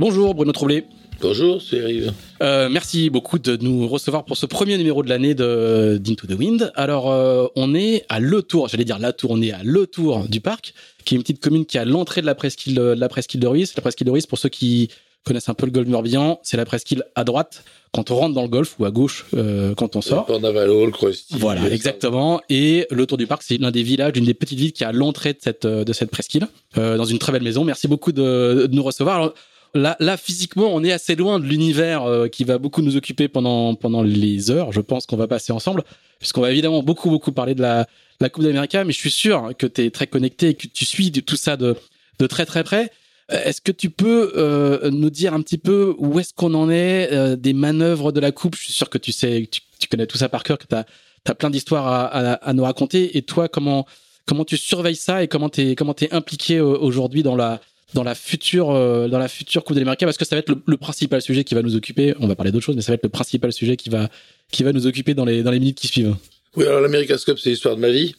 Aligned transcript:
Bonjour 0.00 0.34
Bruno 0.34 0.50
Troublé. 0.52 0.84
Bonjour, 1.20 1.60
c'est 1.60 1.76
Yves. 1.76 2.14
Euh, 2.42 2.70
merci 2.70 3.10
beaucoup 3.10 3.38
de 3.38 3.58
nous 3.60 3.86
recevoir 3.86 4.24
pour 4.24 4.38
ce 4.38 4.46
premier 4.46 4.78
numéro 4.78 5.02
de 5.02 5.10
l'année 5.10 5.34
de 5.34 5.98
d'Into 6.02 6.26
the 6.26 6.38
Wind. 6.38 6.72
Alors, 6.74 7.12
euh, 7.12 7.48
on 7.54 7.74
est 7.74 8.06
à 8.08 8.18
Le 8.18 8.40
Tour, 8.40 8.68
j'allais 8.68 8.86
dire 8.86 8.98
La 8.98 9.12
Tour, 9.12 9.32
on 9.32 9.42
est 9.42 9.52
à 9.52 9.60
Le 9.62 9.86
Tour 9.86 10.26
du 10.26 10.40
parc, 10.40 10.72
qui 11.04 11.14
est 11.14 11.16
une 11.16 11.22
petite 11.22 11.42
commune 11.42 11.66
qui 11.66 11.76
est 11.76 11.80
à 11.80 11.84
l'entrée 11.84 12.22
de 12.22 12.26
la 12.26 12.34
presqu'île 12.34 12.76
de 12.76 12.80
la 12.80 13.08
presqu'île 13.10 13.40
de 13.40 13.46
Ruisse. 13.46 13.76
La 13.76 13.82
presqu'île 13.82 14.06
de 14.06 14.10
Ruisse, 14.10 14.26
pour 14.26 14.38
ceux 14.38 14.48
qui 14.48 14.88
connaissent 15.26 15.50
un 15.50 15.54
peu 15.54 15.66
le 15.66 15.72
golfe 15.72 15.86
Morbihan, 15.86 16.40
c'est 16.42 16.56
la 16.56 16.64
presqu'île 16.64 17.04
à 17.14 17.24
droite 17.24 17.62
quand 17.92 18.10
on 18.10 18.14
rentre 18.14 18.34
dans 18.34 18.40
le 18.40 18.48
golfe 18.48 18.76
ou 18.78 18.86
à 18.86 18.90
gauche 18.90 19.26
euh, 19.34 19.74
quand 19.74 19.96
on 19.96 20.00
sort. 20.00 20.30
En 20.30 20.42
Avalo, 20.42 20.86
le. 20.86 20.92
Voilà, 21.32 21.68
exactement. 21.70 22.40
Et 22.48 22.86
le 22.90 23.04
Tour 23.04 23.18
du 23.18 23.26
Parc, 23.26 23.42
c'est 23.42 23.58
l'un 23.58 23.70
des 23.70 23.82
villages, 23.82 24.12
une 24.16 24.24
des 24.24 24.32
petites 24.32 24.58
villes 24.58 24.72
qui 24.72 24.82
est 24.82 24.86
à 24.86 24.92
l'entrée 24.92 25.34
de 25.34 25.40
cette 25.42 25.66
de 25.66 25.92
cette 25.92 26.10
presqu'île, 26.10 26.48
euh, 26.78 26.96
dans 26.96 27.04
une 27.04 27.18
très 27.18 27.32
belle 27.32 27.42
maison. 27.42 27.64
Merci 27.64 27.86
beaucoup 27.86 28.12
de, 28.12 28.66
de 28.66 28.74
nous 28.74 28.82
recevoir. 28.82 29.16
Alors, 29.16 29.34
Là, 29.74 29.96
là, 30.00 30.16
physiquement, 30.16 30.74
on 30.74 30.82
est 30.82 30.92
assez 30.92 31.14
loin 31.14 31.38
de 31.38 31.44
l'univers 31.44 32.04
euh, 32.04 32.26
qui 32.28 32.44
va 32.44 32.58
beaucoup 32.58 32.82
nous 32.82 32.96
occuper 32.96 33.28
pendant 33.28 33.74
pendant 33.74 34.02
les 34.02 34.50
heures. 34.50 34.72
Je 34.72 34.80
pense 34.80 35.06
qu'on 35.06 35.16
va 35.16 35.28
passer 35.28 35.52
ensemble, 35.52 35.84
puisqu'on 36.18 36.40
va 36.40 36.50
évidemment 36.50 36.82
beaucoup 36.82 37.08
beaucoup 37.08 37.32
parler 37.32 37.54
de 37.54 37.62
la 37.62 37.86
la 38.20 38.28
Coupe 38.28 38.44
d'Amérique, 38.44 38.74
mais 38.74 38.92
je 38.92 38.98
suis 38.98 39.10
sûr 39.10 39.52
que 39.56 39.66
tu 39.66 39.84
es 39.84 39.90
très 39.90 40.06
connecté 40.06 40.50
et 40.50 40.54
que 40.54 40.66
tu 40.66 40.84
suis 40.84 41.10
tout 41.12 41.36
ça 41.36 41.56
de 41.56 41.76
de 42.18 42.26
très 42.26 42.46
très 42.46 42.64
près. 42.64 42.90
Euh, 43.32 43.42
est-ce 43.44 43.60
que 43.60 43.72
tu 43.72 43.90
peux 43.90 44.32
euh, 44.36 44.90
nous 44.90 45.10
dire 45.10 45.34
un 45.34 45.42
petit 45.42 45.58
peu 45.58 45.94
où 45.98 46.18
est-ce 46.18 46.34
qu'on 46.34 46.54
en 46.54 46.70
est 46.70 47.12
euh, 47.12 47.36
des 47.36 47.52
manœuvres 47.52 48.12
de 48.12 48.20
la 48.20 48.32
coupe? 48.32 48.56
Je 48.56 48.64
suis 48.64 48.72
sûr 48.72 48.90
que 48.90 48.98
tu 48.98 49.12
sais, 49.12 49.48
tu, 49.50 49.60
tu 49.78 49.88
connais 49.88 50.06
tout 50.06 50.18
ça 50.18 50.28
par 50.28 50.42
cœur, 50.42 50.58
que 50.58 50.66
tu 50.66 50.74
as, 50.74 51.34
plein 51.34 51.50
d'histoires 51.50 51.86
à, 51.86 52.06
à, 52.06 52.32
à, 52.34 52.52
nous 52.52 52.64
raconter. 52.64 53.16
Et 53.16 53.22
toi, 53.22 53.48
comment 53.48 53.86
comment 54.26 54.44
tu 54.44 54.56
surveilles 54.56 54.96
ça 54.96 55.22
et 55.22 55.28
comment 55.28 55.48
t'es 55.48 55.74
comment 55.74 55.94
t'es 55.94 56.12
impliqué 56.12 56.60
aujourd'hui 56.60 57.22
dans 57.22 57.36
la 57.36 57.60
dans 57.94 58.02
la 58.02 58.14
future 58.14 58.70
euh, 58.70 59.08
dans 59.08 59.18
la 59.18 59.28
future 59.28 59.64
Coupe 59.64 59.76
d'Amérique 59.76 60.00
parce 60.00 60.16
que 60.16 60.24
ça 60.24 60.36
va 60.36 60.40
être 60.40 60.48
le, 60.48 60.62
le, 60.66 60.76
principal 60.76 61.20
sujet 61.22 61.44
qui 61.44 61.54
va 61.54 61.62
nous 61.62 61.76
occuper. 61.76 62.14
On 62.20 62.26
va 62.26 62.34
parler 62.34 62.52
d'autres 62.52 62.64
choses, 62.64 62.76
mais 62.76 62.82
ça 62.82 62.92
va 62.92 62.94
être 62.94 63.02
le 63.02 63.08
principal 63.08 63.52
sujet 63.52 63.76
qui 63.76 63.90
va 63.90 64.08
qui 64.50 64.62
va 64.62 64.72
nous 64.72 64.86
occuper 64.86 65.14
dans 65.14 65.24
les 65.24 65.42
dans 65.42 65.50
les 65.50 65.60
minutes 65.60 65.78
qui 65.78 65.88
suivent. 65.88 66.16
Oui, 66.56 66.66
alors 66.66 66.80
l'America's 66.80 67.24
Cup, 67.24 67.38
c'est 67.38 67.50
l'histoire 67.50 67.76
de 67.76 67.80
ma 67.80 67.90
vie. 67.90 68.14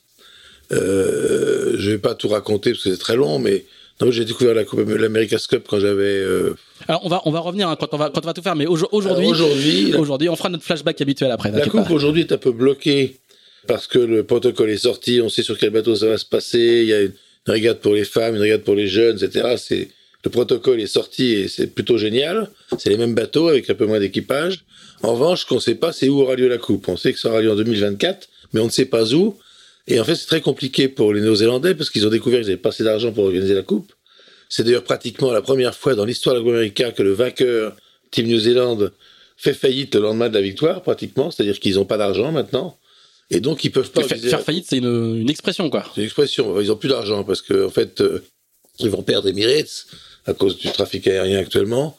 Euh, 0.71 1.75
je 1.77 1.91
vais 1.91 1.97
pas 1.97 2.15
tout 2.15 2.29
raconter 2.29 2.71
parce 2.71 2.83
que 2.83 2.91
c'est 2.91 2.99
très 2.99 3.15
long, 3.15 3.39
mais 3.39 3.65
j'ai 4.09 4.25
découvert 4.25 4.55
la 4.55 4.63
Coupe 4.63 4.79
l'America's 4.87 5.47
Cup 5.47 5.65
quand 5.69 5.79
j'avais. 5.79 6.03
Euh... 6.03 6.55
Alors 6.87 7.05
on 7.05 7.09
va 7.09 7.21
on 7.25 7.31
va 7.31 7.39
revenir 7.39 7.69
hein, 7.69 7.75
quand 7.79 7.93
on 7.93 7.97
va 7.97 8.09
quand 8.09 8.21
on 8.23 8.27
va 8.27 8.33
tout 8.33 8.41
faire, 8.41 8.55
mais 8.55 8.65
aujourd'hui 8.65 9.27
aujourd'hui 9.27 9.93
aujourd'hui 9.95 10.29
on 10.29 10.35
fera 10.35 10.49
notre 10.49 10.63
flashback 10.63 10.99
habituel 11.01 11.31
après. 11.31 11.51
La 11.51 11.67
Coupe 11.67 11.91
aujourd'hui 11.91 12.21
est 12.21 12.31
un 12.31 12.37
peu 12.37 12.51
bloquée 12.51 13.17
parce 13.67 13.85
que 13.85 13.99
le 13.99 14.23
protocole 14.23 14.71
est 14.71 14.77
sorti, 14.77 15.21
on 15.21 15.29
sait 15.29 15.43
sur 15.43 15.57
quel 15.57 15.69
bateau 15.69 15.95
ça 15.95 16.07
va 16.07 16.17
se 16.17 16.25
passer, 16.25 16.79
il 16.81 16.87
y 16.87 16.93
a 16.93 17.01
une 17.01 17.13
une 17.47 17.53
régate 17.53 17.81
pour 17.81 17.93
les 17.93 18.05
femmes, 18.05 18.35
une 18.35 18.41
régate 18.41 18.63
pour 18.63 18.75
les 18.75 18.87
jeunes, 18.87 19.17
etc. 19.21 19.55
C'est 19.57 19.89
le 20.23 20.29
protocole 20.29 20.79
est 20.79 20.87
sorti 20.87 21.33
et 21.33 21.47
c'est 21.47 21.67
plutôt 21.67 21.97
génial. 21.97 22.49
C'est 22.77 22.89
les 22.89 22.97
mêmes 22.97 23.15
bateaux 23.15 23.47
avec 23.47 23.69
un 23.69 23.73
peu 23.73 23.85
moins 23.85 23.99
d'équipage. 23.99 24.65
En 25.01 25.13
revanche, 25.13 25.45
qu'on 25.45 25.55
ne 25.55 25.59
sait 25.59 25.75
pas, 25.75 25.91
c'est 25.91 26.09
où 26.09 26.21
aura 26.21 26.35
lieu 26.35 26.47
la 26.47 26.59
coupe. 26.59 26.87
On 26.87 26.97
sait 26.97 27.11
que 27.11 27.19
ça 27.19 27.29
aura 27.29 27.41
lieu 27.41 27.51
en 27.51 27.55
2024, 27.55 28.29
mais 28.53 28.59
on 28.59 28.65
ne 28.65 28.69
sait 28.69 28.85
pas 28.85 29.13
où. 29.13 29.37
Et 29.87 29.99
en 29.99 30.03
fait, 30.03 30.15
c'est 30.15 30.27
très 30.27 30.41
compliqué 30.41 30.87
pour 30.87 31.11
les 31.11 31.21
Néo-Zélandais 31.21 31.73
parce 31.73 31.89
qu'ils 31.89 32.05
ont 32.05 32.11
découvert 32.11 32.39
qu'ils 32.39 32.49
n'avaient 32.49 32.61
pas 32.61 32.69
assez 32.69 32.83
d'argent 32.83 33.11
pour 33.11 33.25
organiser 33.25 33.55
la 33.55 33.63
coupe. 33.63 33.91
C'est 34.47 34.63
d'ailleurs 34.63 34.83
pratiquement 34.83 35.31
la 35.31 35.41
première 35.41 35.73
fois 35.73 35.95
dans 35.95 36.05
l'histoire 36.05 36.35
de 36.35 36.41
l'Américain 36.41 36.91
que 36.91 37.01
le 37.01 37.13
vainqueur, 37.13 37.75
Team 38.11 38.27
New 38.27 38.37
Zealand, 38.37 38.77
fait 39.37 39.53
faillite 39.53 39.95
le 39.95 40.01
lendemain 40.01 40.29
de 40.29 40.35
la 40.35 40.41
victoire, 40.41 40.83
pratiquement. 40.83 41.31
C'est-à-dire 41.31 41.59
qu'ils 41.59 41.75
n'ont 41.75 41.85
pas 41.85 41.97
d'argent 41.97 42.31
maintenant. 42.31 42.77
Et 43.31 43.39
donc, 43.39 43.63
ils 43.63 43.71
peuvent 43.71 43.91
pas. 43.91 44.03
Faire, 44.03 44.19
faire 44.19 44.41
faillite, 44.41 44.65
c'est 44.67 44.77
une, 44.77 45.21
une, 45.21 45.29
expression, 45.29 45.69
quoi. 45.69 45.85
C'est 45.95 46.01
une 46.01 46.05
expression. 46.05 46.59
Ils 46.59 46.71
ont 46.71 46.75
plus 46.75 46.89
d'argent 46.89 47.23
parce 47.23 47.41
que, 47.41 47.65
en 47.65 47.69
fait, 47.69 48.01
euh, 48.01 48.21
ils 48.79 48.89
vont 48.89 49.03
perdre 49.03 49.29
Emirates 49.29 49.87
à 50.25 50.33
cause 50.33 50.57
du 50.57 50.69
trafic 50.71 51.07
aérien 51.07 51.39
actuellement. 51.39 51.97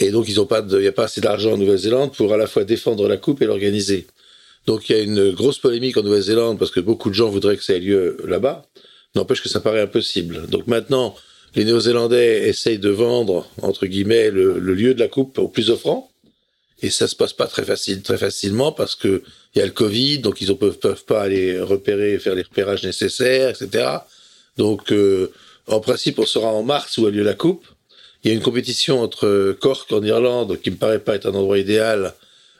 Et 0.00 0.10
donc, 0.10 0.28
ils 0.28 0.40
ont 0.40 0.46
pas 0.46 0.64
il 0.68 0.78
n'y 0.78 0.86
a 0.86 0.92
pas 0.92 1.04
assez 1.04 1.20
d'argent 1.20 1.52
en 1.52 1.56
Nouvelle-Zélande 1.56 2.12
pour 2.12 2.32
à 2.32 2.36
la 2.36 2.46
fois 2.46 2.64
défendre 2.64 3.08
la 3.08 3.16
coupe 3.16 3.40
et 3.42 3.46
l'organiser. 3.46 4.06
Donc, 4.66 4.88
il 4.88 4.96
y 4.96 4.98
a 4.98 5.02
une 5.02 5.30
grosse 5.30 5.58
polémique 5.58 5.96
en 5.96 6.02
Nouvelle-Zélande 6.02 6.58
parce 6.58 6.70
que 6.70 6.80
beaucoup 6.80 7.10
de 7.10 7.14
gens 7.14 7.28
voudraient 7.28 7.56
que 7.56 7.64
ça 7.64 7.74
ait 7.74 7.80
lieu 7.80 8.16
là-bas. 8.26 8.66
N'empêche 9.14 9.42
que 9.42 9.48
ça 9.48 9.60
paraît 9.60 9.82
impossible. 9.82 10.46
Donc 10.48 10.66
maintenant, 10.66 11.14
les 11.54 11.64
Néo-Zélandais 11.64 12.48
essayent 12.48 12.78
de 12.78 12.88
vendre, 12.88 13.46
entre 13.60 13.86
guillemets, 13.86 14.30
le, 14.30 14.58
le 14.58 14.74
lieu 14.74 14.94
de 14.94 15.00
la 15.00 15.08
coupe 15.08 15.38
au 15.38 15.48
plus 15.48 15.68
offrant. 15.68 16.11
Et 16.82 16.90
ça 16.90 17.06
se 17.06 17.14
passe 17.14 17.32
pas 17.32 17.46
très 17.46 17.64
facile, 17.64 18.02
très 18.02 18.18
facilement 18.18 18.72
parce 18.72 18.96
que 18.96 19.22
il 19.54 19.58
y 19.58 19.62
a 19.62 19.66
le 19.66 19.72
Covid, 19.72 20.18
donc 20.18 20.40
ils 20.40 20.48
ne 20.48 20.54
peuvent, 20.54 20.78
peuvent 20.78 21.04
pas 21.04 21.22
aller 21.22 21.60
repérer, 21.60 22.18
faire 22.18 22.34
les 22.34 22.42
repérages 22.42 22.82
nécessaires, 22.82 23.50
etc. 23.50 23.86
Donc, 24.56 24.92
euh, 24.92 25.30
en 25.66 25.80
principe, 25.80 26.18
on 26.18 26.26
sera 26.26 26.48
en 26.48 26.62
mars 26.62 26.98
où 26.98 27.06
a 27.06 27.10
lieu 27.10 27.22
la 27.22 27.34
coupe. 27.34 27.66
Il 28.24 28.28
y 28.28 28.30
a 28.30 28.34
une 28.34 28.42
compétition 28.42 29.00
entre 29.00 29.56
Cork 29.60 29.92
en 29.92 30.02
Irlande, 30.02 30.58
qui 30.62 30.70
me 30.70 30.76
paraît 30.76 31.00
pas 31.00 31.14
être 31.14 31.26
un 31.26 31.34
endroit 31.34 31.58
idéal, 31.58 32.14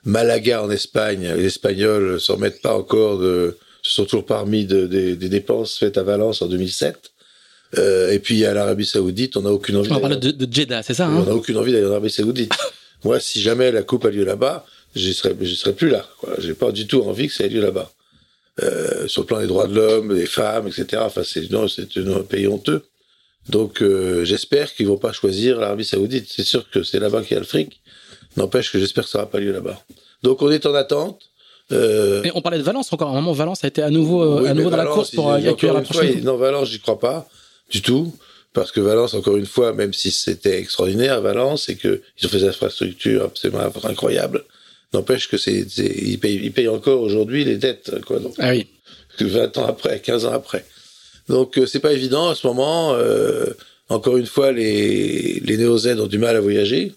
Malaga 0.05 0.63
en 0.63 0.71
Espagne. 0.71 1.33
Les 1.37 1.47
Espagnols 1.47 2.21
s'en 2.21 2.37
mettent 2.37 2.61
pas 2.61 2.75
encore 2.75 3.19
de, 3.19 3.57
ce 3.83 3.93
sont 3.93 4.05
toujours 4.05 4.27
parmi 4.27 4.67
de, 4.67 4.87
de, 4.87 5.15
des 5.15 5.29
dépenses 5.29 5.79
faites 5.79 5.99
à 5.99 6.03
Valence 6.03 6.43
en 6.43 6.47
2007. 6.47 7.11
Euh, 7.79 8.13
et 8.13 8.19
puis 8.19 8.35
il 8.35 8.41
y 8.41 8.45
a 8.45 8.53
l'Arabie 8.53 8.85
Saoudite, 8.85 9.37
on 9.37 9.43
n'a 9.43 9.53
aucune 9.53 9.77
envie. 9.77 9.91
On 9.93 10.01
parle 10.01 10.21
de, 10.21 10.31
de 10.31 10.53
Jeddah, 10.53 10.83
c'est 10.83 10.95
ça 10.95 11.07
hein? 11.07 11.17
On 11.17 11.25
n'a 11.25 11.35
aucune 11.35 11.57
envie 11.57 11.73
d'aller 11.73 11.87
en 11.87 11.93
Arabie 11.93 12.11
Saoudite. 12.11 12.53
Moi, 13.05 13.21
si 13.21 13.41
jamais 13.41 13.73
la 13.73 13.83
coupe 13.83 14.05
a 14.05 14.11
lieu 14.11 14.25
là-bas, 14.25 14.65
j'y 14.95 15.15
serais, 15.15 15.35
j'y 15.41 15.57
serais 15.57 15.75
plus 15.75 15.89
là. 15.89 16.07
J'ai 16.39 16.55
pas 16.55 16.73
du 16.73 16.87
tout 16.87 17.03
envie 17.03 17.29
que 17.29 17.35
ça 17.35 17.45
ait 17.45 17.49
lieu 17.49 17.61
là-bas. 17.61 17.91
Euh, 18.63 19.09
sur 19.09 19.23
le 19.23 19.27
plan 19.27 19.41
des 19.41 19.47
droits 19.47 19.67
de 19.67 19.75
l'homme, 19.75 20.15
des 20.15 20.27
femmes, 20.27 20.69
etc. 20.69 21.03
Enfin, 21.05 21.23
c'est 21.25 21.51
non, 21.51 21.69
c'est 21.69 21.97
un 21.97 22.23
pays 22.23 22.47
honteux. 22.47 22.85
Donc, 23.49 23.83
euh, 23.83 24.25
j'espère 24.25 24.73
qu'ils 24.75 24.87
vont 24.87 24.99
pas 24.99 25.13
choisir 25.13 25.59
l'Arabie 25.59 25.85
Saoudite. 25.85 26.27
C'est 26.29 26.45
sûr 26.45 26.69
que 26.71 26.83
c'est 26.83 27.01
là-bas 27.01 27.23
qu'il 27.23 27.33
y 27.33 27.37
a 27.37 27.41
le 27.41 27.47
fric. 27.47 27.81
N'empêche 28.37 28.71
que 28.71 28.79
j'espère 28.79 29.05
que 29.05 29.11
ça 29.11 29.19
n'aura 29.19 29.31
pas 29.31 29.41
lieu 29.41 29.53
là-bas. 29.53 29.81
Donc, 30.23 30.43
on 30.43 30.51
est 30.51 30.67
en 30.67 30.75
attente. 30.75 31.21
Euh... 31.73 32.23
Et 32.23 32.31
on 32.35 32.43
parlait 32.43 32.59
de 32.59 32.63
Valence 32.63 32.93
encore. 32.93 33.09
À 33.09 33.13
un 33.13 33.15
moment, 33.15 33.33
Valence 33.33 33.65
a 33.65 33.69
été 33.69 33.83
à 33.83 33.91
nouveau, 33.91 34.23
euh, 34.23 34.43
oui, 34.43 34.49
à 34.49 34.55
nouveau 34.55 34.71
dans 34.71 34.77
Valence, 34.77 34.91
la 34.91 34.95
course 34.95 35.11
pour 35.13 35.33
accueillir 35.33 35.75
la 35.75 35.81
prochaine. 35.81 36.13
Fois, 36.13 36.21
non, 36.23 36.37
Valence, 36.37 36.69
j'y 36.69 36.79
crois 36.79 37.01
pas 37.01 37.27
du 37.71 37.81
tout 37.81 38.15
parce 38.53 38.73
que 38.73 38.81
Valence, 38.81 39.15
encore 39.15 39.37
une 39.37 39.47
fois, 39.47 39.73
même 39.73 39.93
si 39.93 40.11
c'était 40.11 40.59
extraordinaire, 40.59 41.21
Valence, 41.21 41.65
c'est 41.67 41.77
que 41.77 42.03
ils 42.19 42.27
ont 42.27 42.29
fait 42.29 42.39
des 42.39 42.49
infrastructures 42.49 43.25
absolument 43.25 43.61
incroyables. 43.85 44.45
N'empêche 44.93 45.29
que 45.29 45.39
c'est, 45.39 45.67
ils 45.79 46.19
payent, 46.19 46.41
ils 46.43 46.53
payent 46.53 46.69
encore 46.69 47.01
aujourd'hui 47.01 47.45
les 47.45 47.57
dettes, 47.57 47.93
quoi. 48.05 48.19
Donc, 48.19 48.35
ah 48.39 48.51
oui. 48.51 48.67
20 49.19 49.59
ans 49.59 49.67
après, 49.67 50.01
15 50.01 50.27
ans 50.27 50.33
après. 50.33 50.65
Donc 51.29 51.59
c'est 51.67 51.81
pas 51.81 51.93
évident 51.93 52.31
en 52.31 52.35
ce 52.35 52.47
moment. 52.47 52.97
encore 53.89 54.17
une 54.17 54.27
fois, 54.27 54.53
les, 54.53 55.41
les 55.41 55.57
néo-Z 55.57 56.01
ont 56.01 56.07
du 56.07 56.19
mal 56.19 56.37
à 56.37 56.41
voyager. 56.41 56.93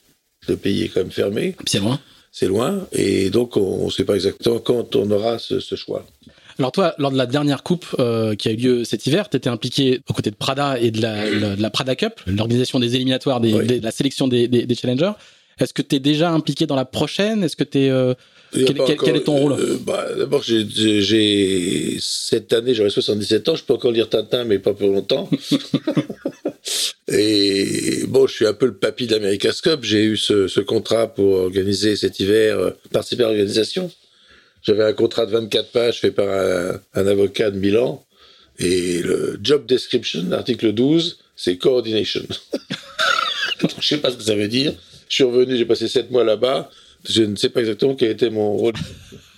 Le 0.48 0.58
pays 0.58 0.84
est 0.84 0.90
quand 0.90 1.02
même 1.02 1.12
fermé. 1.12 1.56
C'est 1.66 1.80
loin. 1.80 2.00
C'est 2.32 2.48
loin. 2.48 2.88
Et 2.92 3.30
donc 3.30 3.58
on 3.58 3.86
ne 3.86 3.92
sait 3.92 4.04
pas 4.04 4.16
exactement 4.16 4.60
quand 4.60 4.96
on 4.96 5.10
aura 5.12 5.40
ce, 5.40 5.60
ce 5.60 5.76
choix. 5.76 6.06
Alors 6.58 6.72
toi, 6.72 6.96
lors 6.98 7.12
de 7.12 7.18
la 7.18 7.26
dernière 7.26 7.64
coupe 7.64 7.86
euh, 8.00 8.36
qui 8.36 8.48
a 8.48 8.52
eu 8.52 8.56
lieu 8.56 8.84
cet 8.86 9.06
hiver, 9.06 9.30
tu 9.30 9.38
étais 9.38 9.50
impliqué 9.50 10.00
aux 10.10 10.14
côtés 10.14 10.32
de 10.32 10.36
Prada 10.36 10.80
et 10.80 10.92
de 10.92 11.02
la, 11.02 11.30
de 11.56 11.62
la 11.62 11.70
Prada 11.70 11.96
Cup, 11.96 12.22
l'organisation 12.28 12.80
des 12.80 12.96
éliminatoires, 12.96 13.42
des, 13.42 13.52
de 13.52 13.84
la 13.84 13.92
sélection 13.92 14.28
des, 14.28 14.68
challengers. 14.80 15.12
Est-ce 15.60 15.74
que 15.74 15.82
tu 15.82 15.96
es 15.96 16.00
déjà 16.00 16.32
impliqué 16.32 16.66
dans 16.66 16.76
la 16.76 16.86
prochaine? 16.86 17.44
Est-ce 17.44 17.56
que 17.56 17.64
tu 17.64 17.80
es 17.80 17.90
euh, 17.90 18.14
quel, 18.52 18.98
quel, 18.98 19.16
est 19.16 19.24
ton 19.24 19.38
rôle? 19.38 19.54
euh, 19.54 19.78
bah, 19.86 20.06
D'abord, 20.18 20.44
j'ai 20.44 21.98
cette 22.00 22.54
année, 22.54 22.74
j'aurai 22.74 22.90
77 22.90 23.50
ans. 23.50 23.56
Je 23.56 23.64
peux 23.64 23.74
encore 23.74 23.92
lire 23.92 24.10
Tintin, 24.10 24.44
mais 24.44 24.60
pas 24.60 24.74
pour 24.74 24.90
longtemps. 24.90 25.30
et 27.08 28.04
bon, 28.08 28.28
je 28.28 28.34
suis 28.34 28.48
un 28.48 28.54
peu 28.54 28.66
le 28.66 28.76
papy 28.76 29.08
de 29.08 29.16
l'America's 29.16 29.62
Cup. 29.62 29.80
J'ai 29.84 30.04
eu 30.04 30.18
ce, 30.18 30.48
ce, 30.48 30.60
contrat 30.60 31.08
pour 31.08 31.34
organiser 31.36 31.96
cet 31.96 32.20
hiver, 32.20 32.60
euh, 32.60 32.72
participer 32.92 33.24
à 33.24 33.28
l'organisation. 33.28 33.92
J'avais 34.66 34.84
un 34.84 34.94
contrat 34.94 35.26
de 35.26 35.32
24 35.32 35.72
pages 35.72 36.00
fait 36.00 36.12
par 36.12 36.28
un, 36.28 36.80
un, 36.96 37.08
avocat 37.08 37.52
de 37.52 37.60
Milan. 37.60 38.04
Et 38.58 39.02
le 39.02 39.38
job 39.42 39.66
description, 39.66 40.32
article 40.32 40.74
12, 40.74 41.20
c'est 41.36 41.58
coordination. 41.58 42.24
je 43.80 43.88
sais 43.88 43.98
pas 43.98 44.12
ce 44.12 44.18
que 44.18 44.24
ça 44.24 44.36
veut 44.36 44.48
dire. 44.48 44.74
Je 45.08 45.16
suis 45.16 45.24
revenu, 45.24 45.56
j'ai 45.56 45.66
passé 45.66 45.88
7 45.88 46.10
mois 46.10 46.24
là-bas. 46.24 46.72
Je 47.08 47.22
ne 47.22 47.36
sais 47.36 47.50
pas 47.50 47.60
exactement 47.60 47.96
quel 47.96 48.12
était 48.12 48.32
mon 48.32 48.54
rôle. 48.54 48.74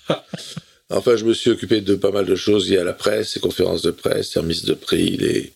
enfin, 0.89 1.17
je 1.17 1.25
me 1.25 1.33
suis 1.33 1.49
occupé 1.49 1.81
de 1.81 1.95
pas 1.95 2.11
mal 2.11 2.25
de 2.25 2.35
choses 2.35 2.69
liées 2.69 2.77
à 2.77 2.85
la 2.85 2.93
presse, 2.93 3.35
les 3.35 3.41
conférences 3.41 3.81
de 3.81 3.91
presse, 3.91 4.29
services 4.29 4.63
de 4.63 4.75
prix, 4.75 5.17
les, 5.17 5.51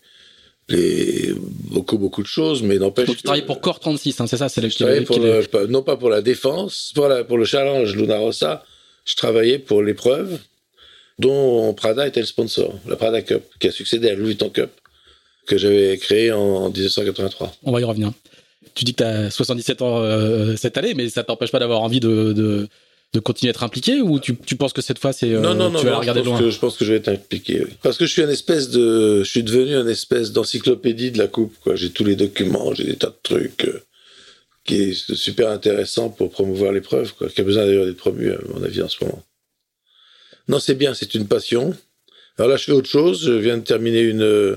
les, 0.68 1.34
beaucoup, 1.70 1.96
beaucoup 1.96 2.22
de 2.22 2.28
choses, 2.28 2.62
mais 2.62 2.76
n'empêche. 2.76 3.06
Donc, 3.06 3.16
tu 3.16 3.22
travailles 3.22 3.46
pour 3.46 3.60
Core 3.60 3.80
36, 3.80 4.20
hein, 4.20 4.26
c'est 4.26 4.36
ça, 4.36 4.48
c'est 4.50 4.60
le, 4.60 5.04
pour 5.04 5.18
le, 5.18 5.66
non 5.68 5.82
pas 5.82 5.96
pour 5.96 6.10
la 6.10 6.20
défense, 6.20 6.92
pour, 6.94 7.08
la, 7.08 7.24
pour 7.24 7.38
le 7.38 7.46
challenge 7.46 7.96
Luna 7.96 8.18
Rossa, 8.18 8.64
je 9.04 9.16
travaillais 9.16 9.58
pour 9.58 9.82
l'épreuve 9.82 10.38
dont 11.18 11.72
Prada 11.74 12.06
était 12.06 12.20
le 12.20 12.26
sponsor, 12.26 12.74
la 12.86 12.96
Prada 12.96 13.22
Cup, 13.22 13.42
qui 13.60 13.68
a 13.68 13.72
succédé 13.72 14.08
à 14.08 14.14
Louis 14.14 14.28
Vuitton 14.28 14.50
Cup, 14.50 14.70
que 15.46 15.58
j'avais 15.58 15.96
créé 15.98 16.32
en 16.32 16.70
1983. 16.70 17.54
On 17.64 17.72
va 17.72 17.80
y 17.80 17.84
revenir. 17.84 18.12
Tu 18.74 18.84
dis 18.84 18.92
que 18.92 18.98
tu 18.98 19.04
as 19.04 19.30
77 19.30 19.82
ans 19.82 19.98
euh, 19.98 20.56
cette 20.56 20.78
année, 20.78 20.94
mais 20.94 21.08
ça 21.08 21.24
t'empêche 21.24 21.50
pas 21.50 21.58
d'avoir 21.58 21.82
envie 21.82 22.00
de, 22.00 22.32
de, 22.32 22.68
de, 23.12 23.20
continuer 23.20 23.50
à 23.50 23.52
être 23.52 23.64
impliqué 23.64 24.00
ou 24.00 24.18
tu, 24.18 24.36
tu 24.36 24.56
penses 24.56 24.72
que 24.72 24.80
cette 24.80 24.98
fois 24.98 25.12
c'est 25.12 25.30
euh, 25.30 25.40
non 25.40 25.54
non 25.54 25.68
non, 25.68 25.80
tu 25.80 25.86
vas 25.86 25.98
regarder 25.98 26.20
je 26.20 26.24
pense 26.24 26.40
loin 26.40 26.48
que, 26.48 26.50
je 26.50 26.58
pense 26.58 26.76
que 26.76 26.84
je 26.84 26.92
vais 26.92 26.98
être 26.98 27.08
impliqué 27.08 27.60
oui. 27.64 27.72
parce 27.82 27.98
que 27.98 28.06
je 28.06 28.12
suis 28.12 28.22
une 28.22 28.30
espèce 28.30 28.70
de 28.70 29.22
je 29.24 29.28
suis 29.28 29.42
devenu 29.42 29.74
une 29.74 29.88
espèce 29.88 30.32
d'encyclopédie 30.32 31.10
de 31.10 31.18
la 31.18 31.26
coupe 31.26 31.54
j'ai 31.74 31.90
tous 31.90 32.04
les 32.04 32.16
documents 32.16 32.72
j'ai 32.72 32.84
des 32.84 32.96
tas 32.96 33.08
de 33.08 33.18
trucs 33.22 33.66
euh, 33.66 33.82
qui 34.64 34.76
est 34.76 35.14
super 35.14 35.50
intéressant 35.50 36.08
pour 36.08 36.30
promouvoir 36.30 36.72
l'épreuve, 36.72 37.14
quoi, 37.14 37.28
qui 37.28 37.40
a 37.40 37.44
besoin 37.44 37.66
d'ailleurs 37.66 37.86
d'être 37.86 37.96
promu, 37.96 38.30
à 38.32 38.38
mon 38.54 38.62
avis, 38.62 38.80
en 38.82 38.88
ce 38.88 39.02
moment. 39.04 39.22
Non, 40.48 40.58
c'est 40.58 40.74
bien, 40.74 40.94
c'est 40.94 41.14
une 41.14 41.26
passion. 41.26 41.74
Alors 42.38 42.50
là, 42.50 42.56
je 42.56 42.64
fais 42.64 42.72
autre 42.72 42.88
chose. 42.88 43.24
Je 43.26 43.32
viens 43.32 43.58
de 43.58 43.62
terminer 43.64 44.00
une, 44.00 44.56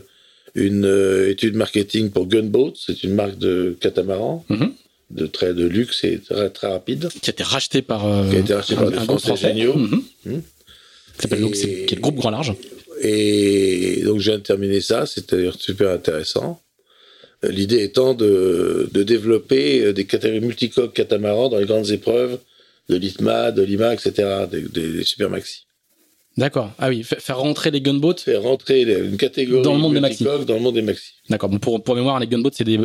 une 0.56 0.86
euh, 0.86 1.30
étude 1.30 1.56
marketing 1.56 2.10
pour 2.12 2.28
Gunboat. 2.28 2.74
C'est 2.76 3.04
une 3.04 3.14
marque 3.14 3.38
de 3.38 3.76
catamaran. 3.80 4.46
Mhm. 4.50 4.74
De 5.12 5.28
très 5.28 5.54
de 5.54 5.66
luxe 5.66 6.04
et 6.04 6.20
très, 6.20 6.50
très 6.50 6.68
rapide. 6.68 7.10
Qui 7.22 7.30
a 7.30 7.34
été 7.34 7.44
racheté 7.44 7.84
par, 7.84 8.08
euh, 8.08 8.28
qui 8.30 8.38
a 8.38 8.40
été 8.40 8.54
racheté 8.56 8.76
par 8.76 8.90
des 8.90 8.98
un 8.98 9.04
Français 9.04 9.28
français. 9.28 9.48
géniaux. 9.50 9.76
Mhm. 9.76 10.04
Mhm. 10.26 10.42
Qui 11.16 11.22
s'appelle 11.22 11.42
donc, 11.42 11.56
c'est- 11.56 11.86
qui 11.86 11.94
est 11.94 11.98
le 11.98 12.02
groupe 12.02 12.16
Grand 12.16 12.32
Large. 12.32 12.54
Et 13.02 14.02
donc, 14.04 14.20
je 14.20 14.30
viens 14.32 14.40
de 14.40 14.44
terminer 14.44 14.82
ça. 14.82 15.06
C'est 15.06 15.30
d'ailleurs 15.30 15.60
super 15.60 15.92
intéressant. 15.92 16.60
Euh, 17.46 17.52
L'idée 17.52 17.84
étant 17.84 18.14
de, 18.14 18.90
de 18.92 19.04
développer 19.04 19.82
euh, 19.86 19.94
des 19.94 20.06
catégories 20.06 20.42
multicoques 20.42 20.94
catamarans 20.94 21.50
dans 21.50 21.60
les 21.60 21.66
grandes 21.66 21.92
épreuves 21.92 22.40
de 22.90 22.96
l'ITMA, 22.98 23.52
de 23.52 23.62
l'IMA, 23.64 23.94
etc., 23.94 24.12
des, 24.52 24.62
des, 24.62 25.04
super 25.04 25.30
maxi. 25.30 25.66
D'accord. 26.38 26.72
Ah 26.80 26.90
oui, 26.90 27.04
fa- 27.04 27.16
faire 27.18 27.38
rentrer 27.40 27.72
les 27.72 27.80
gunboats. 27.82 28.16
Faire 28.18 28.42
rentrer 28.44 28.84
les- 28.86 29.00
une 29.00 29.18
catégorie 29.18 29.64
Dans 29.64 29.74
le 29.74 29.80
monde 29.80 29.94
des 29.94 30.02
maxi. 30.02 30.24
dans 30.24 30.56
le 30.56 30.60
monde 30.60 30.76
des 30.76 30.82
maxi. 30.82 31.14
D'accord. 31.30 31.50
Bon, 31.50 31.60
pour, 31.60 31.82
pour 31.82 31.96
mémoire, 31.96 32.20
les 32.20 32.28
gunboats, 32.28 32.50
c'est 32.54 32.64
des, 32.66 32.78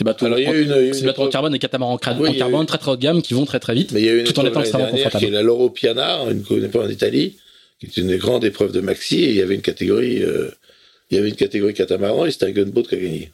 bateaux, 0.00 0.26
Alors, 0.26 0.38
il 0.40 0.44
y 0.44 0.46
a 0.46 0.54
une, 0.80 1.04
bateaux 1.06 1.22
en 1.22 1.28
carbone 1.28 1.54
et 1.54 1.58
catamarans 1.60 1.98
Oui, 2.18 2.28
en 2.28 2.32
carbone 2.34 2.64
eu- 2.64 2.66
très 2.66 2.78
très 2.78 2.90
haut 2.90 2.96
de 2.96 3.02
gamme 3.02 3.22
qui 3.22 3.34
vont 3.34 3.44
très 3.46 3.60
très 3.60 3.74
vite. 3.74 3.92
Mais 3.92 4.00
il 4.00 4.06
y 4.06 4.08
a 4.08 4.12
eu 4.12 4.18
une 4.20 4.24
Tout 4.26 4.38
en 4.40 4.44
étant 4.46 4.60
extrêmement 4.60 4.86
dernière 4.86 5.02
qui 5.02 5.08
est 5.08 5.10
confortable. 5.10 5.32
la 5.34 5.42
Loro 5.42 5.70
Piana, 5.70 6.22
une, 6.30 6.42
une 6.50 6.64
épreuve 6.64 6.86
en 6.86 6.90
Italie, 6.90 7.36
qui 7.78 7.86
est 7.86 7.96
une 7.96 8.08
des 8.08 8.18
grandes 8.18 8.44
épreuves 8.44 8.72
de 8.72 8.80
maxi, 8.80 9.22
et 9.22 9.30
il 9.30 9.36
y 9.36 9.42
avait 9.42 9.54
une 9.54 9.62
catégorie, 9.62 10.22
euh, 10.24 10.50
il 11.10 11.16
y 11.16 11.20
avait 11.20 11.28
une 11.28 11.36
catégorie 11.36 11.74
catamaran, 11.74 12.26
et 12.26 12.32
c'était 12.32 12.46
un 12.46 12.50
gunboat 12.50 12.82
qui 12.88 12.94
a 12.96 12.98
gagné. 12.98 13.30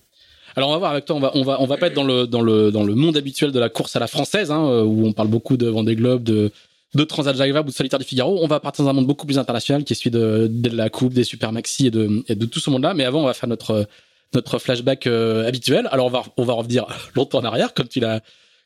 Alors 0.57 0.69
on 0.69 0.73
va 0.73 0.79
voir 0.79 0.93
avec 0.93 1.05
toi, 1.05 1.17
on 1.17 1.21
va 1.21 1.31
on 1.35 1.43
va 1.43 1.61
on 1.61 1.67
va 1.67 1.77
pas 1.77 1.87
être 1.89 1.95
dans 1.95 2.05
le 2.05 2.27
dans 2.27 2.43
le 2.43 2.71
dans 2.71 2.85
le 2.85 2.95
monde 2.95 3.17
habituel 3.17 3.53
de 3.53 3.59
la 3.59 3.69
course 3.69 3.97
à 3.97 4.01
la 4.01 4.07
française 4.07 4.51
hein, 4.51 4.65
euh, 4.65 4.83
où 4.83 5.07
on 5.07 5.13
parle 5.13 5.29
beaucoup 5.29 5.57
de 5.57 5.67
Vendée 5.67 5.97
Globe, 5.97 6.23
de 6.23 6.51
de 6.95 7.05
Transat 7.05 7.35
Jacques 7.35 7.51
ou 7.51 7.63
de 7.63 7.71
Solitaire 7.71 7.99
du 7.99 8.05
Figaro. 8.05 8.39
On 8.43 8.47
va 8.47 8.61
partir 8.61 8.85
dans 8.85 8.91
un 8.91 8.95
monde 8.95 9.07
beaucoup 9.07 9.27
plus 9.27 9.39
international 9.39 9.85
qui 9.85 9.95
est 9.95 9.97
celui 9.97 10.11
de, 10.11 10.47
de 10.51 10.77
la 10.77 10.91
coupe, 10.91 11.15
des 11.15 11.25
super 11.25 11.53
maxi 11.53 11.87
et 11.87 11.91
de 11.91 12.23
et 12.29 12.35
de 12.35 12.47
tout 12.47 12.61
ce 12.61 12.69
monde-là. 12.71 12.93
Mais 12.95 13.05
avant, 13.05 13.23
on 13.23 13.27
va 13.27 13.35
faire 13.35 13.49
notre 13.49 13.87
notre 14.35 14.59
flashback 14.59 15.07
euh, 15.07 15.47
habituel. 15.47 15.89
Alors 15.91 16.07
on 16.07 16.11
va 16.11 16.23
on 16.37 16.45
va 16.45 16.53
revenir 16.55 16.87
longtemps 17.15 17.39
en 17.39 17.45
arrière 17.45 17.75
comme 17.75 17.89
tu 17.89 18.01
l'as 18.01 18.21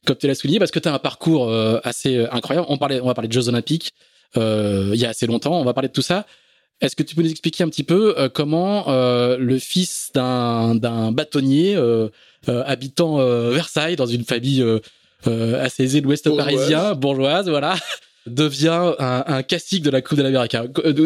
comme 0.05 0.17
tu 0.17 0.27
l'as 0.27 0.35
souligné 0.35 0.59
parce 0.59 0.71
que 0.71 0.79
tu 0.79 0.89
as 0.89 0.95
un 0.95 0.99
parcours 0.99 1.49
euh, 1.49 1.79
assez 1.85 2.17
euh, 2.17 2.33
incroyable. 2.33 2.67
On 2.71 2.79
parlait 2.79 3.01
on 3.01 3.07
va 3.07 3.15
parler 3.15 3.29
de 3.29 3.33
Jeux 3.33 3.49
Olympiques 3.49 3.93
euh, 4.37 4.91
il 4.93 5.01
y 5.01 5.05
a 5.05 5.11
assez 5.11 5.27
longtemps. 5.27 5.59
On 5.61 5.65
va 5.65 5.75
parler 5.75 5.89
de 5.89 5.93
tout 5.93 6.03
ça. 6.03 6.27
Est-ce 6.81 6.95
que 6.95 7.03
tu 7.03 7.15
peux 7.15 7.23
nous 7.23 7.31
expliquer 7.31 7.65
un 7.65 7.69
petit 7.69 7.85
peu 7.85 8.15
euh, 8.19 8.29
comment 8.29 8.89
euh, 8.89 9.39
le 9.39 9.59
fils 9.59 10.11
d'un 10.15 10.75
bâtonnier 11.11 11.75
euh, 11.77 12.09
habitant 12.49 13.17
Versailles 13.51 13.97
dans 13.97 14.07
une 14.07 14.25
famille 14.25 14.65
assez 15.25 15.85
aisée 15.85 16.01
de 16.01 16.07
l'Ouest 16.07 16.35
parisien, 16.37 16.95
bourgeoise, 16.95 17.49
voilà, 17.49 17.77
devient 18.27 18.93
un, 18.99 19.25
un 19.27 19.43
de 19.43 19.91
la 19.91 20.03
Coupe 20.03 20.19
de 20.19 20.23
l'Amérique 20.23 20.57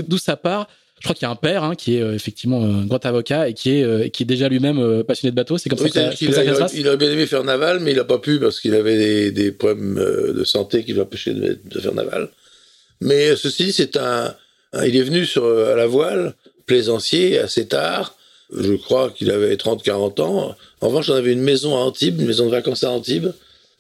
D'où 0.08 0.18
ça 0.18 0.36
part? 0.36 0.68
Je 0.98 1.04
crois 1.04 1.14
qu'il 1.14 1.22
y 1.24 1.28
a 1.28 1.30
un 1.30 1.36
père 1.36 1.64
hein, 1.64 1.74
qui 1.74 1.96
est 1.96 2.14
effectivement 2.14 2.62
un 2.62 2.84
grand 2.84 3.06
avocat 3.06 3.48
et 3.48 3.54
qui 3.54 3.70
est 3.70 4.10
qui 4.10 4.24
est 4.24 4.26
déjà 4.26 4.50
lui-même 4.50 5.02
passionné 5.04 5.30
de 5.30 5.36
bateau. 5.36 5.56
C'est 5.56 5.70
comme 5.70 5.78
Oui, 5.80 5.90
ça 5.90 6.10
que 6.10 6.32
ça 6.32 6.40
a- 6.42 6.54
se 6.54 6.58
passe. 6.58 6.74
il, 6.74 6.86
aurait 6.86 6.98
bien 6.98 7.10
aimé 7.10 7.24
faire 7.24 7.42
naval, 7.42 7.80
mais 7.80 7.92
il 7.92 7.96
n'a 7.96 8.04
pas 8.04 8.18
pu 8.18 8.38
parce 8.38 8.60
qu'il 8.60 8.74
avait 8.74 8.98
des, 8.98 9.30
des 9.30 9.50
problèmes 9.52 9.94
de 9.94 10.44
santé 10.44 10.84
qui 10.84 10.92
l'empêchaient 10.92 11.32
de, 11.32 11.58
de 11.64 11.80
faire 11.80 11.94
naval. 11.94 12.28
Mais 13.00 13.34
ceci 13.36 13.72
c'est 13.72 13.96
un- 13.96 14.34
il 14.86 14.96
est 14.96 15.02
venu 15.02 15.26
sur 15.26 15.44
euh, 15.44 15.72
à 15.72 15.76
la 15.76 15.86
voile 15.86 16.34
plaisancier 16.66 17.38
assez 17.38 17.66
tard. 17.66 18.16
Je 18.56 18.74
crois 18.74 19.10
qu'il 19.10 19.30
avait 19.30 19.54
30-40 19.56 20.20
ans. 20.20 20.56
En 20.80 20.88
revanche, 20.88 21.08
on 21.10 21.14
avait 21.14 21.32
une 21.32 21.40
maison 21.42 21.76
à 21.76 21.80
Antibes, 21.80 22.20
une 22.20 22.26
maison 22.26 22.46
de 22.46 22.50
vacances 22.50 22.84
à 22.84 22.90
Antibes. 22.90 23.28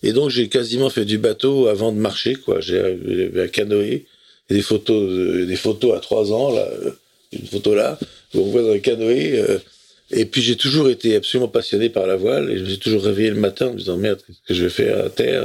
Et 0.02 0.12
donc, 0.12 0.30
j'ai 0.30 0.48
quasiment 0.48 0.90
fait 0.90 1.04
du 1.04 1.18
bateau 1.18 1.66
avant 1.66 1.92
de 1.92 1.98
marcher, 1.98 2.34
quoi. 2.36 2.60
J'ai- 2.60 2.98
J'avais 3.06 3.42
un 3.42 3.48
canoë. 3.48 4.06
Des 4.48 4.62
photos, 4.62 5.08
de- 5.08 5.44
des 5.44 5.56
photos 5.56 5.96
à 5.96 6.00
3 6.00 6.32
ans, 6.32 6.50
là. 6.52 6.62
euh, 6.82 6.90
Une 7.32 7.46
photo 7.46 7.74
là, 7.76 7.96
où 8.34 8.40
on 8.40 8.50
voit 8.50 8.62
dans 8.62 8.72
le 8.74 8.80
canoë. 8.80 9.38
euh, 9.38 9.58
et 10.10 10.24
puis 10.24 10.42
j'ai 10.42 10.56
toujours 10.56 10.88
été 10.90 11.14
absolument 11.14 11.46
passionné 11.46 11.88
par 11.88 12.08
la 12.08 12.16
voile 12.16 12.50
et 12.50 12.58
je 12.58 12.62
me 12.64 12.68
suis 12.70 12.78
toujours 12.80 13.04
réveillé 13.04 13.30
le 13.30 13.36
matin 13.36 13.68
en 13.68 13.72
me 13.74 13.78
disant 13.78 13.96
merde, 13.96 14.18
qu'est-ce 14.26 14.40
que 14.48 14.54
je 14.54 14.64
vais 14.64 14.70
faire 14.70 15.04
à 15.04 15.10
terre? 15.10 15.44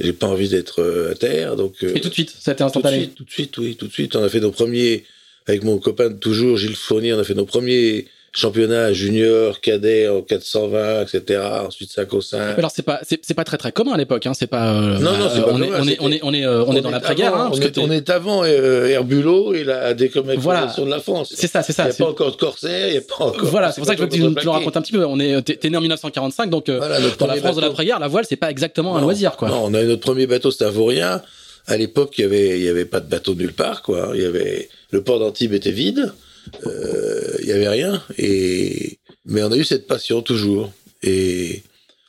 J'ai 0.00 0.12
pas 0.12 0.26
envie 0.26 0.48
d'être 0.48 0.80
euh, 0.82 1.12
à 1.12 1.14
terre, 1.14 1.56
donc. 1.56 1.74
euh, 1.82 1.94
Et 1.94 2.00
tout 2.00 2.08
de 2.08 2.14
suite, 2.14 2.30
ça 2.38 2.50
a 2.50 2.54
été 2.54 2.58
tout 2.58 2.64
de 2.64 2.66
instantané. 2.68 2.98
suite, 2.98 3.14
tout 3.14 3.24
de 3.24 3.30
suite, 3.30 3.58
oui, 3.58 3.76
tout 3.76 3.86
de 3.86 3.92
suite. 3.92 4.16
On 4.16 4.22
a 4.22 4.28
fait 4.28 4.40
nos 4.40 4.50
premiers 4.50 5.04
avec 5.46 5.62
mon 5.64 5.78
copain 5.78 6.08
de 6.10 6.14
toujours, 6.18 6.56
Gilles 6.56 6.76
Fournier, 6.76 7.12
on 7.14 7.18
a 7.18 7.24
fait 7.24 7.34
nos 7.34 7.46
premiers 7.46 8.06
championnats 8.32 8.92
juniors, 8.92 9.60
cadets 9.60 10.08
en 10.08 10.22
420, 10.22 11.02
etc. 11.02 11.40
Ensuite 11.66 11.90
5 11.90 12.12
au 12.14 12.20
5. 12.20 12.58
Alors 12.58 12.70
c'est 12.70 12.82
pas 12.82 13.00
c'est 13.02 13.34
pas 13.34 13.44
très 13.44 13.56
très 13.58 13.72
commun 13.72 13.92
à 13.92 13.96
l'époque. 13.96 14.26
Hein. 14.26 14.34
C'est 14.34 14.46
pas. 14.46 14.72
euh, 14.74 14.98
Non, 14.98 15.16
non, 15.16 15.28
c'est 15.34 15.40
pas 15.42 15.48
on, 15.52 15.60
est, 15.62 15.66
commun, 15.66 15.78
on 15.80 15.88
est 15.88 15.96
on 16.00 16.10
est 16.12 16.20
on 16.22 16.32
est 16.34 16.44
euh, 16.46 16.64
on 16.64 16.76
est 16.76 16.80
dans 16.80 16.90
l'après-guerre. 16.90 17.34
Hein, 17.34 17.50
on, 17.52 17.60
est, 17.60 17.78
on 17.78 17.90
est 17.90 18.08
avant 18.10 18.42
euh, 18.44 18.86
Herbulot 18.86 19.54
et 19.54 19.64
la 19.64 19.94
décommercialisation 19.94 20.84
de 20.84 20.90
la 20.90 21.00
France. 21.00 21.32
c'est 21.34 21.48
ça 21.48 21.62
c'est 21.62 21.72
Il 21.72 21.76
ça. 21.76 21.84
n'y 21.86 21.90
a 21.90 21.94
pas 21.94 22.08
encore 22.08 22.30
de 22.30 22.36
corsaire, 22.36 22.88
il 22.88 22.92
n'y 22.92 22.98
a 22.98 23.00
pas 23.00 23.24
encore. 23.24 23.44
Voilà, 23.46 23.72
c'est 23.72 23.80
pour 23.80 23.86
ça 23.88 23.94
que 23.94 23.98
je 24.00 24.04
veux 24.04 24.08
que 24.10 24.14
tu 24.40 24.46
nous, 24.46 24.52
racontes 24.52 24.76
un 24.76 24.82
petit 24.82 24.92
peu. 24.92 25.04
On 25.04 25.18
est, 25.18 25.42
t'es, 25.42 25.68
né 25.70 25.76
en 25.76 25.80
1945, 25.80 26.50
donc 26.50 26.68
euh, 26.68 26.78
Voilà, 26.78 26.98
dans 27.18 27.26
la 27.26 27.36
France 27.36 27.56
de 27.56 27.60
l'après-guerre, 27.62 27.98
la 27.98 28.08
voile, 28.08 28.24
c'est 28.28 28.36
pas 28.36 28.50
exactement 28.50 28.96
un 28.96 29.00
loisir, 29.00 29.36
quoi. 29.36 29.48
Non, 29.48 29.62
on 29.64 29.74
a 29.74 29.82
eu 29.82 29.86
notre 29.86 30.02
premier 30.02 30.26
bateau, 30.26 30.50
c'était 30.50 30.66
un 30.66 30.70
vaurien. 30.70 31.20
À 31.66 31.76
l'époque, 31.76 32.14
il 32.18 32.22
y 32.22 32.24
avait, 32.24 32.58
il 32.58 32.64
y 32.64 32.68
avait 32.68 32.84
pas 32.84 33.00
de 33.00 33.08
bateau 33.08 33.34
nulle 33.34 33.52
part, 33.52 33.82
quoi. 33.82 34.12
Il 34.14 34.22
y 34.22 34.24
avait, 34.24 34.68
le 34.90 35.02
port 35.02 35.18
d'Antibes 35.18 35.52
était 35.52 35.70
vide. 35.72 36.12
Euh, 36.66 37.36
il 37.40 37.48
y 37.48 37.52
avait 37.52 37.68
rien. 37.68 38.02
Et, 38.18 38.98
mais 39.24 39.42
on 39.42 39.52
a 39.52 39.56
eu 39.56 39.64
cette 39.64 39.86
passion 39.86 40.22
toujours. 40.22 40.72
Et, 41.02 41.62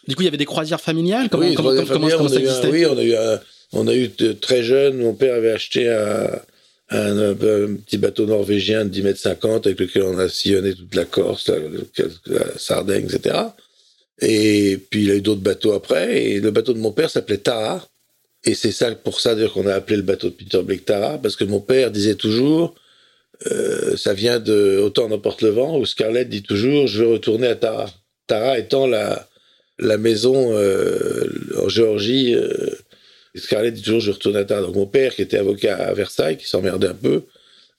Du 0.07 0.15
coup, 0.15 0.21
il 0.21 0.25
y 0.25 0.27
avait 0.27 0.37
des 0.37 0.45
croisières 0.45 0.81
familiales? 0.81 1.29
Comment, 1.29 1.47
oui, 1.47 1.55
comment, 1.55 1.75
ça 1.75 1.93
un- 1.93 2.27
existait? 2.27 2.69
oui, 2.69 2.85
on 2.85 2.97
a 2.97 3.03
eu 3.03 3.15
un- 3.15 3.39
on 3.73 3.87
a 3.87 3.95
eu 3.95 4.09
de 4.09 4.33
très 4.33 4.63
jeune, 4.63 4.97
mon 4.97 5.13
père 5.13 5.35
avait 5.35 5.51
acheté 5.51 5.89
un, 5.89 6.41
petit 6.89 7.97
bateau 7.97 8.25
norvégien 8.25 8.83
de 8.83 8.89
10 8.89 9.01
mètres 9.03 9.19
50 9.19 9.65
avec 9.67 9.79
lequel 9.79 10.03
on 10.03 10.17
a 10.17 10.27
sillonné 10.27 10.73
toute 10.73 10.93
la 10.93 11.05
Corse, 11.05 11.47
la, 11.47 11.55
la 12.25 12.57
Sardaigne, 12.57 13.05
etc. 13.05 13.37
Et 14.21 14.77
puis 14.89 15.03
il 15.03 15.11
a 15.11 15.15
eu 15.15 15.21
d'autres 15.21 15.41
bateaux 15.41 15.71
après, 15.73 16.21
et 16.21 16.39
le 16.41 16.51
bateau 16.51 16.73
de 16.73 16.79
mon 16.79 16.91
père 16.91 17.09
s'appelait 17.09 17.37
Tara. 17.37 17.87
Et 18.43 18.55
c'est 18.55 18.71
ça, 18.71 18.93
pour 18.95 19.21
ça 19.21 19.35
d'ailleurs 19.35 19.53
qu'on 19.53 19.67
a 19.67 19.73
appelé 19.73 19.95
le 19.97 20.03
bateau 20.03 20.27
de 20.29 20.33
Peter 20.33 20.61
Blake 20.63 20.83
Tara, 20.85 21.17
parce 21.17 21.35
que 21.37 21.43
mon 21.45 21.59
père 21.61 21.91
disait 21.91 22.15
toujours, 22.15 22.75
euh, 23.47 23.95
ça 23.97 24.13
vient 24.13 24.39
de 24.39 24.79
Autant 24.79 25.09
n'emporte 25.09 25.41
le 25.41 25.49
vent, 25.49 25.77
où 25.77 25.85
Scarlett 25.85 26.29
dit 26.29 26.43
toujours 26.43 26.87
Je 26.87 27.03
veux 27.03 27.13
retourner 27.13 27.47
à 27.47 27.55
Tara. 27.55 27.89
Tara 28.27 28.59
étant 28.59 28.87
la, 28.87 29.27
la 29.79 29.97
maison 29.97 30.53
euh, 30.53 31.27
en 31.57 31.69
Géorgie. 31.69 32.35
Euh, 32.35 32.69
Scarlett 33.35 33.73
dit 33.73 33.81
toujours 33.81 33.99
Je 33.99 34.07
veux 34.07 34.13
retourner 34.13 34.39
à 34.39 34.45
Tara. 34.45 34.61
Donc 34.61 34.75
mon 34.75 34.85
père, 34.85 35.15
qui 35.15 35.21
était 35.21 35.37
avocat 35.37 35.75
à 35.75 35.93
Versailles, 35.93 36.37
qui 36.37 36.47
s'emmerdait 36.47 36.87
un 36.87 36.93
peu, 36.93 37.23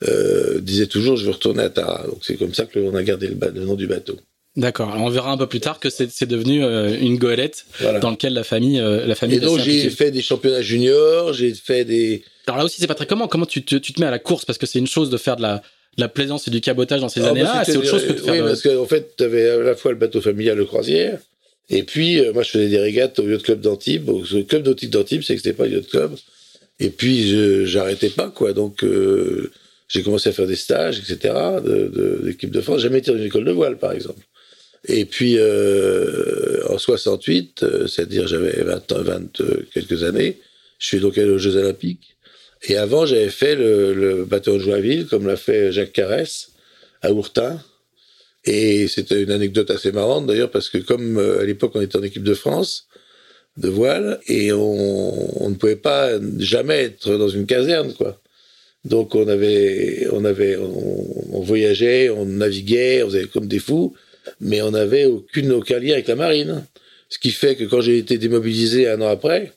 euh, 0.08 0.60
disait 0.60 0.86
toujours 0.86 1.16
Je 1.16 1.24
veux 1.26 1.32
retourner 1.32 1.62
à 1.62 1.70
Tara. 1.70 2.06
Donc 2.06 2.24
c'est 2.24 2.36
comme 2.36 2.54
ça 2.54 2.66
que 2.66 2.96
a 2.96 3.02
gardé 3.02 3.28
le, 3.28 3.36
le, 3.54 3.64
nom 3.64 3.74
du 3.74 3.86
bateau. 3.86 4.18
D'accord. 4.54 4.94
On 4.98 5.08
verra 5.08 5.32
un 5.32 5.38
peu 5.38 5.46
plus 5.46 5.60
tard 5.60 5.80
que 5.80 5.88
c'est 5.88 6.26
devenu 6.26 6.62
euh, 6.62 6.94
une 7.00 7.16
goélette 7.16 7.64
voilà. 7.80 8.00
dans 8.00 8.10
laquelle 8.10 8.34
la 8.34 8.44
famille, 8.44 8.78
euh, 8.78 9.06
la 9.06 9.14
famille. 9.14 9.38
Et 9.38 9.40
donc 9.40 9.60
j'ai 9.60 9.88
fait 9.88 10.10
des 10.10 10.20
championnats 10.20 10.60
juniors, 10.60 11.32
j'ai 11.32 11.54
fait 11.54 11.86
des. 11.86 12.22
Alors 12.46 12.58
là 12.58 12.64
aussi 12.66 12.78
c'est 12.78 12.86
pas 12.86 12.94
très 12.94 13.06
comment. 13.06 13.28
Comment 13.28 13.46
tu 13.46 13.64
te, 13.64 13.76
tu 13.76 13.94
te 13.94 14.00
mets 14.00 14.06
à 14.06 14.10
la 14.10 14.18
course? 14.18 14.44
Parce 14.44 14.58
que 14.58 14.66
c'est 14.66 14.78
une 14.78 14.86
chose 14.86 15.08
de 15.08 15.16
faire 15.16 15.36
de 15.36 15.42
la, 15.42 15.62
de 15.96 16.02
la 16.02 16.08
plaisance 16.08 16.48
et 16.48 16.50
du 16.50 16.60
cabotage 16.60 17.00
dans 17.00 17.08
ces 17.08 17.22
ah, 17.22 17.30
années-là. 17.30 17.62
C'est 17.64 17.78
autre 17.78 17.88
chose 17.88 18.06
que 18.06 18.12
de 18.12 18.18
faire. 18.18 18.34
Oui, 18.34 18.40
de... 18.40 18.44
parce 18.44 18.60
qu'en 18.60 18.82
en 18.82 18.86
fait 18.86 19.16
tu 19.16 19.24
avais 19.24 19.48
à 19.48 19.56
la 19.58 19.74
fois 19.74 19.90
le 19.90 19.96
bateau 19.96 20.20
familial, 20.20 20.58
le 20.58 20.66
croisière, 20.66 21.18
et 21.70 21.82
puis 21.82 22.20
euh, 22.20 22.34
moi 22.34 22.42
je 22.42 22.50
faisais 22.50 22.68
des 22.68 22.78
régates 22.78 23.18
au 23.20 23.26
yacht 23.26 23.42
club 23.42 23.62
d'Antibes. 23.62 24.10
Le 24.10 24.42
club 24.42 24.66
nautique 24.66 24.90
d'Antibes, 24.90 25.22
c'est 25.22 25.34
que 25.34 25.40
c'était 25.40 25.56
pas 25.56 25.64
le 25.64 25.76
yacht 25.76 25.88
club. 25.88 26.14
Et 26.78 26.90
puis 26.90 27.66
j'arrêtais 27.66 28.10
pas 28.10 28.28
quoi. 28.28 28.52
Donc 28.52 28.84
j'ai 29.88 30.02
commencé 30.02 30.28
à 30.28 30.32
faire 30.32 30.46
des 30.46 30.56
stages, 30.56 30.98
etc. 30.98 31.34
de 31.64 32.34
de, 32.34 32.46
de 32.46 32.60
France. 32.60 32.80
J'ai 32.80 32.88
jamais 32.88 32.98
été 32.98 33.12
dans 33.12 33.16
une 33.16 33.24
école 33.24 33.44
de 33.44 33.52
voile 33.52 33.78
par 33.78 33.92
exemple. 33.92 34.20
Et 34.88 35.04
puis, 35.04 35.36
euh, 35.38 36.66
en 36.68 36.78
68, 36.78 37.62
euh, 37.62 37.86
c'est-à-dire 37.86 38.26
j'avais 38.26 38.62
20, 38.62 38.92
20 38.92 39.40
euh, 39.40 39.66
quelques 39.72 40.02
années, 40.02 40.40
je 40.78 40.86
suis 40.86 41.00
donc 41.00 41.16
allé 41.18 41.30
aux 41.30 41.38
Jeux 41.38 41.56
Olympiques. 41.56 42.16
Et 42.64 42.76
avant, 42.76 43.06
j'avais 43.06 43.30
fait 43.30 43.54
le, 43.54 43.94
le 43.94 44.24
bateau 44.24 44.54
de 44.54 44.58
Joinville, 44.58 45.06
comme 45.06 45.26
l'a 45.26 45.36
fait 45.36 45.72
Jacques 45.72 45.92
Carès, 45.92 46.50
à 47.00 47.12
Ourtin. 47.12 47.60
Et 48.44 48.88
c'était 48.88 49.22
une 49.22 49.30
anecdote 49.30 49.70
assez 49.70 49.92
marrante, 49.92 50.26
d'ailleurs, 50.26 50.50
parce 50.50 50.68
que 50.68 50.78
comme 50.78 51.16
euh, 51.16 51.40
à 51.40 51.44
l'époque, 51.44 51.72
on 51.74 51.80
était 51.80 51.96
en 51.96 52.02
équipe 52.02 52.24
de 52.24 52.34
France, 52.34 52.88
de 53.56 53.68
voile, 53.68 54.18
et 54.26 54.52
on, 54.52 55.44
on 55.44 55.50
ne 55.50 55.54
pouvait 55.54 55.76
pas 55.76 56.10
jamais 56.38 56.82
être 56.82 57.16
dans 57.16 57.28
une 57.28 57.46
caserne, 57.46 57.92
quoi. 57.94 58.18
Donc 58.84 59.14
on 59.14 59.28
avait, 59.28 60.08
on 60.10 60.24
avait, 60.24 60.56
on, 60.56 61.36
on 61.36 61.40
voyageait, 61.40 62.10
on 62.10 62.26
naviguait, 62.26 63.04
on 63.04 63.10
faisait 63.10 63.26
comme 63.26 63.46
des 63.46 63.60
fous 63.60 63.94
mais 64.40 64.62
on 64.62 64.70
n'avait 64.70 65.06
aucune, 65.06 65.52
aucun 65.52 65.78
lien 65.78 65.94
avec 65.94 66.08
la 66.08 66.16
marine. 66.16 66.64
Ce 67.08 67.18
qui 67.18 67.30
fait 67.30 67.56
que 67.56 67.64
quand 67.64 67.80
j'ai 67.80 67.98
été 67.98 68.18
démobilisé 68.18 68.88
un 68.88 69.00
an 69.02 69.08
après, 69.08 69.52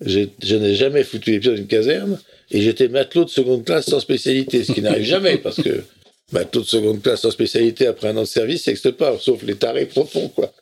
je 0.00 0.56
n'ai 0.56 0.74
jamais 0.74 1.04
foutu 1.04 1.30
les 1.30 1.40
pieds 1.40 1.50
dans 1.50 1.56
une 1.56 1.66
caserne 1.66 2.18
et 2.50 2.60
j'étais 2.60 2.88
matelot 2.88 3.24
de 3.24 3.30
seconde 3.30 3.64
classe 3.64 3.86
sans 3.86 4.00
spécialité, 4.00 4.64
ce 4.64 4.72
qui 4.72 4.82
n'arrive 4.82 5.04
jamais 5.04 5.38
parce 5.38 5.62
que 5.62 5.84
matelot 6.32 6.62
de 6.62 6.66
seconde 6.66 7.02
classe 7.02 7.22
sans 7.22 7.30
spécialité 7.30 7.86
après 7.86 8.08
un 8.08 8.16
an 8.16 8.22
de 8.22 8.26
service, 8.26 8.64
ça 8.64 8.70
n'existe 8.70 8.92
pas, 8.92 9.16
sauf 9.18 9.42
les 9.42 9.54
tarés 9.54 9.86
profonds, 9.86 10.28
quoi. 10.28 10.52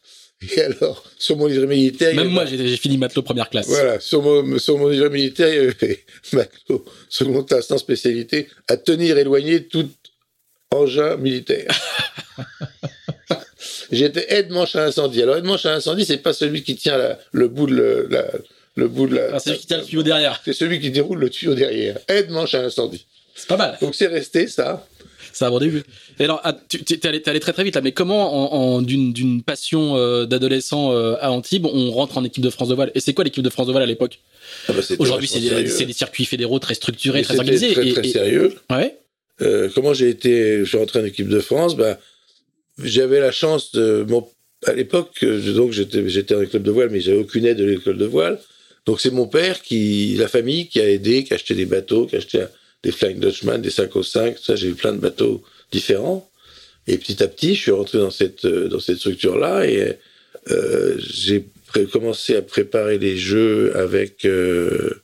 Et 0.57 0.61
alors, 0.61 1.05
sur 1.19 1.37
mon 1.37 1.47
livre 1.47 1.67
militaire. 1.67 2.15
Même 2.17 2.29
moi, 2.29 2.47
j'ai 2.47 2.77
fini 2.77 2.99
matelot 2.99 3.23
première 3.23 3.49
classe. 3.49 3.69
Voilà, 3.69 4.01
sur 4.01 4.23
mon, 4.23 4.59
sur 4.59 4.77
mon 4.77 4.89
livre 4.89 5.09
militaire, 5.09 5.49
il 5.49 5.55
y 5.55 5.59
avait 5.59 6.05
matelot 6.33 6.85
seconde 7.09 7.47
classe 7.47 7.69
sans 7.69 7.79
spécialité 7.79 8.49
à 8.69 8.77
tenir 8.77 9.17
éloigné 9.19 9.65
tout 9.65 9.89
engin 10.71 11.17
militaire. 11.17 11.69
J'étais 13.93 14.27
aide-manche 14.35 14.75
à 14.75 14.85
incendie. 14.85 15.23
Alors, 15.23 15.37
aide-manche 15.37 15.67
à 15.67 15.75
incendie, 15.75 16.05
c'est 16.05 16.17
pas 16.17 16.33
celui 16.33 16.63
qui 16.63 16.77
tient 16.77 16.97
la, 16.97 17.19
le 17.31 17.49
bout 17.49 17.67
de 17.67 17.75
le, 17.75 18.07
la, 18.11 18.25
le 18.77 18.89
bout 18.89 19.07
de 19.07 19.17
la. 19.17 19.35
Ah, 19.35 19.39
c'est 19.39 19.51
celui 19.51 19.59
qui 19.61 19.67
tient 19.67 19.79
le 19.79 19.85
tuyau 19.85 20.03
derrière. 20.03 20.41
C'est 20.45 20.55
celui 20.55 20.81
qui 20.81 20.91
déroule 20.91 21.19
le 21.19 21.29
tuyau 21.29 21.55
derrière. 21.55 21.99
Aide-manche 22.09 22.55
à 22.55 22.63
incendie. 22.63 23.07
C'est 23.35 23.49
pas 23.49 23.57
mal. 23.57 23.77
Donc, 23.81 23.95
c'est 23.95 24.07
resté 24.07 24.49
ça. 24.49 24.87
C'est 25.33 25.45
un 25.45 25.51
bon 25.51 25.59
début. 25.59 25.83
Et 26.19 26.25
alors, 26.25 26.41
ah, 26.45 26.57
tu 26.69 26.79
es 26.79 27.07
allé, 27.07 27.23
allé, 27.25 27.41
très 27.41 27.53
très 27.53 27.65
vite 27.65 27.75
là, 27.75 27.81
mais 27.81 27.93
comment, 27.93 28.53
en, 28.53 28.77
en 28.77 28.83
d'une 28.83 29.43
passion 29.43 29.97
euh, 29.97 30.27
d'adolescent 30.27 30.93
euh, 30.93 31.17
à 31.21 31.31
Antibes, 31.31 31.67
on 31.67 31.91
rentre 31.91 32.19
en 32.19 32.25
équipe 32.25 32.43
de 32.43 32.51
France 32.51 32.69
de 32.69 32.75
voile? 32.75 32.93
Et 32.95 33.01
c'est 33.01 33.15
quoi 33.15 33.25
l'équipe 33.25 33.43
de 33.43 33.51
France 33.51 33.67
de 33.67 33.73
voile 33.73 33.83
à 33.83 33.87
l'époque? 33.87 34.21
Ah 34.69 34.73
bah 34.73 34.81
Aujourd'hui, 34.99 35.29
c'est 35.29 35.41
des, 35.41 35.93
circuits 35.93 36.27
fédéraux 36.27 36.59
très 36.59 36.75
structurés, 36.75 37.21
mais 37.21 37.25
très 37.25 37.39
organisés. 37.39 37.73
Très, 37.73 37.93
très 37.93 38.07
et, 38.07 38.13
sérieux. 38.13 38.55
Ouais. 38.71 38.97
Euh, 39.41 39.71
comment 39.75 39.95
j'ai 39.95 40.11
été, 40.11 40.61
je 40.61 40.65
suis 40.65 40.79
rentré 40.79 41.01
en 41.01 41.05
équipe 41.05 41.29
de 41.29 41.41
France, 41.41 41.77
bah, 41.77 41.99
j'avais 42.83 43.21
la 43.21 43.33
chance 43.33 43.73
de, 43.73 44.05
mon, 44.09 44.27
à 44.67 44.73
l'époque, 44.73 45.25
donc 45.25 45.73
j'étais, 45.73 46.09
j'étais 46.09 46.35
dans 46.35 46.41
les 46.41 46.47
clubs 46.47 46.63
de 46.63 46.71
voile, 46.71 46.91
mais 46.91 47.01
j'avais 47.01 47.19
aucune 47.19 47.45
aide 47.47 47.59
de 47.59 47.65
l'école 47.65 47.99
de 47.99 48.07
voile. 48.07 48.39
Donc 48.87 49.01
c'est 49.01 49.11
mon 49.11 49.27
père 49.27 49.63
qui, 49.63 50.17
la 50.19 50.29
famille, 50.29 50.69
qui 50.69 50.81
a 50.81 50.89
aidé, 50.89 51.25
qui 51.25 51.33
a 51.33 51.37
acheté 51.37 51.55
des 51.55 51.67
bateaux, 51.67 52.07
qui 52.07 52.17
a 52.17 52.19
acheté 52.19 52.45
des 52.83 52.93
Flying 52.93 53.21
Dutchman, 53.21 53.59
des 53.59 53.71
5 53.71 53.95
au 53.95 54.03
5, 54.03 54.39
ça, 54.39 54.57
j'ai 54.57 54.69
eu 54.69 54.75
plein 54.75 54.93
de 54.93 54.99
bateaux 54.99 55.43
différents. 55.71 56.29
Et 56.89 56.99
petit 56.99 57.23
à 57.23 57.29
petit, 57.29 57.55
je 57.55 57.61
suis 57.61 57.71
rentré 57.71 57.99
dans 57.99 58.11
cette, 58.11 58.45
dans 58.45 58.81
cette 58.81 58.99
structure-là 58.99 59.67
et 59.67 59.97
euh, 60.51 60.97
j'ai 60.99 61.47
commencé 61.93 62.35
à 62.35 62.43
préparer 62.43 62.99
les 62.99 63.17
jeux 63.17 63.77
avec, 63.77 64.25
euh, 64.25 65.01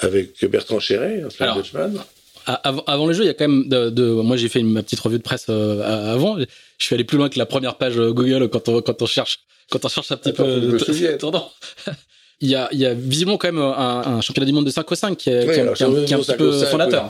avec 0.00 0.44
Bertrand 0.44 0.80
Chéret, 0.80 1.22
un 1.22 1.30
Flying 1.30 1.54
Dutchman 1.54 2.04
avant, 2.46 2.82
avant 2.86 3.06
le 3.06 3.12
jeu, 3.12 3.24
il 3.24 3.26
y 3.26 3.30
a 3.30 3.34
quand 3.34 3.48
même 3.48 3.68
de, 3.68 3.90
de 3.90 4.04
moi 4.04 4.36
j'ai 4.36 4.48
fait 4.48 4.62
ma 4.62 4.82
petite 4.82 5.00
revue 5.00 5.18
de 5.18 5.22
presse 5.22 5.46
euh, 5.48 6.12
avant. 6.12 6.36
Je 6.78 6.84
suis 6.84 6.94
allé 6.94 7.04
plus 7.04 7.18
loin 7.18 7.28
que 7.28 7.38
la 7.38 7.46
première 7.46 7.76
page 7.76 7.98
euh, 7.98 8.12
Google 8.12 8.48
quand 8.48 8.68
on 8.68 8.82
quand 8.82 9.00
on 9.02 9.06
cherche 9.06 9.40
quand 9.70 9.84
on 9.84 9.88
cherche 9.88 10.10
un 10.12 10.16
petit 10.16 10.30
Attends, 10.30 10.44
peu. 10.44 11.16
Tendant. 11.18 11.50
il 12.40 12.48
y 12.48 12.54
a 12.54 12.68
il 12.72 12.78
y 12.78 12.86
a 12.86 12.94
visiblement 12.94 13.38
quand 13.38 13.48
même 13.48 13.62
un, 13.62 14.02
un 14.16 14.20
championnat 14.20 14.46
du 14.46 14.52
monde 14.52 14.66
de 14.66 14.70
5 14.70 14.90
au 14.90 14.94
5 14.94 15.16
qui 15.16 15.30
est, 15.30 15.44
qui, 15.52 15.60
alors, 15.60 15.74
qui, 15.74 15.84
qui 15.84 16.12
est 16.12 16.16
un 16.16 16.20
petit 16.20 16.34
peu 16.34 16.52
5, 16.52 16.66
fondateur. 16.66 17.04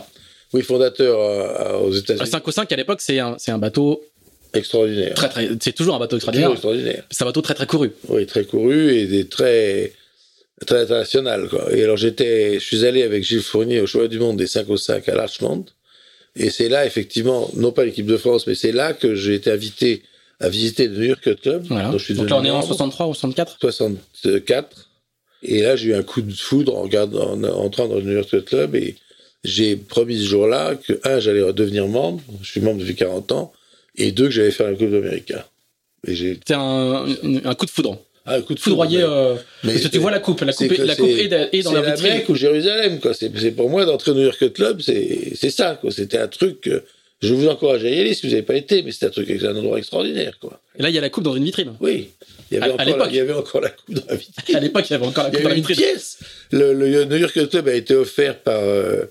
Oui, 0.53 0.61
oui 0.61 0.63
fondateur 0.63 1.19
euh, 1.19 1.79
aux 1.79 1.93
États-Unis. 1.93 2.27
5 2.27 2.47
au 2.47 2.51
5 2.51 2.73
à 2.73 2.77
l'époque 2.77 3.01
c'est 3.01 3.19
un 3.19 3.37
c'est 3.39 3.51
un 3.51 3.59
bateau 3.59 4.03
extraordinaire. 4.53 5.15
Très 5.15 5.29
très 5.29 5.49
c'est 5.61 5.73
toujours 5.73 5.97
un 5.97 5.99
bateau 5.99 6.17
extraordinaire. 6.17 6.53
Extraordinaire. 6.53 7.05
C'est 7.11 7.23
un 7.25 7.27
bateau 7.27 7.43
très 7.43 7.55
très 7.55 7.67
couru. 7.67 7.93
Oui, 8.09 8.27
très 8.27 8.45
couru 8.45 8.95
et 8.95 9.07
des 9.07 9.27
très 9.27 9.93
très 10.67 10.83
international. 10.83 11.49
Quoi. 11.49 11.75
Et 11.75 11.83
alors 11.83 11.97
j'étais, 11.97 12.55
je 12.55 12.65
suis 12.65 12.85
allé 12.85 13.03
avec 13.03 13.25
Gilles 13.25 13.43
Fournier 13.43 13.81
au 13.81 13.87
choix 13.87 14.09
du 14.09 14.19
monde 14.19 14.37
des 14.37 14.47
5 14.47 14.69
au 14.71 14.77
5 14.77 15.09
à 15.09 15.15
Larchmont. 15.15 15.65
Et 16.37 16.51
c'est 16.51 16.69
là, 16.69 16.85
effectivement, 16.87 17.51
non 17.55 17.73
pas 17.73 17.85
l'équipe 17.85 18.07
de 18.07 18.17
France, 18.17 18.47
mais 18.47 18.55
c'est 18.55 18.73
là 18.73 18.93
que 18.93 19.15
j'ai 19.15 19.35
été 19.35 19.51
invité 19.51 20.03
à 20.41 20.49
visiter 20.49 20.89
le 20.89 20.97
New 20.97 21.05
York 21.05 21.41
Club. 21.41 21.65
Voilà. 21.69 21.91
Donc, 21.91 21.99
je 21.99 22.05
suis 22.05 22.15
Donc 22.15 22.29
là, 22.29 22.37
on 22.39 22.45
est 22.45 22.51
en 22.51 22.63
63 22.63 23.07
ou 23.07 23.15
64 23.15 23.57
64. 23.61 24.91
Et 25.43 25.63
là, 25.63 25.77
j'ai 25.77 25.91
eu 25.91 25.95
un 25.95 26.03
coup 26.03 26.23
de 26.23 26.33
foudre 26.33 26.77
en, 26.77 26.83
regardant, 26.83 27.35
en 27.35 27.45
entrant 27.45 27.87
dans 27.87 27.97
le 27.97 28.03
New 28.03 28.13
York 28.13 28.45
Club 28.45 28.75
et 28.75 28.97
j'ai 29.45 29.77
promis 29.77 30.19
ce 30.19 30.25
jour-là 30.25 30.75
que, 30.75 30.99
un, 31.05 31.21
j'allais 31.21 31.43
redevenir 31.43 31.87
membre, 31.87 32.23
je 32.41 32.51
suis 32.51 32.61
membre 32.61 32.81
depuis 32.81 32.95
40 32.95 33.33
ans, 33.33 33.53
et 33.97 34.11
deux, 34.11 34.25
que 34.25 34.31
j'allais 34.31 34.51
faire 34.51 34.71
la 34.71 34.77
Coupe 34.77 34.91
d'Amérique. 34.91 35.33
C'était 36.07 36.55
un, 36.55 37.07
un 37.45 37.55
coup 37.55 37.67
de 37.67 37.71
foudre. 37.71 37.99
Ah, 38.27 38.41
coup 38.41 38.55
de 38.55 38.61
foudroyé. 38.61 39.03
Euh, 39.03 39.35
mais 39.65 39.73
parce 39.73 39.85
que 39.85 39.89
tu 39.89 39.99
vois 39.99 40.11
la 40.11 40.19
coupe, 40.19 40.41
la 40.41 40.53
coupe, 40.53 40.73
est, 40.73 40.79
la 40.79 40.97
coupe 40.97 41.09
est, 41.09 41.51
est 41.53 41.63
dans 41.63 41.73
la 41.73 41.83
vitrine. 41.83 42.13
C'est 42.13 42.25
la 42.27 42.31
ou 42.31 42.35
Jérusalem, 42.35 43.01
quoi. 43.01 43.13
C'est 43.13 43.51
pour 43.51 43.69
moi 43.69 43.85
d'entrer 43.85 44.13
au 44.13 44.15
New 44.15 44.23
York 44.23 44.53
Club, 44.53 44.81
c'est 44.81 45.51
ça, 45.51 45.77
quoi. 45.81 45.91
C'était 45.91 46.19
un 46.19 46.29
truc. 46.29 46.71
Je 47.23 47.33
vous 47.33 47.49
encourage 47.49 47.85
à 47.85 47.89
y 47.89 48.01
aller 48.01 48.13
si 48.13 48.27
vous 48.27 48.33
n'avez 48.33 48.43
pas 48.43 48.57
été, 48.57 48.83
mais 48.83 48.93
c'était 48.93 49.07
un 49.07 49.11
truc, 49.11 49.31
un 49.31 49.57
endroit 49.57 49.79
extraordinaire, 49.79 50.39
quoi. 50.41 50.61
Et 50.79 50.83
là, 50.83 50.91
il 50.91 50.95
y 50.95 50.99
a 50.99 51.01
la 51.01 51.11
coupe 51.11 51.25
dans 51.25 51.35
une 51.35 51.45
vitrine. 51.45 51.75
Oui. 51.81 52.11
Il 52.51 52.59
y 52.59 52.61
avait, 52.61 52.71
à, 52.71 52.75
encore, 52.75 52.81
à 52.81 53.07
la, 53.07 53.07
il 53.09 53.17
y 53.17 53.21
avait 53.21 53.33
encore 53.33 53.61
la 53.61 53.71
coupe 53.71 53.95
dans 53.95 54.03
la 54.09 54.17
vitrine. 54.17 54.57
à 54.57 54.61
l'époque, 54.61 54.85
il 54.89 54.93
y 54.93 54.97
avait 54.97 55.07
encore 55.07 55.25
la 55.25 55.31
coupe 55.31 55.43
dans 55.43 55.49
la 55.49 55.55
vitrine. 55.55 55.77
Une 55.79 55.85
pièce. 55.85 56.19
Le, 56.51 56.73
le, 56.75 57.05
New 57.05 57.17
York 57.17 57.49
Club 57.49 57.69
a 57.69 57.75
été 57.75 57.95
offert 57.95 58.39
par, 58.41 58.61
euh, 58.61 59.05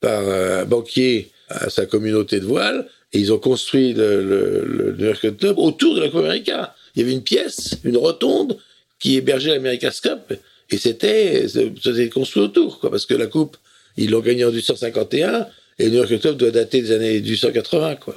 par 0.00 0.28
un 0.28 0.64
banquier 0.64 1.30
à 1.48 1.70
sa 1.70 1.86
communauté 1.86 2.40
de 2.40 2.44
voile, 2.44 2.86
et 3.12 3.18
ils 3.18 3.32
ont 3.32 3.38
construit 3.38 3.92
le, 3.94 4.64
le, 4.64 4.96
New 4.98 5.06
York 5.06 5.36
Club 5.38 5.58
autour 5.58 5.94
de 5.94 6.00
la 6.00 6.08
Coupe 6.08 6.20
America. 6.20 6.74
Il 6.94 7.00
y 7.00 7.02
avait 7.02 7.12
une 7.12 7.22
pièce, 7.22 7.78
une 7.84 7.96
rotonde, 7.96 8.58
qui 8.98 9.16
hébergeait 9.16 9.50
l'America's 9.50 10.00
Cup. 10.00 10.34
Et 10.70 10.78
c'était, 10.78 11.46
c'était 11.48 12.08
construit 12.08 12.42
autour, 12.42 12.80
quoi, 12.80 12.90
parce 12.90 13.06
que 13.06 13.14
la 13.14 13.26
coupe, 13.26 13.56
ils 13.96 14.10
l'ont 14.10 14.20
gagnée 14.20 14.44
en 14.44 14.48
1851, 14.48 15.46
et 15.78 15.84
le 15.84 15.90
New 15.90 15.96
York 15.96 16.20
Club 16.20 16.36
doit 16.36 16.50
dater 16.50 16.80
des 16.80 16.92
années 16.92 17.20
1880, 17.20 17.96
quoi. 17.96 18.16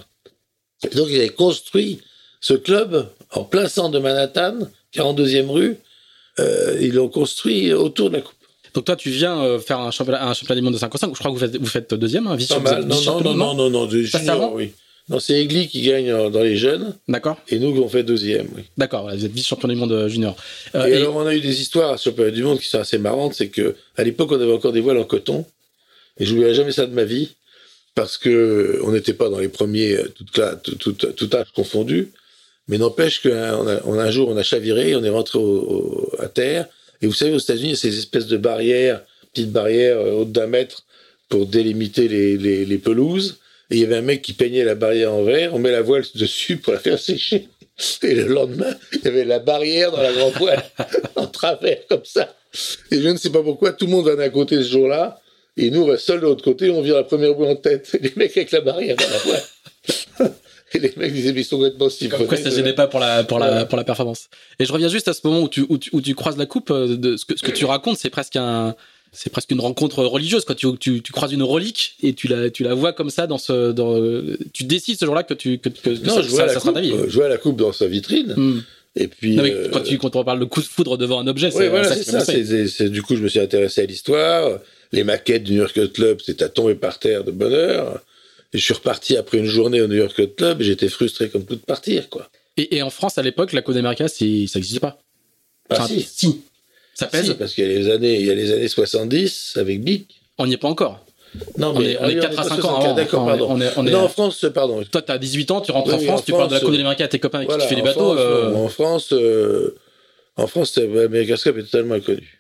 Et 0.84 0.96
donc, 0.96 1.08
ils 1.10 1.18
avaient 1.18 1.30
construit 1.30 2.00
ce 2.40 2.54
club 2.54 3.10
en 3.32 3.44
plein 3.44 3.68
centre 3.68 3.92
de 3.92 4.00
Manhattan, 4.00 4.60
42e 4.94 5.50
rue, 5.50 5.78
euh, 6.40 6.78
ils 6.80 6.94
l'ont 6.94 7.10
construit 7.10 7.74
autour 7.74 8.10
de 8.10 8.18
la 8.18 8.22
coupe. 8.22 8.36
Donc 8.74 8.86
toi, 8.86 8.96
tu 8.96 9.10
viens 9.10 9.42
euh, 9.42 9.60
faire 9.60 9.80
un 9.80 9.92
championnat, 9.92 10.28
un 10.28 10.34
championnat 10.34 10.62
du 10.62 10.64
monde 10.64 10.74
de 10.74 10.80
5 10.80 10.96
5, 10.96 11.10
je 11.14 11.20
crois 11.20 11.32
que 11.32 11.36
vous 11.36 11.40
faites, 11.40 11.58
vous 11.58 11.66
faites 11.66 11.94
deuxième, 11.96 12.28
hein, 12.28 12.36
vice 12.36 12.50
Pas 12.50 12.60
mal. 12.60 12.86
Non, 12.86 13.02
non, 13.02 13.22
non, 13.22 13.34
non, 13.34 13.54
non, 13.56 13.70
non, 13.70 13.90
oui. 13.90 14.08
Non, 14.24 14.56
c'est 15.20 15.42
Egli 15.42 15.68
qui 15.68 15.82
gagne 15.82 16.30
dans 16.30 16.44
les 16.44 16.58
jeunes. 16.58 16.96
D'accord. 17.08 17.38
Et 17.48 17.60
nous, 17.60 17.82
on 17.82 17.88
fait 17.88 18.04
deuxième, 18.04 18.48
oui. 18.56 18.64
D'accord, 18.78 19.10
vous 19.10 19.26
êtes 19.26 19.32
vice-champion 19.32 19.70
du 19.70 19.76
monde 19.76 19.94
euh, 19.94 20.10
junior. 20.10 20.36
Euh, 20.76 20.86
et, 20.86 20.92
et, 20.92 20.96
alors, 20.98 21.16
on 21.16 21.26
a 21.26 21.34
eu 21.34 21.40
des 21.40 21.62
histoires 21.62 21.98
sur 21.98 22.14
le 22.18 22.32
du 22.32 22.44
monde 22.44 22.60
qui 22.60 22.68
sont 22.68 22.80
assez 22.80 22.98
marrantes. 22.98 23.34
C'est 23.34 23.48
que 23.48 23.76
à 23.96 24.04
l'époque, 24.04 24.32
on 24.32 24.42
avait 24.42 24.52
encore 24.52 24.74
des 24.74 24.82
voiles 24.82 24.98
en 24.98 25.06
coton. 25.06 25.46
Et 26.18 26.26
je 26.26 26.32
n'oublierai 26.32 26.54
jamais 26.54 26.72
ça 26.72 26.86
de 26.86 26.94
ma 26.94 27.06
vie. 27.06 27.36
Parce 27.96 28.18
que 28.18 28.82
on 28.84 28.92
n'était 28.92 29.14
pas 29.14 29.30
dans 29.30 29.40
les 29.40 29.48
premiers, 29.50 29.98
tout, 30.14 30.26
tout, 30.64 30.94
tout, 30.94 30.94
tout 30.94 31.30
âge 31.36 31.48
confondu. 31.56 32.12
Mais 32.68 32.78
n'empêche 32.78 33.22
qu'un 33.22 33.66
un 33.66 34.12
jour, 34.12 34.28
on 34.30 34.36
a 34.36 34.44
chaviré, 34.44 34.96
on 34.96 35.04
est 35.04 35.10
rentré 35.10 35.40
au, 35.40 35.42
au, 35.42 36.12
à 36.20 36.28
terre. 36.28 36.68
Et 37.02 37.08
vous 37.08 37.14
savez, 37.14 37.34
aux 37.34 37.40
États-Unis, 37.40 37.70
il 37.70 37.72
y 37.72 37.74
a 37.74 37.78
ces 37.78 37.98
espèces 37.98 38.28
de 38.28 38.38
barrières, 38.38 39.04
petites 39.34 39.52
barrières 39.52 39.98
euh, 39.98 40.22
hautes 40.22 40.32
d'un 40.32 40.48
mètre 40.48 40.84
pour 41.30 41.46
délimiter 41.46 42.08
les, 42.08 42.38
les, 42.38 42.66
les 42.66 42.78
pelouses. 42.78 43.38
Et 43.70 43.76
il 43.76 43.80
y 43.82 43.84
avait 43.84 43.98
un 43.98 44.02
mec 44.02 44.22
qui 44.22 44.34
peignait 44.34 44.64
la 44.64 44.76
barrière 44.76 45.14
en 45.14 45.24
verre, 45.24 45.54
on 45.54 45.60
met 45.60 45.72
la 45.72 45.82
voile 45.82 46.04
dessus 46.16 46.58
pour 46.58 46.74
la 46.74 46.80
faire 46.80 47.00
sécher. 47.00 47.50
Et 48.02 48.16
le 48.16 48.28
lendemain, 48.28 48.74
il 48.94 49.02
y 49.04 49.08
avait 49.08 49.26
la 49.26 49.40
barrière 49.40 49.92
dans 49.92 50.02
la 50.02 50.12
grande 50.12 50.34
voile, 50.34 50.64
en 51.16 51.28
travers, 51.28 51.86
comme 51.88 52.06
ça. 52.06 52.34
Et 52.92 53.02
je 53.02 53.08
ne 53.08 53.18
sais 53.18 53.30
pas 53.30 53.44
pourquoi, 53.44 53.74
tout 53.74 53.86
le 53.86 53.92
monde 53.92 54.06
va 54.06 54.16
d'un 54.16 54.30
côté 54.30 54.56
ce 54.64 54.70
jour-là, 54.70 55.20
et 55.58 55.72
nous, 55.72 55.82
on 55.82 55.88
va 55.88 55.98
seul 55.98 56.20
de 56.20 56.26
l'autre 56.26 56.44
côté, 56.44 56.70
on 56.70 56.82
vire 56.82 56.96
la 56.96 57.04
première 57.04 57.34
boule 57.34 57.48
en 57.48 57.56
tête. 57.56 57.90
Et 57.96 58.04
les 58.04 58.14
mecs 58.16 58.38
avec 58.38 58.52
la 58.52 58.62
barrière 58.62 58.96
dans 58.96 59.10
la 59.10 59.18
voile. 59.18 60.32
Et 60.74 60.80
les 60.80 60.94
mecs 60.98 61.14
disaient, 61.14 61.32
mais 61.32 61.42
ils 61.42 61.46
sont 61.46 61.56
complètement. 61.58 61.88
Pourquoi 62.18 62.38
ça 62.38 62.50
gênait 62.50 62.74
pas 62.74 62.88
pour 62.88 63.00
la, 63.00 63.24
pour 63.24 63.40
la, 63.40 63.66
pour 63.66 63.78
la 63.78 63.86
performance. 63.86 64.28
Et 64.60 64.66
je 64.66 64.74
reviens 64.74 64.90
juste 64.90 65.08
à 65.08 65.14
ce 65.14 65.22
moment 65.24 65.44
où 65.44 65.48
tu, 65.48 65.66
où 65.70 65.78
tu, 65.78 65.90
où 65.94 66.02
tu 66.02 66.14
croises 66.14 66.36
la 66.38 66.46
coupe, 66.46 66.72
euh, 66.72 66.98
de 66.98 67.16
ce 67.16 67.24
que, 67.24 67.38
ce 67.38 67.44
que 67.44 67.52
tu 67.52 67.64
racontes, 67.64 67.98
c'est 67.98 68.10
presque 68.10 68.36
un, 68.36 68.76
c'est 69.12 69.30
presque 69.32 69.52
une 69.52 69.60
rencontre 69.60 70.04
religieuse 70.04 70.46
quoi 70.46 70.56
tu, 70.56 70.68
tu, 70.78 71.02
tu 71.02 71.12
croises 71.12 71.32
une 71.34 71.44
relique 71.44 71.96
et 72.04 72.14
tu 72.14 72.28
la 72.28 72.50
tu 72.50 72.64
la 72.64 72.74
vois 72.74 72.94
comme 72.94 73.10
ça 73.10 73.26
dans 73.28 73.38
ce 73.38 73.72
dans 73.72 73.96
tu 74.54 74.64
décides 74.66 75.00
ce 75.00 75.06
jour-là 75.06 75.24
que 75.24 75.34
tu 75.34 75.58
que, 75.60 75.70
que, 75.70 75.90
non, 76.06 76.16
ça, 76.16 76.22
je 76.22 76.30
ça, 76.30 76.50
sera 76.60 76.74
ta 76.74 76.82
vie 76.82 76.92
euh, 76.92 77.06
je 77.10 77.16
vois 77.16 77.28
la 77.30 77.38
coupe 77.38 77.58
dans 77.58 77.72
sa 77.74 77.88
vitrine. 77.88 78.34
Hmm. 78.38 78.62
Et 79.00 79.08
puis. 79.08 79.36
Non, 79.36 79.44
mais 79.44 79.52
euh, 79.52 79.70
quand 79.72 79.82
tu 79.82 79.98
quand 80.00 80.16
on 80.16 80.24
parle 80.24 80.40
de 80.40 80.46
coup 80.46 80.60
de 80.62 80.66
foudre 80.66 80.98
devant 80.98 81.20
un 81.20 81.28
objet 81.28 81.52
c'est 81.52 81.70
voilà, 81.70 81.88
ça 81.88 81.96
c'est 81.96 82.20
c'est- 82.26 82.46
c'est- 82.46 82.68
c'est- 82.68 82.90
du 82.90 83.04
coup, 83.04 83.16
je 83.16 83.22
me 83.22 83.28
suis 83.30 83.40
intéressé 83.40 83.82
à 83.82 83.86
l'histoire. 83.86 84.60
Les 84.92 85.04
maquettes 85.04 85.44
du 85.44 85.52
New 85.54 85.60
York 85.60 85.92
Club, 85.94 86.20
c'était 86.26 86.46
à 86.46 86.50
tomber 86.50 86.74
par 86.74 86.98
terre 86.98 87.24
de 87.24 87.32
bonheur. 87.32 88.02
Et 88.54 88.58
je 88.58 88.64
suis 88.64 88.74
reparti 88.74 89.16
après 89.18 89.38
une 89.38 89.46
journée 89.46 89.82
au 89.82 89.88
New 89.88 89.98
York 89.98 90.20
Club 90.36 90.62
et 90.62 90.64
j'étais 90.64 90.88
frustré 90.90 91.30
comme 91.30 91.44
tout 91.46 91.56
de 91.56 91.60
partir, 91.62 92.10
quoi. 92.10 92.30
et, 92.56 92.78
et 92.78 92.82
en 92.82 92.90
France 92.90 93.18
à 93.20 93.22
l'époque 93.22 93.52
la 93.54 93.62
Coupe 93.62 93.76
d'Amérique 93.76 94.02
c'est 94.08 94.48
ça 94.48 94.58
n'existait 94.58 94.80
pas 94.80 94.98
Ah, 95.70 95.76
Enfin, 95.84 95.88
si. 96.04 96.42
Ça 97.00 97.06
pèse 97.08 97.26
si, 97.26 97.34
parce 97.36 97.54
qu'il 97.54 97.66
y 97.70 97.76
a 97.76 97.78
les 97.80 97.90
années, 97.90 98.20
il 98.20 98.26
y 98.26 98.32
a 98.32 98.36
les 98.36 98.52
années 98.52 98.68
70 98.68 99.54
avec 99.58 99.84
Bic. 99.84 100.22
on 100.38 100.48
n'y 100.48 100.54
est 100.54 100.58
pas 100.58 100.68
encore 100.68 101.06
Non, 101.58 101.74
on 101.76 101.82
est, 101.82 101.98
on 102.00 102.10
est 102.10 102.16
oui, 102.16 102.20
4 102.22 102.40
à 102.40 102.44
est 102.46 102.48
5 102.50 102.50
pas 102.50 102.54
ans 102.56 102.58
64, 102.62 102.84
avant. 102.86 102.94
D'accord, 102.96 103.26
pardon. 103.28 103.48
on 103.50 103.62
est, 103.62 103.70
on 103.78 103.86
est, 103.88 103.92
non, 103.92 104.00
en 104.02 104.08
France, 104.10 104.46
pardon. 104.54 104.84
toi 104.92 105.02
t'as 105.02 105.18
18 105.18 105.52
ans 105.52 105.62
tu 105.62 105.72
rentres 105.72 105.90
Oui, 105.90 105.96
en 105.96 106.00
France 106.00 106.22
en 106.22 106.24
tu 106.24 106.32
parles 106.32 106.48
de 106.48 106.54
la 106.54 106.60
France, 106.60 106.70
Coupe 106.70 106.78
d'Amérique 106.78 107.02
à 107.02 107.08
tes 107.08 107.20
copains 107.20 107.38
avec 107.40 107.50
Voilà, 107.50 107.64
qui 107.64 107.70
tu 107.70 107.76
fais 107.76 107.82
les 107.82 107.86
bateaux 107.88 108.16
France, 108.16 108.20
euh, 108.20 108.54
En 108.56 108.68
France, 108.68 109.10
euh, 109.14 109.76
en 110.38 110.48
France, 110.48 110.78
euh, 110.78 111.36
Cup 111.44 111.58
est 111.58 111.64
totalement 111.64 111.96
inconnu. 111.96 112.40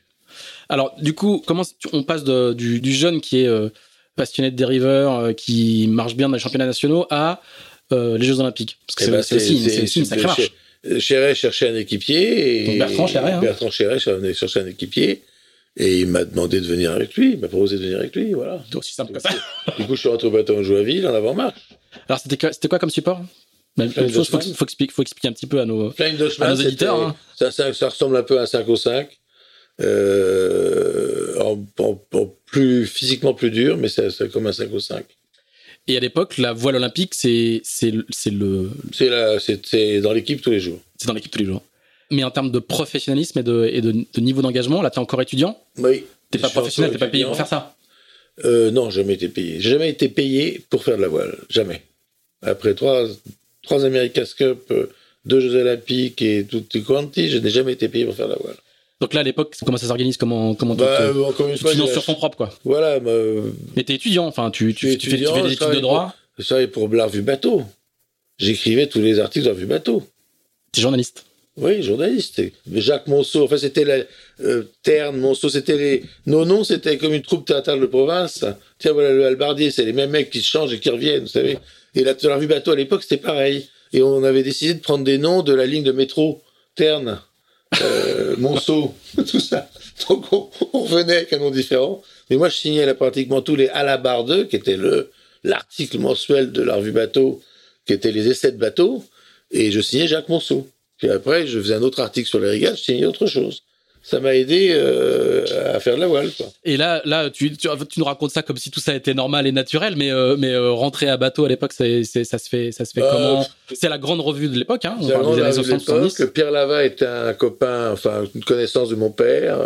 Alors, 0.69 0.93
du 1.01 1.13
coup, 1.13 1.41
comment 1.45 1.63
on 1.93 2.03
passe 2.03 2.23
de- 2.23 2.53
du, 2.53 2.81
du 2.81 2.93
jeune 2.93 3.21
qui 3.21 3.41
est 3.41 3.47
euh, 3.47 3.69
passionné 4.15 4.51
de 4.51 4.55
dériveur, 4.55 5.13
euh, 5.19 5.33
qui 5.33 5.87
marche 5.87 6.15
bien 6.15 6.27
dans 6.29 6.33
les 6.35 6.39
championnats 6.41 6.65
nationaux, 6.65 7.05
à 7.09 7.41
euh, 7.93 8.17
les 8.17 8.25
Jeux 8.25 8.39
Olympiques 8.41 8.77
Parce 8.85 8.95
que 8.95 9.03
Eh 9.15 9.21
c'est 9.23 9.39
c'est 9.39 9.83
aussi 9.83 9.99
une 9.99 10.05
sacrée 10.05 10.25
marche. 10.25 10.51
Ch- 10.83 10.99
Chéret 10.99 11.35
cherchait 11.35 11.69
un 11.69 11.75
équipier. 11.75 12.61
Et 12.61 12.65
Donc 12.65 12.77
Bertrand 12.79 13.07
Chéret, 13.07 13.31
hein. 13.33 13.39
Bertrand 13.41 13.69
Chéret 13.71 13.99
cher- 13.99 14.19
cherchait 14.35 14.59
un 14.61 14.67
équipier. 14.67 15.23
Et 15.79 15.99
il 15.99 16.07
m'a 16.07 16.25
demandé 16.25 16.59
de 16.59 16.65
venir 16.65 16.91
avec 16.91 17.13
lui. 17.15 17.33
Il 17.33 17.39
m'a 17.39 17.47
proposé 17.47 17.77
de 17.77 17.83
venir 17.83 17.99
avec 17.99 18.15
lui. 18.15 18.33
Voilà. 18.33 18.63
C'est 18.69 18.75
aussi 18.77 18.93
simple 18.93 19.13
que 19.13 19.19
ça. 19.19 19.29
Du 19.77 19.85
coup, 19.85 19.95
je 19.95 19.99
suis 19.99 20.09
rentré 20.09 20.27
au 20.27 20.31
bateau 20.31 20.57
en 20.57 20.63
Joinville 20.63 21.05
en 21.07 21.13
avant-marche. 21.13 21.59
Alors, 22.09 22.19
c'était 22.19 22.67
quoi, 22.67 22.79
comme 22.79 22.89
support? 22.89 23.21
Même 23.77 23.91
Flying 23.91 24.11
chose, 24.11 24.27
faut, 24.27 24.39
expliquer, 24.65 24.91
faut 24.91 25.01
expliquer 25.03 25.27
un 25.27 25.33
petit 25.33 25.45
peu 25.45 25.59
à 25.59 25.65
nos. 25.65 25.91
À 26.41 26.49
nos 26.49 26.55
éditeurs, 26.69 26.99
hein. 26.99 27.15
ça, 27.35 27.51
ça- 27.51 27.73
ça 27.73 27.89
ressemble 27.89 28.17
un 28.17 28.23
peu 28.23 28.39
à 28.39 28.41
un 28.41 28.45
5 28.47 28.67
au 28.69 28.75
5. 28.75 29.07
Euh, 29.79 31.39
en, 31.39 31.63
en- 31.79 32.01
en 32.13 32.35
plus 32.45 32.85
physiquement 32.87 33.33
plus 33.33 33.51
dur, 33.51 33.77
mais 33.77 33.89
c'est 33.89 34.09
c'est 34.09 34.29
comme 34.31 34.47
un 34.47 34.51
5 34.51 34.73
au 34.73 34.79
5. 34.79 35.05
Et 35.87 35.95
à 35.97 35.99
l'époque, 35.99 36.37
la 36.37 36.53
voile 36.53 36.75
olympique, 36.75 37.13
c'est 37.13 37.61
le- 37.83 38.05
c'est 38.11 40.01
dans 40.01 40.13
l'équipe 40.13 40.41
tous 40.41 40.51
les 40.51 40.59
jours. 40.59 40.79
c'est 40.97 41.07
dans 41.07 41.13
l'équipe 41.13 41.31
tous 41.31 41.39
les 41.39 41.45
jours. 41.45 41.63
Mais 42.11 42.23
en 42.23 42.31
termes 42.31 42.51
de 42.51 42.59
professionnalisme 42.59 43.39
et 43.39 43.43
de, 43.43 43.69
et 43.71 43.81
de, 43.81 43.91
de 43.91 44.21
niveau 44.21 44.41
d'engagement, 44.41 44.81
là, 44.81 44.89
t'es 44.89 44.99
encore 44.99 45.21
étudiant? 45.21 45.57
Oui. 45.77 46.03
T'es 46.31 46.39
pas 46.39 46.49
professionnel, 46.49 46.91
t'es 46.91 46.97
pas 46.97 47.07
payé 47.07 47.23
pour 47.25 47.35
faire 47.35 47.47
ça? 47.47 47.75
Euh, 48.45 48.69
non, 48.71 48.89
jamais 48.89 49.13
été 49.15 49.29
payé. 49.29 49.59
J'ai 49.59 49.71
jamais 49.71 49.89
été 49.89 50.09
payé 50.09 50.61
pour 50.69 50.83
faire 50.83 50.97
de 50.97 51.01
la 51.01 51.07
voile. 51.07 51.35
Jamais. 51.49 51.81
Après 52.41 52.75
trois, 52.75 53.07
trois 53.63 53.83
America's 53.85 54.33
Cup, 54.33 54.59
euh, 54.71 54.87
deux 55.25 55.39
Jeux 55.39 55.55
Olympiques 55.55 56.21
et 56.21 56.45
tutti 56.45 56.83
quanti, 56.83 57.29
je 57.29 57.37
n'ai 57.39 57.49
jamais 57.49 57.73
été 57.73 57.87
payé 57.89 58.05
pour 58.05 58.15
faire 58.15 58.27
de 58.27 58.33
la 58.33 58.39
voile. 58.39 58.57
Donc 58.99 59.13
là, 59.13 59.19
à 59.19 59.23
l'époque, 59.23 59.55
comment 59.65 59.77
ça 59.77 59.87
s'organise 59.87 60.17
Comment 60.17 60.55
comment 60.55 60.75
tu 60.75 60.81
Bah, 60.81 61.01
euh, 61.01 61.23
encore 61.23 61.47
une 61.47 61.57
fois, 61.57 61.71
sur 61.73 62.03
ton 62.03 62.15
propre, 62.15 62.35
quoi. 62.37 62.49
Voilà, 62.63 62.99
me- 62.99 63.53
Mais 63.75 63.83
t'es 63.83 63.93
étudiant, 63.95 64.25
enfin, 64.25 64.49
tu, 64.49 64.73
tu, 64.73 64.87
fais, 64.89 64.97
tu 64.97 65.07
étudiant, 65.09 65.35
fais 65.35 65.41
des 65.43 65.53
études 65.53 65.69
de 65.69 65.79
droit, 65.79 66.15
je 66.39 66.43
travaillais 66.45 66.67
pour 66.67 66.87
la 66.89 67.05
revue 67.05 67.21
Bateau. 67.21 67.63
J'écrivais 68.39 68.87
tous 68.87 68.99
les 68.99 69.19
articles 69.19 69.45
de 69.45 69.49
la 69.49 69.55
revue 69.55 69.65
Bateau. 69.65 70.03
t'es 70.71 70.81
journaliste. 70.81 71.25
Oui, 71.59 71.81
journaliste. 71.81 72.39
Jacques 72.71 73.07
Monceau, 73.07 73.43
enfin 73.45 73.57
c'était 73.57 73.83
la 73.83 73.97
euh, 74.41 74.63
Terne, 74.83 75.17
Monceau, 75.17 75.49
c'était 75.49 75.75
les 75.77 76.03
nos 76.27 76.45
noms, 76.45 76.63
c'était 76.63 76.97
comme 76.99 77.13
une 77.13 77.23
troupe 77.23 77.45
théâtrale 77.47 77.79
de 77.79 77.87
province. 77.87 78.45
Tiens 78.77 78.93
voilà 78.93 79.11
le 79.11 79.25
Albardier, 79.25 79.71
c'est 79.71 79.83
les 79.85 79.93
mêmes 79.93 80.11
mecs 80.11 80.29
qui 80.29 80.41
changent 80.43 80.73
et 80.73 80.79
qui 80.79 80.89
reviennent, 80.91 81.21
vous 81.21 81.27
savez. 81.27 81.57
Et 81.95 82.03
la, 82.03 82.13
la 82.21 82.35
revue 82.35 82.45
Bateau 82.45 82.71
à 82.71 82.75
l'époque 82.75 83.01
c'était 83.01 83.17
pareil. 83.17 83.67
Et 83.93 84.03
on 84.03 84.23
avait 84.23 84.43
décidé 84.43 84.75
de 84.75 84.81
prendre 84.81 85.03
des 85.03 85.17
noms 85.17 85.41
de 85.41 85.53
la 85.53 85.65
ligne 85.65 85.83
de 85.83 85.91
métro 85.91 86.43
Terne, 86.75 87.19
euh, 87.81 88.35
Monceau, 88.37 88.93
tout 89.15 89.39
ça. 89.39 89.69
Donc 90.07 90.25
on, 90.31 90.49
on 90.73 90.83
revenait 90.83 91.17
avec 91.17 91.33
un 91.33 91.39
nom 91.39 91.51
différent. 91.51 92.01
Mais 92.29 92.37
moi 92.37 92.49
je 92.49 92.57
signais 92.57 92.85
là 92.85 92.93
pratiquement 92.93 93.41
tous 93.41 93.55
les 93.55 93.69
à 93.69 93.83
la 93.83 93.97
barre 93.97 94.23
2, 94.23 94.45
qui 94.45 94.55
était 94.55 94.77
le 94.77 95.11
l'article 95.43 95.99
mensuel 95.99 96.51
de 96.51 96.61
la 96.61 96.75
revue 96.75 96.91
Bateau, 96.91 97.41
qui 97.85 97.93
était 97.93 98.11
les 98.11 98.27
essais 98.27 98.51
de 98.51 98.57
bateau, 98.57 99.03
et 99.51 99.71
je 99.71 99.79
signais 99.79 100.07
Jacques 100.07 100.29
Monceau. 100.29 100.67
Puis 100.97 101.09
après, 101.09 101.47
je 101.47 101.59
faisais 101.59 101.75
un 101.75 101.83
autre 101.83 101.99
article 101.99 102.27
sur 102.27 102.39
les 102.39 102.49
régates, 102.49 102.77
je 102.77 102.83
signais 102.83 103.05
autre 103.05 103.27
chose. 103.27 103.63
Ça 104.09 104.21
m'a 104.21 104.35
aidé 104.35 104.69
euh, 104.71 105.43
à 105.75 105.81
faire 105.81 105.95
de 105.95 105.99
la 105.99 106.07
voile. 106.07 106.29
Quoi. 106.31 106.45
Et 106.63 106.77
là, 106.77 107.01
là, 107.03 107.29
tu, 107.29 107.51
tu, 107.57 107.67
tu 107.89 107.99
nous 107.99 108.05
racontes 108.05 108.31
ça 108.31 108.41
comme 108.41 108.55
si 108.55 108.71
tout 108.71 108.79
ça 108.79 108.95
était 108.95 109.13
normal 109.13 109.45
et 109.47 109.51
naturel, 109.51 109.95
mais, 109.97 110.11
euh, 110.11 110.37
mais 110.39 110.53
euh, 110.53 110.71
rentrer 110.71 111.09
à 111.09 111.17
bateau 111.17 111.43
à 111.43 111.49
l'époque, 111.49 111.73
ça 111.73 111.83
se 111.83 112.47
fait, 112.49 112.71
ça 112.71 112.85
se 112.85 112.93
fait 112.93 113.01
Euh, 113.01 113.11
comment 113.11 113.45
C'est 113.73 113.89
la 113.89 113.97
grande 113.97 114.21
revue 114.21 114.47
de 114.47 114.57
l'époque, 114.57 114.85
hein 114.85 114.95
On 115.01 115.07
C'est 115.07 115.11
parle 115.11 115.35
des 115.35 115.41
la 115.41 115.47
années 115.47 115.57
revue 115.57 115.73
de 115.73 115.79
60, 115.79 115.81
70. 116.05 116.19
l'époque. 116.19 116.33
Pierre 116.33 116.51
Lava 116.51 116.85
était 116.85 117.05
un 117.05 117.33
copain, 117.33 117.91
enfin 117.91 118.23
une 118.33 118.45
connaissance 118.45 118.87
de 118.87 118.95
mon 118.95 119.11
père. 119.11 119.59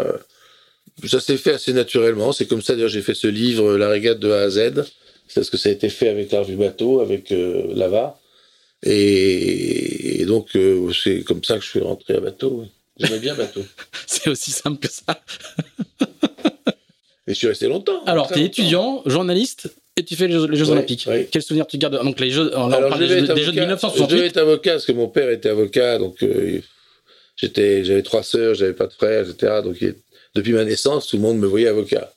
Ça 1.06 1.20
s'est 1.20 1.38
fait 1.38 1.54
assez 1.54 1.74
naturellement. 1.74 2.32
C'est 2.32 2.48
comme 2.48 2.64
ça 2.64 2.74
d'ailleurs 2.74 2.90
j'ai 2.90 3.04
fait 3.04 3.14
ce 3.14 3.28
livre, 3.28 3.78
La 3.78 3.90
régate 3.90 4.18
de 4.18 4.32
A 4.32 4.42
à 4.42 4.50
Z. 4.50 4.86
C'est 5.28 5.36
parce 5.36 5.52
que 5.52 5.58
ça 5.58 5.70
a 5.70 5.72
été 5.72 5.88
fait 5.90 6.10
avec 6.10 6.32
la 6.32 6.40
revue 6.40 6.56
Bateau, 6.56 7.00
avec 7.00 7.32
Lava. 7.76 8.18
Et, 8.84 10.22
et 10.22 10.26
donc 10.26 10.58
c'est 11.00 11.22
comme 11.24 11.44
ça 11.44 11.60
que 11.60 11.64
je 11.64 11.70
suis 11.70 11.80
rentré 11.80 12.16
à 12.16 12.20
Bateau. 12.20 12.62
oui. 12.64 12.72
J'aimais 13.02 13.20
bien 13.20 13.36
Bateau. 13.36 13.62
C'est 14.08 14.30
aussi 14.30 14.52
simple 14.52 14.80
que 14.80 14.92
ça. 14.92 15.22
Et 17.28 17.34
je 17.34 17.38
suis 17.38 17.48
resté 17.48 17.68
longtemps. 17.68 18.04
Alors, 18.06 18.26
très 18.28 18.36
t'es 18.36 18.40
longtemps. 18.42 18.52
étudiant, 18.52 19.04
journaliste, 19.06 19.74
et 19.96 20.04
tu 20.04 20.16
fais 20.16 20.28
les 20.28 20.34
Jeux, 20.34 20.48
les 20.48 20.58
Jeux 20.58 20.66
Ouais, 20.66 20.72
Olympiques. 20.72 21.06
ouais. 21.08 21.28
Quel 21.32 21.42
souvenir 21.42 21.68
tu 21.68 21.78
gardes? 21.78 22.02
Donc, 22.04 22.20
les 22.20 22.32
Jeux, 22.32 22.52
on 22.56 22.72
Alors, 22.72 22.98
des 22.98 23.08
jeux, 23.08 23.22
des 23.22 23.44
jeux 23.44 23.52
de 23.52 23.60
avocat. 23.60 23.88
Je 23.96 24.04
devais 24.04 24.18
1968. 24.18 24.22
être 24.26 24.38
avocat 24.38 24.72
parce 24.72 24.86
que 24.86 24.92
mon 24.94 25.08
père 25.08 25.30
était 25.30 25.50
avocat, 25.50 25.98
donc 26.00 26.24
euh, 26.24 26.60
j'étais, 27.36 27.84
j'avais 27.84 28.02
trois 28.02 28.24
sœurs, 28.24 28.56
j'avais 28.56 28.74
pas 28.74 28.88
de 28.88 28.94
frères, 28.94 29.30
etc. 29.30 29.60
Donc 29.64 29.78
depuis 30.34 30.54
ma 30.54 30.64
naissance, 30.66 31.08
tout 31.08 31.18
le 31.18 31.22
monde 31.22 31.38
me 31.38 31.48
voyait 31.48 31.68
avocat. 31.68 32.12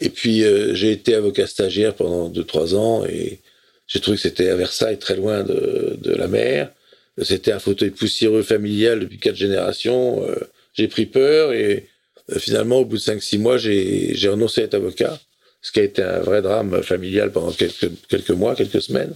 Et 0.00 0.08
puis 0.08 0.42
euh, 0.44 0.74
j'ai 0.74 0.92
été 0.92 1.14
avocat 1.14 1.46
stagiaire 1.46 1.94
pendant 1.94 2.28
deux 2.28 2.44
trois 2.44 2.74
ans 2.74 3.04
et 3.04 3.40
j'ai 3.86 4.00
trouvé 4.00 4.16
que 4.16 4.22
c'était 4.22 4.48
à 4.48 4.56
Versailles, 4.56 4.98
très 4.98 5.16
loin 5.16 5.42
de, 5.42 5.98
de 6.00 6.14
la 6.14 6.28
mer. 6.28 6.70
C'était 7.18 7.52
un 7.52 7.58
fauteuil 7.58 7.90
poussiéreux 7.90 8.42
familial 8.42 9.00
depuis 9.00 9.18
quatre 9.18 9.36
générations. 9.36 10.24
Euh, 10.26 10.36
j'ai 10.74 10.88
pris 10.88 11.06
peur 11.06 11.52
et 11.52 11.88
euh, 12.30 12.38
finalement, 12.38 12.78
au 12.78 12.84
bout 12.84 12.96
de 12.96 13.02
cinq 13.02 13.22
six 13.22 13.38
mois, 13.38 13.58
j'ai 13.58 14.14
j'ai 14.14 14.28
renoncé 14.28 14.62
à 14.62 14.64
être 14.64 14.74
avocat, 14.74 15.18
ce 15.60 15.72
qui 15.72 15.80
a 15.80 15.82
été 15.82 16.02
un 16.02 16.20
vrai 16.20 16.40
drame 16.42 16.82
familial 16.82 17.32
pendant 17.32 17.52
quelques 17.52 17.90
quelques 18.08 18.30
mois, 18.30 18.54
quelques 18.54 18.80
semaines. 18.82 19.14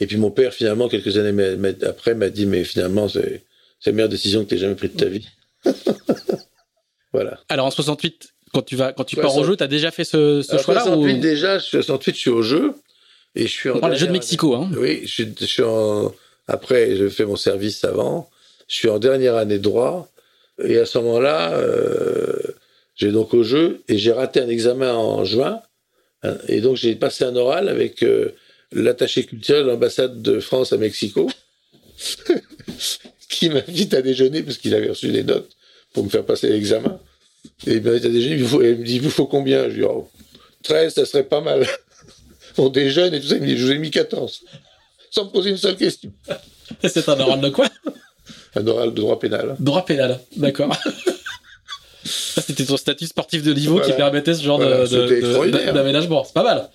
Et 0.00 0.06
puis 0.06 0.16
mon 0.16 0.30
père, 0.30 0.52
finalement, 0.52 0.88
quelques 0.88 1.16
années 1.16 1.32
m'a- 1.32 1.56
m'a- 1.56 1.86
après, 1.88 2.14
m'a 2.14 2.28
dit, 2.28 2.46
mais 2.46 2.64
finalement, 2.64 3.08
c'est 3.08 3.42
c'est 3.80 3.90
la 3.90 3.96
meilleure 3.96 4.08
décision 4.08 4.44
que 4.44 4.48
tu 4.48 4.54
aies 4.54 4.58
jamais 4.58 4.74
prise 4.74 4.92
de 4.92 4.98
ta 4.98 5.06
vie. 5.06 5.26
voilà. 7.12 7.40
Alors, 7.48 7.66
en 7.66 7.70
68, 7.70 8.28
quand 8.52 8.62
tu, 8.62 8.76
vas, 8.76 8.92
quand 8.92 9.04
tu 9.04 9.16
pars 9.16 9.36
au 9.36 9.44
jeu, 9.44 9.56
t'as 9.56 9.66
déjà 9.66 9.90
fait 9.90 10.04
ce, 10.04 10.42
choix-là 10.42 10.82
68, 10.82 11.14
ou... 11.14 11.20
déjà, 11.20 11.58
je 11.58 11.64
suis 11.64 11.70
68, 11.72 12.14
je 12.14 12.18
suis 12.18 12.30
au 12.30 12.42
jeu. 12.42 12.74
Et 13.34 13.42
je 13.42 13.52
suis 13.52 13.68
en 13.68 13.76
On 13.76 13.80
parle 13.80 13.92
des 13.92 13.98
Jeux 13.98 14.06
de 14.06 14.12
dernière 14.12 14.20
Mexico, 14.22 14.54
hein. 14.54 14.70
Oui, 14.76 15.00
je 15.04 15.12
suis, 15.12 15.34
je 15.38 15.44
suis 15.44 15.62
en... 15.62 16.14
Après, 16.46 16.96
je 16.96 17.08
fais 17.08 17.24
mon 17.24 17.36
service 17.36 17.84
avant. 17.84 18.30
Je 18.68 18.76
suis 18.76 18.88
en 18.88 18.98
dernière 18.98 19.36
année 19.36 19.58
de 19.58 19.62
droit. 19.62 20.08
Et 20.62 20.78
à 20.78 20.86
ce 20.86 20.98
moment-là, 20.98 21.54
euh, 21.54 22.36
j'ai 22.94 23.10
donc 23.10 23.34
au 23.34 23.42
jeu 23.42 23.82
et 23.88 23.98
j'ai 23.98 24.12
raté 24.12 24.40
un 24.40 24.48
examen 24.48 24.94
en 24.94 25.24
juin. 25.24 25.60
Et 26.48 26.60
donc, 26.60 26.76
j'ai 26.76 26.94
passé 26.94 27.24
un 27.24 27.36
oral 27.36 27.68
avec 27.68 28.02
euh, 28.02 28.34
l'attaché 28.72 29.24
culturel 29.24 29.64
de 29.64 29.68
l'ambassade 29.68 30.22
de 30.22 30.40
France 30.40 30.72
à 30.72 30.78
Mexico, 30.78 31.30
qui 33.28 33.50
m'invite 33.50 33.92
à 33.94 34.00
déjeuner 34.00 34.42
parce 34.42 34.56
qu'il 34.58 34.74
avait 34.74 34.88
reçu 34.88 35.08
des 35.08 35.22
notes 35.22 35.50
pour 35.92 36.04
me 36.04 36.08
faire 36.08 36.24
passer 36.24 36.48
l'examen. 36.48 36.98
Et 37.66 37.74
il 37.74 37.82
m'invite 37.82 38.06
à 38.06 38.08
déjeuner. 38.08 38.36
Il, 38.36 38.78
me 38.78 38.84
dit, 38.84 38.98
vous 39.00 39.10
faut 39.10 39.26
combien? 39.26 39.64
Je 39.64 39.74
lui 39.74 39.82
dis, 39.82 39.88
oh, 39.88 40.08
13, 40.62 40.94
ça 40.94 41.04
serait 41.04 41.24
pas 41.24 41.40
mal. 41.40 41.66
On 42.58 42.68
déjeune 42.68 43.12
et 43.12 43.20
tout 43.20 43.28
ça. 43.28 43.36
Il 43.36 43.42
me 43.42 43.46
dit, 43.46 43.58
je 43.58 43.64
vous 43.66 43.72
ai 43.72 43.78
mis 43.78 43.90
14. 43.90 44.44
Sans 45.14 45.26
me 45.26 45.30
poser 45.30 45.50
une 45.50 45.56
seule 45.56 45.76
question. 45.76 46.10
C'est 46.82 47.08
un 47.08 47.20
oral 47.20 47.40
de 47.40 47.48
quoi? 47.50 47.68
Un 48.56 48.66
oral 48.66 48.90
de 48.90 48.96
droit 49.00 49.18
pénal. 49.18 49.54
Droit 49.60 49.84
pénal, 49.84 50.18
d'accord. 50.36 50.74
C'était 52.04 52.64
ton 52.64 52.76
statut 52.76 53.06
sportif 53.06 53.42
de 53.42 53.52
niveau 53.54 53.80
qui 53.80 53.92
permettait 53.92 54.34
ce 54.34 54.42
genre 54.42 54.58
Voilà, 54.58 54.84
de- 54.86 55.72
d'aménagement. 55.72 56.24
C'est 56.24 56.34
pas 56.34 56.42
mal. 56.42 56.68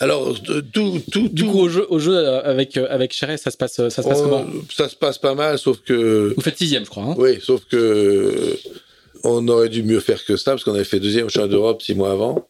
Alors, 0.00 0.34
tout, 0.72 1.00
tout, 1.12 1.28
Du 1.28 1.44
coup, 1.44 1.60
au 1.60 1.68
jeu, 1.68 1.86
au 1.88 2.00
jeu 2.00 2.16
avec, 2.44 2.76
avec 2.76 3.12
Chéret, 3.12 3.36
ça 3.36 3.52
se 3.52 3.56
passe, 3.56 3.74
ça 3.74 3.90
se 3.90 4.02
passe 4.02 4.18
on- 4.18 4.22
comment? 4.24 4.46
Ça 4.74 4.88
se 4.88 4.96
passe 4.96 5.18
pas 5.18 5.34
mal, 5.34 5.58
sauf 5.58 5.78
que. 5.82 6.34
Vous 6.36 6.42
faites 6.42 6.58
sixième, 6.58 6.84
je 6.84 6.90
crois. 6.90 7.04
Hein 7.04 7.14
Oui, 7.16 7.38
sauf 7.40 7.62
que. 7.70 8.58
On 9.24 9.46
aurait 9.46 9.68
dû 9.68 9.84
mieux 9.84 10.00
faire 10.00 10.24
que 10.24 10.36
ça, 10.36 10.50
parce 10.52 10.64
qu'on 10.64 10.74
avait 10.74 10.82
fait 10.82 10.98
deuxième 10.98 11.26
au 11.26 11.28
championnat 11.28 11.52
d'Europe 11.52 11.80
six 11.82 11.94
mois 11.94 12.10
avant. 12.10 12.48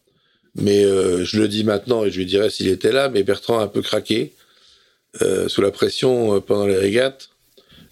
Mais 0.54 0.82
euh, 0.84 1.22
je 1.24 1.38
le 1.38 1.48
dis 1.48 1.64
maintenant, 1.64 2.04
et 2.04 2.10
je 2.10 2.16
lui 2.18 2.24
dirais 2.26 2.48
s'il 2.48 2.68
était 2.68 2.92
là, 2.92 3.10
mais 3.10 3.22
Bertrand 3.22 3.58
a 3.60 3.64
un 3.64 3.68
peu 3.68 3.82
craqué 3.82 4.32
euh, 5.20 5.46
sous 5.48 5.60
la 5.60 5.70
pression 5.70 6.36
euh, 6.36 6.40
pendant 6.40 6.66
les 6.66 6.76
régates. 6.76 7.28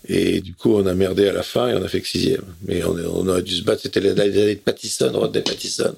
Et 0.08 0.40
du 0.40 0.54
coup, 0.54 0.74
on 0.74 0.86
a 0.86 0.94
merdé 0.94 1.28
à 1.28 1.32
la 1.32 1.42
fin 1.42 1.68
et 1.68 1.74
on 1.74 1.82
a 1.82 1.88
fait 1.88 2.00
que 2.00 2.08
sixième. 2.08 2.44
Mais 2.66 2.82
on, 2.82 3.28
aurait 3.28 3.42
dû 3.42 3.54
se 3.54 3.62
battre. 3.62 3.82
C'était 3.82 4.00
les 4.00 4.18
années 4.18 4.54
de 4.54 4.60
Pattison, 4.60 5.12
Rodney 5.12 5.42
Pattison. 5.42 5.94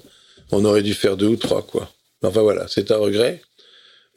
On 0.51 0.65
aurait 0.65 0.83
dû 0.83 0.93
faire 0.93 1.15
deux 1.15 1.27
ou 1.27 1.37
trois, 1.37 1.61
quoi. 1.61 1.89
Enfin 2.21 2.41
voilà, 2.41 2.67
c'est 2.67 2.91
un 2.91 2.97
regret. 2.97 3.41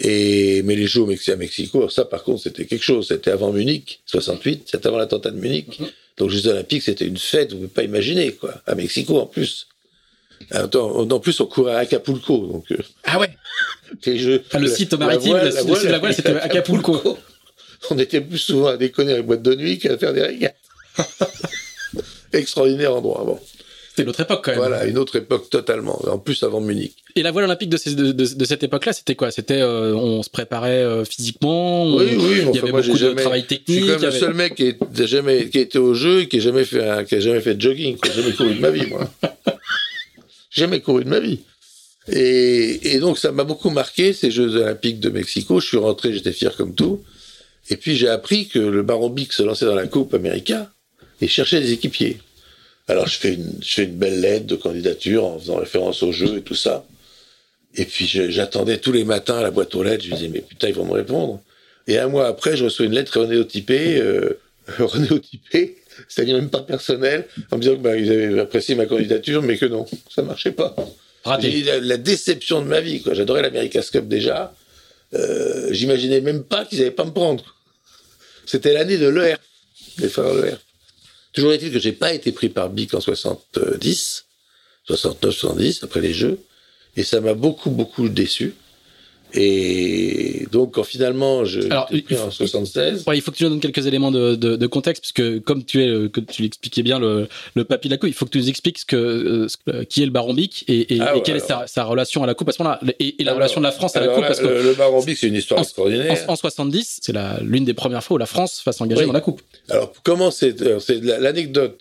Et 0.00 0.62
mais 0.64 0.74
les 0.74 0.86
Jeux 0.86 1.02
au 1.02 1.06
Mexique, 1.06 1.30
à 1.30 1.36
Mexico, 1.36 1.88
ça 1.88 2.04
par 2.04 2.24
contre, 2.24 2.42
c'était 2.42 2.66
quelque 2.66 2.82
chose. 2.82 3.08
C'était 3.08 3.30
avant 3.30 3.52
Munich, 3.52 4.00
68, 4.06 4.64
c'était 4.66 4.86
avant 4.88 4.98
l'attentat 4.98 5.30
de 5.30 5.38
Munich. 5.38 5.80
Donc 6.16 6.30
les 6.32 6.38
Jeux 6.38 6.50
Olympiques, 6.50 6.82
c'était 6.82 7.06
une 7.06 7.16
fête, 7.16 7.52
vous 7.52 7.58
pouvez 7.58 7.68
pas 7.68 7.82
imaginer, 7.84 8.32
quoi. 8.32 8.54
À 8.66 8.74
Mexico 8.74 9.18
en 9.18 9.26
plus. 9.26 9.68
En 10.52 11.18
plus, 11.20 11.40
on 11.40 11.46
courait 11.46 11.74
à 11.74 11.78
Acapulco, 11.78 12.46
donc 12.46 12.64
euh, 12.72 12.76
Ah 13.04 13.18
ouais 13.18 13.30
les 14.06 14.18
Jeux. 14.18 14.42
Le 14.54 14.60
la- 14.60 14.68
site 14.68 14.92
la 14.92 14.98
maritime, 14.98 15.30
voile- 15.32 15.44
le 15.46 15.50
site- 15.50 15.68
le 15.68 15.74
site 15.74 15.86
de 15.86 15.92
la 15.92 15.98
voile, 15.98 16.14
c'était 16.14 16.36
Acapulco. 16.36 17.18
On 17.90 17.98
était 17.98 18.20
plus 18.20 18.38
souvent 18.38 18.68
à 18.68 18.76
déconner 18.76 19.12
à 19.12 19.16
les 19.16 19.22
boîtes 19.22 19.42
de 19.42 19.54
nuit 19.54 19.78
qu'à 19.78 19.96
faire 19.98 20.12
des 20.12 20.22
régates. 20.22 20.56
Extraordinaire 22.32 22.94
endroit. 22.94 23.22
Bon, 23.24 23.38
C'était 23.90 24.04
l'autre 24.04 24.20
époque 24.20 24.40
quand 24.44 24.50
même. 24.52 24.58
voilà, 24.60 24.84
une 24.86 24.98
autre 24.98 25.16
époque 25.16 25.48
totalement. 25.50 25.98
En 26.08 26.18
plus, 26.18 26.42
avant 26.42 26.60
Munich. 26.60 26.94
Et 27.14 27.22
la 27.22 27.30
voile 27.30 27.44
olympique 27.44 27.70
de, 27.70 27.76
ces- 27.76 27.94
de, 27.94 28.12
de- 28.12 28.34
de 28.34 28.44
cette 28.44 28.62
époque-là, 28.62 28.92
c'était 28.92 29.14
quoi? 29.14 29.30
C'était 29.30 29.60
euh, 29.62 29.94
on 29.94 30.22
se 30.22 30.28
préparait 30.30 30.82
euh, 30.82 31.04
physiquement, 31.04 31.84
on- 31.84 31.96
Oui, 31.98 32.06
oui. 32.18 32.42
il 32.48 32.54
y 32.54 32.58
avait 32.58 32.70
moi, 32.70 32.82
beaucoup 32.82 32.92
de 32.94 32.98
jamais- 32.98 33.22
travail 33.22 33.40
Je 33.48 33.54
suis 33.54 33.58
technique. 33.64 33.86
quand 33.86 34.00
même 34.00 34.10
le 34.10 34.10
seul 34.10 34.34
mec 34.34 34.54
qui, 34.54 34.64
est 34.68 35.06
jamais, 35.06 35.48
qui 35.48 35.58
a 35.58 35.60
été 35.62 35.78
au 35.78 35.94
jeu 35.94 36.22
et 36.22 36.28
qui 36.28 36.38
a 36.38 36.40
jamais 36.40 36.64
fait, 36.64 36.84
un- 36.86 37.04
qui 37.04 37.14
a 37.14 37.20
jamais 37.20 37.40
fait 37.40 37.54
de 37.54 37.60
jogging. 37.60 37.96
Qui 37.98 38.10
a 38.10 38.12
jamais 38.14 38.32
couru 38.32 38.54
de 38.54 38.60
ma 38.60 38.70
vie, 38.70 38.86
moi. 38.86 39.08
jamais 40.56 40.80
couru 40.80 41.04
de 41.04 41.08
ma 41.08 41.20
vie. 41.20 41.40
Et, 42.08 42.98
donc, 43.00 43.18
ça 43.18 43.32
m'a 43.32 43.44
beaucoup 43.44 43.70
marqué, 43.70 44.12
ces 44.12 44.30
Jeux 44.30 44.56
Olympiques 44.56 45.00
de 45.00 45.10
Mexico. 45.10 45.60
Je 45.60 45.66
suis 45.66 45.76
rentré, 45.76 46.12
j'étais 46.12 46.32
fier 46.32 46.56
comme 46.56 46.74
tout. 46.74 47.02
Et 47.68 47.76
puis, 47.76 47.96
j'ai 47.96 48.08
appris 48.08 48.46
que 48.46 48.58
le 48.58 48.82
Baron 48.82 49.14
se 49.30 49.42
lançait 49.42 49.66
dans 49.66 49.74
la 49.74 49.88
Coupe 49.88 50.14
América 50.14 50.70
et 51.20 51.26
cherchait 51.26 51.60
des 51.60 51.72
équipiers. 51.72 52.18
Alors, 52.88 53.08
je 53.08 53.18
fais 53.18 53.34
une, 53.34 53.58
je 53.60 53.74
fais 53.74 53.84
une 53.84 53.96
belle 53.96 54.20
lettre 54.20 54.46
de 54.46 54.54
candidature 54.54 55.24
en 55.24 55.38
faisant 55.38 55.56
référence 55.56 56.02
au 56.04 56.12
jeu 56.12 56.38
et 56.38 56.42
tout 56.42 56.54
ça. 56.54 56.86
Et 57.74 57.84
puis, 57.84 58.06
j'attendais 58.06 58.78
tous 58.78 58.92
les 58.92 59.04
matins 59.04 59.38
à 59.38 59.42
la 59.42 59.50
boîte 59.50 59.74
aux 59.74 59.82
lettres. 59.82 60.04
Je 60.04 60.10
me 60.10 60.16
disais, 60.16 60.28
mais 60.28 60.40
putain, 60.40 60.68
ils 60.68 60.74
vont 60.74 60.86
me 60.86 60.92
répondre. 60.92 61.42
Et 61.88 61.98
un 61.98 62.08
mois 62.08 62.28
après, 62.28 62.56
je 62.56 62.64
reçois 62.64 62.86
une 62.86 62.92
lettre 62.92 63.20
renéotypée, 63.20 64.00
euh, 64.00 64.38
renéotypée, 64.78 65.76
c'est-à-dire 66.08 66.36
même 66.36 66.50
pas 66.50 66.62
personnelle, 66.62 67.26
en 67.50 67.56
me 67.56 67.62
disant 67.62 67.76
que 67.76 67.80
bah, 67.80 67.90
avaient 67.90 68.40
apprécié 68.40 68.74
ma 68.74 68.86
candidature, 68.86 69.42
mais 69.42 69.56
que 69.56 69.66
non, 69.66 69.86
ça 70.14 70.22
marchait 70.22 70.52
pas. 70.52 70.74
Raté. 71.24 71.64
la 71.80 71.96
déception 71.96 72.62
de 72.62 72.66
ma 72.66 72.80
vie. 72.80 73.02
quoi. 73.02 73.14
J'adorais 73.14 73.42
l'America's 73.42 73.90
Cup 73.90 74.06
déjà. 74.06 74.54
Euh, 75.14 75.72
J'imaginais 75.72 76.20
même 76.20 76.44
pas 76.44 76.64
qu'ils 76.64 76.80
allaient 76.80 76.90
pas 76.90 77.04
me 77.04 77.10
prendre. 77.12 77.56
C'était 78.46 78.72
l'année 78.72 78.96
de 78.96 79.08
l'ER, 79.08 79.36
des 79.98 80.08
frères 80.08 80.32
l'ER. 80.34 80.56
Toujours 81.32 81.52
est-il 81.52 81.72
que 81.72 81.78
j'ai 81.78 81.92
pas 81.92 82.14
été 82.14 82.32
pris 82.32 82.48
par 82.48 82.70
BIC 82.70 82.94
en 82.94 83.00
70, 83.00 84.24
69, 84.86 85.34
70, 85.34 85.82
après 85.82 86.00
les 86.00 86.14
Jeux. 86.14 86.38
Et 86.96 87.02
ça 87.02 87.20
m'a 87.20 87.34
beaucoup, 87.34 87.70
beaucoup 87.70 88.08
déçu. 88.08 88.54
Et 89.36 90.46
donc, 90.50 90.74
quand 90.74 90.84
finalement, 90.84 91.44
je 91.44 91.60
Alors, 91.70 91.86
pris 91.86 92.04
il 92.08 92.16
faut- 92.16 92.24
en 92.24 92.30
76, 92.30 93.04
Ouais, 93.06 93.16
il 93.18 93.20
faut 93.20 93.30
que 93.30 93.36
tu 93.36 93.44
nous 93.44 93.50
donnes 93.50 93.60
quelques 93.60 93.86
éléments 93.86 94.10
de, 94.10 94.34
de, 94.34 94.56
de 94.56 94.66
contexte, 94.66 95.02
puisque 95.02 95.40
comme 95.44 95.64
tu 95.64 95.82
es, 95.84 95.88
euh, 95.88 96.08
que 96.08 96.20
tu 96.20 96.42
l'expliquais 96.42 96.82
bien 96.82 96.98
le, 96.98 97.28
le 97.54 97.64
papy 97.64 97.88
de 97.88 97.94
la 97.94 97.98
coupe, 97.98 98.08
il 98.08 98.14
faut 98.14 98.24
que 98.24 98.30
tu 98.30 98.38
nous 98.38 98.48
expliques 98.48 98.78
ce 98.78 98.86
que, 98.86 98.96
euh, 98.96 99.48
ce 99.48 99.56
que- 99.56 99.82
qui 99.84 100.02
est 100.02 100.06
le 100.06 100.12
baron 100.12 100.34
Bic 100.34 100.64
et, 100.68 100.94
et, 100.96 101.00
Ah 101.00 101.14
et 101.16 101.22
quelle 101.22 101.36
est 101.36 101.40
sa, 101.40 101.66
sa 101.66 101.84
relation 101.84 102.22
à 102.22 102.26
la 102.26 102.34
coupe 102.34 102.48
à 102.48 102.52
ce 102.52 102.62
moment-là, 102.62 102.80
et, 102.98 103.20
et 103.20 103.24
la 103.24 103.32
Alors, 103.32 103.38
relation 103.40 103.60
de 103.60 103.66
la 103.66 103.72
France 103.72 103.94
à 103.96 104.00
la 104.00 104.08
coupe, 104.08 104.22
là, 104.22 104.28
parce 104.28 104.40
que 104.40 104.46
le, 104.46 104.74
Baron 104.74 105.02
Bic, 105.02 105.16
c'est 105.18 105.28
une 105.28 105.34
histoire 105.34 105.60
En- 105.60 105.62
extraordinaire. 105.64 106.24
en, 106.28 106.32
en 106.32 106.36
70, 106.36 107.00
c'est 107.02 107.14
l'une 107.42 107.64
des 107.64 107.74
premières 107.74 108.02
fois 108.02 108.14
où 108.16 108.18
la 108.18 108.26
France 108.26 108.62
va 108.64 108.72
s'engager 108.72 109.02
Oui. 109.02 109.06
dans 109.06 109.12
la 109.12 109.20
coupe. 109.20 109.42
Alors, 109.68 109.92
comment 110.02 110.30
c'est 110.30 110.56
c'est 110.80 111.02
la- 111.02 111.18
l'anecdote 111.18 111.80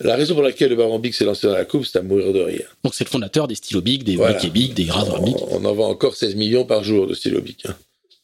La 0.00 0.14
raison 0.16 0.34
pour 0.34 0.42
laquelle 0.44 0.70
le 0.70 0.76
Baron 0.76 0.98
Bic 1.00 1.14
s'est 1.14 1.24
lancé 1.24 1.46
dans 1.48 1.54
la 1.54 1.64
coupe, 1.64 1.84
c'est 1.84 1.98
à 1.98 2.02
mourir 2.02 2.32
de 2.32 2.40
rire. 2.40 2.76
Donc 2.84 2.94
c'est 2.94 3.04
le 3.04 3.10
fondateur 3.10 3.48
des 3.48 3.56
stylos 3.56 3.80
des 3.80 4.16
Voilà. 4.16 4.34
briquets 4.34 4.50
Bic, 4.52 4.74
des 4.74 4.90
rasoirs 4.90 5.22
Bic. 5.22 5.34
On, 5.50 5.60
on 5.60 5.64
en 5.64 5.74
vend 5.74 5.88
encore 5.88 6.14
16 6.14 6.36
millions 6.36 6.64
par 6.64 6.84
jour 6.84 7.06
de 7.08 7.14
stylo 7.14 7.40
Bic. 7.40 7.66
hein. 7.66 7.76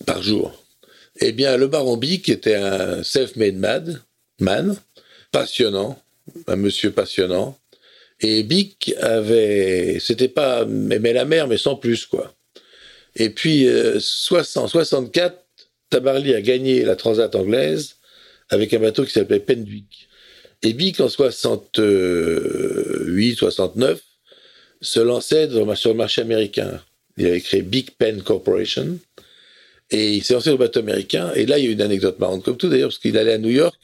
Par 0.07 0.23
jour. 0.23 0.53
Eh 1.21 1.33
bien, 1.33 1.57
le 1.57 1.67
Baron 1.67 1.97
Bic 1.97 2.29
était 2.29 2.55
un 2.55 3.03
self-made 3.03 3.57
man, 3.57 4.03
man, 4.41 4.77
passionnant, 5.33 5.99
un 6.47 6.57
monsieur 6.57 6.91
passionnant. 6.93 7.59
Et 8.21 8.43
Bic 8.45 8.95
avait, 9.01 9.99
c'était 10.01 10.29
pas 10.29 10.63
aimer 10.63 11.13
la 11.13 11.25
mer, 11.25 11.49
mais 11.49 11.57
sans 11.59 11.75
plus, 11.77 12.07
quoi. 12.07 12.33
Et 13.17 13.31
puis, 13.31 13.67
euh, 13.67 13.99
60, 14.01 14.69
64, 14.69 15.37
Tabarly 15.91 16.35
a 16.35 16.41
gagné 16.41 16.83
la 16.85 16.97
Transat 16.97 17.35
anglaise 17.35 17.97
avec 18.49 18.73
un 18.75 18.79
bateau 18.81 19.05
qui 19.05 19.13
s'appelait 19.13 19.41
Pendwick. 19.41 20.09
Et 20.65 20.73
Bic, 20.73 20.99
en 21.01 21.09
68, 21.11 23.37
69, 23.37 24.01
se 24.81 25.01
lançait 25.01 25.49
sur 25.77 25.91
le 25.91 25.95
marché 25.95 26.23
américain. 26.23 26.81
Il 27.17 27.27
avait 27.27 27.41
créé 27.41 27.63
Big 27.63 27.91
Pen 27.99 28.23
Corporation. 28.23 28.99
Et 29.91 30.15
il 30.15 30.25
s'est 30.25 30.35
lancé 30.35 30.51
au 30.51 30.57
bateau 30.57 30.81
américain. 30.81 31.31
Et 31.37 31.47
là, 31.47 31.59
il 31.59 31.67
y 31.67 31.69
a 31.69 31.71
une 31.71 31.83
anecdote 31.83 32.19
marrante 32.19 32.43
comme 32.43 32.57
tout, 32.57 32.69
d'ailleurs, 32.69 32.89
parce 32.89 32.99
qu'il 32.99 33.17
allait 33.19 33.35
à 33.35 33.39
New 33.39 33.51
York 33.51 33.77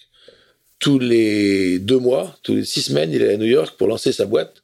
tous 0.78 0.98
les 0.98 1.78
deux 1.78 1.98
mois, 1.98 2.38
tous 2.42 2.54
les 2.54 2.64
six 2.64 2.80
semaines, 2.80 3.12
il 3.12 3.22
allait 3.22 3.34
à 3.34 3.36
New 3.36 3.44
York 3.44 3.76
pour 3.76 3.86
lancer 3.86 4.12
sa 4.12 4.24
boîte. 4.24 4.62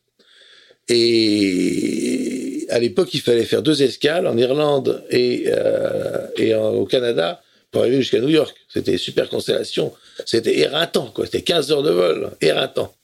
Et 0.89 2.67
à 2.71 2.79
l'époque, 2.79 3.13
il 3.13 3.21
fallait 3.21 3.45
faire 3.45 3.63
deux 3.63 3.83
escales 3.83 4.27
en 4.27 4.37
Irlande 4.39 5.05
et, 5.11 5.45
euh, 5.49 6.27
et 6.39 6.55
en- 6.55 6.73
au 6.75 6.87
Canada 6.87 7.43
pour 7.77 7.93
jusqu'à 7.93 8.21
New 8.21 8.29
York. 8.29 8.55
C'était 8.73 8.97
super 8.99 9.29
constellation. 9.29 9.93
C'était 10.25 10.59
éreintant, 10.59 11.11
quoi. 11.15 11.27
C'était 11.27 11.43
15 11.43 11.73
heures 11.73 11.83
de 11.83 11.91
vol, 11.91 12.31
éreintant. 12.41 12.95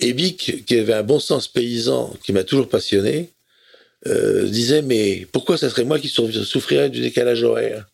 Et 0.00 0.12
Bic, 0.14 0.64
qui 0.66 0.78
avait 0.78 0.94
un 0.94 1.02
bon 1.02 1.18
sens 1.20 1.48
paysan, 1.48 2.14
qui 2.24 2.32
m'a 2.32 2.44
toujours 2.44 2.68
passionné, 2.68 3.30
euh, 4.06 4.46
disait 4.46 4.82
mais 4.82 5.26
pourquoi 5.30 5.56
ça 5.58 5.68
serait 5.70 5.84
moi 5.84 5.98
qui 5.98 6.08
sou- 6.08 6.32
souffrirais 6.32 6.90
du 6.90 7.00
décalage 7.00 7.42
horaire? 7.42 7.86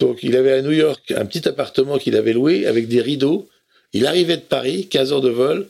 Donc 0.00 0.22
il 0.22 0.36
avait 0.36 0.52
à 0.52 0.62
New 0.62 0.72
York 0.72 1.12
un 1.16 1.26
petit 1.26 1.46
appartement 1.48 1.98
qu'il 1.98 2.16
avait 2.16 2.32
loué 2.32 2.66
avec 2.66 2.88
des 2.88 3.00
rideaux. 3.02 3.48
Il 3.92 4.06
arrivait 4.06 4.36
de 4.36 4.42
Paris, 4.42 4.86
15 4.88 5.12
heures 5.12 5.20
de 5.20 5.30
vol, 5.30 5.68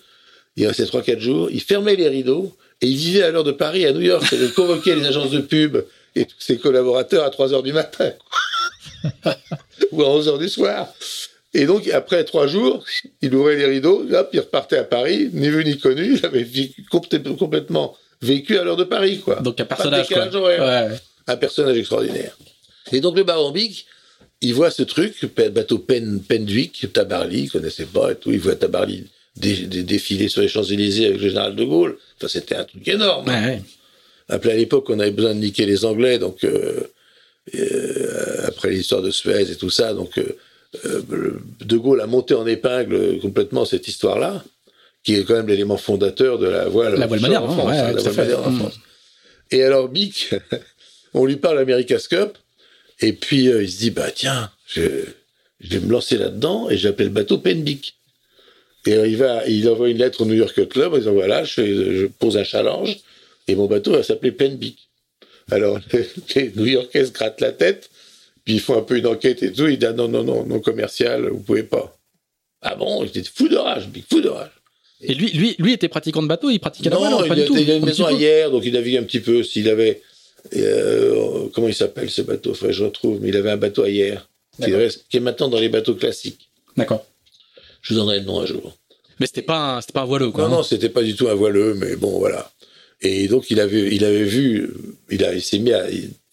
il 0.56 0.66
restait 0.66 0.84
3-4 0.84 1.18
jours, 1.20 1.48
il 1.50 1.60
fermait 1.62 1.96
les 1.96 2.08
rideaux 2.08 2.54
et 2.80 2.86
il 2.86 2.96
vivait 2.96 3.22
à 3.22 3.30
l'heure 3.30 3.44
de 3.44 3.52
Paris 3.52 3.84
à 3.86 3.92
New 3.92 4.00
York. 4.02 4.24
Il 4.32 4.52
convoquait 4.52 4.94
les 4.94 5.06
agences 5.06 5.30
de 5.30 5.40
pub 5.40 5.78
et 6.14 6.24
tous 6.24 6.36
ses 6.40 6.58
collaborateurs 6.58 7.24
à 7.24 7.30
3 7.30 7.52
heures 7.54 7.62
du 7.62 7.72
matin 7.72 8.12
ou 9.92 10.02
à 10.02 10.08
11 10.10 10.28
heures 10.28 10.38
du 10.38 10.48
soir. 10.48 10.88
Et 11.54 11.64
donc, 11.64 11.88
après 11.88 12.24
trois 12.24 12.46
jours, 12.46 12.84
il 13.22 13.34
ouvrait 13.34 13.56
les 13.56 13.64
rideaux, 13.66 14.04
hop, 14.12 14.30
il 14.32 14.40
repartait 14.40 14.76
à 14.78 14.84
Paris, 14.84 15.30
ni 15.32 15.48
vu 15.48 15.64
ni 15.64 15.78
connu, 15.78 16.16
il 16.18 16.26
avait 16.26 16.42
vécu- 16.44 16.84
complètement 16.90 17.96
vécu 18.20 18.58
à 18.58 18.64
l'heure 18.64 18.76
de 18.76 18.84
Paris, 18.84 19.20
quoi. 19.24 19.36
Donc 19.36 19.58
un 19.60 19.64
personnage, 19.64 20.08
quoi. 20.08 20.26
Ouais. 20.58 20.88
Un 21.26 21.36
personnage 21.36 21.76
extraordinaire. 21.78 22.36
Et 22.92 23.00
donc, 23.00 23.16
le 23.16 23.24
baron 23.24 23.50
Bic, 23.50 23.86
il 24.40 24.54
voit 24.54 24.70
ce 24.70 24.82
truc, 24.82 25.14
bateau 25.50 25.78
Pen, 25.78 26.20
Pendwick, 26.26 26.92
Tabarly, 26.92 27.44
il 27.44 27.50
connaissait 27.50 27.86
pas 27.86 28.12
et 28.12 28.14
tout, 28.16 28.30
il 28.30 28.38
voit 28.40 28.54
Tabarly 28.54 29.06
dé- 29.36 29.66
dé- 29.66 29.82
défiler 29.82 30.28
sur 30.28 30.42
les 30.42 30.48
Champs-Élysées 30.48 31.06
avec 31.06 31.20
le 31.20 31.28
général 31.28 31.56
de 31.56 31.64
Gaulle. 31.64 31.96
Enfin, 32.18 32.28
c'était 32.28 32.56
un 32.56 32.64
truc 32.64 32.86
énorme. 32.86 33.26
Ouais, 33.26 33.34
ouais. 33.34 33.62
Après, 34.28 34.52
à 34.52 34.56
l'époque, 34.56 34.88
on 34.90 34.98
avait 35.00 35.10
besoin 35.10 35.34
de 35.34 35.40
niquer 35.40 35.64
les 35.64 35.84
Anglais, 35.86 36.18
donc 36.18 36.44
euh, 36.44 36.82
après 38.44 38.70
l'histoire 38.70 39.02
de 39.02 39.10
Suez 39.10 39.50
et 39.50 39.56
tout 39.56 39.70
ça, 39.70 39.94
donc 39.94 40.18
euh, 40.18 40.36
euh, 40.84 41.02
De 41.60 41.76
Gaulle 41.76 42.00
a 42.00 42.06
monté 42.06 42.34
en 42.34 42.46
épingle 42.46 43.18
complètement 43.20 43.64
cette 43.64 43.88
histoire-là, 43.88 44.44
qui 45.04 45.14
est 45.14 45.24
quand 45.24 45.34
même 45.34 45.48
l'élément 45.48 45.76
fondateur 45.76 46.38
de 46.38 46.46
la 46.48 46.68
voile, 46.68 46.94
La 46.96 47.06
voile 47.06 47.20
offshore 47.24 47.40
moderne, 47.40 47.44
en 47.44 47.52
hein, 47.52 47.56
France, 47.56 47.70
ouais, 47.70 47.78
hein, 47.78 47.92
la 47.92 48.02
tout 48.02 48.08
à 48.08 48.10
voile 48.10 48.14
fait. 48.14 48.22
moderne 48.22 48.44
en 48.44 48.50
Mm. 48.50 48.58
France. 48.58 48.80
Et 49.50 49.62
alors 49.62 49.88
Bic, 49.88 50.34
on 51.14 51.24
lui 51.24 51.36
parle 51.36 51.58
America's 51.58 52.08
Cup, 52.08 52.36
et 53.00 53.12
puis 53.12 53.48
euh, 53.48 53.62
il 53.62 53.70
se 53.70 53.78
dit 53.78 53.90
bah 53.90 54.10
tiens, 54.14 54.50
je, 54.66 54.82
je 55.60 55.68
vais 55.78 55.80
me 55.80 55.90
lancer 55.90 56.18
là-dedans 56.18 56.68
et 56.70 56.76
j'appelle 56.76 57.06
le 57.08 57.12
bateau 57.12 57.38
Penbic. 57.38 57.94
Et 58.86 58.92
alors, 58.94 59.06
il 59.06 59.16
va, 59.16 59.46
il 59.46 59.68
envoie 59.68 59.88
une 59.88 59.98
lettre 59.98 60.20
au 60.22 60.24
New 60.24 60.34
York 60.34 60.68
Club 60.68 60.94
en 60.94 60.98
disant 60.98 61.12
voilà, 61.12 61.44
je 61.44 62.06
pose 62.06 62.36
un 62.36 62.44
challenge 62.44 62.98
et 63.48 63.54
mon 63.54 63.66
bateau 63.66 63.92
va 63.92 64.02
s'appeler 64.02 64.32
Penbic. 64.32 64.87
Alors 65.50 65.78
les, 65.92 66.06
les 66.34 66.52
New-Yorkais 66.54 67.06
se 67.06 67.12
grattent 67.12 67.40
la 67.40 67.52
tête, 67.52 67.90
puis 68.44 68.54
ils 68.54 68.60
font 68.60 68.76
un 68.78 68.82
peu 68.82 68.96
une 68.98 69.06
enquête 69.06 69.42
et 69.42 69.52
tout. 69.52 69.66
Ils 69.66 69.78
disent 69.78 69.88
ah, 69.90 69.92
non 69.92 70.08
non 70.08 70.22
non 70.24 70.44
non 70.44 70.60
commercial, 70.60 71.28
vous 71.28 71.40
pouvez 71.40 71.62
pas. 71.62 71.96
Ah 72.62 72.74
bon, 72.74 73.04
j'étais 73.04 73.22
fou 73.22 73.48
de 73.48 73.56
rage, 73.56 73.88
Bic, 73.88 74.04
fou 74.10 74.20
de 74.20 74.28
rage. 74.28 74.50
Et 75.00 75.14
lui, 75.14 75.30
lui, 75.30 75.54
lui 75.60 75.72
était 75.72 75.88
pratiquant 75.88 76.22
de 76.22 76.26
bateau, 76.26 76.50
il 76.50 76.58
pratiquait 76.58 76.90
la 76.90 76.96
voile, 76.96 77.12
Non, 77.12 77.24
ou 77.24 77.28
pas 77.28 77.36
il, 77.36 77.42
du 77.42 77.46
tout 77.46 77.56
il 77.56 77.70
a 77.70 77.76
une 77.76 77.84
Un 77.84 77.86
maison 77.86 78.08
Hier, 78.08 78.50
donc 78.50 78.64
il 78.64 78.72
navigue 78.72 78.96
un 78.96 79.04
petit 79.04 79.20
peu. 79.20 79.44
S'il 79.44 79.68
avait, 79.68 80.02
euh, 80.56 81.48
comment 81.54 81.68
il 81.68 81.74
s'appelle 81.74 82.10
ce 82.10 82.22
bateau? 82.22 82.50
Enfin, 82.50 82.70
je 82.70 82.82
retrouve, 82.84 83.20
mais 83.20 83.28
il 83.28 83.36
avait 83.36 83.50
un 83.52 83.56
bateau 83.56 83.86
hier, 83.86 84.28
qui, 84.60 84.74
reste- 84.74 85.04
qui 85.08 85.18
est 85.18 85.20
maintenant 85.20 85.48
dans 85.48 85.60
les 85.60 85.68
bateaux 85.68 85.94
classiques. 85.94 86.50
D'accord. 86.76 87.06
Je 87.80 87.94
vous 87.94 88.00
en 88.00 88.04
donnerai 88.06 88.20
le 88.20 88.26
nom 88.26 88.40
un 88.40 88.46
jour. 88.46 88.76
Mais 89.20 89.26
c'était 89.26 89.42
pas 89.42 89.76
un, 89.76 89.80
c'était 89.80 89.92
pas 89.92 90.02
un 90.02 90.06
voileux, 90.06 90.30
quoi. 90.32 90.44
Non, 90.44 90.48
hein. 90.48 90.56
non, 90.58 90.62
c'était 90.64 90.88
pas 90.88 91.02
du 91.02 91.14
tout 91.14 91.28
un 91.28 91.34
voileux, 91.34 91.74
mais 91.74 91.94
bon, 91.94 92.18
voilà. 92.18 92.50
Et 93.00 93.28
donc, 93.28 93.50
il 93.50 93.60
avait, 93.60 94.24
vu, 94.24 94.70
il, 95.10 95.42
s'est 95.42 95.58
mis 95.58 95.72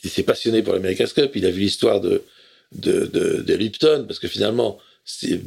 il, 0.03 0.09
s'est 0.09 0.23
passionné 0.23 0.63
pour 0.63 0.73
l'America's 0.73 1.13
Cup, 1.13 1.31
il 1.35 1.45
a 1.45 1.51
vu 1.51 1.61
l'histoire 1.61 2.01
de, 2.01 2.23
de, 2.71 3.53
Lipton, 3.53 4.05
parce 4.07 4.19
que 4.19 4.27
finalement, 4.27 4.79
c'est, 5.03 5.39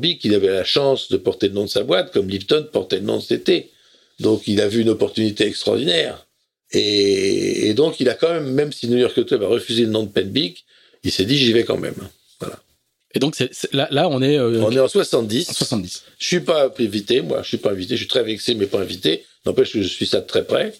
dit 0.00 0.18
qu'il 0.18 0.34
avait 0.34 0.48
la 0.48 0.64
chance 0.64 1.10
de 1.10 1.18
porter 1.18 1.48
le 1.48 1.54
nom 1.54 1.64
de 1.64 1.70
sa 1.70 1.82
boîte, 1.82 2.12
comme 2.12 2.28
Lipton 2.28 2.66
portait 2.72 3.00
le 3.00 3.04
nom 3.04 3.18
de 3.18 3.22
CT. 3.22 3.68
Donc, 4.20 4.48
il 4.48 4.60
a 4.60 4.68
vu 4.68 4.80
une 4.80 4.88
opportunité 4.88 5.46
extraordinaire. 5.46 6.26
Et, 6.70 7.74
donc, 7.74 8.00
il 8.00 8.08
a 8.08 8.14
quand 8.14 8.30
même, 8.30 8.50
même 8.52 8.72
si 8.72 8.88
New 8.88 8.96
York 8.96 9.26
Club 9.26 9.42
a 9.42 9.48
refusé 9.48 9.82
le 9.82 9.90
nom 9.90 10.04
de 10.04 10.08
Penbic, 10.08 10.64
il 11.04 11.12
s'est 11.12 11.26
dit, 11.26 11.36
j'y 11.36 11.52
vais 11.52 11.64
quand 11.64 11.78
même. 11.78 11.94
Et 13.14 13.18
donc, 13.18 13.34
c'est, 13.36 13.52
c'est- 13.52 13.72
là, 13.74 13.88
là, 13.90 14.08
on 14.08 14.22
est, 14.22 14.38
euh, 14.38 14.60
On 14.62 14.70
est 14.72 14.80
en 14.80 14.88
70. 14.88 15.50
en 15.50 15.52
70. 15.52 16.02
Je 16.18 16.26
suis 16.26 16.40
pas 16.40 16.72
invité, 16.78 17.20
moi, 17.20 17.40
je 17.42 17.48
suis 17.48 17.56
pas 17.58 17.70
invité, 17.70 17.94
je 17.94 18.00
suis 18.00 18.08
très 18.08 18.22
vexé, 18.22 18.54
mais 18.54 18.66
pas 18.66 18.80
invité. 18.80 19.24
N'empêche 19.46 19.72
que 19.72 19.82
je 19.82 19.88
suis 19.88 20.06
ça 20.06 20.20
de 20.20 20.26
très 20.26 20.44
près. 20.44 20.72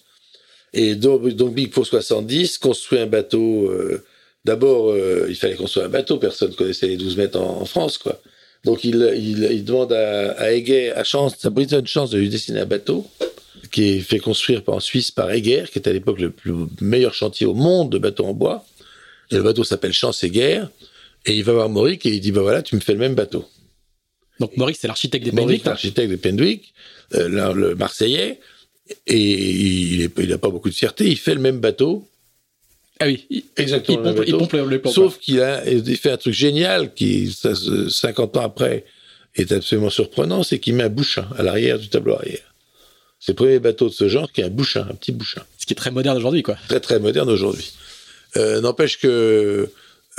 Et 0.73 0.95
donc, 0.95 1.27
donc 1.29 1.53
Big 1.53 1.69
pour 1.71 1.85
70, 1.85 2.57
construit 2.57 2.99
un 2.99 3.05
bateau. 3.07 3.69
euh, 3.69 4.03
D'abord, 4.45 4.89
euh, 4.91 5.27
il 5.29 5.35
fallait 5.35 5.55
construire 5.55 5.85
un 5.85 5.89
bateau, 5.89 6.17
personne 6.17 6.53
connaissait 6.53 6.87
les 6.87 6.97
12 6.97 7.15
mètres 7.15 7.39
en, 7.39 7.61
en 7.61 7.65
France, 7.65 7.97
quoi. 7.97 8.19
Donc 8.65 8.83
il, 8.83 8.95
il, 9.15 9.43
il 9.51 9.63
demande 9.63 9.93
à, 9.93 10.31
à 10.33 10.51
Egger, 10.51 10.91
à 10.93 11.03
Chance, 11.05 11.33
à 11.45 11.49
Britton 11.49 11.83
Chance 11.85 12.09
de 12.11 12.17
lui 12.17 12.27
dessiner 12.29 12.59
un 12.61 12.65
bateau, 12.65 13.05
qui 13.71 13.83
est 13.89 13.99
fait 13.99 14.19
construire 14.19 14.61
en 14.67 14.79
Suisse 14.81 15.11
par 15.11 15.31
Egger, 15.31 15.65
qui 15.71 15.79
est 15.79 15.87
à 15.87 15.93
l'époque 15.93 16.19
le 16.19 16.29
plus 16.31 16.53
meilleur 16.81 17.13
chantier 17.13 17.45
au 17.45 17.53
monde 17.53 17.89
de 17.91 17.97
bateaux 17.97 18.25
en 18.25 18.33
bois. 18.33 18.65
Et 19.31 19.35
le 19.35 19.43
bateau 19.43 19.63
s'appelle 19.63 19.93
Chance 19.93 20.23
Egger. 20.23 20.63
Et 21.25 21.35
il 21.37 21.43
va 21.43 21.53
voir 21.53 21.69
Mauric 21.69 22.05
et 22.05 22.09
il 22.09 22.19
dit, 22.19 22.31
bah 22.31 22.41
voilà, 22.41 22.61
tu 22.61 22.75
me 22.75 22.81
fais 22.81 22.93
le 22.93 22.99
même 22.99 23.15
bateau. 23.15 23.47
Donc, 24.39 24.57
Maurice, 24.57 24.77
c'est 24.81 24.87
l'architecte 24.87 25.23
des 25.25 25.31
Benedict. 25.31 25.65
hein. 25.67 25.71
l'architecte 25.71 26.11
de 26.11 26.15
Pendwick, 26.17 26.73
euh, 27.13 27.53
le 27.53 27.75
Marseillais, 27.75 28.39
et 29.07 29.19
il 29.21 30.11
n'a 30.27 30.37
pas 30.37 30.49
beaucoup 30.49 30.69
de 30.69 30.73
fierté, 30.75 31.07
il 31.07 31.17
fait 31.17 31.35
le 31.35 31.39
même 31.39 31.59
bateau, 31.59 32.07
Ah 32.99 33.05
oui. 33.05 33.25
Il, 33.29 33.43
exactement 33.55 33.99
il 33.99 34.09
le 34.09 34.15
pompe, 34.15 34.25
il 34.27 34.37
pompe 34.37 34.53
le, 34.69 34.81
plan, 34.81 34.91
sauf 34.91 35.19
qu'il 35.19 35.39
a 35.41 35.63
il 35.69 35.97
fait 35.97 36.11
un 36.11 36.17
truc 36.17 36.33
génial 36.33 36.93
qui, 36.93 37.31
ça, 37.31 37.55
se- 37.55 37.89
50 37.89 38.35
ans 38.37 38.41
après, 38.41 38.83
est 39.35 39.51
absolument 39.51 39.89
surprenant, 39.89 40.43
c'est 40.43 40.59
qu'il 40.59 40.75
met 40.75 40.83
un 40.83 40.89
bouchin 40.89 41.27
à 41.37 41.43
l'arrière 41.43 41.79
du 41.79 41.87
tableau 41.89 42.15
arrière. 42.15 42.53
C'est 43.19 43.31
le 43.31 43.35
premier 43.37 43.59
bateau 43.59 43.87
de 43.87 43.93
ce 43.93 44.09
genre 44.09 44.29
qui 44.31 44.41
a 44.43 44.47
un 44.47 44.49
bouchin, 44.49 44.85
un 44.89 44.95
petit 44.95 45.13
bouchin. 45.13 45.43
Ce 45.57 45.65
qui 45.65 45.73
est 45.73 45.77
très 45.77 45.91
moderne 45.91 46.17
aujourd'hui, 46.17 46.43
quoi. 46.43 46.57
Très 46.67 46.81
très 46.81 46.99
moderne 46.99 47.29
aujourd'hui. 47.29 47.71
Euh, 48.35 48.59
N'empêche 48.61 48.99
que 48.99 49.69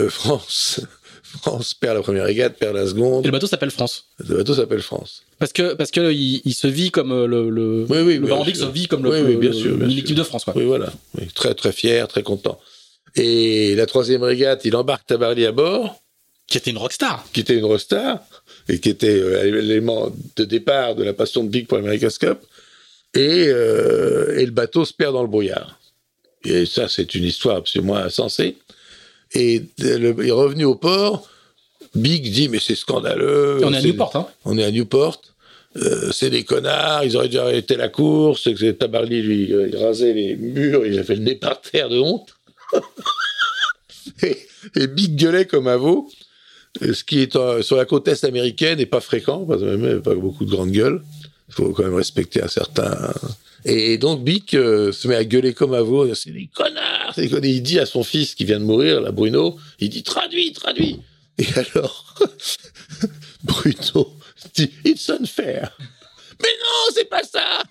euh, 0.01 0.09
France, 0.11 0.81
France 1.23 1.75
perd 1.75 1.97
la 1.97 2.03
première 2.03 2.25
régate, 2.25 2.57
perd 2.59 2.75
la 2.77 2.83
Et 2.85 2.89
seconde. 2.89 3.25
le 3.25 3.31
bateau 3.33 3.47
s'appelle 3.47 3.71
France. 3.71 4.05
Le 4.19 4.37
bateau 4.37 4.55
s'appelle 4.55 4.83
France. 4.83 5.23
Parce 5.39 5.53
que, 5.53 5.75
parce 5.75 5.91
que 5.91 6.13
il, 6.13 6.43
il 6.45 6.55
se 6.55 6.67
vit 6.67 6.91
comme 6.91 7.13
euh, 7.13 7.27
le, 7.27 7.51
le, 7.51 7.87
Oui, 7.89 7.99
oui, 8.01 8.19
le 8.19 8.27
sûr. 8.27 8.55
se 8.55 8.65
vit 8.73 8.87
comme 8.87 9.03
le, 9.05 9.11
Oui, 9.11 9.21
oui, 9.21 9.37
bien 9.37 9.51
le- 9.51 9.57
sûr, 9.57 9.77
bien 9.77 9.87
l'équipe 9.89 10.07
sûr. 10.09 10.17
de 10.17 10.23
France, 10.23 10.45
quoi. 10.45 10.53
Oui, 10.57 10.65
voilà. 10.65 10.93
Très, 11.35 11.55
très 11.55 11.73
fier, 11.73 12.07
très 12.09 12.23
content. 12.23 12.59
Et 13.17 13.75
la 13.77 13.87
troisième 13.87 14.23
régate, 14.23 14.65
il 14.65 14.75
embarque 14.77 15.07
Tabarly 15.07 15.47
à 15.47 15.53
bord, 15.53 16.01
Qui 16.49 16.59
était 16.59 16.71
une 16.71 16.79
rockstar. 16.79 17.25
qui 17.33 17.41
était 17.41 17.55
une 17.57 17.65
Rostar, 17.65 18.19
et 18.69 18.81
qui 18.81 18.89
était 18.89 19.09
euh, 19.21 19.61
l'élément 19.61 20.11
de 20.37 20.45
départ 20.45 20.95
de 20.97 21.05
la 21.05 21.13
passion 21.13 21.45
de 21.45 21.49
Big 21.49 21.67
pour 21.67 21.79
l'America's 21.79 22.19
Cup. 22.19 22.39
Et, 23.15 23.47
euh, 23.49 24.37
et 24.39 24.45
le 24.45 24.51
bateau 24.51 24.85
se 24.85 24.93
perd 24.93 25.13
dans 25.13 25.23
le 25.23 25.29
brouillard. 25.29 25.79
Et 26.45 26.67
ça, 26.67 26.89
c'est 26.89 27.15
une 27.15 27.25
histoire 27.25 27.57
absolument 27.57 27.97
insensée. 27.97 28.57
Et 29.35 29.63
le- 29.79 30.15
il 30.19 30.29
est 30.29 30.33
revenu 30.33 30.65
au 30.65 30.75
port. 30.75 31.29
Big 31.95 32.31
dit, 32.33 32.49
mais 32.49 32.59
c'est 32.61 32.75
scandaleux. 32.75 33.59
Et 33.61 33.65
on 33.65 33.73
est 33.73 33.77
à 33.79 33.83
Newport, 33.83 34.17
hein. 34.17 34.27
on 34.45 34.59
est 34.59 34.65
à 34.65 34.71
Newport. 34.71 35.21
Euh, 35.77 36.11
c'est 36.13 36.31
des 36.31 36.45
connards, 36.45 37.05
ils 37.05 37.17
auraient 37.17 37.29
dû 37.29 37.39
arrêter 37.39 37.77
la 37.77 37.89
course. 37.89 38.45
que 38.45 38.71
Tabarly, 38.71 39.23
lui, 39.23 39.43
il 39.51 39.77
rasait 39.77 40.13
les 40.13 40.37
murs, 40.37 40.87
il 40.87 40.99
a 40.99 41.05
fait 41.05 41.17
le 41.17 41.23
nez 41.23 41.35
par 41.35 41.61
terre 41.61 41.89
de 41.89 41.99
honte. 41.99 42.35
et, 44.23 44.37
et 44.77 44.87
Big 44.87 45.17
gueulait 45.17 45.47
comme 45.47 45.67
un 45.69 45.77
veau, 45.77 46.09
ce 46.81 47.03
qui 47.05 47.21
est 47.21 47.35
euh, 47.37 47.63
sur 47.63 47.77
la 47.77 47.85
côte 47.85 48.07
est 48.09 48.25
américaine 48.25 48.79
n'est 48.79 48.87
pas 48.87 49.01
fréquent, 49.01 49.45
parce 49.45 49.61
que 49.61 49.67
même 49.67 49.81
il 49.85 49.93
n'y 49.95 49.99
a 49.99 50.01
pas 50.01 50.15
beaucoup 50.15 50.45
de 50.45 50.51
grandes 50.51 50.71
gueules. 50.73 51.03
Il 51.49 51.55
faut 51.55 51.73
quand 51.73 51.85
même 51.85 51.95
respecter 51.95 52.43
un 52.43 52.49
certain. 52.49 53.13
Et 53.65 53.97
donc 53.97 54.23
Big 54.23 54.45
euh, 54.55 54.93
se 54.93 55.09
met 55.09 55.15
à 55.15 55.25
gueuler 55.25 55.55
comme 55.55 55.73
un 55.75 55.83
veau, 55.83 56.13
c'est 56.15 56.31
des 56.31 56.51
connards. 56.55 57.15
Il 57.17 57.63
dit 57.63 57.79
à 57.79 57.87
son 57.87 58.05
fils 58.05 58.35
qui 58.35 58.45
vient 58.45 58.61
de 58.61 58.65
mourir, 58.65 59.01
là, 59.01 59.11
Bruno, 59.11 59.59
il 59.81 59.89
dit 59.89 60.03
traduis, 60.03 60.53
traduis. 60.53 61.01
Et 61.39 61.47
alors, 61.57 62.15
Bruno 63.45 64.13
dit 64.55 64.71
It's 64.85 65.09
unfair. 65.09 65.77
Mais 66.43 66.49
non, 66.49 66.95
c'est 66.95 67.09
pas 67.09 67.23
ça 67.23 67.63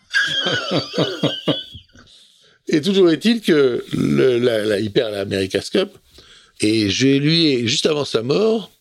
Et 2.67 2.81
toujours 2.81 3.11
est-il 3.11 3.41
que 3.41 3.85
la, 3.93 4.63
la, 4.63 4.89
perd 4.89 5.11
l'America's 5.11 5.69
Cup. 5.69 5.91
Et 6.61 6.89
je 6.89 7.07
lui 7.07 7.67
juste 7.67 7.85
avant 7.85 8.05
sa 8.05 8.23
mort, 8.23 8.71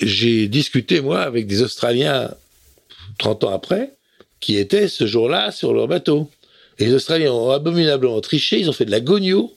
j'ai 0.00 0.48
discuté, 0.48 1.00
moi, 1.00 1.22
avec 1.22 1.46
des 1.46 1.62
Australiens 1.62 2.30
30 3.18 3.44
ans 3.44 3.54
après, 3.54 3.94
qui 4.40 4.56
étaient 4.56 4.88
ce 4.88 5.06
jour-là 5.06 5.50
sur 5.50 5.72
leur 5.72 5.88
bateau. 5.88 6.30
Et 6.78 6.86
les 6.86 6.94
Australiens 6.94 7.32
ont 7.32 7.50
abominablement 7.50 8.20
triché, 8.20 8.58
ils 8.60 8.68
ont 8.68 8.72
fait 8.72 8.84
de 8.84 8.90
la 8.90 9.00
gogno 9.00 9.52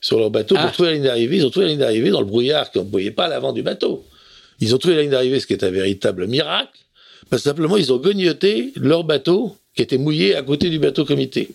sur 0.00 0.18
leur 0.18 0.30
bateau 0.30 0.54
Ah. 0.58 0.62
pour 0.64 0.72
trouver 0.72 0.90
la 0.90 0.94
ligne 0.94 1.04
d'arrivée. 1.04 1.36
Ils 1.38 1.46
ont 1.46 1.50
trouvé 1.50 1.66
la 1.66 1.70
ligne 1.72 1.80
d'arrivée 1.80 2.10
dans 2.10 2.20
le 2.20 2.26
brouillard 2.26 2.70
qu'on 2.70 2.84
ne 2.84 2.90
voyait 2.90 3.10
pas 3.10 3.24
à 3.24 3.28
l'avant 3.28 3.52
du 3.52 3.62
bateau. 3.62 4.04
Ils 4.60 4.74
ont 4.74 4.78
trouvé 4.78 4.94
la 4.96 5.02
ligne 5.02 5.10
d'arrivée, 5.10 5.40
ce 5.40 5.46
qui 5.46 5.52
est 5.52 5.64
un 5.64 5.70
véritable 5.70 6.26
miracle, 6.26 6.70
parce 7.30 7.42
que 7.42 7.48
simplement 7.48 7.76
ils 7.76 7.92
ont 7.92 7.98
gognoté 7.98 8.72
leur 8.76 9.04
bateau 9.04 9.56
qui 9.74 9.82
était 9.82 9.98
mouillé 9.98 10.34
à 10.36 10.42
côté 10.42 10.70
du 10.70 10.78
bateau 10.78 11.04
comité. 11.04 11.48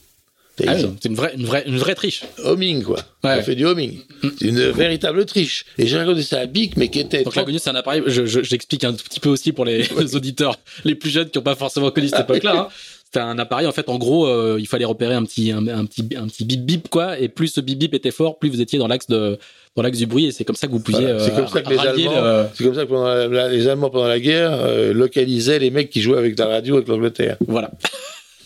Ah 0.68 0.76
oui, 0.76 0.86
c'est 1.02 1.10
une 1.10 1.16
vraie, 1.16 1.34
une 1.36 1.46
vraie, 1.46 1.64
une 1.66 1.78
vraie 1.78 1.96
triche. 1.96 2.22
homing, 2.44 2.84
quoi. 2.84 2.98
Ouais. 3.24 3.38
On 3.40 3.42
fait 3.44 3.56
du 3.56 3.66
homing. 3.66 3.98
C'est 4.38 4.46
une 4.50 4.70
véritable 4.70 5.26
triche. 5.26 5.66
Et 5.80 5.88
j'ai 5.88 5.98
raconté 5.98 6.22
ça 6.22 6.42
à 6.42 6.46
Bic, 6.46 6.78
mais 6.78 6.90
qui 6.90 7.00
était. 7.00 7.24
Donc 7.24 7.36
la 7.36 7.44
gonio, 7.44 7.58
c'est 7.58 7.72
un 7.72 7.76
appareil. 7.76 8.04
Je, 8.06 8.28
je- 8.28 8.44
j'explique 8.44 8.84
un 8.84 8.94
tout 8.94 9.04
petit 9.04 9.20
peu 9.20 9.30
aussi 9.30 9.52
pour 9.52 9.66
les, 9.66 9.82
les 9.82 10.16
auditeurs 10.16 10.60
les 10.86 10.94
plus 10.94 11.10
jeunes 11.10 11.30
qui 11.32 11.40
n'ont 11.40 11.44
pas 11.44 11.56
forcément 11.56 11.90
connu 11.90 12.08
cette 12.08 12.20
époque-là. 12.20 12.56
hein. 12.56 12.68
C'était 13.14 13.26
un 13.26 13.38
appareil 13.38 13.68
en 13.68 13.72
fait. 13.72 13.90
En 13.90 14.00
gros, 14.00 14.26
euh, 14.26 14.58
il 14.60 14.66
fallait 14.68 14.86
repérer 14.86 15.14
un 15.14 15.24
petit, 15.24 15.52
un, 15.52 15.68
un 15.68 15.86
petit, 15.86 16.04
un 16.18 16.26
petit 16.28 16.46
bip 16.46 16.66
bip 16.66 16.90
quoi. 16.90 17.20
Et 17.20 17.28
plus 17.30 17.48
ce 17.50 17.62
bip 17.62 17.78
bip 17.78 17.94
était 17.94 18.10
fort, 18.10 18.40
plus 18.40 18.50
vous 18.50 18.60
étiez 18.60 18.80
dans 18.80 18.88
l'axe 18.88 19.06
de, 19.06 19.38
dans 19.76 19.84
l'axe 19.84 20.00
du 20.00 20.08
bruit. 20.08 20.26
Et 20.26 20.32
c'est 20.32 20.44
comme 20.46 20.56
ça 20.56 20.66
que 20.66 20.72
vous 20.72 20.80
pouviez. 20.80 21.02
Voilà. 21.14 21.20
C'est 21.20 21.32
euh, 21.32 21.36
comme 21.36 21.48
ça 21.48 21.62
que 21.62 21.70
les 21.70 21.76
rallier 21.76 22.08
Allemands, 22.08 22.22
le- 22.24 22.46
c'est 22.56 22.64
comme 22.64 22.74
ça 22.74 22.82
que 22.86 22.90
pendant 22.90 23.06
la- 23.08 23.28
la- 23.28 23.50
les 23.50 23.68
Allemands 23.68 23.92
pendant 23.92 24.08
la 24.08 24.20
guerre 24.20 24.52
euh, 24.54 24.94
localisaient 24.94 25.60
les 25.60 25.70
mecs 25.70 25.92
qui 25.92 26.02
jouaient 26.02 26.18
avec 26.18 26.40
la 26.40 26.48
radio 26.48 26.76
avec 26.78 26.88
l'Angleterre. 26.88 27.38
Voilà. 27.48 27.70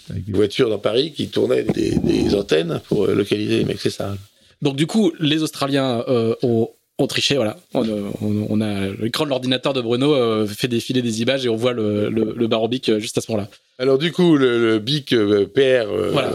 Avec 0.10 0.25
des 0.25 0.34
voitures 0.34 0.69
dans 0.69 0.80
Paris 0.80 1.13
qui 1.13 1.30
tournaient 1.30 1.63
des, 1.63 1.91
des 1.99 2.36
antennes 2.36 2.82
pour 2.89 3.06
euh, 3.06 3.15
localiser 3.15 3.60
les 3.60 3.63
mecs, 3.63 3.80
c'est 3.80 3.89
ça. 3.89 4.15
Donc 4.62 4.75
du 4.75 4.86
coup, 4.86 5.13
les 5.21 5.43
Australiens 5.43 6.03
euh, 6.10 6.36
ont, 6.43 6.69
ont 6.99 7.07
triché. 7.07 7.36
Voilà. 7.36 7.57
On, 7.73 7.88
euh, 7.88 8.01
on- 8.21 8.47
on 8.49 8.62
a 8.62 8.88
l'écran 8.99 9.25
de 9.25 9.29
l'ordinateur 9.29 9.73
de 9.73 9.81
Bruno 9.81 10.13
euh, 10.15 10.47
fait 10.47 10.67
défiler 10.67 11.01
des 11.01 11.21
images 11.21 11.45
et 11.45 11.49
on 11.49 11.55
voit 11.55 11.73
le, 11.73 12.10
le, 12.10 12.33
le 12.36 12.47
barobic 12.47 12.89
euh, 12.89 12.99
juste 12.99 13.17
à 13.17 13.21
ce 13.21 13.31
moment-là. 13.31 13.49
Alors 13.79 13.97
du 13.97 14.12
coup, 14.12 14.36
le, 14.38 14.60
le 14.71 14.79
Bic 14.79 15.15
perd, 15.53 15.89
Voilà. 16.12 16.33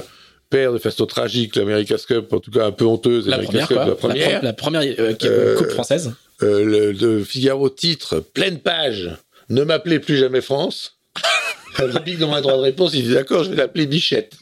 perd 0.51 0.75
de 0.75 0.79
façon 0.79 1.07
tragique 1.07 1.57
l'America's 1.57 2.07
Cup, 2.07 2.33
en 2.33 2.38
tout 2.40 2.51
cas 2.53 2.66
un 2.66 2.70
peu 2.72 2.85
honteuse, 2.85 3.27
La 3.27 3.38
première, 3.38 3.66
Cup, 3.66 3.77
quoi. 3.77 3.87
la 3.87 3.94
première. 3.96 4.42
La, 4.44 4.53
première 4.53 4.83
euh, 5.01 5.14
Euh, 5.25 5.57
coupe 5.57 5.70
française. 5.70 6.12
Euh, 6.42 6.92
le, 6.92 7.25
Figaro 7.25 7.68
titre, 7.68 8.20
pleine 8.20 8.59
page, 8.59 9.11
ne 9.48 9.62
m'appelez 9.64 9.98
plus 9.98 10.16
jamais 10.16 10.40
France. 10.40 10.98
le 11.81 11.98
Bic 12.05 12.18
dans 12.18 12.33
un 12.33 12.40
droit 12.40 12.57
de 12.57 12.62
réponse, 12.62 12.94
il 12.94 13.03
dit 13.05 13.14
d'accord, 13.14 13.42
je 13.44 13.51
vais 13.51 13.57
l'appeler 13.57 13.87
Bichette. 13.87 14.35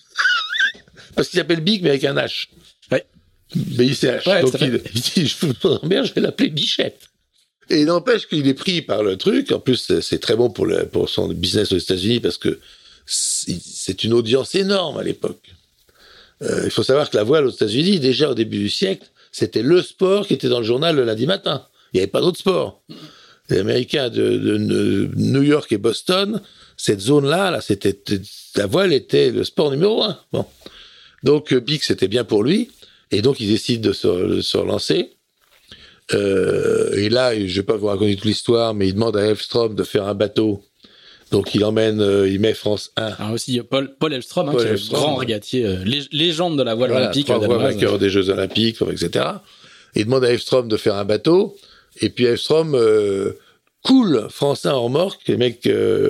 Parce 1.17 1.29
qu'il 1.29 1.39
s'appelle 1.39 1.61
Bic, 1.61 1.83
mais 1.83 1.91
avec 1.91 2.05
un 2.05 2.15
H. 2.15 2.47
B-I-C-H. 3.55 4.29
Ouais, 4.29 4.43
Donc 4.43 4.55
il, 4.61 4.81
il 4.95 5.01
dit, 5.01 5.27
je 5.27 5.47
vous 5.47 5.79
bien, 5.87 6.03
je 6.05 6.13
vais 6.13 6.21
l'appeler 6.21 6.49
Bichette. 6.51 7.01
Et 7.69 7.81
il 7.81 7.87
n'empêche 7.87 8.27
qu'il 8.27 8.47
est 8.49 8.55
pris 8.55 8.83
par 8.83 9.03
le 9.03 9.17
truc. 9.17 9.53
En 9.53 9.61
plus, 9.61 9.93
c'est- 10.01 10.19
très 10.19 10.35
bon 10.37 10.51
pour, 10.51 10.67
le, 10.67 10.87
pour 10.87 11.09
son 11.09 11.29
business 11.29 11.71
aux 11.73 11.79
États-Unis 11.79 12.21
parce 12.21 12.37
que 12.39 12.59
c'est 13.07 14.05
une 14.05 14.13
audience 14.13 14.55
énorme 14.55 14.99
à 14.99 15.03
l'époque. 15.03 15.51
Euh, 16.43 16.63
il 16.65 16.71
faut 16.71 16.83
savoir 16.83 17.11
que 17.11 17.17
la 17.17 17.23
voile 17.25 17.47
aux 17.47 17.51
États-Unis, 17.51 18.01
déjà 18.01 18.31
au 18.31 18.35
début 18.35 18.59
du 18.59 18.71
siècle, 18.71 19.07
c'était 19.33 19.63
le 19.63 19.83
sport 19.83 20.27
qui 20.27 20.35
était 20.35 20.49
dans 20.49 20.59
le 20.61 20.65
journal 20.65 20.97
le 20.97 21.05
lundi 21.05 21.27
matin. 21.27 21.67
Il 21.93 21.97
n'y 21.97 22.01
avait 22.03 22.11
pas 22.11 22.21
d'autre 22.21 22.39
sport. 22.39 22.83
Les 23.49 23.59
Américains 23.59 24.09
de, 24.11 24.37
de- 24.39 24.57
de 24.59 25.11
New 25.17 25.43
York 25.43 25.71
et 25.73 25.79
Boston, 25.79 26.41
cette 26.77 27.01
zone-là, 27.01 27.51
là, 27.51 27.61
c'était 27.61 28.01
la 28.57 28.67
voile 28.67 28.93
était 28.93 29.31
le 29.31 29.45
sport 29.45 29.71
numéro 29.71 30.03
un. 30.03 30.19
Bon. 30.33 30.47
Donc 31.23 31.53
Bix, 31.55 31.87
c'était 31.87 32.09
bien 32.09 32.25
pour 32.25 32.43
lui, 32.43 32.71
et 33.11 33.23
donc 33.23 33.41
il 33.41 33.49
décide 33.49 33.81
de 33.81 33.93
se, 33.93 34.09
de 34.09 34.41
se 34.41 34.57
relancer. 34.57 35.11
Euh, 36.13 36.93
et 36.97 37.09
là, 37.09 37.35
je 37.39 37.55
vais 37.61 37.63
pas 37.67 37.77
vous 37.77 37.87
raconter 37.87 38.17
toute 38.17 38.25
l'histoire, 38.25 38.75
mais 38.75 38.89
il 38.89 38.95
demande 38.95 39.17
à 39.17 39.23
Elfstrom 39.27 39.75
de 39.75 39.85
faire 39.85 40.07
un 40.09 40.15
bateau 40.15 40.65
Donc 41.31 41.55
il 41.55 41.65
emmène, 41.65 42.01
euh, 42.01 42.29
il 42.29 42.41
met 42.41 42.53
France 42.55 42.91
1. 42.97 43.13
Ah 43.21 43.33
aussi 43.33 43.61
Paul, 43.61 43.95
Paul 43.99 44.13
Elstrom, 44.13 44.49
hein, 44.49 44.53
Paul 44.53 44.63
qui 44.63 44.67
est 44.67 44.73
le 44.73 44.93
grand 44.97 45.15
régatier, 45.15 45.65
euh, 45.65 45.85
lég- 45.85 46.09
légende 46.11 46.59
de 46.59 46.65
la 46.65 46.75
voile 46.75 46.91
Voilà, 46.91 47.07
olympique. 47.07 47.27
trois 47.27 47.39
vainqueur 47.39 47.99
des 48.01 48.11
Jeux 48.11 48.29
Olympiques, 48.31 48.79
etc. 48.91 49.25
Il 49.95 50.07
demande 50.07 50.25
à 50.25 50.33
Elfstrom 50.33 50.67
de 50.67 50.77
faire 50.77 50.97
un 50.97 51.05
bateau, 51.05 51.57
et 52.01 52.11
puis 52.11 52.25
Elfstrom 52.25 52.77
coule 53.85 54.27
France 54.31 54.67
1 54.67 54.73
en 54.73 54.83
remorque. 54.85 55.21
Les 55.29 55.37
mecs 55.37 55.63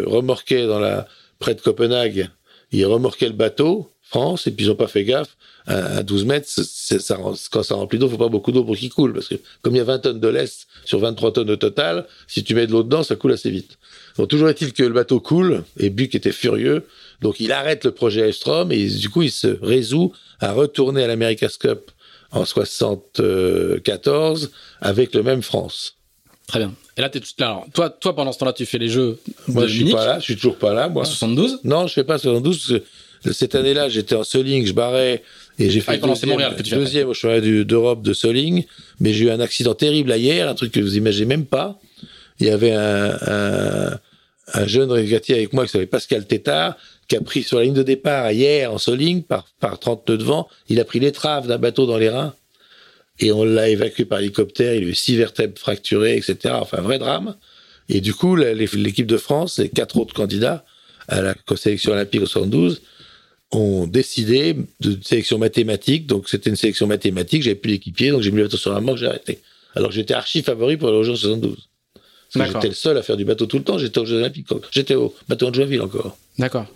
remorquaient 0.07 0.67
dans 0.67 0.79
la 0.81 1.07
près 1.39 1.55
de 1.55 1.61
Copenhague, 1.61 2.31
ils 2.73 2.87
remorquaient 2.87 3.29
le 3.29 3.35
bateau 3.35 3.91
France, 4.03 4.47
et 4.47 4.51
puis 4.51 4.65
ils 4.67 4.71
ont 4.71 4.75
pas 4.75 4.89
fait 4.89 5.05
gaffe. 5.05 5.37
À 5.66 5.99
à 5.99 6.03
12 6.03 6.25
mètres, 6.25 6.49
ça, 6.49 7.18
quand 7.51 7.62
ça 7.62 7.75
remplit 7.75 7.99
d'eau, 7.99 8.09
faut 8.09 8.16
pas 8.16 8.29
beaucoup 8.29 8.53
d'eau 8.53 8.64
pour 8.64 8.77
qu'il 8.77 8.90
coule, 8.90 9.12
parce 9.12 9.29
que 9.29 9.35
comme 9.62 9.75
il 9.75 9.79
y 9.79 9.81
a 9.81 9.85
20 9.85 9.99
tonnes 10.01 10.20
de 10.20 10.29
lest 10.29 10.66
sur 10.85 10.99
23 10.99 11.33
tonnes 11.33 11.51
au 11.51 11.57
total, 11.57 12.07
si 12.27 12.42
tu 12.42 12.55
mets 12.55 12.66
de 12.66 12.73
l'eau 12.73 12.83
dedans, 12.83 13.03
ça 13.03 13.16
coule 13.16 13.33
assez 13.33 13.51
vite. 13.51 13.79
Donc 14.16 14.29
toujours 14.29 14.49
est-il 14.49 14.73
que 14.73 14.83
le 14.83 14.94
bateau 14.94 15.20
coule, 15.20 15.62
et 15.79 15.90
Buck 15.90 16.14
était 16.14 16.33
furieux, 16.33 16.85
donc 17.20 17.38
il 17.40 17.53
arrête 17.53 17.85
le 17.85 17.90
projet 17.92 18.23
Elfstrom, 18.23 18.73
et 18.73 18.87
du 18.87 19.11
coup 19.11 19.23
il 19.23 19.31
se 19.31 19.59
résout 19.62 20.12
à 20.40 20.53
retourner 20.53 21.05
à 21.05 21.07
l'America's 21.07 21.57
Cup 21.59 21.90
en 22.33 22.44
74 22.44 24.51
avec 24.81 25.14
le 25.14 25.23
même 25.23 25.42
France. 25.42 25.96
Très 26.46 26.59
bien. 26.59 26.73
Et 26.96 27.01
là, 27.01 27.09
t'es, 27.09 27.20
alors, 27.38 27.66
toi, 27.73 27.90
toi, 27.90 28.14
pendant 28.16 28.33
ce 28.33 28.38
temps-là, 28.38 28.53
tu 28.53 28.66
fais 28.66 28.79
les 28.79 28.88
Jeux 28.88 29.18
Moi, 29.46 29.68
je 29.68 29.85
suis 29.85 29.92
pas 29.92 30.05
là, 30.05 30.18
je 30.18 30.25
suis 30.25 30.35
toujours 30.37 30.57
pas 30.57 30.75
là, 30.75 30.88
moi. 30.88 31.03
en 31.03 31.05
72. 31.05 31.61
Non, 31.64 31.87
je 31.87 31.92
fais 31.92 32.05
pas 32.05 32.18
72 32.18 32.59
parce 32.59 32.81
que 32.81 32.85
cette 33.33 33.55
année-là, 33.55 33.88
j'étais 33.88 34.16
en 34.16 34.25
Soling, 34.25 34.66
je 34.66 34.73
barrais 34.73 35.23
et 35.61 35.70
j'ai 35.70 35.81
fait 35.81 35.92
Ah, 35.92 35.99
pendant, 35.99 36.14
c'est 36.14 36.23
deuxième, 36.23 36.31
Montréal 36.31 36.57
que 36.57 36.62
tu 36.62 36.70
fais 36.70 36.77
deuxième 36.77 37.09
au 37.09 37.14
championnat 37.14 37.64
d'Europe 37.64 38.03
de 38.03 38.12
Soling, 38.12 38.64
mais 38.99 39.12
j'ai 39.12 39.27
eu 39.27 39.31
un 39.31 39.40
accident 39.40 39.75
terrible 39.75 40.12
hier, 40.16 40.49
un 40.49 40.55
truc 40.55 40.73
que 40.73 40.81
vous 40.81 40.96
imaginez 40.96 41.27
même 41.27 41.46
pas. 41.46 41.79
Il 42.40 42.46
y 42.46 42.51
avait 42.51 42.73
un, 42.73 43.18
un, 43.27 43.99
un 44.55 44.66
jeune 44.66 44.90
régatier 44.90 45.35
avec 45.35 45.53
moi 45.53 45.64
qui 45.64 45.73
s'appelait 45.73 45.87
Pascal 45.87 46.27
Tétard, 46.27 46.77
qui 47.09 47.16
a 47.16 47.20
pris 47.20 47.42
sur 47.42 47.59
la 47.59 47.64
ligne 47.64 47.75
de 47.75 47.83
départ 47.83 48.31
hier 48.33 48.73
en 48.73 48.79
Soling 48.79 49.23
par, 49.23 49.46
par 49.61 49.79
30 49.79 50.09
nœuds 50.09 50.18
de 50.18 50.25
vent, 50.25 50.49
il 50.68 50.81
a 50.81 50.85
pris 50.85 51.01
l'étrave 51.01 51.46
d'un 51.46 51.59
bateau 51.59 51.87
dans 51.87 51.99
les 51.99 52.09
reins 52.09 52.35
et 53.18 53.33
on 53.33 53.44
l'a 53.44 53.68
évacué 53.68 54.05
par 54.05 54.20
hélicoptère, 54.20 54.75
il 54.75 54.85
a 54.85 54.87
eu 54.88 54.94
six 54.94 55.16
vertèbres 55.16 55.59
fracturées, 55.59 56.16
etc. 56.16 56.55
Enfin, 56.59 56.79
un 56.79 56.83
vrai 56.83 56.99
drame. 56.99 57.37
Et 57.88 58.01
du 58.01 58.14
coup, 58.14 58.37
l'équipe 58.37 59.07
de 59.07 59.16
France 59.18 59.59
et 59.59 59.68
quatre 59.68 59.99
autres 59.99 60.14
candidats 60.14 60.64
à 61.09 61.20
la 61.20 61.35
sélection 61.57 61.92
olympique 61.92 62.23
en 62.23 62.27
72 62.27 62.81
ont 63.53 63.87
décidé 63.87 64.55
de 64.81 64.99
sélection 65.03 65.39
mathématique. 65.39 66.07
Donc, 66.07 66.29
c'était 66.29 66.51
une 66.51 66.57
sélection 66.57 66.87
mathématique. 66.87 67.43
J'avais 67.43 67.57
plus 67.57 67.73
d'équipier, 67.73 68.11
donc 68.11 68.23
j'ai 68.23 68.31
mis 68.31 68.39
le 68.39 68.45
bateau 68.45 68.57
sur 68.57 68.73
la 68.73 68.81
manche, 68.81 69.01
j'ai 69.01 69.07
arrêté. 69.07 69.41
Alors, 69.75 69.91
j'étais 69.91 70.15
archi 70.15 70.43
favori 70.43 70.77
pour 70.77 70.89
aller 70.89 70.99
aux 70.99 71.03
Jeux 71.03 71.13
en 71.13 71.17
72. 71.17 71.57
Parce 71.93 72.05
que 72.33 72.39
D'accord. 72.39 72.61
j'étais 72.63 72.69
le 72.69 72.75
seul 72.75 72.97
à 72.99 73.03
faire 73.03 73.17
du 73.17 73.25
bateau 73.25 73.47
tout 73.47 73.59
le 73.59 73.65
temps. 73.65 73.77
J'étais 73.79 73.99
aux 73.99 74.05
Jeux 74.07 74.19
Olympiques. 74.19 74.47
J'étais 74.71 74.95
au 74.95 75.15
bateau 75.29 75.51
de 75.51 75.55
Joinville 75.57 75.83
encore. 75.83 76.17
D'accord. 76.39 76.67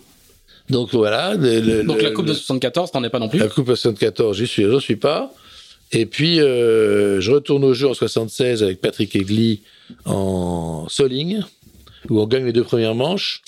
Donc, 0.69 0.89
voilà. 0.91 1.35
le- 1.35 1.61
le- 1.61 1.83
Donc 1.83 2.01
la 2.01 2.11
Coupe 2.11 2.25
de 2.25 2.31
le- 2.31 2.35
74, 2.37 2.91
t'en 2.91 3.03
es 3.03 3.09
pas 3.09 3.19
non 3.19 3.29
plus. 3.29 3.39
la 3.39 3.47
Coupe 3.47 3.69
à 3.69 3.75
74, 3.75 4.37
j'y 4.37 4.47
suis, 4.47 4.65
suis 4.81 4.95
pas. 4.97 5.33
Et 5.91 6.05
puis, 6.05 6.41
euh, 6.41 7.21
je 7.21 7.31
retourne 7.31 7.63
au 7.63 7.73
jeu 7.73 7.87
en 7.87 7.93
76 7.93 8.63
avec 8.63 8.81
Patrick 8.81 9.15
Egli 9.15 9.61
en 10.05 10.87
Soling, 10.89 11.41
où 12.09 12.19
on 12.19 12.27
gagne 12.27 12.45
les 12.45 12.53
deux 12.53 12.63
premières 12.63 12.95
manches. 12.95 13.41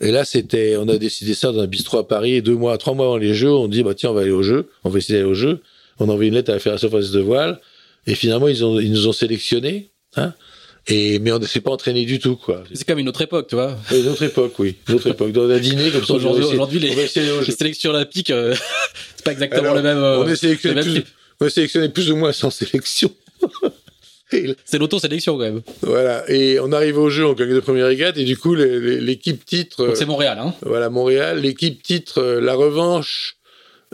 Et 0.00 0.10
là, 0.10 0.24
c'était, 0.24 0.76
on 0.76 0.88
a 0.88 0.96
décidé 0.96 1.34
ça 1.34 1.52
dans 1.52 1.60
un 1.60 1.66
bistrot 1.66 1.98
à 1.98 2.08
Paris. 2.08 2.34
Et 2.34 2.42
deux 2.42 2.54
mois, 2.54 2.78
trois 2.78 2.94
mois 2.94 3.06
avant 3.06 3.16
les 3.18 3.34
Jeux, 3.34 3.50
on 3.52 3.68
dit, 3.68 3.82
bah 3.82 3.94
tiens, 3.94 4.10
on 4.10 4.14
va 4.14 4.22
aller 4.22 4.30
au 4.30 4.42
jeu. 4.42 4.70
On 4.84 4.88
va 4.90 4.98
essayer 4.98 5.18
d'aller 5.18 5.30
au 5.30 5.34
jeu. 5.34 5.60
On 5.98 6.08
a 6.08 6.12
envoyé 6.12 6.28
une 6.28 6.34
lettre 6.34 6.50
à 6.50 6.54
la 6.54 6.58
Fédération 6.58 6.88
française 6.88 7.12
de 7.12 7.20
voile. 7.20 7.60
Et 8.06 8.14
finalement, 8.14 8.48
ils, 8.48 8.64
ont, 8.64 8.80
ils 8.80 8.90
nous 8.90 9.06
ont 9.08 9.12
sélectionnés. 9.12 9.90
Hein 10.16 10.32
et, 10.86 11.18
mais 11.18 11.30
on 11.32 11.38
ne 11.38 11.44
s'est 11.46 11.60
pas 11.60 11.70
entraîné 11.70 12.06
du 12.06 12.18
tout, 12.18 12.36
quoi. 12.36 12.64
C'est 12.72 12.86
comme 12.86 12.98
une 12.98 13.08
autre 13.08 13.20
époque, 13.20 13.48
tu 13.48 13.54
vois. 13.54 13.76
Une 13.92 14.08
autre 14.08 14.22
époque, 14.22 14.58
oui. 14.58 14.76
Une 14.88 14.94
autre 14.94 15.08
époque. 15.08 15.32
Dans 15.32 15.48
un 15.48 15.58
dîner, 15.58 15.90
comme 15.90 16.04
ça, 16.04 16.14
Aujourd'hui, 16.14 16.44
aujourd'hui, 16.44 16.78
les, 16.78 16.94
les 16.94 17.06
sélections 17.06 17.90
olympiques, 17.90 18.30
euh, 18.30 18.54
c'est 19.16 19.24
pas 19.24 19.32
exactement 19.32 19.62
Alors, 19.62 19.74
le 19.74 19.82
même. 19.82 19.98
euh, 19.98 20.20
on 20.20 20.26
est 20.26 20.36
sélectionné 20.36 20.80
plus, 20.80 21.02
on 21.40 21.46
est 21.46 21.50
sélectionné 21.50 21.90
plus 21.90 22.10
ou 22.10 22.16
moins 22.16 22.32
sans 22.32 22.50
sélection. 22.50 23.10
et, 24.32 24.54
C'est 24.64 24.78
l'auto-sélection 24.78 25.34
quand 25.34 25.44
même. 25.44 25.62
voilà. 25.82 26.28
Et 26.30 26.58
on 26.60 26.72
arrive 26.72 26.98
au 26.98 27.10
jeu, 27.10 27.26
on 27.26 27.32
gagne 27.32 27.54
de 27.54 27.60
première 27.60 27.86
régate, 27.86 28.16
et 28.18 28.24
du 28.24 28.36
coup, 28.36 28.54
l'équipe 28.54 29.44
titre, 29.44 29.84
euh, 29.84 29.94
c'est 29.94 30.06
Montréal, 30.06 30.38
hein. 30.40 30.54
voilà, 30.62 30.90
Montréal, 30.90 31.40
l'équipe 31.40 31.82
titre 31.82 32.18
euh, 32.18 32.40
la 32.40 32.54
revanche 32.54 33.36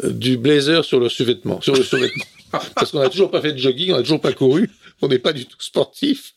euh, 0.04 0.10
du 0.10 0.36
blazer 0.36 0.84
sur 0.84 1.00
le 1.00 1.08
sous-vêtement, 1.08 1.60
sur 1.60 1.74
le 1.74 1.82
sous-vêtement. 1.82 2.24
Parce 2.74 2.90
qu'on 2.90 3.00
n'a 3.00 3.08
toujours 3.08 3.30
pas 3.30 3.40
fait 3.40 3.52
de 3.52 3.58
jogging, 3.58 3.92
on 3.92 3.96
n'a 3.96 4.02
toujours 4.02 4.20
pas 4.20 4.32
couru, 4.32 4.70
on 5.02 5.08
n'est 5.08 5.18
pas 5.18 5.32
du 5.32 5.46
tout 5.46 5.60
sportif. 5.60 6.34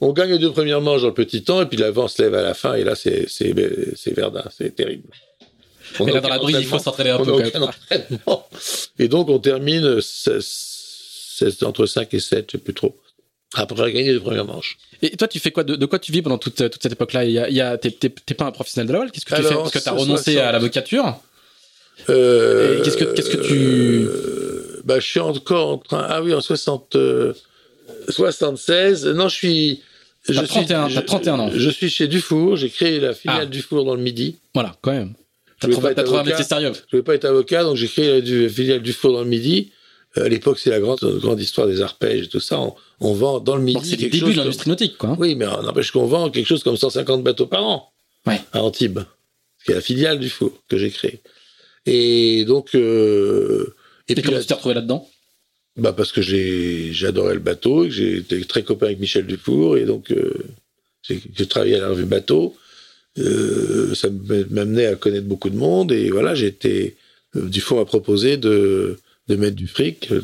On 0.00 0.12
gagne 0.12 0.30
les 0.30 0.38
deux 0.38 0.52
premières 0.52 0.80
manches 0.80 1.02
dans 1.02 1.08
le 1.08 1.14
petit 1.14 1.42
temps, 1.42 1.60
et 1.60 1.66
puis 1.66 1.76
l'avant 1.76 2.06
se 2.06 2.22
lève 2.22 2.34
à 2.34 2.42
la 2.42 2.54
fin, 2.54 2.74
et 2.74 2.84
là, 2.84 2.94
c'est, 2.94 3.26
c'est, 3.28 3.52
c'est 3.96 4.14
Verdun, 4.14 4.44
c'est 4.56 4.74
terrible. 4.74 5.08
On 5.98 6.06
n'a 6.06 6.12
là, 6.12 6.20
dans 6.20 6.28
la 6.28 6.38
brise, 6.38 6.58
il 6.60 6.66
faut 6.66 6.78
s'entraîner 6.78 7.10
un 7.10 7.18
peu 7.18 7.32
quand 7.32 7.38
même. 7.38 7.62
entraînement. 7.62 8.46
Et 8.98 9.08
donc, 9.08 9.28
on 9.28 9.38
termine 9.38 10.00
16 10.00 10.78
16 11.38 11.62
entre 11.62 11.86
5 11.86 12.12
et 12.14 12.20
7, 12.20 12.50
je 12.50 12.52
sais 12.52 12.62
plus 12.62 12.74
trop. 12.74 12.96
Après 13.54 13.72
avoir 13.74 13.90
gagné 13.90 14.12
les 14.12 14.20
premières 14.20 14.44
manches. 14.44 14.76
Et 15.00 15.16
toi, 15.16 15.26
tu 15.26 15.38
fais 15.38 15.50
quoi 15.50 15.64
de, 15.64 15.74
de 15.74 15.86
quoi 15.86 15.98
tu 15.98 16.12
vis 16.12 16.20
pendant 16.22 16.36
toute, 16.38 16.56
toute 16.56 16.82
cette 16.82 16.92
époque-là? 16.92 17.24
Il 17.24 17.30
y 17.32 17.38
a, 17.38 17.48
il 17.48 17.56
y 17.56 17.60
a- 17.62 17.78
T'es 17.78 17.90
t'es- 17.90 18.10
t'es 18.10 18.34
pas 18.34 18.44
un 18.44 18.50
professionnel 18.52 18.86
de 18.88 18.92
la 18.92 18.98
voile 18.98 19.10
Qu'est-ce 19.10 19.24
que 19.24 19.34
tu 19.34 19.42
fais? 19.42 19.54
Parce 19.54 19.70
que 19.70 19.78
t'as 19.78 19.92
renoncé 19.92 20.32
60. 20.34 20.36
à 20.48 20.52
l'avocature? 20.52 21.20
Euh, 22.10 22.82
qu'est-ce 22.84 22.96
que- 22.96 23.04
qu'est-ce 23.14 23.30
que 23.30 23.36
tu- 23.38 24.06
euh, 24.06 24.80
bah, 24.84 25.00
je 25.00 25.06
suis 25.06 25.20
encore 25.20 25.68
en 25.68 25.78
train... 25.78 26.06
Ah 26.08 26.22
oui, 26.22 26.32
en 26.34 26.40
60, 26.40 26.94
euh, 26.96 27.32
76. 28.08 29.06
Non, 29.06 29.28
je 29.28 29.34
suis... 29.34 29.82
T'as 30.26 30.34
suis, 30.34 30.46
31, 30.46 30.88
je- 30.88 30.94
t'as 30.96 31.02
31 31.02 31.38
ans. 31.40 31.50
Je 31.54 31.70
suis 31.70 31.88
chez 31.88 32.06
Dufour, 32.06 32.56
j'ai 32.56 32.68
créé 32.68 33.00
la 33.00 33.14
filiale 33.14 33.40
Ah. 33.42 33.46
Dufour 33.46 33.84
dans 33.84 33.94
le 33.94 34.02
Midi. 34.02 34.36
Voilà, 34.52 34.76
quand 34.82 34.92
même. 34.92 35.14
Je 35.62 35.66
T'as 35.68 36.02
trouvé, 36.04 36.18
un 36.20 36.22
métier 36.24 36.44
sérieux. 36.44 36.72
Je 36.74 36.80
voulais 36.92 37.02
pas 37.02 37.14
être 37.14 37.24
avocat, 37.24 37.64
donc 37.64 37.76
j'ai 37.76 37.88
créé 37.88 38.10
la 38.12 38.20
du- 38.20 38.48
filiale 38.50 38.80
Dufour 38.82 39.12
dans 39.14 39.22
le 39.22 39.26
Midi. 39.28 39.72
Euh, 40.18 40.24
à 40.24 40.28
l'époque, 40.28 40.58
c'est 40.58 40.70
la 40.70 40.80
grande, 40.80 40.98
grande 41.20 41.40
histoire 41.40 41.66
des 41.66 41.80
arpèges 41.80 42.24
et 42.24 42.28
tout 42.28 42.40
ça. 42.40 42.58
On, 42.60 42.74
on 43.00 43.12
vend 43.14 43.40
dans 43.40 43.56
le 43.56 43.62
Midi 43.62 43.74
Donc 43.74 43.84
c'est 43.86 43.92
le 43.96 44.02
début 44.02 44.18
de 44.18 44.24
comme- 44.24 44.34
l'industrie 44.36 44.70
nautique, 44.70 44.98
quoi. 44.98 45.10
hein. 45.10 45.16
Oui, 45.18 45.34
mais 45.34 45.46
on 45.46 45.62
n'empêche 45.62 45.90
qu'on 45.92 46.06
vend 46.06 46.30
quelque 46.30 46.46
chose 46.46 46.62
comme 46.62 46.76
150 46.76 47.22
bateaux 47.22 47.46
par 47.46 47.64
an 47.64 47.90
Ouais. 48.26 48.40
à 48.52 48.62
Antibes, 48.62 49.00
qui 49.64 49.72
est 49.72 49.74
la 49.74 49.80
filiale 49.80 50.18
du 50.18 50.28
Four 50.28 50.52
que 50.68 50.76
j'ai 50.76 50.90
créée. 50.90 51.20
Et 51.86 52.44
donc, 52.44 52.74
euh, 52.74 53.74
et, 54.08 54.12
Et 54.12 54.14
puis 54.14 54.24
comment 54.24 54.40
tu 54.40 54.46
t'es 54.46 54.54
retrouvé 54.54 54.74
là-dedans? 54.74 55.08
Bah 55.76 55.92
parce 55.92 56.10
que 56.10 56.20
j'ai 56.22 56.92
j'adorais 56.92 57.34
le 57.34 57.40
bateau, 57.40 57.86
que 57.86 58.18
été 58.18 58.40
très 58.44 58.64
copain 58.64 58.86
avec 58.86 58.98
Michel 58.98 59.26
Dufour, 59.26 59.76
et 59.78 59.84
donc 59.84 60.10
euh, 60.10 60.34
j'ai 61.08 61.46
travaillé 61.46 61.76
à 61.76 61.80
la 61.80 61.88
revue 61.90 62.04
Bateau. 62.04 62.56
Euh, 63.18 63.94
ça 63.94 64.08
m'amenait 64.50 64.86
à 64.86 64.96
connaître 64.96 65.26
beaucoup 65.26 65.50
de 65.50 65.56
monde, 65.56 65.92
et 65.92 66.10
voilà, 66.10 66.34
j'ai 66.34 66.46
été. 66.48 66.96
euh, 67.36 67.42
Dufour 67.48 67.78
m'a 67.78 67.84
proposé 67.84 68.36
de, 68.36 68.98
de 69.28 69.36
mettre 69.36 69.56
du 69.56 69.66
fric. 69.66 70.10
euh, 70.10 70.22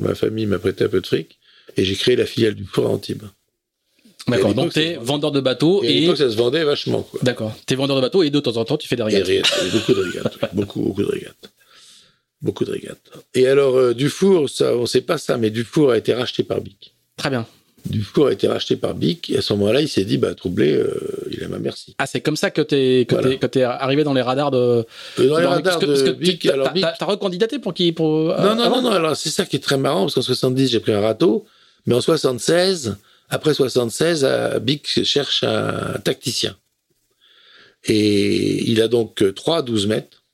Ma 0.00 0.14
famille 0.14 0.46
m'a 0.46 0.58
prêté 0.58 0.84
un 0.84 0.88
peu 0.88 1.00
de 1.00 1.06
fric, 1.06 1.38
et 1.76 1.84
j'ai 1.84 1.94
créé 1.94 2.16
la 2.16 2.26
filiale 2.26 2.54
du 2.54 2.64
Four 2.64 2.86
à 2.86 2.90
Antibes. 2.90 3.24
D'accord, 4.26 4.54
donc 4.54 4.72
t'es 4.72 4.96
vendeur 5.00 5.32
de 5.32 5.40
bateaux 5.40 5.82
Et 5.82 6.06
ça 6.16 6.30
se 6.30 6.36
vendait 6.36 6.64
vachement, 6.64 7.02
quoi. 7.02 7.20
D'accord, 7.22 7.54
t'es 7.66 7.74
vendeur 7.74 7.96
de 7.96 8.00
bateaux 8.00 8.22
et 8.22 8.30
de 8.30 8.40
temps 8.40 8.56
en 8.56 8.64
temps 8.64 8.78
tu 8.78 8.88
fais 8.88 8.96
des 8.96 9.02
régates. 9.02 9.28
beaucoup 9.72 9.92
de 9.92 10.00
régates, 10.00 10.38
oui. 10.42 10.48
beaucoup, 10.54 10.80
beaucoup 10.80 11.02
de 11.02 11.08
régates. 11.08 11.50
Beaucoup 12.40 12.64
de 12.64 12.70
régates. 12.72 13.00
Et 13.34 13.46
alors, 13.46 13.76
euh, 13.76 13.92
Dufour, 13.94 14.48
ça, 14.50 14.76
on 14.76 14.82
ne 14.82 14.86
sait 14.86 15.00
pas 15.02 15.18
ça, 15.18 15.36
mais 15.38 15.50
Dufour 15.50 15.90
a 15.90 15.98
été 15.98 16.14
racheté 16.14 16.42
par 16.42 16.60
Bic. 16.60 16.94
Très 17.16 17.30
bien. 17.30 17.46
Dufour 17.84 18.28
a 18.28 18.32
été 18.32 18.48
racheté 18.48 18.76
par 18.76 18.94
Bic, 18.94 19.28
et 19.30 19.36
à 19.38 19.42
ce 19.42 19.52
moment-là, 19.54 19.80
il 19.82 19.88
s'est 19.88 20.04
dit, 20.04 20.16
bah, 20.16 20.34
troublé, 20.34 20.72
euh, 20.72 20.90
il 21.30 21.44
a 21.44 21.48
ma 21.48 21.58
merci. 21.58 21.94
Ah, 21.98 22.06
c'est 22.06 22.20
comme 22.22 22.36
ça 22.36 22.50
que 22.50 22.62
t'es 22.62 23.04
que 23.08 23.14
Voilà. 23.14 23.30
t'es- 23.30 23.38
que 23.38 23.46
t'es 23.46 23.62
arrivé 23.62 24.04
dans 24.04 24.14
les 24.14 24.22
radars 24.22 24.50
de... 24.50 24.56
Euh, 25.18 25.28
Dans 25.28 25.38
les 25.38 25.44
radars 25.44 25.78
parce 25.78 26.02
que- 26.02 26.08
de 26.08 26.12
Bic, 26.12 26.46
alors 26.46 26.66
t'as- 26.68 26.72
Bic. 26.72 26.84
T'as 26.98 27.04
recandidaté 27.04 27.58
pour 27.58 27.74
qui 27.74 27.92
pour, 27.92 28.30
euh, 28.30 28.38
Non, 28.42 28.54
non, 28.54 28.70
non, 28.70 28.82
non, 28.82 28.90
alors 28.90 29.16
c'est 29.16 29.28
ça 29.30 29.44
qui 29.44 29.56
est 29.56 29.60
très 29.60 29.76
marrant, 29.76 30.02
parce 30.02 30.14
qu'en 30.14 30.22
70, 30.22 30.68
j'ai 30.70 30.80
pris 30.80 30.92
un 30.92 31.00
râteau, 31.00 31.44
mais 31.86 31.94
en 31.94 32.00
76, 32.00 32.96
après 33.28 33.52
76, 33.52 34.24
euh, 34.24 34.58
Bic 34.60 35.04
cherche 35.04 35.44
un 35.44 35.98
tacticien. 36.02 36.56
Et 37.84 38.64
il 38.70 38.80
a 38.80 38.88
donc 38.88 39.22
euh, 39.22 39.32
trois 39.32 39.60
12 39.62 39.86
mètres. 39.86 40.24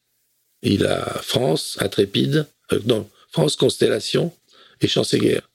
Il 0.63 0.87
a 0.87 1.01
France, 1.23 1.77
Intrépide, 1.81 2.47
non, 2.87 3.09
France, 3.33 3.57
Constellation 3.57 4.33
et 4.81 4.87
Chancéguerre. 4.89 5.50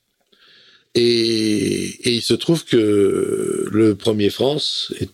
Et, 0.96 2.10
et 2.10 2.14
il 2.14 2.22
se 2.22 2.34
trouve 2.34 2.64
que 2.66 3.68
le 3.72 3.96
premier 3.96 4.30
France, 4.30 4.94
est- 5.00 5.10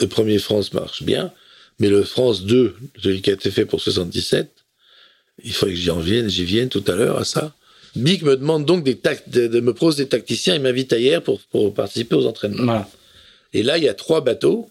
le 0.00 0.06
premier 0.06 0.38
France 0.38 0.72
marche 0.74 1.02
bien, 1.02 1.32
mais 1.78 1.88
le 1.88 2.04
France 2.04 2.44
2, 2.44 2.76
celui 3.02 3.22
qui 3.22 3.30
a 3.30 3.32
été 3.34 3.50
fait 3.50 3.64
pour 3.64 3.80
77, 3.80 4.50
il 5.44 5.52
faudrait 5.52 5.74
que 5.74 5.80
j'y 5.80 5.90
en 5.90 6.00
vienne, 6.00 6.28
j'y 6.28 6.44
vienne 6.44 6.68
tout 6.68 6.84
à 6.88 6.94
l'heure 6.94 7.18
à 7.18 7.24
ça. 7.24 7.54
Bic 7.96 8.22
me 8.22 8.36
demande 8.36 8.66
donc 8.66 8.84
des 8.84 8.94
de, 9.28 9.46
de 9.46 9.60
me 9.60 9.72
propose 9.72 9.96
des 9.96 10.08
tacticiens, 10.08 10.54
il 10.56 10.60
m'invite 10.60 10.92
ailleurs 10.92 11.22
pour, 11.22 11.40
pour 11.50 11.72
participer 11.72 12.14
aux 12.16 12.26
entraînements. 12.26 12.64
Voilà. 12.64 12.88
Et 13.54 13.62
là, 13.62 13.78
il 13.78 13.84
y 13.84 13.88
a 13.88 13.94
trois 13.94 14.20
bateaux, 14.20 14.70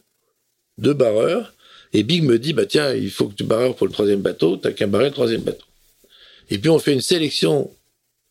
deux 0.77 0.93
barreurs, 0.93 1.53
et 1.93 2.03
Big 2.03 2.21
me 2.23 2.37
dit, 2.37 2.53
bah 2.53 2.65
tiens, 2.67 2.93
il 2.93 3.09
faut 3.09 3.27
que 3.27 3.33
tu 3.33 3.43
barreurs 3.43 3.75
pour 3.75 3.87
le 3.87 3.93
troisième 3.93 4.21
bateau, 4.21 4.57
t'as 4.57 4.71
qu'un 4.71 4.87
barrer 4.87 5.05
le 5.05 5.11
troisième 5.13 5.41
bateau. 5.41 5.65
Et 6.51 6.59
puis 6.59 6.69
on 6.69 6.77
fait 6.79 6.93
une 6.93 7.01
sélection, 7.01 7.71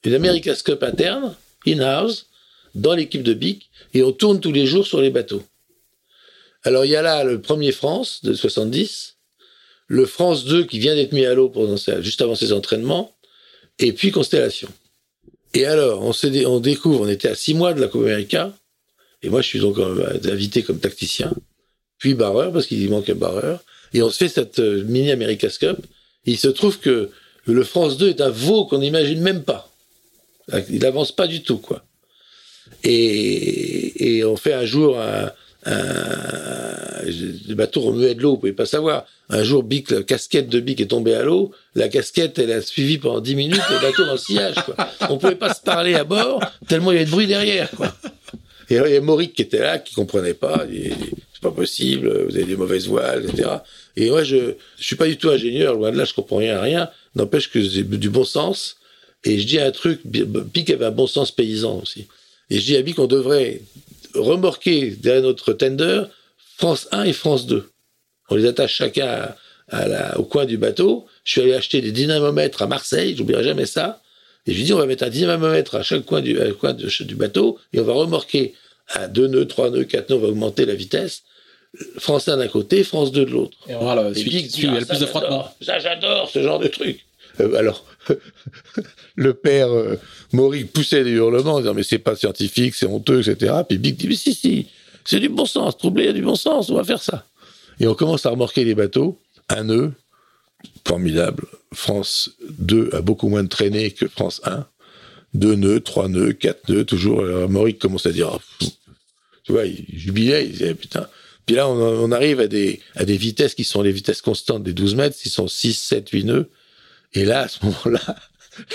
une 0.05 0.15
America's 0.15 0.63
Cup 0.63 0.83
interne, 0.85 1.35
in-house, 1.67 2.27
dans 2.75 2.95
l'équipe 2.95 3.23
de 3.23 3.35
Bic, 3.35 3.71
et 3.95 4.03
on 4.03 4.13
tourne 4.13 4.41
tous 4.41 4.53
les 4.53 4.67
jours 4.67 4.87
sur 4.87 5.01
les 5.01 5.11
bateaux. 5.11 5.43
Alors, 6.63 6.85
il 6.85 6.91
y 6.91 6.97
a 6.97 7.03
là 7.03 7.25
le 7.25 7.41
premier 7.41 7.73
France 7.73 8.21
de 8.23 8.35
70, 8.35 9.17
le 9.87 10.05
France 10.05 10.45
2 10.45 10.65
qui 10.65 10.79
vient 10.79 10.95
d'être 10.95 11.13
mis 11.13 11.25
à 11.25 11.35
l'eau 11.35 11.53
juste 12.01 12.23
avant 12.23 12.35
ses 12.35 12.53
entraînements, 12.53 13.17
et 13.79 13.93
puis 13.93 14.11
Constellation. 14.11 14.69
Et 15.55 15.65
alors, 15.65 16.03
on, 16.03 16.61
découvre, 16.61 17.03
on 17.03 17.09
était 17.09 17.29
à 17.29 17.35
six 17.35 17.55
mois 17.55 17.73
de 17.73 17.81
la 17.81 17.89
Coupe 17.89 18.03
América, 18.03 18.53
et 19.23 19.31
moi, 19.31 19.41
je 19.41 19.47
suis 19.47 19.61
donc 19.61 19.79
euh, 19.79 20.19
invité 20.25 20.63
comme 20.63 20.79
tacticien, 20.79 21.33
puis 21.99 22.15
barreur, 22.15 22.53
parce 22.53 22.67
qu'il 22.67 22.91
manque 22.91 23.09
un 23.09 23.15
barreur, 23.15 23.63
et 23.95 24.03
on 24.03 24.11
se 24.11 24.19
fait 24.19 24.29
cette 24.29 24.59
euh, 24.59 24.85
mini 24.85 25.11
America's 25.11 25.59
Cup. 25.59 25.79
Il 26.25 26.37
se 26.37 26.49
trouve 26.49 26.79
que 26.79 27.11
le 27.47 27.65
France 27.65 27.97
2 27.97 28.09
est 28.09 28.21
un 28.21 28.31
veau 28.31 28.67
qu'on 28.67 28.79
n'imagine 28.79 29.21
même 29.21 29.45
pas. 29.45 29.71
Il 30.69 30.79
n'avance 30.81 31.13
pas 31.13 31.27
du 31.27 31.43
tout, 31.43 31.59
quoi. 31.59 31.85
Et, 32.85 34.17
et 34.19 34.25
on 34.25 34.37
fait 34.37 34.53
un 34.55 34.65
jour 34.65 34.99
un, 35.01 35.31
un- 35.65 37.03
le 37.07 37.55
bateau 37.55 37.81
remuait 37.83 38.15
de 38.15 38.23
l'eau, 38.23 38.33
vous 38.33 38.39
pouvez 38.39 38.53
pas 38.53 38.67
savoir. 38.67 39.07
Un 39.29 39.43
jour, 39.43 39.63
Bic, 39.63 39.91
la 39.91 40.03
casquette 40.03 40.49
de 40.49 40.61
Bic 40.61 40.81
est 40.81 40.87
tombée 40.87 41.15
à 41.15 41.23
l'eau. 41.23 41.53
La 41.75 41.89
casquette, 41.89 42.39
elle 42.39 42.53
a 42.53 42.61
suivi 42.61 42.99
pendant 42.99 43.21
10 43.21 43.35
minutes 43.37 43.61
le 43.71 43.81
bateau 43.81 44.05
dans 44.07 44.13
le 44.13 44.19
sillage, 44.19 44.55
quoi. 44.65 44.77
On 45.11 45.19
pouvait 45.19 45.35
pas 45.37 45.53
se 45.55 45.61
parler 45.61 45.95
à 45.95 46.05
bord, 46.05 46.41
tellement 46.69 46.91
il 46.93 46.95
y 46.95 46.99
avait 46.99 47.07
de 47.07 47.11
bruit 47.11 47.27
derrière, 47.27 47.71
quoi. 47.73 47.95
Et 48.69 48.75
il 48.77 48.93
y 48.93 48.97
a 48.97 49.01
Mauric 49.01 49.35
qui 49.35 49.43
était 49.43 49.61
là, 49.61 49.79
qui 49.79 49.95
comprenait 49.95 50.35
pas. 50.35 50.65
C'est 51.33 51.43
pas 51.43 51.51
possible, 51.53 52.25
vous 52.29 52.35
avez 52.35 52.45
des 52.45 52.57
mauvaises 52.57 52.89
voiles, 52.89 53.25
etc. 53.29 53.49
Et 53.97 54.11
moi, 54.11 54.25
je, 54.25 54.55
je 54.79 54.85
suis 54.85 54.97
pas 54.97 55.07
du 55.07 55.17
tout 55.17 55.29
ingénieur, 55.29 55.75
loin 55.75 55.93
de 55.93 55.97
là, 55.99 56.05
je 56.05 56.15
comprends 56.15 56.39
rien 56.39 56.57
à 56.57 56.61
rien. 56.63 56.91
N'empêche 57.15 57.51
que 57.51 57.61
j'ai 57.61 57.85
du 57.85 58.11
bon 58.11 58.25
sens. 58.25 58.79
Et 59.27 59.39
je 59.39 59.47
dis 59.47 59.59
un 59.59 59.71
truc, 59.73 60.01
Bic 60.05 60.71
avait 60.71 60.85
un 60.87 60.91
bon 60.91 61.07
sens 61.07 61.31
paysan 61.33 61.81
aussi. 61.83 62.07
Et 62.49 62.59
je 62.61 62.65
dis 62.65 62.77
à 62.77 62.83
Bic 62.83 62.97
qu'on 62.97 63.07
devrait 63.07 63.61
remorquer 64.15 64.91
derrière 64.91 65.23
notre 65.23 65.53
tender 65.53 66.05
France 66.57 66.89
1 66.93 67.05
et 67.05 67.13
France 67.13 67.47
2. 67.47 67.69
On 68.31 68.37
les 68.37 68.47
attache 68.47 68.75
chacun 68.75 69.07
à, 69.07 69.37
à 69.69 69.89
la, 69.89 70.19
au 70.19 70.25
coin 70.25 70.45
du 70.45 70.57
bateau. 70.57 71.07
Je 71.25 71.33
suis 71.33 71.41
allé 71.41 71.55
acheter 71.55 71.81
des 71.81 71.93
dynamomètres 71.93 72.63
à 72.63 72.67
Marseille, 72.67 73.15
j'oublierai 73.17 73.45
jamais 73.45 73.67
ça. 73.67 74.01
Et 74.47 74.53
je 74.53 74.59
lui 74.59 74.65
dis, 74.65 74.73
on 74.73 74.79
va 74.79 74.87
mettre 74.87 75.03
un 75.05 75.11
dynamomètre 75.11 75.75
à 75.75 75.83
chaque 75.83 76.05
coin 76.05 76.21
du, 76.21 76.39
coin 76.61 76.73
de- 76.73 77.03
du 77.05 77.15
bateau 77.17 77.59
et 77.73 77.81
on 77.81 77.85
va 77.85 77.95
remorquer 77.95 78.55
à 78.89 79.09
deux 79.09 79.27
nœuds, 79.27 79.47
trois 79.47 79.71
nœuds, 79.71 79.85
quatre 79.85 80.11
nœuds, 80.11 80.17
on 80.17 80.21
va 80.21 80.29
augmenter 80.29 80.65
la 80.67 80.75
vitesse. 80.75 81.25
France 81.99 82.29
1 82.29 82.37
d'un 82.37 82.49
côté, 82.49 82.85
France 82.85 83.11
2 83.13 83.25
de 83.25 83.31
l'autre. 83.31 83.59
Et 83.69 83.75
on 83.75 83.85
va 83.85 84.03
le 84.03 84.15
celui, 84.15 84.31
y 84.43 84.67
a 84.67 84.73
ah, 84.77 84.81
le 84.81 84.87
plus 84.87 85.01
de 85.01 85.07
frottement. 85.07 85.49
Ça, 85.61 85.79
j'adore 85.81 86.31
ce 86.31 86.43
genre 86.43 86.61
de 86.61 86.69
truc. 86.69 87.05
Euh, 87.41 87.55
alors, 87.55 87.85
le 89.17 89.35
père 89.35 89.71
euh, 89.71 89.97
Mauric 90.33 90.73
poussait 90.73 91.05
des 91.05 91.11
hurlements 91.11 91.55
en 91.55 91.61
disant 91.61 91.75
mais 91.75 91.83
c'est 91.83 91.99
pas 91.99 92.17
scientifique, 92.17 92.75
c'est 92.75 92.87
honteux, 92.87 93.27
etc. 93.27 93.55
Puis 93.69 93.79
Bic 93.79 93.97
dit 93.97 94.09
mais 94.09 94.15
si, 94.15 94.35
si, 94.35 94.69
c'est 95.05 95.21
du 95.21 95.29
bon 95.29 95.47
sens, 95.47 95.77
troublé, 95.77 96.05
il 96.05 96.07
y 96.07 96.11
a 96.11 96.13
du 96.13 96.23
bon 96.23 96.35
sens, 96.35 96.71
on 96.71 96.75
va 96.75 96.85
faire 96.85 97.03
ça. 97.03 97.27
Et 97.79 97.87
on 97.87 97.95
commence 97.95 98.27
à 98.27 98.31
remorquer 98.31 98.65
les 98.65 98.75
bateaux, 98.75 99.19
un 99.49 99.65
nœud, 99.65 99.93
formidable. 100.87 101.45
France 101.73 102.31
2 102.59 102.91
a 102.95 103.01
beaucoup 103.01 103.29
moins 103.29 103.43
de 103.43 103.49
traînées 103.49 103.91
que 103.91 104.09
France 104.09 104.41
1. 104.45 104.67
Deux 105.35 105.55
nœuds, 105.55 105.81
trois 105.81 106.09
nœuds, 106.09 106.33
quatre 106.33 106.69
nœuds, 106.71 106.85
toujours. 106.85 107.21
Alors, 107.21 107.51
Mauric 107.51 107.79
commence 107.79 108.07
à 108.07 108.13
dire, 108.13 108.39
pff. 108.59 108.71
tu 109.45 109.53
vois, 109.53 109.67
il 109.67 109.85
jubilait, 109.93 110.47
il 110.47 110.53
disait, 110.53 110.75
putain. 110.75 111.09
Puis 111.45 111.57
là, 111.57 111.69
on, 111.69 111.75
on 111.75 112.11
arrive 112.11 112.41
à 112.41 112.47
des, 112.47 112.81
à 112.95 113.05
des 113.05 113.17
vitesses 113.17 113.55
qui 113.55 113.65
sont 113.65 113.83
les 113.83 113.93
vitesses 113.93 114.23
constantes 114.23 114.63
des 114.63 114.73
12 114.73 114.95
mètres, 114.95 115.17
qui 115.17 115.29
sont 115.29 115.47
6, 115.47 115.75
7, 115.75 116.09
8 116.09 116.25
nœuds. 116.25 116.51
Et 117.17 117.25
là, 117.25 117.41
à 117.41 117.49
ce 117.49 117.65
moment-là, 117.65 118.17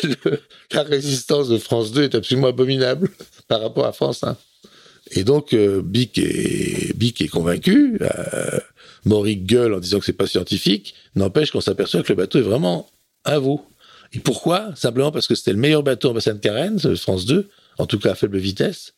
la 0.73 0.83
résistance 0.83 1.47
de 1.47 1.59
France 1.59 1.91
2 1.91 2.03
est 2.03 2.15
absolument 2.15 2.47
abominable 2.47 3.09
par 3.47 3.61
rapport 3.61 3.85
à 3.85 3.93
France 3.93 4.23
1. 4.23 4.35
Et 5.11 5.23
donc, 5.23 5.53
euh, 5.53 5.81
Bic, 5.83 6.17
est, 6.17 6.95
est 6.99 7.27
convaincu. 7.27 7.99
Euh, 8.01 8.59
gueule 9.05 9.73
en 9.73 9.79
disant 9.79 9.99
que 9.99 10.05
c'est 10.05 10.13
pas 10.13 10.25
scientifique. 10.25 10.95
N'empêche 11.15 11.51
qu'on 11.51 11.61
s'aperçoit 11.61 12.01
que 12.01 12.11
le 12.11 12.17
bateau 12.17 12.39
est 12.39 12.43
vraiment 12.43 12.89
un 13.25 13.37
veau. 13.37 13.63
Et 14.13 14.19
pourquoi? 14.19 14.71
Simplement 14.75 15.11
parce 15.11 15.27
que 15.27 15.35
c'était 15.35 15.53
le 15.53 15.59
meilleur 15.59 15.83
bateau 15.83 16.09
en 16.09 16.13
bassin 16.13 16.33
de 16.33 16.39
Carène, 16.39 16.79
ce 16.79 16.95
France 16.95 17.25
2, 17.25 17.47
en 17.77 17.85
tout 17.85 17.99
cas 17.99 18.11
à 18.11 18.15
faible 18.15 18.39
vitesse. 18.39 18.93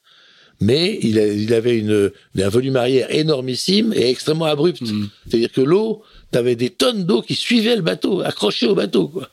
Mais 0.62 0.98
il, 1.02 1.20
a- 1.20 1.28
il 1.28 1.54
avait 1.54 1.78
une, 1.78 2.12
un 2.40 2.50
volume 2.50 2.76
arrière 2.76 3.14
énormissime 3.14 3.94
et 3.96 4.10
extrêmement 4.10 4.46
abrupt. 4.46 4.82
Mm. 4.82 5.08
C'est-à-dire 5.28 5.52
que 5.52 5.62
l'eau, 5.62 6.04
t'avais 6.32 6.56
des 6.56 6.70
tonnes 6.70 7.04
d'eau 7.06 7.22
qui 7.22 7.36
suivaient 7.36 7.76
le 7.76 7.82
bateau, 7.82 8.22
accrochées 8.22 8.68
au 8.68 8.76
bateau, 8.76 9.08
quoi. 9.08 9.30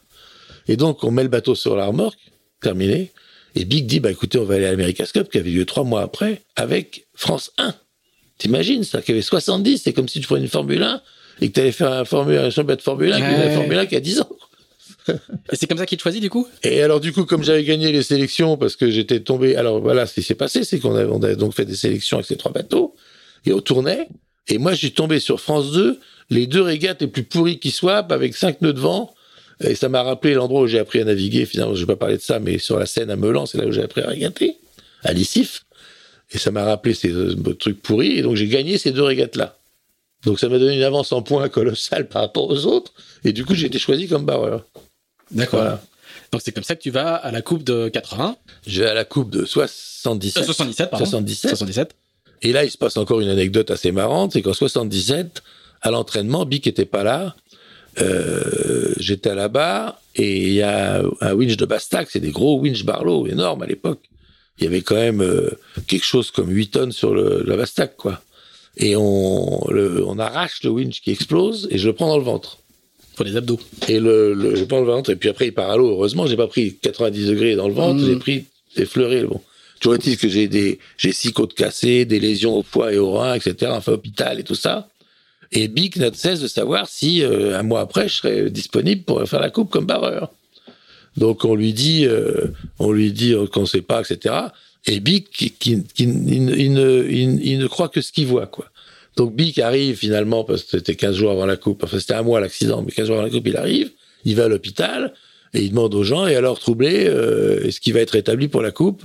Et 0.68 0.77
donc, 0.77 1.03
on 1.05 1.11
met 1.11 1.23
le 1.23 1.29
bateau 1.29 1.55
sur 1.55 1.77
la 1.77 1.87
remorque, 1.87 2.18
terminé. 2.61 3.11
Et 3.57 3.64
Big 3.64 3.87
dit, 3.87 3.99
bah 4.01 4.11
écoutez, 4.11 4.39
on 4.39 4.45
va 4.45 4.55
aller 4.55 4.66
à 4.66 4.71
l'America's 4.71 5.11
Cup, 5.12 5.29
qui 5.31 5.39
avait 5.39 5.51
lieu 5.51 5.64
trois 5.64 5.83
mois 5.85 6.03
après, 6.03 6.43
avec 6.57 7.07
France 7.14 7.51
1. 7.59 7.75
T'imagines 8.39 8.85
ça, 8.85 9.03
qu'il 9.03 9.14
y 9.14 9.18
avait 9.18 9.23
70, 9.23 9.79
c'est 9.85 9.93
comme 9.93 10.09
si 10.09 10.21
tu 10.21 10.27
prenais 10.27 10.43
une 10.43 10.49
Formule 10.49 10.83
1 10.83 11.01
et 11.43 11.49
que 11.49 11.55
tu 11.55 11.61
allais 11.61 11.73
faire 11.73 11.93
un, 11.93 12.05
Formule, 12.05 12.39
un 12.39 12.51
championnat 12.51 12.77
de 12.77 12.83
Formule 12.83 13.12
1 13.12 13.16
qui 13.16 13.23
Ouais. 13.23 13.29
avait 13.35 13.45
la 13.47 13.55
Formule 13.55 13.79
1 13.79 13.87
qui 13.87 13.97
a 13.97 14.01
10 14.01 14.21
ans. 14.21 14.29
Et 15.09 15.57
c'est 15.57 15.66
comme 15.66 15.78
ça 15.78 15.86
qu'il 15.86 15.98
te 15.98 16.03
choisit 16.03 16.20
du 16.20 16.30
coup? 16.30 16.46
Et 16.62 16.82
alors, 16.82 17.01
du 17.01 17.12
coup, 17.12 17.24
comme 17.24 17.42
j'avais 17.42 17.64
gagné 17.64 17.92
les 17.92 18.03
sélections, 18.03 18.57
parce 18.57 18.76
que 18.76 18.90
j'étais 18.90 19.20
tombé. 19.20 19.57
Alors, 19.57 19.80
voilà, 19.80 20.07
ce 20.07 20.14
qui 20.14 20.22
s'est 20.22 20.34
passé, 20.34 20.64
c'est 20.64 20.78
qu'on 20.78 20.94
a, 20.96 21.05
on 21.07 21.22
a 21.22 21.34
donc 21.34 21.55
fait 21.55 21.64
des 21.64 21.76
sélections 21.76 22.18
avec 22.18 22.26
ces 22.26 22.36
trois 22.36 22.53
bateaux, 22.53 22.94
et 23.46 23.53
on 23.53 23.61
tournait. 23.61 24.09
Et 24.48 24.59
moi, 24.59 24.74
j'ai 24.74 24.90
tombé 24.90 25.20
sur 25.20 25.40
France 25.40 25.72
2, 25.72 25.98
les 26.30 26.46
deux 26.46 26.62
régates 26.62 27.03
les 27.03 27.09
plus 27.09 27.22
pourries 27.22 27.59
qui 27.59 27.70
soient, 27.70 27.98
avec 27.98 28.36
cinq 28.36 28.62
nœuds 28.62 28.72
de 28.72 28.80
vent. 28.80 29.14
Et 29.62 29.74
ça 29.74 29.88
m'a 29.88 30.03
rappelé 30.03 30.34
l'endroit 30.34 30.62
où 30.62 30.66
j'ai 30.66 30.78
appris 30.78 31.01
à 31.01 31.05
naviguer. 31.05 31.44
Finalement, 31.44 31.74
je 31.74 31.80
vais 31.80 31.86
pas 31.86 31.96
parler 31.96 32.16
de 32.16 32.22
ça, 32.22 32.38
mais 32.38 32.59
sur 32.59 32.78
la 32.78 32.86
Seine 32.86 33.11
à 33.11 33.16
Melan, 33.16 33.46
c'est 33.46 33.59
là 33.59 33.66
où 33.66 33.72
j'ai 33.72 33.82
appris 33.82 34.01
à 34.01 34.09
régater, 34.09 34.57
à 35.03 35.12
l'ICIF. 35.12 35.64
Et 36.32 36.38
ça 36.38 36.51
m'a 36.51 36.64
rappelé 36.64 36.94
ces 36.94 37.11
euh, 37.11 37.34
trucs 37.59 37.82
pourris. 37.82 38.18
Et 38.18 38.22
donc, 38.22 38.36
j'ai 38.36 38.46
gagné 38.46 38.78
ces 38.78 38.92
deux 38.92 39.03
régates-là. 39.03 39.59
Donc, 40.24 40.38
ça 40.38 40.48
m'a 40.48 40.59
donné 40.59 40.76
une 40.76 40.82
avance 40.82 41.12
en 41.12 41.22
points 41.22 41.48
colossale 41.48 42.09
par 42.09 42.22
rapport 42.22 42.48
aux 42.48 42.66
autres. 42.66 42.92
Et 43.24 43.32
du 43.32 43.44
coup, 43.44 43.55
j'ai 43.55 43.66
été 43.66 43.78
choisi 43.78 44.09
comme 44.09 44.24
barreur. 44.24 44.64
D'accord. 45.31 45.61
Voilà. 45.61 45.83
Donc 46.33 46.43
c'est 46.45 46.53
comme 46.53 46.64
ça 46.64 46.76
que 46.76 46.83
tu 46.83 46.91
vas 46.91 47.14
à 47.14 47.31
la 47.33 47.43
Coupe 47.43 47.64
de 47.64 47.89
80, 47.89 48.37
Je 48.66 48.83
vais 48.83 48.89
à 48.89 48.95
la 48.95 49.05
Coupe 49.05 49.31
de 49.31 49.45
77. 49.45 50.43
euh, 50.43 50.47
77 50.47 50.91
pardon. 50.91 51.05
77. 51.05 51.51
77. 51.51 51.95
Et 52.43 52.53
là, 52.53 52.64
il 52.64 52.70
se 52.70 52.78
passe 52.78 52.97
encore 52.97 53.20
une 53.20 53.28
anecdote 53.28 53.70
assez 53.70 53.93
marrante, 53.93 54.33
c'est 54.33 54.43
qu'en 54.43 54.55
77, 54.55 55.43
à 55.83 55.91
l'entraînement, 55.91 56.47
Bic 56.47 56.66
était 56.66 56.85
pas 56.87 57.03
là. 57.03 57.35
Euh, 58.01 58.95
J'étais 58.99 59.31
à 59.31 59.35
la 59.35 59.49
barre 59.49 60.01
et 60.14 60.47
il 60.47 60.53
y 60.53 60.62
a 60.62 61.03
un 61.20 61.33
winch 61.35 61.57
de 61.57 61.66
Bastac, 61.66 62.09
c'est 62.11 62.20
des 62.20 62.31
gros 62.31 62.59
winch 62.61 62.85
Barlow 62.85 63.26
énormes 63.26 63.62
à 63.62 63.66
l'époque. 63.66 64.01
Il 64.59 64.64
y 64.64 64.66
avait 64.66 64.83
quand 64.83 64.95
même 64.97 65.22
euh, 65.22 65.51
quelque 65.87 66.05
chose 66.05 66.31
comme 66.31 66.51
8 66.51 66.68
tonnes 66.68 66.93
sur 66.93 67.14
le, 67.14 67.43
la 67.47 67.57
Bastac, 67.57 67.97
quoi. 67.97 68.20
Et 68.76 68.95
on, 68.97 69.66
le- 69.70 70.05
on 70.07 70.18
arrache 70.18 70.62
le 70.62 70.70
winch 70.70 71.01
qui 71.03 71.11
explose 71.11 71.66
et 71.70 71.78
je 71.78 71.89
le 71.89 71.95
prends 71.95 72.09
dans 72.09 72.18
le 72.18 72.24
ventre. 72.24 72.59
Pour 73.21 73.27
les 73.29 73.37
abdos. 73.37 73.61
Et 73.87 74.01
le, 74.01 74.33
le, 74.33 74.57
je 74.57 74.64
prends 74.64 74.81
le 74.81 74.87
ventre, 74.87 75.11
et 75.11 75.14
puis 75.16 75.29
après, 75.29 75.49
il 75.49 75.53
part 75.53 75.68
à 75.68 75.77
l'eau. 75.77 75.91
Heureusement, 75.91 76.27
j'ai 76.27 76.39
pas 76.39 76.47
pris 76.47 76.77
90 76.81 77.27
degrés 77.27 77.55
dans 77.55 77.68
le 77.68 77.75
ventre, 77.75 78.01
Mm. 78.03 78.07
j'ai 78.07 78.16
pris 78.16 78.45
des 78.79 78.87
fleurets. 78.87 79.25
Bon. 79.25 79.43
Toujours 79.79 79.97
est-il 79.97 80.16
que 80.16 80.27
j'ai 80.27 80.49
des, 80.49 80.79
j'ai 80.97 81.12
six 81.12 81.31
côtes 81.31 81.53
cassées, 81.53 82.07
des 82.07 82.18
lésions 82.18 82.57
au 82.57 82.62
foie 82.62 82.95
et 82.95 82.99
au 82.99 83.11
rein, 83.12 83.35
etc., 83.35 83.73
enfin, 83.75 83.93
hôpital 83.93 84.41
et 84.41 84.43
tout 84.43 84.55
ça. 84.55 84.89
Et 85.53 85.68
Bic 85.68 85.97
n'a 85.97 86.09
de 86.09 86.16
cesse 86.16 86.41
de 86.41 86.49
savoir 86.49 86.89
si, 86.89 87.23
euh, 87.23 87.59
un 87.59 87.62
mois 87.62 87.81
après, 87.83 88.09
je 88.09 88.14
serais 88.14 88.49
disponible 88.51 89.03
pour 89.03 89.23
faire 89.29 89.41
la 89.41 89.51
coupe 89.51 89.68
comme 89.68 89.85
barreur. 89.85 90.31
Donc, 91.18 91.45
on 91.45 91.55
lui 91.55 91.75
dit, 91.75 92.07
euh, 92.07 92.47
on 92.79 92.91
lui 92.91 93.12
dit 93.12 93.35
qu'on 93.53 93.66
sait 93.66 93.83
pas, 93.83 94.01
etc. 94.01 94.35
Et 94.87 94.99
Bic, 95.01 95.29
qui, 95.31 95.51
qui, 95.51 95.85
qui- 95.95 96.05
il, 96.05 96.45
ne- 96.47 96.57
il 96.57 96.73
ne, 96.73 97.07
il, 97.11 97.45
il 97.47 97.59
ne 97.59 97.66
croit 97.66 97.91
que 97.91 98.01
ce 98.01 98.12
qu'il 98.12 98.29
voit, 98.29 98.47
quoi. 98.47 98.70
Donc 99.16 99.34
Bic 99.34 99.58
arrive 99.58 99.96
finalement, 99.96 100.44
parce 100.44 100.62
que 100.62 100.78
c'était 100.78 100.94
15 100.94 101.16
jours 101.16 101.30
avant 101.30 101.46
la 101.46 101.56
coupe, 101.56 101.82
enfin 101.84 101.98
c'était 101.98 102.14
un 102.14 102.22
mois 102.22 102.40
l'accident, 102.40 102.82
mais 102.82 102.92
15 102.92 103.06
jours 103.06 103.16
avant 103.16 103.24
la 103.24 103.30
coupe, 103.30 103.46
il 103.46 103.56
arrive, 103.56 103.90
il 104.24 104.36
va 104.36 104.44
à 104.44 104.48
l'hôpital, 104.48 105.12
et 105.52 105.62
il 105.62 105.70
demande 105.70 105.94
aux 105.94 106.04
gens, 106.04 106.26
et 106.26 106.36
alors 106.36 106.58
troublé, 106.58 107.06
euh, 107.08 107.64
est-ce 107.64 107.80
qu'il 107.80 107.92
va 107.92 108.00
être 108.00 108.12
rétabli 108.12 108.48
pour 108.48 108.62
la 108.62 108.70
coupe? 108.70 109.02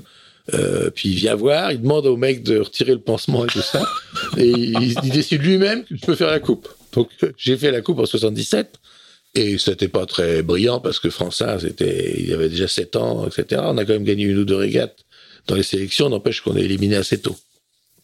Euh, 0.54 0.92
Puis 0.92 1.10
il 1.10 1.16
vient 1.16 1.36
voir, 1.36 1.72
il 1.72 1.82
demande 1.82 2.06
au 2.06 2.18
mec 2.18 2.44
de 2.44 2.60
retirer 2.60 2.92
le 2.92 3.00
pansement 3.00 3.46
et 3.46 3.48
tout 3.48 3.62
ça, 3.62 3.84
et 4.38 4.48
il, 4.48 4.96
il 5.04 5.10
décide 5.12 5.42
lui-même 5.42 5.84
que 5.84 5.96
je 5.96 6.06
peux 6.06 6.16
faire 6.16 6.30
la 6.30 6.40
coupe. 6.40 6.70
Donc 6.94 7.10
j'ai 7.38 7.58
fait 7.58 7.72
la 7.72 7.82
coupe 7.82 8.00
en 8.00 8.06
77, 8.06 8.76
et 9.34 9.58
c'était 9.58 9.90
pas 9.90 10.06
très 10.06 10.44
brillant, 10.44 10.80
parce 10.80 11.00
que 11.00 11.10
François, 11.10 11.60
c'était, 11.60 12.16
il 12.20 12.32
avait 12.34 12.48
déjà 12.48 12.68
7 12.68 12.96
ans, 12.96 13.28
etc. 13.28 13.62
On 13.66 13.78
a 13.78 13.84
quand 13.84 13.94
même 13.94 14.06
gagné 14.06 14.24
une 14.24 14.38
ou 14.38 14.46
deux 14.46 14.56
régates 14.56 15.00
dans 15.48 15.56
les 15.56 15.64
sélections, 15.64 16.10
n'empêche 16.10 16.42
qu'on 16.42 16.56
est 16.56 16.64
éliminé 16.64 16.96
assez 16.96 17.20
tôt. 17.20 17.36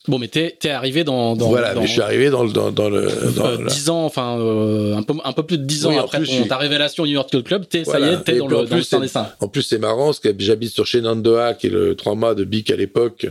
Bon, 0.07 0.17
mais 0.17 0.27
t'es 0.27 0.57
t'es 0.59 0.71
arrivé 0.71 1.03
dans, 1.03 1.35
dans, 1.35 1.47
voilà, 1.49 1.75
dans 1.75 1.81
mais 1.81 1.87
je 1.87 1.91
suis 1.91 2.01
arrivé 2.01 2.31
dans 2.31 2.43
le, 2.43 2.51
dans, 2.51 2.71
dans 2.71 2.89
le, 2.89 3.07
euh, 3.07 3.57
la- 3.59 3.69
10 3.69 3.89
ans, 3.91 4.03
enfin 4.03 4.39
euh, 4.39 4.95
un, 4.95 5.03
peu, 5.03 5.13
un 5.23 5.31
peu 5.31 5.43
plus 5.43 5.59
de 5.59 5.63
10 5.63 5.85
ans 5.85 5.89
Oui, 5.91 5.97
après 5.99 6.17
plus, 6.17 6.27
ton- 6.41 6.47
ta 6.47 6.57
révélation 6.57 7.03
au 7.03 7.05
New 7.05 7.13
York 7.13 7.29
Club, 7.43 7.67
t'es, 7.69 7.83
ça 7.85 7.99
y 7.99 8.01
Voilà. 8.01 8.13
est, 8.19 8.23
t'es 8.23 8.37
dans 8.37 8.47
le, 8.47 8.55
dans 8.65 8.75
le. 8.75 9.07
En 9.41 9.47
plus, 9.47 9.61
c'est 9.61 9.77
marrant, 9.77 10.05
parce 10.07 10.19
que 10.19 10.29
j'habite 10.39 10.71
sur 10.73 10.87
Shenandoah, 10.87 11.53
qui 11.53 11.67
est 11.67 11.69
le 11.69 11.95
3 11.95 12.15
mâts 12.15 12.33
de 12.33 12.45
Bic 12.45 12.71
à 12.71 12.75
l'époque, 12.77 13.27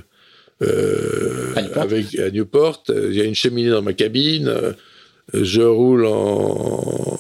euh, 0.63 1.53
À 1.57 1.63
Newport. 1.63 1.83
avec, 1.83 2.19
à 2.19 2.31
Newport. 2.31 2.83
Il 2.89 3.15
y 3.17 3.21
a 3.21 3.25
une 3.25 3.35
cheminée 3.35 3.71
dans 3.71 3.83
ma 3.83 3.93
cabine. 3.93 4.47
euh, 4.47 4.73
Je 5.35 5.63
roule 5.63 6.07
en, 6.07 6.13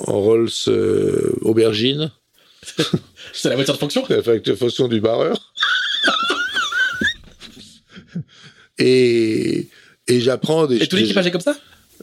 en 0.07 0.21
Rolls 0.21 0.49
aubergine, 1.43 2.13
C'est 3.33 3.49
la 3.49 3.55
voiture 3.57 3.75
de 3.75 3.79
fonction 3.79 4.05
la 4.09 4.57
fonction 4.57 4.87
du 4.89 5.01
barreur. 5.01 5.50
Et 8.81 9.69
et 10.11 10.21
j'apprends 10.21 10.67
des... 10.67 10.83
Et 10.83 10.87
tout 10.87 10.97
l'équipage 10.97 11.27
est 11.27 11.31
comme 11.31 11.41
ça? 11.41 11.57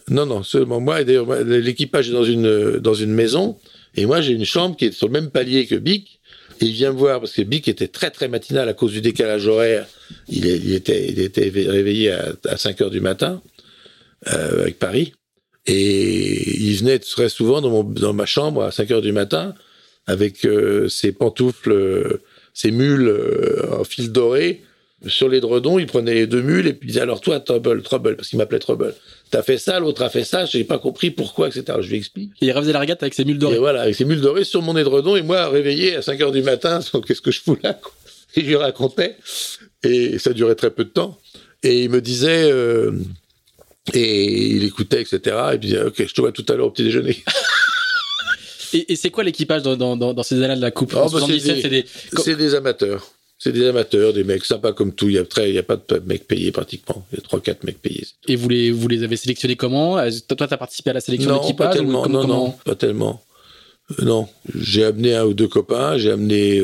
Non, 0.09 0.25
non, 0.25 0.43
seulement 0.43 0.79
moi. 0.79 1.01
Et 1.01 1.05
d'ailleurs, 1.05 1.43
l'équipage 1.43 2.09
est 2.09 2.13
dans 2.13 2.23
une, 2.23 2.77
dans 2.77 2.93
une 2.93 3.11
maison. 3.11 3.57
Et 3.95 4.05
moi, 4.05 4.21
j'ai 4.21 4.31
une 4.31 4.45
chambre 4.45 4.77
qui 4.77 4.85
est 4.85 4.91
sur 4.91 5.07
le 5.07 5.13
même 5.13 5.29
palier 5.29 5.65
que 5.67 5.75
Bic. 5.75 6.21
Et 6.61 6.65
il 6.65 6.71
vient 6.71 6.93
me 6.93 6.97
voir 6.97 7.19
parce 7.19 7.33
que 7.33 7.41
Bic 7.41 7.67
était 7.67 7.87
très 7.87 8.09
très 8.09 8.27
matinal 8.29 8.67
à 8.69 8.73
cause 8.73 8.93
du 8.93 9.01
décalage 9.01 9.45
horaire. 9.47 9.85
Il, 10.29 10.45
il 10.45 10.73
était, 10.73 11.07
il 11.09 11.19
était 11.19 11.49
réveillé 11.49 12.11
à, 12.11 12.33
à 12.45 12.57
5 12.57 12.81
heures 12.81 12.89
du 12.89 13.01
matin 13.01 13.41
euh, 14.27 14.61
avec 14.61 14.79
Paris. 14.79 15.13
Et 15.65 16.61
il 16.61 16.77
venait 16.77 16.99
très 16.99 17.29
souvent 17.29 17.59
dans, 17.61 17.69
mon, 17.69 17.83
dans 17.83 18.13
ma 18.13 18.25
chambre 18.25 18.63
à 18.63 18.71
5 18.71 18.89
heures 18.91 19.01
du 19.01 19.11
matin 19.11 19.53
avec 20.05 20.45
euh, 20.45 20.87
ses 20.87 21.11
pantoufles, 21.11 21.73
euh, 21.73 22.21
ses 22.53 22.71
mules 22.71 23.13
en 23.77 23.83
fil 23.83 24.11
doré 24.13 24.61
sur 25.05 25.29
les 25.29 25.39
dredons. 25.39 25.77
Il 25.79 25.85
prenait 25.85 26.13
les 26.13 26.27
deux 26.27 26.41
mules 26.41 26.67
et 26.67 26.73
puis 26.73 26.87
il 26.87 26.91
disait 26.93 27.01
alors 27.01 27.21
toi 27.21 27.39
Trouble, 27.39 27.81
Trouble, 27.83 28.15
parce 28.15 28.29
qu'il 28.29 28.37
m'appelait 28.37 28.59
Trouble. 28.59 28.95
T'as 29.29 29.43
fait 29.43 29.57
ça, 29.57 29.79
l'autre 29.79 30.01
a 30.01 30.09
fait 30.09 30.23
ça, 30.23 30.45
j'ai 30.45 30.63
pas 30.63 30.79
compris 30.79 31.11
pourquoi, 31.11 31.47
etc. 31.49 31.77
Je 31.81 31.89
lui 31.89 31.97
explique. 31.97 32.31
Et 32.41 32.47
il 32.47 32.51
refaisait 32.51 32.73
la 32.73 32.79
regate 32.79 33.03
avec 33.03 33.13
ses 33.13 33.25
mules 33.25 33.37
dorées. 33.37 33.55
Et 33.57 33.59
voilà, 33.59 33.81
avec 33.81 33.95
ses 33.95 34.05
mules 34.05 34.21
dorées 34.21 34.43
sur 34.43 34.61
mon 34.61 34.75
édredon 34.77 35.15
et 35.15 35.21
moi 35.21 35.49
réveillé 35.49 35.95
à 35.97 36.01
5 36.01 36.19
heures 36.21 36.31
du 36.31 36.41
matin, 36.41 36.79
qu'est-ce 37.07 37.21
que 37.21 37.31
je 37.31 37.41
fous 37.41 37.57
là 37.63 37.73
quoi? 37.73 37.91
Et 38.35 38.41
je 38.41 38.47
lui 38.47 38.55
racontais 38.55 39.15
et 39.83 40.19
ça 40.19 40.33
durait 40.33 40.55
très 40.55 40.71
peu 40.71 40.83
de 40.83 40.89
temps. 40.89 41.17
Et 41.63 41.83
il 41.83 41.89
me 41.89 42.01
disait 42.01 42.51
euh, 42.51 42.91
et 43.93 44.47
il 44.51 44.63
écoutait, 44.63 45.01
etc. 45.01 45.35
Et 45.51 45.55
il 45.55 45.59
disait 45.59 45.81
ok, 45.83 46.05
je 46.07 46.13
te 46.13 46.21
vois 46.21 46.31
tout 46.31 46.45
à 46.49 46.55
l'heure 46.55 46.67
au 46.67 46.71
petit 46.71 46.83
déjeuner. 46.83 47.23
Et, 48.73 48.91
et 48.91 48.95
c'est 48.97 49.11
quoi 49.11 49.23
l'équipage 49.23 49.61
dans, 49.63 49.77
dans, 49.77 49.95
dans, 49.95 50.23
ces 50.23 50.43
années 50.43 50.57
de 50.57 50.61
la 50.61 50.71
Coupe? 50.71 50.93
Oh, 50.93 50.97
bah, 50.99 51.07
c'est 51.09 51.39
77, 51.39 51.55
des- 51.55 51.61
c'est 51.61 51.69
des... 51.69 51.85
C'est 52.21 52.35
des 52.35 52.53
amateurs. 52.53 53.09
C'est 53.39 53.51
des 53.51 53.67
amateurs, 53.67 54.13
des 54.13 54.23
mecs 54.23 54.45
sympas 54.45 54.73
comme 54.73 54.93
tout. 54.93 55.09
Il 55.09 55.13
y 55.15 55.17
a 55.19 55.23
très, 55.25 55.49
il 55.49 55.55
y 55.55 55.59
a 55.59 55.63
pas 55.63 55.75
de 55.77 56.01
mecs 56.07 56.25
payés 56.27 56.51
pratiquement. 56.51 57.05
Il 57.11 57.17
y 57.17 57.19
a 57.19 57.21
trois, 57.21 57.39
quatre 57.39 57.63
mecs 57.63 57.79
payés. 57.81 58.05
Et 58.27 58.35
vous 58.35 58.49
les, 58.49 58.71
vous 58.71 58.87
les 58.87 59.03
avez 59.03 59.15
sélectionnés 59.15 59.55
comment? 59.55 59.97
Euh, 59.99 60.09
Toi, 60.27 60.47
t'as 60.47 60.57
participé 60.57 60.89
à 60.89 60.93
la 60.93 61.01
sélection 61.01 61.29
Non, 61.29 61.37
pas 61.37 61.43
d'équipage 61.43 61.69
ou 61.75 61.77
tellement. 61.77 62.01
comme- 62.01 62.11
Non, 62.13 62.21
comment- 62.21 62.45
non, 62.47 62.55
pas 62.65 62.75
tellement. 62.75 63.23
Euh, 63.99 64.03
non, 64.05 64.27
j'ai 64.55 64.83
amené 64.83 65.13
un 65.15 65.25
ou 65.25 65.33
deux 65.35 65.47
copains. 65.47 65.97
J'ai 65.99 66.09
amené, 66.11 66.63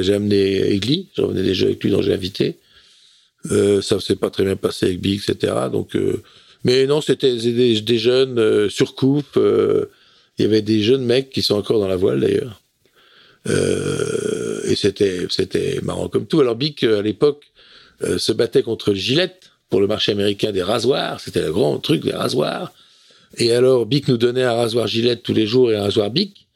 j'ai 0.00 0.12
amené 0.14 0.70
Egli. 0.74 1.08
J'en 1.16 1.28
venais 1.28 1.42
déjà 1.42 1.64
avec 1.66 1.82
lui, 1.82 1.90
dont 1.90 2.02
j'ai 2.02 2.12
invité. 2.12 2.56
Euh, 3.50 3.80
ça 3.80 3.98
s'est 4.00 4.16
pas 4.16 4.28
très 4.30 4.44
bien 4.44 4.56
passé 4.56 4.86
avec 4.86 5.00
Big, 5.00 5.22
etc. 5.26 5.52
Donc, 5.72 5.96
euh, 5.96 6.22
mais 6.64 6.86
non, 6.86 7.00
c'était 7.00 7.34
des, 7.36 7.80
des 7.80 7.98
jeunes 7.98 8.68
sur 8.68 8.94
coupe. 8.94 9.36
il 10.38 10.42
y 10.42 10.44
avait 10.44 10.62
des 10.62 10.82
jeunes 10.82 11.04
mecs 11.04 11.30
qui 11.30 11.42
sont 11.42 11.54
encore 11.54 11.80
dans 11.80 11.88
la 11.88 11.96
voile 11.96 12.20
d'ailleurs. 12.20 12.60
Euh, 13.48 14.60
et 14.64 14.74
c'était 14.76 15.26
c'était 15.30 15.80
marrant 15.82 16.08
comme 16.08 16.26
tout. 16.26 16.40
Alors 16.40 16.56
Bic 16.56 16.82
euh, 16.82 16.98
à 16.98 17.02
l'époque 17.02 17.44
euh, 18.02 18.18
se 18.18 18.32
battait 18.32 18.62
contre 18.62 18.94
Gillette 18.94 19.50
pour 19.70 19.80
le 19.80 19.86
marché 19.86 20.12
américain 20.12 20.52
des 20.52 20.62
rasoirs. 20.62 21.20
C'était 21.20 21.42
le 21.42 21.52
grand 21.52 21.78
truc 21.78 22.02
des 22.02 22.12
rasoirs. 22.12 22.72
Et 23.38 23.52
alors 23.52 23.86
Bic 23.86 24.08
nous 24.08 24.16
donnait 24.16 24.42
un 24.42 24.54
rasoir 24.54 24.86
Gillette 24.86 25.22
tous 25.22 25.34
les 25.34 25.46
jours 25.46 25.70
et 25.70 25.76
un 25.76 25.82
rasoir 25.82 26.10
Bic. 26.10 26.46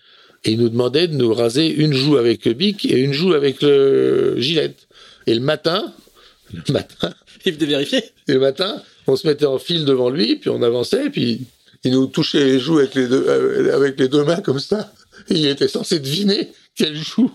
Et 0.44 0.52
il 0.52 0.58
nous 0.58 0.70
demandait 0.70 1.06
de 1.06 1.14
nous 1.14 1.34
raser 1.34 1.68
une 1.68 1.92
joue 1.92 2.16
avec 2.16 2.46
le 2.46 2.54
Bic 2.54 2.84
et 2.86 2.98
une 2.98 3.12
joue 3.12 3.34
avec 3.34 3.60
le 3.62 4.34
Gillette. 4.38 4.88
Et 5.26 5.34
le 5.34 5.40
matin, 5.40 5.92
le 6.52 6.72
matin, 6.72 7.14
Il 7.44 7.58
devait 7.58 7.72
vérifier. 7.72 8.02
et 8.26 8.32
le 8.32 8.40
matin, 8.40 8.82
on 9.06 9.16
se 9.16 9.26
mettait 9.26 9.46
en 9.46 9.58
file 9.58 9.84
devant 9.84 10.08
lui, 10.08 10.36
puis 10.36 10.50
on 10.50 10.62
avançait, 10.62 11.10
puis 11.10 11.42
il 11.84 11.92
nous 11.92 12.06
touchait 12.06 12.44
les 12.44 12.58
joues 12.58 12.78
avec 12.78 12.94
les 12.94 13.06
deux, 13.06 13.28
avec 13.72 13.98
les 13.98 14.08
deux 14.08 14.24
mains 14.24 14.40
comme 14.40 14.60
ça. 14.60 14.92
Et 15.28 15.34
il 15.34 15.46
était 15.46 15.68
censé 15.68 16.00
deviner 16.00 16.48
quelle 16.76 16.96
joue 16.96 17.30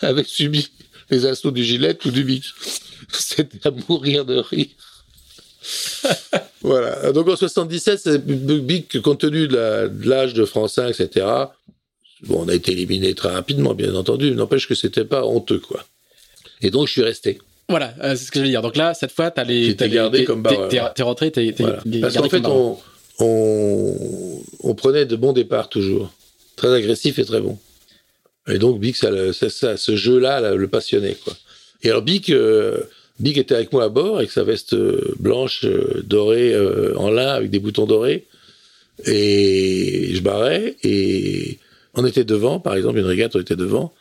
avait 0.00 0.24
subi 0.24 0.70
les 1.10 1.26
assauts 1.26 1.50
du 1.50 1.64
gilet 1.64 1.96
ou 2.04 2.10
du 2.10 2.24
bic. 2.24 2.44
C'était 3.12 3.66
à 3.66 3.70
mourir 3.88 4.24
de 4.24 4.36
rire. 4.36 4.66
voilà. 6.62 7.12
Donc 7.12 7.28
en 7.28 7.36
77, 7.36 8.00
c'est 8.02 8.24
Bic, 8.26 9.00
compte 9.02 9.20
tenu 9.20 9.48
de 9.48 9.56
la- 9.56 9.88
de 9.88 10.08
l'âge 10.08 10.34
de 10.34 10.44
France 10.44 10.78
1, 10.78 10.88
etc. 10.88 11.26
Bon, 12.22 12.44
on 12.44 12.48
a 12.48 12.54
été 12.54 12.72
éliminé 12.72 13.14
très 13.14 13.30
rapidement, 13.30 13.74
bien 13.74 13.94
entendu. 13.94 14.30
N'empêche 14.32 14.68
que 14.68 14.74
c'était 14.74 15.04
pas 15.04 15.24
honteux, 15.24 15.58
quoi. 15.58 15.84
Et 16.62 16.70
donc 16.70 16.86
je 16.86 16.92
suis 16.92 17.02
resté. 17.02 17.40
Voilà, 17.68 17.94
euh, 18.02 18.16
c'est 18.16 18.24
ce 18.24 18.30
que 18.30 18.40
je 18.40 18.44
veux 18.44 18.50
dire. 18.50 18.62
Donc 18.62 18.76
là, 18.76 18.94
cette 18.94 19.12
fois, 19.12 19.30
t'as 19.30 19.44
les. 19.44 19.74
Les- 19.74 19.88
gardé 19.88 20.18
t'es- 20.18 20.24
comme 20.24 20.42
t'es- 20.42 20.50
barreur. 20.54 20.68
T'es 20.68 20.80
t'es 20.96 21.02
rentré, 21.02 21.30
t'es 21.30 21.52
t'es- 21.52 21.62
Voilà. 21.62 21.82
t'es 21.90 22.00
Parce 22.00 22.16
qu'en 22.16 22.28
fait, 22.28 22.42
on, 22.46 22.78
on 24.62 24.74
prenait 24.74 25.06
de 25.06 25.16
bons 25.16 25.32
départs 25.32 25.68
toujours. 25.68 26.12
Très 26.56 26.72
agressif 26.74 27.18
et 27.18 27.24
très 27.24 27.40
bon. 27.40 27.58
Et 28.48 28.58
donc, 28.58 28.80
Bic, 28.80 28.96
ça, 28.96 29.10
ça- 29.32 29.76
ce 29.76 29.96
jeu-là 29.96 30.40
là, 30.40 30.54
le 30.54 30.68
passionnait. 30.68 31.16
Quoi. 31.24 31.34
Et 31.82 31.90
alors, 31.90 32.04
euh, 32.30 32.80
Bic 33.18 33.36
était 33.38 33.54
avec 33.54 33.72
moi 33.72 33.84
à 33.84 33.88
bord, 33.88 34.18
avec 34.18 34.30
sa 34.30 34.44
veste 34.44 34.72
euh, 34.74 35.14
blanche, 35.18 35.64
euh, 35.64 36.02
dorée, 36.04 36.54
en 36.96 37.10
lin, 37.10 37.28
avec 37.28 37.50
des 37.50 37.58
boutons 37.58 37.86
dorés. 37.86 38.24
Et 39.06 40.10
je 40.14 40.20
barrais, 40.20 40.76
et 40.84 41.58
on 41.94 42.04
était 42.04 42.24
devant, 42.24 42.60
par 42.60 42.74
exemple, 42.76 42.98
une 42.98 43.06
régate, 43.06 43.34
on 43.34 43.40
était 43.40 43.56
devant. 43.56 43.92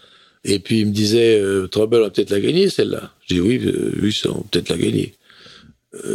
Et 0.44 0.60
puis, 0.60 0.80
il 0.82 0.88
me 0.88 0.92
disait, 0.92 1.42
Trouble, 1.72 2.00
va 2.00 2.10
peut-être 2.10 2.30
la 2.32 2.40
gagner, 2.40 2.70
celle-là. 2.70 3.14
Je 3.28 3.36
dis, 3.36 3.42
oui, 3.42 3.62
oui, 4.02 4.22
on 4.26 4.42
peut-être 4.42 4.70
la 4.70 4.78
gagner. 4.78 5.14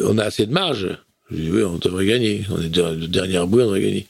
On 0.04 0.18
a 0.18 0.24
assez 0.24 0.46
de 0.46 0.52
marge. 0.52 0.88
Je 1.30 1.36
dis, 1.36 1.50
oui, 1.50 1.62
on 1.62 1.76
devrait 1.78 2.06
gagner. 2.06 2.44
On 2.50 2.60
est 2.60 2.68
de, 2.68 2.94
de 2.94 3.06
dernière 3.06 3.46
bouée, 3.46 3.62
on 3.62 3.66
devrait 3.66 3.82
gagner. 3.82 4.06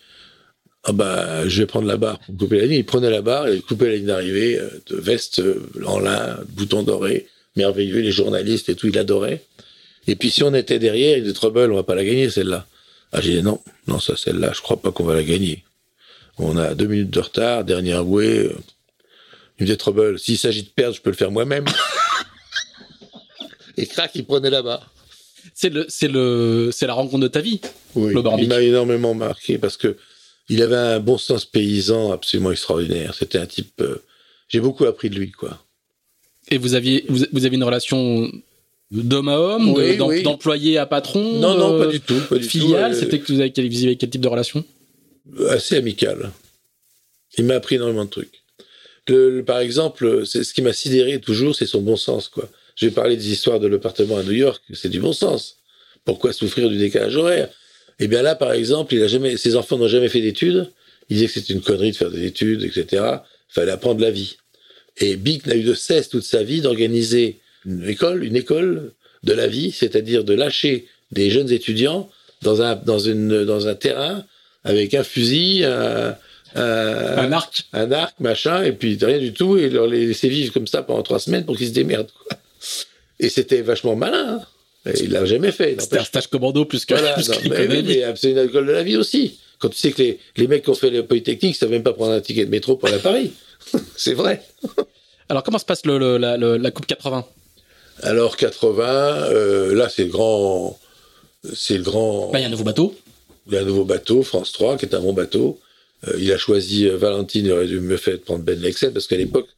Ah 0.86 0.92
bah, 0.92 1.48
je 1.48 1.60
vais 1.62 1.66
prendre 1.66 1.88
la 1.88 1.96
barre 1.96 2.18
pour 2.20 2.36
couper 2.36 2.58
la 2.58 2.66
ligne. 2.66 2.80
Il 2.80 2.84
prenait 2.84 3.10
la 3.10 3.22
barre 3.22 3.48
et 3.48 3.56
il 3.56 3.62
coupait 3.62 3.86
la 3.88 3.94
ligne 3.96 4.06
d'arrivée 4.06 4.58
euh, 4.58 4.68
de 4.86 4.96
veste 4.96 5.38
euh, 5.38 5.66
en 5.86 5.98
lin, 5.98 6.38
bouton 6.50 6.82
doré, 6.82 7.26
merveilleux. 7.56 8.00
Les 8.00 8.12
journalistes 8.12 8.68
et 8.68 8.74
tout, 8.74 8.88
il 8.88 8.98
adorait. 8.98 9.42
Et 10.06 10.16
puis 10.16 10.30
si 10.30 10.42
on 10.42 10.52
était 10.54 10.78
derrière, 10.78 11.16
il 11.16 11.24
dit 11.24 11.32
Trouble, 11.32 11.72
on 11.72 11.76
va 11.76 11.82
pas 11.84 11.94
la 11.94 12.04
gagner 12.04 12.28
celle-là. 12.28 12.66
Ah 13.12 13.22
j'ai 13.22 13.36
dit 13.36 13.42
non, 13.42 13.60
non 13.86 13.98
ça 13.98 14.14
celle-là, 14.16 14.52
je 14.54 14.60
crois 14.60 14.76
pas 14.76 14.92
qu'on 14.92 15.04
va 15.04 15.14
la 15.14 15.22
gagner. 15.22 15.64
On 16.36 16.58
a 16.58 16.74
deux 16.74 16.86
minutes 16.86 17.10
de 17.10 17.20
retard, 17.20 17.64
dernière 17.64 18.04
bouée. 18.04 18.38
euh. 18.40 18.52
Il 19.58 19.62
me 19.62 19.66
disait 19.66 19.76
Trouble, 19.78 20.18
s'il 20.18 20.36
s'agit 20.36 20.64
de 20.64 20.68
perdre, 20.68 20.94
je 20.96 21.00
peux 21.00 21.10
le 21.10 21.16
faire 21.16 21.30
moi-même. 21.30 21.64
et 23.76 23.86
crac, 23.86 24.10
il 24.14 24.26
prenait 24.26 24.50
la 24.50 24.62
barre. 24.62 24.90
C'est 25.54 25.70
le, 25.70 25.86
c'est 25.88 26.08
le, 26.08 26.70
c'est 26.72 26.86
la 26.86 26.94
rencontre 26.94 27.22
de 27.22 27.28
ta 27.28 27.40
vie. 27.40 27.60
Oui, 27.94 28.12
Le 28.12 28.22
il 28.40 28.48
m'a 28.48 28.60
énormément 28.60 29.14
marqué 29.14 29.58
parce 29.58 29.76
que 29.76 29.96
il 30.48 30.62
avait 30.62 30.76
un 30.76 31.00
bon 31.00 31.18
sens 31.18 31.44
paysan 31.44 32.12
absolument 32.12 32.50
extraordinaire. 32.52 33.14
C'était 33.14 33.38
un 33.38 33.46
type. 33.46 33.80
euh, 33.80 34.02
J'ai 34.48 34.60
beaucoup 34.60 34.84
appris 34.84 35.10
de 35.10 35.16
lui, 35.16 35.30
quoi. 35.32 35.64
Et 36.50 36.58
vous 36.58 36.74
aviez, 36.74 37.04
vous, 37.08 37.24
vous 37.32 37.44
avez 37.46 37.56
une 37.56 37.64
relation 37.64 38.30
d'homme 38.90 39.28
à 39.28 39.38
homme, 39.38 39.72
oui. 39.72 39.96
d'employé 40.22 40.76
à 40.78 40.86
patron. 40.86 41.38
Non, 41.40 41.56
non, 41.56 41.74
euh, 41.80 41.84
pas 41.86 41.90
du 41.90 42.00
tout. 42.00 42.20
Pas 42.28 42.36
du 42.36 42.44
Filiale, 42.44 42.92
tout. 42.92 42.96
euh, 42.98 43.00
c'était 43.00 43.18
que 43.18 43.32
vous 43.32 43.40
avez, 43.40 43.50
quel- 43.50 43.68
vous 43.70 43.82
avez 43.84 43.96
quel 43.96 44.10
type 44.10 44.20
de 44.20 44.28
relation? 44.28 44.62
Assez 45.48 45.76
amical. 45.76 46.30
Il 47.38 47.46
m'a 47.46 47.54
appris 47.54 47.76
énormément 47.76 48.04
de 48.04 48.10
trucs. 48.10 48.42
Le- 49.08 49.36
le- 49.38 49.44
par 49.44 49.58
exemple, 49.58 50.24
ce 50.26 50.40
qui 50.52 50.60
m'a 50.62 50.72
sidéré 50.74 51.18
toujours, 51.20 51.54
c'est 51.56 51.66
son 51.66 51.80
bon 51.80 51.96
sens, 51.96 52.28
quoi. 52.28 52.48
Je 52.76 52.86
vais 52.86 52.92
parler 52.92 53.16
des 53.16 53.30
histoires 53.32 53.60
de 53.60 53.66
l'appartement 53.66 54.18
à 54.18 54.22
New 54.22 54.32
York, 54.32 54.62
c'est 54.74 54.88
du 54.90 55.00
bon 55.00 55.12
sens. 55.12 55.56
Pourquoi 56.04 56.32
souffrir 56.32 56.68
du 56.68 56.76
décalage 56.76 57.16
horaire? 57.16 57.48
Eh 58.00 58.08
bien 58.08 58.22
là, 58.22 58.34
par 58.34 58.52
exemple, 58.52 58.94
il 58.94 59.02
a 59.02 59.06
jamais, 59.08 59.36
ses 59.36 59.56
enfants 59.56 59.78
n'ont 59.78 59.88
jamais 59.88 60.08
fait 60.08 60.20
d'études. 60.20 60.70
Il 61.10 61.16
disait 61.16 61.26
que 61.26 61.32
c'était 61.32 61.52
une 61.52 61.60
connerie 61.60 61.92
de 61.92 61.96
faire 61.96 62.10
des 62.10 62.24
études, 62.26 62.62
etc. 62.64 63.02
Fallait 63.48 63.72
apprendre 63.72 64.00
la 64.00 64.10
vie. 64.10 64.36
Et 64.98 65.16
Bic 65.16 65.46
n'a 65.46 65.54
eu 65.56 65.62
de 65.62 65.74
cesse 65.74 66.08
toute 66.08 66.24
sa 66.24 66.42
vie 66.42 66.60
d'organiser 66.60 67.38
une 67.66 67.88
école, 67.88 68.24
une 68.24 68.36
école 68.36 68.92
de 69.22 69.32
la 69.32 69.46
vie, 69.46 69.70
c'est-à-dire 69.72 70.24
de 70.24 70.34
lâcher 70.34 70.86
des 71.12 71.30
jeunes 71.30 71.50
étudiants 71.50 72.10
dans 72.42 72.62
un, 72.62 72.74
dans 72.76 72.98
une, 72.98 73.44
dans 73.44 73.66
un 73.68 73.74
terrain 73.74 74.24
avec 74.64 74.94
un 74.94 75.02
fusil, 75.04 75.64
un, 75.64 76.16
un, 76.54 77.18
Un 77.18 77.32
arc. 77.32 77.64
un 77.72 77.90
arc, 77.92 78.18
machin, 78.20 78.62
et 78.62 78.72
puis 78.72 78.98
rien 79.00 79.18
du 79.18 79.32
tout, 79.32 79.56
et 79.58 79.68
leur 79.68 79.86
laisser 79.86 80.28
vivre 80.28 80.52
comme 80.52 80.66
ça 80.66 80.82
pendant 80.82 81.02
trois 81.02 81.18
semaines 81.18 81.44
pour 81.44 81.56
qu'ils 81.56 81.68
se 81.68 81.72
démerdent. 81.72 82.10
Quoi. 82.26 82.38
Et 83.20 83.28
c'était 83.28 83.60
vachement 83.62 83.96
malin. 83.96 84.38
hein. 84.40 84.46
Il 85.00 85.10
l'a 85.12 85.24
jamais 85.24 85.50
fait. 85.52 85.76
C'était 85.80 85.98
un 85.98 86.04
stage 86.04 86.26
commando 86.28 86.64
plus 86.64 86.84
que. 86.84 86.94
Voilà, 86.94 87.16
non, 87.28 87.34
mais, 87.50 88.14
c'est 88.16 88.30
une 88.32 88.38
école 88.38 88.66
de 88.66 88.72
la 88.72 88.82
vie 88.82 88.96
aussi. 88.96 89.38
Quand 89.58 89.68
tu 89.70 89.78
sais 89.78 89.92
que 89.92 90.02
les, 90.02 90.18
les 90.36 90.46
mecs 90.46 90.62
qui 90.64 90.70
ont 90.70 90.74
fait 90.74 90.90
le 90.90 91.06
Polytechnique, 91.06 91.54
ils 91.56 91.58
savent 91.58 91.70
même 91.70 91.82
pas 91.82 91.92
prendre 91.94 92.12
un 92.12 92.20
ticket 92.20 92.44
de 92.44 92.50
métro 92.50 92.76
pour 92.76 92.88
aller 92.88 92.98
à 92.98 93.00
Paris. 93.00 93.32
c'est 93.96 94.12
vrai. 94.14 94.42
Alors 95.28 95.42
comment 95.42 95.58
se 95.58 95.64
passe 95.64 95.86
le, 95.86 95.98
le- 95.98 96.18
la, 96.18 96.36
le- 96.36 96.58
la 96.58 96.70
Coupe 96.70 96.86
80 96.86 97.24
Alors 98.02 98.36
80, 98.36 98.84
euh, 99.30 99.74
là 99.74 99.88
c'est 99.88 100.04
le 100.04 100.10
grand, 100.10 100.78
c'est 101.54 101.78
le 101.78 101.82
grand. 101.82 102.30
Là, 102.32 102.40
il 102.40 102.42
y 102.42 102.44
a 102.44 102.48
un 102.48 102.50
nouveau 102.50 102.64
bateau. 102.64 102.94
Il 103.46 103.54
y 103.54 103.56
a 103.56 103.60
un 103.60 103.64
nouveau 103.64 103.84
bateau, 103.84 104.22
France 104.22 104.52
3, 104.52 104.76
qui 104.76 104.84
est 104.86 104.94
un 104.94 105.00
bon 105.00 105.12
bateau. 105.14 105.60
Euh, 106.08 106.14
il 106.18 106.30
a 106.32 106.36
choisi 106.38 106.86
euh, 106.88 106.96
Valentine, 106.98 107.46
il 107.46 107.52
aurait 107.52 107.66
dû 107.66 107.80
me 107.80 107.96
faire 107.96 108.18
prendre 108.20 108.42
Ben 108.44 108.58
Lexel, 108.60 108.92
parce 108.92 109.06
qu'à 109.06 109.16
l'époque, 109.16 109.48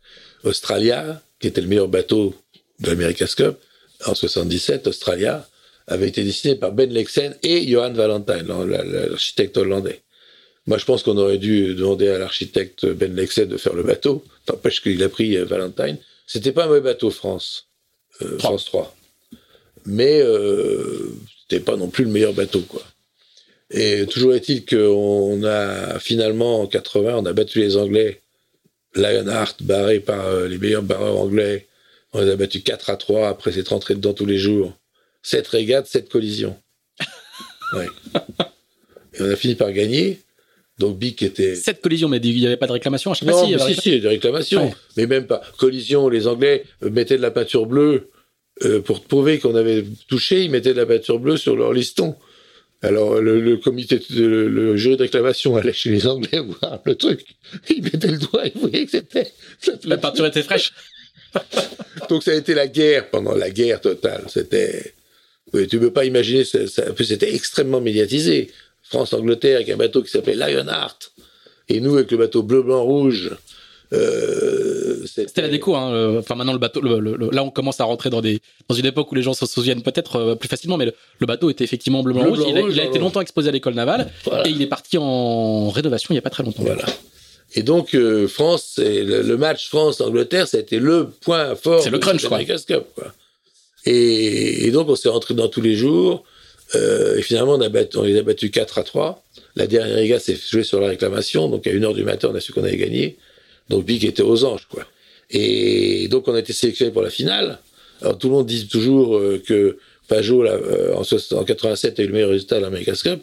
Australia, 0.45 1.20
qui 1.41 1.49
était 1.49 1.61
le 1.61 1.66
meilleur 1.68 1.89
bateau 1.89 2.35
de 2.81 2.89
l'America's 2.91 3.35
Cup, 3.35 3.57
en 4.05 4.15
77, 4.15 4.87
Australia, 4.87 5.49
avait 5.87 6.09
été 6.09 6.25
dessiné 6.25 6.57
par 6.57 6.73
Ben 6.73 6.93
Lexen 6.93 7.37
et 7.43 7.67
Johan 7.67 7.93
Valentine, 7.93 8.47
l'architecte 8.67 9.57
hollandais. 9.57 10.03
Moi, 10.67 10.79
je 10.79 10.85
pense 10.85 11.03
qu'on 11.03 11.17
aurait 11.17 11.39
dû 11.39 11.75
demander 11.75 12.09
à 12.09 12.19
l'architecte 12.19 12.87
Ben 12.87 13.15
Lexen 13.15 13.49
de 13.49 13.57
faire 13.57 13.75
le 13.75 13.85
bateau. 13.85 14.25
N'empêche 14.49 14.83
qu'il 14.83 15.03
a 15.05 15.09
pris 15.09 15.37
euh, 15.37 15.45
Valentine. 15.45 15.97
C'était 16.27 16.51
pas 16.51 16.65
un 16.65 16.67
mauvais 16.67 16.81
bateau, 16.81 17.11
France. 17.11 17.69
Euh. 18.23 18.39
France 18.39 18.65
3. 18.65 18.95
Mais 19.85 20.21
euh, 20.21 21.15
c'était 21.43 21.63
pas 21.63 21.77
non 21.77 21.89
plus 21.89 22.05
le 22.05 22.11
meilleur 22.11 22.33
bateau, 22.33 22.63
quoi. 22.63 22.83
Et 23.71 24.07
toujours 24.07 24.35
est-il 24.35 24.65
qu'on 24.65 25.43
a 25.45 25.99
finalement 25.99 26.61
en 26.63 26.67
80, 26.67 27.17
on 27.17 27.27
a 27.27 27.33
battu 27.33 27.61
les 27.61 27.77
Anglais. 27.77 28.21
Lionheart, 28.97 29.63
barré 29.63 30.01
par 30.01 30.27
euh, 30.27 30.49
les 30.49 30.59
meilleurs 30.59 30.83
barreurs 30.83 31.19
anglais, 31.19 31.67
on 32.17 32.23
les 32.23 32.31
a 32.31 32.37
battus 32.37 32.62
4 32.64 32.91
à 32.91 32.97
3 32.97 33.29
après 33.29 33.53
s'être 33.53 33.69
rentré 33.69 33.95
dedans 33.95 34.14
tous 34.14 34.27
les 34.27 34.39
jours. 34.39 34.73
7 35.23 35.47
régates, 35.49 35.87
7 35.87 36.09
collisions. 36.09 36.57
ouais. 37.75 37.87
Et 39.14 39.23
on 39.23 39.31
a 39.31 39.37
fini 39.37 39.55
par 39.55 39.73
gagner. 39.73 40.21
Donc 40.79 40.99
Bic 40.99 41.23
était. 41.23 41.55
Cette 41.57 41.81
collision, 41.81 42.09
mais 42.09 42.19
il 42.19 42.37
n'y 42.37 42.47
avait 42.47 42.57
pas 42.57 42.67
de 42.67 42.73
réclamation 42.73 43.11
à 43.11 43.14
chaque 43.14 43.29
Non, 43.29 43.39
fois. 43.39 43.49
mais 43.49 43.75
si, 43.75 43.81
si, 43.81 43.89
il 43.91 43.95
y 43.95 43.99
a 43.99 44.01
des 44.01 44.09
réclamations. 44.09 44.73
Mais 44.97 45.07
même 45.07 45.27
pas. 45.27 45.43
Collision, 45.59 46.09
les 46.09 46.27
Anglais 46.27 46.64
euh, 46.83 46.91
mettaient 46.91 47.17
de 47.17 47.23
la 47.23 47.31
peinture 47.31 47.67
bleue 47.67 48.11
euh, 48.64 48.81
pour 48.81 49.03
prouver 49.03 49.39
qu'on 49.39 49.55
avait 49.55 49.85
touché, 50.09 50.45
ils 50.45 50.51
mettaient 50.51 50.73
de 50.75 50.79
la 50.79 50.87
peinture 50.87 51.19
bleue 51.19 51.37
sur 51.37 51.57
leur 51.57 51.73
liston. 51.73 52.14
Alors 52.83 53.21
le, 53.21 53.41
le 53.41 53.57
comité, 53.57 54.01
le, 54.11 54.49
le 54.49 54.77
jury 54.77 54.97
de 54.99 55.03
réclamation 55.03 55.57
allait 55.57 55.73
chez 55.73 55.91
les 55.91 56.07
Anglais 56.07 56.41
voir 56.61 56.81
le 56.85 56.95
truc. 56.95 57.25
Ils 57.71 57.83
mettaient 57.83 58.09
le 58.09 58.19
doigt, 58.19 58.43
ils 58.47 58.59
voyaient 58.61 58.85
que 58.85 58.91
c'était. 58.93 59.33
La 59.85 59.97
peinture 59.97 60.27
était 60.27 60.43
fraîche. 60.43 60.73
Donc 62.09 62.22
ça 62.22 62.31
a 62.31 62.35
été 62.35 62.55
la 62.55 62.66
guerre 62.68 63.11
pendant 63.11 63.35
la 63.35 63.51
guerre 63.51 63.81
totale. 63.81 64.24
C'était. 64.29 64.95
Oui, 65.53 65.66
tu 65.68 65.79
peux 65.79 65.93
pas 65.93 66.05
imaginer. 66.05 66.45
Ça, 66.45 66.66
ça- 66.66 66.85
c'était 67.05 67.35
extrêmement 67.35 67.81
médiatisé. 67.81 68.51
France-Angleterre 68.83 69.57
avec 69.57 69.68
un 69.70 69.77
bateau 69.77 70.03
qui 70.03 70.11
s'appelait 70.11 70.35
Lionheart. 70.37 71.12
Et 71.68 71.81
nous 71.81 71.95
avec 71.97 72.11
le 72.12 72.16
bateau 72.18 72.43
bleu-blanc-rouge. 72.43 73.37
Euh, 73.93 75.05
C'était 75.07 75.43
la 75.43 75.49
déco. 75.49 75.74
Hein. 75.77 75.93
euh, 75.93 76.18
Enfin, 76.20 76.35
maintenant, 76.35 76.53
le 76.53 76.59
bateau. 76.59 76.81
le- 76.81 76.99
le- 77.01 77.16
le- 77.16 77.31
là, 77.31 77.43
on 77.45 77.51
commence 77.51 77.81
à 77.81 77.85
rentrer 77.85 78.11
dans, 78.11 78.20
des, 78.20 78.41
dans 78.68 78.74
une 78.74 78.87
époque 78.87 79.11
où 79.12 79.14
les 79.14 79.22
gens 79.22 79.35
se 79.35 79.47
souviennent 79.47 79.83
peut-être 79.83 80.16
euh, 80.16 80.35
plus 80.35 80.49
facilement, 80.49 80.77
mais 80.77 80.87
le, 80.87 81.27
bateau 81.27 81.51
était 81.51 81.64
effectivement 81.64 82.03
bleu, 82.03 82.12
blanc, 82.14 82.24
rouge. 82.27 82.39
blanc, 82.39 82.47
il 82.49 82.59
a, 82.59 82.61
rouge, 82.62 82.72
il 82.74 82.81
a 82.81 82.85
été 82.85 82.99
longtemps 82.99 83.20
exposé 83.20 83.49
à 83.49 83.53
l'école 83.53 83.74
navale 83.74 84.11
Voilà. 84.24 84.47
et 84.47 84.51
il 84.51 84.61
est 84.62 84.66
parti 84.66 84.99
en 84.99 85.70
rénovation 85.70 86.09
il 86.11 86.14
n'y 86.14 86.18
a 86.18 86.22
pas 86.22 86.31
très 86.31 86.43
longtemps. 86.43 86.62
Voilà. 86.64 86.85
Et 87.57 87.63
donc, 87.63 87.95
euh, 87.95 88.29
France, 88.29 88.73
c'est 88.77 89.03
le, 89.03 89.23
le 89.23 89.37
match 89.37 89.69
France-Angleterre, 89.69 90.47
ça 90.47 90.59
a 90.59 90.61
été 90.61 90.79
le 90.79 91.09
point 91.09 91.55
fort. 91.57 91.83
C'est 91.83 91.91
le 91.91 91.99
de 91.99 92.03
crunch, 92.03 92.23
quoi. 92.27 92.45
Cup, 92.45 92.85
quoi. 92.95 93.13
Et, 93.87 94.67
et 94.67 94.71
donc, 94.71 94.89
on 94.89 94.97
s'est 94.97 95.09
rentré 95.09 95.35
dans 95.35 95.49
tous 95.49 95.61
les 95.63 95.75
jours. 95.75 96.25
euh, 96.75 97.17
et 97.17 97.23
finalement, 97.23 97.55
on, 97.55 97.61
a 97.61 97.69
battu- 97.69 97.97
on 97.99 98.03
les 98.03 98.17
a 98.19 98.23
battus 98.23 98.51
4 98.51 98.79
à 98.79 98.83
3. 98.83 99.23
La 99.55 99.67
dernière 99.67 99.97
régate 99.97 100.21
s'est 100.23 100.37
jouée 100.51 100.65
sur 100.65 100.81
la 100.81 100.89
réclamation. 100.89 101.49
Donc, 101.49 101.67
à 101.67 101.71
1h 101.71 101.95
du 101.95 102.05
matin, 102.05 102.29
on 102.31 102.35
a 102.35 102.41
su 102.41 102.53
qu'on 102.53 102.65
avait 102.65 102.77
gagné. 102.77 103.17
Donc, 103.71 103.85
Bic 103.87 104.05
était 104.05 104.23
aux 104.23 104.45
anges, 104.45 104.67
quoi. 104.71 104.85
Et 105.31 106.09
donc, 106.09 106.29
on 106.29 106.35
a 106.35 106.39
été 106.41 106.53
sélectionné 106.53 106.91
pour 106.93 107.03
la 107.03 107.11
finale. 107.11 107.59
Alors, 108.03 108.19
tout 108.19 108.29
le 108.29 108.35
monde 108.35 108.47
dit 108.47 108.69
toujours 108.69 109.17
euh, 109.17 109.43
que 109.45 109.79
Pajot, 110.09 110.43
là, 110.43 110.53
euh, 110.53 110.95
en, 110.95 111.05
soix- 111.05 111.39
en 111.39 111.45
87, 111.45 111.99
a 111.99 112.03
eu 112.03 112.07
le 112.09 112.13
meilleur 112.13 112.31
résultat 112.31 112.57
à 112.57 112.61
l'America's 112.61 113.03
Cup. 113.03 113.21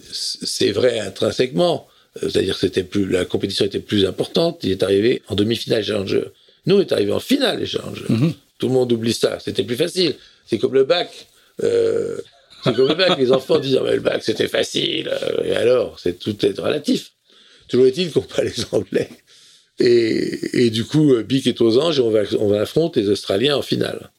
C'est 0.00 0.72
vrai 0.72 0.98
intrinsèquement. 1.00 1.86
Euh, 2.16 2.28
C'est-à-dire 2.28 2.54
que 2.54 2.60
c'était 2.60 2.84
plus, 2.84 3.06
la 3.08 3.24
compétition 3.24 3.64
était 3.64 3.80
plus 3.80 4.04
importante. 4.06 4.60
Il 4.62 4.70
est 4.70 4.82
arrivé 4.82 5.22
en 5.28 5.34
demi-finale 5.34 5.84
Challenger. 5.84 6.24
Nous, 6.66 6.76
on 6.76 6.80
est 6.80 6.92
arrivé 6.92 7.12
en 7.12 7.20
finale 7.20 7.64
Challenger. 7.66 8.04
Mhm. 8.08 8.34
Tout 8.58 8.68
le 8.68 8.74
monde 8.74 8.92
oublie 8.92 9.12
ça. 9.12 9.38
C'était 9.40 9.64
plus 9.64 9.76
facile. 9.76 10.14
C'est 10.46 10.58
comme 10.58 10.74
le 10.74 10.84
bac. 10.84 11.26
Euh, 11.62 12.18
c'est 12.64 12.74
comme 12.74 12.88
le 12.88 12.94
bac. 12.94 13.18
Les 13.18 13.32
enfants 13.32 13.58
disent 13.58 13.76
Ah, 13.80 13.84
mais 13.84 13.94
le 13.94 14.00
bac 14.00 14.22
c'était 14.22 14.48
facile. 14.48 15.08
Euh, 15.10 15.44
Et 15.44 15.56
alors, 15.56 15.98
c'est 15.98 16.18
tout 16.18 16.44
est 16.46 16.58
relatif. 16.58 17.12
Toujours 17.68 17.86
est-il 17.86 18.12
qu'on 18.12 18.20
bat 18.20 18.44
les 18.44 18.52
Anglais. 18.72 19.08
Et, 19.80 20.66
et 20.66 20.70
du 20.70 20.84
coup, 20.84 21.14
Bic 21.24 21.46
est 21.46 21.60
aux 21.60 21.78
anges 21.78 21.98
et 21.98 22.02
on 22.02 22.10
va, 22.10 22.20
on 22.38 22.48
va 22.48 22.60
affronter 22.60 23.00
les 23.00 23.08
Australiens 23.08 23.56
en 23.56 23.62
finale. 23.62 24.10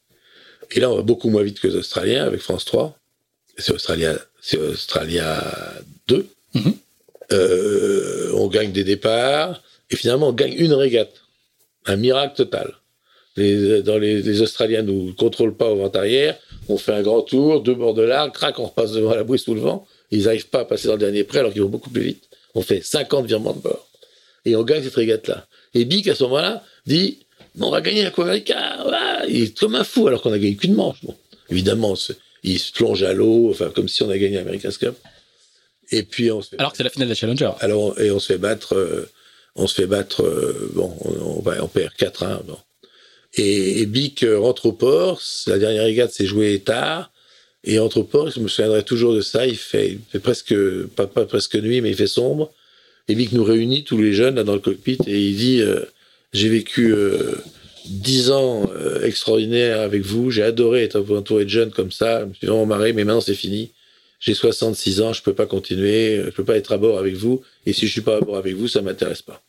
Et 0.72 0.80
là, 0.80 0.90
on 0.90 0.96
va 0.96 1.02
beaucoup 1.02 1.30
moins 1.30 1.42
vite 1.42 1.60
que 1.60 1.68
les 1.68 1.76
Australiens 1.76 2.24
avec 2.26 2.40
France 2.40 2.64
3. 2.64 2.98
C'est 3.56 3.72
Australia, 3.72 4.18
Australia 4.72 5.42
2. 6.08 6.26
Mhm. 6.54 6.74
Euh, 7.32 8.32
on 8.34 8.48
gagne 8.48 8.72
des 8.72 8.84
départs 8.84 9.62
et 9.90 9.96
finalement 9.96 10.28
on 10.28 10.32
gagne 10.32 10.54
une 10.56 10.72
régate. 10.72 11.22
Un 11.86 11.96
miracle 11.96 12.36
total. 12.36 12.74
Les, 13.36 13.82
dans 13.82 13.98
les, 13.98 14.40
Australiens 14.40 14.82
nous 14.82 15.12
contrôlent 15.14 15.56
pas 15.56 15.70
au 15.70 15.76
vent 15.76 15.90
arrière. 15.90 16.36
On 16.68 16.78
fait 16.78 16.92
un 16.92 17.02
grand 17.02 17.22
tour, 17.22 17.62
deux 17.62 17.74
bords 17.74 17.94
de 17.94 18.02
largue, 18.02 18.32
crac, 18.32 18.58
on 18.58 18.66
repasse 18.66 18.92
devant 18.92 19.14
la 19.14 19.24
bouée 19.24 19.38
sous 19.38 19.54
le 19.54 19.60
vent. 19.60 19.86
Ils 20.10 20.24
n'arrivent 20.24 20.48
pas 20.48 20.60
à 20.60 20.64
passer 20.64 20.86
dans 20.86 20.94
le 20.94 21.00
dernier 21.00 21.24
prêt 21.24 21.40
alors 21.40 21.52
qu'ils 21.52 21.62
vont 21.62 21.68
beaucoup 21.68 21.90
plus 21.90 22.02
vite. 22.02 22.28
On 22.54 22.62
fait 22.62 22.82
50 22.82 23.26
virements 23.26 23.52
de 23.52 23.60
bord. 23.60 23.88
Et 24.44 24.54
on 24.56 24.62
gagne 24.62 24.82
cette 24.82 24.94
régate-là. 24.94 25.46
Et 25.74 25.84
Bic, 25.84 26.06
à 26.08 26.14
ce 26.14 26.22
moment-là, 26.24 26.62
dit 26.86 27.18
on 27.60 27.70
va 27.70 27.80
gagner 27.80 28.02
la 28.02 28.10
Coupe 28.10 28.24
America. 28.24 28.78
voilà. 28.82 29.24
Il 29.28 29.42
est 29.42 29.58
comme 29.58 29.74
un 29.74 29.84
fou 29.84 30.06
alors 30.08 30.22
qu'on 30.22 30.32
a 30.32 30.38
gagné 30.38 30.56
qu'une 30.56 30.74
manche. 30.74 30.98
Bon, 31.02 31.14
évidemment, 31.50 31.94
il 32.42 32.58
se 32.58 32.72
plonge 32.72 33.02
à 33.02 33.12
l'eau, 33.12 33.50
enfin, 33.50 33.70
comme 33.74 33.88
si 33.88 34.02
on 34.02 34.10
a 34.10 34.18
gagné 34.18 34.36
l'America's 34.36 34.78
Cup. 34.78 34.96
Et 35.94 36.02
puis, 36.02 36.32
on 36.32 36.42
se 36.42 36.48
fait 36.50 36.56
Alors 36.58 36.72
que 36.72 36.76
c'est 36.76 36.82
la 36.82 36.90
finale 36.90 37.08
des 37.08 37.14
Challenger. 37.14 37.52
alors, 37.60 37.98
et 38.00 38.10
on 38.10 38.18
se 38.18 38.32
fait 38.32 38.38
battre, 38.38 38.74
euh, 38.74 39.08
on 39.54 39.68
se 39.68 39.74
fait 39.74 39.86
battre, 39.86 40.24
euh, 40.24 40.70
bon, 40.74 40.92
on, 41.00 41.38
on, 41.38 41.40
va, 41.40 41.62
on 41.62 41.68
perd 41.68 41.92
4-1, 41.92 42.42
bon. 42.44 42.58
Et, 43.36 43.80
et 43.80 43.86
Bic 43.86 44.24
euh, 44.24 44.38
rentre 44.38 44.66
au 44.66 44.72
port, 44.72 45.22
la 45.46 45.58
dernière 45.58 45.84
régate 45.84 46.12
s'est 46.12 46.26
jouée 46.26 46.58
tard, 46.58 47.12
et 47.62 47.78
entre 47.78 47.98
au 47.98 48.04
port, 48.04 48.28
je 48.28 48.40
me 48.40 48.48
souviendrai 48.48 48.82
toujours 48.82 49.14
de 49.14 49.20
ça, 49.20 49.46
il 49.46 49.56
fait, 49.56 49.92
il 49.92 50.00
fait 50.10 50.18
presque, 50.18 50.54
pas, 50.96 51.06
pas 51.06 51.26
presque 51.26 51.54
nuit, 51.54 51.80
mais 51.80 51.90
il 51.90 51.96
fait 51.96 52.08
sombre, 52.08 52.52
et 53.06 53.14
Bic 53.14 53.30
nous 53.30 53.44
réunit, 53.44 53.84
tous 53.84 53.98
les 53.98 54.12
jeunes, 54.12 54.34
là, 54.34 54.42
dans 54.42 54.54
le 54.54 54.60
cockpit, 54.60 54.98
et 55.06 55.20
il 55.28 55.36
dit, 55.36 55.60
euh, 55.60 55.80
j'ai 56.32 56.48
vécu 56.48 56.92
10 57.86 58.30
ans 58.32 58.68
extraordinaires 59.04 59.80
avec 59.80 60.02
vous, 60.02 60.32
j'ai 60.32 60.42
adoré 60.42 60.82
être 60.82 60.98
entouré 61.14 61.44
de 61.44 61.50
jeunes 61.50 61.70
comme 61.70 61.92
ça, 61.92 62.22
je 62.22 62.24
me 62.24 62.34
suis 62.34 62.46
vraiment 62.48 62.66
marré, 62.66 62.92
mais 62.92 63.04
maintenant 63.04 63.20
c'est 63.20 63.36
fini. 63.36 63.70
J'ai 64.24 64.32
66 64.32 65.02
ans, 65.02 65.12
je 65.12 65.22
peux 65.22 65.34
pas 65.34 65.44
continuer, 65.44 66.22
je 66.24 66.30
peux 66.30 66.44
pas 66.44 66.56
être 66.56 66.72
à 66.72 66.78
bord 66.78 66.98
avec 66.98 67.14
vous, 67.14 67.42
et 67.66 67.74
si 67.74 67.86
je 67.86 67.92
suis 67.92 68.00
pas 68.00 68.16
à 68.16 68.20
bord 68.20 68.38
avec 68.38 68.54
vous, 68.54 68.68
ça 68.68 68.80
m'intéresse 68.80 69.20
pas. 69.20 69.42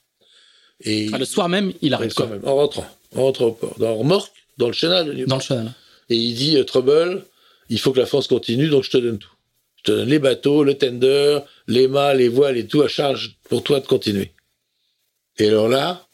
Et 0.84 1.08
Ah, 1.14 1.18
le 1.18 1.24
soir 1.24 1.48
même, 1.48 1.72
il 1.82 1.92
quand 1.92 2.14
quoi. 2.14 2.28
même, 2.28 2.42
en 2.44 2.56
rentrant, 2.56 2.86
en 3.16 3.24
rentrant 3.24 3.46
au 3.46 3.52
port, 3.54 3.76
dans 3.80 3.96
remorque, 3.96 4.34
dans 4.58 4.68
le 4.68 4.74
chenal 4.74 5.16
de. 5.16 5.24
Dans 5.26 5.38
le 5.38 5.42
cheval. 5.42 5.72
Et 6.10 6.18
il 6.18 6.36
dit, 6.36 6.58
euh, 6.58 6.66
Trouble, 6.66 7.24
il 7.70 7.80
faut 7.80 7.94
que 7.94 8.00
la 8.00 8.06
France 8.06 8.28
continue, 8.28 8.68
donc 8.68 8.84
je 8.84 8.90
te 8.92 8.98
donne 8.98 9.18
tout. 9.18 9.32
Je 9.78 9.84
te 9.84 9.92
donne 9.92 10.10
les 10.10 10.20
bateaux, 10.20 10.66
le 10.66 10.74
tender, 10.74 11.40
les 11.68 11.88
mâts, 11.88 12.14
les 12.14 12.28
voiles 12.28 12.58
et 12.58 12.68
tout 12.68 12.82
à 12.82 12.90
charge 12.90 13.38
pour 13.48 13.64
toi 13.64 13.80
de 13.80 13.88
continuer. 13.88 14.34
Et 15.38 15.48
alors 15.48 15.70
là, 15.70 16.06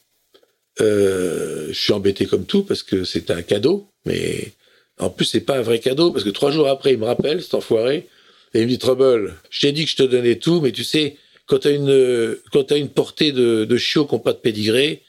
euh, 0.81 1.67
je 1.69 1.79
suis 1.79 1.93
embêté 1.93 2.27
comme 2.27 2.45
tout 2.45 2.61
parce 2.61 2.83
que 2.83 3.05
c'est 3.05 3.31
un 3.31 3.41
cadeau, 3.41 3.87
mais 4.05 4.51
en 4.99 5.09
plus 5.09 5.25
c'est 5.25 5.41
pas 5.41 5.57
un 5.57 5.61
vrai 5.63 5.79
cadeau 5.79 6.11
parce 6.11 6.23
que 6.23 6.29
trois 6.29 6.51
jours 6.51 6.67
après 6.67 6.93
il 6.93 6.99
me 6.99 7.05
rappelle 7.05 7.41
cet 7.41 7.55
enfoiré 7.55 8.07
et 8.53 8.59
il 8.59 8.65
me 8.65 8.69
dit 8.69 8.77
Trouble, 8.77 9.35
je 9.49 9.61
t'ai 9.61 9.71
dit 9.71 9.85
que 9.85 9.91
je 9.91 9.95
te 9.95 10.03
donnais 10.03 10.35
tout, 10.35 10.61
mais 10.61 10.71
tu 10.71 10.83
sais 10.83 11.17
quand 11.45 11.59
t'as 11.59 11.71
une 11.71 12.37
quand 12.51 12.63
t'as 12.63 12.77
une 12.77 12.89
portée 12.89 13.31
de, 13.31 13.65
de 13.65 13.77
chiots 13.77 14.05
qui 14.05 14.15
n'ont 14.15 14.19
pas 14.19 14.33
de 14.33 14.37
pédigré, 14.37 15.01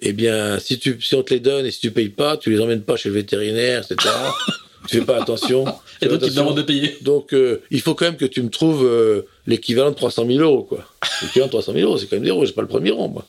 eh 0.00 0.12
bien 0.12 0.58
si 0.58 0.78
tu 0.78 1.00
si 1.00 1.14
on 1.14 1.22
te 1.22 1.32
les 1.32 1.40
donne 1.40 1.66
et 1.66 1.70
si 1.70 1.80
tu 1.80 1.90
payes 1.90 2.08
pas, 2.08 2.36
tu 2.36 2.50
les 2.50 2.60
emmènes 2.60 2.82
pas 2.82 2.96
chez 2.96 3.08
le 3.08 3.14
vétérinaire, 3.14 3.84
etc. 3.90 4.14
tu 4.88 4.98
fais 4.98 5.04
pas 5.04 5.20
attention. 5.20 5.64
Et 5.66 5.70
donc, 5.70 5.80
il 6.00 6.08
te 6.08 6.14
attention. 6.14 6.42
demande 6.42 6.56
de 6.56 6.62
payer. 6.62 6.96
Donc, 7.02 7.32
euh, 7.32 7.60
il 7.70 7.80
faut 7.80 7.94
quand 7.94 8.06
même 8.06 8.16
que 8.16 8.24
tu 8.24 8.42
me 8.42 8.48
trouves 8.48 8.86
euh, 8.86 9.22
l'équivalent 9.46 9.90
de 9.90 9.96
300 9.96 10.26
000 10.26 10.38
euros, 10.38 10.62
quoi. 10.62 10.84
L'équivalent 11.22 11.46
de 11.46 11.52
300 11.52 11.72
000 11.74 11.88
euros, 11.88 11.98
c'est 11.98 12.06
quand 12.06 12.16
même 12.16 12.24
des 12.24 12.30
euros, 12.30 12.44
j'ai 12.44 12.52
pas 12.52 12.62
le 12.62 12.68
premier 12.68 12.90
rang, 12.90 13.08
moi. 13.08 13.26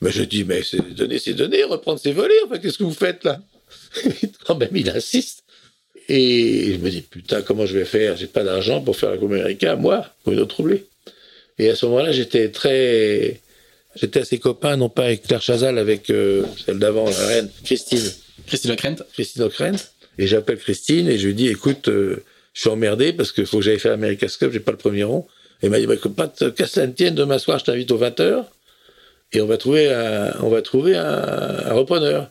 Mais 0.00 0.10
je 0.10 0.22
dis, 0.22 0.44
mais 0.44 0.62
c'est 0.62 0.94
donner, 0.94 1.18
c'est 1.18 1.34
donner, 1.34 1.64
reprendre, 1.64 1.98
c'est 2.02 2.12
voler, 2.12 2.34
enfin, 2.44 2.58
qu'est-ce 2.58 2.78
que 2.78 2.84
vous 2.84 2.92
faites, 2.92 3.24
là? 3.24 3.40
Quand 4.46 4.56
même, 4.56 4.70
il 4.74 4.90
insiste. 4.90 5.42
Et 6.08 6.72
je 6.74 6.78
me 6.78 6.90
dis, 6.90 7.02
putain, 7.02 7.42
comment 7.42 7.66
je 7.66 7.76
vais 7.76 7.84
faire? 7.84 8.16
J'ai 8.16 8.26
pas 8.26 8.44
d'argent 8.44 8.80
pour 8.80 8.96
faire 8.96 9.10
la 9.10 9.16
Coupe 9.16 9.32
Américaine, 9.32 9.80
moi, 9.80 10.06
pour 10.22 10.32
une 10.32 10.40
autre 10.40 10.54
troublée. 10.54 10.84
Et 11.58 11.70
à 11.70 11.74
ce 11.74 11.86
moment-là, 11.86 12.12
j'étais 12.12 12.50
très... 12.50 13.40
J'étais 13.96 14.20
assez 14.20 14.38
copain, 14.38 14.76
non 14.76 14.90
pas 14.90 15.04
avec 15.04 15.22
Claire 15.22 15.40
Chazal, 15.40 15.78
avec 15.78 16.10
euh, 16.10 16.44
celle 16.64 16.78
d'avant, 16.78 17.08
la 17.08 17.26
reine, 17.26 17.50
Christine. 17.64 18.12
Christine 18.46 18.72
Lecrent. 18.72 19.02
Christine 19.14 19.42
Ockrent. 19.42 19.78
Et 20.18 20.26
j'appelle 20.26 20.58
Christine 20.58 21.08
et 21.08 21.18
je 21.18 21.28
lui 21.28 21.34
dis, 21.34 21.48
écoute, 21.48 21.88
euh, 21.88 22.22
je 22.52 22.60
suis 22.60 22.68
emmerdé 22.70 23.14
parce 23.14 23.32
qu'il 23.32 23.46
faut 23.46 23.58
que 23.58 23.64
j'aille 23.64 23.78
faire 23.78 23.92
l'America's 23.92 24.36
Cup, 24.36 24.50
j'ai 24.52 24.60
pas 24.60 24.72
le 24.72 24.78
premier 24.78 25.04
rond. 25.04 25.26
Et 25.62 25.66
elle 25.66 25.70
m'a 25.70 25.78
dit, 25.78 25.86
bah, 25.86 25.94
pas 26.14 26.26
de 26.26 26.50
casse 26.50 26.78
tienne, 26.94 27.14
demain 27.14 27.38
soir, 27.38 27.58
je 27.58 27.64
t'invite 27.64 27.90
aux 27.90 27.98
20h 27.98 28.44
et 29.32 29.40
on 29.40 29.46
va 29.46 29.56
trouver 29.56 29.92
un, 29.92 30.32
on 30.40 30.48
va 30.48 30.62
trouver 30.62 30.96
un, 30.96 31.04
un 31.04 31.72
repreneur. 31.72 32.30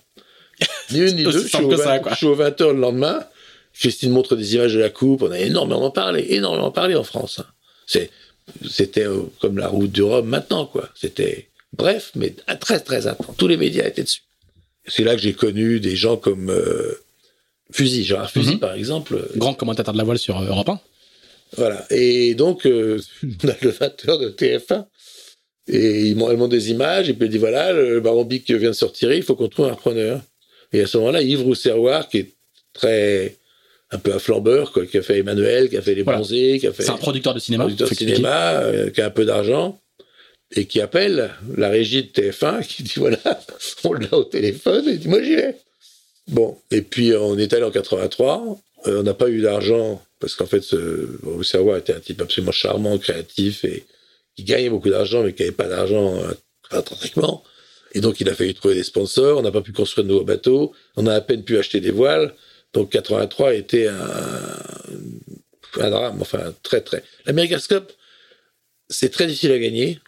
Ni 0.91 0.99
une 0.99 1.15
ni 1.15 1.23
deux, 1.23 1.31
je 1.31 1.39
suis, 1.39 1.49
ça, 1.49 1.59
20, 1.61 1.99
quoi. 1.99 2.11
je 2.13 2.17
suis 2.17 2.25
aux 2.27 2.35
20h 2.35 2.73
le 2.73 2.79
lendemain. 2.79 3.23
Christine 3.79 4.11
montre 4.11 4.35
des 4.35 4.55
images 4.55 4.73
de 4.73 4.79
la 4.79 4.89
coupe, 4.89 5.21
on 5.21 5.31
a 5.31 5.39
énormément 5.39 5.91
parlé, 5.91 6.25
énormément 6.29 6.71
parlé 6.71 6.95
en 6.95 7.03
France. 7.03 7.41
C'est, 7.87 8.09
c'était 8.69 9.05
euh, 9.07 9.23
comme 9.41 9.57
la 9.57 9.67
route 9.67 9.91
du 9.91 10.01
Rhum 10.03 10.25
maintenant, 10.27 10.65
quoi. 10.65 10.89
C'était 10.95 11.49
bref, 11.73 12.11
mais 12.15 12.33
très 12.59 12.79
très 12.79 13.07
intense. 13.07 13.35
Tous 13.37 13.47
les 13.47 13.57
médias 13.57 13.85
étaient 13.85 14.03
dessus. 14.03 14.21
C'est 14.87 15.03
là 15.03 15.15
que 15.15 15.21
j'ai 15.21 15.33
connu 15.33 15.79
des 15.79 15.95
gens 15.95 16.15
comme 16.17 16.49
euh, 16.49 16.93
Fusil, 17.71 18.03
Gérard 18.03 18.29
Fusil 18.31 18.53
Mhm. 18.53 18.59
par 18.59 18.73
exemple. 18.73 19.27
Grand 19.35 19.53
commentateur 19.55 19.93
de 19.93 19.97
la 19.97 20.03
voile 20.03 20.19
sur 20.19 20.39
euh, 20.39 20.45
Europe 20.45 20.69
1. 20.69 20.79
Voilà. 21.57 21.85
Et 21.89 22.35
donc, 22.35 22.65
euh, 22.65 22.99
on 23.43 23.47
a 23.49 23.55
le 23.61 23.71
20h 23.71 24.19
de 24.21 24.29
TF1. 24.29 24.85
Et 25.67 26.09
ils 26.09 26.15
m'ont, 26.15 26.47
des 26.47 26.69
images, 26.69 27.09
et 27.09 27.13
puis 27.13 27.25
elle 27.25 27.31
dit 27.31 27.39
voilà, 27.39 27.73
le 27.73 27.99
baron 27.99 28.23
Bic 28.23 28.51
vient 28.51 28.69
de 28.69 28.75
se 28.75 28.85
retirer, 28.85 29.17
il 29.17 29.23
faut 29.23 29.35
qu'on 29.35 29.47
trouve 29.47 29.65
un 29.65 29.71
repreneur. 29.71 30.21
Et 30.71 30.81
à 30.81 30.85
ce 30.85 30.97
moment-là, 30.99 31.23
Yves 31.23 31.41
Rousserroir, 31.41 32.07
qui 32.07 32.19
est 32.19 32.33
très 32.73 33.35
un 33.95 33.99
peu 33.99 34.13
un 34.13 34.19
flambeur, 34.19 34.71
quoi, 34.71 34.85
qui 34.85 34.97
a 34.97 35.01
fait 35.01 35.19
Emmanuel, 35.19 35.69
qui 35.69 35.77
a 35.77 35.81
fait 35.81 35.95
Les 35.95 36.03
Voilà. 36.03 36.19
Bronzés, 36.19 36.59
qui 36.59 36.67
a 36.67 36.73
fait 36.73 36.83
C'est 36.83 36.91
un 36.91 36.97
producteur 36.97 37.33
de 37.33 37.39
cinéma. 37.39 37.63
producteur 37.63 37.89
de 37.89 37.95
cinéma, 37.95 38.53
euh, 38.59 38.89
qui 38.89 39.01
a 39.01 39.07
un 39.07 39.09
peu 39.09 39.25
d'argent, 39.25 39.79
et 40.55 40.65
qui 40.65 40.79
appelle 40.81 41.31
la 41.57 41.69
régie 41.69 42.03
de 42.03 42.09
TF1, 42.09 42.65
qui 42.67 42.83
dit 42.83 42.93
voilà, 42.97 43.19
on 43.83 43.93
l'a 43.93 44.13
au 44.13 44.23
téléphone, 44.23 44.87
et 44.87 44.93
il 44.93 44.99
dit 44.99 45.07
moi 45.07 45.21
j'y 45.21 45.35
vais. 45.35 45.55
Bon, 46.27 46.57
et 46.71 46.81
puis 46.81 47.11
euh, 47.11 47.19
on 47.19 47.37
est 47.37 47.53
allé 47.53 47.63
en 47.63 47.71
83, 47.71 48.57
euh, 48.87 48.99
on 48.99 49.03
n'a 49.03 49.13
pas 49.13 49.29
eu 49.29 49.41
d'argent, 49.41 50.01
parce 50.19 50.35
qu'en 50.35 50.45
fait, 50.45 50.63
Serwa 51.43 51.77
était 51.77 51.93
un 51.93 51.99
type 51.99 52.21
absolument 52.21 52.51
charmant, 52.51 52.97
créatif, 52.97 53.63
et 53.65 53.85
qui 54.35 54.43
gagnait 54.43 54.69
beaucoup 54.69 54.89
d'argent, 54.89 55.23
mais 55.23 55.33
qui 55.33 55.43
n'avait 55.43 55.55
pas 55.55 55.67
d'argent 55.67 56.15
euh, 56.17 56.33
intrinsèquement. 56.71 57.43
Et 57.93 58.01
donc 58.01 58.19
il 58.19 58.27
a 58.27 58.33
fallu 58.35 58.53
trouver 58.53 58.75
des 58.75 58.83
sponsors, 58.83 59.39
on 59.39 59.41
n'a 59.41 59.51
pas 59.51 59.61
pu 59.61 59.71
construire 59.71 60.05
de 60.05 60.11
nouveaux 60.11 60.25
bateaux, 60.25 60.73
on 60.97 61.07
a 61.07 61.13
à 61.13 61.21
peine 61.21 61.43
pu 61.43 61.57
acheter 61.57 61.79
des 61.79 61.91
voiles, 61.91 62.33
donc 62.75 62.91
83 62.91 63.55
était 63.55 63.87
un, 63.87 63.97
un 65.79 65.89
drame, 65.89 66.17
enfin 66.21 66.53
très 66.61 66.81
très. 66.81 67.03
L'America's 67.25 67.67
Cup, 67.67 67.91
c'est 68.89 69.09
très 69.09 69.27
difficile 69.27 69.53
à 69.53 69.59
gagner, 69.59 69.99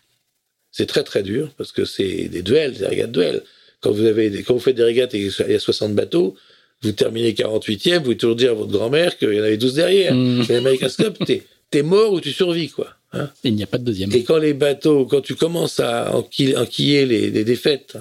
c'est 0.71 0.85
très 0.85 1.03
très 1.03 1.23
dur 1.23 1.49
parce 1.57 1.71
que 1.71 1.85
c'est 1.85 2.27
des 2.27 2.41
duels, 2.43 2.73
des 2.77 2.85
régates 2.85 3.11
duels. 3.11 3.41
Quand 3.81 3.91
vous 3.91 4.05
avez 4.05 4.29
des, 4.29 4.43
quand 4.43 4.53
vous 4.53 4.59
faites 4.59 4.75
des 4.75 4.83
régates 4.83 5.13
et 5.15 5.29
qu'il 5.29 5.51
y 5.51 5.55
a 5.55 5.59
60 5.59 5.95
bateaux, 5.95 6.35
vous 6.81 6.91
terminez 6.91 7.31
48e, 7.33 7.95
vous 7.95 8.01
pouvez 8.03 8.17
toujours 8.17 8.35
dire 8.35 8.51
à 8.51 8.53
votre 8.53 8.71
grand-mère 8.71 9.17
qu'il 9.17 9.33
y 9.33 9.39
en 9.39 9.43
avait 9.43 9.57
12 9.57 9.73
derrière. 9.75 10.13
Mm. 10.13 10.45
Mais 10.49 10.55
l'America's 10.55 10.95
Cup, 10.97 11.17
t'es, 11.25 11.43
t'es 11.71 11.83
mort 11.83 12.11
ou 12.13 12.19
tu 12.21 12.31
survis, 12.31 12.69
quoi. 12.69 12.89
hein. 13.13 13.31
Il 13.43 13.55
n'y 13.55 13.63
a 13.63 13.67
pas 13.67 13.77
de 13.77 13.83
deuxième. 13.85 14.11
Et 14.13 14.23
quand 14.23 14.37
les 14.37 14.53
bateaux, 14.53 15.05
quand 15.05 15.21
tu 15.21 15.35
commences 15.35 15.79
à 15.79 16.13
enquiller, 16.13 16.57
enquiller 16.57 17.05
les, 17.05 17.29
les 17.31 17.43
défaites, 17.45 17.97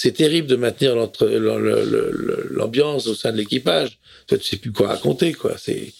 c'est 0.00 0.12
terrible 0.12 0.46
de 0.46 0.54
maintenir 0.54 0.94
l'ambiance 2.50 3.06
au 3.08 3.14
sein 3.14 3.32
de 3.32 3.36
l'équipage. 3.38 3.98
Toi, 4.28 4.38
tu 4.38 4.44
sais 4.44 4.56
plus 4.56 4.70
quoi 4.72 4.88
raconter, 4.88 5.32
quoi. 5.32 5.54
C'est, 5.58 5.92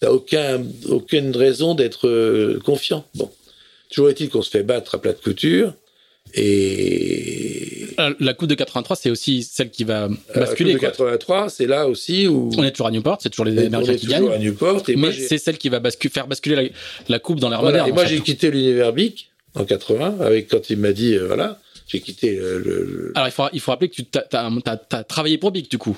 t'as 0.00 0.10
aucun, 0.10 0.62
aucune 0.88 1.36
raison 1.36 1.74
d'être 1.74 2.08
euh, 2.08 2.58
confiant. 2.64 3.04
Bon. 3.14 3.30
Toujours 3.90 4.08
est-il 4.08 4.30
qu'on 4.30 4.40
se 4.42 4.48
fait 4.50 4.62
battre 4.62 4.94
à 4.94 5.00
plat 5.02 5.12
de 5.12 5.18
couture. 5.18 5.74
Et 6.34 7.88
Euh, 8.00 8.14
La 8.20 8.32
coupe 8.32 8.48
de 8.48 8.54
83, 8.54 8.96
c'est 8.96 9.10
aussi 9.10 9.42
celle 9.42 9.68
qui 9.70 9.84
va 9.84 10.04
euh, 10.04 10.08
basculer. 10.34 10.72
de 10.74 10.78
quoi. 10.78 10.88
83, 10.88 11.50
c'est 11.50 11.66
là 11.66 11.86
aussi 11.88 12.26
où 12.26 12.50
On 12.56 12.62
est 12.64 12.70
toujours 12.70 12.86
à 12.86 12.90
Newport, 12.90 13.18
c'est 13.22 13.28
toujours 13.28 13.44
les 13.44 13.52
on 13.52 13.66
Américains 13.66 13.92
est 13.92 13.96
qui 13.96 14.06
toujours 14.06 14.30
gagnent. 14.30 14.32
à 14.32 14.38
Newport. 14.38 14.82
Et 14.88 14.96
Mais 14.96 15.12
c'est 15.12 15.36
celle 15.38 15.58
qui 15.58 15.68
va 15.68 15.78
bascu- 15.80 16.08
faire 16.10 16.26
basculer 16.26 16.56
la, 16.56 16.62
la 17.08 17.18
coupe 17.18 17.38
dans 17.40 17.50
l'ère 17.50 17.60
Voilà, 17.60 17.78
moderne. 17.80 17.90
et 17.90 17.92
moi, 18.00 18.06
j'ai 18.06 18.20
quitté 18.20 18.50
l'univers 18.50 18.92
BIC 18.94 19.28
en 19.54 19.64
80, 19.66 20.16
avec 20.20 20.48
quand 20.48 20.70
il 20.70 20.78
m'a 20.78 20.92
dit, 20.92 21.14
euh, 21.14 21.26
voilà, 21.26 21.60
j'ai 21.92 22.00
quitté 22.00 22.34
le, 22.36 22.58
le- 22.58 22.84
le- 22.84 23.12
Alors, 23.14 23.28
il 23.28 23.32
faut, 23.32 23.42
il 23.52 23.60
faut 23.60 23.70
rappeler 23.70 23.88
que 23.90 23.96
tu 23.96 24.04
as, 24.14 25.04
travaillé 25.04 25.38
pour 25.38 25.50
Big, 25.52 25.68
du 25.70 25.78
coup. 25.78 25.96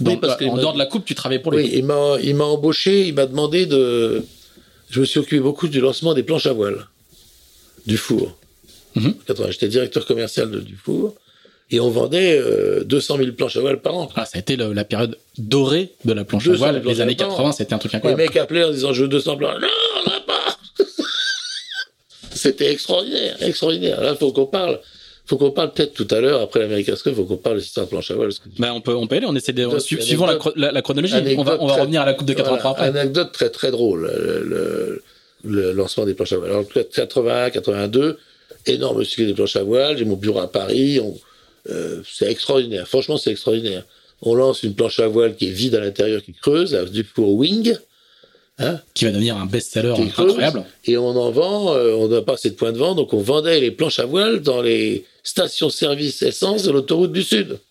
Oui, 0.00 0.14
Dans- 0.14 0.16
parce 0.18 0.36
qu'il 0.38 0.48
en 0.48 0.56
dehors 0.56 0.72
de 0.74 0.78
la 0.78 0.86
coupe, 0.86 1.04
tu 1.04 1.14
travaillais 1.14 1.40
pour 1.42 1.52
lui. 1.52 1.64
Oui, 1.64 1.70
il 1.74 1.84
m'a, 1.84 2.16
il 2.22 2.34
m'a 2.34 2.44
embauché, 2.44 3.06
il 3.08 3.14
m'a 3.14 3.26
demandé 3.26 3.66
de. 3.66 4.22
Je 4.90 5.00
me 5.00 5.04
suis 5.04 5.18
occupé 5.20 5.40
beaucoup 5.40 5.68
du 5.68 5.80
lancement 5.80 6.14
des 6.14 6.22
planches 6.22 6.46
à 6.46 6.52
voile, 6.52 6.86
du 7.86 7.96
four. 7.96 8.36
Mhm. 8.96 9.14
80, 9.26 9.50
J'étais 9.52 9.68
directeur 9.68 10.04
commercial 10.06 10.50
de, 10.50 10.60
du 10.60 10.76
four, 10.76 11.14
et 11.70 11.78
on 11.80 11.90
vendait 11.90 12.36
euh, 12.38 12.82
200 12.84 13.18
000 13.18 13.32
planches 13.32 13.56
à 13.56 13.60
voile 13.60 13.80
par 13.80 13.94
an. 13.94 14.08
Ah, 14.16 14.24
ça 14.24 14.32
a 14.36 14.40
été 14.40 14.56
le- 14.56 14.72
la 14.72 14.84
période 14.84 15.16
dorée 15.38 15.90
de 16.04 16.12
la 16.12 16.24
planche 16.24 16.44
à 16.46 16.50
200 16.50 16.58
voile. 16.58 16.82
Les 16.84 17.00
années 17.00 17.14
voile. 17.14 17.28
80, 17.30 17.52
c'était 17.52 17.72
un 17.74 17.78
truc 17.78 17.92
Les 17.92 17.96
incroyable. 17.96 18.22
mecs 18.22 18.36
appelaient 18.36 18.64
en 18.64 18.70
disant 18.72 18.92
je 18.92 19.02
veux 19.02 19.08
200 19.08 19.36
planches. 19.36 19.60
Non, 19.60 19.68
on 20.06 20.10
n'a 20.10 20.20
pas 20.20 20.56
C'était 22.32 22.72
extraordinaire, 22.72 23.36
extraordinaire. 23.42 24.00
Là, 24.00 24.12
il 24.12 24.16
faut 24.16 24.32
qu'on 24.32 24.46
parle. 24.46 24.80
Faut 25.30 25.38
qu'on 25.38 25.50
parle 25.52 25.72
peut-être 25.72 25.94
tout 25.94 26.06
à 26.10 26.20
l'heure, 26.20 26.42
après 26.42 26.60
l'America's 26.60 27.02
Cup, 27.02 27.12
il 27.14 27.16
faut 27.16 27.24
qu'on 27.24 27.36
parle 27.38 27.56
l'histoire 27.56 27.86
de 27.86 27.90
planche 27.90 28.10
à 28.10 28.14
voile. 28.14 28.30
Bah, 28.58 28.74
on 28.74 28.80
peut, 28.82 28.94
on 28.94 29.06
peut 29.06 29.16
aller, 29.16 29.26
on 29.26 29.34
essaie 29.34 29.52
de, 29.52 29.62
Anecdote, 29.62 29.80
suivant 29.80 30.26
la, 30.26 30.82
chronologie. 30.82 31.14
On 31.14 31.42
va, 31.42 31.52
Anecdote 31.52 31.56
on 31.60 31.66
va 31.66 31.72
très- 31.72 31.80
revenir 31.80 32.02
à 32.02 32.04
la 32.06 32.14
coupe 32.14 32.26
de 32.26 32.34
83 32.34 32.72
Voilà, 32.74 32.88
après. 32.88 33.00
Anecdote 33.00 33.32
très 33.32 33.48
très 33.50 33.70
drôle, 33.70 34.02
le, 34.14 34.42
le- 34.44 35.02
le 35.42 35.72
lancement 35.72 36.04
des 36.04 36.12
planches 36.14 36.32
à 36.32 36.36
voile. 36.36 36.50
Alors, 36.50 36.64
81, 36.68 37.48
82, 37.50 38.18
énorme 38.66 39.02
succès 39.04 39.24
des 39.26 39.32
planches 39.32 39.56
à 39.56 39.62
voile. 39.62 39.96
J'ai 39.96 40.04
mon 40.04 40.16
bureau 40.16 40.40
à 40.40 40.50
Paris. 40.52 41.00
on- 41.00 41.16
euh, 41.70 42.02
c'est 42.06 42.30
extraordinaire. 42.30 42.86
Franchement, 42.88 43.16
c'est 43.16 43.30
extraordinaire. 43.30 43.84
On 44.22 44.34
lance 44.34 44.62
une 44.64 44.74
planche 44.74 44.98
à 45.00 45.08
voile 45.08 45.36
qui 45.36 45.46
est 45.46 45.50
vide 45.50 45.74
à 45.74 45.80
l'intérieur, 45.80 46.22
qui 46.22 46.32
creuse, 46.34 46.72
du 46.92 47.04
pour 47.04 47.34
wing, 47.34 47.74
Qui 48.94 49.04
va 49.06 49.10
devenir 49.12 49.36
un 49.36 49.46
best-seller 49.46 49.94
incroyable. 49.98 50.64
et 50.84 50.96
on 50.98 51.08
en 51.08 51.30
vend. 51.30 51.74
euh, 51.74 51.94
on 51.94 52.08
n'a 52.08 52.20
pas 52.22 52.34
assez 52.34 52.50
de 52.50 52.54
points 52.56 52.72
de 52.72 52.78
vente, 52.78 52.96
donc 52.96 53.12
on 53.14 53.20
vendait 53.20 53.58
les 53.60 53.70
planches 53.70 53.98
à 53.98 54.04
voile 54.06 54.40
dans 54.40 54.60
les 54.60 55.04
stations-service 55.22 56.22
essence 56.22 56.62
de 56.64 56.70
l'autoroute 56.72 57.12
du 57.12 57.22
Sud. 57.22 57.58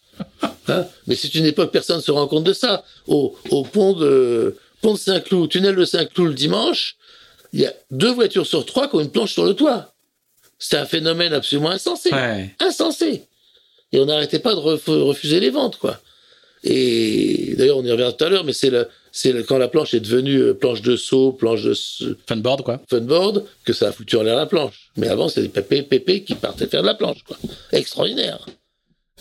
Hein 0.67 0.85
Mais 1.07 1.15
c'est 1.15 1.33
une 1.33 1.45
époque, 1.45 1.71
personne 1.71 1.97
ne 1.97 2.01
se 2.01 2.11
rend 2.11 2.27
compte 2.27 2.43
de 2.43 2.53
ça. 2.53 2.83
Au, 3.07 3.35
au 3.49 3.63
pont 3.63 3.93
de 3.93 4.55
pont 4.81 4.93
de 4.93 4.99
Saint-Cloud, 4.99 5.49
tunnel 5.49 5.75
de 5.75 5.83
Saint-Cloud 5.85 6.27
le 6.29 6.33
dimanche, 6.35 6.95
il 7.53 7.61
y 7.61 7.65
a 7.65 7.73
deux 7.89 8.11
voitures 8.11 8.45
sur 8.45 8.65
trois 8.65 8.87
qui 8.87 8.95
ont 8.95 8.99
une 8.99 9.09
planche 9.09 9.33
sur 9.33 9.45
le 9.45 9.53
toit. 9.55 9.93
C'est 10.59 10.77
un 10.77 10.85
phénomène 10.85 11.33
absolument 11.33 11.71
insensé. 11.71 12.11
Ouais. 12.13 12.53
Insensé. 12.59 13.23
Et 13.91 13.99
on 13.99 14.05
n'arrêtait 14.05 14.37
pas 14.39 14.53
de 14.53 14.59
ref- 14.59 14.85
refuser 14.89 15.39
les 15.39 15.49
ventes, 15.49 15.77
quoi. 15.77 15.99
Et 16.63 17.55
d'ailleurs, 17.57 17.77
on 17.77 17.83
y 17.85 17.91
revient 17.91 18.11
tout 18.15 18.23
à 18.25 18.29
l'heure, 18.29 18.43
mais 18.43 18.53
c'est 18.53 18.69
le, 18.69 18.87
c'est 19.11 19.45
quand 19.45 19.57
la 19.57 19.67
planche 19.67 19.93
est 19.93 19.99
devenue 19.99 20.37
euh, 20.37 20.53
planche 20.53 20.81
de 20.81 20.95
saut, 20.95 21.31
planche 21.31 21.63
de 21.63 21.73
Funboard, 22.27 22.63
quoi. 22.63 22.81
funboard, 22.89 23.45
que 23.65 23.73
ça 23.73 23.89
a 23.89 23.91
foutu 23.91 24.15
en 24.17 24.23
l'air 24.23 24.35
la 24.35 24.45
planche. 24.45 24.91
Mais 24.97 25.07
avant, 25.07 25.29
c'est 25.29 25.41
des 25.41 25.49
pépés, 25.49 25.81
pépés 25.81 26.23
qui 26.23 26.35
partaient 26.35 26.67
faire 26.67 26.81
de 26.81 26.87
la 26.87 26.93
planche, 26.93 27.23
quoi. 27.23 27.37
Extraordinaire. 27.71 28.45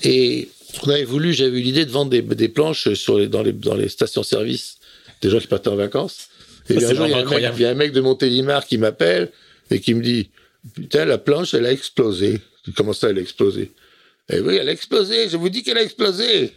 Et 0.03 0.49
on 0.84 0.91
avait 0.91 1.05
voulu, 1.05 1.32
j'avais 1.32 1.59
eu 1.59 1.62
l'idée 1.62 1.84
de 1.84 1.91
vendre 1.91 2.11
des, 2.11 2.22
des 2.22 2.49
planches 2.49 2.93
sur 2.95 3.18
les, 3.18 3.28
dans, 3.28 3.43
les, 3.43 3.53
dans 3.53 3.74
les 3.74 3.89
stations-service 3.89 4.76
des 5.20 5.30
gens 5.30 5.39
qui 5.39 5.47
partaient 5.47 5.68
en 5.68 5.76
vacances. 5.76 6.28
Et 6.70 6.74
puis 6.74 6.84
un 6.84 6.95
jour, 6.95 7.07
il 7.07 7.11
y, 7.11 7.14
a 7.14 7.16
un 7.16 7.20
mec, 7.20 7.26
incroyable. 7.26 7.57
il 7.59 7.62
y 7.62 7.66
a 7.66 7.70
un 7.70 7.74
mec 7.74 7.93
de 7.93 8.01
Montélimar 8.01 8.66
qui 8.66 8.78
m'appelle 8.78 9.30
et 9.70 9.80
qui 9.80 9.95
me 9.95 10.03
dit 10.03 10.28
Putain, 10.74 11.05
la 11.05 11.18
planche, 11.18 11.55
elle 11.55 11.66
a 11.66 11.72
explosé. 11.72 12.41
Comment 12.76 12.93
ça, 12.93 13.11
elle 13.11 13.18
a 13.18 13.20
explosé? 13.20 13.72
Eh 14.30 14.41
oui, 14.41 14.57
elle 14.57 14.68
a 14.68 14.72
explosé, 14.72 15.28
je 15.28 15.36
vous 15.36 15.49
dis 15.49 15.62
qu'elle 15.62 15.78
a 15.78 15.82
explosé. 15.82 16.53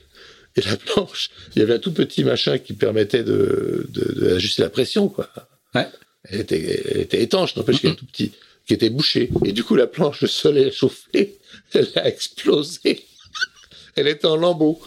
Et 0.55 0.61
la 0.61 0.75
planche, 0.75 1.29
il 1.55 1.59
y 1.59 1.61
avait 1.61 1.75
un 1.75 1.79
tout 1.79 1.93
petit 1.93 2.23
machin 2.23 2.57
qui 2.57 2.73
permettait 2.73 3.23
de, 3.23 3.85
de, 3.89 4.13
de 4.13 4.35
ajuster 4.35 4.61
la 4.61 4.69
pression, 4.69 5.07
quoi. 5.07 5.29
Ouais. 5.73 5.87
Elle 6.25 6.41
était, 6.41 6.83
elle 6.91 7.01
était 7.01 7.21
étanche, 7.21 7.55
n'empêche 7.55 7.81
qu'elle 7.81 7.91
est 7.91 7.95
tout 7.95 8.05
petit, 8.05 8.31
qui 8.67 8.73
était 8.73 8.89
bouchée. 8.89 9.29
Et 9.45 9.53
du 9.53 9.63
coup, 9.63 9.75
la 9.75 9.87
planche, 9.87 10.21
le 10.21 10.27
soleil 10.27 10.65
a 10.65 10.71
chauffé, 10.71 11.37
elle 11.73 11.87
a 11.95 12.07
explosé. 12.07 13.05
elle 13.95 14.07
était 14.07 14.27
en 14.27 14.35
lambeaux. 14.35 14.81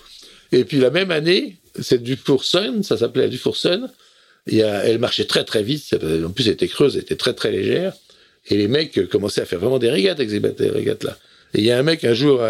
Et 0.53 0.65
puis 0.65 0.79
la 0.79 0.91
même 0.91 1.11
année, 1.11 1.57
c'est 1.81 2.03
du 2.03 2.19
Sun, 2.43 2.83
ça 2.83 2.99
s'appelait 2.99 3.29
du 3.29 3.39
Sun. 3.39 3.91
Il 4.47 4.57
y 4.57 4.63
a, 4.63 4.85
elle 4.85 4.99
marchait 4.99 5.25
très 5.25 5.45
très 5.45 5.63
vite. 5.63 5.97
En 6.25 6.31
plus, 6.31 6.47
elle 6.47 6.55
était 6.55 6.69
creuse, 6.69 6.97
elle 6.97 7.03
était 7.03 7.17
très 7.17 7.33
très 7.33 7.51
légère. 7.51 7.95
Et 8.49 8.57
les 8.57 8.69
mecs 8.69 9.09
commençaient 9.09 9.41
à 9.41 9.47
faire 9.47 9.59
vraiment 9.59 9.79
des 9.79 9.91
régates 9.91 10.21
avec 10.21 10.31
ces 10.31 10.69
régates-là. 10.69 11.17
Et 11.55 11.61
il 11.61 11.65
y 11.65 11.71
a 11.71 11.79
un 11.79 11.83
mec 11.83 12.05
un 12.05 12.15
jour 12.15 12.43
à, 12.43 12.49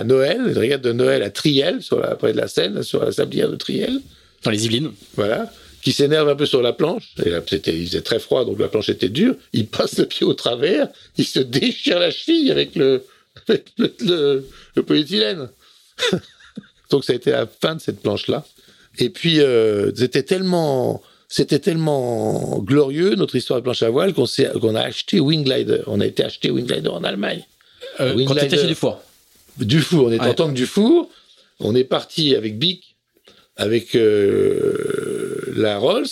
à 0.00 0.04
Noël, 0.04 0.40
une 0.48 0.58
régate 0.58 0.82
de 0.82 0.92
Noël 0.92 1.22
à 1.22 1.30
Triel, 1.30 1.82
sur 1.82 2.00
la, 2.00 2.14
près 2.16 2.32
de 2.32 2.36
la 2.38 2.48
Seine, 2.48 2.82
sur 2.82 3.04
la 3.04 3.12
sablière 3.12 3.48
de 3.50 3.56
Triel 3.56 4.00
Dans 4.44 4.50
les 4.50 4.64
Yvelines. 4.66 4.90
voilà, 5.14 5.52
qui 5.82 5.92
s'énerve 5.92 6.28
un 6.28 6.34
peu 6.36 6.46
sur 6.46 6.60
la 6.62 6.72
planche. 6.72 7.10
Et 7.24 7.30
là, 7.30 7.40
c'était, 7.48 7.76
il 7.78 7.86
faisait 7.86 8.00
très 8.02 8.18
froid, 8.18 8.44
donc 8.44 8.58
la 8.58 8.68
planche 8.68 8.88
était 8.88 9.08
dure. 9.08 9.34
Il 9.52 9.66
passe 9.66 9.96
le 9.98 10.06
pied 10.06 10.26
au 10.26 10.34
travers, 10.34 10.88
il 11.16 11.24
se 11.26 11.38
déchire 11.40 11.98
la 12.00 12.10
cheville 12.10 12.50
avec 12.50 12.74
le, 12.74 13.04
avec 13.48 13.66
le, 13.78 13.94
le- 14.00 14.48
le 14.74 14.82
polyéthylène. 14.82 15.48
donc 16.90 17.04
ça 17.04 17.12
a 17.12 17.16
été 17.16 17.30
la 17.30 17.46
fin 17.46 17.76
de 17.76 17.80
cette 17.80 18.00
planche-là. 18.00 18.44
Et 18.98 19.10
puis, 19.10 19.40
euh, 19.40 19.92
c'était 19.94 20.24
tellement, 20.24 21.02
c'était 21.28 21.60
tellement 21.60 22.58
glorieux, 22.58 23.14
notre 23.14 23.36
histoire 23.36 23.60
de 23.60 23.64
planche 23.64 23.82
à 23.84 23.90
voile, 23.90 24.12
qu'on 24.12 24.74
a 24.74 24.80
acheté 24.80 25.20
Winglider. 25.20 25.82
On 25.86 26.00
a 26.00 26.06
été 26.06 26.24
acheté 26.24 26.50
Winglider 26.50 26.88
en 26.88 27.04
Allemagne. 27.04 27.44
Euh, 28.00 28.10
quand 28.12 28.16
Winglider. 28.16 28.40
t'étais 28.40 28.58
chez 28.62 28.66
Dufour. 28.66 29.00
Dufour, 29.58 30.06
on 30.06 30.12
est 30.12 30.20
en 30.20 30.34
tant 30.34 30.48
que 30.48 30.54
Dufour. 30.54 31.08
On 31.60 31.74
est 31.74 31.84
parti 31.84 32.34
avec 32.34 32.58
Bic, 32.58 32.96
avec 33.56 33.94
euh, 33.94 35.52
la 35.54 35.78
Rolls, 35.78 36.06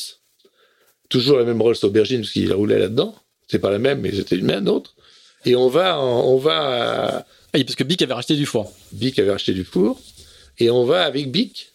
toujours 1.08 1.38
la 1.38 1.44
même 1.44 1.60
Rolls 1.62 1.76
aubergine 1.82 2.20
parce 2.20 2.32
qu'il 2.32 2.52
roulait 2.52 2.78
là-dedans. 2.78 3.14
C'est 3.48 3.58
pas 3.58 3.70
la 3.70 3.78
même, 3.78 4.00
mais 4.00 4.12
c'était 4.12 4.36
une 4.36 4.44
même 4.44 4.68
autre. 4.68 4.94
Et 5.46 5.56
on 5.56 5.68
va, 5.68 6.00
on 6.02 6.36
va, 6.36 6.58
à- 6.58 7.18
Ah 7.20 7.24
oui, 7.54 7.64
parce 7.64 7.76
que 7.76 7.84
Bic 7.84 8.02
avait 8.02 8.12
racheté 8.12 8.34
Dufour. 8.36 8.70
Bic 8.92 9.18
avait 9.18 9.30
acheté 9.30 9.52
Dufour, 9.54 9.98
et 10.58 10.68
on 10.70 10.84
va 10.84 11.04
avec 11.04 11.30
Bic 11.30 11.72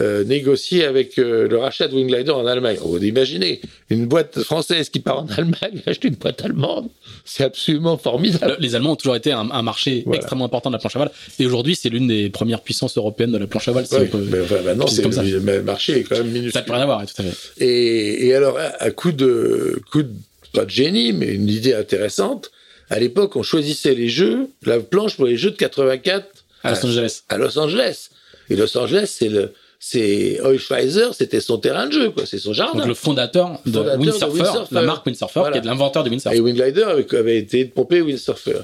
euh, 0.00 0.22
négocier 0.24 0.84
avec 0.84 1.18
euh, 1.18 1.48
le 1.48 1.58
rachat 1.58 1.88
de 1.88 1.94
Winglider 1.94 2.30
en 2.30 2.46
Allemagne. 2.46 2.78
On 2.84 2.90
va 2.96 3.04
imaginer 3.04 3.60
une 3.90 4.06
boîte 4.06 4.40
française 4.42 4.88
qui 4.90 5.00
part 5.00 5.18
en 5.20 5.26
Allemagne 5.28 5.82
acheter 5.86 6.08
une 6.08 6.14
boîte 6.14 6.44
allemande, 6.44 6.88
c'est 7.24 7.44
absolument 7.44 7.98
formidable. 7.98 8.56
Le- 8.58 8.62
Les 8.62 8.74
Allemands 8.74 8.92
ont 8.92 8.96
toujours 8.96 9.16
été 9.16 9.32
un, 9.32 9.50
un 9.50 9.62
marché 9.62 10.02
Voilà. 10.06 10.18
extrêmement 10.20 10.44
important 10.44 10.70
de 10.70 10.74
la 10.76 10.78
planche 10.78 10.94
à 10.96 10.98
voile. 11.00 11.10
Et 11.38 11.46
aujourd'hui, 11.46 11.74
c'est 11.74 11.88
l'une 11.88 12.06
des 12.08 12.30
premières 12.30 12.60
puissances 12.60 12.96
européennes 12.96 13.32
de 13.32 13.38
la 13.38 13.46
planche 13.46 13.68
à 13.68 13.72
voile. 13.72 13.86
si 13.86 13.94
Ouais, 13.94 14.08
on 14.12 14.18
peut- 14.18 14.28
mais 14.30 14.40
enfin, 14.40 14.60
maintenant, 14.64 14.86
c'est 14.86 15.10
ça. 15.12 15.22
le, 15.22 15.38
le 15.38 15.62
marché 15.62 15.98
est 15.98 16.02
quand 16.04 16.16
même 16.16 16.26
Ça 16.26 16.32
minuscule. 16.32 16.58
n'a 16.60 16.62
plus 16.62 16.72
rien 16.72 16.82
à 16.82 16.86
voir, 16.86 17.00
ouais, 17.00 17.06
tout 17.06 17.20
à 17.22 17.24
fait. 17.24 17.64
Et, 17.64 18.26
et 18.28 18.34
alors, 18.34 18.58
à, 18.58 18.66
à 18.82 18.90
coup 18.90 19.12
de, 19.12 19.80
coup 19.90 20.02
de, 20.04 20.10
pas 20.52 20.64
de 20.64 20.70
génie, 20.70 21.12
mais 21.12 21.26
une 21.34 21.48
idée 21.48 21.74
intéressante, 21.74 22.50
à 22.90 22.98
l'époque, 23.00 23.36
on 23.36 23.42
choisissait 23.42 23.94
les 23.94 24.08
jeux, 24.08 24.48
la 24.64 24.80
planche 24.80 25.16
pour 25.16 25.26
les 25.26 25.36
jeux 25.36 25.50
de 25.50 25.56
84 25.56 26.26
À 26.62 26.70
Los 26.72 26.86
Angeles. 26.86 27.22
à 27.28 27.36
Los 27.36 27.58
Angeles. 27.58 28.08
Et 28.50 28.56
Los 28.56 28.78
Angeles, 28.78 29.12
c'est 29.18 29.28
le, 29.28 29.52
c'est 29.80 30.40
Oilschweizer, 30.40 31.14
c'était 31.14 31.40
son 31.40 31.58
terrain 31.58 31.86
de 31.86 31.92
jeu, 31.92 32.10
quoi. 32.10 32.26
C'est 32.26 32.38
son 32.38 32.52
jardin. 32.52 32.80
Donc 32.80 32.88
le 32.88 32.94
fondateur 32.94 33.60
de, 33.64 33.72
Fondateur 33.72 33.98
de 33.98 34.06
Windsurfer, 34.06 34.60
la 34.72 34.82
marque 34.82 35.06
Windsurfer, 35.06 35.40
Voilà. 35.40 35.58
qui 35.60 35.64
est 35.64 35.68
l'inventeur 35.68 36.02
de 36.04 36.10
Windsurfer. 36.10 36.36
Et 36.36 36.40
Wingglider 36.40 36.82
avait, 37.16 37.38
été 37.38 37.64
pompé 37.64 38.00
Windsurfer. 38.02 38.58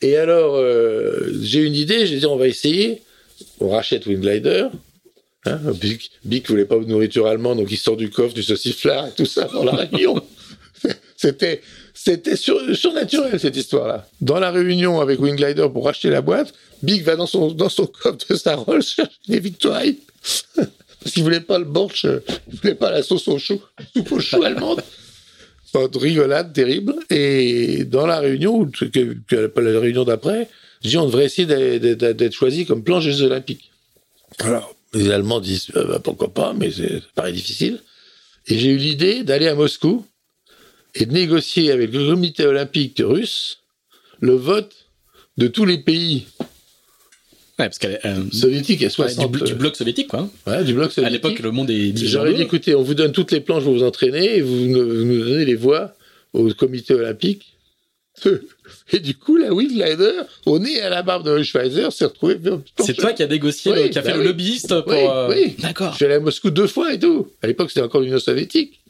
Et 0.00 0.16
alors, 0.16 0.54
euh, 0.56 1.32
j'ai 1.42 1.60
une 1.60 1.74
idée, 1.74 2.06
j'ai 2.06 2.16
dit, 2.18 2.26
on 2.26 2.36
va 2.36 2.48
essayer. 2.48 3.02
On 3.60 3.68
rachète 3.70 4.06
Wingglider. 4.06 4.68
Hein, 5.46 5.60
Bic, 5.78 6.10
Bic 6.24 6.48
voulait 6.48 6.64
pas 6.64 6.78
de 6.78 6.84
nourriture 6.86 7.26
allemande, 7.26 7.58
donc 7.58 7.70
il 7.70 7.76
sort 7.76 7.98
du 7.98 8.08
coffre 8.08 8.32
du 8.32 8.42
sauciflard 8.42 9.08
et 9.08 9.10
tout 9.14 9.26
ça 9.26 9.44
dans 9.52 9.64
la 9.64 9.72
réunion. 9.92 10.22
C'était, 11.16 11.60
c'était 11.92 12.36
sur- 12.36 12.74
surnaturel, 12.74 13.38
cette 13.38 13.56
histoire-là. 13.56 14.06
Dans 14.22 14.38
la 14.40 14.50
réunion 14.50 15.00
avec 15.00 15.20
Wingglider 15.20 15.68
pour 15.72 15.84
racheter 15.84 16.08
la 16.10 16.22
boîte, 16.22 16.52
Bic 16.82 17.02
va 17.02 17.16
dans 17.16 17.26
son, 17.26 17.50
dans 17.52 17.68
son 17.68 17.86
coffre 17.86 18.18
de 18.28 18.34
sa 18.34 18.56
Rolls 18.56 18.82
chercher 18.82 19.10
des 19.28 19.40
victoires. 19.40 19.82
Parce 20.56 21.12
qu'il 21.14 21.22
voulait 21.22 21.40
pas 21.40 21.58
le 21.58 21.64
borsch, 21.66 22.06
euh, 22.06 22.20
il 22.50 22.58
voulait 22.58 22.74
pas 22.74 22.90
la 22.90 23.02
sauce 23.02 23.28
au 23.28 23.38
chou, 23.38 23.60
soupe 23.94 24.12
au 24.12 24.20
chou 24.20 24.42
allemande. 24.42 24.82
Enfin, 25.72 25.88
de 25.88 25.98
rigolade 25.98 26.52
terrible. 26.52 26.94
Et 27.10 27.84
dans 27.84 28.06
la 28.06 28.20
réunion, 28.20 28.64
que, 28.66 28.84
que- 29.26 29.52
la 29.60 29.80
réunion 29.80 30.04
d'après, 30.04 30.48
je 30.82 30.88
dis 30.90 30.96
on 30.96 31.06
devrait 31.06 31.26
essayer 31.26 31.46
d'être- 31.78 32.32
choisi 32.34 32.64
comme 32.64 32.82
plan 32.84 33.00
Jeux 33.00 33.22
Olympiques. 33.22 33.70
Alors, 34.38 34.74
les 34.94 35.10
Allemands 35.10 35.40
disent 35.40 35.68
euh, 35.76 35.84
bah, 35.86 35.98
pourquoi 36.02 36.32
pas, 36.32 36.52
mais 36.54 36.70
c'est 36.70 37.00
ça 37.00 37.06
paraît 37.14 37.32
difficile. 37.32 37.80
Et 38.46 38.58
j'ai 38.58 38.68
eu 38.70 38.76
l'idée 38.78 39.24
d'aller 39.24 39.48
à 39.48 39.54
Moscou 39.54 40.06
et 40.94 41.06
de 41.06 41.12
négocier 41.12 41.70
avec 41.72 41.92
le 41.92 42.06
comité 42.06 42.46
olympique 42.46 43.02
russe 43.04 43.58
le 44.20 44.34
vote 44.34 44.72
de 45.38 45.48
tous 45.48 45.64
les 45.64 45.78
pays 45.78 46.26
Ouais, 47.58 47.66
parce 47.66 47.78
qu'elle 47.78 47.92
est, 47.92 48.06
euh, 48.06 48.86
à 48.86 48.90
60. 48.90 49.30
du, 49.30 49.38
blo- 49.38 49.46
du 49.46 49.54
bloc 49.54 49.76
soviétique, 49.76 50.08
quoi. 50.08 50.28
ouais, 50.46 50.64
du 50.64 50.74
bloc 50.74 50.90
À 50.90 50.94
soviétique. 50.94 51.22
l'époque, 51.22 51.38
le 51.40 51.50
monde 51.52 51.70
est 51.70 51.92
divisé 51.92 52.08
J'aurais 52.08 52.34
dit, 52.34 52.42
écoutez, 52.42 52.74
on 52.74 52.82
vous 52.82 52.94
donne 52.94 53.12
toutes 53.12 53.30
les 53.30 53.40
planches 53.40 53.62
pour 53.64 53.72
vous 53.74 53.84
entraîner 53.84 54.38
et 54.38 54.40
vous 54.40 54.56
nous, 54.66 54.80
vous 54.80 55.24
donnez 55.24 55.44
les 55.44 55.54
voix 55.54 55.94
au 56.32 56.48
comité 56.54 56.94
olympique. 56.94 57.52
Et 58.92 59.00
du 59.00 59.14
coup, 59.16 59.36
la 59.36 59.52
Wingglider, 59.52 60.12
au 60.46 60.58
nez 60.58 60.74
et 60.76 60.80
à 60.82 60.88
la 60.88 61.02
barbe 61.02 61.26
de 61.26 61.42
Schweizer, 61.42 61.92
s'est 61.92 62.04
retrouvé. 62.04 62.38
C'est 62.80 62.94
toi 62.94 63.12
qui 63.12 63.22
as 63.22 63.26
négocié, 63.26 63.72
Oui, 63.72 63.82
le- 63.84 63.88
qui 63.88 63.98
a 63.98 64.02
bah 64.02 64.12
fait 64.12 64.16
le 64.18 64.24
lobbyiste 64.24 64.68
pour. 64.82 64.92
Oui, 64.92 64.98
euh, 65.00 65.28
oui. 65.30 65.54
D'accord. 65.58 65.90
Je 65.92 65.96
suis 65.96 66.04
allé 66.06 66.14
à 66.14 66.20
Moscou 66.20 66.50
deux 66.50 66.66
fois 66.68 66.94
et 66.94 66.98
tout. 66.98 67.28
À 67.42 67.46
l'époque, 67.48 67.70
c'était 67.70 67.82
encore 67.84 68.00
l'Union 68.00 68.18
soviétique. 68.20 68.80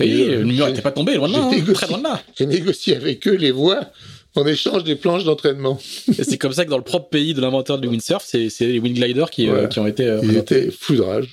Oui, 0.00 0.06
Et, 0.06 0.28
euh, 0.28 0.38
le 0.40 0.44
mur 0.44 0.66
n'était 0.68 0.80
pas 0.82 0.92
tombé, 0.92 1.14
loin 1.14 1.28
de 1.28 1.32
là, 1.34 1.40
hein, 1.40 1.72
très 1.74 1.88
loin 1.88 1.98
de 1.98 2.02
là. 2.04 2.22
J'ai 2.38 2.46
négocié 2.46 2.94
avec 2.96 3.26
eux 3.26 3.34
les 3.34 3.50
voix 3.50 3.80
en 4.36 4.46
échange 4.46 4.84
des 4.84 4.94
planches 4.96 5.24
d'entraînement. 5.24 5.78
Et 6.18 6.24
c'est 6.24 6.38
comme 6.38 6.52
ça 6.52 6.64
que 6.64 6.70
dans 6.70 6.76
le 6.78 6.84
propre 6.84 7.08
pays 7.08 7.34
de 7.34 7.40
l'inventeur 7.40 7.78
du 7.78 7.88
windsurf, 7.88 8.22
c'est 8.24 8.48
les 8.60 8.78
windgliders 8.78 9.30
qui, 9.30 9.48
euh, 9.48 9.66
qui 9.66 9.78
ont 9.80 9.86
été. 9.86 10.04
euh, 10.06 10.20
Il 10.22 10.30
inventés. 10.30 10.58
était 10.64 10.70
foudrage. 10.70 11.28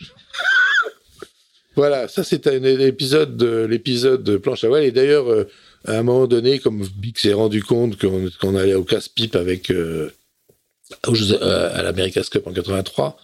voilà, 1.75 2.07
ça 2.07 2.23
c'est 2.23 2.47
un 2.47 2.63
épisode 2.63 3.35
de 3.35 3.65
l'épisode 3.65 4.23
de 4.23 4.37
planche 4.37 4.63
à 4.63 4.67
voile. 4.67 4.83
Et 4.83 4.91
d'ailleurs, 4.91 5.29
euh, 5.29 5.47
à 5.85 5.97
un 5.97 6.03
moment 6.03 6.27
donné, 6.27 6.59
comme 6.59 6.87
Big 6.97 7.17
s'est 7.17 7.33
rendu 7.33 7.61
compte 7.63 7.97
qu'on 7.97 8.55
allait 8.55 8.75
au 8.75 8.83
casse-pipe 8.83 9.35
avec 9.35 9.69
euh, 9.71 10.11
à 11.03 11.81
l'America's 11.83 12.29
Cup 12.29 12.45
en 12.47 12.53
83, 12.53 13.17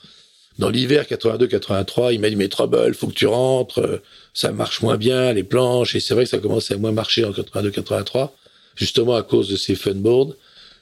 dans 0.57 0.69
l'hiver 0.69 1.05
82-83, 1.05 2.13
il 2.13 2.19
m'a 2.19 2.29
dit 2.29 2.35
mais 2.35 2.49
Trouble, 2.49 2.93
faut 2.93 3.07
que 3.07 3.13
tu 3.13 3.27
rentres, 3.27 4.01
ça 4.33 4.51
marche 4.51 4.81
moins 4.81 4.97
bien 4.97 5.31
les 5.31 5.43
planches. 5.43 5.95
Et 5.95 5.99
c'est 6.01 6.13
vrai 6.13 6.25
que 6.25 6.29
ça 6.29 6.39
commençait 6.39 6.73
à 6.73 6.77
moins 6.77 6.91
marcher 6.91 7.23
en 7.23 7.31
82-83, 7.31 8.31
justement 8.79 9.15
à 9.15 9.23
cause 9.23 9.49
de 9.49 9.57
ces 9.57 9.75
funboards. 9.75 10.33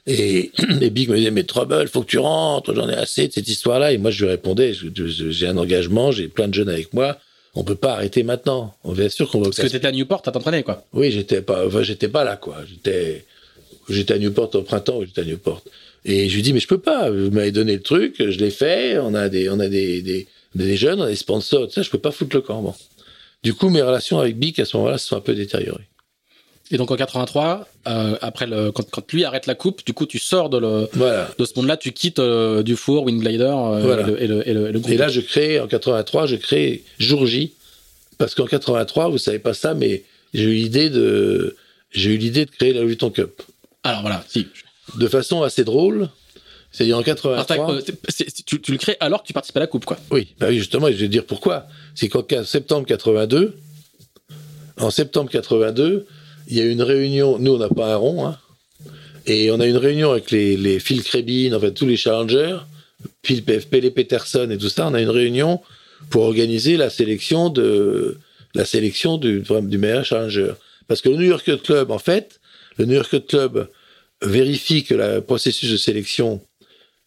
Et, 0.06 0.52
et 0.80 0.90
Big 0.90 1.10
me 1.10 1.16
disait, 1.16 1.30
mais 1.30 1.44
Trouble, 1.44 1.88
faut 1.88 2.02
que 2.02 2.06
tu 2.06 2.18
rentres, 2.18 2.74
j'en 2.74 2.88
ai 2.88 2.94
assez 2.94 3.28
de 3.28 3.32
cette 3.32 3.48
histoire-là. 3.48 3.92
Et 3.92 3.98
moi, 3.98 4.10
je 4.10 4.24
lui 4.24 4.30
répondais, 4.30 4.72
j'ai 4.72 5.46
un 5.46 5.58
engagement, 5.58 6.12
j'ai 6.12 6.28
plein 6.28 6.48
de 6.48 6.54
jeunes 6.54 6.70
avec 6.70 6.94
moi, 6.94 7.18
on 7.54 7.64
peut 7.64 7.74
pas 7.74 7.92
arrêter 7.92 8.22
maintenant. 8.22 8.74
On 8.84 8.92
bien 8.92 9.08
sûr 9.08 9.28
qu'on 9.28 9.40
va 9.40 9.46
Parce 9.46 9.58
que 9.58 9.66
t'étais 9.66 9.88
à 9.88 9.92
Newport, 9.92 10.22
t'as 10.22 10.30
t'entraîné, 10.30 10.62
quoi. 10.62 10.84
Oui, 10.92 11.10
j'étais 11.10 11.42
pas, 11.42 11.66
enfin, 11.66 11.82
j'étais 11.82 12.08
pas 12.08 12.24
là, 12.24 12.36
quoi. 12.36 12.58
J'étais, 12.68 13.26
j'étais 13.88 14.14
à 14.14 14.18
Newport 14.18 14.54
au 14.54 14.62
printemps, 14.62 15.00
j'étais 15.04 15.22
à 15.22 15.24
Newport. 15.24 15.62
Et 16.04 16.28
je 16.28 16.34
lui 16.36 16.42
dis, 16.42 16.52
mais 16.52 16.60
je 16.60 16.68
peux 16.68 16.78
pas. 16.78 17.10
Vous 17.10 17.30
m'avez 17.30 17.50
donné 17.50 17.74
le 17.74 17.82
truc, 17.82 18.14
je 18.18 18.38
l'ai 18.38 18.50
fait. 18.50 18.98
On 18.98 19.14
a 19.14 19.28
des, 19.28 19.50
on 19.50 19.58
a 19.58 19.68
des, 19.68 20.00
des, 20.02 20.28
des 20.54 20.76
jeunes, 20.76 21.00
on 21.00 21.04
a 21.04 21.08
des 21.08 21.16
sponsors, 21.16 21.66
tout 21.66 21.72
ça. 21.72 21.82
Je 21.82 21.90
peux 21.90 21.98
pas 21.98 22.12
foutre 22.12 22.36
le 22.36 22.42
camp. 22.42 22.62
Bon. 22.62 22.74
Du 23.42 23.54
coup, 23.54 23.68
mes 23.68 23.82
relations 23.82 24.18
avec 24.18 24.38
Bic 24.38 24.58
à 24.60 24.64
ce 24.64 24.76
moment-là 24.76 24.98
se 24.98 25.08
sont 25.08 25.16
un 25.16 25.20
peu 25.20 25.34
détériorées. 25.34 25.87
Et 26.70 26.76
donc 26.76 26.90
en 26.90 26.96
83, 26.96 27.66
euh, 27.86 28.16
après 28.20 28.46
le, 28.46 28.70
quand, 28.72 28.88
quand 28.90 29.12
lui 29.12 29.24
arrête 29.24 29.46
la 29.46 29.54
coupe, 29.54 29.84
du 29.86 29.94
coup 29.94 30.04
tu 30.04 30.18
sors 30.18 30.50
de, 30.50 30.58
le, 30.58 30.88
Voilà. 30.92 31.30
de 31.38 31.44
ce 31.46 31.52
monde-là, 31.56 31.76
tu 31.78 31.92
quittes 31.92 32.18
euh, 32.18 32.62
Dufour, 32.62 33.04
Windglider 33.04 33.44
euh, 33.44 33.80
Voilà. 33.82 34.02
et, 34.02 34.26
le, 34.26 34.46
et, 34.48 34.52
le, 34.52 34.68
et 34.68 34.72
le- 34.72 34.96
là, 34.96 35.08
je 35.08 35.20
crée, 35.20 35.60
en 35.60 35.66
83, 35.66 36.26
je 36.26 36.36
crée 36.36 36.84
Jour 36.98 37.26
J. 37.26 37.52
Parce 38.18 38.34
qu'en 38.34 38.46
83, 38.46 39.08
vous 39.08 39.16
savez 39.18 39.38
pas 39.38 39.54
ça, 39.54 39.72
mais 39.74 40.02
j'ai 40.34 40.42
eu 40.44 40.54
l'idée 40.54 40.90
de, 40.90 41.56
j'ai 41.90 42.10
eu 42.10 42.16
l'idée 42.18 42.44
de 42.44 42.50
créer 42.50 42.72
la 42.74 42.84
Vuitton 42.84 43.10
Cup. 43.10 43.40
Alors 43.84 44.02
voilà, 44.02 44.22
si. 44.28 44.46
De 44.98 45.06
façon 45.08 45.42
assez 45.42 45.64
drôle. 45.64 46.08
C'est-à-dire 46.70 46.96
en 46.98 47.00
Alors, 47.00 47.46
t'as- 47.46 47.54
83. 47.56 47.74
euh, 47.76 47.80
c'est- 48.10 48.28
c'est- 48.28 48.44
tu, 48.44 48.60
tu 48.60 48.72
le 48.72 48.78
crées 48.78 48.96
alors 49.00 49.22
que 49.22 49.26
tu 49.26 49.32
participes 49.32 49.56
à 49.56 49.60
la 49.60 49.66
coupe, 49.68 49.86
quoi. 49.86 49.96
Oui, 50.10 50.34
bah 50.38 50.48
oui, 50.50 50.58
justement, 50.58 50.88
et 50.88 50.92
je 50.92 50.98
vais 50.98 51.08
dire 51.08 51.24
pourquoi. 51.24 51.66
C'est 51.94 52.08
qu'en 52.08 52.22
septembre 52.44 52.86
82, 52.86 53.54
en 54.78 54.90
septembre 54.90 55.30
82, 55.30 56.06
il 56.48 56.56
y 56.56 56.60
a 56.60 56.64
eu 56.64 56.70
une 56.70 56.82
réunion, 56.82 57.38
nous 57.38 57.52
on 57.52 57.58
n'a 57.58 57.68
pas 57.68 57.92
un 57.92 57.96
rond, 57.96 58.26
hein, 58.26 58.38
et 59.26 59.50
on 59.50 59.60
a 59.60 59.66
eu 59.66 59.70
une 59.70 59.76
réunion 59.76 60.10
avec 60.10 60.30
les, 60.30 60.56
les 60.56 60.80
Phil 60.80 61.02
Krebin, 61.04 61.52
en 61.54 61.60
fait 61.60 61.72
tous 61.72 61.86
les 61.86 61.96
challengers, 61.96 62.56
Phil 63.22 63.42
Pele 63.44 63.92
Peterson 63.92 64.48
et 64.50 64.58
tout 64.58 64.68
ça, 64.68 64.88
on 64.88 64.94
a 64.94 65.00
une 65.00 65.10
réunion 65.10 65.60
pour 66.10 66.22
organiser 66.24 66.76
la 66.76 66.90
sélection 66.90 67.50
de 67.50 68.18
la 68.54 68.64
sélection 68.64 69.18
du, 69.18 69.42
du 69.62 69.78
meilleur 69.78 70.04
challenger. 70.04 70.52
Parce 70.88 71.02
que 71.02 71.10
le 71.10 71.16
New 71.16 71.28
York 71.28 71.62
Club, 71.62 71.90
en 71.90 71.98
fait, 71.98 72.40
le 72.78 72.86
New 72.86 72.94
York 72.94 73.26
Club 73.26 73.68
vérifie 74.22 74.84
que 74.84 74.94
le 74.94 75.20
processus 75.20 75.70
de 75.70 75.76
sélection 75.76 76.40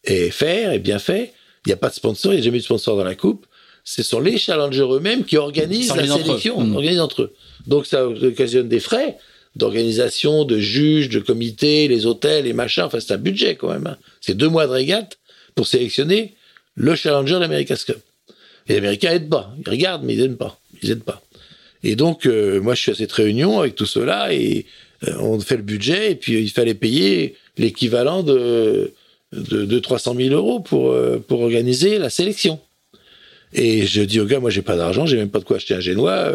est 0.03 0.29
fait, 0.29 0.75
est 0.75 0.79
bien 0.79 0.99
fait. 0.99 1.33
Il 1.65 1.69
n'y 1.69 1.73
a 1.73 1.77
pas 1.77 1.89
de 1.89 1.95
sponsor, 1.95 2.33
il 2.33 2.35
n'y 2.35 2.41
a 2.41 2.45
jamais 2.45 2.57
eu 2.57 2.61
de 2.61 2.65
sponsor 2.65 2.95
dans 2.95 3.03
la 3.03 3.15
coupe. 3.15 3.45
Ce 3.83 4.03
sont 4.03 4.19
les 4.19 4.37
challengers 4.37 4.87
eux-mêmes 4.87 5.25
qui 5.25 5.37
organisent 5.37 5.87
la 5.89 5.95
organise 5.95 6.11
entre 6.11 6.21
eux. 6.21 6.25
sélection, 6.27 6.61
Mm. 6.61 6.75
organisent 6.75 6.99
entre 6.99 7.21
eux. 7.23 7.33
Donc 7.65 7.87
ça 7.87 8.07
occasionne 8.07 8.67
des 8.69 8.79
frais 8.79 9.17
d'organisation, 9.55 10.45
de 10.45 10.57
juges, 10.59 11.09
de 11.09 11.19
comités, 11.19 11.87
les 11.87 12.05
hôtels, 12.05 12.45
les 12.45 12.53
machins. 12.53 12.83
Enfin, 12.83 12.99
c'est 12.99 13.13
un 13.13 13.17
budget 13.17 13.55
quand 13.55 13.69
même. 13.69 13.87
hein. 13.87 13.97
C'est 14.21 14.35
deux 14.35 14.49
mois 14.49 14.65
de 14.67 14.71
régate 14.71 15.17
pour 15.55 15.67
sélectionner 15.67 16.35
le 16.75 16.95
challenger 16.95 17.35
de 17.35 17.39
l'America's. 17.39 17.85
Et 18.67 18.73
les 18.73 18.77
Américains 18.77 19.19
pas. 19.19 19.53
Ils 19.65 19.69
regardent, 19.69 20.03
mais 20.03 20.13
ils 20.13 20.21
aident 20.21 20.37
pas. 20.37 20.59
Ils 20.81 20.91
aident 20.91 21.03
pas. 21.03 21.21
Et 21.83 21.95
donc, 21.95 22.25
euh, 22.25 22.61
moi, 22.61 22.75
je 22.75 22.81
suis 22.81 22.91
à 22.91 22.95
cette 22.95 23.11
réunion 23.11 23.59
avec 23.59 23.75
tout 23.75 23.85
cela 23.85 24.33
et 24.33 24.65
euh, 25.07 25.15
on 25.19 25.39
fait 25.39 25.57
le 25.57 25.63
budget 25.63 26.11
et 26.11 26.15
puis 26.15 26.39
il 26.41 26.49
fallait 26.49 26.75
payer 26.75 27.35
l'équivalent 27.57 28.23
de, 28.23 28.93
de, 29.33 29.65
de 29.65 29.79
300 29.79 30.15
000 30.15 30.33
euros 30.35 30.59
pour, 30.59 30.91
euh, 30.91 31.17
pour 31.17 31.41
organiser 31.41 31.97
la 31.97 32.09
sélection. 32.09 32.59
Et 33.53 33.85
je 33.85 34.01
dis 34.03 34.19
au 34.19 34.25
gars, 34.25 34.39
moi, 34.39 34.49
j'ai 34.49 34.61
pas 34.61 34.77
d'argent, 34.77 35.05
j'ai 35.05 35.17
même 35.17 35.29
pas 35.29 35.39
de 35.39 35.43
quoi 35.43 35.57
acheter 35.57 35.73
un 35.73 35.81
génois, 35.81 36.31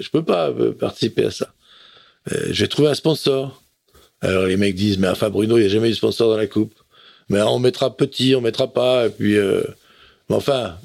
je 0.00 0.08
peux 0.08 0.22
pas 0.22 0.50
participer 0.78 1.24
à 1.24 1.30
ça. 1.30 1.52
Euh, 2.32 2.48
je 2.50 2.62
vais 2.64 2.68
trouver 2.68 2.88
un 2.88 2.94
sponsor. 2.94 3.62
Alors 4.20 4.44
les 4.46 4.56
mecs 4.56 4.74
disent, 4.74 4.98
mais 4.98 5.08
enfin 5.08 5.30
Bruno, 5.30 5.56
il 5.56 5.60
n'y 5.60 5.66
a 5.66 5.70
jamais 5.70 5.88
eu 5.88 5.92
de 5.92 5.96
sponsor 5.96 6.30
dans 6.30 6.36
la 6.36 6.46
coupe. 6.46 6.74
Mais 7.28 7.40
on 7.42 7.58
mettra 7.58 7.96
petit, 7.96 8.34
on 8.34 8.40
mettra 8.40 8.66
pas, 8.72 9.06
et 9.06 9.10
puis, 9.10 9.36
euh, 9.36 9.62
mais 10.28 10.36
enfin, 10.36 10.76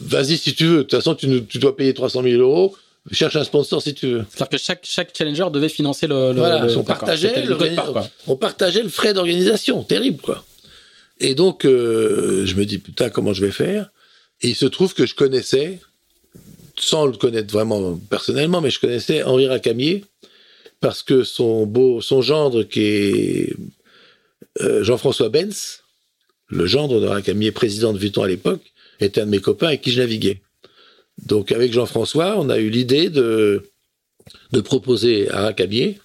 vas-y 0.00 0.36
si 0.36 0.54
tu 0.54 0.66
veux. 0.66 0.76
De 0.78 0.82
toute 0.82 0.92
façon, 0.92 1.14
tu, 1.14 1.28
nous- 1.28 1.40
tu 1.40 1.58
dois 1.58 1.76
payer 1.76 1.94
300 1.94 2.22
000 2.22 2.40
euros. 2.42 2.76
Cherche 3.10 3.34
un 3.36 3.44
sponsor 3.44 3.82
si 3.82 3.94
tu 3.94 4.06
veux. 4.08 4.24
C'est-à-dire 4.30 4.48
que 4.50 4.58
chaque, 4.58 4.80
chaque 4.84 5.16
challenger 5.16 5.46
devait 5.52 5.68
financer 5.68 6.06
le. 6.06 6.32
le 6.32 6.38
Voilà, 6.38 6.58
le- 6.60 6.64
on 6.64 6.66
d'accord. 6.82 6.84
partageait 6.84 7.28
C'était 7.28 7.42
le 7.42 7.48
le 7.50 7.56
code 7.56 7.74
part, 7.74 7.92
quoi. 7.92 8.08
on 8.28 8.36
partageait 8.36 8.82
le 8.82 8.88
frais 8.88 9.12
d'organisation, 9.14 9.82
terrible 9.82 10.20
quoi. 10.20 10.44
Et 11.20 11.34
donc 11.34 11.64
euh, 11.64 12.44
je 12.46 12.54
me 12.54 12.64
dis 12.64 12.78
putain 12.78 13.10
comment 13.10 13.32
je 13.32 13.44
vais 13.44 13.50
faire? 13.52 13.90
Et 14.40 14.48
il 14.50 14.54
se 14.56 14.66
trouve 14.66 14.94
que 14.94 15.04
je 15.06 15.14
connaissais, 15.16 15.80
sans 16.76 17.06
le 17.06 17.12
connaître 17.16 17.52
vraiment 17.52 17.96
personnellement, 18.10 18.60
mais 18.60 18.70
je 18.70 18.78
connaissais 18.80 19.22
Henri 19.24 19.46
Racamier 19.48 20.04
parce 20.82 21.02
que 21.02 21.22
son 21.24 21.64
beau, 21.64 22.00
son 22.02 22.20
gendre 22.20 22.64
qui 22.64 22.82
est 22.82 23.56
euh, 24.60 24.84
Jean-François 24.84 25.30
Benz, 25.30 25.80
le 26.48 26.66
gendre 26.66 27.00
de 27.00 27.06
Racamier, 27.06 27.52
président 27.52 27.94
de 27.94 27.98
Vuitton 27.98 28.22
à 28.24 28.28
l'époque, 28.28 28.60
était 29.00 29.22
un 29.22 29.26
de 29.26 29.30
mes 29.30 29.40
copains 29.40 29.68
avec 29.68 29.80
qui 29.80 29.90
je 29.92 30.00
naviguais. 30.00 30.42
Donc 31.26 31.52
avec 31.52 31.72
Jean-François, 31.72 32.34
on 32.38 32.50
a 32.50 32.58
eu 32.58 32.68
l'idée 32.68 33.08
de 33.08 33.70
de 34.52 34.60
proposer 34.60 35.30
à 35.30 35.42
Racamier 35.42 35.98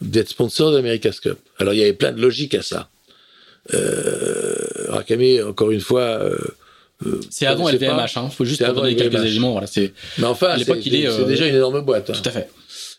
d'être 0.00 0.28
sponsor 0.28 0.70
de 0.72 0.76
l'America's 0.76 1.20
Cup. 1.20 1.38
Alors 1.58 1.74
il 1.74 1.78
y 1.78 1.82
avait 1.82 1.92
plein 1.92 2.12
de 2.12 2.20
logique 2.20 2.54
à 2.54 2.62
ça. 2.62 2.88
Euh, 3.74 4.86
Racamier, 4.88 5.42
encore 5.42 5.70
une 5.70 5.80
fois. 5.80 6.02
euh, 6.02 6.38
euh, 7.06 7.20
C'est 7.30 7.46
avant. 7.46 7.68
LVMH, 7.68 8.16
hein. 8.16 8.30
Faut 8.30 8.44
juste 8.44 8.62
donner 8.62 8.96
quelques 8.96 9.24
éléments. 9.24 9.52
Voilà, 9.52 9.66
c'est 9.66 9.92
Mais 10.18 10.24
enfin, 10.24 10.48
À 10.48 10.56
l'époque, 10.56 10.78
c'est 10.82 10.88
il 10.88 10.94
est, 10.96 11.10
c'est 11.10 11.20
euh, 11.22 11.24
déjà 11.24 11.46
une 11.46 11.54
énorme 11.56 11.80
boîte. 11.82 12.10
hein. 12.10 12.14
tout 12.14 12.28
à 12.28 12.32
fait. 12.32 12.48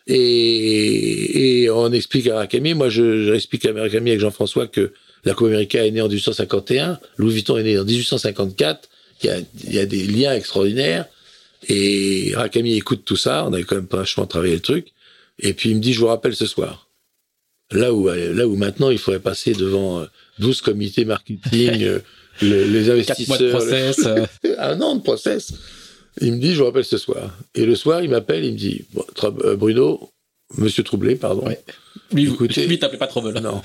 Et, 0.07 1.63
et 1.63 1.69
on 1.69 1.91
explique 1.91 2.27
à 2.27 2.35
Racamier, 2.35 2.73
moi 2.73 2.89
je, 2.89 3.25
je 3.25 3.33
explique 3.33 3.65
à 3.65 3.73
Racamier 3.73 4.11
avec 4.11 4.21
Jean-François 4.21 4.67
que 4.67 4.93
la 5.25 5.33
Coupe 5.33 5.47
Américaine 5.47 5.85
est 5.85 5.91
née 5.91 6.01
en 6.01 6.07
1851, 6.07 6.99
Louis 7.17 7.33
Vuitton 7.33 7.57
est 7.57 7.63
né 7.63 7.77
en 7.77 7.83
1854, 7.83 8.87
Il 9.23 9.27
y 9.27 9.29
a, 9.29 9.37
il 9.65 9.73
y 9.73 9.79
a 9.79 9.85
des 9.85 10.03
liens 10.05 10.33
extraordinaires. 10.33 11.05
Et 11.67 12.31
Rakami 12.35 12.75
écoute 12.77 13.01
tout 13.03 13.15
ça. 13.17 13.43
On 13.45 13.51
avait 13.51 13.63
quand 13.63 13.75
même 13.75 13.87
vachement 13.91 14.27
travaillé 14.27 14.53
le 14.53 14.59
truc. 14.61 14.89
Et 15.39 15.53
puis 15.53 15.71
il 15.71 15.75
me 15.77 15.81
dit, 15.81 15.91
je 15.91 15.99
vous 15.99 16.05
rappelle 16.07 16.35
ce 16.35 16.45
soir. 16.45 16.87
Là 17.71 17.93
où, 17.93 18.07
là 18.09 18.47
où 18.47 18.55
maintenant 18.55 18.91
il 18.91 18.99
faudrait 18.99 19.19
passer 19.19 19.53
devant 19.53 20.05
12 20.39 20.61
comités 20.61 21.03
marketing, 21.03 21.83
euh, 21.83 21.99
le- 22.41 22.63
les 22.65 22.89
investisseurs. 22.91 23.05
Quatre 23.07 23.27
mois 23.27 23.37
de 23.39 23.49
process. 23.49 23.99
euh. 24.05 24.25
un 24.59 24.79
an 24.81 24.95
de 24.95 25.01
process. 25.01 25.51
Il 26.21 26.33
me 26.33 26.39
dit, 26.39 26.53
je 26.53 26.59
vous 26.59 26.65
rappelle 26.65 26.83
ce 26.85 26.97
soir. 26.97 27.37
Et 27.55 27.65
le 27.65 27.75
soir, 27.75 28.01
il 28.03 28.09
m'appelle, 28.09 28.43
il 28.45 28.53
me 28.53 28.57
dit, 28.57 28.85
Bon, 28.93 29.05
euh, 29.43 29.55
Bruno, 29.55 30.09
Monsieur 30.57 30.83
Troublé, 30.83 31.15
pardon. 31.15 31.45
Ouais. 31.47 31.59
Lui, 32.11 32.27
Écoutez- 32.31 32.65
lui, 32.67 32.79
t'appelais 32.79 32.97
pas 32.97 33.07
Trouble. 33.07 33.39
Non. 33.41 33.61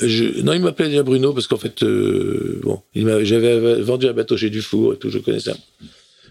Je, 0.00 0.42
non, 0.42 0.52
il 0.52 0.60
m'appelait 0.60 0.88
déjà 0.88 1.02
Bruno 1.02 1.32
parce 1.32 1.46
qu'en 1.46 1.56
fait, 1.56 1.82
euh, 1.82 2.60
bon, 2.62 2.82
j'avais 2.94 3.80
vendu 3.80 4.06
un 4.08 4.12
bateau 4.12 4.36
chez 4.36 4.50
Dufour 4.50 4.94
et 4.94 4.96
tout, 4.98 5.08
je 5.10 5.18
connais 5.18 5.40
ça. 5.40 5.56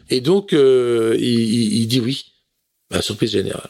Et 0.09 0.21
donc, 0.21 0.53
euh, 0.53 1.15
il, 1.17 1.23
il- 1.23 1.73
il 1.81 1.87
dit 1.87 1.99
oui, 1.99 2.25
à 2.91 3.01
surprise 3.01 3.31
générale. 3.31 3.69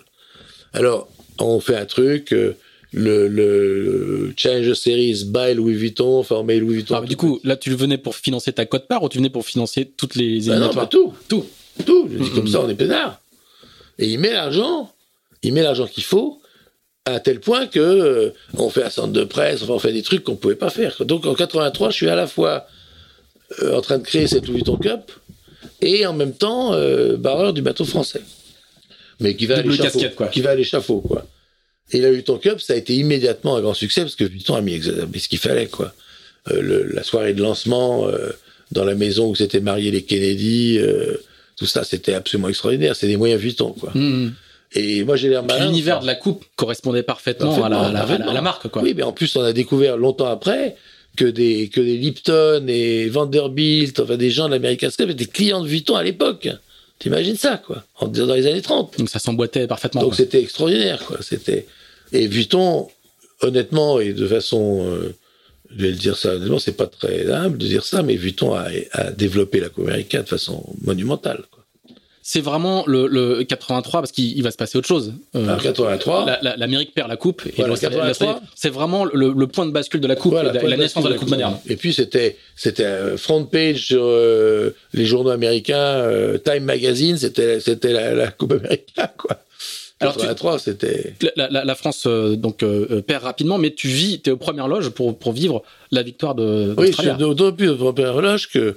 Alors, 0.73 1.07
on 1.39 1.59
fait 1.61 1.77
un 1.77 1.85
truc, 1.85 2.33
euh, 2.33 2.53
le, 2.91 3.27
le 3.27 4.33
Challenger 4.35 4.75
Series 4.75 5.23
by 5.27 5.53
Louis 5.53 5.75
Vuitton, 5.75 6.23
formé 6.23 6.59
Louis 6.59 6.75
Vuitton. 6.75 6.95
Ah, 6.95 7.05
du 7.05 7.15
coup, 7.15 7.39
là, 7.43 7.55
tu 7.55 7.69
venais 7.73 7.97
pour 7.97 8.15
financer 8.15 8.51
ta 8.51 8.65
cote 8.65 8.87
part 8.87 9.03
ou 9.03 9.07
tu 9.09 9.17
venais 9.19 9.29
pour 9.29 9.45
financer 9.45 9.85
toutes 9.95 10.15
les 10.15 10.39
Bah 10.39 10.57
non, 10.57 10.69
éliminatoires 10.71 10.89
pas 10.89 11.13
tout. 11.29 11.45
Tout. 11.79 11.83
Tout. 11.85 12.09
Je 12.11 12.17
dis, 12.23 12.29
comme 12.31 12.43
Mhm. 12.45 12.47
ça, 12.51 12.61
on 12.61 12.69
est 12.69 12.75
peinard. 12.75 13.19
Et 13.99 14.07
il 14.07 14.19
met 14.19 14.31
l'argent, 14.33 14.91
il 15.43 15.53
met 15.53 15.61
l'argent 15.63 15.87
qu'il 15.87 16.03
faut, 16.03 16.41
à 17.05 17.19
tel 17.19 17.39
point 17.39 17.67
que 17.67 17.79
euh, 17.79 18.29
on 18.57 18.69
fait 18.69 18.83
un 18.83 18.89
centre 18.89 19.13
de 19.13 19.23
presse, 19.23 19.61
enfin, 19.63 19.73
on 19.73 19.79
fait 19.79 19.93
des 19.93 20.01
trucs 20.03 20.23
qu'on 20.23 20.35
pouvait 20.35 20.55
pas 20.55 20.69
faire. 20.69 20.95
Donc 21.05 21.25
en 21.25 21.33
83, 21.35 21.89
je 21.91 21.95
suis 21.95 22.09
à 22.09 22.15
la 22.15 22.27
fois 22.27 22.65
euh, 23.61 23.75
en 23.77 23.81
train 23.81 23.97
de 23.99 24.03
créer 24.03 24.27
cette 24.27 24.47
Louis 24.47 24.55
Vuitton 24.57 24.77
Cup 24.77 25.11
et 25.81 26.05
en 26.05 26.13
même 26.13 26.33
temps 26.33 26.73
euh, 26.73 27.15
barreur 27.15 27.53
du 27.53 27.61
bateau 27.61 27.85
français. 27.85 28.21
Mais 29.19 29.35
qui 29.35 29.45
va 29.45 29.57
à 29.59 29.61
l'échafaud. 29.61 30.01
quoi. 30.15 30.27
Qui 30.27 30.41
va 30.41 30.49
à 30.51 30.55
l'échafaud, 30.55 30.99
quoi. 31.01 31.25
Et 31.91 32.01
la 32.01 32.07
Louis 32.09 32.15
Vuitton 32.17 32.37
Cup, 32.37 32.59
ça 32.59 32.73
a 32.73 32.75
été 32.75 32.95
immédiatement 32.95 33.55
un 33.55 33.61
grand 33.61 33.73
succès 33.75 34.01
parce 34.01 34.15
que 34.15 34.23
Vuitton 34.25 34.55
a 34.55 34.61
mis, 34.61 34.81
ce 34.81 35.27
qu'il 35.29 35.37
fallait, 35.39 35.67
quoi. 35.67 35.93
Le- 36.51 36.83
la 36.91 37.03
soirée 37.03 37.33
de 37.33 37.41
lancement 37.41 38.07
dans 38.71 38.83
la 38.83 38.95
maison 38.95 39.29
où 39.29 39.35
s'étaient 39.35 39.59
mariés 39.61 39.91
les 39.91 40.01
Kennedy, 40.03 40.79
euh, 40.79 41.17
tout 41.57 41.65
ça, 41.65 41.83
c'était 41.83 42.13
absolument 42.13 42.49
extraordinaire. 42.49 42.95
C'est 42.95 43.07
des 43.07 43.17
moyens 43.17 43.39
Vuitton, 43.41 43.71
quoi. 43.79 43.91
Mmh. 43.95 44.33
Et 44.73 45.03
moi, 45.05 45.15
j'ai 45.15 45.29
l'air 45.29 45.43
malin. 45.43 45.67
L'univers 45.67 45.99
de 46.01 46.05
la 46.05 46.15
coupe 46.15 46.43
correspondait 46.55 47.03
parfaitement, 47.03 47.63
à, 47.63 47.69
la, 47.69 47.79
à 47.79 47.91
la- 47.91 48.01
à 48.01 48.17
la- 48.17 48.29
à 48.29 48.33
la 48.33 48.41
marque, 48.41 48.67
quoi. 48.67 48.81
Oui, 48.81 48.93
mais 48.95 49.03
en 49.03 49.13
plus, 49.13 49.33
on 49.35 49.41
a 49.41 49.53
découvert 49.53 49.95
longtemps 49.95 50.25
après 50.27 50.75
que 51.15 51.23
des, 51.25 51.69
que 51.69 51.79
des 51.79 51.95
Lipton 51.97 52.65
et 52.67 53.07
Vanderbilt, 53.07 53.99
enfin 54.01 54.17
des 54.17 54.31
gens 54.31 54.47
de 54.47 54.51
l'American 54.53 54.89
Cup 54.97 55.09
étaient 55.09 55.25
clients 55.25 55.61
de 55.61 55.67
Vuitton 55.67 55.95
à 55.95 56.03
l'époque. 56.03 56.49
T'imagines 56.99 57.37
ça, 57.37 57.61
quoi, 57.65 57.83
en- 57.99 58.07
dans 58.07 58.33
les 58.33 58.47
années 58.47 58.61
30. 58.61 58.97
Donc 58.99 59.09
ça 59.09 59.19
s'emboîtait 59.19 59.67
parfaitement. 59.67 60.01
Donc 60.01 60.15
c'était 60.15 60.41
extraordinaire, 60.41 61.03
quoi. 61.05 61.17
C'était 61.21 61.67
et 62.11 62.27
Vuitton, 62.27 62.87
honnêtement 63.41 63.99
et 64.01 64.11
de 64.13 64.27
façon, 64.27 64.85
euh, 64.89 65.15
je 65.75 65.81
vais 65.81 65.89
le 65.89 65.95
dire 65.97 66.15
ça 66.17 66.35
honnêtement, 66.35 66.59
c'est 66.59 66.77
pas 66.77 66.87
très 66.87 67.29
humble 67.31 67.57
de 67.57 67.65
dire 67.67 67.83
ça, 67.83 68.01
mais 68.03 68.15
Vuitton 68.15 68.53
a, 68.53 68.67
a 68.93 69.11
développé 69.11 69.59
la 69.59 69.69
coupe 69.69 69.85
américaine 69.87 70.23
de 70.23 70.27
façon 70.27 70.63
monumentale. 70.83 71.43
C'est 72.27 72.41
vraiment 72.41 72.83
le, 72.87 73.05
le 73.05 73.43
83 73.43 74.01
parce 74.01 74.11
qu'il 74.11 74.35
il 74.35 74.41
va 74.41 74.49
se 74.49 74.57
passer 74.57 74.79
autre 74.79 74.87
chose. 74.87 75.13
Euh, 75.35 75.47
En 75.55 75.57
83, 75.59 76.25
la- 76.25 76.39
la- 76.41 76.57
L'Amérique 76.57 76.91
perd 76.95 77.07
la 77.07 77.17
coupe 77.17 77.43
et 77.45 77.53
Voilà, 77.55 77.75
83. 77.77 78.41
c'est 78.55 78.69
vraiment 78.71 79.05
le, 79.05 79.31
le 79.31 79.47
point 79.47 79.67
de 79.67 79.71
bascule 79.71 79.99
de 80.01 80.07
la 80.07 80.15
coupe 80.15 80.31
Voilà, 80.31 80.51
la 80.51 80.75
naissance 80.77 81.03
de 81.03 81.09
la 81.09 81.17
coupe 81.17 81.29
moderne. 81.29 81.57
Et 81.67 81.75
puis 81.75 81.93
c'était 81.93 82.35
c'était 82.55 83.15
front 83.17 83.45
page 83.45 83.85
sur 83.85 84.01
euh, 84.05 84.71
les 84.93 85.05
journaux 85.05 85.29
américains, 85.29 85.75
euh, 85.77 86.39
Time 86.39 86.63
Magazine, 86.63 87.17
c'était 87.17 87.59
c'était 87.59 87.93
la, 87.93 88.15
la 88.15 88.31
coupe 88.31 88.53
américaine 88.53 89.09
quoi. 89.19 89.37
Alors, 90.01 90.13
tu- 90.13 90.19
83, 90.21 90.59
c'était 90.59 91.13
La, 91.37 91.47
la- 91.49 91.63
la 91.63 91.75
France 91.75 92.03
euh, 92.05 92.35
donc 92.35 92.63
euh, 92.63 92.87
euh, 92.91 93.01
perd 93.01 93.23
rapidement, 93.23 93.57
mais 93.57 93.71
tu 93.73 93.87
vis, 93.87 94.21
tu 94.21 94.29
es 94.29 94.33
aux 94.33 94.37
premières 94.37 94.67
loges 94.67 94.89
pour, 94.89 95.17
pour 95.17 95.31
vivre 95.31 95.63
la 95.91 96.03
victoire 96.03 96.35
de 96.35 96.73
Oui, 96.77 96.87
je 96.91 97.01
suis 97.01 97.11
d'autant 97.17 97.51
plus 97.53 97.69
au 97.69 97.75
premier 97.93 98.07
relâche 98.09 98.49
que 98.49 98.75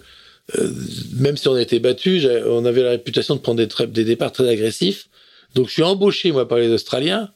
euh, 0.59 0.71
même 1.17 1.37
si 1.37 1.49
on 1.49 1.55
a 1.55 1.61
été 1.61 1.79
battu, 1.81 2.23
on 2.47 2.65
avait 2.65 2.83
la 2.83 2.91
réputation 2.91 3.35
de 3.35 3.41
prendre 3.41 3.59
des, 3.59 3.67
départs 4.05 4.33
très 4.33 4.49
agressifs. 4.49 5.09
Donc 5.55 5.67
je 5.69 5.73
suis 5.73 5.83
embauché 5.83 6.31
moi 6.31 6.47
par 6.47 6.59
les 6.59 6.69
Australiens 6.71 7.31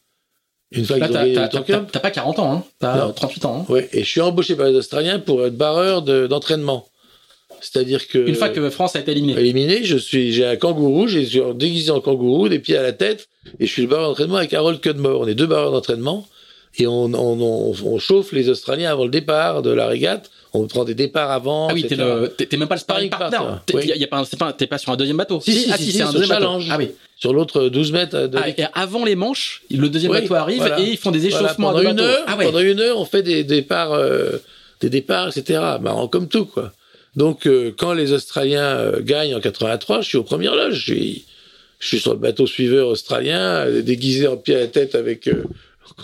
une 0.74 0.86
fois 0.86 0.96
ont 0.96 1.84
t'as- 1.92 2.00
pas 2.00 2.10
40 2.10 2.38
ans, 2.38 2.52
hein. 2.52 2.64
t'as 2.78 3.06
Non. 3.06 3.12
38 3.12 3.44
ans. 3.44 3.66
hein. 3.68 3.72
Ouais, 3.72 3.90
et 3.92 4.04
je 4.04 4.08
suis 4.08 4.20
embauché 4.22 4.54
par 4.54 4.66
les 4.68 4.74
Australiens 4.74 5.18
pour 5.18 5.44
être 5.44 5.56
barreur 5.56 6.00
de- 6.02 6.26
d'entraînement. 6.26 6.88
C'est-à-dire 7.60 8.08
que 8.08 8.18
Une 8.26 8.34
fois 8.34 8.48
que 8.48 8.70
France 8.70 8.96
a 8.96 9.00
été 9.00 9.10
éliminée. 9.12 9.38
éliminé, 9.38 9.84
je 9.84 9.96
suis, 9.98 10.32
j'ai 10.32 10.46
un 10.46 10.56
kangourou, 10.56 11.06
j'ai 11.08 11.24
suis 11.26 11.40
déguisé 11.54 11.90
en 11.90 12.00
kangourou, 12.00 12.48
des 12.48 12.58
pieds 12.58 12.76
à 12.78 12.82
la 12.82 12.92
tête, 12.92 13.28
et 13.58 13.66
je 13.66 13.72
suis 13.72 13.82
le 13.82 13.88
barreur 13.88 14.08
d'entraînement 14.08 14.36
avec 14.36 14.52
Harold 14.54 14.80
Cudmore. 14.80 15.20
On 15.20 15.26
est 15.26 15.34
deux 15.34 15.46
barreurs 15.46 15.72
d'entraînement, 15.72 16.26
et 16.78 16.86
on, 16.86 17.04
on, 17.04 17.40
on, 17.40 17.74
on 17.84 17.98
chauffe 17.98 18.32
les 18.32 18.48
Australiens 18.48 18.90
avant 18.90 19.04
le 19.04 19.10
départ 19.10 19.62
de 19.62 19.70
la 19.70 19.86
régate. 19.86 20.30
On 20.54 20.66
prend 20.66 20.84
des 20.84 20.94
départs 20.94 21.30
avant. 21.30 21.68
Ah 21.70 21.74
oui, 21.74 21.86
t'es 21.86 21.96
même 22.58 22.68
pas 22.68 22.74
le 22.74 22.80
sparring 22.80 23.08
partner. 23.08 23.38
T'es 23.64 23.74
oui. 23.76 23.92
y 23.96 24.04
a- 24.04 24.06
pas 24.06 24.78
sur 24.78 24.92
un 24.92 24.96
deuxième 24.96 25.16
bateau. 25.16 25.40
Si, 25.40 25.52
si, 25.54 25.70
ah 25.72 25.78
si, 25.78 25.92
c'est 25.92 26.02
un 26.02 26.12
deuxième 26.12 26.28
challenge. 26.28 26.68
bateau. 26.68 26.82
Ah 26.82 26.84
oui. 26.86 26.94
Sur 27.16 27.32
l'autre 27.32 27.68
12 27.68 27.92
mètres. 27.92 28.26
De... 28.26 28.36
Ah, 28.38 28.48
et 28.50 28.54
avant 28.74 29.04
les 29.04 29.16
manches, 29.16 29.62
le 29.70 29.88
deuxième 29.88 30.12
Oui, 30.12 30.20
bateau 30.20 30.34
arrive 30.34 30.58
voilà. 30.58 30.78
et 30.80 30.90
ils 30.90 30.96
font 30.98 31.10
des 31.10 31.20
Voilà, 31.20 31.46
échauffements 31.46 31.72
pendant 31.72 31.78
à 31.78 31.94
deux 31.94 32.02
une 32.02 32.06
heure, 32.06 32.24
Ah 32.26 32.36
ouais. 32.36 32.44
pendant 32.44 32.58
une 32.60 32.80
heure, 32.80 32.98
on 32.98 33.06
fait 33.06 33.22
des 33.22 33.44
départs, 33.44 33.92
euh, 33.92 34.32
des 34.82 34.90
départs, 34.90 35.28
etc. 35.34 35.58
Marrant 35.80 36.08
comme 36.08 36.28
tout, 36.28 36.44
quoi. 36.44 36.72
Donc, 37.16 37.46
euh, 37.46 37.72
quand 37.76 37.94
les 37.94 38.12
Australiens 38.12 38.62
euh, 38.76 39.00
gagnent 39.00 39.34
en 39.34 39.40
83, 39.40 40.02
je 40.02 40.08
suis 40.08 40.18
aux 40.18 40.22
premières 40.22 40.54
loges. 40.54 40.74
Je 40.74 40.92
suis, 40.92 41.24
je 41.82 41.88
suis 41.88 41.98
sur 42.00 42.12
le 42.12 42.18
bateau 42.20 42.46
suiveur 42.46 42.86
australien, 42.88 43.66
déguisé 43.82 44.28
en 44.28 44.36
pied 44.36 44.54
à 44.54 44.60
la 44.60 44.66
tête 44.68 44.94
avec 44.94 45.26
euh, 45.26 45.42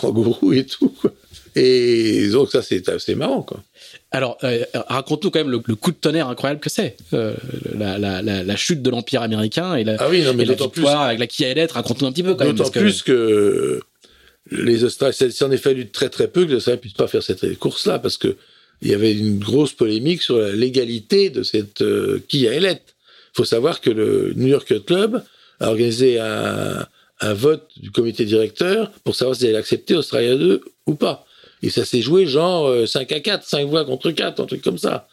kangourou 0.01 0.53
et 0.53 0.64
tout, 0.66 0.89
quoi. 1.01 1.12
Et 1.55 2.29
donc, 2.31 2.51
ça, 2.51 2.62
c'est 2.62 2.83
c'est 2.99 3.14
marrant, 3.14 3.43
quoi. 3.43 3.62
Alors, 4.11 4.39
euh, 4.45 4.64
raconte-nous 4.74 5.31
quand 5.31 5.39
même 5.41 5.51
le, 5.51 5.61
le 5.64 5.74
coup 5.76 5.91
de 5.93 5.97
tonnerre 5.97 6.29
incroyable 6.29 6.61
que 6.61 6.68
c'est. 6.70 6.97
Euh, 7.14 7.35
la, 7.76 7.97
la, 7.99 8.22
la, 8.22 8.43
la 8.43 8.57
chute 8.57 8.83
de 8.83 8.91
l'Empire 8.91 9.22
américain 9.22 9.74
et 9.76 9.85
la, 9.85 9.97
Ah 10.01 10.09
oui, 10.11 10.22
non, 10.22 10.35
mais 10.35 10.43
et 10.45 10.47
d'autant 10.47 10.68
plus, 10.68 10.83
victoire 10.83 11.03
avec 11.03 11.18
la 11.20 11.26
Kia 11.26 11.55
Lettre. 11.55 11.74
Raconte-nous 11.76 12.07
un 12.09 12.12
petit 12.12 12.22
peu 12.22 12.35
quand 12.35 12.45
même. 12.45 12.55
d'autant 12.57 12.70
que- 12.70 12.79
plus 12.81 13.03
que 13.03 13.81
les 14.51 14.85
Australiens, 14.85 15.12
ça 15.12 15.31
s'en 15.31 15.51
est 15.51 15.57
fallu 15.59 15.89
très 15.91 16.09
très 16.09 16.26
peu 16.29 16.45
que 16.45 16.51
les 16.51 16.57
Australiens 16.57 16.79
puissent 16.79 16.93
pas 16.95 17.07
faire 17.09 17.22
cette 17.22 17.59
course-là, 17.59 17.99
parce 17.99 18.16
que 18.18 18.37
il 18.83 18.89
y 18.91 18.95
avait 18.95 19.12
une 19.12 19.39
grosse 19.39 19.72
polémique 19.72 20.22
sur 20.22 20.39
la 20.39 20.53
légalité 20.53 21.31
de 21.31 21.43
cette 21.43 21.83
euh, 21.83 22.22
Kia 22.29 22.53
Elette. 22.55 22.95
Il 23.35 23.37
faut 23.39 23.45
savoir 23.45 23.81
que 23.81 23.91
le 23.91 24.33
New 24.37 24.47
York 24.49 24.85
Club 24.87 25.22
a 25.61 25.68
organisé 25.68 26.18
un, 26.18 26.86
un 27.20 27.34
vote 27.34 27.68
du 27.76 27.90
comité 27.90 28.24
directeur 28.24 28.90
pour 29.04 29.14
savoir 29.14 29.36
s'ils 29.36 29.48
allaient 29.48 29.59
accepter 29.59 29.94
Australia 29.94 30.36
2 30.36 30.62
ou 30.86 30.94
pas. 30.94 31.24
Et 31.62 31.70
ça 31.70 31.84
s'est 31.84 32.02
joué 32.02 32.26
genre 32.26 32.68
euh, 32.68 32.86
5 32.86 33.11
à 33.12 33.20
4, 33.20 33.44
5 33.44 33.66
voix 33.66 33.84
contre 33.84 34.11
4, 34.11 34.40
un 34.40 34.46
truc 34.46 34.62
comme 34.62 34.78
ça. 34.78 35.09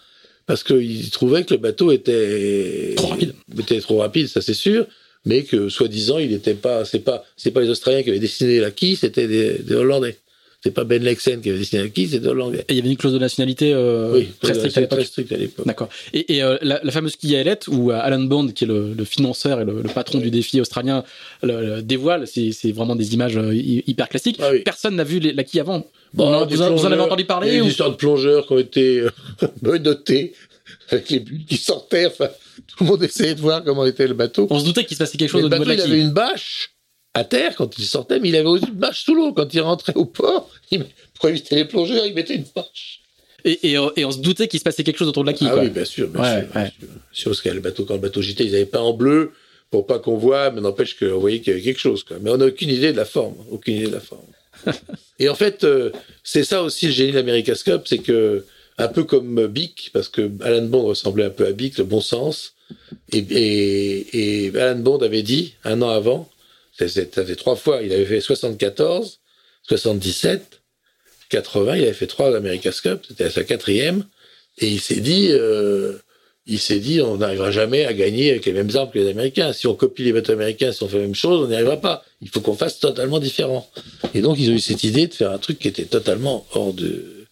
Parce 0.46 0.64
qu'ils 0.64 1.10
trouvaient 1.10 1.44
que 1.44 1.56
le 1.56 1.60
bateau 1.60 1.92
était 1.92 2.94
Trop 2.96 3.08
rapide. 3.08 3.34
était 3.60 3.82
trop 3.82 3.98
rapide, 3.98 4.28
ça 4.28 4.42
c'est 4.42 4.54
sûr, 4.54 4.86
mais 5.26 5.44
que 5.44 5.70
soi-disant 5.70 6.20
il 6.20 6.30
n'était 6.30 6.54
pas, 6.54 6.86
c'est 6.86 7.00
pas, 7.00 7.26
c'est 7.36 7.50
pas 7.50 7.62
les 7.62 7.70
Australiens 7.70 8.04
qui 8.04 8.10
avaient 8.10 8.20
dessiné 8.20 8.60
la 8.60 8.70
quille, 8.70 8.96
c'était 8.96 9.28
des, 9.28 9.58
des 9.58 9.74
Hollandais. 9.74 10.18
C'est 10.66 10.72
pas 10.72 10.84
Ben 10.84 11.04
Lexen 11.04 11.42
qui 11.42 11.50
avait 11.52 11.60
dessiné 11.60 11.92
quille, 11.92 12.08
des 12.08 12.26
Hollandais. 12.26 12.66
Et 12.68 12.74
il 12.74 12.76
y 12.78 12.80
avait 12.80 12.90
une 12.90 12.98
clause 12.98 13.14
de 13.14 13.20
nationalité 13.20 13.72
euh, 13.72 14.14
oui, 14.16 14.30
très 14.42 14.56
stricte 14.56 14.76
à 14.78 14.82
l'époque. 14.82 14.98
très 14.98 15.08
stricte 15.08 15.32
à 15.32 15.38
l'époque. 15.38 15.68
D'accord. 15.68 15.90
Et, 16.12 16.38
et, 16.38 16.42
euh, 16.44 16.58
la, 16.64 16.80
la 16.84 16.92
fameuse 16.92 17.16
où 17.68 17.92
euh, 17.92 18.00
Alan 18.02 18.20
Bond, 18.22 18.48
qui 18.48 18.64
est 18.64 18.68
le, 18.68 18.94
le 18.96 19.06
financeur 19.06 19.62
et 19.62 19.66
le, 19.66 19.84
le 19.84 19.90
patron 19.90 20.18
du 20.18 20.32
défi 20.32 20.60
australien, 20.60 21.04
le, 21.44 21.62
le 21.76 21.82
dévoile, 21.84 22.26
c'est 22.26 22.52
c'est 22.52 22.72
vraiment 22.72 22.96
des 22.96 23.14
images 23.14 23.38
euh, 23.38 23.54
hy- 23.54 23.84
hyper 23.86 24.10
classiques. 24.10 24.40
Ah 24.42 24.50
oui. 24.52 24.64
Personne 24.64 24.96
n'a 24.96 25.04
vu 25.04 25.20
les- 25.20 25.34
la 25.34 25.44
Kia 25.44 25.62
avant. 25.62 25.86
Bon, 26.16 26.30
vous, 26.30 26.34
en- 26.34 26.46
des 26.48 26.56
vous 26.56 26.62
en- 26.64 26.92
avez 26.92 27.00
entendu 27.02 27.22
Il 27.24 27.28
parler 27.28 27.62
ou- 27.62 27.66
des 27.66 27.70
histoires 27.70 27.92
de 27.92 27.96
plongeurs 27.98 28.48
qui 28.48 28.54
ont 28.54 28.58
été 28.58 29.04
menottés 29.62 30.34
avec 30.90 31.10
les 31.12 31.20
bulles 31.20 31.46
qui 31.46 31.58
sortaient. 31.58 32.08
Enfin, 32.08 32.30
tout 32.68 32.84
le 32.84 32.90
monde 32.90 33.04
essayait 33.04 33.36
de 33.36 33.42
voir 33.42 33.64
comment 33.64 33.86
était 33.86 34.08
le 34.08 34.14
bateau. 34.16 34.48
On 34.50 34.60
se 34.60 34.66
doutait 34.66 34.84
qu'il 34.86 34.98
se 34.98 35.04
passait 35.04 35.18
quelque 35.18 35.30
Mais 35.34 35.42
chose 35.42 35.50
le 35.50 35.56
au 35.56 35.60
niveau 35.60 35.64
de 35.66 35.74
il 35.74 35.78
la 35.78 35.84
avait 35.84 35.94
Kia. 35.96 36.04
une 36.04 36.12
bâche 36.14 36.72
à 37.16 37.24
terre 37.24 37.56
quand 37.56 37.80
il 37.80 37.86
sortait, 37.86 38.20
mais 38.20 38.30
il 38.30 38.36
avait 38.36 38.48
aussi 38.48 38.66
une 38.68 38.76
bâche 38.76 39.04
sous 39.04 39.16
l'eau. 39.16 39.34
Quand 39.34 39.52
il 39.54 39.62
rentrait 39.62 39.96
au 39.96 40.06
port, 40.06 40.50
il, 40.70 40.86
pour 41.20 41.30
éviter 41.30 41.56
les 41.56 41.66
plongeurs, 41.66 42.06
il 42.06 42.14
mettait 42.14 42.36
une 42.36 42.46
bâche. 42.56 43.00
Et, 43.44 43.72
et, 43.72 43.78
et 43.96 44.06
on 44.06 44.12
se 44.12 44.20
doutait 44.20 44.48
qu'il 44.48 44.60
se 44.60 44.64
passait 44.64 44.84
quelque 44.84 44.98
chose 44.98 45.08
autour 45.08 45.24
de 45.24 45.30
la 45.32 45.34
Kia. 45.34 45.48
Ah 45.50 45.54
quoi. 45.54 45.64
oui, 45.64 45.70
bien 45.70 45.86
sûr, 45.86 46.08
bien 46.10 46.22
Ouais, 46.22 46.42
sûr. 46.42 46.52
bien 46.52 46.62
ouais. 46.64 46.72
sûr. 46.80 46.88
Sûr, 47.12 47.32
parce 47.32 47.42
que 47.42 47.50
le 47.50 47.60
bateau, 47.62 47.86
quand 47.86 47.94
le 47.96 48.00
bateau 48.00 48.22
gîtait, 48.22 48.46
ils 48.46 48.56
avaient 48.56 48.66
pas 48.66 48.82
en 48.82 48.94
bleu 48.94 49.32
pour 49.72 49.88
pas 49.88 50.00
qu'on 50.00 50.18
voit, 50.18 50.52
mais 50.52 50.62
n'empêche 50.62 50.98
qu'on 50.98 51.18
voyait 51.20 51.40
qu'il 51.40 51.50
y 51.50 51.56
avait 51.56 51.62
quelque 51.64 51.80
chose. 51.80 52.04
Quoi. 52.04 52.18
Mais 52.22 52.30
on 52.32 52.38
n'a 52.38 52.46
aucune 52.48 52.70
idée 52.70 52.92
de 52.92 52.98
la 52.98 53.06
forme, 53.06 53.36
aucune 53.52 53.76
idée 53.76 53.88
de 53.88 53.92
la 53.94 54.00
forme. 54.00 54.26
Et 55.20 55.30
en 55.30 55.36
fait, 55.36 55.64
euh, 55.64 55.92
c'est 56.24 56.44
ça 56.44 56.64
aussi 56.64 56.88
le 56.88 56.92
génie 56.94 57.12
de 57.12 57.18
l'America's 57.18 57.64
Cup, 57.64 57.84
c'est 57.86 58.00
que 58.00 58.46
un 58.78 58.88
peu 58.90 59.04
comme 59.06 59.48
Bic, 59.48 59.92
parce 59.94 60.10
que 60.10 60.30
Alan 60.42 60.66
Bond 60.66 60.84
ressemblait 60.84 61.24
un 61.24 61.30
peu 61.30 61.46
à 61.46 61.52
Bic, 61.52 61.78
le 61.78 61.84
bon 61.86 62.02
sens. 62.02 62.54
Et, 63.12 63.20
et, 63.20 64.48
et 64.48 64.58
Alan 64.60 64.80
Bond 64.80 64.98
avait 64.98 65.22
dit 65.24 65.54
un 65.64 65.82
an 65.82 65.90
avant, 65.90 66.30
ça 66.78 66.88
faisait 66.88 67.36
trois 67.36 67.56
fois, 67.56 67.82
il 67.82 67.94
avait 67.94 68.06
fait 68.06 68.22
74, 68.22 69.20
77, 69.64 70.62
80, 71.30 71.76
il 71.76 71.84
avait 71.84 71.94
fait 71.94 72.08
trois 72.08 72.36
America's 72.36 72.82
Cup, 72.82 73.06
c'était 73.08 73.30
sa 73.30 73.44
quatrième, 73.44 74.06
et 74.58 74.68
il 74.68 74.80
s'est 74.80 75.02
dit, 75.02 75.30
euh, 75.32 75.98
il 76.46 76.60
s'est 76.60 76.80
dit 76.80 77.02
on 77.02 77.18
n'arrivera 77.18 77.52
jamais 77.52 77.86
à 77.86 77.94
gagner 77.94 78.32
avec 78.32 78.46
les 78.46 78.54
mêmes 78.54 78.70
armes 78.76 78.92
que 78.92 79.00
les 79.00 79.10
Américains. 79.10 79.52
Si 79.52 79.68
on 79.68 79.76
copie 79.76 80.04
les 80.04 80.14
bateaux 80.14 80.34
américains, 80.34 80.72
si 80.72 80.84
on 80.84 80.88
fait 80.88 80.98
la 80.98 81.04
même 81.04 81.16
chose, 81.16 81.44
on 81.44 81.48
n'y 81.48 81.56
arrivera 81.56 81.78
pas. 81.78 82.06
Il 82.22 82.30
faut 82.30 82.40
qu'on 82.42 82.56
fasse 82.56 82.80
totalement 82.80 83.20
différent. 83.20 83.70
Et 84.14 84.22
donc 84.22 84.38
ils 84.40 84.50
ont 84.52 84.54
eu 84.54 84.60
cette 84.60 84.84
idée 84.84 85.08
de 85.08 85.14
faire 85.14 85.32
un 85.32 85.40
truc 85.40 85.60
qui 85.60 85.68
était 85.68 85.86
totalement 85.86 86.46
hors 86.54 86.74
de 86.74 87.26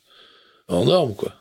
en 0.68 0.86
norme 0.86 1.14
quoi. 1.14 1.36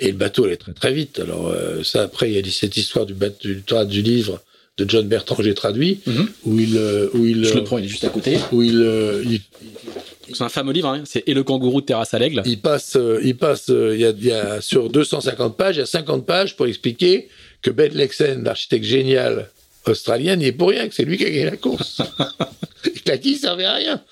Et 0.00 0.06
le 0.12 0.16
bateau 0.16 0.44
allait 0.44 0.56
très 0.56 0.72
très 0.72 0.92
vite. 0.92 1.18
Alors 1.18 1.48
euh, 1.48 1.82
ça 1.84 2.02
après 2.02 2.30
il 2.30 2.36
y 2.36 2.38
a 2.38 2.50
cette 2.50 2.76
histoire 2.76 3.04
du 3.04 3.14
bateau 3.14 3.84
du 3.84 4.02
livre 4.02 4.40
de 4.78 4.88
John 4.88 5.06
Bertrand 5.08 5.34
que 5.36 5.42
j'ai 5.42 5.54
traduit 5.54 6.00
Mhm. 6.06 6.28
où 6.44 6.58
il 6.60 6.76
euh, 6.76 7.08
où 7.14 7.26
il 7.26 7.44
Je 7.44 7.54
le 7.54 7.60
euh, 7.60 7.64
prends, 7.64 7.78
il 7.78 7.84
est 7.84 7.88
juste 7.88 8.04
à 8.04 8.08
côté. 8.10 8.38
où 8.52 8.62
il, 8.62 8.80
euh, 8.82 9.22
il, 9.26 9.40
C'est 10.32 10.42
un 10.44 10.48
fameux 10.48 10.72
livre, 10.72 10.88
hein. 10.88 11.02
c'est 11.04 11.24
Et 11.26 11.34
le 11.34 11.42
kangourou 11.42 11.80
de 11.80 11.86
Terrasse 11.86 12.14
à 12.14 12.18
l'aigle. 12.18 12.42
il 12.46 12.60
passe, 12.60 12.96
il 13.24 13.36
passe, 13.36 13.68
il 13.68 13.98
y, 14.00 14.04
a, 14.04 14.10
il 14.10 14.24
y 14.24 14.32
a 14.32 14.60
sur 14.60 14.88
250 14.90 15.56
pages, 15.56 15.76
il 15.76 15.80
y 15.80 15.82
a 15.82 15.86
50 15.86 16.24
pages 16.26 16.54
pour 16.56 16.66
expliquer 16.66 17.28
que 17.62 17.70
Ben 17.70 17.92
Lexen, 17.92 18.44
l'architecte 18.44 18.84
génial 18.84 19.50
australien, 19.86 20.36
n'y 20.36 20.46
est 20.46 20.52
pour 20.52 20.68
rien, 20.68 20.86
que 20.88 20.94
c'est 20.94 21.04
lui 21.04 21.16
qui 21.18 21.24
a 21.24 21.30
gagné 21.30 21.44
la 21.46 21.56
course. 21.56 22.00
Et 22.84 22.90
que 22.90 23.08
la 23.10 23.18
quille 23.18 23.36
servait 23.36 23.64
à 23.64 23.74
rien. 23.74 24.02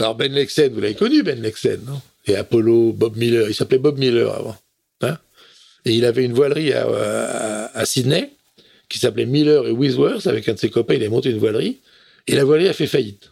Alors 0.00 0.14
Ben 0.16 0.32
Lexen, 0.32 0.72
vous 0.72 0.80
l'avez 0.80 0.94
connu, 0.94 1.22
Ben 1.22 1.40
Lexen, 1.40 1.78
non? 1.86 2.00
Et 2.26 2.34
Apollo, 2.34 2.92
Bob 2.92 3.16
Miller, 3.16 3.48
il 3.48 3.54
s'appelait 3.54 3.78
Bob 3.78 3.98
Miller 3.98 4.34
avant. 4.34 4.56
Hein? 5.02 5.16
Et 5.84 5.92
il 5.94 6.04
avait 6.04 6.24
une 6.24 6.32
voilerie 6.32 6.72
à, 6.72 6.84
à, 6.86 7.78
à 7.78 7.84
Sydney 7.86 8.30
qui 8.88 8.98
s'appelait 8.98 9.26
Miller 9.26 9.66
et 9.66 9.72
Wisworth, 9.72 10.26
avec 10.26 10.48
un 10.48 10.54
de 10.54 10.58
ses 10.58 10.70
copains, 10.70 10.94
il 10.94 11.04
a 11.04 11.08
monté 11.08 11.30
une 11.30 11.38
voilerie, 11.38 11.80
et 12.26 12.34
la 12.34 12.44
voilerie 12.44 12.68
a 12.68 12.72
fait 12.72 12.86
faillite. 12.86 13.30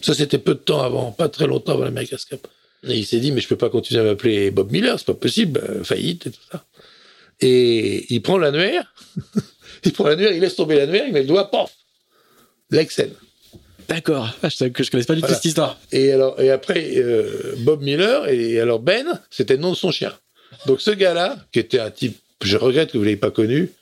Ça, 0.00 0.14
c'était 0.14 0.38
peu 0.38 0.54
de 0.54 0.60
temps 0.60 0.82
avant, 0.82 1.12
pas 1.12 1.28
très 1.28 1.46
longtemps 1.46 1.72
avant 1.72 1.84
l'America's 1.84 2.24
Cup. 2.24 2.46
Et 2.88 2.96
il 2.96 3.04
s'est 3.04 3.20
dit, 3.20 3.32
mais 3.32 3.40
je 3.40 3.48
peux 3.48 3.56
pas 3.56 3.68
continuer 3.68 4.00
à 4.00 4.04
m'appeler 4.04 4.50
Bob 4.50 4.72
Miller, 4.72 4.98
c'est 4.98 5.06
pas 5.06 5.14
possible, 5.14 5.60
euh, 5.68 5.84
faillite 5.84 6.26
et 6.26 6.30
tout 6.30 6.40
ça. 6.50 6.64
Et 7.40 8.12
il 8.12 8.22
prend 8.22 8.38
l'annuaire, 8.38 8.94
il 9.84 9.92
prend 9.92 10.08
l'annuaire, 10.08 10.32
il 10.32 10.40
laisse 10.40 10.56
tomber 10.56 10.76
l'annuaire, 10.76 11.04
il 11.06 11.12
met 11.12 11.20
le 11.20 11.26
doigt, 11.26 11.50
paf 11.50 11.74
Lexen. 12.70 13.10
D'accord. 13.88 14.32
Ah, 14.42 14.48
je 14.48 14.66
que 14.66 14.84
je 14.84 14.90
connaissais 14.90 15.08
pas 15.08 15.16
du 15.16 15.22
tout 15.22 15.28
cette 15.28 15.44
histoire. 15.44 15.76
Et 15.90 16.12
alors, 16.12 16.40
et 16.40 16.50
après, 16.50 16.92
euh, 16.96 17.56
Bob 17.58 17.82
Miller, 17.82 18.28
et 18.28 18.60
alors 18.60 18.78
Ben, 18.78 19.20
c'était 19.30 19.56
le 19.56 19.60
nom 19.60 19.70
de 19.70 19.76
son 19.76 19.90
chien. 19.90 20.16
Donc 20.66 20.80
ce 20.80 20.92
gars-là, 20.92 21.44
qui 21.52 21.58
était 21.58 21.80
un 21.80 21.90
type, 21.90 22.16
je 22.42 22.56
regrette 22.56 22.92
que 22.92 22.98
vous 22.98 23.04
l'ayez 23.04 23.16
pas 23.16 23.32
connu, 23.32 23.72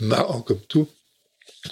marrant 0.00 0.40
comme 0.40 0.60
tout, 0.60 0.88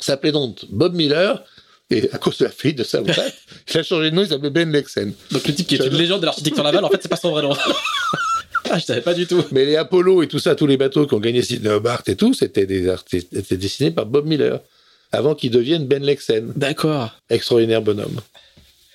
s'appelait 0.01 0.33
donc 0.33 0.65
Bob 0.71 0.95
Miller, 0.95 1.45
et 1.91 2.09
à 2.13 2.19
cause 2.19 2.39
de 2.39 2.45
la 2.45 2.51
faillite 2.51 2.79
de 2.79 2.85
sa 2.85 3.03
boîte, 3.03 3.35
il 3.75 3.81
a 3.81 3.83
changé 3.83 4.11
de 4.11 4.17
nom, 4.17 4.23
il 4.23 4.29
s'appelait 4.29 4.51
Ben 4.51 4.71
Lexen. 4.73 5.13
Donc 5.31 5.47
le 5.47 5.55
type 5.55 5.67
qui 5.67 5.75
est 5.75 5.87
une 5.87 5.95
légende 5.95 6.21
de 6.21 6.27
l'architecture 6.27 6.65
navale, 6.65 6.85
en 6.85 6.89
fait, 6.89 7.01
c'est 7.03 7.09
pas 7.09 7.17
son 7.17 7.31
vrai 7.31 7.43
nom. 7.43 7.55
ah, 8.71 8.79
je 8.79 8.85
savais 8.85 9.03
pas 9.03 9.15
du 9.15 9.27
tout. 9.27 9.45
Mais 9.53 9.67
les 9.67 9.77
Apollo 9.77 10.23
et 10.23 10.29
tout 10.29 10.39
ça, 10.39 10.55
tous 10.55 10.67
les 10.67 10.79
bateaux 10.79 11.07
qui 11.07 11.15
ont 11.15 11.21
gagné 11.21 11.43
Sydney 11.43 11.69
Hobart 11.71 12.03
et 12.07 12.17
tout, 12.17 12.33
c'était 12.33 12.67
des 12.67 12.89
artistes, 12.89 13.29
c'était 13.33 13.59
dessiné 13.59 13.91
par 13.91 14.07
Bob 14.07 14.27
Miller, 14.27 14.61
avant 15.11 15.35
qu'il 15.35 15.51
devienne 15.51 15.87
Ben 15.87 16.03
Lexen. 16.03 16.53
D'accord. 16.57 17.11
Extraordinaire 17.29 17.83
bonhomme. 17.83 18.21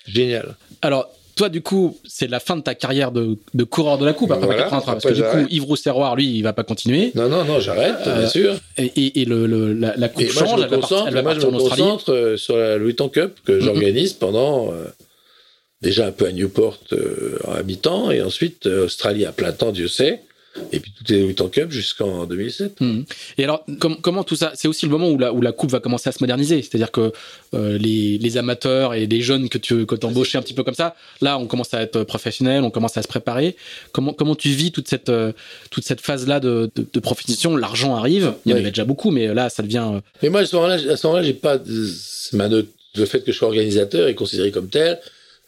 Génial. 0.08 0.56
Alors, 0.82 1.10
toi, 1.38 1.48
du 1.50 1.62
coup, 1.62 1.98
c'est 2.06 2.28
la 2.30 2.40
fin 2.42 2.58
de 2.58 2.62
ta 2.62 2.76
carrière 2.76 3.12
de, 3.14 3.38
de 3.54 3.64
coureur 3.64 3.98
de 3.98 4.06
la 4.06 4.12
coupe 4.14 4.32
après 4.32 4.46
Voilà, 4.46 4.64
83. 4.64 4.94
Parce 4.94 5.06
que 5.06 5.14
du 5.14 5.22
coup. 5.24 5.48
Yves 5.50 5.64
Rousserroir, 5.64 6.16
lui, 6.18 6.36
il 6.38 6.42
va 6.42 6.52
pas 6.54 6.64
continuer. 6.64 7.12
Non, 7.16 7.30
non, 7.30 7.46
non, 7.46 7.60
j'arrête, 7.60 7.96
Euh, 8.06 8.20
bien 8.20 8.28
sûr. 8.28 8.56
Et, 8.78 8.86
et- 8.96 9.22
et 9.22 9.26
le, 9.26 9.48
le- 9.48 9.72
la, 9.74 9.96
la 9.96 10.10
coupe 10.10 10.22
Et 10.24 10.26
moi, 10.26 10.34
change, 10.34 10.60
je 10.60 10.66
elle 10.66 10.72
me 10.72 10.76
concentre, 10.82 11.08
elle 11.08 11.14
va 11.14 11.22
moi, 11.22 11.34
je 11.40 11.46
en 11.46 11.52
me 11.52 11.60
concentre 11.60 12.12
euh, 12.12 12.36
sur 12.38 12.58
la 12.58 12.78
Louis 12.78 12.96
Cup 12.96 13.36
que 13.46 13.60
j'organise 13.62 14.14
pendant 14.14 14.72
euh, 14.74 14.86
déjà 15.82 16.08
un 16.08 16.12
peu 16.12 16.26
à 16.26 16.32
Newport 16.32 16.80
euh, 16.94 17.38
à 17.48 17.64
mi-temps 17.64 18.12
et 18.12 18.22
ensuite 18.22 18.66
euh, 18.68 18.86
Australie 18.86 19.26
à 19.26 19.32
plein 19.32 19.52
temps, 19.54 19.72
Dieu 19.72 19.88
sait. 19.88 20.22
Et 20.72 20.80
puis 20.80 20.92
les 21.10 21.18
Louis 21.18 21.26
Vuitton 21.28 21.48
Cup 21.50 21.72
jusqu'en 21.72 22.26
2007. 22.26 22.82
Mhm. 22.82 23.06
Et 23.38 23.44
alors, 23.44 23.66
com- 23.80 23.98
comment 24.02 24.24
tout 24.24 24.36
ça 24.36 24.52
C'est 24.56 24.68
aussi 24.68 24.86
le 24.86 24.92
moment 24.92 25.10
où 25.10 25.18
la, 25.18 25.32
où 25.34 25.42
la 25.42 25.52
coupe 25.52 25.72
va 25.72 25.80
commencer 25.80 26.10
à 26.10 26.12
se 26.12 26.18
moderniser. 26.22 26.62
C'est-à-dire 26.62 26.92
que 26.92 27.12
euh, 27.54 27.78
les, 27.78 28.18
les 28.18 28.38
amateurs 28.38 28.94
et 28.94 29.06
les 29.08 29.22
jeunes 29.22 29.50
que 29.50 29.58
tu 29.58 29.86
que 29.86 29.96
embauchais 30.06 30.38
un 30.38 30.42
petit 30.42 30.54
peu 30.54 30.64
comme 30.64 30.74
ça, 30.74 30.96
là, 31.22 31.38
on 31.38 31.46
commence 31.48 31.74
à 31.74 31.82
être 31.82 32.04
professionnel, 32.04 32.64
on 32.64 32.70
commence 32.72 32.98
à 32.98 33.02
se 33.02 33.08
préparer. 33.08 33.56
Comment, 33.92 34.14
comment 34.14 34.36
tu 34.36 34.50
vis 34.50 34.72
toute 34.72 34.88
cette, 34.88 35.10
euh, 35.10 35.32
toute 35.72 35.84
cette 35.86 36.02
phase-là 36.02 36.40
de, 36.40 36.70
de, 36.76 36.86
de 36.92 37.00
profession? 37.00 37.56
L'argent 37.56 37.96
arrive, 37.96 38.34
il 38.46 38.50
y 38.50 38.54
en 38.54 38.56
Oui. 38.58 38.62
avait 38.62 38.72
déjà 38.72 38.86
beaucoup, 38.86 39.12
mais 39.12 39.34
là, 39.34 39.50
ça 39.50 39.64
devient. 39.64 39.88
euh, 39.96 40.00
Mais 40.24 40.30
moi, 40.30 40.42
à 40.42 40.46
ce 40.46 40.56
moment-là, 40.56 41.24
j'ai 41.24 41.34
pas 41.34 41.60
ma 42.34 42.48
le 42.50 43.06
fait 43.06 43.22
que 43.24 43.32
je 43.32 43.38
sois 43.38 43.48
organisateur 43.50 44.08
et 44.08 44.16
considéré 44.16 44.50
comme 44.52 44.70
tel 44.70 45.00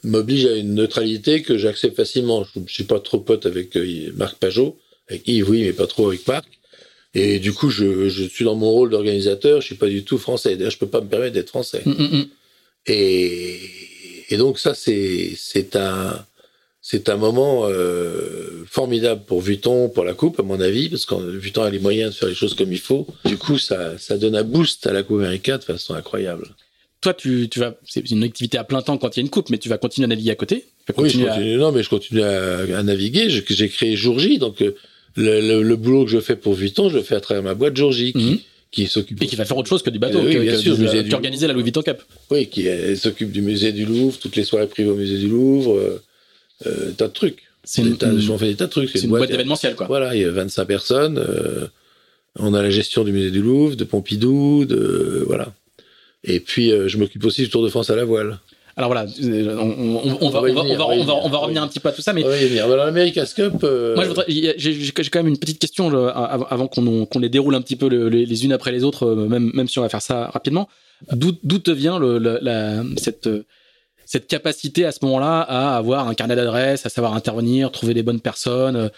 m'oblige 0.03 0.45
à 0.45 0.55
une 0.55 0.75
neutralité 0.75 1.41
que 1.41 1.57
j'accepte 1.57 1.95
facilement. 1.97 2.43
Je, 2.43 2.59
je 2.67 2.73
suis 2.73 2.83
pas 2.83 2.99
trop 2.99 3.19
pote 3.19 3.45
avec 3.45 3.77
Marc 4.15 4.37
Pajot, 4.37 4.77
avec 5.09 5.27
Yves, 5.27 5.49
oui, 5.49 5.63
mais 5.63 5.73
pas 5.73 5.87
trop 5.87 6.07
avec 6.09 6.27
Marc. 6.27 6.45
Et 7.15 7.39
du 7.39 7.53
coup, 7.53 7.69
je, 7.69 8.07
je 8.09 8.23
suis 8.25 8.45
dans 8.45 8.55
mon 8.55 8.69
rôle 8.69 8.91
d'organisateur. 8.91 9.61
Je 9.61 9.65
suis 9.65 9.75
pas 9.75 9.87
du 9.87 10.03
tout 10.03 10.17
français. 10.19 10.55
D'ailleurs, 10.55 10.71
je 10.71 10.77
peux 10.77 10.87
pas 10.87 11.01
me 11.01 11.07
permettre 11.07 11.33
d'être 11.33 11.49
français. 11.49 11.81
hum, 11.85 11.95
hum, 11.97 12.09
hum. 12.13 12.25
Et, 12.85 13.59
et 14.29 14.37
donc 14.37 14.59
ça, 14.59 14.73
c'est 14.73 15.31
c'est 15.35 15.75
un 15.75 16.25
c'est 16.81 17.09
un 17.09 17.17
moment 17.17 17.65
euh, 17.67 18.63
formidable 18.65 19.21
pour 19.27 19.41
Vuitton, 19.41 19.89
pour 19.89 20.05
la 20.05 20.13
coupe, 20.13 20.39
à 20.39 20.43
mon 20.43 20.59
avis, 20.61 20.89
parce 20.89 21.05
que 21.05 21.15
Vuitton 21.37 21.63
a 21.63 21.69
les 21.69 21.79
moyens 21.79 22.13
de 22.13 22.17
faire 22.17 22.29
les 22.29 22.35
choses 22.35 22.55
comme 22.55 22.71
il 22.71 22.79
faut. 22.79 23.05
Du 23.25 23.37
coup, 23.37 23.57
ça, 23.59 23.97
ça 23.97 24.17
donne 24.17 24.35
un 24.35 24.43
boost 24.43 24.87
à 24.87 24.93
la 24.93 25.03
coupe 25.03 25.19
américaine 25.19 25.57
de 25.57 25.63
façon 25.63 25.93
incroyable. 25.93 26.47
Toi, 27.01 27.13
tu, 27.13 27.47
tu 27.49 27.59
vas, 27.59 27.75
c'est 27.85 28.09
une 28.09 28.23
activité 28.23 28.57
à 28.57 28.63
plein 28.63 28.81
temps 28.81 28.97
quand 28.97 29.15
il 29.15 29.19
y 29.19 29.21
a 29.21 29.25
une 29.25 29.29
coupe, 29.29 29.49
mais 29.49 29.57
tu 29.57 29.69
vas 29.69 29.77
continuer 29.77 30.05
à 30.05 30.07
naviguer 30.07 30.31
à 30.31 30.35
côté? 30.35 30.65
Tu 30.87 30.93
vas 30.93 31.01
Oui, 31.03 31.09
je 31.09 31.13
continuer 31.17 31.29
à- 31.29 31.33
continue, 31.35 31.55
non, 31.57 31.71
mais 31.71 31.83
je 31.83 31.89
continue 31.89 32.21
à, 32.23 32.59
à 32.79 32.83
naviguer. 32.83 33.29
J'ai 33.29 33.69
créé 33.69 33.95
Jour 33.95 34.17
J, 34.19 34.37
donc 34.37 34.61
euh, 34.61 34.75
le, 35.19 35.41
le- 35.41 35.63
le 35.63 35.75
boulot 35.75 36.05
que 36.05 36.11
je 36.11 36.19
fais 36.19 36.35
pour 36.35 36.53
Vuitton, 36.53 36.89
je 36.89 36.97
le 36.97 37.03
fais 37.03 37.15
à 37.15 37.19
travers 37.19 37.43
ma 37.43 37.53
boîte 37.53 37.73
qui, 37.75 38.11
Mhm. 38.15 38.37
qui 38.71 38.87
s'occupe 38.87 39.21
Et 39.21 39.27
qui 39.27 39.35
va 39.35 39.45
faire 39.45 39.57
autre 39.57 39.69
chose 39.69 39.83
que 39.83 39.89
du 39.89 39.99
bateau, 39.99 40.19
Euh, 40.19 40.25
oui, 40.27 40.33
que, 40.35 40.39
bien 40.39 40.51
que 40.53 40.57
sûr, 40.59 40.75
du- 40.75 40.81
musée 40.83 41.03
du- 41.03 41.09
qui 41.09 41.15
organisait 41.15 41.47
la 41.47 41.53
Louis 41.53 41.63
Vuitton 41.63 41.81
Cup. 41.81 41.97
Oui, 42.31 42.47
qui 42.47 42.67
euh, 42.67 42.95
s'occupe 42.95 43.31
du 43.31 43.41
musée 43.41 43.71
du 43.71 43.85
Louvre, 43.85 44.17
toutes 44.19 44.35
les 44.35 44.43
soirées 44.43 44.67
privées 44.67 44.89
au 44.89 44.95
musée 44.95 45.17
du 45.17 45.27
Louvre, 45.27 45.75
euh, 45.77 46.01
euh, 46.67 46.91
tas 46.97 47.07
de 47.07 47.13
trucs. 47.13 47.43
C'est 47.63 47.81
une, 47.83 47.97
tas- 47.97 48.09
fait 48.37 48.47
des 48.47 48.55
tas 48.55 48.65
de 48.65 48.71
trucs. 48.71 48.89
c'est 48.91 49.01
une 49.03 49.09
boîte 49.09 49.29
d'événementiel, 49.29 49.75
quoi. 49.75 49.85
Voilà, 49.87 50.15
il 50.15 50.21
y 50.21 50.25
a 50.25 50.31
25 50.31 50.65
personnes. 50.65 51.17
euh, 51.19 51.67
on 52.37 52.53
a 52.53 52.61
la 52.61 52.69
gestion 52.69 53.03
du 53.03 53.11
musée 53.11 53.31
du 53.31 53.41
Louvre, 53.41 53.75
de 53.75 53.83
Pompidou, 53.83 54.65
de 54.65 55.23
voilà. 55.27 55.53
Et 56.23 56.39
puis 56.39 56.71
euh, 56.71 56.87
je 56.87 56.97
m'occupe 56.97 57.23
aussi 57.25 57.41
du 57.43 57.49
Tour 57.49 57.63
de 57.63 57.69
France 57.69 57.89
à 57.89 57.95
la 57.95 58.05
voile. 58.05 58.39
Alors 58.79 58.89
voilà, 58.89 59.05
on, 59.59 60.29
va, 60.29 61.37
revenir 61.37 61.61
un 61.61 61.67
petit 61.67 61.81
peu 61.81 61.89
à 61.89 61.91
tout 61.91 62.01
ça, 62.01 62.13
mais 62.13 62.23
l'America's 62.23 63.33
Cup. 63.33 63.55
euh, 63.63 63.93
moi, 63.93 64.05
j'ai 64.27 64.55
j'ai 64.57 64.91
quand 64.93 65.19
même 65.19 65.27
une 65.27 65.37
petite 65.37 65.59
question 65.59 65.89
là, 65.89 66.07
avant 66.49 66.67
qu'on 66.67 67.05
qu'on 67.05 67.19
les 67.19 67.27
déroule 67.27 67.55
un 67.55 67.61
petit 67.61 67.75
peu 67.75 67.89
le- 67.89 68.07
les, 68.07 68.25
les 68.25 68.45
unes 68.45 68.53
après 68.53 68.71
les 68.71 68.85
autres, 68.85 69.05
euh, 69.05 69.27
même, 69.27 69.51
même 69.53 69.67
si 69.67 69.79
on 69.79 69.81
va 69.81 69.89
faire 69.89 70.01
ça 70.01 70.27
rapidement. 70.27 70.69
D'où 71.11 71.33
d'où 71.43 71.59
te 71.59 71.71
vient 71.71 71.99
le, 71.99 72.19
le- 72.19 72.39
la, 72.41 72.81
cette, 72.95 73.29
cette 74.05 74.27
capacité 74.27 74.85
à 74.85 74.93
ce 74.93 74.99
moment-là 75.03 75.41
à 75.41 75.75
avoir 75.75 76.07
un 76.07 76.13
carnet 76.13 76.37
d'adresses, 76.37 76.85
à 76.85 76.89
savoir 76.89 77.13
intervenir, 77.15 77.71
trouver 77.71 77.93
les 77.93 78.01
bonnes 78.03 78.21
personnes 78.21 78.77
euh, 78.77 78.89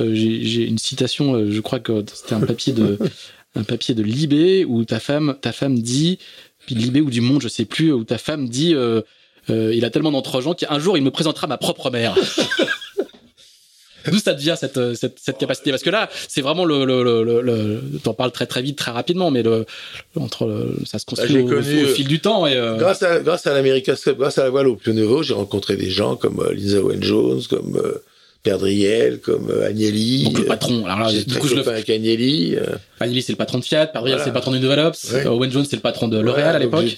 euh, 0.00 0.14
J'ai 0.14 0.44
j'ai 0.44 0.66
une 0.68 0.76
citation, 0.78 1.32
euh, 1.34 1.50
je 1.50 1.60
crois 1.62 1.80
que 1.80 2.04
c'était 2.12 2.34
un 2.34 2.40
papier 2.40 2.74
de 2.74 2.98
un 3.56 3.62
papier 3.64 3.94
de 3.94 4.02
Libé 4.02 4.66
où 4.66 4.84
ta 4.84 5.00
femme 5.00 5.34
ta 5.40 5.52
femme 5.52 5.78
dit 5.78 6.18
puis 6.66 6.74
de 6.74 6.80
Libé 6.80 7.00
ou 7.00 7.08
du 7.08 7.22
Monde, 7.22 7.40
je 7.40 7.48
sais 7.48 7.64
plus, 7.64 7.90
où 7.90 8.04
ta 8.04 8.18
femme 8.18 8.46
dit 8.50 8.74
euh, 8.74 9.00
euh, 9.48 9.74
il 9.74 9.84
a 9.84 9.90
tellement 9.90 10.12
d'entre-gens 10.12 10.54
qu'un 10.54 10.78
jour 10.78 10.96
il 10.96 11.02
me 11.02 11.10
présentera 11.10 11.46
ma 11.46 11.56
propre 11.56 11.90
mère. 11.90 12.14
D'où 14.06 14.18
ça 14.18 14.34
devient 14.34 14.54
cette, 14.58 14.78
euh, 14.78 14.94
cette, 14.94 15.18
cette 15.20 15.38
capacité? 15.38 15.70
Parce 15.70 15.82
que 15.82 15.90
là, 15.90 16.08
c'est 16.28 16.40
vraiment 16.40 16.64
le. 16.64 16.84
le, 16.84 17.02
le, 17.42 17.82
T'en 18.02 18.14
parles 18.14 18.32
très 18.32 18.46
très 18.46 18.62
vite, 18.62 18.78
très 18.78 18.90
rapidement, 18.90 19.30
mais 19.30 19.42
le, 19.42 19.66
entre 20.16 20.68
ça 20.86 20.98
se 20.98 21.04
construit 21.04 21.34
Bah, 21.34 21.40
au, 21.40 21.46
connu, 21.46 21.84
au 21.84 21.88
euh, 21.88 21.94
fil 21.94 22.08
du 22.08 22.20
temps. 22.20 22.46
Et, 22.46 22.56
euh, 22.56 22.76
Grâce 22.76 23.02
à, 23.02 23.20
grâce 23.20 23.46
à 23.46 23.52
l'America's 23.52 24.02
Cup, 24.02 24.16
grâce 24.18 24.38
à 24.38 24.44
la 24.44 24.50
voile 24.50 24.68
au 24.68 24.76
plus 24.76 24.94
nouveau, 24.94 25.22
j'ai 25.22 25.34
rencontré 25.34 25.76
des 25.76 25.90
gens 25.90 26.16
comme 26.16 26.42
Lisa 26.52 26.80
Owen 26.80 27.02
Jones, 27.02 27.42
comme 27.48 27.76
euh, 27.76 28.02
Perdriel, 28.42 29.20
comme 29.20 29.50
euh, 29.50 29.66
Agnelli. 29.66 30.24
donc 30.24 30.38
le 30.38 30.44
euh, 30.44 30.48
patron. 30.48 30.86
Alors 30.86 31.00
là, 31.00 31.08
J'ai 31.12 31.24
du 31.24 31.34
coup, 31.34 31.46
je 31.46 31.54
le 31.56 31.68
avec 31.68 31.90
Agnelli. 31.90 32.56
euh, 32.56 32.76
Agnelli, 32.98 33.20
c'est 33.22 33.32
le 33.32 33.36
patron 33.36 33.58
de 33.58 33.64
Fiat. 33.64 33.86
Perdriel, 33.86 34.16
Voilà. 34.16 34.24
c'est 34.24 34.30
le 34.30 34.34
patron 34.34 34.52
du 34.52 34.60
Nouvel 34.60 34.78
Ops. 34.80 35.10
Ouais. 35.12 35.26
euh, 35.26 35.30
Owen 35.30 35.50
Jones, 35.50 35.66
c'est 35.68 35.76
le 35.76 35.82
patron 35.82 36.08
de 36.08 36.18
L'Oréal 36.18 36.44
voilà, 36.44 36.56
à 36.56 36.58
l'époque. 36.58 36.96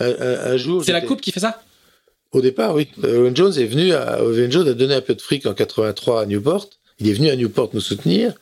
Un, 0.00 0.06
un- 0.10 0.52
un 0.52 0.56
jour. 0.58 0.84
C'est 0.84 0.92
la 0.92 1.00
coupe 1.00 1.20
qui 1.20 1.32
fait 1.32 1.40
ça? 1.40 1.62
Au 2.32 2.40
départ, 2.40 2.74
oui. 2.74 2.88
Euh, 3.04 3.22
Owen 3.22 3.36
Jones 3.36 3.52
est 3.58 3.64
venu 3.64 3.92
à, 3.94 4.22
Owen 4.22 4.50
Jones 4.52 4.68
a 4.68 4.72
donné 4.74 4.94
un 4.94 5.00
peu 5.00 5.14
de 5.14 5.20
fric 5.22 5.46
en 5.46 5.54
83 5.54 6.22
à 6.22 6.26
Newport. 6.26 6.68
Il 7.00 7.08
est 7.08 7.12
venu 7.14 7.30
à 7.30 7.36
Newport 7.36 7.70
nous 7.72 7.80
soutenir. 7.80 8.32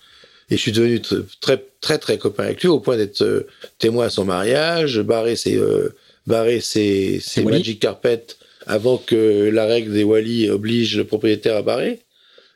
Et 0.53 0.57
je 0.57 0.61
suis 0.62 0.73
devenu 0.73 0.97
tr- 0.99 1.23
très, 1.41 1.65
très, 1.81 1.99
très 1.99 2.19
copain 2.19 2.43
avec 2.45 2.61
lui, 2.61 2.69
au 2.69 2.81
point 2.81 2.97
d'être 2.97 3.23
euh, 3.23 3.47
témoin 3.78 4.07
à 4.07 4.11
son 4.11 4.24
mariage, 4.24 5.01
barrer 5.01 5.37
ses, 5.37 5.57
euh, 5.57 5.95
barrer 6.27 6.61
ses, 6.61 7.20
ses 7.20 7.45
magic 7.45 7.78
carpets 7.78 8.27
avant 8.70 8.97
que 8.98 9.51
la 9.52 9.66
règle 9.66 9.92
des 9.92 10.05
Wally 10.05 10.48
oblige 10.51 10.97
le 10.97 11.05
propriétaire 11.05 11.56
à 11.56 11.62
barrer. 11.62 12.01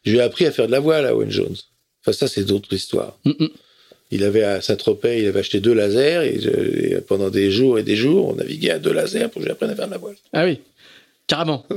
Je 0.05 0.12
lui 0.12 0.19
ai 0.19 0.23
appris 0.23 0.47
à 0.47 0.53
faire 0.53 0.66
de 0.66 0.73
la 0.73 0.81
voile 0.81 1.07
à 1.07 1.15
Owen 1.15 1.31
Jones. 1.31 1.57
Enfin, 2.03 2.12
ça, 2.12 2.28
c'est 2.28 2.45
d'autres 2.45 2.73
histoires. 2.73 3.19
Mm, 3.24 3.31
mm. 3.39 3.49
Il 4.11 4.23
avait 4.24 4.45
à 4.45 4.61
Saint-Tropez, 4.61 5.20
il 5.20 5.27
avait 5.27 5.41
acheté 5.41 5.61
deux 5.61 5.73
lasers, 5.73 6.23
et, 6.35 6.41
je- 6.41 6.95
et 6.97 7.01
pendant 7.01 7.31
des 7.31 7.51
jours 7.51 7.78
et 7.78 7.82
des 7.82 7.97
jours, 7.97 8.28
on 8.28 8.35
naviguait 8.35 8.70
à 8.73 8.78
deux 8.78 8.93
lasers 8.93 9.28
pour 9.31 9.41
que 9.43 9.49
j'apprenne 9.49 9.70
à 9.70 9.74
faire 9.74 9.86
de 9.86 9.93
la 9.93 9.99
voile. 9.99 10.16
Ah 10.32 10.45
oui, 10.45 10.59
carrément. 11.27 11.65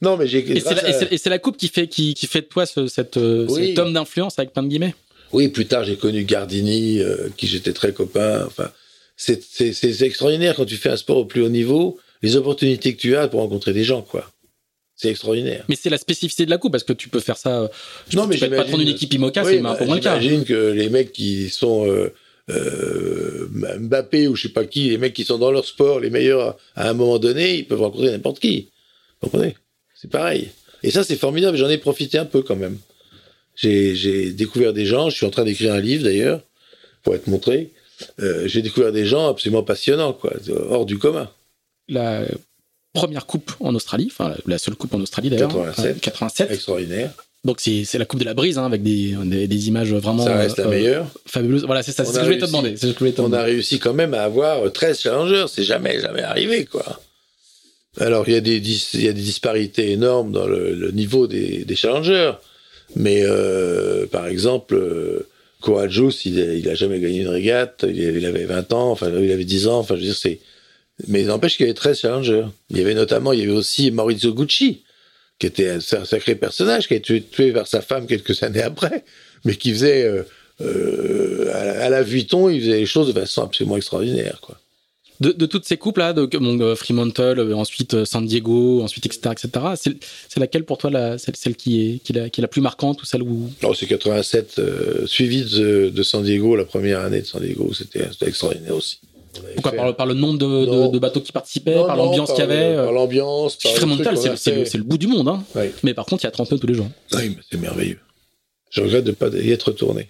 Non, 0.00 0.16
mais 0.16 0.28
j'ai. 0.28 0.38
Et 0.56 0.60
c'est 0.60 1.26
la, 1.28 1.34
à- 1.36 1.38
coupe 1.40 1.56
qui 1.56 1.66
fait, 1.68 1.88
qui, 1.88 2.14
qui 2.14 2.28
fait 2.28 2.42
de 2.42 2.46
toi 2.46 2.66
ce, 2.66 2.86
cette, 2.86 3.16
euh, 3.16 3.46
Oui. 3.48 3.68
cet 3.68 3.78
homme 3.80 3.92
d'influence 3.92 4.38
avec 4.38 4.52
plein 4.52 4.62
de 4.62 4.68
guillemets 4.68 4.94
Oui, 5.32 5.48
plus 5.48 5.66
tard, 5.66 5.82
j'ai 5.82 5.96
connu 5.96 6.22
Gardini, 6.24 7.00
euh, 7.00 7.28
qui 7.36 7.48
j'étais 7.48 7.72
très 7.72 7.92
copain. 7.92 8.44
Enfin, 8.46 8.70
c'est 9.16 10.02
extraordinaire 10.02 10.54
quand 10.54 10.66
tu 10.66 10.76
fais 10.76 10.90
un 10.90 10.96
sport 10.96 11.16
au 11.16 11.24
plus 11.24 11.42
haut 11.42 11.48
niveau, 11.48 11.98
les 12.22 12.36
opportunités 12.36 12.94
que 12.94 13.00
tu 13.00 13.16
as 13.16 13.28
pour 13.28 13.40
rencontrer 13.40 13.72
des 13.72 13.84
gens, 13.84 14.02
quoi. 14.02 14.30
C'est 14.96 15.10
extraordinaire. 15.10 15.64
Mais 15.68 15.76
c'est 15.80 15.90
la 15.90 15.98
spécificité 15.98 16.44
de 16.44 16.50
la 16.50 16.58
coupe, 16.58 16.72
parce 16.72 16.82
que 16.82 16.92
tu 16.92 17.08
peux 17.08 17.20
faire 17.20 17.36
ça. 17.36 17.70
non, 18.14 18.26
mais 18.26 18.34
tu 18.34 18.40
peux 18.40 18.46
être 18.46 18.56
patron 18.56 18.78
d'une 18.78 18.88
équipe 18.88 19.14
IMOCA, 19.14 19.44
c'est 19.44 19.64
un 19.64 19.74
peu 19.74 19.84
moins 19.84 19.96
le 19.96 20.00
cas. 20.00 20.18
J'imagine 20.18 20.44
que 20.44 20.72
les 20.72 20.88
mecs 20.88 21.12
qui 21.12 21.50
sont 21.50 21.86
euh, 21.86 22.12
euh, 22.50 23.48
Mbappé 23.78 24.26
ou 24.26 24.34
je 24.34 24.42
sais 24.42 24.52
pas 24.52 24.64
qui, 24.64 24.90
les 24.90 24.98
mecs 24.98 25.14
qui 25.14 25.24
sont 25.24 25.38
dans 25.38 25.52
leur 25.52 25.64
sport, 25.64 26.00
les 26.00 26.10
meilleurs 26.10 26.56
à 26.74 26.90
un 26.90 26.94
moment 26.94 27.18
donné, 27.18 27.58
ils 27.58 27.66
peuvent 27.66 27.80
rencontrer 27.80 28.10
n'importe 28.10 28.40
qui. 28.40 28.68
Vous 29.20 29.30
comprenez? 29.30 29.54
C'est 29.94 30.10
pareil. 30.10 30.48
Et 30.82 30.90
ça, 30.90 31.04
c'est 31.04 31.16
formidable. 31.16 31.56
J'en 31.56 31.68
ai 31.68 31.78
profité 31.78 32.18
un 32.18 32.24
peu 32.24 32.42
quand 32.42 32.56
même. 32.56 32.78
J'ai 33.54 34.32
découvert 34.32 34.72
des 34.72 34.86
gens. 34.86 35.10
Je 35.10 35.16
suis 35.16 35.26
en 35.26 35.30
train 35.30 35.44
d'écrire 35.44 35.74
un 35.74 35.80
livre 35.80 36.04
d'ailleurs 36.04 36.40
pour 37.02 37.14
être 37.14 37.26
montré. 37.26 37.70
Euh, 38.20 38.46
j'ai 38.46 38.62
découvert 38.62 38.92
des 38.92 39.04
gens 39.04 39.28
absolument 39.28 39.64
passionnants, 39.64 40.12
quoi, 40.12 40.32
hors 40.70 40.86
du 40.86 40.98
commun. 40.98 41.28
La 41.88 42.22
première 42.92 43.26
coupe 43.26 43.52
en 43.60 43.74
Australie, 43.74 44.08
enfin 44.10 44.34
la 44.46 44.58
seule 44.58 44.74
coupe 44.74 44.94
en 44.94 45.00
Australie 45.00 45.30
d'ailleurs. 45.30 45.52
87. 45.52 46.00
87. 46.00 46.50
Extraordinaire. 46.50 47.12
Donc 47.44 47.60
c'est 47.60 47.98
la 47.98 48.04
coupe 48.04 48.20
de 48.20 48.24
la 48.24 48.34
brise 48.34 48.58
hein, 48.58 48.66
avec 48.66 48.82
des, 48.82 49.14
des, 49.46 49.68
images 49.68 49.92
vraiment 49.94 50.24
ça 50.24 50.36
reste 50.36 50.58
la 50.58 50.66
euh, 50.66 50.70
meilleure. 50.70 51.06
fabuleuses. 51.24 51.64
Voilà, 51.64 51.84
c'est 51.84 51.92
ça, 51.92 52.04
c'est 52.04 52.12
ce 52.12 52.16
que 52.16 52.24
je 52.24 52.26
voulais 52.26 52.40
te 52.40 52.46
demander. 52.46 52.74
on 53.18 53.32
a 53.32 53.42
réussi 53.42 53.78
quand 53.78 53.94
même 53.94 54.12
à 54.12 54.22
avoir 54.22 54.70
13 54.72 55.00
challengers, 55.00 55.46
c'est 55.48 55.62
jamais 55.62 56.00
jamais 56.00 56.22
arrivé 56.22 56.64
quoi. 56.64 57.00
Alors 57.98 58.28
il 58.28 58.34
y 58.34 58.36
a 58.36 58.40
des 58.40 58.56
il 58.56 59.02
y 59.02 59.08
a 59.08 59.12
des 59.12 59.22
disparités 59.22 59.92
énormes 59.92 60.32
dans 60.32 60.46
le, 60.46 60.90
niveau 60.90 61.28
des, 61.28 61.64
des, 61.64 61.76
challengers, 61.76 62.32
mais 62.96 63.22
euh, 63.22 64.06
par 64.06 64.26
exemple 64.26 64.74
euh, 64.74 65.28
il, 66.24 66.38
il 66.38 66.68
a 66.68 66.74
jamais 66.74 66.98
gagné 66.98 67.20
une 67.20 67.28
régate, 67.28 67.84
il, 67.88 68.26
avait 68.26 68.44
20 68.44 68.72
ans, 68.72 68.90
enfin 68.90 69.10
il 69.10 69.30
avait 69.30 69.44
10 69.44 69.68
ans, 69.68 69.78
enfin 69.78 69.94
je 69.94 70.00
veux 70.00 70.06
dire 70.06 70.16
c'est 70.16 70.40
mais 71.06 71.22
n'empêche 71.22 71.56
qu'il 71.56 71.66
y 71.66 71.68
avait 71.68 71.74
13 71.74 72.00
challengers. 72.00 72.46
Il 72.70 72.78
y 72.78 72.80
avait 72.80 72.94
notamment 72.94 73.32
il 73.32 73.40
y 73.40 73.42
avait 73.42 73.52
aussi 73.52 73.90
Maurizio 73.90 74.34
Gucci 74.34 74.82
qui 75.38 75.46
était 75.46 75.70
un 75.70 75.80
sacré 75.80 76.34
personnage, 76.34 76.88
qui 76.88 76.94
a 76.94 76.96
été 76.96 77.22
tué 77.22 77.52
par 77.52 77.66
sa 77.66 77.80
femme 77.80 78.06
quelques 78.06 78.42
années 78.42 78.62
après, 78.62 79.04
mais 79.44 79.54
qui 79.54 79.70
faisait, 79.70 80.04
euh, 80.04 80.22
euh, 80.60 81.84
à, 81.84 81.88
la 81.88 82.02
Vuitton, 82.02 82.48
il 82.48 82.60
faisait 82.60 82.78
les 82.78 82.86
choses 82.86 83.08
de 83.08 83.12
façon 83.12 83.42
absolument 83.42 83.76
extraordinaire, 83.76 84.40
quoi. 84.40 84.58
De, 85.20 85.46
toutes 85.46 85.64
ces 85.64 85.76
coupes 85.76 85.98
là, 85.98 86.12
de, 86.12 86.28
euh, 86.32 86.76
Fremantle, 86.76 87.52
ensuite 87.52 88.04
San 88.04 88.24
Diego, 88.24 88.82
ensuite 88.82 89.04
etc. 89.04 89.30
etc. 89.32 89.98
C'est 90.28 90.38
laquelle 90.38 90.62
pour 90.62 90.78
toi 90.78 90.90
la, 90.90 91.18
celle, 91.18 91.56
qui, 91.56 91.80
est, 91.80 91.98
qui, 91.98 92.12
est 92.12 92.40
la, 92.40 92.46
plus 92.46 92.60
marquante 92.60 93.02
ou 93.02 93.04
celle 93.04 93.24
où 93.24 93.50
Non, 93.60 93.74
c'est 93.74 93.86
87, 93.86 94.60
suivi 95.06 95.42
de, 95.42 95.90
de, 95.92 96.02
San 96.04 96.22
Diego, 96.22 96.54
la 96.54 96.64
première 96.64 97.00
année 97.00 97.22
de 97.22 97.26
San 97.26 97.42
Diego, 97.42 97.74
c'était 97.74 98.04
extraordinaire 98.24 98.76
aussi. 98.76 99.00
Pourquoi 99.54 99.92
par 99.94 100.06
le, 100.06 100.14
nombre 100.14 100.38
de, 100.38 100.98
bateaux 100.98 101.20
qui 101.20 101.32
participaient, 101.32 101.74
par 101.74 101.96
l'ambiance 101.96 102.30
qu'il 102.30 102.40
y 102.40 102.42
avait 102.42 102.76
Par 102.76 102.92
l'ambiance. 102.92 103.58
Fremantle, 103.60 104.36
c'est 104.36 104.74
le, 104.74 104.82
bout 104.82 104.98
du 104.98 105.06
monde. 105.06 105.28
Hein. 105.28 105.44
Mais 105.82 105.94
par 105.94 106.06
contre, 106.06 106.24
il 106.24 106.26
y 106.26 106.28
a 106.28 106.32
30 106.32 106.52
nœuds 106.52 106.58
tous 106.58 106.66
les 106.66 106.74
jours. 106.74 106.88
Oui, 107.14 107.36
c'est 107.50 107.60
merveilleux. 107.60 107.98
Je 108.70 108.82
regrette 108.82 109.04
de 109.04 109.10
ne 109.10 109.14
pas 109.14 109.28
y 109.28 109.50
être 109.50 109.68
retourné. 109.68 110.08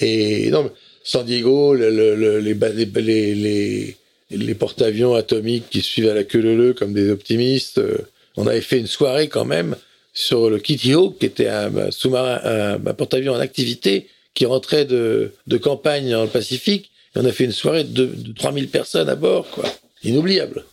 Et 0.00 0.50
non, 0.50 0.70
San 1.02 1.24
Diego, 1.24 1.74
les, 1.74 1.90
les, 1.90 3.96
les 4.30 4.54
porte-avions 4.54 5.14
atomiques 5.14 5.70
qui 5.70 5.80
suivent 5.80 6.08
à 6.08 6.14
la 6.14 6.24
queue 6.24 6.40
leu 6.40 6.74
comme 6.74 6.92
des 6.92 7.10
optimistes. 7.10 7.78
Euh, 7.78 7.98
on 8.36 8.46
avait 8.46 8.60
fait 8.60 8.78
une 8.78 8.86
soirée 8.86 9.28
quand 9.28 9.44
même 9.44 9.76
sur 10.12 10.50
le 10.50 10.58
Kitty 10.58 10.94
Hawk, 10.94 11.18
qui 11.18 11.26
était 11.26 11.48
un 11.48 11.90
sous-marin, 11.90 12.40
un, 12.44 12.94
porte-avions 12.94 13.34
en 13.34 13.40
activité 13.40 14.08
qui 14.34 14.46
rentrait 14.46 14.84
de, 14.84 15.32
de 15.46 15.56
campagne 15.56 16.10
dans 16.10 16.22
le 16.22 16.28
Pacifique 16.28 16.90
on 17.16 17.24
a 17.24 17.32
fait 17.32 17.44
une 17.44 17.52
soirée 17.52 17.84
de, 17.84 18.10
3000 18.36 18.68
personnes 18.68 19.08
à 19.08 19.14
bord, 19.14 19.48
quoi. 19.50 19.64
Inoubliable. 20.02 20.64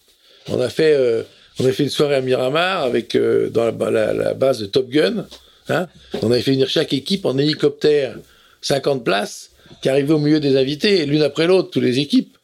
On 0.48 0.60
a 0.60 0.70
fait, 0.70 0.94
euh, 0.94 1.24
on 1.60 1.66
a 1.66 1.72
fait 1.72 1.84
une 1.84 1.90
soirée 1.90 2.16
à 2.16 2.22
Miramar 2.22 2.84
avec, 2.84 3.16
euh, 3.16 3.50
dans 3.50 3.66
la, 3.66 4.34
base 4.34 4.60
de 4.60 4.66
Top 4.66 4.90
Gun. 4.90 5.26
Hein. 5.70 5.88
On 6.22 6.32
avait 6.32 6.42
fait 6.42 6.52
venir 6.52 6.70
chaque 6.70 6.94
équipe 6.94 7.26
en 7.26 7.38
hélicoptère, 7.38 8.18
50 8.62 9.04
places, 9.04 9.52
qui 9.82 9.90
arrivaient 9.90 10.14
au 10.14 10.20
milieu 10.20 10.40
des 10.40 10.58
invités, 10.58 11.06
l'une 11.06 11.22
après 11.22 11.48
l'autre, 11.48 11.70
toutes 11.70 11.84
les 11.84 12.00
équipes. 12.00 12.38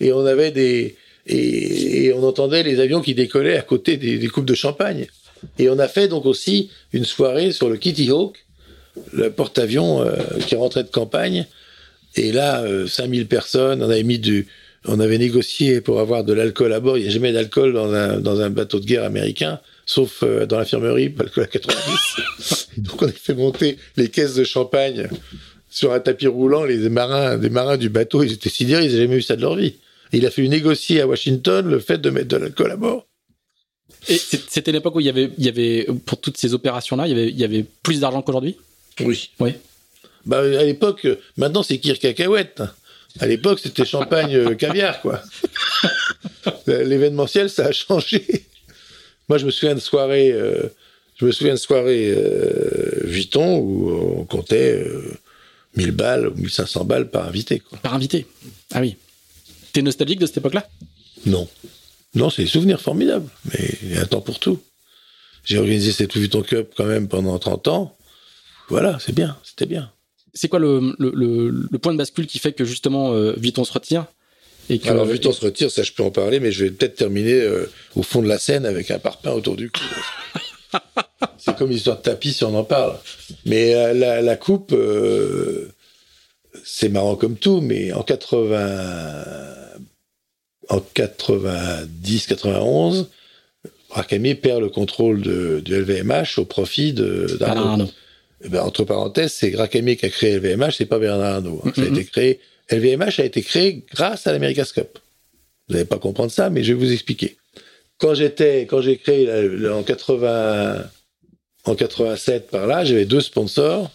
Et 0.00 0.12
on 0.12 0.26
avait 0.26 0.50
des, 0.50 0.96
et, 1.26 2.12
on 2.14 2.22
entendait 2.24 2.62
les 2.62 2.80
avions 2.80 3.00
qui 3.00 3.14
décollaient 3.14 3.56
à 3.56 3.62
côté 3.62 3.96
des, 3.96 4.26
coupes 4.28 4.46
de 4.46 4.54
champagne. 4.54 5.06
Et 5.58 5.68
on 5.68 5.78
a 5.78 5.88
fait 5.88 6.08
donc 6.08 6.26
aussi 6.26 6.70
une 6.92 7.04
soirée 7.04 7.52
sur 7.52 7.68
le 7.68 7.76
Kitty 7.76 8.10
Hawk, 8.10 8.44
le 9.12 9.30
porte-avions 9.30 10.02
euh, 10.02 10.16
qui 10.46 10.54
rentrait 10.54 10.84
de 10.84 10.88
campagne, 10.88 11.46
et 12.16 12.32
là, 12.32 12.64
5000 12.86 13.22
euh, 13.22 13.24
personnes, 13.26 13.82
on 13.82 13.90
avait 13.90 14.02
mis 14.02 14.18
du, 14.18 14.46
on 14.86 15.00
avait 15.00 15.18
négocié 15.18 15.80
pour 15.80 16.00
avoir 16.00 16.24
de 16.24 16.32
l'alcool 16.32 16.72
à 16.72 16.80
bord. 16.80 16.96
Il 16.96 17.02
n'y 17.02 17.08
a 17.08 17.12
jamais 17.12 17.32
d'alcool 17.32 17.72
dans 17.72 17.92
un, 17.92 18.18
dans 18.20 18.40
un 18.40 18.50
bateau 18.50 18.80
de 18.80 18.86
guerre 18.86 19.04
américain, 19.04 19.60
sauf 19.84 20.22
euh, 20.22 20.46
dans 20.46 20.58
l'infirmerie, 20.58 21.14
l'alcool 21.16 21.44
à 21.44 21.46
90. 21.46 22.68
donc 22.78 23.02
on 23.02 23.06
a 23.06 23.12
fait 23.12 23.34
monter 23.34 23.78
les 23.96 24.08
caisses 24.08 24.34
de 24.34 24.44
champagne 24.44 25.08
sur 25.70 25.92
un 25.92 26.00
tapis 26.00 26.26
roulant. 26.26 26.64
Les 26.64 26.88
marins, 26.88 27.36
des 27.36 27.50
marins 27.50 27.76
du 27.76 27.88
bateau, 27.88 28.22
ils 28.22 28.32
étaient 28.32 28.48
sidérés, 28.48 28.84
ils 28.84 28.92
n'avaient 28.92 29.02
jamais 29.02 29.16
vu 29.16 29.22
ça 29.22 29.36
de 29.36 29.42
leur 29.42 29.56
vie. 29.56 29.74
Et 30.12 30.18
il 30.18 30.26
a 30.26 30.30
fallu 30.30 30.48
négocier 30.48 31.00
à 31.00 31.06
Washington 31.06 31.68
le 31.68 31.80
fait 31.80 31.98
de 31.98 32.10
mettre 32.10 32.28
de 32.28 32.36
l'alcool 32.36 32.70
à 32.70 32.76
bord. 32.76 33.06
Et 34.08 34.18
c'était 34.18 34.72
l'époque 34.72 34.94
où 34.94 35.00
il 35.00 35.06
y 35.06 35.08
avait, 35.08 35.30
il 35.36 35.44
y 35.44 35.48
avait, 35.48 35.86
pour 36.04 36.20
toutes 36.20 36.36
ces 36.36 36.54
opérations-là, 36.54 37.08
il 37.08 37.10
y 37.10 37.12
avait, 37.12 37.28
il 37.28 37.38
y 37.38 37.44
avait 37.44 37.64
plus 37.82 38.00
d'argent 38.00 38.22
qu'aujourd'hui? 38.22 38.56
Oui. 39.00 39.30
Oui. 39.40 39.52
Bah, 40.26 40.40
à 40.40 40.64
l'époque, 40.64 41.06
maintenant 41.36 41.62
c'est 41.62 41.78
kir 41.78 41.98
cacahuète. 41.98 42.62
À 43.18 43.26
l'époque, 43.26 43.60
c'était 43.62 43.84
champagne 43.84 44.34
euh, 44.34 44.54
caviar, 44.54 45.00
quoi. 45.00 45.22
L'événementiel, 46.66 47.48
ça 47.48 47.66
a 47.66 47.72
changé. 47.72 48.46
Moi, 49.28 49.38
je 49.38 49.46
me 49.46 49.50
souviens 49.50 49.74
de 49.74 49.80
soirée, 49.80 50.32
euh, 50.32 50.68
je 51.16 51.24
me 51.24 51.32
souviens 51.32 51.54
de 51.54 51.58
soirée 51.58 52.12
euh, 52.14 53.00
Vuitton 53.04 53.58
où 53.58 54.18
on 54.18 54.24
comptait 54.24 54.84
1000 55.76 55.92
balles 55.92 56.28
ou 56.28 56.34
1500 56.34 56.84
balles 56.84 57.08
par 57.08 57.26
invité. 57.26 57.60
Quoi. 57.60 57.78
Par 57.78 57.94
invité 57.94 58.26
Ah 58.74 58.80
oui. 58.80 58.96
T'es 59.72 59.82
nostalgique 59.82 60.18
de 60.18 60.26
cette 60.26 60.38
époque-là? 60.38 60.68
Non. 61.24 61.48
Non, 62.14 62.30
c'est 62.30 62.42
des 62.42 62.48
souvenirs 62.48 62.80
formidables. 62.80 63.28
Mais 63.46 63.70
il 63.82 63.94
y 63.94 63.96
a 63.96 64.02
un 64.02 64.06
temps 64.06 64.20
pour 64.20 64.38
tout. 64.38 64.60
J'ai 65.44 65.58
organisé 65.58 65.92
cette 65.92 66.14
Vuitton 66.16 66.42
Cup 66.42 66.72
quand 66.76 66.86
même 66.86 67.08
pendant 67.08 67.38
30 67.38 67.68
ans. 67.68 67.96
Voilà, 68.68 68.98
c'est 69.00 69.14
bien, 69.14 69.38
c'était 69.44 69.66
bien 69.66 69.90
c'est 70.36 70.48
quoi 70.48 70.58
le, 70.58 71.78
point 71.78 71.92
de 71.92 71.98
bascule 71.98 72.26
qui 72.26 72.38
fait 72.38 72.52
que 72.52 72.64
justement 72.64 73.12
euh, 73.12 73.32
Vuitton 73.36 73.64
se 73.64 73.72
retire 73.72 74.06
et 74.68 74.78
que, 74.78 74.88
Alors 74.88 75.06
Vuitton 75.06 75.32
se 75.32 75.44
retire, 75.44 75.70
ça 75.70 75.82
je 75.82 75.92
peux 75.92 76.02
en 76.02 76.10
parler, 76.10 76.40
mais 76.40 76.52
je 76.52 76.64
vais 76.64 76.70
peut-être 76.70 76.96
terminer 76.96 77.40
euh, 77.40 77.70
au 77.94 78.02
fond 78.02 78.22
de 78.22 78.28
la 78.28 78.38
scène 78.38 78.66
avec 78.66 78.90
un 78.90 78.98
parpaing 78.98 79.32
autour 79.32 79.56
du 79.56 79.70
cou. 79.70 79.80
c'est 81.38 81.56
comme 81.56 81.70
l'histoire 81.70 81.96
de 81.96 82.02
tapis 82.02 82.34
si 82.34 82.44
on 82.44 82.54
en 82.54 82.64
parle. 82.64 82.96
Mais 83.46 83.74
euh, 83.74 84.20
la, 84.22 84.36
coupe, 84.36 84.74
c'est 86.64 86.88
marrant 86.88 87.16
comme 87.16 87.36
tout, 87.36 87.60
mais 87.60 87.92
en 87.92 88.02
80, 88.02 89.24
en 90.68 90.80
90, 90.80 92.26
91, 92.26 93.08
Rakami 93.90 94.34
perd 94.34 94.60
le 94.60 94.68
contrôle 94.68 95.22
de, 95.22 95.60
du 95.64 95.80
LVMH 95.80 96.38
au 96.38 96.44
profit 96.44 96.92
de 96.92 97.36
d'Arnaud. 97.38 97.88
Eh 98.46 98.48
ben, 98.48 98.60
entre 98.60 98.84
parenthèses, 98.84 99.32
c'est 99.32 99.50
Grakami 99.50 99.96
qui 99.96 100.06
a 100.06 100.08
créé 100.08 100.36
LVMH, 100.36 100.76
c'est 100.78 100.86
pas 100.86 101.00
Bernard 101.00 101.34
Arnault. 101.34 101.60
Hein. 101.64 101.72
Ça 101.74 101.82
a 101.82 101.86
été 101.86 102.04
créé, 102.04 102.40
LVMH 102.70 103.18
a 103.18 103.24
été 103.24 103.42
créé 103.42 103.84
grâce 103.92 104.26
à 104.26 104.32
l'America's 104.32 104.72
Cup. 104.72 104.98
Vous 105.68 105.74
n'allez 105.74 105.84
pas 105.84 105.98
comprendre 105.98 106.30
ça, 106.30 106.48
mais 106.48 106.62
je 106.62 106.72
vais 106.72 106.78
vous 106.78 106.92
expliquer. 106.92 107.36
Quand 107.98 108.14
j'étais, 108.14 108.62
quand 108.62 108.80
j'ai 108.82 108.98
créé 108.98 109.28
en 109.68 109.82
80, 109.82 110.84
en 111.64 111.74
87 111.74 112.50
par 112.50 112.66
là, 112.66 112.84
j'avais 112.84 113.04
deux 113.04 113.20
sponsors. 113.20 113.90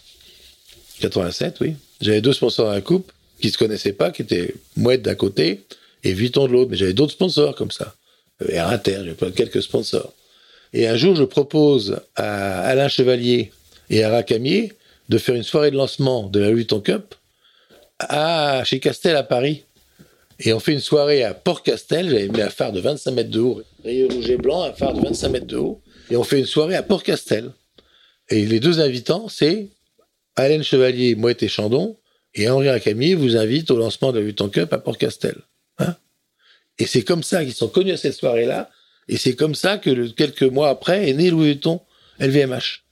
87, 1.00 1.56
oui. 1.60 1.74
J'avais 2.00 2.20
deux 2.20 2.32
sponsors 2.32 2.68
à 2.68 2.74
la 2.74 2.80
coupe 2.82 3.10
qui 3.40 3.50
se 3.50 3.56
connaissaient 3.56 3.92
pas, 3.92 4.10
qui 4.10 4.22
étaient 4.22 4.54
Mouette 4.76 5.02
d'un 5.02 5.14
côté 5.14 5.62
et 6.04 6.12
Vuitton 6.12 6.46
de 6.46 6.52
l'autre. 6.52 6.70
Mais 6.70 6.76
j'avais 6.76 6.92
d'autres 6.92 7.12
sponsors 7.12 7.54
comme 7.54 7.70
ça. 7.70 7.94
Air 8.48 8.68
Inter, 8.68 9.02
j'avais 9.04 9.32
quelques 9.32 9.62
sponsors. 9.62 10.12
Et 10.72 10.88
un 10.88 10.96
jour, 10.96 11.14
je 11.14 11.24
propose 11.24 12.00
à 12.16 12.60
Alain 12.60 12.88
Chevalier, 12.88 13.52
et 13.92 14.02
à 14.02 14.10
Racamier 14.10 14.72
de 15.08 15.18
faire 15.18 15.34
une 15.34 15.42
soirée 15.42 15.70
de 15.70 15.76
lancement 15.76 16.28
de 16.28 16.40
la 16.40 16.50
Vuitton 16.50 16.80
Cup 16.80 17.14
à, 18.00 18.64
chez 18.64 18.80
Castel 18.80 19.14
à 19.14 19.22
Paris. 19.22 19.64
Et 20.40 20.52
on 20.52 20.58
fait 20.58 20.72
une 20.72 20.80
soirée 20.80 21.22
à 21.22 21.34
Port-Castel, 21.34 22.08
j'avais 22.08 22.28
mis 22.28 22.40
un 22.40 22.48
phare 22.48 22.72
de 22.72 22.80
25 22.80 23.10
mètres 23.12 23.30
de 23.30 23.38
haut, 23.38 23.62
rayé 23.84 24.08
rouge 24.08 24.28
et 24.28 24.38
blanc, 24.38 24.62
un 24.62 24.72
phare 24.72 24.94
de 24.94 25.00
25 25.02 25.28
mètres 25.28 25.46
de 25.46 25.58
haut, 25.58 25.82
et 26.10 26.16
on 26.16 26.24
fait 26.24 26.40
une 26.40 26.46
soirée 26.46 26.74
à 26.74 26.82
Port-Castel. 26.82 27.52
Et 28.28 28.46
les 28.46 28.58
deux 28.58 28.80
invitants, 28.80 29.28
c'est 29.28 29.68
Alain 30.34 30.62
Chevalier, 30.62 31.14
Moët 31.14 31.42
et 31.42 31.48
Chandon, 31.48 31.96
et 32.34 32.48
Henri 32.48 32.70
Racamier 32.70 33.14
vous 33.14 33.36
invite 33.36 33.70
au 33.70 33.76
lancement 33.76 34.10
de 34.10 34.18
la 34.18 34.24
Vuitton 34.24 34.48
Cup 34.48 34.72
à 34.72 34.78
Port-Castel. 34.78 35.36
Hein 35.78 35.94
et 36.78 36.86
c'est 36.86 37.02
comme 37.02 37.22
ça 37.22 37.44
qu'ils 37.44 37.54
sont 37.54 37.68
connus 37.68 37.92
à 37.92 37.96
cette 37.98 38.14
soirée-là, 38.14 38.70
et 39.06 39.18
c'est 39.18 39.36
comme 39.36 39.54
ça 39.54 39.76
que 39.76 40.08
quelques 40.08 40.42
mois 40.42 40.70
après 40.70 41.08
est 41.10 41.14
né 41.14 41.30
Louis 41.30 41.52
Vuitton 41.52 41.82
LVMH. 42.18 42.82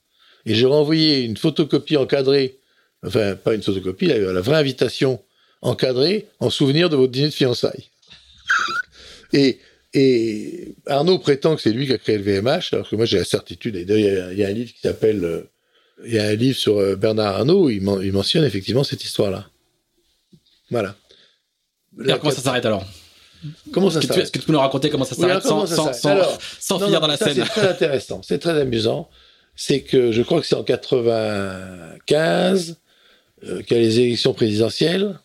Et 0.46 0.54
j'ai 0.54 0.66
renvoyé 0.66 1.20
une 1.20 1.36
photocopie 1.36 1.96
encadrée 1.96 2.60
enfin, 3.06 3.36
pas 3.36 3.54
une 3.54 3.62
photocopie, 3.62 4.06
la, 4.06 4.40
vraie 4.40 4.56
invitation 4.56 5.20
encadrée 5.62 6.26
en 6.38 6.50
souvenir 6.50 6.88
de 6.88 6.96
votre 6.96 7.12
dîner 7.12 7.28
de 7.28 7.34
fiançailles. 7.34 7.90
et, 9.32 9.58
et 9.94 10.74
Arnaud 10.86 11.18
prétend 11.18 11.56
que 11.56 11.62
c'est 11.62 11.72
lui 11.72 11.86
qui 11.86 11.92
a 11.92 11.98
créé 11.98 12.18
le 12.18 12.24
VMH, 12.24 12.72
alors 12.72 12.88
que 12.88 12.96
moi 12.96 13.04
j'ai 13.04 13.18
la 13.18 13.24
certitude. 13.24 13.76
Et 13.76 13.84
d'ailleurs, 13.84 14.32
il 14.32 14.38
y, 14.38 14.44
a 14.44 14.48
un 14.48 14.52
livre 14.52 14.72
qui 14.72 14.80
s'appelle, 14.80 15.24
euh, 15.24 15.50
il 16.04 16.14
y 16.14 16.18
a 16.18 16.24
un 16.24 16.34
livre 16.34 16.58
sur 16.58 16.78
euh, 16.78 16.96
Bernard 16.96 17.36
Arnault 17.36 17.64
où 17.64 17.70
il, 17.70 17.82
il 18.02 18.12
mentionne 18.12 18.44
effectivement 18.44 18.84
cette 18.84 19.04
histoire-là. 19.04 19.48
Voilà. 20.70 20.96
comment 21.96 22.30
ça 22.30 22.42
s'arrête 22.42 22.64
alors? 22.64 22.86
Comment 23.72 23.90
ça 23.90 24.00
s'arrête? 24.00 24.24
Est-ce 24.24 24.32
que 24.32 24.38
tu 24.38 24.46
peux 24.46 24.52
nous 24.52 24.60
raconter 24.60 24.90
comment 24.90 25.04
ça 25.04 25.16
s'arrête 25.16 25.42
sans, 25.42 25.66
sans, 25.66 25.92
sans, 25.92 26.78
finir 26.78 27.00
dans 27.00 27.06
la 27.06 27.16
scène? 27.16 27.34
C'est 27.34 27.44
très 27.44 27.68
intéressant, 27.68 28.22
c'est 28.22 28.38
très 28.38 28.60
amusant. 28.60 29.10
C'est 29.62 29.82
que 29.82 30.10
je 30.10 30.22
crois 30.22 30.40
que 30.40 30.46
c'est 30.46 30.54
en 30.54 30.64
95 30.64 32.78
euh, 33.44 33.60
qu'il 33.60 33.76
y 33.76 33.80
a 33.80 33.82
les 33.82 34.00
élections 34.00 34.32
présidentielles. 34.32 35.20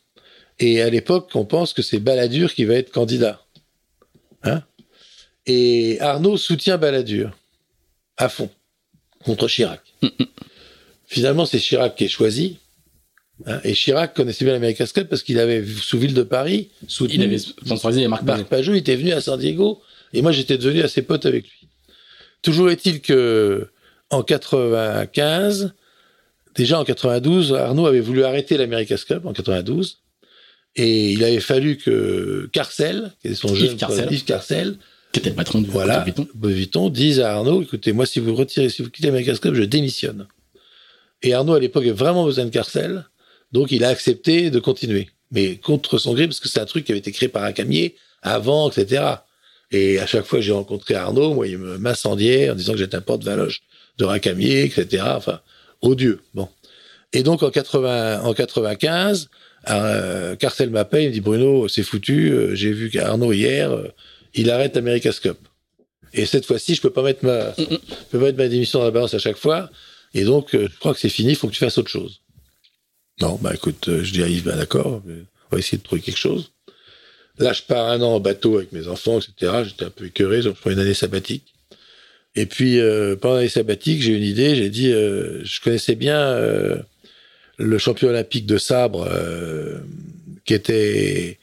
Et 0.60 0.82
à 0.82 0.90
l'époque, 0.90 1.30
on 1.36 1.46
pense 1.46 1.72
que 1.72 1.82
c'est 1.82 2.00
Balladur 2.00 2.54
qui 2.54 2.66
va 2.66 2.74
être 2.74 2.92
candidat. 2.92 3.46
Hein 4.44 4.62
et 5.46 6.02
Arnaud 6.02 6.36
soutient 6.36 6.78
Balladur 6.78 7.32
à 8.18 8.28
fond 8.28 8.50
contre 9.24 9.48
Chirac. 9.48 9.80
Finalement, 11.08 11.46
c'est 11.46 11.60
Chirac 11.60 11.96
qui 11.96 12.04
est 12.04 12.10
choisi. 12.10 12.58
Hein 13.46 13.62
et 13.64 13.72
Chirac 13.72 14.14
connaissait 14.14 14.44
bien 14.44 14.54
l'America's 14.54 14.92
Cup 14.92 15.08
parce 15.08 15.24
qu'il 15.24 15.40
avait, 15.40 15.66
sous 15.66 15.98
ville 15.98 16.14
de 16.14 16.24
Paris, 16.24 16.72
soutenu. 16.90 17.16
Il 17.16 17.24
avait 17.24 17.38
sponsorisé 17.38 18.06
Marc, 18.10 18.24
Marc 18.24 18.50
Pajot. 18.50 18.74
Il 18.74 18.80
était 18.80 18.98
venu 18.98 19.14
à 19.14 19.22
San 19.22 19.40
Diego 19.40 19.82
et 20.12 20.22
moi 20.22 20.34
j'étais 20.34 20.58
devenu 20.58 20.82
assez 20.82 21.04
pote 21.04 21.26
avec 21.26 21.46
lui. 21.46 21.70
Toujours 22.42 22.70
est-il 22.70 23.00
que 23.00 23.70
en 24.12 24.24
95, 24.24 25.74
déjà 26.56 26.80
en 26.80 26.86
92, 26.86 27.54
Arnaud 27.54 27.86
avait 27.86 28.00
voulu 28.00 28.24
arrêter 28.24 28.58
l'America's 28.58 29.04
Cup 29.04 29.26
en 29.26 29.34
92 29.34 30.02
et 30.76 31.12
il 31.12 31.24
avait 31.24 31.40
fallu 31.40 31.78
que 31.78 32.50
Carcel, 32.52 33.12
qui 33.22 33.30
est 33.30 33.36
son 33.36 33.56
jeune 33.56 33.78
Carcel. 33.78 34.12
Yves 34.12 34.26
Carcel, 34.26 34.78
qui 35.12 35.20
était 35.20 35.30
le 35.30 35.36
patron 35.36 35.62
de 35.62 35.68
voilà, 35.68 36.06
Vuitton, 36.36 36.90
dise 36.90 37.22
à 37.22 37.34
Arnaud, 37.34 37.62
écoutez, 37.62 37.94
moi, 37.94 38.06
si 38.06 38.20
vous 38.20 38.36
retirez, 38.36 38.70
si 38.70 38.82
vous 38.82 38.90
quittez 38.90 39.08
America's 39.08 39.40
Club, 39.40 39.56
je 39.56 39.64
démissionne. 39.64 40.28
Et 41.22 41.34
Arnaud, 41.34 41.54
à 41.54 41.60
l'époque, 41.60 41.84
avait 41.84 41.94
vraiment 41.94 42.26
besoin 42.26 42.46
de 42.46 42.50
Carcel, 42.50 43.06
donc 43.54 43.72
il 43.72 43.86
a 43.86 43.90
accepté 43.90 44.50
de 44.50 44.60
continuer. 44.60 45.10
Mais 45.32 45.56
contre 45.56 45.98
son 45.98 46.14
gré, 46.14 46.28
parce 46.28 46.40
que 46.40 46.50
c'est 46.50 46.60
un 46.60 46.66
truc 46.66 46.86
qui 46.86 46.92
avait 46.92 47.00
été 47.00 47.12
créé 47.12 47.30
par 47.30 47.44
un 47.44 47.54
camier 47.54 47.96
avant, 48.22 48.70
etc. 48.70 49.04
Et 49.72 50.00
à 50.00 50.06
chaque 50.06 50.26
fois 50.26 50.40
que 50.40 50.46
j'ai 50.46 50.52
rencontré 50.52 50.96
Arnaud, 50.96 51.34
moi, 51.34 51.48
il 51.48 51.58
m'incendiait 51.58 52.50
en 52.50 52.56
disant 52.56 52.74
que 52.74 52.80
j'étais 52.80 52.98
un 52.98 53.02
porte-valoche 53.02 53.62
de 53.98 54.06
Racamier, 54.06 54.64
etc. 54.64 55.04
Enfin, 55.08 55.42
odieux. 55.82 56.22
Bon. 56.34 56.50
Et 57.14 57.24
donc, 57.24 57.44
en 57.44 57.50
80, 57.50 58.24
en 58.24 58.34
95, 58.34 59.30
euh, 59.70 60.36
Carcel 60.36 60.70
m'appelle, 60.70 61.04
il 61.04 61.08
me 61.08 61.14
dit 61.14 61.22
Bruno, 61.22 61.68
c'est 61.68 61.84
foutu, 61.84 62.32
euh, 62.32 62.56
j'ai 62.56 62.72
vu 62.72 62.90
qu'Arnaud 62.90 63.32
hier, 63.32 63.72
euh, 63.72 63.88
il 64.34 64.52
arrête 64.52 64.76
America's 64.78 65.20
Cup. 65.20 65.38
Et 66.14 66.26
cette 66.26 66.46
fois-ci, 66.46 66.76
je 66.76 66.82
peux 66.82 66.90
pas 66.90 67.04
mettre 67.04 67.26
ma, 67.26 67.54
je 67.58 67.64
peux 68.10 68.20
pas 68.20 68.26
mettre 68.26 68.38
ma 68.38 68.48
démission 68.48 68.80
dans 68.80 68.86
la 68.86 68.92
balance 68.92 69.14
à 69.14 69.20
chaque 69.20 69.38
fois. 69.38 69.70
Et 70.14 70.24
donc, 70.24 70.50
je 70.54 70.78
crois 70.80 70.94
que 70.94 71.00
c'est 71.00 71.10
fini, 71.10 71.32
il 71.32 71.36
faut 71.36 71.48
que 71.48 71.54
tu 71.54 71.60
fasses 71.60 71.78
autre 71.78 71.90
chose. 71.90 72.22
Non, 73.22 73.38
bah 73.42 73.52
écoute, 73.54 73.90
je 74.04 74.12
dis 74.12 74.24
à 74.24 74.28
Yves, 74.28 74.44
bah 74.44 74.56
d'accord, 74.56 75.02
on 75.06 75.56
va 75.56 75.60
essayer 75.60 75.78
de 75.78 75.84
trouver 75.84 76.02
quelque 76.02 76.18
chose. 76.18 76.52
Là, 77.38 77.52
je 77.52 77.64
pars 77.64 77.90
un 77.90 78.02
an 78.02 78.16
en 78.16 78.20
bateau 78.22 78.58
avec 78.58 78.72
mes 78.72 78.88
enfants, 78.88 79.20
etc. 79.20 79.64
J'étais 79.66 79.86
un 79.86 79.90
peu 79.90 80.06
écœuré, 80.06 80.42
donc 80.42 80.56
je 80.56 80.62
prends 80.62 80.72
une 80.72 80.80
année 80.80 80.94
sabbatique. 80.94 81.55
Et 82.36 82.46
puis, 82.46 82.80
pendant 83.22 83.36
l'année 83.36 83.50
sabbatique, 83.50 84.02
j'ai 84.02 84.14
une 84.14 84.24
idée, 84.24 84.56
j'ai 84.56 84.70
dit, 84.70 84.90
je 84.90 85.62
connaissais 85.62 85.96
bien 85.96 86.38
le 87.58 87.78
champion 87.78 88.10
olympique 88.10 88.46
de 88.46 88.58
sabre, 88.58 89.08
euh, 89.10 89.80
qui 90.44 90.54
était 90.54 91.40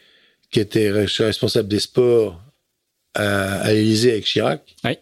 qui 0.50 0.60
était 0.60 0.90
responsable 0.90 1.68
des 1.68 1.80
sports 1.80 2.40
à, 3.14 3.60
à 3.60 3.72
l'Élysée 3.72 4.12
avec 4.12 4.24
Chirac. 4.24 4.62
Oui, 4.84 4.92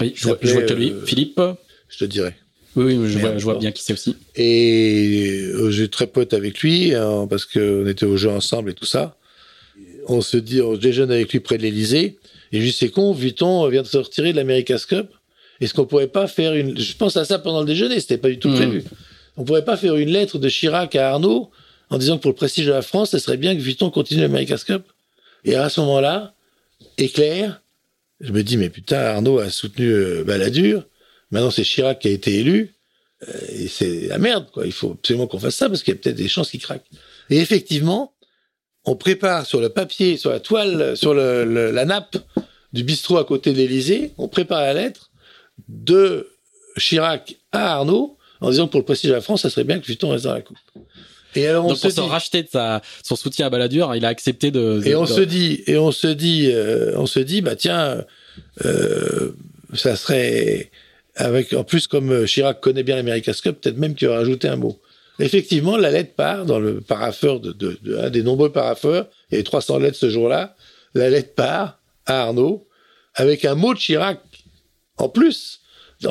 oui 0.00 0.12
je, 0.14 0.24
vois, 0.26 0.36
que 0.36 0.74
lui. 0.74 0.92
Euh, 0.92 1.06
Philippe 1.06 1.40
Je 1.88 1.98
te 1.98 2.04
dirais. 2.04 2.36
Oui, 2.76 2.96
oui 2.96 3.08
je, 3.10 3.18
vois, 3.18 3.38
je 3.38 3.44
vois, 3.44 3.58
bien 3.58 3.72
qui 3.72 3.82
c'est 3.82 3.94
aussi. 3.94 4.16
Et 4.36 5.48
euh, 5.54 5.70
j'ai 5.70 5.88
très 5.88 6.06
pote 6.06 6.34
avec 6.34 6.60
lui, 6.60 6.94
hein, 6.94 7.26
parce 7.30 7.46
qu'on 7.46 7.86
était 7.86 8.04
au 8.04 8.16
jeu 8.16 8.28
ensemble 8.28 8.70
et 8.70 8.74
tout 8.74 8.84
ça. 8.84 9.16
On 10.06 10.20
se 10.20 10.36
dit, 10.36 10.60
on 10.60 10.76
déjeune 10.76 11.10
avec 11.10 11.32
lui 11.32 11.40
près 11.40 11.56
de 11.56 11.62
l'Élysée, 11.62 12.18
et 12.52 12.60
je 12.60 12.66
dis, 12.66 12.72
c'est 12.72 12.90
con, 12.90 13.12
Vuitton 13.12 13.66
vient 13.68 13.82
de 13.82 13.86
se 13.86 13.98
retirer 13.98 14.32
de 14.32 14.36
l'America's 14.36 14.86
Cup. 14.86 15.08
Est-ce 15.60 15.74
qu'on 15.74 15.86
pourrait 15.86 16.08
pas 16.08 16.26
faire 16.26 16.54
une... 16.54 16.78
Je 16.78 16.96
pense 16.96 17.16
à 17.16 17.24
ça 17.24 17.38
pendant 17.38 17.60
le 17.60 17.66
déjeuner, 17.66 18.00
c'était 18.00 18.18
pas 18.18 18.28
du 18.28 18.38
tout 18.38 18.48
mmh. 18.48 18.54
prévu. 18.54 18.84
On 19.36 19.44
pourrait 19.44 19.64
pas 19.64 19.76
faire 19.76 19.96
une 19.96 20.10
lettre 20.10 20.38
de 20.38 20.48
Chirac 20.48 20.94
à 20.96 21.10
Arnaud 21.10 21.50
en 21.90 21.98
disant 21.98 22.16
que 22.16 22.22
pour 22.22 22.30
le 22.30 22.36
prestige 22.36 22.66
de 22.66 22.72
la 22.72 22.82
France, 22.82 23.10
ce 23.10 23.18
serait 23.18 23.36
bien 23.36 23.54
que 23.54 23.60
Vuitton 23.60 23.90
continue 23.90 24.20
l'America's 24.22 24.64
Cup. 24.64 24.84
Et 25.44 25.54
à 25.56 25.68
ce 25.68 25.80
moment-là, 25.80 26.34
éclair, 26.98 27.60
je 28.20 28.32
me 28.32 28.42
dis, 28.42 28.56
mais 28.56 28.70
putain, 28.70 28.98
Arnaud 28.98 29.38
a 29.38 29.50
soutenu 29.50 29.86
euh, 29.86 30.24
Balladur. 30.24 30.84
Maintenant, 31.30 31.50
c'est 31.50 31.64
Chirac 31.64 31.98
qui 31.98 32.08
a 32.08 32.12
été 32.12 32.38
élu. 32.38 32.74
Euh, 33.28 33.32
et 33.52 33.68
c'est 33.68 34.08
la 34.08 34.18
merde, 34.18 34.46
quoi. 34.52 34.66
Il 34.66 34.72
faut 34.72 34.92
absolument 34.92 35.26
qu'on 35.26 35.38
fasse 35.38 35.56
ça 35.56 35.68
parce 35.68 35.82
qu'il 35.82 35.94
y 35.94 35.96
a 35.96 36.00
peut-être 36.00 36.16
des 36.16 36.28
chances 36.28 36.50
qui 36.50 36.58
craquent. 36.58 36.86
Et 37.30 37.38
effectivement, 37.38 38.13
on 38.84 38.96
prépare 38.96 39.46
sur 39.46 39.60
le 39.60 39.68
papier, 39.68 40.16
sur 40.16 40.30
la 40.30 40.40
toile, 40.40 40.96
sur 40.96 41.14
le, 41.14 41.70
la 41.70 41.84
nappe 41.84 42.16
du 42.72 42.84
bistrot 42.84 43.18
à 43.18 43.24
côté 43.24 43.52
de 43.52 43.56
l'Élysée, 43.56 44.12
on 44.18 44.28
prépare 44.28 44.60
la 44.60 44.74
lettre 44.74 45.10
de 45.68 46.28
Chirac 46.76 47.36
à 47.52 47.74
Arnaud 47.76 48.18
en 48.40 48.50
disant 48.50 48.66
que 48.66 48.72
pour 48.72 48.80
le 48.80 48.84
prestige 48.84 49.10
de 49.10 49.14
la 49.14 49.20
France, 49.20 49.42
ça 49.42 49.50
serait 49.50 49.64
bien 49.64 49.78
que 49.78 49.86
Vuitton 49.86 50.10
reste 50.10 50.24
dans 50.24 50.34
la 50.34 50.42
coupe. 50.42 50.58
Et 51.36 51.46
alors 51.46 51.64
on 51.64 51.68
Donc 51.68 51.78
se 51.78 51.88
pour 51.88 51.92
se 51.92 52.00
racheter 52.00 52.42
de 52.42 52.48
sa, 52.48 52.82
son 53.02 53.16
soutien 53.16 53.46
à 53.46 53.50
Balladur, 53.50 53.94
il 53.94 54.04
a 54.04 54.08
accepté 54.08 54.50
de. 54.50 54.82
et 54.84 54.94
on 54.94 55.06
se 55.06 55.20
dit, 55.20 55.62
et 55.66 55.78
on 55.78 55.90
se 55.90 56.06
dit, 56.06 56.50
euh, 56.52 56.92
on 56.96 57.06
se 57.06 57.20
dit, 57.20 57.40
bah 57.40 57.56
tiens, 57.56 58.04
euh, 58.64 59.32
ça 59.72 59.96
serait 59.96 60.70
avec 61.16 61.52
en 61.52 61.64
plus 61.64 61.86
comme 61.86 62.26
Chirac 62.26 62.60
connaît 62.60 62.82
bien 62.82 62.96
l'America's 62.96 63.40
Cup, 63.40 63.60
peut-être 63.60 63.78
même 63.78 63.94
qu'il 63.94 64.08
va 64.08 64.16
rajouter 64.16 64.48
un 64.48 64.56
mot. 64.56 64.78
Effectivement, 65.18 65.76
la 65.76 65.90
lettre 65.90 66.14
part 66.14 66.44
dans 66.44 66.58
le 66.58 66.80
paraffeur 66.80 67.40
de, 67.40 67.52
de, 67.52 67.78
de 67.82 67.96
un 67.98 68.10
des 68.10 68.22
nombreux 68.22 68.50
paraffeurs. 68.50 69.08
Il 69.30 69.34
y 69.34 69.36
avait 69.36 69.44
300 69.44 69.78
lettres 69.78 69.98
ce 69.98 70.10
jour-là. 70.10 70.56
La 70.94 71.08
lettre 71.10 71.34
part 71.34 71.78
à 72.06 72.22
Arnaud 72.22 72.66
avec 73.14 73.44
un 73.44 73.54
mot 73.54 73.74
de 73.74 73.78
Chirac 73.78 74.20
en 74.96 75.08
plus. 75.08 75.60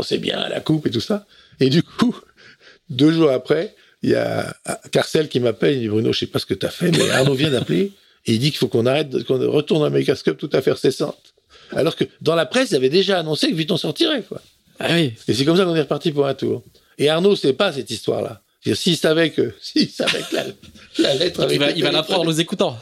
C'est 0.03 0.17
bien 0.17 0.49
la 0.49 0.59
coupe 0.59 0.87
et 0.87 0.89
tout 0.89 1.01
ça. 1.01 1.25
Et 1.59 1.69
du 1.69 1.83
coup, 1.83 2.15
deux 2.89 3.11
jours 3.11 3.29
après, 3.29 3.75
il 4.01 4.09
y 4.09 4.15
a 4.15 4.55
Carcel 4.91 5.29
qui 5.29 5.39
m'appelle, 5.39 5.75
il 5.75 5.81
dit 5.81 5.87
Bruno, 5.87 6.11
je 6.11 6.19
sais 6.19 6.27
pas 6.27 6.39
ce 6.39 6.45
que 6.45 6.53
tu 6.53 6.65
as 6.65 6.71
fait, 6.71 6.91
mais 6.91 7.09
Arnaud 7.11 7.35
vient 7.35 7.51
d'appeler 7.51 7.91
et 8.25 8.33
il 8.33 8.39
dit 8.39 8.51
qu'il 8.51 8.57
faut 8.57 8.67
qu'on 8.67 8.85
arrête, 8.85 9.23
qu'on 9.25 9.39
retourne 9.51 9.83
à 9.83 10.03
Cup 10.03 10.37
tout 10.37 10.49
à 10.53 10.61
fait 10.61 10.75
cessante. 10.77 11.33
Alors 11.71 11.95
que 11.95 12.05
dans 12.21 12.35
la 12.35 12.45
presse, 12.45 12.71
ils 12.71 12.75
avaient 12.75 12.89
déjà 12.89 13.19
annoncé 13.19 13.49
que 13.49 13.55
Vuitton 13.55 13.77
sortirait, 13.77 14.23
quoi. 14.23 14.41
Ah 14.79 14.93
oui. 14.93 15.13
Et 15.27 15.33
c'est 15.33 15.45
comme 15.45 15.57
ça 15.57 15.65
qu'on 15.65 15.75
est 15.75 15.81
reparti 15.81 16.11
pour 16.11 16.27
un 16.27 16.33
tour. 16.33 16.63
Et 16.97 17.09
Arnaud 17.09 17.35
sait 17.35 17.53
pas 17.53 17.71
cette 17.71 17.89
histoire-là. 17.89 18.42
S'il 18.73 18.97
savait 18.97 19.31
que, 19.31 19.53
s'il 19.61 19.89
savait 19.89 20.21
que 20.29 21.01
la, 21.01 21.15
lettre 21.15 21.41
avait 21.41 21.55
Il 21.55 21.59
va, 21.59 21.71
il 21.71 21.83
va 21.83 21.91
l'apprendre 21.91 22.29
aux 22.29 22.33
écoutants. 22.33 22.79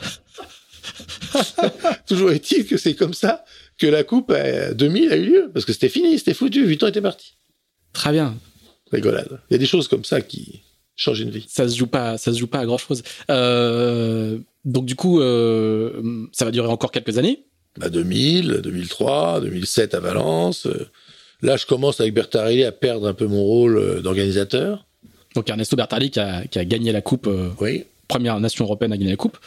Toujours 2.07 2.31
est-il 2.31 2.65
que 2.65 2.77
c'est 2.77 2.95
comme 2.95 3.13
ça 3.13 3.43
que 3.77 3.87
la 3.87 4.03
coupe 4.03 4.33
2000 4.73 5.11
a 5.11 5.17
eu 5.17 5.25
lieu. 5.25 5.51
Parce 5.53 5.65
que 5.65 5.73
c'était 5.73 5.89
fini, 5.89 6.17
c'était 6.19 6.33
foutu. 6.33 6.65
Vuitton 6.65 6.87
était 6.87 7.01
parti. 7.01 7.33
Très 7.93 8.11
bien 8.11 8.37
rigolade. 8.91 9.39
Il 9.49 9.53
y 9.53 9.55
a 9.55 9.57
des 9.57 9.65
choses 9.65 9.87
comme 9.87 10.03
ça 10.03 10.21
qui 10.21 10.61
changent 10.95 11.21
une 11.21 11.29
vie. 11.29 11.45
Ça 11.47 11.67
se 11.67 11.77
joue 11.77 11.87
pas, 11.87 12.17
ça 12.17 12.33
se 12.33 12.39
joue 12.39 12.47
pas 12.47 12.59
à 12.59 12.65
grand 12.65 12.77
chose. 12.77 13.03
Euh, 13.29 14.37
donc 14.65 14.85
du 14.85 14.95
coup, 14.95 15.21
euh, 15.21 16.27
ça 16.31 16.45
va 16.45 16.51
durer 16.51 16.67
encore 16.67 16.91
quelques 16.91 17.17
années. 17.17 17.45
Bah 17.77 17.89
2000, 17.89 18.59
2003, 18.63 19.41
2007 19.41 19.93
à 19.93 19.99
Valence. 19.99 20.67
Là, 21.41 21.57
je 21.57 21.65
commence 21.65 22.01
avec 22.01 22.13
Bertarelli 22.13 22.63
à 22.63 22.71
perdre 22.71 23.07
un 23.07 23.13
peu 23.13 23.25
mon 23.25 23.43
rôle 23.43 23.77
euh, 23.77 24.01
d'organisateur. 24.01 24.85
Donc 25.35 25.49
Ernesto 25.49 25.75
Bertarelli 25.75 26.11
qui 26.11 26.19
a, 26.19 26.45
qui 26.45 26.59
a 26.59 26.65
gagné 26.65 26.91
la 26.91 27.01
coupe. 27.01 27.29
oui. 27.59 27.85
Première 28.07 28.37
nation 28.41 28.65
européenne 28.65 28.91
à 28.91 28.97
gagner 28.97 29.11
la 29.11 29.17
coupe. 29.17 29.37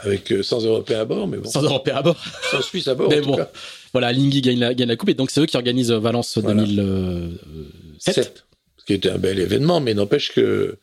Avec 0.00 0.34
100 0.42 0.62
Européens 0.62 1.02
à 1.02 1.04
bord, 1.04 1.28
mais 1.28 1.36
bon. 1.36 1.48
100 1.48 1.62
Européens 1.62 1.96
à 1.98 2.02
bord. 2.02 2.16
100 2.50 2.62
Suisses 2.62 2.88
à 2.88 2.96
bord, 2.96 3.08
mais 3.08 3.20
en 3.20 3.26
bon. 3.26 3.36
cas. 3.36 3.50
Voilà, 3.92 4.12
Lingui 4.12 4.40
gagne 4.40 4.58
la, 4.58 4.74
gagne 4.74 4.88
la 4.88 4.96
coupe 4.96 5.10
et 5.10 5.14
donc 5.14 5.30
c'est 5.30 5.40
eux 5.40 5.46
qui 5.46 5.56
organisent 5.56 5.92
Valence 5.92 6.36
voilà. 6.38 6.64
2007. 6.64 8.14
7, 8.14 8.44
ce 8.78 8.84
qui 8.84 8.92
était 8.92 9.10
un 9.10 9.18
bel 9.18 9.38
événement, 9.38 9.80
mais 9.80 9.94
n'empêche 9.94 10.32
que 10.32 10.78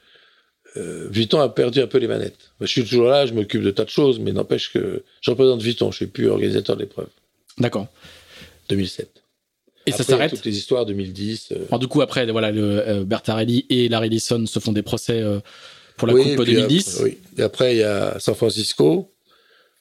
euh, 0.78 1.08
Vuitton 1.12 1.42
a 1.42 1.50
perdu 1.50 1.82
un 1.82 1.88
peu 1.88 1.98
les 1.98 2.08
manettes. 2.08 2.52
Moi, 2.60 2.68
je 2.68 2.72
suis 2.72 2.84
toujours 2.86 3.08
là, 3.08 3.26
je 3.26 3.34
m'occupe 3.34 3.62
de 3.64 3.72
tas 3.72 3.84
de 3.84 3.90
choses, 3.90 4.18
mais 4.20 4.32
n'empêche 4.32 4.72
que 4.72 5.04
je 5.20 5.30
représente 5.30 5.62
Vuitton, 5.62 5.92
je 5.92 5.98
suis 5.98 6.08
plus 6.08 6.30
organisateur 6.30 6.78
de 6.78 6.84
l'épreuve. 6.84 7.10
D'accord. 7.58 7.88
2007. 8.70 9.21
Et 9.86 9.92
après, 9.92 10.04
ça 10.04 10.10
s'arrête 10.10 10.32
Toutes 10.32 10.46
les 10.46 10.58
histoires 10.58 10.86
2010. 10.86 11.50
Euh... 11.52 11.56
Alors, 11.70 11.80
du 11.80 11.88
coup, 11.88 12.02
après, 12.02 12.26
voilà, 12.32 12.52
le, 12.52 12.88
euh, 12.88 13.04
Bertarelli 13.04 13.66
et 13.70 13.90
Larry 13.90 14.10
Lisson 14.10 14.46
se 14.46 14.60
font 14.60 14.72
des 14.72 14.84
procès 14.84 15.22
euh, 15.22 15.40
pour 15.98 16.08
la 16.08 16.14
oui, 16.14 16.36
Coupe 16.36 16.46
2010. 16.46 16.96
Après, 16.96 17.04
oui. 17.04 17.18
Et 17.38 17.42
après, 17.42 17.76
il 17.76 17.80
y 17.80 17.84
a 17.84 18.20
San 18.20 18.36
Francisco. 18.36 19.12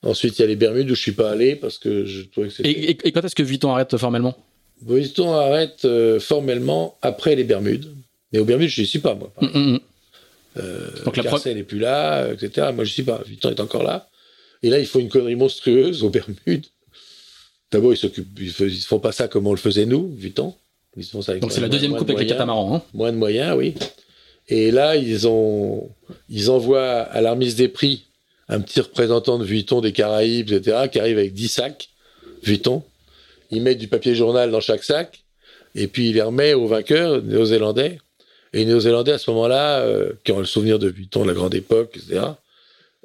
Ensuite, 0.02 0.38
il 0.38 0.42
y 0.42 0.44
a 0.44 0.48
les 0.48 0.56
Bermudes 0.56 0.90
où 0.90 0.94
je 0.94 1.00
suis 1.00 1.12
pas 1.12 1.30
allé 1.30 1.54
parce 1.56 1.76
que 1.76 2.06
je 2.06 2.22
trouvais 2.22 2.48
que 2.48 2.54
c'était. 2.54 2.70
Et, 2.70 2.90
et, 2.90 2.98
et, 3.04 3.12
quand 3.12 3.22
est-ce 3.22 3.34
que 3.34 3.42
Vuitton 3.42 3.70
arrête 3.70 3.94
formellement? 3.98 4.36
Vuitton 4.86 5.34
arrête 5.34 5.84
euh, 5.84 6.18
formellement 6.18 6.96
après 7.02 7.36
les 7.36 7.44
Bermudes. 7.44 7.94
Mais 8.32 8.38
aux 8.38 8.46
Bermudes, 8.46 8.70
je 8.70 8.80
n'y 8.80 8.86
suis 8.86 9.00
pas, 9.00 9.14
moi. 9.14 9.32
Mm 9.42 9.46
-hmm. 9.46 9.80
Donc 11.04 11.16
la 11.16 11.22
Carcel 11.22 11.56
n'est 11.56 11.62
plus 11.62 11.78
là, 11.78 12.32
etc. 12.32 12.68
Moi, 12.74 12.84
je 12.84 12.92
sais 12.94 13.02
pas. 13.02 13.20
Vuitton 13.26 13.50
est 13.50 13.60
encore 13.60 13.82
là. 13.82 14.08
Et 14.62 14.70
là, 14.70 14.78
ils 14.78 14.86
font 14.86 15.00
une 15.00 15.08
connerie 15.08 15.36
monstrueuse 15.36 16.02
aux 16.02 16.10
Bermudes. 16.10 16.66
D'abord, 17.72 17.92
ils 17.92 17.96
s'occupent, 17.96 18.38
ils, 18.40 18.50
font 18.52 18.98
pas 18.98 19.12
ça 19.12 19.28
comme 19.28 19.46
on 19.46 19.52
le 19.52 19.58
faisait 19.58 19.86
nous, 19.86 20.12
Vuitton. 20.16 20.54
Ils 20.96 21.04
font 21.04 21.22
ça 21.22 21.36
Donc 21.38 21.52
c'est 21.52 21.60
la 21.60 21.68
deuxième 21.68 21.96
coupe 21.96 22.10
avec 22.10 22.20
les 22.20 22.26
catamarans. 22.26 22.76
Hein 22.76 22.82
moins 22.94 23.12
de 23.12 23.16
moyens, 23.16 23.56
oui. 23.56 23.74
Et 24.48 24.72
là, 24.72 24.96
ils 24.96 25.28
ont, 25.28 25.88
ils 26.28 26.50
envoient 26.50 27.02
à 27.02 27.20
la 27.20 27.32
remise 27.32 27.54
des 27.54 27.68
prix 27.68 28.06
un 28.48 28.60
petit 28.60 28.80
représentant 28.80 29.38
de 29.38 29.44
Vuitton 29.44 29.80
des 29.80 29.92
Caraïbes, 29.92 30.50
etc., 30.50 30.88
qui 30.90 30.98
arrive 30.98 31.18
avec 31.18 31.32
10 31.32 31.48
sacs 31.48 31.88
Vuitton. 32.42 32.82
Ils 33.52 33.62
mettent 33.62 33.78
du 33.78 33.86
papier 33.86 34.16
journal 34.16 34.50
dans 34.50 34.60
chaque 34.60 34.82
sac, 34.82 35.22
et 35.76 35.86
puis 35.86 36.10
il 36.10 36.14
les 36.14 36.22
remet 36.22 36.54
aux 36.54 36.66
vainqueurs 36.66 37.22
néo-zélandais. 37.22 38.00
Et 38.52 38.58
les 38.58 38.64
néo-zélandais, 38.64 39.12
à 39.12 39.18
ce 39.18 39.30
moment-là, 39.30 39.80
euh, 39.80 40.12
qui 40.24 40.32
ont 40.32 40.40
le 40.40 40.44
souvenir 40.44 40.80
de 40.80 40.88
Vuitton 40.88 41.22
de 41.22 41.28
la 41.28 41.34
grande 41.34 41.54
époque, 41.54 41.96
etc., 41.96 42.22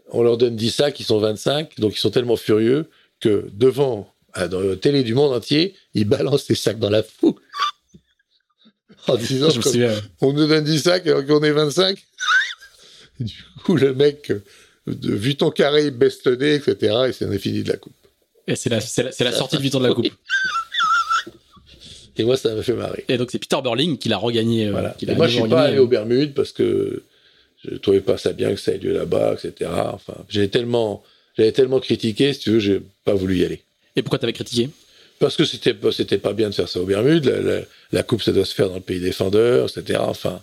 on 0.10 0.24
leur 0.24 0.38
donne 0.38 0.56
10 0.56 0.72
sacs, 0.72 1.00
ils 1.00 1.04
sont 1.04 1.20
25, 1.20 1.80
donc 1.80 1.96
ils 1.96 2.00
sont 2.00 2.12
tellement 2.12 2.36
furieux 2.36 2.90
que 3.20 3.48
devant, 3.54 4.08
dans 4.50 4.60
la 4.60 4.76
télé 4.76 5.04
du 5.04 5.14
monde 5.14 5.34
entier, 5.34 5.76
ils 5.94 6.06
balancent 6.06 6.50
les 6.50 6.56
sacs 6.56 6.80
dans 6.80 6.90
la 6.90 7.04
foule. 7.04 7.36
en 9.08 9.16
disant, 9.18 9.50
on 10.22 10.34
nous 10.34 10.48
donne 10.48 10.64
10 10.64 10.80
sacs 10.80 11.08
alors 11.08 11.26
qu'on 11.26 11.42
est 11.42 11.52
25. 11.52 11.98
du 13.20 13.34
coup, 13.64 13.76
le 13.76 13.94
mec, 13.94 14.32
de 14.88 15.14
Vuitton 15.14 15.52
carré, 15.52 15.86
il 15.86 15.92
baisse 15.92 16.24
le 16.26 16.36
nez, 16.36 16.56
etc. 16.56 16.96
Et 17.08 17.12
c'est 17.14 17.38
fini 17.40 17.64
de 17.64 17.70
la 17.70 17.78
coupe. 17.78 17.94
Et 18.48 18.56
c'est 18.56 18.70
la, 18.70 18.78
la, 18.78 19.32
sortie 19.32 19.58
de 19.58 19.62
Vuitton 19.62 19.80
de 19.80 19.88
la 19.88 19.94
coupe. 19.94 20.08
Et 22.18 22.24
moi, 22.24 22.38
ça 22.38 22.54
m'a 22.54 22.64
fait 22.64 22.74
marrer. 22.74 23.04
Et 23.10 23.18
donc, 23.18 23.32
c'est 23.32 23.40
Peter 23.40 23.58
Burling 23.62 23.98
qui 23.98 24.10
l'a 24.10 24.18
regagné. 24.18 24.68
Euh, 24.68 24.72
voilà. 24.72 24.96
moi, 25.16 25.28
je 25.28 25.40
suis 25.40 25.50
pas 25.50 25.64
allé 25.64 25.80
aux 25.80 25.88
Bermudes 25.88 26.34
parce 26.34 26.52
que 26.52 27.04
je 27.64 27.76
trouvais 27.76 28.02
pas 28.02 28.18
ça 28.18 28.32
bien 28.32 28.52
que 28.52 28.60
ça 28.60 28.74
ait 28.74 28.78
lieu 28.78 28.94
là-bas, 28.94 29.34
etc. 29.34 29.70
Enfin, 29.94 30.16
j'avais 30.30 30.48
tellement, 30.48 31.04
j'avais 31.38 31.52
tellement 31.52 31.80
critiqué, 31.80 32.34
si 32.34 32.40
tu 32.40 32.52
veux, 32.52 32.60
j'ai 32.60 32.82
pas 33.04 33.14
voulu 33.14 33.38
y 33.38 33.46
aller. 33.46 33.64
Et 33.96 34.02
pourquoi 34.02 34.20
t'avais 34.20 34.34
critiqué 34.34 34.70
Parce 35.20 35.36
que 35.36 35.46
c'était 35.46 35.74
pas, 35.74 35.92
c'était 35.92 36.18
pas 36.18 36.34
bien 36.34 36.50
de 36.50 36.56
faire 36.56 36.70
ça 36.70 36.80
aux 36.80 36.86
Bermudes. 36.86 37.66
La, 37.92 38.04
coupe, 38.04 38.22
ça 38.22 38.32
doit 38.32 38.46
se 38.46 38.54
faire 38.54 38.70
dans 38.70 38.76
le 38.76 38.82
pays 38.82 39.00
défendeur, 39.00 39.70
etc. 39.70 40.00
Enfin, 40.02 40.42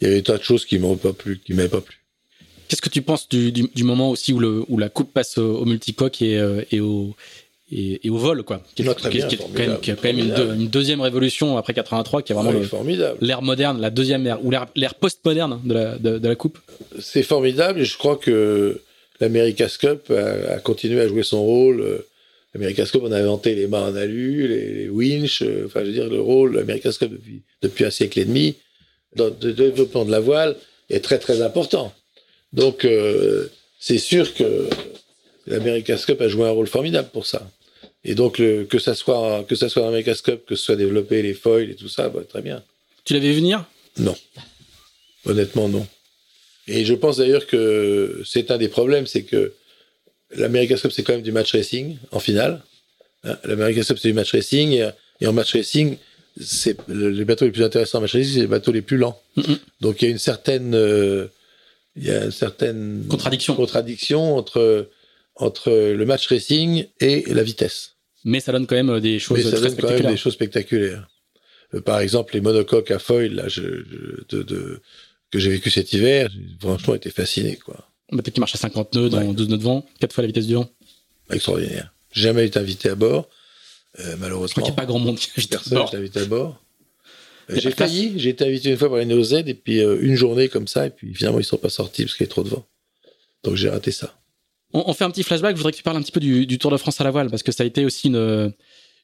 il 0.00 0.08
y 0.08 0.10
avait 0.10 0.22
tas 0.22 0.38
de 0.38 0.42
choses 0.42 0.64
qui 0.64 0.78
m'ont 0.78 0.96
pas 0.96 1.12
plu, 1.12 1.40
qui 1.44 1.54
m'avaient 1.54 1.68
pas 1.68 1.80
plu. 1.80 1.96
Qu'est-ce 2.68 2.82
que 2.82 2.88
tu 2.88 3.02
penses 3.02 3.28
du, 3.28 3.50
du, 3.50 3.84
moment 3.84 4.10
aussi 4.10 4.32
où, 4.32 4.38
le, 4.38 4.64
où 4.68 4.78
la 4.78 4.88
coupe 4.88 5.12
passe 5.12 5.38
au, 5.38 5.64
multicoque 5.64 6.22
et, 6.22 6.38
euh, 6.38 6.62
et, 6.70 6.78
au, 6.78 7.16
et, 7.72 8.08
au 8.08 8.16
vol, 8.16 8.44
quoi. 8.44 8.62
Qui, 8.76 8.82
est, 8.82 8.94
qui, 8.94 9.26
qui, 9.26 9.36
quand 9.38 9.48
même, 9.58 9.80
qui 9.80 9.90
quand 9.90 10.04
même 10.04 10.18
une, 10.18 10.68
deuxième 10.68 11.00
révolution 11.00 11.56
après 11.56 11.74
83, 11.74 12.22
qui 12.22 12.32
est 12.32 12.34
vraiment 12.34 12.52
l'ère 13.20 13.42
moderne, 13.42 13.80
la 13.80 13.90
deuxième 13.90 14.24
ère, 14.26 14.44
ou 14.44 14.52
l'ère 14.52 14.94
post-moderne 14.94 15.60
de 15.64 15.74
la, 15.74 15.98
de, 15.98 16.28
la 16.28 16.36
Coupe. 16.36 16.58
C'est 17.00 17.24
formidable 17.24 17.80
et 17.80 17.84
je 17.84 17.98
crois 17.98 18.16
que 18.16 18.80
l'America's 19.20 19.76
Cup 19.76 20.12
a, 20.12 20.58
continué 20.58 21.00
à 21.00 21.08
jouer 21.08 21.24
son 21.24 21.42
rôle. 21.42 22.04
L'America's 22.54 22.90
Cup, 22.90 23.02
on 23.04 23.12
a 23.12 23.18
inventé 23.18 23.54
les 23.54 23.66
mâts 23.68 23.82
en 23.82 23.94
alu, 23.94 24.48
les, 24.48 24.74
les 24.74 24.88
winches, 24.88 25.42
euh, 25.42 25.66
enfin, 25.66 25.80
je 25.80 25.86
veux 25.86 25.92
dire, 25.92 26.08
le 26.08 26.20
rôle 26.20 26.52
de 26.52 26.58
l'America's 26.58 26.98
Cup 26.98 27.10
depuis, 27.10 27.42
depuis 27.62 27.84
un 27.84 27.90
siècle 27.90 28.18
et 28.18 28.24
demi, 28.24 28.56
dans 29.14 29.26
le 29.26 29.52
développement 29.52 30.04
de 30.04 30.10
la 30.10 30.20
voile, 30.20 30.56
est 30.88 31.00
très 31.00 31.18
très 31.18 31.42
important. 31.42 31.94
Donc, 32.52 32.84
euh, 32.84 33.48
c'est 33.78 33.98
sûr 33.98 34.34
que 34.34 34.68
l'America's 35.46 36.04
Cup 36.04 36.20
a 36.20 36.28
joué 36.28 36.46
un 36.46 36.50
rôle 36.50 36.66
formidable 36.66 37.08
pour 37.12 37.26
ça. 37.26 37.48
Et 38.04 38.14
donc, 38.14 38.36
que 38.36 38.78
ça 38.78 38.94
soit, 38.94 39.44
que 39.48 39.54
ça 39.54 39.68
soit 39.68 39.82
l'America's 39.82 40.22
Cup, 40.22 40.44
que 40.46 40.56
ce 40.56 40.64
soit 40.64 40.76
développé 40.76 41.22
les 41.22 41.34
foils 41.34 41.70
et 41.70 41.76
tout 41.76 41.88
ça, 41.88 42.08
bah, 42.08 42.22
très 42.28 42.42
bien. 42.42 42.62
Tu 43.04 43.12
l'avais 43.14 43.28
vu 43.28 43.36
venir? 43.36 43.64
Non. 43.98 44.16
Honnêtement, 45.26 45.68
non. 45.68 45.86
Et 46.66 46.84
je 46.84 46.94
pense 46.94 47.18
d'ailleurs 47.18 47.46
que 47.46 48.22
c'est 48.24 48.50
un 48.50 48.58
des 48.58 48.68
problèmes, 48.68 49.06
c'est 49.06 49.22
que 49.22 49.52
l'America's 50.36 50.82
Cup, 50.82 50.92
c'est 50.92 51.02
quand 51.02 51.12
même 51.12 51.22
du 51.22 51.32
match 51.32 51.52
racing 51.52 51.98
en 52.12 52.20
finale. 52.20 52.62
Hein, 53.24 53.36
L'America's 53.44 53.88
Cup, 53.88 53.98
c'est 54.00 54.08
du 54.08 54.14
match 54.14 54.32
racing. 54.32 54.90
Et 55.20 55.26
en 55.26 55.32
match 55.32 55.52
racing, 55.52 55.96
c'est 56.40 56.76
les 56.88 57.24
bateaux 57.24 57.44
les 57.44 57.50
plus 57.50 57.64
intéressants 57.64 57.98
en 57.98 58.00
match 58.02 58.14
racing, 58.14 58.34
c'est 58.34 58.40
les 58.40 58.46
bateaux 58.46 58.72
les 58.72 58.82
plus 58.82 58.96
lents. 58.96 59.20
Donc 59.80 60.00
il 60.00 60.06
y 60.06 60.08
a 60.08 60.10
une 60.10 60.18
certaine, 60.18 60.74
euh, 60.74 61.26
il 61.96 62.04
y 62.04 62.10
a 62.10 62.24
une 62.24 62.30
certaine 62.30 63.04
contradiction, 63.08 63.54
contradiction 63.54 64.36
entre 64.36 64.88
entre 65.36 65.70
le 65.70 66.04
match 66.04 66.26
racing 66.28 66.86
et 67.00 67.24
la 67.32 67.42
vitesse. 67.42 67.96
Mais 68.24 68.40
ça 68.40 68.52
donne 68.52 68.66
quand 68.66 68.76
même 68.76 69.00
des 69.00 69.18
choses 69.18 69.38
Mais 69.38 69.50
ça 69.50 69.60
donne 69.60 69.76
quand 69.76 69.90
même 69.90 70.10
des 70.10 70.16
choses 70.16 70.34
spectaculaires. 70.34 71.08
Euh, 71.74 71.80
par 71.80 72.00
exemple, 72.00 72.34
les 72.34 72.40
monocoques 72.40 72.90
à 72.90 72.98
foil 72.98 73.34
là, 73.34 73.48
je, 73.48 73.62
de, 74.28 74.82
que 75.30 75.38
j'ai 75.38 75.50
vécu 75.50 75.70
cet 75.70 75.92
hiver, 75.92 76.28
franchement, 76.60 76.94
été 76.94 77.10
fasciné, 77.10 77.56
quoi. 77.56 77.89
Un 78.12 78.16
bateau 78.16 78.30
qui 78.30 78.40
marche 78.40 78.54
à 78.54 78.58
50 78.58 78.94
nœuds 78.94 79.08
dans 79.08 79.32
12 79.32 79.48
nœuds 79.48 79.58
de 79.58 79.62
vent, 79.62 79.86
4 80.00 80.12
fois 80.12 80.22
la 80.22 80.26
vitesse 80.28 80.46
du 80.46 80.54
vent. 80.54 80.68
Extraordinaire. 81.30 81.94
Jamais 82.12 82.46
été 82.46 82.58
invité 82.58 82.90
à 82.90 82.94
bord, 82.96 83.28
euh, 84.00 84.16
malheureusement. 84.18 84.48
Je 84.48 84.52
crois 84.54 84.62
qu'il 84.64 84.72
n'y 84.72 84.78
a 84.78 84.82
pas 84.82 84.86
grand 84.86 84.98
monde 84.98 85.16
qui 85.16 85.30
invité 85.36 85.56
à 85.56 85.60
bord. 85.70 85.94
invité 85.94 86.20
à 86.20 86.24
bord. 86.24 86.62
Euh, 87.50 87.56
j'ai 87.56 87.70
failli, 87.70 88.14
j'ai 88.16 88.30
été 88.30 88.44
invité 88.44 88.70
une 88.70 88.76
fois 88.76 88.88
par 88.88 88.98
les 88.98 89.04
NeoZ, 89.04 89.34
et 89.46 89.54
puis 89.54 89.80
une 89.80 90.16
journée 90.16 90.48
comme 90.48 90.66
ça, 90.66 90.86
et 90.86 90.90
puis 90.90 91.14
finalement 91.14 91.38
ils 91.38 91.42
ne 91.42 91.46
sont 91.46 91.56
pas 91.56 91.68
sortis 91.68 92.04
parce 92.04 92.16
qu'il 92.16 92.26
y 92.26 92.28
a 92.28 92.30
trop 92.30 92.42
de 92.42 92.48
vent. 92.48 92.66
Donc 93.44 93.54
j'ai 93.54 93.68
raté 93.68 93.92
ça. 93.92 94.20
On, 94.72 94.92
fait 94.92 95.04
un 95.04 95.10
petit 95.10 95.24
flashback. 95.24 95.56
Je 95.56 95.58
voudrais 95.58 95.72
que 95.72 95.76
tu 95.76 95.82
parles 95.82 95.96
un 95.96 96.02
petit 96.02 96.12
peu 96.12 96.20
du, 96.20 96.58
Tour 96.58 96.70
de 96.70 96.76
France 96.76 97.00
à 97.00 97.04
la 97.04 97.10
voile 97.10 97.28
parce 97.28 97.42
que 97.42 97.50
ça 97.50 97.64
a 97.64 97.66
été 97.66 97.84
aussi 97.84 98.06
une, 98.06 98.52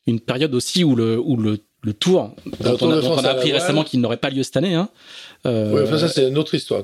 une 0.06 0.20
période 0.20 0.54
aussi 0.54 0.84
où 0.84 0.94
le, 0.94 1.18
où 1.18 1.36
le, 1.36 1.58
le 1.82 1.92
Tour, 1.92 2.34
dont, 2.60 2.76
on, 2.80 2.90
a, 2.90 3.28
appris 3.28 3.52
récemment 3.52 3.84
qu'il 3.84 4.00
n'aurait 4.00 4.16
pas 4.16 4.28
lieu 4.30 4.42
cette 4.42 4.56
année. 4.56 4.74
Hein. 4.74 4.88
Euh, 5.46 5.72
oui, 5.72 5.82
enfin 5.84 5.98
ça 5.98 6.08
c'est 6.08 6.26
une 6.26 6.36
autre 6.36 6.54
histoire. 6.54 6.82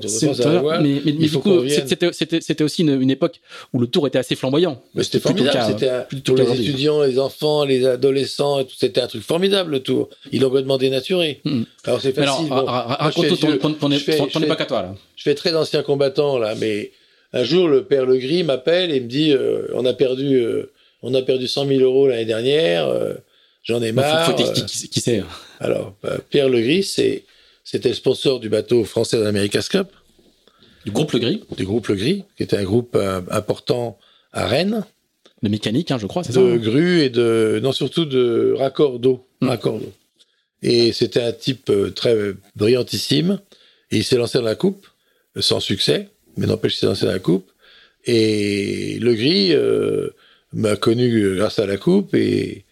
Voile, 0.61 0.81
mais, 0.81 1.01
mais, 1.03 1.11
du 1.11 1.29
coup, 1.29 1.63
c'était 1.67 2.63
aussi 2.63 2.83
une, 2.83 3.09
époque 3.09 3.41
où 3.73 3.79
le 3.79 3.87
Tour 3.87 4.07
était 4.07 4.19
assez 4.19 4.35
flamboyant. 4.35 4.81
Mais 4.95 5.03
c'était 5.03 5.19
formidable. 5.19 5.59
C'était 5.67 6.21
pour 6.23 6.37
les 6.37 6.61
étudiants, 6.61 7.03
les 7.03 7.19
enfants, 7.19 7.65
les 7.65 7.85
adolescents. 7.85 8.59
C'était 8.77 9.01
un 9.01 9.07
truc 9.07 9.23
formidable 9.23 9.71
le 9.71 9.79
Tour. 9.81 10.09
Il 10.31 10.41
l'ont 10.41 10.47
complètement 10.47 10.77
dénaturé. 10.77 11.41
Hmm. 11.43 11.63
Alors 11.83 11.99
c'est 11.99 12.13
facile. 12.13 12.45
Alors, 12.45 12.65
raconte 12.65 13.27
ton, 13.59 13.73
ton, 13.73 13.91
époque 13.91 14.61
à 14.61 14.65
toi 14.65 14.81
là. 14.83 14.95
Je 15.17 15.23
fais 15.23 15.35
très 15.35 15.53
ancien 15.55 15.83
combattant 15.83 16.37
là, 16.37 16.55
mais 16.55 16.91
un 17.33 17.43
jour, 17.43 17.67
le 17.67 17.83
père 17.83 18.05
Legris 18.05 18.43
m'appelle 18.43 18.91
et 18.91 19.01
me 19.01 19.07
dit 19.07 19.33
euh, 19.33 19.67
on 19.73 19.85
a 19.85 19.93
perdu, 19.93 20.35
euh, 20.35 20.71
on 21.01 21.13
a 21.13 21.21
perdu 21.21 21.47
100 21.47 21.67
000 21.67 21.81
euros 21.81 22.07
l'année 22.07 22.25
dernière. 22.25 22.87
Euh, 23.69 23.73
j'en 23.73 23.81
ai 23.81 23.91
marre. 23.91 24.25
Faut, 24.25 24.35
qui, 24.35 24.89
qui 24.89 24.99
c'est 24.99 25.19
hein 25.19 25.27
Alors, 25.59 25.95
bah, 26.01 26.17
Pierre 26.29 26.49
Legris, 26.49 26.83
c'est, 26.83 27.23
c'était 27.63 27.89
le 27.89 27.95
sponsor 27.95 28.39
du 28.39 28.49
bateau 28.49 28.83
français 28.83 29.17
de 29.17 29.23
l'America's 29.23 29.69
Cup. 29.69 29.87
Du 30.85 30.91
groupe 30.91 31.11
Legris 31.13 31.43
Du 31.57 31.65
groupe 31.65 31.87
Legris, 31.87 32.23
qui 32.35 32.43
était 32.43 32.57
un 32.57 32.63
groupe 32.63 32.97
important 33.31 33.97
à 34.33 34.47
Rennes. 34.47 34.83
De 35.41 35.49
mécanique, 35.49 35.91
hein, 35.91 35.97
je 35.97 36.07
crois, 36.07 36.23
c'est 36.23 36.33
ça 36.33 36.41
De 36.41 36.53
hein 36.53 36.57
grue 36.57 37.01
et 37.01 37.09
de. 37.09 37.59
Non, 37.61 37.71
surtout 37.71 38.05
de 38.05 38.53
raccord 38.57 38.99
d'eau. 38.99 39.25
Hmm. 39.41 39.49
Raccord 39.49 39.79
d'eau. 39.79 39.91
Et 40.61 40.93
c'était 40.93 41.21
un 41.21 41.33
type 41.33 41.71
très 41.95 42.33
brillantissime. 42.55 43.39
Et 43.91 43.97
il 43.97 44.03
s'est 44.03 44.15
lancé 44.17 44.37
dans 44.37 44.45
la 44.45 44.55
coupe, 44.55 44.87
sans 45.39 45.59
succès 45.59 46.09
mais 46.37 46.47
n'empêche, 46.47 46.75
c'est 46.77 46.85
lancé 46.85 47.05
dans 47.05 47.11
la 47.11 47.19
coupe. 47.19 47.49
Et 48.05 48.97
Le 48.99 49.13
Gris 49.13 49.53
euh, 49.53 50.09
m'a 50.51 50.75
connu 50.75 51.35
grâce 51.35 51.59
à 51.59 51.65
la 51.65 51.77
coupe 51.77 52.15
et, 52.15 52.65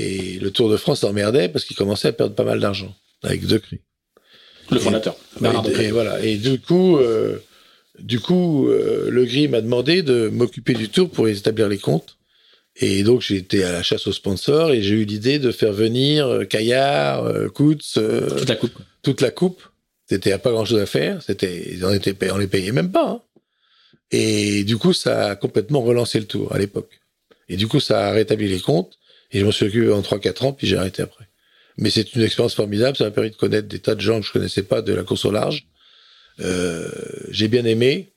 et 0.00 0.38
le 0.38 0.50
Tour 0.50 0.70
de 0.70 0.76
France 0.76 1.02
l'emmerdait 1.02 1.48
parce 1.48 1.64
qu'il 1.64 1.76
commençait 1.76 2.08
à 2.08 2.12
perdre 2.12 2.34
pas 2.34 2.44
mal 2.44 2.60
d'argent 2.60 2.94
avec 3.22 3.46
De 3.46 3.58
Gris. 3.58 3.80
Le 4.70 4.78
fondateur. 4.78 5.16
Et, 5.42 5.84
et, 5.84 5.90
voilà. 5.90 6.22
Et 6.24 6.36
du 6.36 6.60
coup, 6.60 6.96
euh, 6.98 7.38
du 7.98 8.20
coup, 8.20 8.68
euh, 8.68 9.10
Le 9.10 9.24
Gris 9.24 9.48
m'a 9.48 9.60
demandé 9.60 10.02
de 10.02 10.28
m'occuper 10.28 10.74
du 10.74 10.88
Tour 10.88 11.10
pour 11.10 11.28
établir 11.28 11.68
les 11.68 11.78
comptes. 11.78 12.16
Et 12.76 13.02
donc 13.02 13.20
j'ai 13.20 13.36
été 13.36 13.64
à 13.64 13.72
la 13.72 13.82
chasse 13.82 14.06
aux 14.06 14.12
sponsors 14.12 14.70
et 14.70 14.80
j'ai 14.80 14.94
eu 14.94 15.04
l'idée 15.04 15.40
de 15.40 15.50
faire 15.50 15.72
venir 15.72 16.46
Caillard, 16.48 17.24
Coutts, 17.52 17.98
toute 18.38 18.48
la 18.48 18.56
coupe. 18.56 18.78
Toute 19.02 19.20
la 19.20 19.30
coupe 19.30 19.62
c'était 20.10 20.36
pas 20.38 20.50
grand 20.50 20.64
chose 20.64 20.80
à 20.80 20.86
faire. 20.86 21.22
C'était, 21.22 21.78
on 21.84 21.92
était, 21.92 22.32
on 22.32 22.38
les 22.38 22.48
payait 22.48 22.72
même 22.72 22.90
pas. 22.90 23.08
Hein. 23.08 23.22
Et 24.10 24.64
du 24.64 24.76
coup, 24.76 24.92
ça 24.92 25.28
a 25.28 25.36
complètement 25.36 25.82
relancé 25.82 26.18
le 26.18 26.26
tour 26.26 26.52
à 26.52 26.58
l'époque. 26.58 27.00
Et 27.48 27.56
du 27.56 27.68
coup, 27.68 27.78
ça 27.78 28.08
a 28.08 28.10
rétabli 28.10 28.48
les 28.48 28.58
comptes. 28.58 28.98
Et 29.32 29.40
je 29.40 29.44
m'en 29.44 29.52
suis 29.52 29.66
occupé 29.66 29.92
en 29.92 30.00
3-4 30.00 30.44
ans, 30.44 30.52
puis 30.52 30.66
j'ai 30.66 30.76
arrêté 30.76 31.02
après. 31.02 31.28
Mais 31.78 31.90
c'est 31.90 32.14
une 32.14 32.22
expérience 32.22 32.54
formidable. 32.54 32.96
Ça 32.96 33.04
m'a 33.04 33.10
permis 33.10 33.30
de 33.30 33.36
connaître 33.36 33.68
des 33.68 33.78
tas 33.78 33.94
de 33.94 34.00
gens 34.00 34.20
que 34.20 34.26
je 34.26 34.32
connaissais 34.32 34.62
pas 34.62 34.82
de 34.82 34.92
la 34.92 35.02
course 35.02 35.24
au 35.24 35.30
large. 35.30 35.66
Euh, 36.40 36.88
j'ai 37.30 37.48
bien 37.48 37.64
aimé. 37.64 38.12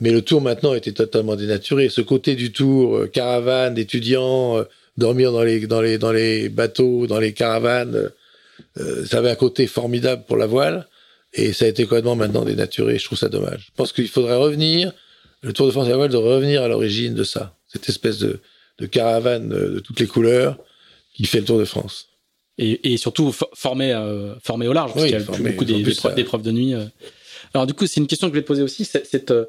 Mais 0.00 0.10
le 0.10 0.22
tour 0.22 0.40
maintenant 0.40 0.74
était 0.74 0.92
totalement 0.92 1.36
dénaturé. 1.36 1.88
Ce 1.88 2.00
côté 2.00 2.34
du 2.34 2.52
tour, 2.52 2.96
euh, 2.96 3.06
caravane, 3.06 3.74
d'étudiants, 3.74 4.58
euh, 4.58 4.64
dormir 4.96 5.32
dans 5.32 5.42
les, 5.42 5.66
dans 5.66 5.80
les, 5.80 5.98
dans 5.98 6.12
les 6.12 6.48
bateaux, 6.48 7.06
dans 7.06 7.20
les 7.20 7.32
caravanes, 7.32 8.10
euh, 8.78 9.06
ça 9.06 9.18
avait 9.18 9.30
un 9.30 9.36
côté 9.36 9.66
formidable 9.66 10.24
pour 10.26 10.36
la 10.36 10.46
voile. 10.46 10.88
Et 11.32 11.52
ça 11.52 11.64
a 11.64 11.68
été 11.68 11.84
complètement 11.84 12.16
maintenant 12.16 12.44
dénaturé. 12.44 12.98
Je 12.98 13.04
trouve 13.04 13.18
ça 13.18 13.28
dommage. 13.28 13.66
Je 13.66 13.72
pense 13.76 13.92
qu'il 13.92 14.08
faudrait 14.08 14.36
revenir, 14.36 14.92
le 15.42 15.52
Tour 15.52 15.66
de 15.66 15.72
France 15.72 15.86
à 15.86 15.90
la 15.90 15.96
voile, 15.96 16.10
de 16.10 16.16
revenir 16.16 16.62
à 16.62 16.68
l'origine 16.68 17.14
de 17.14 17.24
ça. 17.24 17.56
Cette 17.68 17.88
espèce 17.88 18.18
de, 18.18 18.40
de, 18.78 18.86
caravane 18.86 19.48
de 19.48 19.80
toutes 19.80 20.00
les 20.00 20.06
couleurs 20.06 20.58
qui 21.14 21.24
fait 21.26 21.38
le 21.40 21.44
Tour 21.44 21.58
de 21.58 21.64
France. 21.64 22.08
Et, 22.58 22.92
et 22.92 22.96
surtout 22.96 23.32
formé, 23.54 23.92
euh, 23.92 24.34
formé 24.42 24.68
au 24.68 24.72
large, 24.72 24.92
parce 24.94 25.06
qu'il 25.06 25.14
y 25.14 25.16
a 25.16 25.50
beaucoup 25.50 25.64
d'épreuves 25.64 26.42
de 26.42 26.50
nuit. 26.52 26.74
Euh. 26.74 26.84
Alors 27.52 27.66
du 27.66 27.74
coup, 27.74 27.86
c'est 27.86 28.00
une 28.00 28.06
question 28.06 28.28
que 28.28 28.34
je 28.34 28.38
vais 28.38 28.42
te 28.42 28.46
poser 28.46 28.62
aussi. 28.62 28.84
C'est, 28.84 29.30
euh, 29.30 29.44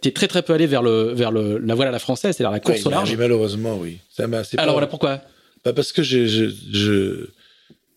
t'es 0.00 0.10
très 0.10 0.26
très 0.26 0.42
peu 0.42 0.54
allé 0.54 0.66
vers 0.66 0.82
le 0.82 1.12
vers 1.12 1.30
le 1.30 1.58
la 1.58 1.74
voile 1.74 1.88
à 1.88 1.90
la 1.90 1.98
française, 1.98 2.34
c'est-à-dire 2.34 2.50
la 2.52 2.60
course 2.60 2.78
Oui, 2.80 2.86
au 2.86 2.90
large. 2.90 3.14
Malheureusement, 3.16 3.76
oui. 3.78 3.98
Ça 4.10 4.26
m'a. 4.26 4.38
Alors 4.38 4.66
pas- 4.66 4.72
voilà 4.72 4.86
pourquoi. 4.86 5.20
Bah, 5.64 5.72
parce 5.74 5.92
que 5.92 6.02
je, 6.02 6.26
je, 6.26 6.44
je, 6.72 7.26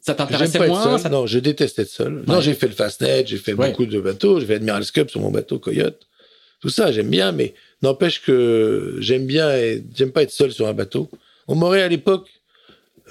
Ça 0.02 0.14
t'intéressait 0.16 0.68
moins. 0.68 0.98
ça- 0.98 1.10
Non, 1.10 1.26
je 1.28 1.40
déteste 1.40 1.80
être 1.80 1.90
seul. 1.90 2.24
Non, 2.28 2.42
j'ai 2.42 2.54
fait 2.54 2.68
le 2.68 2.74
Fastnet, 2.74 3.26
j'ai 3.28 3.38
fait 3.38 3.54
Ouais. 3.54 3.70
beaucoup 3.70 3.86
de 3.86 4.00
bateaux, 4.02 4.40
j'ai 4.40 4.46
fait 4.46 4.56
Admiral's 4.56 4.92
Cup 4.92 5.10
sur 5.10 5.22
mon 5.22 5.32
bateau 5.32 5.60
Coyote. 5.60 6.02
Tout 6.62 6.70
ça, 6.70 6.92
j'aime 6.92 7.10
bien, 7.10 7.32
mais 7.32 7.54
n'empêche 7.82 8.22
que 8.22 8.98
j'aime 9.00 9.26
bien 9.26 9.52
et 9.56 9.84
j'aime 9.96 10.12
pas 10.12 10.24
être 10.24 10.32
seul 10.32 10.52
sur 10.52 10.68
un 10.68 10.74
bateau. 10.74 11.10
On 11.48 11.56
m'aurait 11.56 11.82
à 11.82 11.88
l'époque, 11.88 12.28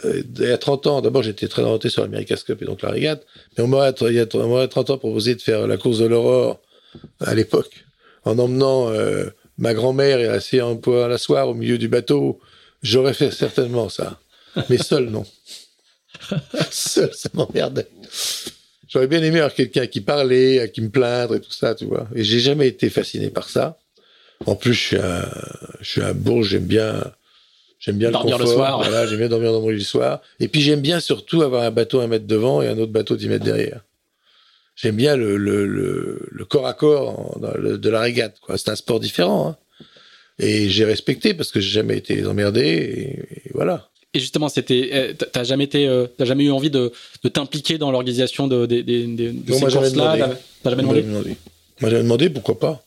euh, 0.04 0.22
il 0.38 0.44
y 0.44 0.52
a 0.52 0.58
30 0.58 0.86
ans, 0.86 1.00
d'abord 1.00 1.22
j'étais 1.22 1.48
très 1.48 1.62
orienté 1.62 1.88
sur 1.88 2.02
l'America's 2.02 2.44
Cup 2.44 2.62
et 2.62 2.64
donc 2.64 2.82
la 2.82 2.90
régate, 2.90 3.26
mais 3.56 3.64
on 3.64 3.68
m'aurait, 3.68 3.94
il 4.02 4.14
y 4.14 4.20
a 4.20 4.26
on 4.34 4.48
m'aurait 4.48 4.68
30 4.68 4.90
ans 4.90 4.98
proposé 4.98 5.34
de 5.34 5.42
faire 5.42 5.66
la 5.66 5.76
course 5.76 5.98
de 5.98 6.06
l'aurore 6.06 6.60
à 7.20 7.34
l'époque, 7.34 7.84
en 8.24 8.38
emmenant 8.38 8.90
euh, 8.90 9.26
ma 9.58 9.74
grand-mère 9.74 10.20
et 10.20 10.28
assis 10.28 10.60
un 10.60 10.76
peu 10.76 11.02
à 11.02 11.08
la 11.08 11.18
soir 11.18 11.48
au 11.48 11.54
milieu 11.54 11.78
du 11.78 11.88
bateau. 11.88 12.38
J'aurais 12.82 13.14
fait 13.14 13.32
certainement 13.32 13.88
ça. 13.88 14.20
Mais 14.70 14.78
seul, 14.78 15.06
non. 15.06 15.24
seul, 16.70 17.12
ça 17.12 17.28
m'emmerdait. 17.34 17.88
J'aurais 18.88 19.06
bien 19.06 19.22
aimé 19.22 19.38
avoir 19.38 19.54
quelqu'un 19.54 19.86
qui 19.86 20.00
parlait, 20.00 20.60
à 20.60 20.68
qui 20.68 20.80
me 20.80 20.88
plaindre 20.88 21.34
et 21.34 21.40
tout 21.40 21.52
ça, 21.52 21.74
tu 21.74 21.84
vois. 21.84 22.08
Et 22.14 22.24
j'ai 22.24 22.40
jamais 22.40 22.68
été 22.68 22.88
fasciné 22.88 23.28
par 23.30 23.48
ça. 23.48 23.78
En 24.46 24.54
plus, 24.56 24.72
je 24.74 24.80
suis 24.80 24.96
un, 24.96 25.24
je 25.80 25.88
suis 25.90 26.02
un 26.02 26.14
bourge, 26.14 26.48
j'aime 26.48 26.64
bien, 26.64 27.04
j'aime 27.80 27.96
bien 27.98 28.10
Dormir 28.10 28.38
le 28.38 28.44
le 28.44 28.50
confort. 28.50 28.66
soir. 28.66 28.78
Voilà, 28.82 29.06
j'aime 29.06 29.18
bien 29.18 29.28
dormir 29.28 29.52
dans 29.52 29.60
mon 29.60 29.68
lit 29.70 29.78
le 29.78 29.82
soir. 29.84 30.20
Et 30.40 30.48
puis 30.48 30.60
j'aime 30.60 30.80
bien 30.80 31.00
surtout 31.00 31.42
avoir 31.42 31.62
un 31.64 31.70
bateau 31.70 32.00
un 32.00 32.06
mètre 32.06 32.26
devant 32.26 32.62
et 32.62 32.68
un 32.68 32.78
autre 32.78 32.92
bateau 32.92 33.16
dix 33.16 33.28
mètres 33.28 33.44
derrière. 33.44 33.84
J'aime 34.76 34.94
bien 34.96 35.16
le, 35.16 35.36
le, 35.36 35.66
le, 35.66 36.20
le 36.30 36.44
corps 36.44 36.66
à 36.68 36.72
corps 36.74 37.08
en- 37.36 37.38
dans 37.40 37.52
le- 37.58 37.78
de 37.78 37.88
la 37.90 38.00
régate, 38.00 38.38
quoi. 38.40 38.56
C'est 38.58 38.70
un 38.70 38.76
sport 38.76 39.00
différent, 39.00 39.48
hein. 39.48 39.56
Et 40.40 40.68
j'ai 40.68 40.84
respecté 40.84 41.34
parce 41.34 41.50
que 41.50 41.58
j'ai 41.58 41.70
jamais 41.70 41.98
été 41.98 42.24
emmerdé 42.24 42.60
et, 42.60 43.48
et 43.48 43.50
voilà. 43.54 43.90
Et 44.14 44.20
justement, 44.20 44.48
c'était, 44.48 44.90
euh, 44.92 45.12
t'as- 45.14 45.42
jamais 45.42 45.64
été, 45.64 45.88
euh, 45.88 46.06
t'as 46.16 46.24
jamais 46.24 46.44
eu 46.44 46.52
envie 46.52 46.70
de, 46.70 46.92
de 47.24 47.28
t'impliquer 47.28 47.76
dans 47.76 47.90
l'organisation 47.90 48.46
de, 48.46 48.64
de, 48.66 48.76
de, 48.82 48.82
de- 48.82 49.30
de 49.32 49.50
Non, 49.50 49.58
ces 49.58 49.66
courses-là. 49.66 50.36
T'as- 50.62 50.70
jamais 50.70 50.82
demandé. 50.82 51.02
Moi, 51.80 51.90
j'avais 51.90 52.02
demandé 52.04 52.30
pourquoi 52.30 52.58
pas. 52.60 52.84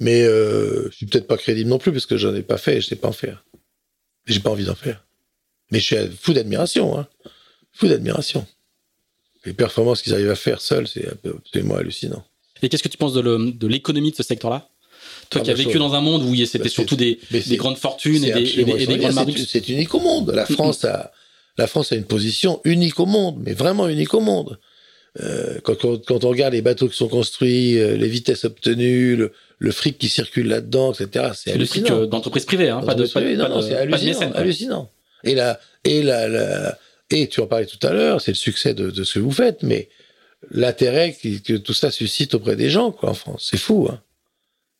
Mais 0.00 0.22
euh, 0.22 0.88
je 0.90 0.96
suis 0.96 1.06
peut-être 1.06 1.26
pas 1.26 1.36
crédible 1.36 1.70
non 1.70 1.78
plus 1.78 1.92
parce 1.92 2.06
que 2.06 2.16
j'en 2.16 2.34
ai 2.34 2.42
pas 2.42 2.58
fait 2.58 2.76
et 2.76 2.80
je 2.80 2.86
sais 2.86 2.96
pas 2.96 3.08
en 3.08 3.12
faire. 3.12 3.44
Et 4.26 4.32
J'ai 4.32 4.40
pas 4.40 4.50
envie 4.50 4.64
d'en 4.64 4.74
faire. 4.74 5.04
Mais 5.70 5.80
je 5.80 5.84
suis 5.84 5.96
fou 6.20 6.32
d'admiration, 6.32 6.98
hein. 6.98 7.08
Fou 7.72 7.88
d'admiration. 7.88 8.46
Les 9.44 9.52
performances 9.52 10.02
qu'ils 10.02 10.14
arrivent 10.14 10.30
à 10.30 10.36
faire 10.36 10.60
seuls, 10.60 10.88
c'est 10.88 11.06
absolument 11.08 11.76
hallucinant. 11.76 12.24
Et 12.62 12.68
qu'est-ce 12.68 12.82
que 12.82 12.88
tu 12.88 12.96
penses 12.98 13.14
de, 13.14 13.66
l'économie 13.66 14.10
de 14.10 14.16
ce 14.16 14.22
secteur-là? 14.22 14.68
Toi 15.30 15.40
Ah, 15.40 15.44
qui 15.44 15.50
as 15.50 15.54
bah, 15.54 15.62
vécu 15.62 15.78
dans 15.78 15.94
un 15.94 16.00
monde 16.00 16.22
où 16.22 16.34
c'était 16.36 16.58
bah, 16.58 16.68
surtout 16.68 16.96
des, 16.96 17.18
grandes 17.52 17.76
fortunes 17.76 18.24
et 18.24 18.32
des, 18.32 18.60
et 18.60 18.64
des, 18.64 18.72
absolument 18.72 18.76
et 18.76 18.86
des 18.86 18.98
grandes 18.98 19.14
marques. 19.14 19.38
C'est- 19.38 19.46
C'est 19.46 19.68
unique 19.68 19.94
au 19.94 20.00
monde. 20.00 20.30
La 20.34 20.46
France 20.46 20.84
a, 20.84 21.12
la 21.58 21.66
France 21.66 21.92
a 21.92 21.96
une 21.96 22.04
position 22.04 22.60
unique 22.64 22.98
au 22.98 23.06
monde, 23.06 23.40
mais 23.44 23.52
vraiment 23.54 23.88
unique 23.88 24.14
au 24.14 24.20
monde. 24.20 24.58
Euh, 25.20 25.58
quand, 25.62 25.76
quand, 25.78 26.04
quand 26.04 26.24
on 26.24 26.28
regarde 26.28 26.52
les 26.52 26.62
bateaux 26.62 26.88
qui 26.88 26.96
sont 26.96 27.08
construits, 27.08 27.78
euh, 27.78 27.96
les 27.96 28.08
vitesses 28.08 28.44
obtenues, 28.44 29.16
le, 29.16 29.32
le 29.58 29.72
fric 29.72 29.96
qui 29.98 30.08
circule 30.08 30.48
là-dedans, 30.48 30.92
etc., 30.92 31.30
c'est 31.34 31.56
le 31.56 31.64
fric 31.64 31.90
euh, 31.90 32.06
d'entreprise 32.06 32.44
privée, 32.44 32.68
hein, 32.68 32.82
pas 32.82 32.94
de, 32.94 33.06
pas, 33.06 33.22
non, 33.22 33.48
non, 33.48 33.62
c'est 33.62 33.74
hallucinant, 33.76 34.12
mécène, 34.12 34.32
hallucinant. 34.34 34.90
Et 35.24 35.34
la, 35.34 35.58
et 35.84 36.02
la, 36.02 36.28
la- 36.28 36.78
et 37.10 37.28
tu 37.28 37.40
en 37.40 37.46
parlais 37.46 37.66
tout 37.66 37.84
à 37.86 37.92
l'heure, 37.92 38.20
c'est 38.20 38.32
le 38.32 38.36
succès 38.36 38.74
de, 38.74 38.90
de 38.90 39.04
ce 39.04 39.14
que 39.14 39.20
vous 39.20 39.30
faites, 39.30 39.62
mais 39.62 39.88
l'intérêt 40.50 41.16
que 41.44 41.56
tout 41.56 41.72
ça 41.72 41.90
suscite 41.90 42.34
auprès 42.34 42.56
des 42.56 42.68
gens, 42.68 42.90
quoi, 42.92 43.10
en 43.10 43.14
France, 43.14 43.48
c'est 43.50 43.56
fou, 43.58 43.88
hein. 43.90 44.00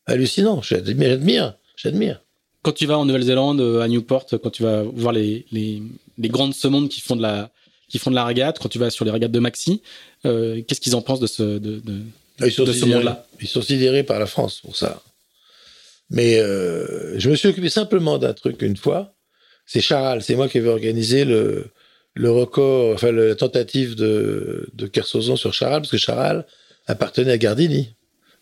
Hallucinant. 0.05 0.61
J'admire, 0.61 1.55
j'admire. 1.75 2.21
Quand 2.61 2.71
tu 2.73 2.85
vas 2.85 2.97
en 2.97 3.05
Nouvelle-Zélande, 3.05 3.61
à 3.81 3.87
Newport, 3.87 4.25
quand 4.41 4.49
tu 4.49 4.63
vas 4.63 4.83
voir 4.83 5.13
les, 5.13 5.45
les, 5.51 5.81
les 6.17 6.29
grandes 6.29 6.53
semondes 6.53 6.89
qui 6.89 7.01
font 7.01 7.15
de 7.15 7.21
la 7.21 7.49
qui 7.89 7.99
font 7.99 8.09
de 8.11 8.15
la 8.15 8.25
régate, 8.25 8.59
quand 8.59 8.67
tu 8.67 8.79
vas 8.79 8.89
sur 8.89 9.05
les 9.05 9.11
régates 9.11 9.31
de 9.31 9.39
Maxi, 9.39 9.81
qu'est-ce 10.67 10.81
qu'ils 10.81 10.95
en 10.95 11.01
pensent 11.01 11.19
de 11.19 11.27
ce 11.27 11.43
de, 11.43 11.79
de- 11.79 12.01
Ils 12.45 12.51
sont, 12.51 12.63
de 12.63 12.73
ce 12.73 12.85
monde-là? 12.85 13.25
ils 13.41 13.47
sont 13.47 13.61
sidérés 13.61 14.03
par 14.03 14.19
la 14.19 14.25
France 14.25 14.59
pour 14.61 14.75
ça. 14.75 15.01
Mais 16.09 16.39
euh, 16.39 17.19
je 17.19 17.29
me 17.29 17.35
suis 17.35 17.47
occupé 17.49 17.69
simplement 17.69 18.17
d'un 18.17 18.33
truc 18.33 18.61
une 18.61 18.77
fois. 18.77 19.13
C'est 19.65 19.81
Charal, 19.81 20.21
c'est 20.23 20.35
moi 20.35 20.47
qui 20.47 20.57
avais 20.59 20.69
organisé 20.69 21.25
le, 21.25 21.65
le 22.13 22.31
record, 22.31 22.93
enfin 22.93 23.11
le- 23.11 23.27
la 23.29 23.35
tentative 23.35 23.95
de, 23.95 24.69
de 24.73 24.87
Kersozon 24.87 25.35
sur 25.35 25.53
Charal, 25.53 25.81
parce 25.81 25.91
que 25.91 25.97
Charal 25.97 26.45
appartenait 26.87 27.33
à 27.33 27.37
Gardini. 27.37 27.89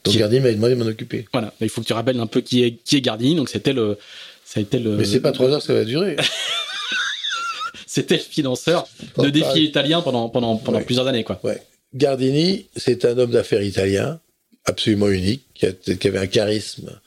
Donc 0.03 0.13
Qui- 0.13 0.19
Gardini 0.19 0.41
m'avait 0.41 0.53
demandé 0.55 0.75
de 0.75 0.79
m'en 0.83 0.85
occuper. 0.89 1.25
Voilà, 1.33 1.51
il 1.61 1.69
faut 1.69 1.81
que 1.81 1.87
tu 1.87 1.93
rappelles 1.93 2.19
un 2.19 2.27
peu 2.27 2.41
qui 2.41 2.63
est 2.63 2.77
qui 2.83 2.97
est 2.97 3.01
Gardini. 3.01 3.33
Donc 3.35 3.49
c'était 3.49 3.73
le 3.73 3.97
ça 4.45 4.59
a 4.59 4.61
été 4.61 4.77
le 4.77 4.91
Mais 4.97 5.05
c'est 5.05 5.19
pas 5.19 5.31
trois 5.31 5.49
heures 5.49 5.59
que 5.61 5.65
ça 5.65 5.73
va 5.73 5.83
durer. 5.85 6.15
c'était 7.87 8.17
le 8.17 8.21
financeur 8.21 8.87
de 9.17 9.29
défis 9.29 9.63
italiens 9.63 10.01
pendant 10.01 10.29
pendant 10.29 10.57
pendant 10.57 10.77
Ouais. 10.79 10.83
plusieurs 10.85 11.07
années 11.07 11.23
quoi. 11.23 11.39
Ouais. 11.43 11.59
Gardini, 11.95 12.67
c'est 12.75 13.05
un 13.05 13.17
homme 13.17 13.31
d'affaires 13.31 13.61
italien, 13.63 14.19
absolument 14.65 15.09
unique, 15.09 15.43
qui, 15.53 15.65
a- 15.65 15.71
qui 15.71 16.07
avait 16.07 16.19
un 16.19 16.27
charisme 16.27 16.99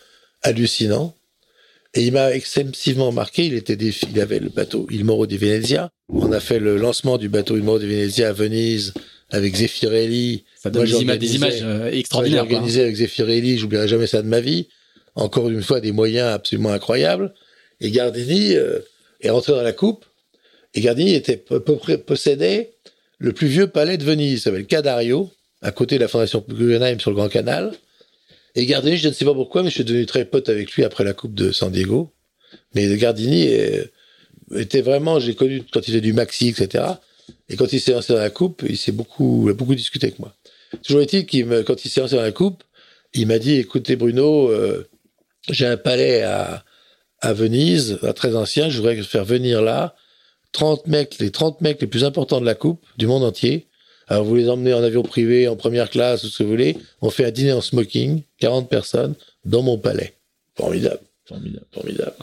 hallucinant. 0.43 1.15
Et 1.95 2.03
il 2.07 2.13
m'a 2.13 2.33
excessivement 2.35 3.13
marqué. 3.13 3.47
Il 3.47 3.55
était 3.55 3.77
des, 3.77 3.93
il 4.13 4.21
avait 4.21 4.39
le 4.41 4.51
bateau 4.51 4.87
Il 4.91 5.05
Moro 5.05 5.27
di 5.27 5.37
Venezia. 5.39 5.91
On 6.11 6.33
a 6.33 6.41
fait 6.41 6.59
le 6.59 6.77
lancement 6.77 7.17
du 7.19 7.29
bateau 7.29 7.57
Il 7.57 7.63
Moro 7.63 7.79
di 7.79 7.87
Venezia 7.87 8.29
à 8.29 8.33
Venise 8.33 8.93
avec 9.31 9.57
Zeffirelli. 9.57 10.45
Ça 10.63 10.71
donne 10.71 10.87
Moi, 10.89 10.99
des, 10.99 11.03
images, 11.03 11.19
des 11.19 11.35
images 11.37 11.61
euh, 11.63 11.91
J'ai 11.91 11.99
extraordinaires. 12.01 12.43
hein. 12.43 12.45
organisé 12.45 12.83
avec 12.83 12.97
Zeffirelli, 12.97 13.59
j'oublierai 13.59 13.89
jamais 13.89 14.07
ça 14.07 14.23
de 14.23 14.29
ma 14.29 14.41
vie. 14.41 14.69
Encore 15.15 15.49
une 15.49 15.63
fois, 15.63 15.81
des 15.81 15.93
moyens 15.93 16.29
absolument 16.29 16.71
incroyables. 16.71 17.35
Et 17.81 17.91
Gardini 17.91 18.55
euh, 18.55 18.79
est 19.21 19.31
rentré 19.31 19.53
dans 19.53 19.63
la 19.63 19.73
coupe. 19.73 20.05
Et 20.75 20.81
Gardini 20.83 21.15
était, 21.15 21.37
peu- 21.39 21.61
près- 21.61 21.99
possédait 21.99 22.73
le 23.19 23.33
plus 23.33 23.49
vieux 23.49 23.67
palais 23.67 23.99
de 23.99 24.05
Venise, 24.05 24.45
s'appelle 24.45 24.67
Cadario, 24.67 25.31
à 25.61 25.73
côté 25.73 25.97
de 25.97 26.01
la 26.01 26.09
fondation 26.09 26.45
Guggenheim 26.49 27.01
sur 27.01 27.11
le 27.11 27.17
Grand 27.17 27.29
Canal. 27.29 27.73
Et 28.55 28.67
Gardini, 28.67 28.97
je 28.97 29.09
ne 29.09 29.13
sais 29.13 29.25
pas 29.25 29.35
pourquoi, 29.35 29.63
mais 29.63 29.71
je 29.71 29.75
suis 29.75 29.85
devenu 29.85 30.07
très 30.07 30.25
pote 30.25 30.49
avec 30.49 30.73
lui 30.73 30.85
après 30.85 31.05
la 31.05 31.13
Coupe 31.13 31.35
de 31.35 31.53
San 31.53 31.71
Diego. 31.71 32.13
Mais 32.75 32.97
Gardini 32.97 33.49
était 34.55 34.81
vraiment, 34.81 35.21
j'ai 35.21 35.35
connu 35.35 35.63
quand 35.73 35.81
il 35.81 35.87
faisait 35.87 36.01
du 36.01 36.13
maxi, 36.13 36.49
etc. 36.49 36.85
Et 37.49 37.57
quand 37.57 37.73
il 37.73 37.81
s'est 37.81 37.93
lancé 37.93 38.13
dans 38.13 38.19
la 38.19 38.31
coupe, 38.31 38.65
il 38.69 38.79
s'est 38.79 38.93
beaucoup, 38.93 39.51
beaucoup 39.55 39.75
discuté 39.75 40.07
avec 40.07 40.19
moi. 40.19 40.35
Toujours 40.83 41.03
est-il 41.03 41.27
qu'il 41.27 41.47
quand 41.67 41.85
il 41.85 41.91
s'est 41.91 42.01
lancé 42.01 42.17
dans 42.17 42.23
la 42.23 42.33
coupe, 42.33 42.63
il 43.15 43.27
m'a 43.27 43.39
dit, 43.39 43.55
écoutez 43.55 43.97
Bruno, 43.97 44.51
euh, 44.51 44.89
j'ai 45.51 45.67
un 45.67 45.77
palais 45.77 46.23
à, 46.23 46.65
à 47.21 47.33
Venise, 47.33 47.99
très 48.17 48.37
ancien, 48.37 48.69
je 48.69 48.79
voudrais 48.79 49.03
faire 49.03 49.25
venir 49.25 49.63
là 49.63 49.95
30 50.53 50.87
mecs, 50.87 51.19
les 51.19 51.31
30 51.31 51.61
mecs 51.61 51.81
les 51.81 51.87
plus 51.87 52.05
importants 52.05 52.41
de 52.41 52.47
la 52.47 52.55
coupe, 52.55 52.85
du 52.97 53.07
monde 53.07 53.25
entier. 53.25 53.67
Alors 54.07 54.25
vous 54.25 54.35
les 54.35 54.49
emmenez 54.49 54.73
en 54.73 54.83
avion 54.83 55.03
privé, 55.03 55.49
en 55.49 55.57
première 55.57 55.91
classe, 55.91 56.23
tout 56.23 56.29
ce 56.29 56.39
que 56.39 56.43
vous 56.43 56.51
voulez. 56.51 56.77
On 57.03 57.11
fait 57.11 57.25
un 57.25 57.31
dîner 57.31 57.53
en 57.53 57.61
smoking, 57.61 58.23
40 58.39 58.69
personnes, 58.69 59.15
dans 59.45 59.63
mon 59.63 59.79
palais. 59.79 60.15
Formidable, 60.57 61.01
formidable, 61.27 61.67
formidable. 61.73 62.17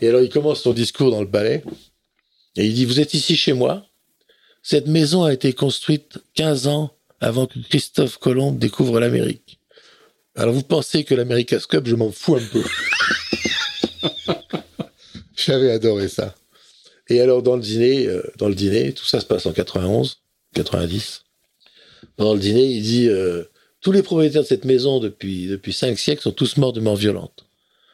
Et 0.00 0.08
alors 0.08 0.20
il 0.20 0.28
commence 0.28 0.62
son 0.62 0.72
discours 0.72 1.10
dans 1.10 1.20
le 1.20 1.28
palais, 1.28 1.64
et 2.56 2.66
il 2.66 2.74
dit, 2.74 2.84
vous 2.84 3.00
êtes 3.00 3.14
ici 3.14 3.36
chez 3.36 3.54
moi, 3.54 3.86
cette 4.62 4.86
maison 4.86 5.24
a 5.24 5.32
été 5.32 5.52
construite 5.52 6.18
15 6.34 6.66
ans 6.68 6.94
avant 7.20 7.46
que 7.46 7.58
Christophe 7.58 8.18
Colomb 8.18 8.52
découvre 8.52 9.00
l'Amérique. 9.00 9.58
Alors 10.36 10.54
vous 10.54 10.62
pensez 10.62 11.04
que 11.04 11.14
l'America's 11.14 11.66
Cup, 11.66 11.86
je 11.86 11.94
m'en 11.94 12.10
fous 12.10 12.36
un 12.36 12.42
peu. 12.52 12.62
J'avais 15.36 15.72
adoré 15.72 16.08
ça. 16.08 16.34
Et 17.12 17.20
alors 17.20 17.42
dans 17.42 17.56
le 17.56 17.62
dîner, 17.62 18.06
euh, 18.06 18.22
dans 18.38 18.48
le 18.48 18.54
dîner, 18.54 18.92
tout 18.92 19.04
ça 19.04 19.20
se 19.20 19.26
passe 19.26 19.44
en 19.44 19.52
91, 19.52 20.20
90. 20.54 21.24
Pendant 22.16 22.32
le 22.32 22.40
dîner, 22.40 22.64
il 22.64 22.82
dit 22.82 23.08
euh, 23.08 23.44
tous 23.82 23.92
les 23.92 24.02
propriétaires 24.02 24.42
de 24.42 24.46
cette 24.46 24.64
maison 24.64 24.98
depuis 24.98 25.46
depuis 25.46 25.74
cinq 25.74 25.98
siècles 25.98 26.22
sont 26.22 26.32
tous 26.32 26.56
morts 26.56 26.72
de 26.72 26.80
mort 26.80 26.96
violente. 26.96 27.44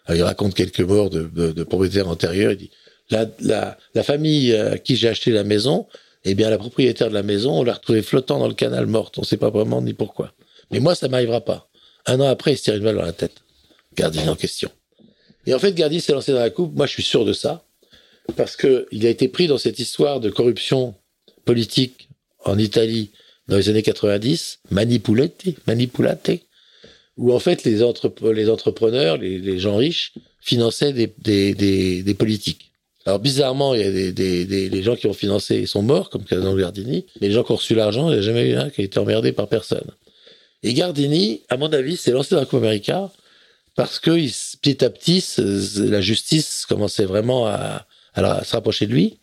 Alors, 0.07 0.19
il 0.19 0.23
raconte 0.23 0.55
quelques 0.55 0.81
morts 0.81 1.11
de, 1.11 1.63
propriétaires 1.65 2.09
antérieurs. 2.09 2.53
Il 2.53 2.59
dit 2.59 2.71
la, 3.11 3.27
la, 3.41 4.03
famille 4.05 4.55
à 4.55 4.79
qui 4.79 4.95
j'ai 4.95 5.09
acheté 5.09 5.33
la 5.33 5.43
maison, 5.43 5.87
eh 6.25 6.35
bien 6.35 6.49
la 6.49 6.59
propriétaire 6.59 7.09
de 7.09 7.15
la 7.15 7.25
maison, 7.25 7.59
on 7.59 7.65
l'a 7.65 7.75
retrouvée 7.75 8.03
flottant 8.03 8.39
dans 8.39 8.49
le 8.49 8.55
canal 8.55 8.87
morte. 8.87 9.19
On 9.19 9.23
ne 9.23 9.27
sait 9.27 9.37
pas 9.37 9.51
vraiment 9.51 9.83
ni 9.83 9.95
pourquoi. 9.95 10.33
Mais 10.71 10.79
moi, 10.79 10.95
ça 10.95 11.09
m'arrivera 11.09 11.41
pas. 11.41 11.69
Un 12.07 12.21
an 12.21 12.29
après, 12.29 12.53
il 12.53 12.57
se 12.57 12.63
tire 12.63 12.77
une 12.77 12.85
balle 12.85 12.97
dans 12.97 13.03
la 13.03 13.13
tête. 13.13 13.43
Gardini 13.97 14.29
en 14.29 14.37
question. 14.37 14.71
Et 15.47 15.55
en 15.55 15.59
fait, 15.59 15.73
Gardini 15.75 16.01
s'est 16.01 16.13
lancé 16.13 16.33
dans 16.33 16.39
la 16.39 16.51
coupe. 16.51 16.77
Moi, 16.77 16.87
je 16.87 16.93
suis 16.93 17.03
sûr 17.03 17.25
de 17.25 17.33
ça. 17.33 17.65
Parce 18.37 18.57
que 18.57 18.87
il 18.93 19.07
a 19.07 19.11
été 19.11 19.29
pris 19.29 19.47
dans 19.47 19.59
cette 19.59 19.79
histoire 19.79 20.21
de 20.21 20.31
corruption 20.31 20.95
politique 21.45 22.09
en 22.45 22.59
Italie 22.59 23.11
dans 23.49 23.57
les 23.57 23.69
années 23.69 23.83
90, 23.83 24.61
manipulate, 24.71 25.45
manipulate, 25.67 26.31
où 27.17 27.33
en 27.33 27.39
fait 27.39 27.65
les, 27.65 27.81
entrep- 27.81 28.31
les 28.31 28.51
entrepreneurs, 28.51 29.17
les, 29.17 29.59
gens 29.59 29.77
riches, 29.77 30.13
finançaient 30.41 30.93
des, 30.93 31.13
des, 31.19 32.03
des, 32.03 32.15
politiques. 32.15 32.71
Alors 33.07 33.19
bizarrement, 33.19 33.75
il 33.75 33.81
y 33.81 33.85
a 33.85 33.91
des, 33.91 34.13
des, 34.13 34.69
les 34.69 34.83
gens 34.83 34.95
qui 34.95 35.07
ont 35.07 35.15
financé 35.15 35.65
sont 35.67 35.83
morts, 35.83 36.11
comme 36.11 36.25
Casano 36.25 36.55
Gardini, 36.57 37.07
mais 37.21 37.29
les 37.29 37.35
gens 37.35 37.43
qui 37.43 37.53
ont 37.53 37.57
reçu 37.57 37.75
l'argent, 37.75 38.11
il 38.11 38.15
n'y 38.15 38.19
a 38.19 38.23
jamais 38.23 38.51
eu 38.51 38.55
un 38.55 38.69
qui 38.69 38.83
a 38.83 38.85
été 38.85 38.99
emmerdé 38.99 39.33
par 39.33 39.49
personne. 39.49 39.91
Et 40.63 40.75
Gardini, 40.75 41.43
à 41.49 41.57
mon 41.57 41.73
avis, 41.73 41.97
s'est 41.97 42.11
lancé 42.11 42.35
dans 42.35 42.41
la 42.41 42.47
Coupe 42.47 42.63
América 42.63 43.11
parce 43.77 43.99
que 43.99 44.11
petit 44.61 44.85
à 44.85 44.91
petit, 44.91 45.25
la 45.79 46.01
justice 46.01 46.67
commençait 46.69 47.07
vraiment 47.07 47.47
à, 47.47 47.87
à, 48.25 48.45
se 48.45 48.53
rapprocher 48.53 48.87
de 48.87 48.93
lui. 48.93 49.19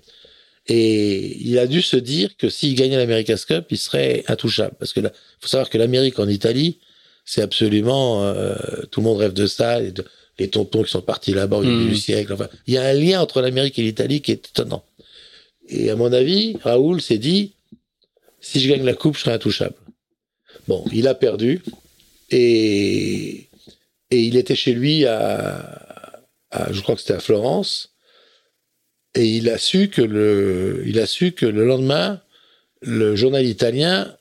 Et 0.67 1.37
il 1.41 1.59
a 1.59 1.67
dû 1.67 1.81
se 1.81 1.95
dire 1.95 2.35
que 2.37 2.49
s'il 2.49 2.75
gagnait 2.75 2.97
l'America's 2.97 3.45
Cup, 3.45 3.65
il 3.69 3.77
serait 3.77 4.23
intouchable. 4.27 4.75
Parce 4.79 4.93
que 4.93 5.01
faut 5.39 5.47
savoir 5.47 5.69
que 5.69 5.77
l'Amérique 5.77 6.17
en 6.17 6.27
Italie, 6.27 6.79
c'est 7.23 7.41
absolument, 7.41 8.23
euh, 8.23 8.55
tout 8.89 9.01
le 9.01 9.05
monde 9.05 9.17
rêve 9.17 9.33
de 9.33 9.45
ça, 9.45 9.79
les, 9.79 9.93
les 10.39 10.49
tontons 10.49 10.83
qui 10.83 10.91
sont 10.91 11.01
partis 11.01 11.33
là-bas 11.33 11.57
au 11.57 11.63
début 11.63 11.85
hmm. 11.85 11.89
du 11.89 11.95
siècle. 11.95 12.33
Enfin, 12.33 12.49
il 12.67 12.73
y 12.73 12.77
a 12.77 12.83
un 12.83 12.93
lien 12.93 13.21
entre 13.21 13.41
l'Amérique 13.41 13.77
et 13.79 13.83
l'Italie 13.83 14.21
qui 14.21 14.31
est 14.31 14.49
étonnant. 14.49 14.83
Et 15.67 15.89
à 15.89 15.95
mon 15.95 16.11
avis, 16.11 16.57
Raoul 16.63 17.01
s'est 17.01 17.17
dit, 17.17 17.53
si 18.39 18.59
je 18.59 18.69
gagne 18.69 18.83
la 18.83 18.93
coupe, 18.93 19.15
je 19.15 19.21
serai 19.21 19.33
intouchable. 19.33 19.75
Bon, 20.67 20.83
il 20.93 21.07
a 21.07 21.15
perdu 21.15 21.61
et, 22.31 23.49
et 24.11 24.19
il 24.19 24.35
était 24.35 24.55
chez 24.55 24.73
lui 24.73 25.05
à, 25.05 26.23
à 26.51 26.71
je 26.71 26.81
crois 26.81 26.95
que 26.95 27.01
c'était 27.01 27.13
à 27.13 27.19
Florence 27.19 27.94
et 29.15 29.25
il 29.25 29.49
a 29.49 29.57
su 29.57 29.89
que 29.89 30.01
le, 30.01 30.83
il 30.85 30.99
a 30.99 31.07
su 31.07 31.31
que 31.31 31.45
le 31.45 31.65
lendemain, 31.65 32.21
le 32.81 33.15
journal 33.15 33.45
italien 33.45 34.15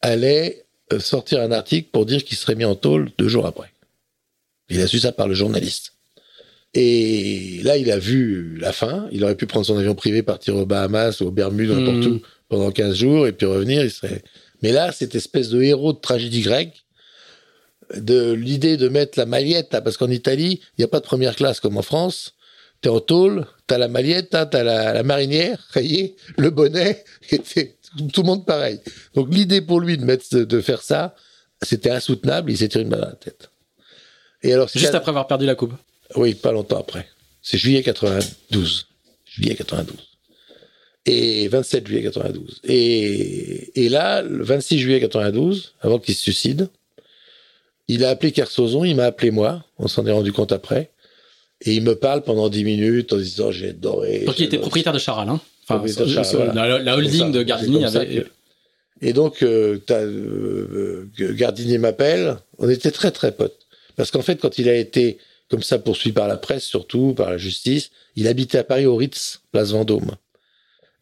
allait 0.00 0.64
euh, 0.92 0.98
sortir 0.98 1.40
un 1.40 1.52
article 1.52 1.88
pour 1.92 2.04
dire 2.04 2.24
qu'il 2.24 2.36
serait 2.36 2.56
mis 2.56 2.64
en 2.64 2.74
tôle 2.74 3.10
deux 3.16 3.28
jours 3.28 3.46
après. 3.46 3.72
Il 4.68 4.80
a 4.80 4.86
su 4.86 4.98
ça 4.98 5.12
par 5.12 5.28
le 5.28 5.34
journaliste. 5.34 5.92
Et 6.74 7.60
là, 7.62 7.76
il 7.76 7.90
a 7.90 7.98
vu 7.98 8.56
la 8.58 8.72
fin. 8.72 9.08
Il 9.12 9.22
aurait 9.24 9.36
pu 9.36 9.46
prendre 9.46 9.66
son 9.66 9.76
avion 9.76 9.94
privé, 9.94 10.22
partir 10.22 10.56
aux 10.56 10.66
Bahamas, 10.66 11.20
aux 11.20 11.30
Bermudes, 11.30 11.70
n'importe 11.70 12.06
mmh. 12.06 12.12
où, 12.12 12.22
pendant 12.48 12.70
15 12.70 12.94
jours, 12.94 13.26
et 13.26 13.32
puis 13.32 13.46
revenir. 13.46 13.84
Il 13.84 13.90
serait... 13.90 14.22
Mais 14.62 14.72
là, 14.72 14.90
cette 14.90 15.14
espèce 15.14 15.50
de 15.50 15.62
héros 15.62 15.92
de 15.92 15.98
tragédie 15.98 16.40
grecque, 16.40 16.84
de 17.94 18.32
l'idée 18.32 18.78
de 18.78 18.88
mettre 18.88 19.18
la 19.18 19.26
maillette, 19.26 19.68
parce 19.70 19.98
qu'en 19.98 20.10
Italie, 20.10 20.60
il 20.62 20.80
n'y 20.80 20.84
a 20.84 20.88
pas 20.88 21.00
de 21.00 21.04
première 21.04 21.36
classe 21.36 21.60
comme 21.60 21.76
en 21.76 21.82
France. 21.82 22.34
T'es 22.82 22.88
en 22.88 23.00
tôle, 23.00 23.46
t'as 23.66 23.78
la 23.78 23.88
maillette, 23.88 24.34
hein, 24.34 24.46
t'as 24.46 24.64
la, 24.64 24.92
la 24.92 25.02
marinière, 25.02 25.66
rayée, 25.70 26.16
le 26.36 26.50
bonnet, 26.50 27.04
et 27.30 27.38
tout 28.12 28.22
le 28.22 28.26
monde 28.26 28.44
pareil. 28.44 28.80
Donc 29.14 29.32
l'idée 29.32 29.60
pour 29.60 29.80
lui 29.80 29.96
de 29.96 30.04
mettre, 30.04 30.36
de 30.36 30.60
faire 30.60 30.82
ça, 30.82 31.14
c'était 31.62 31.90
insoutenable. 31.90 32.50
Il 32.50 32.58
s'est 32.58 32.68
tiré 32.68 32.82
une 32.84 32.90
balle 32.90 33.00
dans 33.00 33.08
la 33.08 33.14
tête. 33.14 33.50
Et 34.42 34.52
alors, 34.52 34.68
juste 34.68 34.94
après 34.94 35.10
avoir 35.10 35.26
perdu 35.26 35.46
la 35.46 35.54
coupe. 35.54 35.72
Oui, 36.16 36.34
pas 36.34 36.52
longtemps 36.52 36.80
après. 36.80 37.06
C'est 37.40 37.58
juillet 37.58 37.82
92. 37.82 38.88
Juillet 39.24 39.54
92. 39.54 39.96
Et 41.06 41.48
27 41.48 41.86
juillet 41.86 42.02
92. 42.02 42.60
Et, 42.64 43.84
et 43.84 43.88
là, 43.88 44.22
le 44.22 44.44
26 44.44 44.78
juillet 44.78 45.00
92, 45.00 45.74
avant 45.80 45.98
qu'il 45.98 46.14
se 46.14 46.22
suicide, 46.22 46.68
il 47.88 48.04
a 48.04 48.10
appelé 48.10 48.32
Kersozon, 48.32 48.84
il 48.84 48.94
m'a 48.96 49.04
appelé 49.04 49.30
moi, 49.30 49.64
on 49.78 49.88
s'en 49.88 50.06
est 50.06 50.12
rendu 50.12 50.32
compte 50.32 50.52
après. 50.52 50.91
Et 51.64 51.74
il 51.74 51.82
me 51.82 51.94
parle 51.94 52.22
pendant 52.22 52.48
10 52.48 52.64
minutes 52.64 53.12
en 53.12 53.16
disant 53.16 53.50
j'ai 53.50 53.70
adoré. 53.70 54.24
Donc 54.26 54.38
il 54.38 54.44
était 54.44 54.58
propriétaire 54.58 54.92
de 54.92 54.98
Charal, 54.98 55.28
hein 55.28 55.40
enfin, 55.68 55.84
la, 56.54 56.96
holding 56.96 57.32
de 57.32 57.42
Gardini 57.42 57.84
avait. 57.84 58.26
Et 59.00 59.12
donc, 59.12 59.42
euh, 59.42 59.80
euh, 59.90 61.06
Gardini 61.18 61.78
m'appelle, 61.78 62.36
on 62.58 62.68
était 62.68 62.92
très 62.92 63.10
très 63.10 63.32
potes. 63.32 63.66
Parce 63.96 64.10
qu'en 64.10 64.22
fait, 64.22 64.40
quand 64.40 64.58
il 64.58 64.68
a 64.68 64.76
été 64.76 65.18
comme 65.52 65.62
ça 65.62 65.78
poursuivi 65.78 66.14
par 66.14 66.28
la 66.28 66.38
presse, 66.38 66.64
surtout 66.64 67.12
par 67.12 67.28
la 67.28 67.36
justice. 67.36 67.90
Il 68.16 68.26
habitait 68.26 68.56
à 68.56 68.64
Paris 68.64 68.86
au 68.86 68.96
Ritz, 68.96 69.42
place 69.52 69.72
Vendôme. 69.72 70.12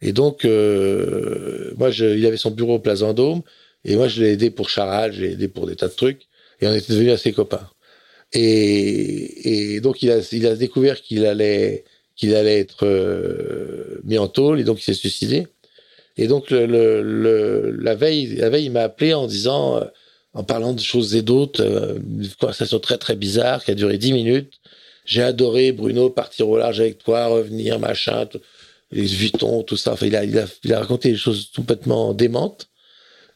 Et 0.02 0.12
donc, 0.12 0.44
euh, 0.44 1.72
moi, 1.76 1.92
je, 1.92 2.04
il 2.04 2.26
avait 2.26 2.36
son 2.36 2.50
bureau 2.50 2.80
place 2.80 2.98
Vendôme, 2.98 3.42
et 3.84 3.94
moi, 3.94 4.08
je 4.08 4.20
l'ai 4.20 4.32
aidé 4.32 4.50
pour 4.50 4.68
Charal, 4.68 5.12
je 5.12 5.20
l'ai 5.22 5.32
aidé 5.32 5.46
pour 5.46 5.68
des 5.68 5.76
tas 5.76 5.86
de 5.86 5.92
trucs, 5.92 6.22
et 6.60 6.66
on 6.66 6.74
était 6.74 6.92
devenus 6.92 7.12
assez 7.12 7.32
copains. 7.32 7.70
Et, 8.32 9.74
et 9.74 9.81
donc, 9.81 10.02
il 10.02 10.11
a, 10.11 10.19
il 10.32 10.47
a 10.47 10.55
découvert 10.55 11.02
qu'il 11.02 11.27
allait, 11.27 11.85
qu'il 12.16 12.35
allait 12.35 12.61
être 12.61 12.86
euh, 12.86 14.01
mis 14.05 14.19
en 14.19 14.28
tôle, 14.28 14.61
et 14.61 14.65
donc 14.65 14.81
il 14.81 14.85
s'est 14.85 14.94
suicidé. 14.94 15.47
Et 16.16 16.27
donc, 16.27 16.51
le, 16.51 16.66
le, 16.66 17.70
la 17.70 17.94
veille, 17.94 18.36
la 18.36 18.51
veille, 18.51 18.66
il 18.66 18.73
m'a 18.73 18.82
appelé 18.82 19.15
en 19.15 19.27
disant, 19.27 19.78
euh, 19.78 19.85
en 20.32 20.44
parlant 20.44 20.73
de 20.74 20.81
choses 20.81 21.15
et 21.16 21.23
d'autres, 21.23 21.62
euh, 21.62 21.98
une 21.98 22.28
conversation 22.39 22.78
très 22.78 22.98
très 22.98 23.16
bizarre 23.16 23.65
qui 23.65 23.73
a 23.73 23.74
duré 23.74 23.98
dix 23.98 24.12
minutes. 24.12 24.55
J'ai 25.07 25.23
adoré 25.23 25.73
Bruno 25.73 26.09
partir 26.09 26.48
au 26.48 26.57
large 26.57 26.78
avec 26.81 26.98
toi, 26.98 27.27
revenir, 27.27 27.81
machin, 27.81 28.28
les 28.93 29.07
Vuitton, 29.07 29.65
tout 29.65 29.77
ça. 29.77 29.94
Enfin, 29.94 30.07
il 30.07 30.15
a, 30.15 30.24
il 30.24 30.39
a, 30.39 30.47
il 30.62 30.73
a 30.73 30.81
raconté 30.81 31.11
des 31.11 31.16
choses 31.16 31.51
complètement 31.57 32.15
démentes. 32.15 32.69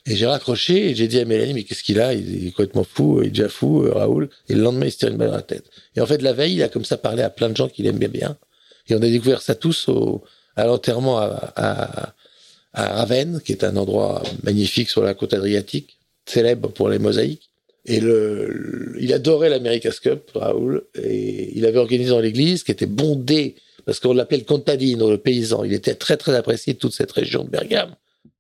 Et 0.07 0.17
j'ai 0.17 0.27
raccroché 0.27 0.91
et 0.91 0.95
j'ai 0.95 1.09
dit 1.09 1.19
à 1.19 1.25
Mélanie, 1.25 1.55
mais 1.55 1.65
qu'est-ce 1.65 1.83
qu'il 1.83 1.99
a? 2.01 2.13
Il 2.13 2.49
est 2.49 2.51
complètement 2.51 2.85
fou, 2.85 3.23
il 3.23 3.29
est 3.29 3.31
déjà 3.31 3.49
fou, 3.49 3.85
euh, 3.85 3.93
Raoul. 3.93 4.29
Et 4.49 4.55
le 4.55 4.63
lendemain, 4.63 4.87
il 4.87 4.93
se 4.93 4.99
tire 4.99 5.09
une 5.09 5.17
balle 5.17 5.31
dans 5.31 5.37
la 5.37 5.43
tête. 5.43 5.65
Et 5.97 6.01
en 6.01 6.07
fait, 6.07 6.21
la 6.21 6.35
veille, 6.35 6.55
il 6.57 6.63
a 6.63 6.69
comme 6.69 6.85
ça 6.85 6.99
parlé 6.99 7.23
à 7.23 7.31
plein 7.31 7.49
de 7.49 7.57
gens 7.57 7.69
qu'il 7.69 7.87
aimait 7.87 8.09
bien. 8.09 8.37
Et 8.89 8.95
on 8.95 8.99
a 8.99 9.09
découvert 9.09 9.41
ça 9.41 9.55
tous 9.55 9.89
au, 9.89 10.23
à 10.57 10.67
l'enterrement 10.67 11.19
à, 11.19 11.53
à, 11.57 12.15
à 12.75 12.95
Ravenne, 12.97 13.41
qui 13.43 13.53
est 13.53 13.65
un 13.65 13.77
endroit 13.77 14.23
magnifique 14.43 14.91
sur 14.91 15.03
la 15.03 15.15
côte 15.15 15.33
adriatique 15.33 15.97
célèbre 16.27 16.69
pour 16.69 16.91
les 16.91 16.99
mosaïques. 16.99 17.49
Et 17.87 18.01
le, 18.01 18.97
il 19.01 19.13
adorait 19.13 19.49
l'America's 19.49 20.01
Cup, 20.01 20.31
Raoul, 20.35 20.85
et 20.95 21.51
il 21.57 21.65
avait 21.65 21.79
organisé 21.79 22.11
dans 22.11 22.21
l'église, 22.21 22.63
qui 22.63 22.73
était 22.73 22.87
bondée, 22.87 23.57
parce 23.87 24.01
qu'on 24.01 24.15
l'appelait 24.15 24.39
le 24.39 24.45
contadino, 24.45 25.11
le 25.11 25.19
paysan. 25.19 25.65
Il 25.65 25.73
était 25.73 25.95
très 25.95 26.17
très 26.17 26.35
apprécié 26.35 26.75
de 26.75 26.79
toute 26.79 26.95
cette 26.95 27.13
région 27.13 27.45
de 27.45 27.51
Bergame. 27.51 27.95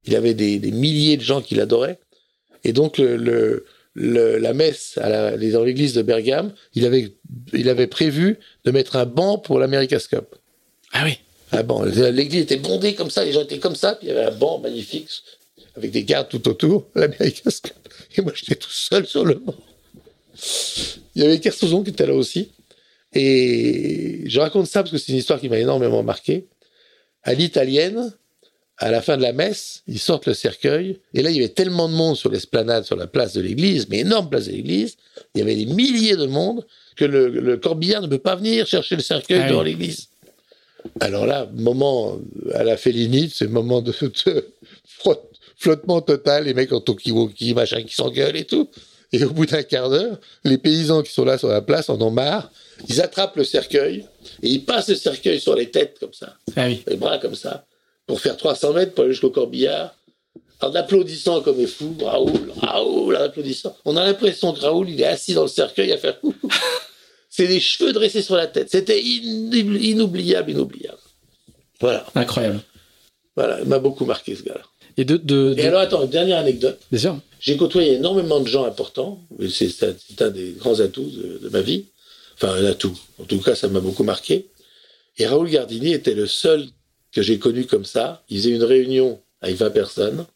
Il 0.06 0.16
avait 0.16 0.34
des, 0.34 0.58
des 0.58 0.70
milliers 0.70 1.16
de 1.16 1.22
gens 1.22 1.40
qui 1.40 1.54
l'adoraient. 1.54 1.98
Et 2.64 2.72
donc 2.72 2.98
le, 2.98 3.64
le, 3.94 4.38
la 4.38 4.52
messe 4.52 4.98
à 4.98 5.08
la, 5.08 5.36
dans 5.36 5.64
l'église 5.64 5.94
de 5.94 6.02
Bergame, 6.02 6.52
il 6.74 6.84
avait, 6.84 7.12
il 7.52 7.68
avait 7.68 7.86
prévu 7.86 8.38
de 8.64 8.70
mettre 8.70 8.96
un 8.96 9.06
banc 9.06 9.38
pour 9.38 9.58
l'America's 9.58 10.08
Cup. 10.08 10.34
Ah 10.92 11.04
oui. 11.04 11.18
Un 11.52 11.62
banc. 11.62 11.84
L'église 11.84 12.42
était 12.42 12.56
bondée 12.56 12.94
comme 12.94 13.10
ça, 13.10 13.24
les 13.24 13.32
gens 13.32 13.42
étaient 13.42 13.58
comme 13.58 13.76
ça, 13.76 13.94
puis 13.94 14.08
il 14.08 14.14
y 14.14 14.16
avait 14.16 14.26
un 14.26 14.34
banc 14.34 14.58
magnifique 14.58 15.08
avec 15.76 15.90
des 15.90 16.04
gardes 16.04 16.28
tout 16.28 16.46
autour, 16.48 16.86
l'America's 16.94 17.60
Cup. 17.60 17.74
Et 18.16 18.22
moi, 18.22 18.32
j'étais 18.34 18.56
tout 18.56 18.70
seul 18.70 19.06
sur 19.06 19.24
le 19.24 19.34
banc. 19.34 19.54
Il 21.14 21.22
y 21.22 21.24
avait 21.24 21.38
Kersozon 21.38 21.84
qui 21.84 21.90
était 21.90 22.06
là 22.06 22.14
aussi. 22.14 22.50
Et 23.12 24.22
je 24.26 24.40
raconte 24.40 24.66
ça 24.66 24.82
parce 24.82 24.90
que 24.90 24.98
c'est 24.98 25.12
une 25.12 25.18
histoire 25.18 25.38
qui 25.40 25.48
m'a 25.48 25.58
énormément 25.58 26.02
marqué. 26.02 26.46
À 27.22 27.34
l'italienne, 27.34 28.12
à 28.78 28.90
la 28.90 29.00
fin 29.00 29.16
de 29.16 29.22
la 29.22 29.32
messe, 29.32 29.82
ils 29.86 29.98
sortent 29.98 30.26
le 30.26 30.34
cercueil. 30.34 30.98
Et 31.14 31.22
là, 31.22 31.30
il 31.30 31.36
y 31.36 31.38
avait 31.38 31.48
tellement 31.48 31.88
de 31.88 31.94
monde 31.94 32.16
sur 32.16 32.30
l'esplanade, 32.30 32.84
sur 32.84 32.96
la 32.96 33.06
place 33.06 33.32
de 33.32 33.40
l'église, 33.40 33.88
mais 33.88 34.00
énorme 34.00 34.28
place 34.28 34.46
de 34.46 34.52
l'église. 34.52 34.96
Il 35.34 35.38
y 35.38 35.42
avait 35.42 35.54
des 35.54 35.66
milliers 35.66 36.16
de 36.16 36.26
monde 36.26 36.66
que 36.96 37.04
le, 37.04 37.56
corbillard 37.56 38.02
ne 38.02 38.08
peut 38.08 38.18
pas 38.18 38.36
venir 38.36 38.66
chercher 38.66 38.96
le 38.96 39.02
cercueil 39.02 39.42
ah 39.44 39.50
dans 39.50 39.62
l'église. 39.62 40.08
Alors 41.00 41.26
là, 41.26 41.48
moment 41.54 42.18
à 42.52 42.62
la 42.64 42.76
félinite, 42.76 43.32
c'est 43.34 43.46
moment 43.46 43.80
de, 43.80 43.92
de, 44.26 44.48
flottement 45.56 46.00
total, 46.02 46.44
les 46.44 46.54
mecs 46.54 46.72
en 46.72 46.80
Tokiwoki, 46.80 47.54
machin, 47.54 47.82
qui 47.82 47.94
s'engueulent 47.94 48.36
et 48.36 48.44
tout. 48.44 48.68
Et 49.12 49.22
au 49.22 49.30
bout 49.30 49.46
d'un 49.46 49.62
quart 49.62 49.90
d'heure, 49.90 50.18
les 50.42 50.58
paysans 50.58 51.02
qui 51.02 51.12
sont 51.12 51.24
là 51.24 51.38
sur 51.38 51.48
la 51.48 51.62
place 51.62 51.88
en 51.88 52.00
ont 52.00 52.10
marre. 52.10 52.50
Ils 52.88 53.00
attrapent 53.00 53.36
le 53.36 53.44
cercueil 53.44 54.04
et 54.42 54.48
ils 54.48 54.64
passent 54.64 54.88
le 54.88 54.96
cercueil 54.96 55.40
sur 55.40 55.54
les 55.54 55.70
têtes 55.70 55.98
comme 56.00 56.12
ça. 56.12 56.34
Ah 56.56 56.66
oui. 56.66 56.82
Les 56.88 56.96
bras 56.96 57.18
comme 57.18 57.36
ça. 57.36 57.64
Pour 58.06 58.20
faire 58.20 58.36
300 58.36 58.72
mètres 58.74 58.94
pour 58.94 59.04
aller 59.04 59.12
jusqu'au 59.12 59.30
corbillard. 59.30 59.94
En 60.60 60.74
applaudissant 60.74 61.40
comme 61.42 61.56
des 61.56 61.66
fous. 61.66 61.96
Raoul, 62.00 62.52
Raoul, 62.56 63.16
en 63.16 63.20
applaudissant. 63.20 63.76
On 63.84 63.96
a 63.96 64.04
l'impression 64.04 64.52
que 64.52 64.60
Raoul, 64.60 64.88
il 64.88 65.00
est 65.00 65.06
assis 65.06 65.34
dans 65.34 65.42
le 65.42 65.48
cercueil 65.48 65.92
à 65.92 65.98
faire 65.98 66.18
C'est 67.28 67.48
des 67.48 67.60
cheveux 67.60 67.92
dressés 67.92 68.22
sur 68.22 68.36
la 68.36 68.46
tête. 68.46 68.70
C'était 68.70 69.00
inoubliable, 69.02 70.52
inoubliable. 70.52 70.98
Voilà. 71.80 72.06
Incroyable. 72.14 72.60
Voilà, 73.36 73.60
il 73.60 73.68
m'a 73.68 73.80
beaucoup 73.80 74.04
marqué 74.04 74.36
ce 74.36 74.42
gars-là. 74.42 74.62
Et, 74.96 75.04
de, 75.04 75.60
alors, 75.60 75.80
attends, 75.80 76.04
une 76.04 76.10
dernière 76.10 76.38
anecdote. 76.38 76.78
Bien 76.92 77.00
sûr. 77.00 77.18
J'ai 77.40 77.56
côtoyé 77.56 77.94
énormément 77.94 78.40
de 78.40 78.46
gens 78.46 78.64
importants. 78.64 79.20
C'est 79.50 80.22
un, 80.22 80.30
des 80.30 80.52
grands 80.52 80.78
atouts 80.80 81.10
de, 81.42 81.48
ma 81.48 81.60
vie. 81.60 81.86
Enfin, 82.36 82.54
un 82.54 82.64
atout. 82.64 82.96
En 83.20 83.24
tout 83.24 83.40
cas, 83.40 83.54
ça 83.54 83.68
m'a 83.68 83.80
beaucoup 83.80 84.04
marqué. 84.04 84.46
Et 85.18 85.26
Raoul 85.26 85.50
Gardini 85.50 85.92
était 85.92 86.14
le 86.14 86.26
seul 86.26 86.68
que 87.14 87.22
j'ai 87.22 87.38
connu 87.38 87.64
comme 87.64 87.84
ça. 87.84 88.24
Il 88.28 88.38
faisait 88.38 88.50
une 88.50 88.64
réunion 88.64 89.22
avec 89.40 89.56
20 89.56 89.70
personnes. 89.70 90.26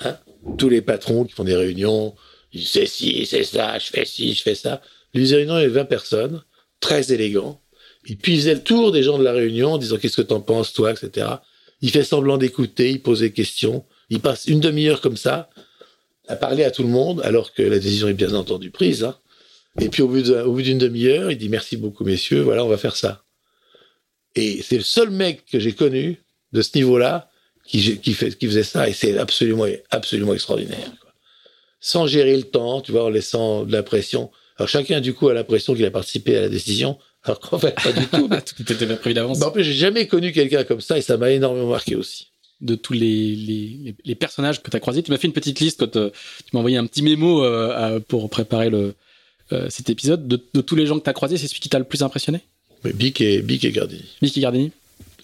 Hein. 0.00 0.16
Tous 0.58 0.68
les 0.68 0.82
patrons 0.82 1.24
qui 1.24 1.32
font 1.32 1.44
des 1.44 1.56
réunions, 1.56 2.14
ils 2.52 2.66
c'est 2.66 2.86
ci, 2.86 3.26
c'est 3.26 3.44
ça, 3.44 3.78
je 3.78 3.86
fais 3.86 4.04
ci, 4.04 4.34
je 4.34 4.42
fais 4.42 4.54
ça. 4.54 4.82
Lui, 5.14 5.28
une 5.28 5.36
réunion 5.36 5.54
avec 5.54 5.70
20 5.70 5.84
personnes, 5.84 6.42
très 6.80 7.12
élégant. 7.12 7.60
Et 8.06 8.16
puis, 8.16 8.34
il 8.34 8.38
faisait 8.40 8.54
le 8.54 8.62
tour 8.62 8.90
des 8.90 9.02
gens 9.02 9.18
de 9.18 9.24
la 9.24 9.32
réunion 9.32 9.74
en 9.74 9.78
disant 9.78 9.96
qu'est-ce 9.96 10.16
que 10.16 10.22
t'en 10.22 10.40
penses, 10.40 10.72
toi, 10.72 10.92
etc. 10.92 11.28
Il 11.82 11.90
fait 11.90 12.02
semblant 12.02 12.38
d'écouter, 12.38 12.90
il 12.90 13.02
pose 13.02 13.20
des 13.20 13.32
questions. 13.32 13.84
Il 14.10 14.20
passe 14.20 14.46
une 14.46 14.60
demi-heure 14.60 15.00
comme 15.00 15.16
ça 15.16 15.50
à 16.28 16.36
parler 16.36 16.64
à 16.64 16.70
tout 16.70 16.82
le 16.82 16.88
monde, 16.88 17.20
alors 17.24 17.52
que 17.52 17.62
la 17.62 17.78
décision 17.78 18.08
est 18.08 18.14
bien 18.14 18.34
entendu 18.34 18.70
prise. 18.70 19.04
Hein. 19.04 19.16
Et 19.80 19.88
puis 19.88 20.02
au 20.02 20.08
bout 20.08 20.62
d'une 20.62 20.78
demi-heure, 20.78 21.30
il 21.30 21.38
dit 21.38 21.48
merci 21.48 21.76
beaucoup 21.76 22.04
messieurs, 22.04 22.42
voilà, 22.42 22.64
on 22.64 22.68
va 22.68 22.76
faire 22.76 22.96
ça. 22.96 23.24
Et 24.34 24.62
c'est 24.62 24.76
le 24.76 24.82
seul 24.82 25.10
mec 25.10 25.44
que 25.50 25.58
j'ai 25.58 25.72
connu 25.72 26.21
de 26.52 26.62
ce 26.62 26.70
niveau-là 26.76 27.30
qui, 27.66 27.98
qui, 27.98 28.14
fait, 28.14 28.36
qui 28.36 28.46
faisait 28.46 28.62
ça, 28.62 28.88
et 28.88 28.92
c'est 28.92 29.16
absolument, 29.18 29.66
absolument 29.90 30.34
extraordinaire. 30.34 30.92
sans 31.80 32.06
gérer 32.06 32.36
le 32.36 32.42
temps, 32.44 32.80
tu 32.80 32.92
vois, 32.92 33.04
en 33.04 33.08
laissant 33.08 33.64
de 33.64 33.72
la 33.72 33.82
pression. 33.82 34.30
Alors 34.58 34.68
chacun, 34.68 35.00
du 35.00 35.14
coup, 35.14 35.28
a 35.28 35.34
l'impression 35.34 35.74
qu'il 35.74 35.84
a 35.84 35.90
participé 35.90 36.36
à 36.36 36.42
la 36.42 36.48
décision, 36.48 36.98
alors 37.24 37.40
qu'en 37.40 37.58
fait, 37.58 37.74
pas 37.74 37.92
du 37.92 38.06
tout. 38.06 38.28
tout 38.56 38.72
était 38.72 38.86
prévu 38.96 39.14
d'avance. 39.14 39.42
en 39.42 39.50
plus, 39.50 39.64
j'ai 39.64 39.72
jamais 39.72 40.06
connu 40.06 40.32
quelqu'un 40.32 40.64
comme 40.64 40.80
ça 40.80 40.98
et 40.98 41.02
ça 41.02 41.16
m'a 41.16 41.30
énormément 41.30 41.68
marqué 41.68 41.96
aussi. 41.96 42.28
De 42.60 42.76
tous 42.76 42.92
les, 42.92 43.34
les, 43.34 43.94
les 44.04 44.14
personnages 44.14 44.62
que 44.62 44.70
tu 44.70 44.76
as 44.76 44.80
croisés, 44.80 45.02
tu 45.02 45.10
m'as 45.10 45.18
fait 45.18 45.26
une 45.26 45.32
petite 45.32 45.58
liste 45.58 45.80
quand 45.80 45.96
euh, 45.96 46.10
tu 46.10 46.50
m'as 46.52 46.60
envoyé 46.60 46.76
un 46.76 46.86
petit 46.86 47.02
mémo 47.02 47.44
euh, 47.44 47.98
pour 47.98 48.30
préparer 48.30 48.70
le, 48.70 48.94
euh, 49.52 49.66
cet 49.68 49.90
épisode. 49.90 50.28
De, 50.28 50.40
de, 50.54 50.60
tous 50.60 50.76
les 50.76 50.86
gens 50.86 50.96
que 50.98 51.04
tu 51.04 51.10
as 51.10 51.12
croisés, 51.12 51.36
c'est 51.38 51.48
celui 51.48 51.60
qui 51.60 51.68
t'a 51.68 51.80
le 51.80 51.84
plus 51.84 52.02
impressionné? 52.02 52.40
Mais 52.84 52.92
Bic 52.92 53.20
et, 53.20 53.42
Bic 53.42 53.64
et 53.64 53.72
Gardini. 53.72 54.04
Bic 54.20 54.36
et 54.36 54.40
Gardini? 54.40 54.70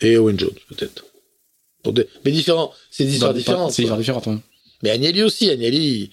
Et 0.01 0.17
Owen 0.17 0.39
Jones, 0.39 0.51
peut-être. 0.69 1.05
Mais 2.25 2.31
différents. 2.31 2.73
C'est 2.91 3.05
des 3.05 3.15
histoires 3.15 3.35
différentes. 3.35 3.73
C'est 3.73 3.83
des 3.83 3.85
histoires 3.85 3.99
différentes, 3.99 4.29
hein. 4.29 4.43
Mais 4.83 4.91
Agnelli 4.91 5.23
aussi. 5.23 5.51
Agnelli, 5.51 6.11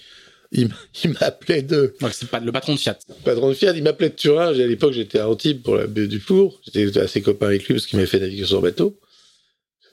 il, 0.52 0.70
il 1.04 1.12
m'appelait 1.12 1.62
de. 1.62 1.96
c'est 2.12 2.30
pas 2.30 2.40
le 2.40 2.52
patron 2.52 2.74
de 2.74 2.80
Fiat. 2.80 2.98
Le 3.10 3.24
patron 3.24 3.50
de 3.50 3.54
Fiat, 3.54 3.74
il 3.76 3.84
m'appelait 3.84 4.10
de 4.10 4.16
Turin. 4.16 4.48
À 4.48 4.52
l'époque, 4.54 4.94
j'étais 4.94 5.20
à 5.20 5.30
Antibes 5.30 5.62
pour 5.62 5.76
la 5.76 5.88
baie 5.88 6.08
du 6.08 6.20
Four. 6.20 6.60
J'étais 6.66 7.00
assez 7.00 7.22
copain 7.22 7.48
avec 7.48 7.66
lui 7.68 7.76
parce 7.76 7.86
qu'il 7.86 7.98
m'avait 7.98 8.10
fait 8.10 8.20
naviguer 8.20 8.46
sur 8.46 8.62
bateau. 8.62 9.00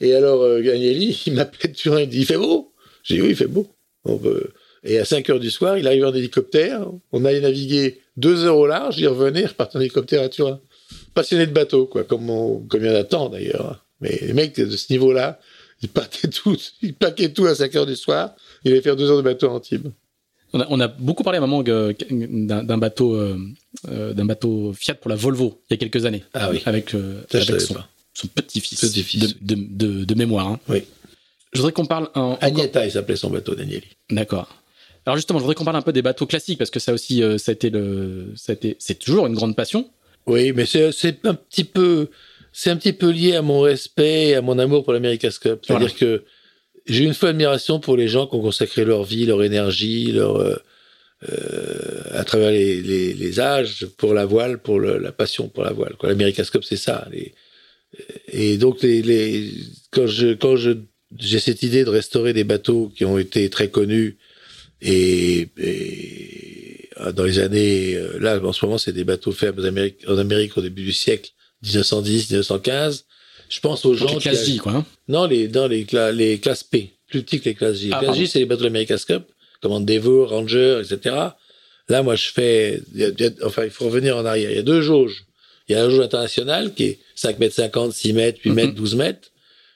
Et 0.01 0.15
alors, 0.15 0.43
euh, 0.43 0.59
Agnelli, 0.59 1.23
il 1.27 1.35
m'appelait 1.35 1.71
de 1.71 1.77
Turin. 1.77 2.01
Il 2.01 2.07
me 2.07 2.11
dit 2.11 2.21
Il 2.21 2.27
fait 2.27 2.37
beau? 2.37 2.73
J'ai 3.03 3.17
dit 3.17 3.23
Oui, 3.23 3.31
il 3.31 3.37
fait 3.37 3.47
beau. 3.47 3.69
On 4.05 4.19
peut... 4.19 4.51
Et 4.85 4.99
à 4.99 5.05
5 5.05 5.31
heures 5.31 5.41
du 5.41 5.51
soir, 5.51 5.79
il 5.79 5.87
arrive 5.87 6.05
en 6.05 6.13
hélicoptère. 6.13 6.89
On 7.13 7.25
allait 7.25 7.41
naviguer 7.41 8.01
deux 8.17 8.45
heures 8.45 8.59
au 8.59 8.67
large. 8.67 8.99
Il 8.99 9.07
revenait, 9.07 9.47
repartait 9.47 9.79
en 9.79 9.81
hélicoptère 9.81 10.23
à 10.23 10.29
Turin. 10.29 10.61
Passionné 11.15 11.47
de 11.47 11.53
bateau, 11.53 11.87
quoi, 11.87 12.03
comme, 12.03 12.29
on, 12.29 12.59
comme 12.61 12.83
il 12.85 12.89
y 12.89 12.91
en 12.91 12.97
a 12.97 13.05
tant 13.05 13.29
d'ailleurs. 13.29 13.85
Mais 14.01 14.19
les 14.21 14.33
mecs 14.33 14.57
de 14.57 14.77
ce 14.77 14.93
niveau-là, 14.93 15.39
ils 15.83 15.89
partaient 15.89 16.29
tous, 16.29 16.75
ils 16.83 16.95
plaquaient 16.95 17.33
tout 17.33 17.47
à 17.47 17.55
5 17.55 17.75
heures 17.77 17.87
du 17.87 17.97
soir. 17.97 18.35
Il 18.65 18.73
allait 18.73 18.83
faire 18.83 18.97
deux 18.97 19.11
heures 19.11 19.17
de 19.17 19.23
bateau 19.23 19.49
à 19.49 19.51
Antibes. 19.51 19.89
On 20.55 20.61
a, 20.61 20.67
on 20.69 20.81
a, 20.81 20.89
beaucoup 20.89 21.23
parlé 21.23 21.39
à 21.39 21.43
un 21.43 21.47
moment 21.47 21.63
d'un 21.63 22.79
bateau, 22.79 23.15
euh, 23.15 23.39
euh, 23.89 24.13
d'un 24.13 24.27
bateau 24.27 24.75
Fiat 24.75 24.95
pour 24.95 25.09
la 25.09 25.17
Volvo 25.17 25.63
il 25.71 25.75
y 25.75 25.75
a 25.75 25.77
quelques 25.79 26.05
années. 26.05 26.25
Ah 26.35 26.51
oui. 26.51 26.61
Avec, 26.67 26.95
euh, 26.95 27.23
avec 27.33 27.61
son, 27.61 27.77
son 28.13 28.27
petit-fils. 28.29 28.81
Petit 28.81 29.19
de, 29.19 29.29
de, 29.41 29.55
de, 29.55 30.05
de, 30.05 30.15
mémoire. 30.15 30.49
Hein. 30.49 30.61
Oui. 30.69 30.85
Je 31.53 31.59
voudrais 31.59 31.73
qu'on 31.73 31.87
parle. 31.87 32.11
En, 32.15 32.33
encore... 32.33 32.85
il 32.85 32.91
s'appelait 32.91 33.17
son 33.17 33.31
bateau, 33.31 33.55
Danieli. 33.55 33.89
D'accord. 34.11 34.63
Alors 35.05 35.17
justement, 35.17 35.39
je 35.39 35.45
voudrais 35.45 35.55
qu'on 35.55 35.65
parle 35.65 35.77
un 35.77 35.83
peu 35.83 35.93
des 35.93 36.03
bateaux 36.03 36.27
classiques 36.27 36.59
parce 36.59 36.71
que 36.71 36.81
ça 36.81 36.93
aussi, 36.93 37.23
euh, 37.23 37.39
ça 37.39 37.51
a 37.51 37.55
été 37.55 37.71
le, 37.71 38.33
ça 38.37 38.53
a 38.53 38.55
été, 38.55 38.77
c'est 38.79 38.99
toujours 38.99 39.27
une 39.27 39.35
grande 39.35 39.57
passion. 39.57 39.89
Oui, 40.27 40.53
mais 40.53 40.67
c'est 40.67 41.27
un 41.27 41.35
petit 41.35 41.65
peu, 41.65 42.09
c'est 42.53 42.71
un 42.71 42.77
petit 42.77 42.93
peu 42.93 43.11
lié 43.11 43.35
à 43.35 43.43
mon 43.43 43.61
respect, 43.61 44.29
et 44.29 44.35
à 44.35 44.43
mon 44.43 44.59
amour 44.59 44.85
pour 44.85 44.93
l'America's 44.93 45.39
Cup. 45.39 45.61
C'est-à-dire 45.67 45.89
voilà. 45.89 46.19
que 46.19 46.25
j'ai 46.87 47.05
une 47.05 47.15
fois 47.15 47.31
admiration 47.31 47.81
pour 47.81 47.97
les 47.97 48.09
gens 48.09 48.27
qui 48.27 48.37
ont 48.37 48.43
consacré 48.43 48.85
leur 48.85 49.05
vie, 49.05 49.25
leur 49.25 49.43
énergie, 49.43 50.13
leur 50.13 50.37
euh, 50.37 50.57
euh, 51.31 52.03
à 52.11 52.25
travers 52.25 52.51
les, 52.51 52.83
les, 52.83 53.15
les, 53.15 53.41
âges 53.41 53.87
pour 53.97 54.13
la 54.13 54.27
voile, 54.27 54.59
pour 54.59 54.79
le, 54.79 54.99
la 54.99 55.13
passion 55.13 55.49
pour 55.49 55.65
la 55.65 55.73
voile. 55.73 55.95
L'America's 56.03 56.51
Cup, 56.51 56.65
c'est 56.65 56.77
ça. 56.77 57.09
Les, 57.11 57.33
et 58.29 58.59
donc, 58.59 58.83
les, 58.83 59.03
les, 59.03 59.51
quand 59.91 60.07
je 60.07 60.35
quand 60.35 60.57
je 60.57 60.73
j'ai 61.19 61.41
cette 61.41 61.63
idée 61.63 61.85
de 61.85 61.91
restaurer 61.91 62.33
des 62.33 62.45
bateaux 62.45 62.91
qui 62.95 63.05
ont 63.05 63.19
été 63.19 63.49
très 63.51 63.69
connus 63.69 64.17
et, 64.81 65.49
et 65.59 66.89
dans 67.15 67.25
les 67.25 67.39
années 67.39 67.99
là 68.19 68.41
en 68.43 68.53
ce 68.55 68.65
moment 68.65 68.79
c'est 68.79 68.95
des 68.95 69.05
bateaux 69.05 69.33
faits 69.33 69.59
en 69.59 69.65
Amérique, 69.65 69.99
en 70.09 70.17
Amérique 70.17 70.57
au 70.57 70.63
début 70.63 70.83
du 70.83 70.93
siècle 70.93 71.33
1910 71.63 72.31
1915 72.31 73.05
je 73.49 73.61
pense 73.61 73.85
aux 73.85 73.95
gens 73.95 74.07
les 74.15 74.17
classes 74.21 74.45
J 74.47 74.57
quoi 74.59 74.73
hein. 74.73 74.87
Non 75.09 75.27
les 75.27 75.49
dans 75.49 75.67
les 75.69 75.87
les 76.15 76.39
classes 76.39 76.65
P 76.65 76.93
plus 77.09 77.23
petits 77.23 77.41
que 77.41 77.47
les 77.51 77.55
classes 77.55 77.77
J. 77.79 77.87
Les 77.89 77.93
Ah, 77.95 77.99
classes. 78.01 78.17
J 78.17 78.27
c'est 78.27 78.39
les 78.39 78.47
bateaux 78.47 78.61
de 78.61 78.67
l'America's 78.67 79.05
Cup 79.05 79.25
comme 79.61 79.73
Endeavour 79.73 80.31
Ranger 80.31 80.81
etc 80.85 81.17
là 81.89 82.03
moi 82.03 82.17
je 82.17 82.29
fais 82.31 82.81
il 82.95 83.01
y 83.01 83.05
a- 83.05 83.09
il 83.09 83.21
y 83.21 83.27
a- 83.27 83.47
enfin 83.47 83.65
il 83.65 83.71
faut 83.71 83.85
revenir 83.87 84.17
en 84.17 84.25
arrière. 84.25 84.51
Il 84.51 84.57
y 84.57 84.61
a 84.61 84.63
deux 84.63 84.81
jauges. 84.83 85.25
Il 85.69 85.73
y 85.73 85.75
a 85.77 85.85
la 85.85 85.91
jauge 85.91 86.01
internationale 86.01 86.75
qui 86.75 86.85
est 86.85 86.99
5 87.15 87.39
mètres 87.39 87.55
50 87.55 87.93
6 87.93 88.13
mètres 88.13 88.41
8 88.45 88.51
Mhm. 88.51 88.57
mètres 88.57 88.75
12 88.75 88.95
mètres. 88.97 89.29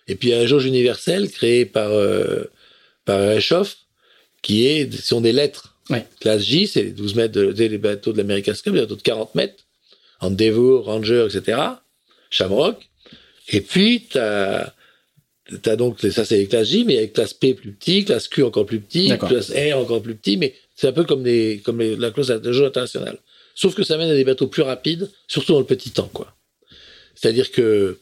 Et 0.08 0.14
puis 0.14 0.28
il 0.28 0.32
y 0.32 0.34
a 0.34 0.38
la 0.38 0.46
jauge 0.46 0.64
universelle 0.64 1.30
créée 1.30 1.64
par 1.66 1.90
euh, 1.92 2.44
par 3.04 3.20
Reschoff 3.20 3.76
qui 4.42 4.66
est 4.66 4.92
ce 4.92 5.02
sont 5.02 5.20
des 5.20 5.32
lettres. 5.32 5.74
Ouais. 5.90 6.04
classe 6.20 6.42
J 6.42 6.66
c'est 6.66 6.82
les 6.84 6.90
12 6.90 7.14
mètres 7.14 7.34
de, 7.34 7.52
des- 7.52 7.68
les 7.68 7.78
bateaux 7.78 8.12
de 8.12 8.18
l'America's 8.18 8.62
Cup 8.62 8.74
les 8.74 8.80
bateaux 8.80 8.96
de 8.96 9.02
40 9.02 9.34
mètres 9.36 9.64
Endeavour 10.20 10.84
Ranger 10.84 11.26
etc 11.28 11.58
Shamrock 12.30 12.88
et 13.48 13.60
puis 13.60 14.06
t'as 14.10 14.72
T'as 15.62 15.76
donc, 15.76 16.00
ça 16.00 16.24
c'est 16.24 16.38
les 16.38 16.48
classes 16.48 16.70
J, 16.70 16.82
mais 16.84 16.98
avec 16.98 17.12
classe 17.12 17.32
P 17.32 17.54
plus 17.54 17.70
petit, 17.70 18.04
classe 18.04 18.26
Q 18.26 18.42
encore 18.42 18.66
plus 18.66 18.80
petit, 18.80 19.12
classe 19.28 19.52
R 19.52 19.78
encore 19.78 20.02
plus 20.02 20.16
petit, 20.16 20.36
mais 20.36 20.54
c'est 20.74 20.88
un 20.88 20.92
peu 20.92 21.04
comme, 21.04 21.24
les, 21.24 21.60
comme 21.64 21.78
les, 21.78 21.94
la 21.94 22.10
clause 22.10 22.26
de 22.26 22.52
jeu 22.52 22.64
internationale. 22.66 23.18
Sauf 23.54 23.76
que 23.76 23.84
ça 23.84 23.96
mène 23.96 24.10
à 24.10 24.14
des 24.14 24.24
bateaux 24.24 24.48
plus 24.48 24.62
rapides, 24.62 25.08
surtout 25.28 25.52
dans 25.52 25.60
le 25.60 25.64
petit 25.64 25.90
temps, 25.90 26.10
quoi. 26.12 26.34
C'est-à-dire 27.14 27.52
que, 27.52 28.00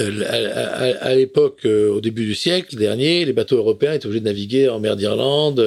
euh, 0.00 0.24
à, 0.26 0.82
à- 0.82 1.04
à 1.10 1.14
l'époque, 1.14 1.60
euh, 1.64 1.90
au 1.90 2.00
début 2.00 2.24
du 2.26 2.34
siècle 2.34 2.74
dernier, 2.74 3.24
les 3.24 3.32
bateaux 3.32 3.58
européens 3.58 3.92
étaient 3.92 4.06
obligés 4.06 4.18
de 4.20 4.24
naviguer 4.26 4.68
en 4.68 4.80
mer 4.80 4.96
d'Irlande, 4.96 5.60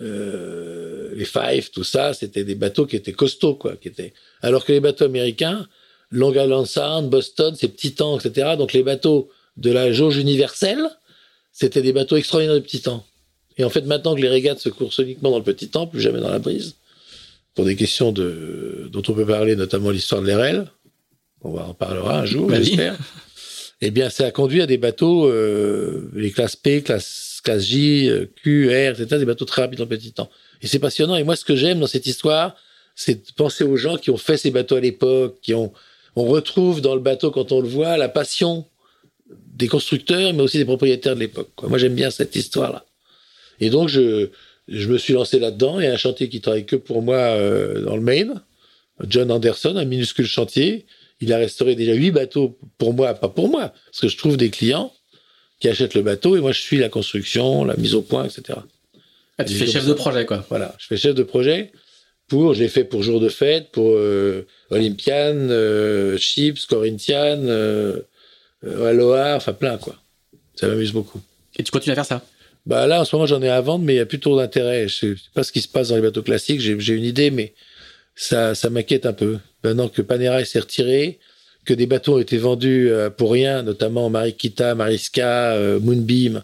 euh, 0.00 1.12
les 1.14 1.24
Fife, 1.24 1.70
tout 1.70 1.84
ça, 1.84 2.14
c'était 2.14 2.44
des 2.44 2.54
bateaux 2.54 2.86
qui 2.86 2.96
étaient 2.96 3.12
costauds, 3.12 3.54
quoi, 3.54 3.76
qui 3.76 3.88
étaient. 3.88 4.12
Alors 4.42 4.64
que 4.64 4.72
les 4.72 4.80
bateaux 4.80 5.04
américains, 5.04 5.66
Long 6.10 6.32
Island 6.32 6.66
Sound, 6.66 7.10
Boston, 7.10 7.54
ces 7.54 7.68
petits 7.68 7.94
temps, 7.94 8.18
etc. 8.18 8.54
Donc 8.58 8.72
les 8.72 8.82
bateaux 8.82 9.30
de 9.56 9.70
la 9.70 9.92
jauge 9.92 10.16
universelle, 10.16 10.88
c'était 11.52 11.82
des 11.82 11.92
bateaux 11.92 12.16
extraordinaires 12.16 12.54
de 12.56 12.60
petit 12.60 12.80
temps. 12.80 13.04
Et 13.58 13.64
en 13.64 13.70
fait, 13.70 13.82
maintenant 13.82 14.14
que 14.14 14.20
les 14.20 14.28
régates 14.28 14.58
se 14.58 14.68
coursent 14.70 14.98
uniquement 14.98 15.30
dans 15.30 15.38
le 15.38 15.44
petit 15.44 15.68
temps, 15.68 15.86
plus 15.86 16.00
jamais 16.00 16.20
dans 16.20 16.30
la 16.30 16.38
brise, 16.38 16.76
pour 17.54 17.64
des 17.64 17.76
questions 17.76 18.12
de, 18.12 18.88
dont 18.90 19.02
on 19.08 19.12
peut 19.12 19.26
parler, 19.26 19.56
notamment 19.56 19.90
l'histoire 19.90 20.22
de 20.22 20.28
l'RL, 20.28 20.66
on 21.42 21.52
va 21.52 21.66
en 21.66 21.74
parlera 21.74 22.20
un 22.20 22.24
jour, 22.24 22.48
Vas-y. 22.48 22.64
j'espère. 22.64 22.96
Eh 23.82 23.90
bien, 23.90 24.10
ça 24.10 24.26
a 24.26 24.30
conduit 24.30 24.60
à 24.60 24.66
des 24.66 24.76
bateaux, 24.76 25.26
euh, 25.26 26.10
les 26.14 26.30
classes 26.30 26.56
P, 26.56 26.82
classe, 26.82 27.40
classe 27.42 27.64
J, 27.64 28.10
Q, 28.42 28.68
R, 28.68 28.90
etc., 29.00 29.18
des 29.18 29.24
bateaux 29.24 29.46
très 29.46 29.62
rapides 29.62 29.80
le 29.80 29.86
petit 29.86 30.12
temps. 30.12 30.30
Et 30.62 30.66
c'est 30.66 30.78
passionnant. 30.78 31.16
Et 31.16 31.24
moi, 31.24 31.36
ce 31.36 31.44
que 31.44 31.56
j'aime 31.56 31.80
dans 31.80 31.86
cette 31.86 32.06
histoire, 32.06 32.56
c'est 32.94 33.14
de 33.14 33.32
penser 33.34 33.64
aux 33.64 33.76
gens 33.76 33.96
qui 33.96 34.10
ont 34.10 34.18
fait 34.18 34.36
ces 34.36 34.50
bateaux 34.50 34.76
à 34.76 34.80
l'époque, 34.80 35.38
qui 35.40 35.54
ont, 35.54 35.72
on 36.16 36.24
retrouve 36.24 36.82
dans 36.82 36.94
le 36.94 37.00
bateau, 37.00 37.30
quand 37.30 37.52
on 37.52 37.60
le 37.60 37.68
voit, 37.68 37.96
la 37.96 38.10
passion 38.10 38.66
des 39.54 39.68
constructeurs, 39.68 40.34
mais 40.34 40.42
aussi 40.42 40.58
des 40.58 40.64
propriétaires 40.64 41.14
de 41.14 41.20
l'époque. 41.20 41.50
Moi, 41.62 41.78
j'aime 41.78 41.94
bien 41.94 42.10
cette 42.10 42.36
histoire-là. 42.36 42.84
Et 43.60 43.70
donc, 43.70 43.88
je, 43.88 44.28
je 44.68 44.88
me 44.88 44.98
suis 44.98 45.12
lancé 45.12 45.38
là-dedans. 45.38 45.80
Il 45.80 45.84
y 45.84 45.88
a 45.88 45.92
un 45.92 45.98
chantier 45.98 46.28
qui 46.28 46.40
travaille 46.40 46.66
que 46.66 46.76
pour 46.76 47.02
moi 47.02 47.16
euh, 47.16 47.82
dans 47.84 47.96
le 47.96 48.02
Maine. 48.02 48.42
John 49.08 49.30
Anderson, 49.30 49.76
un 49.76 49.84
minuscule 49.84 50.26
chantier. 50.26 50.86
Il 51.20 51.32
a 51.32 51.38
restauré 51.38 51.74
déjà 51.74 51.92
huit 51.92 52.10
bateaux 52.10 52.58
pour 52.78 52.94
moi, 52.94 53.14
pas 53.14 53.28
pour 53.28 53.48
moi, 53.48 53.72
parce 53.86 54.00
que 54.00 54.08
je 54.08 54.16
trouve 54.16 54.36
des 54.36 54.50
clients 54.50 54.92
qui 55.60 55.68
achètent 55.68 55.94
le 55.94 56.02
bateau 56.02 56.36
et 56.36 56.40
moi, 56.40 56.52
je 56.52 56.60
suis 56.60 56.78
la 56.78 56.88
construction, 56.88 57.64
la 57.64 57.76
mise 57.76 57.94
au 57.94 58.02
point, 58.02 58.24
etc. 58.24 58.58
Ah, 59.38 59.44
tu 59.44 59.54
fais 59.54 59.66
chef 59.66 59.86
de 59.86 59.92
projet 59.94 60.26
quoi. 60.26 60.44
Voilà, 60.48 60.74
je 60.78 60.86
fais 60.86 60.96
chef 60.96 61.14
de 61.14 61.22
projet 61.22 61.72
pour, 62.28 62.54
je 62.54 62.60
l'ai 62.60 62.68
fait 62.68 62.84
pour 62.84 63.02
jour 63.02 63.20
de 63.20 63.28
fête, 63.28 63.70
pour 63.70 63.90
euh, 63.90 64.46
Olympian, 64.70 65.34
euh, 65.34 66.16
Chips, 66.16 66.66
Corinthian, 66.66 67.40
euh, 67.44 68.00
euh, 68.64 68.86
Aloha, 68.86 69.36
enfin 69.36 69.52
plein 69.52 69.78
quoi. 69.78 69.96
Ça 70.54 70.68
m'amuse 70.68 70.92
beaucoup. 70.92 71.20
Et 71.58 71.62
tu 71.62 71.70
continues 71.70 71.92
à 71.92 71.96
faire 71.96 72.06
ça? 72.06 72.22
Bah 72.66 72.86
là, 72.86 73.00
en 73.00 73.04
ce 73.04 73.16
moment, 73.16 73.26
j'en 73.26 73.42
ai 73.42 73.48
à 73.48 73.60
vendre, 73.60 73.84
mais 73.84 73.94
il 73.94 73.96
y 73.96 74.00
a 74.00 74.06
plus 74.06 74.20
trop 74.20 74.36
d'intérêt. 74.36 74.86
Je 74.86 74.94
sais 74.94 75.14
pas 75.34 75.42
ce 75.42 75.52
qui 75.52 75.60
se 75.60 75.68
passe 75.68 75.88
dans 75.88 75.96
les 75.96 76.02
bateaux 76.02 76.22
classiques. 76.22 76.60
J'ai 76.60 76.78
j'ai 76.78 76.94
une 76.94 77.04
idée, 77.04 77.30
mais 77.30 77.54
ça, 78.22 78.54
ça 78.54 78.68
m'inquiète 78.70 79.06
un 79.06 79.12
peu. 79.12 79.38
Maintenant 79.64 79.88
que 79.88 80.02
Panerai 80.02 80.44
s'est 80.44 80.60
retiré, 80.60 81.18
que 81.64 81.74
des 81.74 81.86
bateaux 81.86 82.16
ont 82.16 82.18
été 82.20 82.36
vendus 82.38 82.90
euh, 82.90 83.10
pour 83.10 83.32
rien, 83.32 83.62
notamment 83.62 84.10
Marikita, 84.10 84.74
Mariska, 84.74 85.52
euh, 85.52 85.80
Moonbeam, 85.80 86.42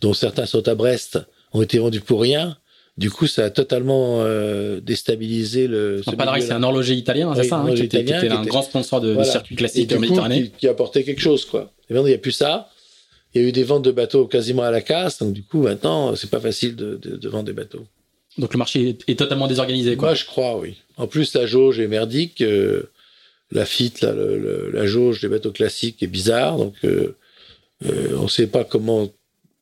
dont 0.00 0.14
certains 0.14 0.46
sont 0.46 0.66
à 0.68 0.74
Brest, 0.74 1.18
ont 1.52 1.62
été 1.62 1.78
vendus 1.78 2.00
pour 2.00 2.20
rien. 2.22 2.56
Du 2.98 3.10
coup, 3.10 3.26
ça 3.26 3.44
a 3.44 3.50
totalement 3.50 4.18
euh, 4.22 4.80
déstabilisé 4.80 5.66
le. 5.66 6.02
ce 6.04 6.10
milieu-là. 6.10 6.40
c'est 6.40 6.52
un 6.52 6.62
horloger 6.62 6.94
italien, 6.94 7.30
Oui, 7.30 7.36
c'est 7.36 7.48
ça, 7.48 7.56
hein, 7.58 7.72
qui 7.74 7.82
était, 7.82 7.98
qui 7.98 8.02
italien, 8.04 8.18
était 8.18 8.26
qui 8.28 8.32
un 8.34 8.40
était- 8.42 8.50
grand 8.50 8.62
sponsor 8.62 9.00
de, 9.00 9.12
Voilà. 9.12 9.30
circuit 9.30 9.56
classique 9.56 9.88
du 9.88 9.94
coup, 9.94 10.00
méditerranéen. 10.00 10.42
qui, 10.42 10.50
qui 10.50 10.68
apportait 10.68 11.02
quelque 11.04 11.20
chose, 11.20 11.44
quoi. 11.44 11.72
Et 11.88 11.94
maintenant, 11.94 12.06
il 12.08 12.10
n'y 12.10 12.16
a 12.16 12.18
plus 12.18 12.32
ça. 12.32 12.68
Il 13.34 13.40
y 13.40 13.44
a 13.44 13.48
eu 13.48 13.52
des 13.52 13.64
ventes 13.64 13.82
de 13.84 13.92
bateaux 13.92 14.26
quasiment 14.26 14.62
à 14.62 14.70
la 14.70 14.82
casse, 14.82 15.18
donc 15.20 15.32
du 15.32 15.42
coup, 15.42 15.62
maintenant, 15.62 16.14
c'est 16.16 16.28
pas 16.28 16.40
facile 16.40 16.76
de, 16.76 16.96
de, 16.96 17.16
de 17.16 17.28
vendre 17.30 17.44
des 17.44 17.54
bateaux. 17.54 17.86
Donc 18.38 18.54
le 18.54 18.58
marché 18.58 18.96
est, 19.08 19.18
totalement 19.18 19.46
désorganisé 19.46 19.96
quoi. 19.96 20.08
Moi, 20.08 20.14
je 20.14 20.24
crois, 20.24 20.58
oui. 20.58 20.76
En 20.96 21.06
plus, 21.06 21.34
la 21.34 21.46
jauge 21.46 21.78
est 21.80 21.88
merdique. 21.88 22.40
euh, 22.40 22.90
la 23.50 23.66
fit, 23.66 23.92
là, 24.00 24.12
le- 24.12 24.38
le- 24.38 24.70
la 24.72 24.86
jauge 24.86 25.20
des 25.20 25.28
bateaux 25.28 25.52
classiques 25.52 26.02
est 26.02 26.06
bizarre. 26.06 26.56
Donc, 26.56 26.74
euh, 26.84 27.16
euh, 27.84 28.16
on 28.18 28.22
ne 28.22 28.28
sait 28.28 28.46
pas 28.46 28.64
comment 28.64 29.12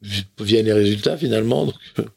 vi- 0.03 0.25
viennent 0.41 0.67
les 0.67 0.73
résultats 0.73 1.17
finalement. 1.17 1.67
Donc, 1.67 1.75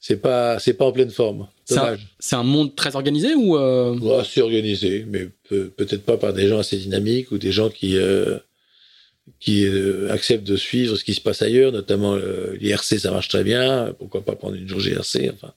c'est 0.00 0.18
pas, 0.22 0.58
c'est 0.60 0.74
pas 0.74 0.84
en 0.84 0.92
pleine 0.92 1.10
forme. 1.10 1.48
C'est 1.64 1.78
un, 1.78 1.82
Dommage. 1.84 2.06
c'est 2.20 2.36
un 2.36 2.42
monde 2.44 2.76
très 2.76 2.94
organisé 2.94 3.34
ou 3.34 3.56
Ouais, 3.56 4.22
c'est 4.30 4.40
organisé, 4.42 5.04
mais 5.08 5.28
peut- 5.48 5.70
peut-être 5.76 6.04
pas 6.04 6.16
par 6.16 6.32
des 6.32 6.46
gens 6.46 6.58
assez 6.60 6.76
dynamiques 6.76 7.32
ou 7.32 7.38
des 7.38 7.50
gens 7.50 7.68
qui 7.70 7.96
euh, 7.96 8.38
qui 9.40 9.66
euh, 9.66 10.12
acceptent 10.12 10.46
de 10.46 10.56
suivre 10.56 10.96
ce 10.96 11.04
qui 11.04 11.14
se 11.14 11.20
passe 11.20 11.42
ailleurs, 11.42 11.72
notamment 11.72 12.14
euh, 12.14 12.56
l'IRC, 12.60 12.98
ça 12.98 13.10
marche 13.10 13.28
très 13.28 13.44
bien. 13.44 13.94
Pourquoi 13.98 14.24
pas 14.24 14.36
prendre 14.36 14.54
une 14.54 14.68
jour 14.68 14.80
GRC 14.80 15.30
Enfin, 15.34 15.52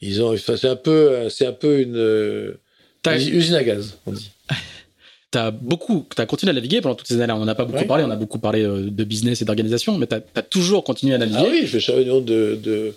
Ils 0.00 0.22
ont, 0.22 0.36
c'est 0.36 0.68
un 0.68 0.76
peu, 0.76 1.28
c'est 1.28 1.46
un 1.46 1.52
peu 1.52 1.80
une, 1.80 1.96
euh, 1.96 2.54
usine 3.06 3.54
à 3.54 3.64
gaz, 3.64 3.98
on 4.06 4.12
dit. 4.12 4.30
T'as 5.30 5.52
beaucoup, 5.52 6.08
t'as 6.16 6.26
continué 6.26 6.50
à 6.50 6.54
naviguer 6.54 6.80
pendant 6.80 6.96
toutes 6.96 7.06
ces 7.06 7.20
années. 7.20 7.32
On 7.32 7.38
n'en 7.38 7.46
a 7.46 7.54
pas 7.54 7.64
beaucoup 7.64 7.84
parlé. 7.84 8.02
On 8.02 8.10
a 8.10 8.16
beaucoup 8.16 8.40
parlé 8.40 8.64
euh, 8.64 8.90
de 8.90 9.04
business 9.04 9.40
et 9.40 9.44
d'organisation, 9.44 9.96
mais 9.96 10.08
t'as 10.08 10.18
as 10.34 10.42
toujours 10.42 10.82
continué 10.82 11.14
à 11.14 11.18
naviguer. 11.18 11.38
Ah 11.38 11.48
oui, 11.48 11.60
je 11.62 11.68
fais 11.68 11.78
champion 11.78 12.20
de, 12.20 12.58
de 12.60 12.94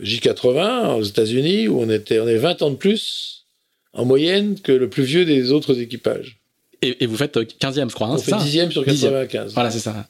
J80 0.00 0.98
aux 0.98 1.02
États-Unis 1.02 1.68
où 1.68 1.82
on 1.82 1.90
était, 1.90 2.20
on 2.20 2.26
est 2.26 2.38
20 2.38 2.62
ans 2.62 2.70
de 2.70 2.76
plus 2.76 3.44
en 3.92 4.06
moyenne 4.06 4.58
que 4.58 4.72
le 4.72 4.88
plus 4.88 5.02
vieux 5.02 5.26
des 5.26 5.52
autres 5.52 5.78
équipages. 5.78 6.38
Et, 6.82 7.06
vous 7.06 7.16
faites 7.16 7.36
15e, 7.36 7.88
je 7.88 7.94
crois. 7.94 8.08
Hein, 8.08 8.14
on 8.14 8.18
fait 8.18 8.32
10e 8.32 8.70
sur 8.70 8.84
95. 8.84 9.54
Voilà, 9.54 9.70
c'est 9.70 9.78
ça. 9.78 10.06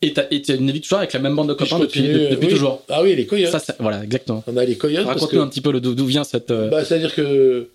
Et 0.00 0.12
tu 0.12 0.60
navigues 0.60 0.82
toujours 0.82 0.98
avec 0.98 1.12
la 1.12 1.18
même 1.18 1.34
bande 1.34 1.48
de 1.48 1.54
copains 1.54 1.80
depuis, 1.80 2.02
depuis 2.02 2.48
toujours. 2.48 2.84
Ah 2.88 3.02
oui, 3.02 3.16
les 3.16 3.26
coyotes. 3.26 3.50
Ça, 3.50 3.74
voilà, 3.80 4.04
exactement. 4.04 4.44
On 4.46 4.56
a 4.56 4.64
les 4.64 4.76
coyotes. 4.76 5.06
Raconte-nous 5.06 5.40
un 5.40 5.48
petit 5.48 5.60
peu 5.60 5.72
d'où 5.80 6.06
vient 6.06 6.22
cette. 6.22 6.52
Euh, 6.52 6.68
bah, 6.68 6.84
C'est-à-dire 6.84 7.14
que 7.14 7.68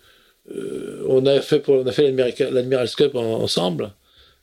euh, 0.54 1.06
on 1.08 1.26
a 1.26 1.40
fait, 1.42 1.58
pour, 1.58 1.74
on 1.74 1.86
a 1.86 1.92
fait 1.92 2.10
l'Admiral's 2.50 2.94
Cup 2.96 3.14
ensemble. 3.14 3.90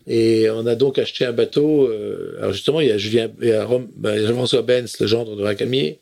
Et 0.07 0.47
on 0.51 0.65
a 0.67 0.75
donc 0.75 0.99
acheté 0.99 1.25
un 1.25 1.31
bateau. 1.31 1.87
Euh, 1.87 2.35
alors 2.39 2.53
justement, 2.53 2.81
il 2.81 2.87
y 2.87 2.91
a 2.91 2.97
Julien, 2.99 3.31
bah, 3.95 4.17
Jean-François 4.19 4.61
Benz, 4.61 4.97
le 4.99 5.07
gendre 5.07 5.35
de 5.35 5.43
Racamier. 5.43 5.99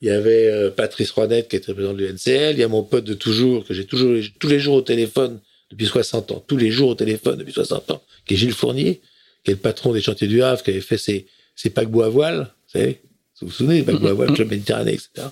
Il 0.00 0.06
y 0.06 0.12
avait 0.12 0.70
Patrice 0.70 1.10
Roinet, 1.10 1.46
qui 1.50 1.56
était 1.56 1.72
président 1.72 1.94
de 1.94 1.98
l'UNCL. 1.98 2.52
Il 2.52 2.60
y 2.60 2.62
a 2.62 2.68
mon 2.68 2.84
pote 2.84 3.02
de 3.02 3.14
toujours, 3.14 3.64
que 3.64 3.74
j'ai 3.74 3.84
toujours 3.84 4.14
tous 4.38 4.46
les 4.46 4.60
jours 4.60 4.76
au 4.76 4.82
téléphone 4.82 5.40
depuis 5.70 5.86
60 5.86 6.32
ans, 6.32 6.44
tous 6.46 6.56
les 6.56 6.70
jours 6.70 6.90
au 6.90 6.94
téléphone 6.94 7.38
depuis 7.38 7.52
60 7.52 7.90
ans, 7.90 8.02
qui 8.26 8.34
est 8.34 8.36
Gilles 8.36 8.52
Fournier, 8.52 9.00
qui 9.44 9.50
est 9.50 9.54
le 9.54 9.60
patron 9.60 9.92
des 9.92 10.00
chantiers 10.00 10.28
du 10.28 10.42
Havre, 10.42 10.62
qui 10.62 10.70
avait 10.70 10.80
fait 10.80 10.98
ses, 10.98 11.26
ses 11.56 11.70
paquebots 11.70 12.02
à 12.02 12.08
voile, 12.08 12.52
vous 12.66 12.78
savez, 12.78 13.00
vous 13.40 13.48
vous 13.48 13.52
souvenez, 13.52 13.78
les 13.78 13.82
paquebots 13.82 14.08
à 14.08 14.12
voile, 14.14 14.32
Club 14.34 14.50
Méditerranée, 14.50 14.94
etc. 14.94 15.28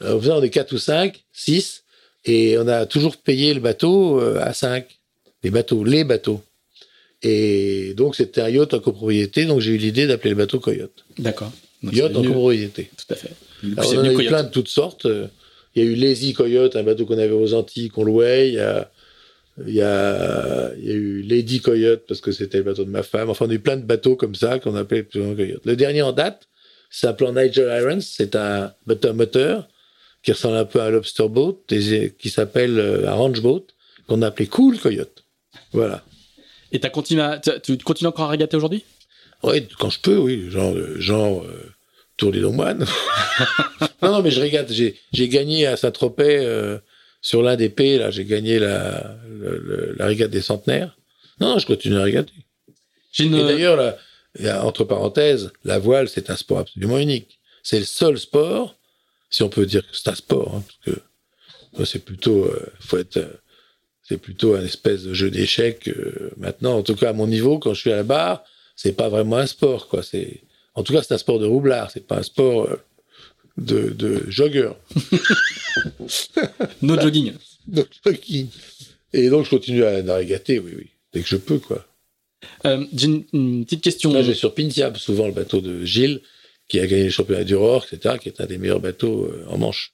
Alors, 0.00 0.18
on 0.18 0.20
faisait 0.20 0.50
quatre 0.50 0.72
ou 0.72 0.78
cinq, 0.78 1.22
six, 1.32 1.84
et 2.24 2.56
on 2.58 2.66
a 2.66 2.86
toujours 2.86 3.16
payé 3.16 3.54
le 3.54 3.60
bateau 3.60 4.20
euh, 4.20 4.40
à 4.40 4.52
cinq. 4.52 4.86
Les 5.42 5.50
bateaux, 5.50 5.84
les 5.84 6.04
bateaux. 6.04 6.42
Et 7.22 7.94
donc, 7.96 8.16
c'était 8.16 8.40
un 8.40 8.48
yacht 8.48 8.74
en 8.74 8.80
copropriété, 8.80 9.44
donc 9.44 9.60
j'ai 9.60 9.72
eu 9.72 9.76
l'idée 9.76 10.06
d'appeler 10.06 10.30
le 10.30 10.36
bateau 10.36 10.58
Coyote. 10.60 11.04
D'accord. 11.18 11.52
Yacht 11.82 12.16
en 12.16 12.22
copropriété. 12.22 12.90
Tout 12.96 13.12
à 13.12 13.16
fait. 13.16 13.30
Alors, 13.76 13.92
on 13.92 13.98
en 13.98 14.04
a 14.04 14.12
eu 14.12 14.26
plein 14.26 14.42
de 14.42 14.50
toutes 14.50 14.68
sortes. 14.68 15.06
Il 15.74 15.82
y 15.82 15.86
a 15.86 15.88
eu 15.88 15.94
Lazy 15.94 16.32
Coyote, 16.32 16.76
un 16.76 16.82
bateau 16.82 17.06
qu'on 17.06 17.18
avait 17.18 17.30
aux 17.30 17.54
Antilles, 17.54 17.88
qu'on 17.88 18.04
louait. 18.04 18.48
Il 18.48 18.54
y 18.54 18.60
a 18.60 18.90
il 19.66 19.74
y 19.74 19.82
a, 19.82 20.72
il 20.78 20.84
y 20.84 20.90
a 20.90 20.94
eu 20.94 21.22
Lady 21.22 21.60
Coyote 21.60 22.04
parce 22.08 22.20
que 22.20 22.32
c'était 22.32 22.58
le 22.58 22.64
bateau 22.64 22.84
de 22.84 22.90
ma 22.90 23.02
femme. 23.02 23.30
Enfin, 23.30 23.46
on 23.46 23.50
a 23.50 23.54
eu 23.54 23.58
plein 23.58 23.76
de 23.76 23.84
bateaux 23.84 24.16
comme 24.16 24.34
ça 24.34 24.58
qu'on 24.58 24.74
appelait 24.76 25.04
Coyote. 25.04 25.64
Le 25.64 25.76
dernier 25.76 26.02
en 26.02 26.12
date 26.12 26.48
s'appelle 26.90 27.34
Nigel 27.34 27.82
Irons. 27.82 28.00
C'est 28.00 28.34
un 28.36 28.72
bateau 28.86 29.12
moteur 29.12 29.68
qui 30.22 30.32
ressemble 30.32 30.56
un 30.56 30.64
peu 30.64 30.80
à 30.80 30.84
un 30.84 30.90
lobster 30.90 31.28
boat 31.28 31.62
et 31.70 32.14
qui 32.18 32.30
s'appelle 32.30 32.78
euh, 32.78 33.08
un 33.08 33.14
ranch 33.14 33.40
boat 33.40 33.66
qu'on 34.06 34.22
a 34.22 34.28
appelé 34.28 34.46
Cool 34.46 34.78
Coyote. 34.78 35.24
Voilà. 35.72 36.04
Et 36.70 36.80
as 36.82 36.88
continué 36.88 37.22
tu 37.62 37.76
continues 37.78 38.08
encore 38.08 38.26
à 38.26 38.30
régater 38.30 38.56
aujourd'hui? 38.56 38.84
Oui, 39.42 39.66
quand 39.78 39.90
je 39.90 40.00
peux, 40.00 40.16
oui. 40.16 40.50
Genre, 40.50 40.74
euh, 40.74 40.98
genre 40.98 41.42
euh, 41.42 41.72
Tour 42.16 42.32
des 42.32 42.40
Moines. 42.40 42.86
non, 44.02 44.12
non, 44.12 44.22
mais 44.22 44.30
je 44.30 44.40
régate. 44.40 44.72
J'ai 44.72 45.28
gagné 45.28 45.66
à 45.66 45.76
Saint-Tropez 45.76 46.38
euh, 46.40 46.78
sur 47.22 47.42
l'ADP, 47.42 47.98
là, 47.98 48.10
j'ai 48.10 48.26
gagné 48.26 48.58
la, 48.58 49.16
la 49.96 50.06
régate 50.06 50.30
des 50.30 50.42
centenaires. 50.42 50.98
Non, 51.40 51.58
je 51.58 51.66
continue 51.66 51.96
à 51.96 52.02
régater. 52.02 52.32
Et 53.18 53.28
d'ailleurs, 53.28 53.76
là, 54.38 54.64
entre 54.64 54.84
parenthèses, 54.84 55.52
la 55.64 55.78
voile, 55.78 56.08
c'est 56.08 56.30
un 56.30 56.36
sport 56.36 56.58
absolument 56.58 56.98
unique. 56.98 57.38
C'est 57.62 57.78
le 57.78 57.84
seul 57.84 58.18
sport, 58.18 58.76
si 59.30 59.42
on 59.42 59.48
peut 59.48 59.66
dire 59.66 59.82
que 59.82 59.96
c'est 59.96 60.08
un 60.08 60.14
sport, 60.14 60.56
hein, 60.56 60.64
parce 60.66 60.96
que 61.78 61.84
c'est 61.84 62.04
plutôt, 62.04 62.44
euh, 62.44 62.66
faut 62.80 62.98
être, 62.98 63.18
euh, 63.18 63.40
c'est 64.02 64.18
plutôt 64.18 64.54
un 64.54 64.64
espèce 64.64 65.04
de 65.04 65.14
jeu 65.14 65.30
d'échecs. 65.30 65.88
Euh, 65.88 66.30
maintenant, 66.36 66.76
en 66.76 66.82
tout 66.82 66.96
cas 66.96 67.10
à 67.10 67.12
mon 67.12 67.26
niveau, 67.26 67.58
quand 67.58 67.72
je 67.72 67.80
suis 67.80 67.92
à 67.92 67.96
la 67.96 68.02
barre, 68.02 68.42
c'est 68.74 68.92
pas 68.92 69.08
vraiment 69.08 69.36
un 69.36 69.46
sport, 69.46 69.88
quoi. 69.88 70.02
C'est, 70.02 70.42
en 70.74 70.82
tout 70.82 70.92
cas, 70.92 71.02
c'est 71.02 71.14
un 71.14 71.18
sport 71.18 71.38
de 71.38 71.46
roublard. 71.46 71.90
C'est 71.90 72.06
pas 72.06 72.18
un 72.18 72.22
sport 72.22 72.68
de, 73.58 73.90
de 73.90 74.24
jogger. 74.28 74.70
no 76.82 76.98
jogging. 77.00 77.32
No 77.68 77.84
jogging. 78.04 78.48
Et 79.12 79.28
donc, 79.28 79.44
je 79.44 79.50
continue 79.50 79.84
à 79.84 80.02
navigater, 80.02 80.58
oui, 80.58 80.72
oui, 80.76 80.90
dès 81.12 81.20
que 81.20 81.28
je 81.28 81.36
peux, 81.36 81.58
quoi. 81.58 81.86
Euh, 82.66 82.84
j'ai 82.92 83.06
une, 83.32 83.64
petite 83.64 83.82
question. 83.82 84.12
Là, 84.12 84.22
j'ai 84.22 84.34
sur 84.34 84.54
Pintiab, 84.54 84.96
souvent 84.96 85.26
le 85.26 85.32
bateau 85.32 85.60
de 85.60 85.84
Gilles, 85.84 86.20
qui 86.68 86.80
a 86.80 86.86
gagné 86.86 87.04
le 87.04 87.10
championnat 87.10 87.44
du 87.44 87.54
Rohr, 87.54 87.84
etc., 87.90 88.16
qui 88.20 88.28
est 88.28 88.40
un 88.40 88.46
des 88.46 88.58
meilleurs 88.58 88.80
bateaux 88.80 89.26
euh, 89.26 89.44
en 89.48 89.58
Manche. 89.58 89.92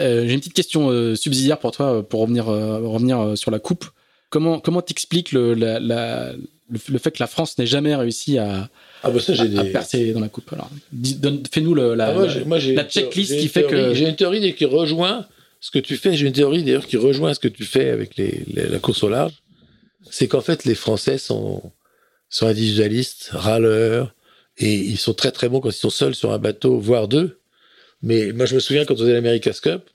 Euh, 0.00 0.26
j'ai 0.26 0.34
une 0.34 0.40
petite 0.40 0.54
question 0.54 1.14
subsidiaire 1.14 1.58
pour 1.58 1.70
toi, 1.70 2.06
pour 2.06 2.20
revenir, 2.20 2.46
revenir 2.46 3.38
sur 3.38 3.50
la 3.50 3.58
coupe. 3.58 3.86
Comment 4.28 4.60
comment 4.60 4.82
t'expliques 4.82 5.32
le, 5.32 5.54
le, 5.54 6.98
fait 6.98 7.12
que 7.12 7.20
la 7.20 7.26
France 7.26 7.56
n'ait 7.56 7.66
jamais 7.66 7.94
réussi 7.96 8.36
à, 8.36 8.68
ah 9.02 9.10
bah 9.10 9.20
ça, 9.20 9.34
j'ai 9.34 9.48
des... 9.48 9.70
percer 9.70 10.12
dans 10.12 10.20
la 10.20 10.28
coupe 10.28 10.52
Alors, 10.52 10.70
fais-nous 11.52 11.74
la, 11.74 12.06
ah, 12.06 12.14
la, 12.14 12.84
checklist 12.84 13.38
qui 13.38 13.48
fait 13.48 13.64
que 13.64 13.94
j'ai 13.94 14.08
une 14.08 14.16
théorie 14.16 14.54
qui 14.54 14.64
rejoint 14.64 15.26
ce 15.60 15.70
que 15.70 15.78
tu 15.78 15.96
fais, 15.96 16.14
j'ai 16.14 16.26
une 16.26 16.32
théorie 16.32 16.62
d'ailleurs 16.62 16.86
qui 16.86 16.96
rejoint 16.96 17.34
ce 17.34 17.40
que 17.40 17.48
tu 17.48 17.64
fais 17.64 17.90
avec 17.90 18.16
les, 18.16 18.44
la 18.54 18.78
course 18.78 19.02
au 19.02 19.08
large, 19.08 19.32
c'est 20.10 20.28
qu'en 20.28 20.40
fait 20.40 20.64
les 20.64 20.74
Français 20.74 21.18
sont, 21.18 21.72
sont 22.28 22.46
individualistes, 22.46 23.30
râleurs, 23.32 24.14
et 24.58 24.74
ils 24.74 24.98
sont 24.98 25.14
très 25.14 25.30
très 25.30 25.48
bons 25.48 25.60
quand 25.60 25.70
ils 25.70 25.72
sont 25.72 25.90
seuls 25.90 26.14
sur 26.14 26.32
un 26.32 26.38
bateau, 26.38 26.78
voire 26.78 27.08
deux. 27.08 27.38
Mais 28.02 28.32
moi 28.32 28.46
je 28.46 28.54
me 28.54 28.60
souviens 28.60 28.84
quand 28.84 28.94
on 28.94 28.98
faisait 28.98 29.14
l'America's 29.14 29.60
Cup, 29.60 29.90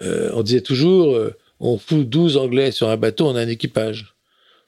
euh, 0.00 0.30
on 0.34 0.42
disait 0.42 0.62
toujours, 0.62 1.14
euh, 1.14 1.34
on 1.60 1.78
fout 1.78 2.08
12 2.08 2.36
Anglais 2.36 2.70
sur 2.70 2.88
un 2.88 2.96
bateau, 2.96 3.26
on 3.26 3.36
a 3.36 3.40
un 3.40 3.48
équipage. 3.48 4.14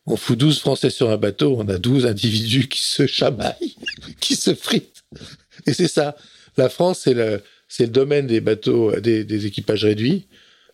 On 0.06 0.16
fout 0.16 0.38
12 0.38 0.58
Français 0.58 0.90
sur 0.90 1.10
un 1.10 1.16
bateau, 1.16 1.56
on 1.58 1.68
a 1.68 1.78
12 1.78 2.06
individus 2.06 2.68
qui 2.68 2.80
se 2.80 3.06
chamaillent, 3.06 3.74
qui 4.20 4.36
se 4.36 4.54
fritent. 4.54 5.04
Et 5.66 5.72
c'est 5.72 5.88
ça. 5.88 6.16
La 6.56 6.68
France, 6.68 7.00
c'est 7.04 7.14
le, 7.14 7.42
c'est 7.68 7.84
le 7.84 7.92
domaine 7.92 8.26
des 8.26 8.40
bateaux, 8.40 8.94
des, 9.00 9.24
des 9.24 9.46
équipages 9.46 9.84
réduits. 9.84 10.26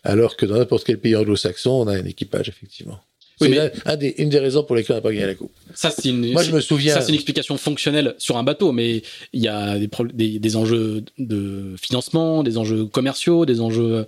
Alors 0.03 0.37
que 0.37 0.47
dans 0.47 0.57
n'importe 0.57 0.85
quel 0.85 0.99
pays 0.99 1.15
anglo-saxon, 1.15 1.71
on 1.71 1.87
a 1.87 1.93
un 1.93 2.05
équipage, 2.05 2.49
effectivement. 2.49 3.01
Oui, 3.41 3.57
c'est 3.85 4.15
une 4.19 4.29
des 4.29 4.39
raisons 4.39 4.65
pour 4.65 4.77
lesquelles 4.77 4.95
on 4.95 4.99
n'a 4.99 5.03
pas 5.03 5.13
gagné 5.13 5.27
la 5.27 5.35
coupe. 5.35 5.53
Ça, 5.75 5.91
c'est 5.91 6.11
une, 6.11 6.33
Moi, 6.33 6.43
je 6.43 6.53
me 6.53 6.61
souviens. 6.61 6.95
Ça, 6.95 7.01
c'est 7.01 7.09
une 7.09 7.15
explication 7.15 7.57
fonctionnelle 7.57 8.15
sur 8.19 8.37
un 8.37 8.43
bateau, 8.43 8.73
mais 8.73 9.03
il 9.33 9.43
y 9.43 9.49
a 9.49 9.79
des, 9.79 10.39
des, 10.39 10.57
enjeux 10.57 11.05
de 11.19 11.75
financement, 11.81 12.43
des 12.43 12.59
enjeux 12.59 12.85
commerciaux, 12.85 13.47
des 13.47 13.61
enjeux. 13.61 14.07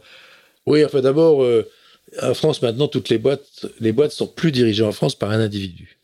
Oui, 0.66 0.84
enfin, 0.84 1.00
d'abord, 1.00 1.42
euh, 1.42 1.66
en 2.20 2.34
France, 2.34 2.62
maintenant, 2.62 2.88
toutes 2.88 3.08
les 3.08 3.18
boîtes, 3.18 3.66
les 3.80 3.92
boîtes 3.92 4.12
sont 4.12 4.26
plus 4.26 4.52
dirigées 4.52 4.82
en 4.82 4.92
France 4.92 5.14
par 5.14 5.30
un 5.30 5.40
individu. 5.40 5.98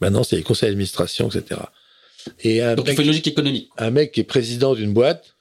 Maintenant, 0.00 0.24
c'est 0.24 0.36
les 0.36 0.42
conseils 0.42 0.70
d'administration, 0.70 1.28
etc. 1.28 1.60
Et 2.40 2.60
Donc, 2.76 2.88
il 2.88 2.94
faut 2.94 3.02
une 3.02 3.08
logique 3.08 3.28
économique. 3.28 3.70
Un 3.78 3.90
mec 3.90 4.12
qui 4.12 4.20
est 4.20 4.24
président 4.24 4.74
d'une 4.74 4.92
boîte, 4.92 5.32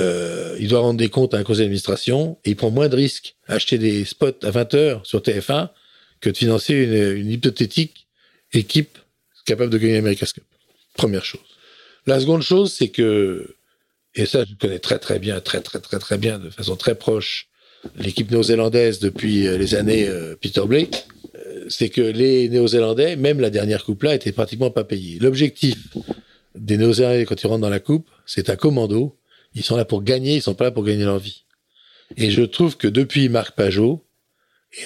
euh, 0.00 0.56
il 0.60 0.68
doit 0.68 0.80
rendre 0.80 0.98
des 0.98 1.08
comptes 1.08 1.34
à 1.34 1.38
un 1.38 1.42
conseil 1.42 1.64
d'administration 1.64 2.38
et 2.44 2.50
il 2.50 2.56
prend 2.56 2.70
moins 2.70 2.88
de 2.88 2.96
risques 2.96 3.34
à 3.46 3.54
acheter 3.54 3.78
des 3.78 4.04
spots 4.04 4.38
à 4.42 4.50
20 4.50 4.74
heures 4.74 5.06
sur 5.06 5.20
TF1 5.20 5.70
que 6.20 6.30
de 6.30 6.36
financer 6.36 6.74
une, 6.74 7.30
hypothétique 7.30 8.06
équipe 8.52 8.98
capable 9.44 9.70
de 9.70 9.78
gagner 9.78 9.94
l'America's 9.94 10.32
Cup. 10.32 10.44
Première 10.94 11.24
chose. 11.24 11.40
La 12.06 12.20
seconde 12.20 12.42
chose, 12.42 12.72
c'est 12.72 12.88
que, 12.88 13.56
et 14.14 14.26
ça 14.26 14.44
je 14.44 14.54
connais 14.54 14.78
très 14.78 14.98
très 14.98 15.18
bien, 15.18 15.40
très 15.40 15.60
très 15.60 15.80
très 15.80 15.98
très 15.98 16.18
bien, 16.18 16.38
de 16.38 16.50
façon 16.50 16.76
très 16.76 16.94
proche, 16.94 17.48
l'équipe 17.96 18.30
néo-zélandaise 18.30 18.98
depuis 18.98 19.46
euh, 19.46 19.56
les 19.58 19.74
années 19.74 20.06
euh, 20.08 20.36
Peter 20.40 20.62
Blake, 20.66 21.06
c'est 21.68 21.90
que 21.90 22.00
les 22.00 22.48
Néo-Zélandais, 22.48 23.16
même 23.16 23.40
la 23.40 23.50
dernière 23.50 23.84
coupe-là, 23.84 24.14
étaient 24.14 24.32
pratiquement 24.32 24.70
pas 24.70 24.84
payés. 24.84 25.18
L'objectif 25.20 25.76
des 26.54 26.78
Néo-Zélandais 26.78 27.26
quand 27.26 27.42
ils 27.42 27.46
rentrent 27.46 27.60
dans 27.60 27.68
la 27.68 27.80
coupe, 27.80 28.08
c'est 28.24 28.48
un 28.48 28.56
commando 28.56 29.18
ils 29.54 29.64
sont 29.64 29.76
là 29.76 29.84
pour 29.84 30.02
gagner, 30.02 30.36
ils 30.36 30.42
sont 30.42 30.54
pas 30.54 30.64
là 30.64 30.70
pour 30.70 30.84
gagner 30.84 31.04
leur 31.04 31.18
vie. 31.18 31.44
Et 32.16 32.30
je 32.30 32.42
trouve 32.42 32.76
que 32.76 32.88
depuis 32.88 33.28
Marc 33.28 33.56
Pajot, 33.56 34.04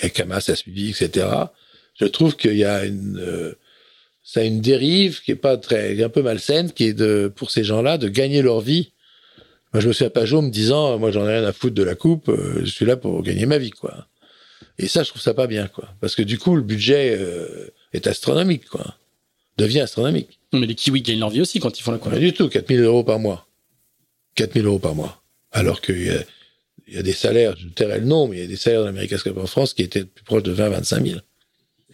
et 0.03 0.11
Camas 0.11 0.49
a 0.49 0.57
suivi, 0.57 0.91
etc., 0.91 1.27
je 2.01 2.07
trouve 2.07 2.37
qu'il 2.37 2.57
y 2.57 2.65
a 2.65 2.85
une, 2.85 3.19
euh, 3.19 3.55
ça 4.25 4.41
a 4.41 4.45
une 4.45 4.61
dérive 4.61 5.21
qui 5.23 5.33
est 5.33 5.37
pas 5.37 5.57
très, 5.57 6.03
un 6.03 6.09
peu 6.09 6.23
malsaine, 6.23 6.73
qui 6.73 6.85
est 6.85 6.95
de, 6.95 7.31
pour 7.35 7.51
ces 7.51 7.65
gens-là, 7.65 7.99
de 7.99 8.09
gagner 8.09 8.43
leur 8.43 8.61
vie. 8.61 8.93
Moi, 9.73 9.81
je 9.81 9.89
me 9.89 9.93
suis 9.93 10.05
à 10.05 10.11
Pajot 10.11 10.43
me 10.43 10.51
disant, 10.51 10.99
moi, 10.99 11.11
j'en 11.11 11.27
ai 11.27 11.39
rien 11.39 11.45
à 11.45 11.53
foutre 11.53 11.75
de 11.75 11.83
la 11.83 11.95
coupe, 11.95 12.29
euh, 12.29 12.61
je 12.65 12.71
suis 12.71 12.85
là 12.85 12.97
pour 12.97 13.23
gagner 13.23 13.47
ma 13.47 13.59
vie, 13.59 13.71
quoi. 13.71 14.07
Et 14.79 14.89
ça, 14.89 15.03
je 15.03 15.11
trouve 15.11 15.23
ça 15.23 15.35
pas 15.35 15.47
bien, 15.47 15.69
quoi. 15.69 15.89
Parce 16.01 16.15
que 16.15 16.23
du 16.23 16.39
coup, 16.39 16.57
le 16.57 16.63
budget 16.63 17.17
euh, 17.19 17.73
est 17.93 18.07
astronomique, 18.07 18.69
quoi. 18.69 18.97
Devient 19.57 19.81
astronomique. 19.81 20.41
Mais 20.53 20.67
les 20.67 20.75
Kiwis 20.75 21.03
gagnent 21.03 21.21
leur 21.21 21.31
vie 21.31 21.41
aussi 21.41 21.61
quand 21.61 21.79
ils 21.79 21.83
font 21.83 21.93
la 21.93 21.99
coupe. 21.99 22.13
Pas 22.13 22.19
du 22.19 22.33
tout, 22.33 22.49
4000 22.49 22.81
euros 22.81 23.05
par 23.05 23.19
mois. 23.19 23.47
4 24.35 24.55
000 24.55 24.67
euros 24.67 24.79
par 24.79 24.95
mois. 24.95 25.23
Alors 25.51 25.81
qu'il 25.81 26.03
y 26.03 26.11
a, 26.11 26.23
il 26.89 26.95
y 26.95 26.99
a 26.99 27.03
des 27.03 27.13
salaires, 27.13 27.55
je 27.59 27.69
tairai 27.69 28.01
le 28.01 28.07
nom, 28.07 28.29
mais 28.29 28.37
il 28.37 28.41
y 28.41 28.45
a 28.45 28.49
des 28.49 28.57
salaires 28.57 28.85
dans 28.85 29.07
Cup 29.07 29.37
en 29.37 29.47
France 29.47 29.75
qui 29.75 29.83
étaient 29.83 30.05
plus 30.05 30.25
proches 30.25 30.43
de 30.43 30.53
20 30.53 30.71
25 30.71 31.07
000. 31.07 31.21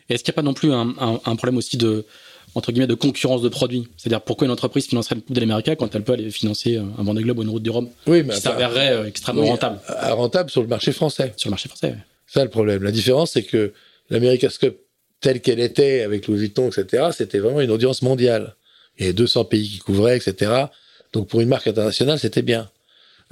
Est-ce 0.08 0.24
qu'il 0.24 0.32
n'y 0.32 0.34
a 0.34 0.36
pas 0.36 0.42
non 0.42 0.54
plus 0.54 0.72
un, 0.72 0.94
un, 0.98 1.20
un, 1.24 1.36
problème 1.36 1.58
aussi 1.58 1.76
de 1.76 2.06
entre 2.54 2.72
guillemets 2.72 2.86
de 2.86 2.94
concurrence 2.94 3.42
de 3.42 3.48
produits. 3.48 3.88
C'est-à-dire 3.96 4.20
pourquoi 4.20 4.46
une 4.46 4.52
entreprise 4.52 4.86
financerait 4.86 5.16
le 5.16 5.20
Coupe 5.22 5.34
de 5.34 5.40
l'Amérique 5.40 5.70
quand 5.76 5.94
elle 5.94 6.02
peut 6.02 6.12
aller 6.14 6.30
financer 6.30 6.76
euh, 6.76 6.82
un 6.98 7.02
Vendée 7.02 7.22
Globe 7.22 7.38
ou 7.38 7.42
une 7.42 7.48
route 7.50 7.62
du 7.62 7.70
Rhum 7.70 7.88
Oui, 8.06 8.22
mais 8.22 8.34
qui 8.34 8.38
enfin, 8.38 8.50
s'avérerait 8.50 8.92
euh, 8.92 9.06
extrêmement 9.06 9.42
oui, 9.42 9.48
rentable 9.50 9.78
rentable 10.10 10.50
sur 10.50 10.62
le 10.62 10.68
marché 10.68 10.92
français. 10.92 11.32
sur 11.36 11.48
le 11.48 11.52
marché 11.52 11.68
français. 11.68 11.88
ouais. 11.88 11.98
Ça 12.26 12.44
le 12.44 12.50
problème. 12.50 12.82
La 12.82 12.90
différence, 12.90 13.32
c'est 13.32 13.42
que 13.42 13.72
l'America's 14.10 14.58
Cup, 14.58 14.76
telle 15.20 15.40
qu'elle 15.40 15.60
était 15.60 16.02
avec 16.02 16.26
Louis 16.26 16.38
Vuitton, 16.38 16.68
etc., 16.68 17.08
c'était 17.16 17.38
vraiment 17.38 17.60
une 17.60 17.70
audience 17.70 18.02
mondiale. 18.02 18.54
Il 18.98 19.02
y 19.02 19.04
avait 19.06 19.14
200 19.14 19.44
pays 19.46 19.68
qui 19.68 19.78
couvraient, 19.78 20.16
etc. 20.16 20.64
Donc 21.12 21.28
pour 21.28 21.40
une 21.40 21.48
marque 21.48 21.66
internationale, 21.66 22.18
c'était 22.18 22.42
bien. 22.42 22.68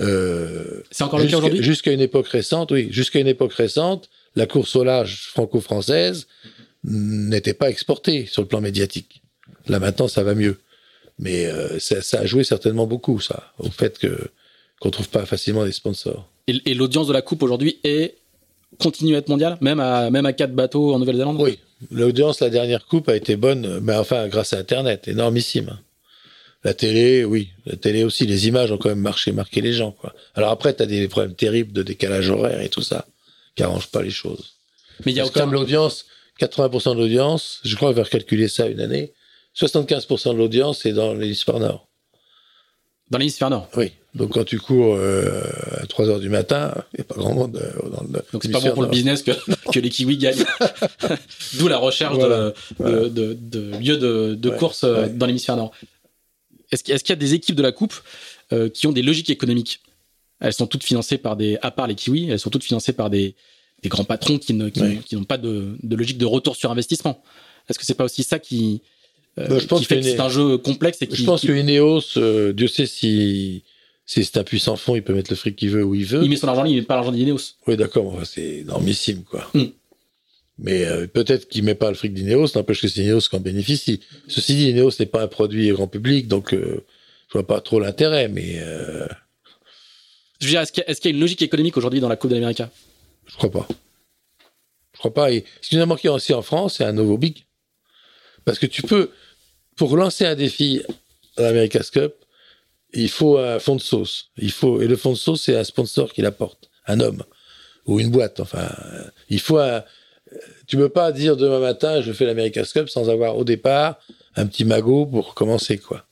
Euh, 0.01 0.82
C'est 0.90 1.05
encore 1.05 1.18
le 1.18 1.26
cas 1.26 1.38
aujourd'hui? 1.38 1.62
Jusqu'à 1.62 1.93
une 1.93 2.01
époque 2.01 2.28
récente, 2.28 2.70
oui, 2.70 2.88
jusqu'à 2.90 3.18
une 3.18 3.26
époque 3.26 3.52
récente, 3.52 4.09
la 4.34 4.47
course 4.47 4.76
au 4.76 4.84
large 4.84 5.28
franco-française 5.32 6.26
n'était 6.86 7.54
pas 7.54 7.68
exportée 7.68 8.26
sur 8.26 8.42
le 8.42 8.48
plan 8.48 8.60
médiatique. 8.60 9.22
Là 9.68 9.78
maintenant, 9.78 10.08
ça 10.08 10.22
va 10.22 10.34
mieux. 10.34 10.58
Mais 11.18 11.46
euh, 11.46 11.78
ça, 11.78 12.00
ça 12.02 12.20
a 12.20 12.26
joué 12.26 12.44
certainement 12.44 12.86
beaucoup, 12.86 13.20
ça, 13.20 13.52
au 13.58 13.70
fait 13.70 13.98
que 13.98 14.30
qu'on 14.80 14.90
trouve 14.90 15.08
pas 15.08 15.24
facilement 15.24 15.64
des 15.64 15.72
sponsors. 15.72 16.28
Et, 16.46 16.60
et 16.66 16.74
l'audience 16.74 17.06
de 17.06 17.12
la 17.12 17.22
Coupe 17.22 17.42
aujourd'hui 17.42 17.80
est 17.82 18.16
continue 18.78 19.14
à 19.14 19.18
être 19.18 19.28
mondiale, 19.28 19.56
même 19.60 19.80
à 19.80 20.10
même 20.10 20.26
à 20.26 20.32
quatre 20.32 20.54
bateaux 20.54 20.94
en 20.94 20.98
Nouvelle-Zélande? 20.98 21.40
Oui, 21.40 21.58
l'audience, 21.90 22.40
la 22.40 22.50
dernière 22.50 22.84
coupe 22.86 23.08
a 23.08 23.16
été 23.16 23.36
bonne, 23.36 23.80
mais 23.80 23.94
enfin, 23.94 24.28
grâce 24.28 24.52
à 24.52 24.58
Internet, 24.58 25.08
énormissime. 25.08 25.78
La 26.64 26.74
télé, 26.74 27.24
oui, 27.24 27.50
la 27.64 27.76
télé 27.76 28.04
aussi, 28.04 28.26
les 28.26 28.48
images 28.48 28.72
ont 28.72 28.76
quand 28.76 28.88
même 28.88 28.98
marché, 28.98 29.32
marqué 29.32 29.60
les 29.60 29.72
gens, 29.72 29.92
quoi. 29.92 30.14
Alors 30.34 30.50
après, 30.50 30.72
t'as 30.74 30.86
des 30.86 31.06
problèmes 31.08 31.34
terribles 31.34 31.72
de 31.72 31.82
décalage 31.82 32.28
horaire 32.28 32.60
et 32.60 32.68
tout 32.68 32.82
ça, 32.82 33.06
qui 33.54 33.62
arrangent 33.62 33.90
pas 33.90 34.02
les 34.02 34.10
choses. 34.10 34.54
Mais 35.04 35.12
il 35.12 35.16
y 35.16 35.20
a 35.20 35.26
aucun 35.26 35.40
comme 35.40 35.52
l'audience, 35.52 36.06
80% 36.40 36.94
de 36.94 37.00
l'audience, 37.00 37.60
je 37.64 37.74
crois 37.76 37.88
qu'on 37.90 37.96
va 37.96 38.02
recalculer 38.04 38.48
ça 38.48 38.66
une 38.66 38.80
année, 38.80 39.12
75% 39.56 40.32
de 40.32 40.38
l'audience 40.38 40.84
est 40.86 40.92
dans 40.92 41.14
l'hémisphère 41.14 41.58
nord. 41.58 41.88
dans 43.10 43.18
l'hémisphère 43.18 43.50
nord. 43.50 43.68
Oui. 43.76 43.92
Donc 44.14 44.32
quand 44.32 44.44
tu 44.44 44.58
cours 44.58 44.94
euh, 44.96 45.42
à 45.82 45.86
3 45.86 46.08
heures 46.08 46.20
du 46.20 46.28
matin, 46.30 46.72
il 46.94 46.96
n'y 46.98 47.00
a 47.02 47.04
pas 47.04 47.14
grand 47.16 47.34
monde 47.34 47.56
euh, 47.56 47.88
dans 47.90 48.02
le 48.02 48.08
Donc 48.32 48.42
c'est 48.42 48.50
pas 48.50 48.60
bon 48.60 48.72
pour 48.72 48.82
le 48.82 48.88
business 48.88 49.22
que, 49.22 49.32
que 49.72 49.78
les 49.78 49.90
Kiwis 49.90 50.16
gagnent. 50.18 50.44
D'où 51.58 51.68
la 51.68 51.76
recherche 51.78 52.16
Voilà. 52.16 52.36
de, 52.50 52.54
Voilà. 52.78 53.00
de, 53.00 53.08
de, 53.08 53.34
de 53.34 53.76
lieux 53.78 53.98
de, 53.98 54.34
de 54.34 54.48
Ouais, 54.50 54.56
course 54.56 54.84
euh, 54.84 55.02
ouais. 55.02 55.08
dans 55.10 55.26
l'hémisphère 55.26 55.56
nord. 55.56 55.72
Est-ce 56.72 56.82
qu'il 56.82 56.94
est-ce 56.94 57.04
qu'il 57.04 57.12
y 57.12 57.18
a 57.18 57.20
des 57.20 57.34
équipes 57.34 57.56
de 57.56 57.62
la 57.62 57.72
Coupe 57.72 57.94
euh, 58.52 58.68
qui 58.70 58.86
ont 58.86 58.92
des 58.92 59.02
logiques 59.02 59.30
économiques? 59.30 59.80
Elles 60.40 60.52
sont 60.54 60.66
toutes 60.66 60.84
financées 60.84 61.18
par 61.18 61.36
des, 61.36 61.58
à 61.62 61.70
part 61.70 61.86
les 61.86 61.94
Kiwis, 61.94 62.28
elles 62.30 62.38
sont 62.40 62.50
toutes 62.50 62.64
financées 62.64 62.92
par 62.92 63.08
des, 63.10 63.34
des 63.82 63.89
grands 63.89 64.05
patrons 64.05 64.39
qui 64.39 64.53
Ouais. 64.55 65.01
n'ont 65.12 65.24
pas 65.24 65.39
de, 65.39 65.77
de 65.82 65.97
logique 65.97 66.19
de 66.19 66.24
retour 66.27 66.57
sur 66.57 66.70
investissement. 66.70 67.23
Est-ce 67.69 67.78
que 67.78 67.85
c'est 67.85 67.94
pas 67.94 68.05
aussi 68.05 68.23
ça 68.23 68.39
qui, 68.39 68.82
euh, 69.39 69.48
Bah, 69.48 69.59
je 69.59 69.66
pense 69.66 69.81
qui 69.81 69.86
fait 69.86 69.97
que 70.01 70.05
que 70.05 70.11
c'est 70.11 70.20
un 70.20 70.28
jeu 70.28 70.57
complexe 70.59 70.98
et 71.03 71.07
qui, 71.07 71.16
Je 71.16 71.24
pense 71.24 71.40
qui- 71.43 71.48
que 71.48 71.53
Ineos, 71.53 72.16
euh, 72.16 72.53
Dieu 72.53 72.69
sait 72.69 72.86
si, 72.86 73.62
si 74.07 74.24
c'est 74.24 74.39
un 74.39 74.44
puissant 74.44 74.77
fond, 74.77 74.94
il 74.97 75.03
peut 75.03 75.12
mettre 75.15 75.31
le 75.31 75.36
fric 75.36 75.57
qu'il 75.57 75.70
veut 75.70 75.85
où 75.85 75.94
il 75.94 76.05
veut. 76.07 76.23
il 76.23 76.31
met 76.31 76.36
son 76.36 76.48
argent, 76.48 76.65
il 76.65 76.77
met 76.77 76.82
pas 76.82 76.94
l'argent 76.94 77.12
d'Ineos. 77.12 77.55
Oui, 77.66 77.77
d'accord, 77.77 78.07
enfin, 78.07 78.24
c'est 78.24 78.59
énormissime, 78.59 79.24
quoi. 79.24 79.48
Mm. 79.55 79.65
Mais 80.59 80.85
euh, 80.86 81.07
peut-être 81.07 81.48
qu'il 81.48 81.65
met 81.65 81.74
pas 81.74 81.90
le 81.90 81.97
fric 81.97 82.15
d'Ineos, 82.15 82.47
n'empêche 82.55 82.81
que 82.81 82.89
c'est 82.89 83.03
Ineos 83.03 83.20
qui 83.28 83.36
en 83.36 83.40
bénéficie. 83.40 84.01
Ceci 84.27 84.55
dit, 84.55 84.70
Ineos 84.70 84.93
n'est 84.98 85.07
pas 85.07 85.23
un 85.23 85.28
produit 85.28 85.69
grand 85.70 85.86
public, 85.89 86.28
donc 86.28 86.53
je 86.53 86.78
vois 87.32 87.47
pas 87.47 87.61
trop 87.61 87.78
l'intérêt, 87.78 88.28
mais 88.28 88.59
Je 90.40 90.47
veux 90.47 90.51
dire, 90.51 90.61
est-ce 90.62 90.73
qu'il 90.73 90.82
y, 90.86 91.05
y 91.05 91.09
a 91.09 91.11
une 91.11 91.20
logique 91.20 91.43
économique 91.43 91.77
aujourd'hui 91.77 92.01
dans 92.01 92.09
la 92.09 92.16
Coupe 92.16 92.31
de 92.31 92.36
l'Amérique 92.36 92.62
je 93.27 93.36
crois 93.36 93.51
pas. 93.51 93.69
Je 94.93 94.98
crois 94.98 95.15
pas. 95.15 95.31
Et 95.31 95.44
ce 95.61 95.69
qui 95.69 95.77
nous 95.77 95.82
a 95.82 95.86
manqué 95.86 96.09
aussi 96.09 96.32
en 96.32 96.43
France, 96.43 96.77
c'est 96.77 96.85
un 96.85 96.93
nouveau 96.93 97.19
big. 97.19 97.44
Parce 98.44 98.59
que 98.59 98.66
tu 98.66 98.82
peux, 98.82 99.11
pour 99.77 99.97
lancer 99.97 100.24
un 100.24 100.35
défi 100.35 100.82
à 101.36 101.43
l'America's 101.43 101.90
Cup, 101.90 102.15
il 102.93 103.11
faut 103.11 103.39
un 103.39 103.59
fond 103.59 103.77
de 103.77 103.81
sauce. 103.81 104.31
Il 104.36 104.53
faut, 104.53 104.81
et 104.81 104.86
le 104.86 104.97
fond 104.97 105.11
de 105.11 105.16
sauce, 105.16 105.43
c'est 105.43 105.57
un 105.57 105.65
sponsor 105.65 106.12
qui 106.12 106.23
l'apporte. 106.23 106.70
Un 106.86 107.01
homme. 107.01 107.24
Ou 107.86 108.01
une 108.01 108.11
boîte. 108.11 108.40
Enfin, 108.40 108.69
il 109.28 109.40
faut 109.40 109.61
tu 110.66 110.77
peux 110.77 110.89
pas 110.89 111.12
dire 111.12 111.36
demain 111.36 111.61
matin, 111.61 112.01
je 112.01 112.12
fais 112.12 112.24
l'America's 112.24 112.73
Cup 112.73 112.89
sans 112.89 113.09
avoir 113.09 113.36
au 113.36 113.44
départ 113.44 114.01
un 114.35 114.47
petit 114.47 114.65
magot 114.65 115.07
pour 115.07 115.35
commencer, 115.35 115.78
quoi. 115.78 116.07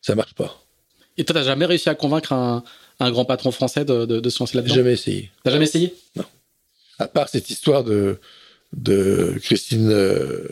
Ça 0.00 0.14
marche 0.14 0.34
pas. 0.34 0.62
Et 1.16 1.24
toi, 1.24 1.34
t'as 1.34 1.44
jamais 1.44 1.66
réussi 1.66 1.88
à 1.88 1.94
convaincre 1.94 2.32
un, 2.32 2.62
un 3.04 3.10
grand 3.10 3.24
patron 3.24 3.50
français 3.50 3.84
de, 3.84 4.04
de, 4.06 4.20
de 4.20 4.30
se 4.30 4.38
lancer 4.40 4.52
J'ai 4.52 4.58
là-dedans 4.58 4.74
jamais 4.74 4.92
essayé. 4.92 5.30
T'as 5.44 5.50
jamais 5.50 5.64
essayé 5.64 5.94
À 6.98 7.08
part 7.08 7.28
cette 7.28 7.50
histoire 7.50 7.84
de, 7.84 8.18
de 8.76 9.34
Christine. 9.42 9.88
euh, 9.90 10.46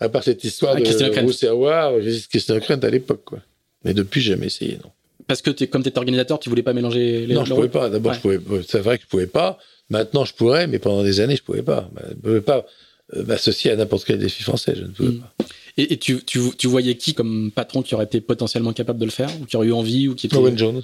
à 0.00 0.08
part 0.08 0.22
cette 0.24 0.44
histoire 0.44 0.72
Ah, 0.76 0.80
de 0.80 0.84
dit 0.84 2.26
Christine 2.28 2.56
O'Krent 2.56 2.80
à 2.84 2.90
l'époque, 2.90 3.22
quoi. 3.24 3.38
Mais 3.84 3.94
depuis, 3.94 4.20
j'ai 4.20 4.32
jamais 4.32 4.46
essayé, 4.46 4.78
non. 4.82 4.90
Parce 5.26 5.40
que 5.40 5.50
t'es, 5.50 5.66
comme 5.68 5.82
tu 5.82 5.88
étais 5.88 5.98
organisateur, 5.98 6.38
tu 6.38 6.48
voulais 6.48 6.62
pas 6.62 6.72
mélanger 6.74 7.26
les 7.26 7.34
non, 7.34 7.44
je 7.44 7.54
pouvais 7.54 7.68
pas. 7.68 7.88
D'abord, 7.88 8.12
Ouais. 8.12 8.18
je 8.18 8.38
pouvais. 8.38 8.62
C'est 8.68 8.80
vrai 8.80 8.98
que 8.98 9.04
je 9.04 9.08
pouvais 9.08 9.26
pas. 9.26 9.58
Maintenant, 9.90 10.24
je 10.24 10.34
pourrais, 10.34 10.66
mais 10.66 10.78
pendant 10.78 11.02
des 11.02 11.20
années, 11.20 11.36
je 11.36 11.42
pouvais 11.42 11.62
pas. 11.62 11.88
Je 12.08 12.14
pouvais 12.14 12.40
pas 12.40 12.66
euh, 13.14 13.24
m'associer 13.24 13.70
à 13.70 13.76
n'importe 13.76 14.04
quel 14.04 14.18
défi 14.18 14.42
français. 14.42 14.74
Je 14.76 14.82
ne 14.82 14.88
pouvais 14.88 15.08
Mm. 15.10 15.20
pas. 15.20 15.34
Et, 15.76 15.92
et 15.94 15.96
tu, 15.98 16.22
tu, 16.24 16.40
tu 16.56 16.66
voyais 16.66 16.96
qui 16.96 17.14
comme 17.14 17.50
patron 17.54 17.82
qui 17.82 17.94
aurait 17.94 18.04
été 18.04 18.20
potentiellement 18.20 18.72
capable 18.72 18.98
de 18.98 19.04
le 19.06 19.10
faire 19.10 19.28
Ou 19.40 19.44
qui 19.46 19.56
aurait 19.56 19.66
eu 19.68 19.72
envie 19.72 20.08
ou 20.08 20.14
qui 20.14 20.26
était... 20.26 20.36
Owen 20.36 20.56
Jones, 20.58 20.82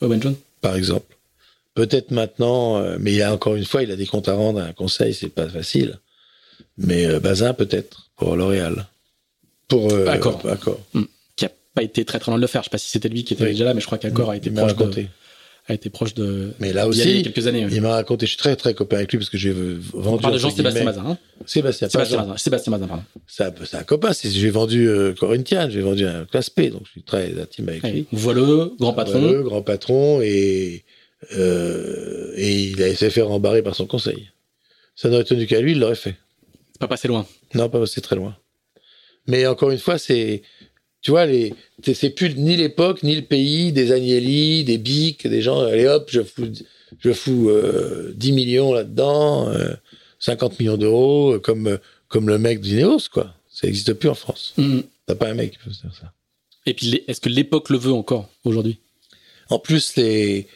Owen 0.00 0.20
par 0.60 0.76
exemple. 0.76 1.16
Peut-être 1.74 2.10
maintenant, 2.10 2.78
euh, 2.78 2.96
mais 3.00 3.12
il 3.12 3.16
y 3.16 3.22
a 3.22 3.32
encore 3.32 3.54
une 3.54 3.64
fois, 3.64 3.82
il 3.82 3.90
a 3.90 3.96
des 3.96 4.06
comptes 4.06 4.28
à 4.28 4.34
rendre 4.34 4.60
à 4.60 4.64
un 4.64 4.72
conseil, 4.72 5.14
c'est 5.14 5.28
pas 5.28 5.48
facile. 5.48 5.98
Mais 6.76 7.06
euh, 7.06 7.20
Bazin, 7.20 7.54
peut-être, 7.54 8.10
pour 8.16 8.36
L'Oréal. 8.36 8.86
Pour 9.68 9.92
euh, 9.92 10.06
Accor. 10.06 10.40
Accor. 10.48 10.80
Qui 11.36 11.44
a 11.46 11.50
pas 11.74 11.82
été 11.82 12.04
très 12.04 12.18
très 12.18 12.30
loin 12.30 12.38
de 12.38 12.42
le 12.42 12.48
faire. 12.48 12.62
Je 12.62 12.66
sais 12.66 12.70
pas 12.70 12.78
si 12.78 12.90
c'était 12.90 13.08
lui 13.08 13.24
qui 13.24 13.34
était 13.34 13.44
Oui. 13.44 13.50
déjà 13.50 13.64
là, 13.64 13.74
mais 13.74 13.80
je 13.80 13.86
crois 13.86 13.98
qu'Accor 13.98 14.30
a 14.30 14.36
été 14.36 14.50
proche 14.50 14.74
de. 14.74 15.06
A 15.70 15.74
été 15.74 15.90
proche 15.90 16.14
de. 16.14 16.52
Mais 16.58 16.72
là 16.72 16.82
aller 16.82 16.92
il 16.92 16.98
y 16.98 17.02
a 17.02 17.04
aussi, 17.04 17.22
quelques 17.22 17.46
années. 17.46 17.66
il 17.70 17.80
m'a 17.80 17.90
raconté, 17.94 18.26
je 18.26 18.30
suis 18.30 18.38
très 18.38 18.56
très 18.56 18.74
copain 18.74 18.96
avec 18.98 19.10
lui 19.12 19.18
parce 19.18 19.30
que 19.30 19.38
j'ai 19.38 19.52
vendu. 19.52 19.82
On 19.94 20.18
parle 20.18 20.34
de 20.34 20.38
Jean-Sébastien 20.38 20.84
Mazin. 20.84 21.04
Hein 21.06 21.18
Sébastien, 21.46 21.88
Sébastien. 21.88 22.18
Mazin. 22.18 22.36
Sébastien 22.36 22.70
Mazin, 22.72 22.86
pardon. 22.86 23.02
C'est 23.26 23.76
un, 23.76 23.82
copain. 23.82 24.10
J'ai 24.22 24.50
vendu 24.50 24.88
euh, 24.88 25.14
Corinthians, 25.14 25.68
j'ai 25.70 25.80
vendu 25.80 26.06
un 26.06 26.24
classe 26.24 26.50
P, 26.50 26.70
donc 26.70 26.82
je 26.86 26.90
suis 26.90 27.02
très 27.02 27.40
intime 27.40 27.68
avec 27.68 27.82
Ouais. 27.82 27.92
lui. 27.92 28.06
Voileux, 28.12 28.72
grand 28.78 28.92
patron. 28.92 29.20
Voilà, 29.20 29.42
grand 29.42 29.62
patron, 29.62 30.20
et, 30.22 30.84
euh, 31.36 32.32
et 32.36 32.62
il 32.62 32.82
a 32.82 32.94
fait 32.94 33.22
rembarrer 33.22 33.62
par 33.62 33.74
son 33.74 33.86
conseil. 33.86 34.28
Ça 34.96 35.08
n'aurait 35.08 35.24
tenu 35.24 35.46
qu'à 35.46 35.60
lui, 35.60 35.72
il 35.72 35.80
l'aurait 35.80 35.94
fait. 35.94 36.16
Pas 36.78 36.88
passé 36.88 37.08
loin. 37.08 37.26
Non, 37.54 37.68
pas 37.68 37.84
c'est 37.86 38.00
très 38.00 38.16
loin. 38.16 38.36
Mais 39.26 39.46
encore 39.46 39.70
une 39.70 39.78
fois, 39.78 39.98
c'est, 39.98 40.42
tu 41.02 41.10
vois, 41.10 41.26
les, 41.26 41.54
c'est 41.82 42.10
plus 42.10 42.36
ni 42.36 42.56
l'époque 42.56 43.02
ni 43.02 43.16
le 43.16 43.22
pays 43.22 43.72
des 43.72 43.92
Agnelli, 43.92 44.64
des 44.64 44.78
Bic, 44.78 45.26
des 45.26 45.42
gens. 45.42 45.60
Allez 45.60 45.86
hop, 45.86 46.08
je 46.10 46.22
fous, 46.22 46.52
je 46.98 47.12
fous 47.12 47.48
euh, 47.48 48.12
10 48.16 48.32
millions 48.32 48.72
là-dedans, 48.72 49.48
euh, 49.48 49.74
50 50.18 50.58
millions 50.60 50.76
d'euros, 50.76 51.34
euh, 51.34 51.38
comme 51.38 51.66
euh, 51.66 51.78
comme 52.08 52.28
le 52.28 52.38
mec 52.38 52.60
d'Ineos, 52.60 53.08
quoi. 53.12 53.34
Ça 53.48 53.66
n'existe 53.66 53.94
plus 53.94 54.08
en 54.08 54.14
France. 54.14 54.52
Mm. 54.56 54.80
T'as 55.06 55.14
pas 55.14 55.28
un 55.28 55.34
mec 55.34 55.52
qui 55.52 55.58
peut 55.58 55.70
faire 55.70 55.94
ça. 55.94 56.12
Et 56.66 56.74
puis, 56.74 57.02
est-ce 57.06 57.20
que 57.20 57.28
l'époque 57.28 57.70
le 57.70 57.78
veut 57.78 57.92
encore 57.92 58.28
aujourd'hui? 58.44 58.78
En 59.48 59.58
plus, 59.58 59.96
les, 59.96 60.46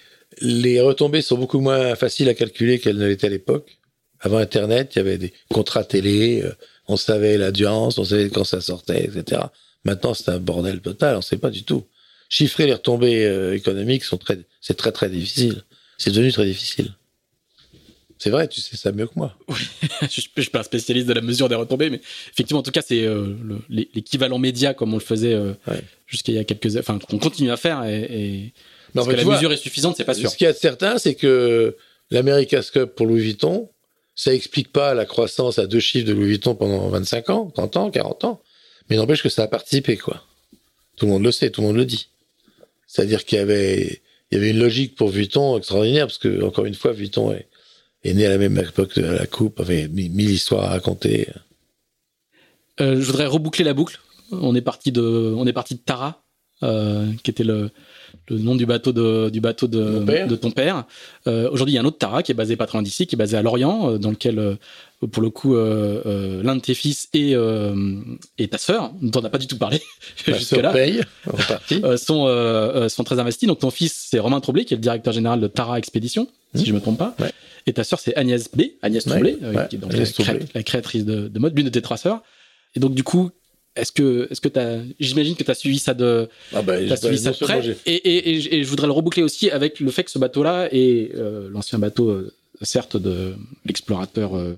les 0.41 0.81
retombées 0.81 1.23
sont 1.23 1.39
beaucoup 1.39 1.61
moins 1.61 1.95
faciles 1.95 2.29
à 2.29 2.35
calculer 2.35 2.79
qu'elles 2.79 2.99
ne 2.99 3.07
l'étaient 3.07 3.29
à 3.29 3.31
l'époque. 3.31 3.79
Avant 4.21 4.39
Internet, 4.39 4.93
il 4.95 4.99
y 4.99 5.01
avait 5.01 5.19
des 5.19 5.33
contrats 5.51 5.85
télé, 5.85 6.43
euh, 6.43 6.53
on 6.89 6.97
savait 6.97 7.39
l'audience, 7.39 7.99
on 7.99 8.05
savait 8.05 8.31
quand 8.31 8.45
ça 8.45 8.61
sortait, 8.61 9.05
etc. 9.05 9.43
Maintenant, 9.85 10.15
c'est 10.15 10.29
un 10.31 10.39
bordel 10.39 10.81
total, 10.81 11.15
on 11.15 11.19
ne 11.19 11.23
sait 11.23 11.37
pas 11.39 11.51
du 11.51 11.65
tout. 11.65 11.85
Chiffrer 12.29 12.67
les 12.67 12.73
retombées 12.73 13.25
euh, 13.27 13.55
économiques, 13.55 14.05
sont 14.05 14.17
très, 14.17 14.39
c'est 14.61 14.75
très 14.77 14.93
très 14.93 15.11
difficile. 15.11 15.63
C'est 15.99 16.11
devenu 16.11 16.33
très 16.33 16.47
difficile. 16.47 16.93
C'est 18.19 18.31
vrai, 18.31 18.49
tu 18.49 18.61
sais 18.61 18.77
ça 18.77 18.93
mieux 18.93 19.07
que 19.07 19.13
moi. 19.17 19.37
je, 20.01 20.07
je 20.11 20.41
suis 20.41 20.51
pas 20.51 20.61
un 20.61 20.63
spécialiste 20.63 21.07
de 21.07 21.13
la 21.13 21.21
mesure 21.21 21.49
des 21.49 21.55
retombées, 21.57 21.91
mais 21.91 22.01
effectivement, 22.33 22.61
en 22.61 22.63
tout 22.63 22.71
cas, 22.71 22.81
c'est 22.81 23.05
euh, 23.05 23.35
le- 23.43 23.59
l'é- 23.69 23.91
l'équivalent 23.95 24.39
média 24.39 24.73
comme 24.73 24.95
on 24.95 24.97
le 24.99 25.03
faisait 25.03 25.35
euh, 25.35 25.53
Ouais. 25.67 25.83
jusqu'à 26.07 26.33
il 26.33 26.37
y 26.37 26.39
a 26.39 26.45
quelques, 26.45 26.77
enfin, 26.79 26.99
qu'on 26.99 27.19
continue 27.19 27.51
à 27.51 27.57
faire. 27.57 27.85
Et, 27.85 28.53
que 28.95 29.11
la 29.11 29.23
vois, 29.25 29.35
mesure 29.35 29.53
est 29.53 29.57
suffisante, 29.57 29.97
c'est 29.97 30.05
pas 30.05 30.15
sûr. 30.15 30.31
Ce 30.31 30.37
qu'il 30.37 30.45
y 30.47 30.49
a 30.49 30.53
de 30.53 30.57
certain, 30.59 30.99
c'est 30.99 31.15
que 31.17 31.77
l'America's 32.11 32.71
Cup 32.71 32.95
pour 32.95 33.07
Louis 33.07 33.21
Vuitton, 33.21 33.69
ça 34.15 34.33
explique 34.33 34.73
pas 34.73 34.95
la 34.95 35.05
croissance 35.05 35.59
à 35.59 35.67
deux 35.67 35.81
chiffres 35.81 36.07
de 36.07 36.13
Louis 36.13 36.27
Vuitton 36.29 36.55
pendant 36.55 36.89
25 36.89 37.31
ans, 37.31 37.51
30 37.53 37.77
ans, 37.77 37.91
40 37.91 38.25
ans, 38.25 38.43
mais 38.89 38.97
n'empêche 38.97 39.23
que 39.23 39.29
ça 39.29 39.45
a 39.45 39.49
participé, 39.49 39.97
quoi. 39.97 40.23
Tout 40.97 41.07
le 41.07 41.13
monde 41.13 41.25
le 41.25 41.33
sait, 41.33 41.51
tout 41.51 41.61
le 41.61 41.69
monde 41.69 41.77
le 41.77 41.85
dit. 41.85 42.09
C'est-à-dire 42.87 43.25
qu'il 43.25 43.39
y 43.39 43.41
avait, 43.41 44.03
il 44.31 44.35
y 44.35 44.41
avait 44.41 44.51
une 44.51 44.59
logique 44.59 44.95
pour 44.95 45.09
Vuitton 45.09 45.59
extraordinaire, 45.59 46.07
parce 46.07 46.19
que, 46.19 46.43
encore 46.45 46.67
une 46.67 46.75
fois, 46.75 46.93
Vuitton 46.93 47.33
est, 47.33 47.49
né 48.15 48.27
à 48.27 48.31
la 48.31 48.39
même 48.39 48.59
époque 48.59 48.95
que 48.95 49.01
la 49.01 49.27
coupe, 49.27 49.61
avait 49.61 49.89
mille 49.89 50.13
mille 50.13 50.31
histoires 50.31 50.65
à 50.65 50.69
raconter. 50.69 51.29
Euh, 52.81 53.01
je 53.01 53.07
voudrais 53.07 53.27
reboucler 53.27 53.65
la 53.65 53.75
boucle. 53.75 54.01
On 54.31 54.55
est 54.55 54.61
parti 54.61 54.93
de, 54.93 55.35
on 55.37 55.47
est 55.47 55.53
parti 55.53 55.75
de 55.75 55.81
Tara 55.81 56.24
qui 56.61 57.31
était 57.31 57.45
le, 57.45 57.71
le 58.29 58.39
nom 58.39 58.55
du 58.55 58.67
bateau 58.67 58.93
de, 58.93 59.29
du 59.31 59.41
bateau 59.41 59.67
de, 59.67 60.27
de 60.27 60.37
ton 60.37 60.51
père. 60.51 60.85
Euh, 61.27 61.51
Aujourd'hui, 61.51 61.75
il 61.75 61.77
y 61.77 61.79
a 61.79 61.83
un 61.83 61.85
autre 61.85 61.99
Tara 61.99 62.23
qui 62.23 62.33
est 62.33 62.35
basé 62.35 62.57
pas 62.57 62.67
très 62.67 62.79
loin 62.79 62.83
d'ici, 62.83 63.07
qui 63.07 63.17
est 63.17 63.19
basé 63.19 63.37
à 63.37 63.43
Lorient, 63.43 63.91
euh, 63.91 63.99
dans 63.99 64.11
lequel, 64.11 64.39
euh, 64.39 64.57
pour 65.13 65.23
le 65.23 65.31
coup, 65.31 65.55
euh, 65.55 66.03
euh 66.07 66.43
l'un 66.43 66.57
de 66.57 66.61
tes 66.61 66.75
fils 66.75 67.09
et, 67.13 67.35
et 68.39 68.49
ta 68.49 68.59
sœur, 68.59 68.93
dont 69.01 69.19
on 69.19 69.23
n'a 69.23 69.31
pas 69.31 69.39
du 69.39 69.47
tout 69.47 69.59
parlé 69.59 69.81
jusque-là, 70.27 70.73
sont, 71.97 72.89
sont 72.89 73.05
très 73.05 73.19
investis. 73.19 73.47
Donc 73.47 73.59
ton 73.59 73.71
fils, 73.71 74.09
c'est 74.11 74.19
Romain 74.19 74.41
Tromblay, 74.41 74.65
qui 74.65 74.75
est 74.75 74.79
le 74.79 74.83
directeur 74.83 75.13
général 75.13 75.41
de 75.41 75.47
Tara 75.47 75.79
Expédition, 75.79 76.29
si 76.55 76.63
mmh. 76.63 76.67
je 76.67 76.73
me 76.73 76.81
trompe 76.81 76.99
pas. 76.99 77.15
Ouais. 77.19 77.33
Et 77.67 77.73
ta 77.73 77.85
sœur, 77.85 77.99
c'est 77.99 78.15
Agnès 78.17 78.51
B, 78.55 78.63
Agnès 78.83 79.05
Tromblay, 79.05 79.37
qui 79.69 79.77
est 79.77 79.79
donc 79.79 79.93
la, 79.93 80.05
la, 80.55 80.63
créatrice 80.63 81.05
de, 81.05 81.29
de 81.29 81.39
mode, 81.39 81.57
l'une 81.57 81.67
de 81.67 81.71
tes 81.71 81.83
trois 81.83 81.97
sœurs. 81.97 82.23
Et 82.77 82.81
donc, 82.81 82.95
du 82.95 83.05
coup, 83.05 83.31
est-ce 83.77 83.93
que, 83.93 84.29
est-ce 84.31 84.41
que 84.41 84.49
t'as, 84.49 84.79
j'imagine 85.01 85.35
que 85.35 85.43
tu 85.43 85.51
as 85.51 85.55
suivi 85.55 85.79
ça 85.79 85.95
de, 85.95 86.29
ah 86.53 86.63
bah, 86.63 86.75
as 86.75 86.97
suivi 86.97 87.19
ça 87.19 87.33
de 87.33 87.37
près. 87.37 87.77
Et, 87.87 87.95
et, 87.95 88.57
et, 88.57 88.65
je 88.65 88.69
voudrais 88.69 88.87
le 88.87 88.93
reboucler 88.93 89.23
aussi 89.23 89.51
avec 89.51 89.81
le 89.81 89.91
fait 89.91 90.05
que 90.05 90.11
ce 90.11 90.19
bateau-là 90.19 90.69
est 90.71 91.15
euh, 91.15 91.49
l'ancien 91.51 91.79
bateau, 91.79 92.09
euh, 92.09 92.33
certes, 92.63 92.97
de 92.97 93.35
l'explorateur 93.67 94.37
euh, 94.37 94.57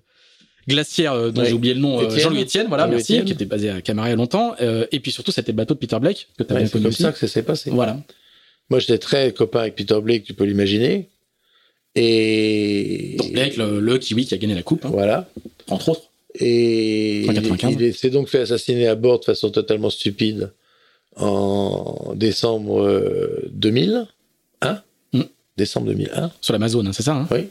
glaciaire 0.68 1.14
euh, 1.14 1.30
dont 1.30 1.44
j'ai 1.44 1.54
oublié 1.54 1.72
le 1.72 1.80
nom, 1.80 2.10
Jean-Louis 2.10 2.42
Etienne, 2.42 2.66
voilà, 2.68 2.86
merci, 2.86 3.24
qui 3.24 3.32
était 3.32 3.46
basé 3.46 3.70
à 3.70 3.80
Camaret 3.80 4.16
longtemps. 4.16 4.54
et 4.58 5.00
puis 5.00 5.12
surtout, 5.12 5.32
c'était 5.32 5.52
le 5.52 5.56
bateau 5.56 5.74
de 5.74 5.78
Peter 5.78 5.98
Blake 5.98 6.28
que 6.36 6.42
tu 6.42 6.52
as 6.52 6.56
bien 6.56 6.68
connu 6.68 6.92
C'est 6.92 7.02
comme 7.02 7.06
ça 7.06 7.12
que 7.12 7.18
ça 7.18 7.28
s'est 7.28 7.42
passé. 7.42 7.70
Voilà. 7.70 7.98
Moi, 8.68 8.80
j'étais 8.80 8.98
très 8.98 9.32
copain 9.32 9.60
avec 9.60 9.76
Peter 9.76 9.98
Blake, 10.02 10.24
tu 10.24 10.34
peux 10.34 10.44
l'imaginer. 10.44 11.08
Et. 11.94 13.16
Donc 13.18 13.32
Blake, 13.32 13.56
le, 13.56 13.80
le, 13.80 13.98
kiwi 13.98 14.26
qui 14.26 14.34
a 14.34 14.36
gagné 14.36 14.54
la 14.54 14.62
coupe. 14.62 14.84
Hein, 14.84 14.90
voilà. 14.92 15.28
Entre 15.68 15.88
autres. 15.88 16.10
Et 16.38 17.24
il 17.24 17.94
s'est 17.94 18.10
donc 18.10 18.28
fait 18.28 18.40
assassiner 18.40 18.86
à 18.88 18.94
bord 18.94 19.20
de 19.20 19.24
façon 19.24 19.50
totalement 19.50 19.90
stupide 19.90 20.52
en 21.16 22.12
décembre 22.14 23.42
2000. 23.50 24.06
Hein? 24.62 24.82
Mm. 25.12 25.22
Décembre 25.56 25.86
2001. 25.88 26.30
Sur 26.40 26.52
l'Amazone, 26.52 26.92
c'est 26.92 27.02
ça 27.02 27.14
hein? 27.14 27.28
Oui. 27.30 27.48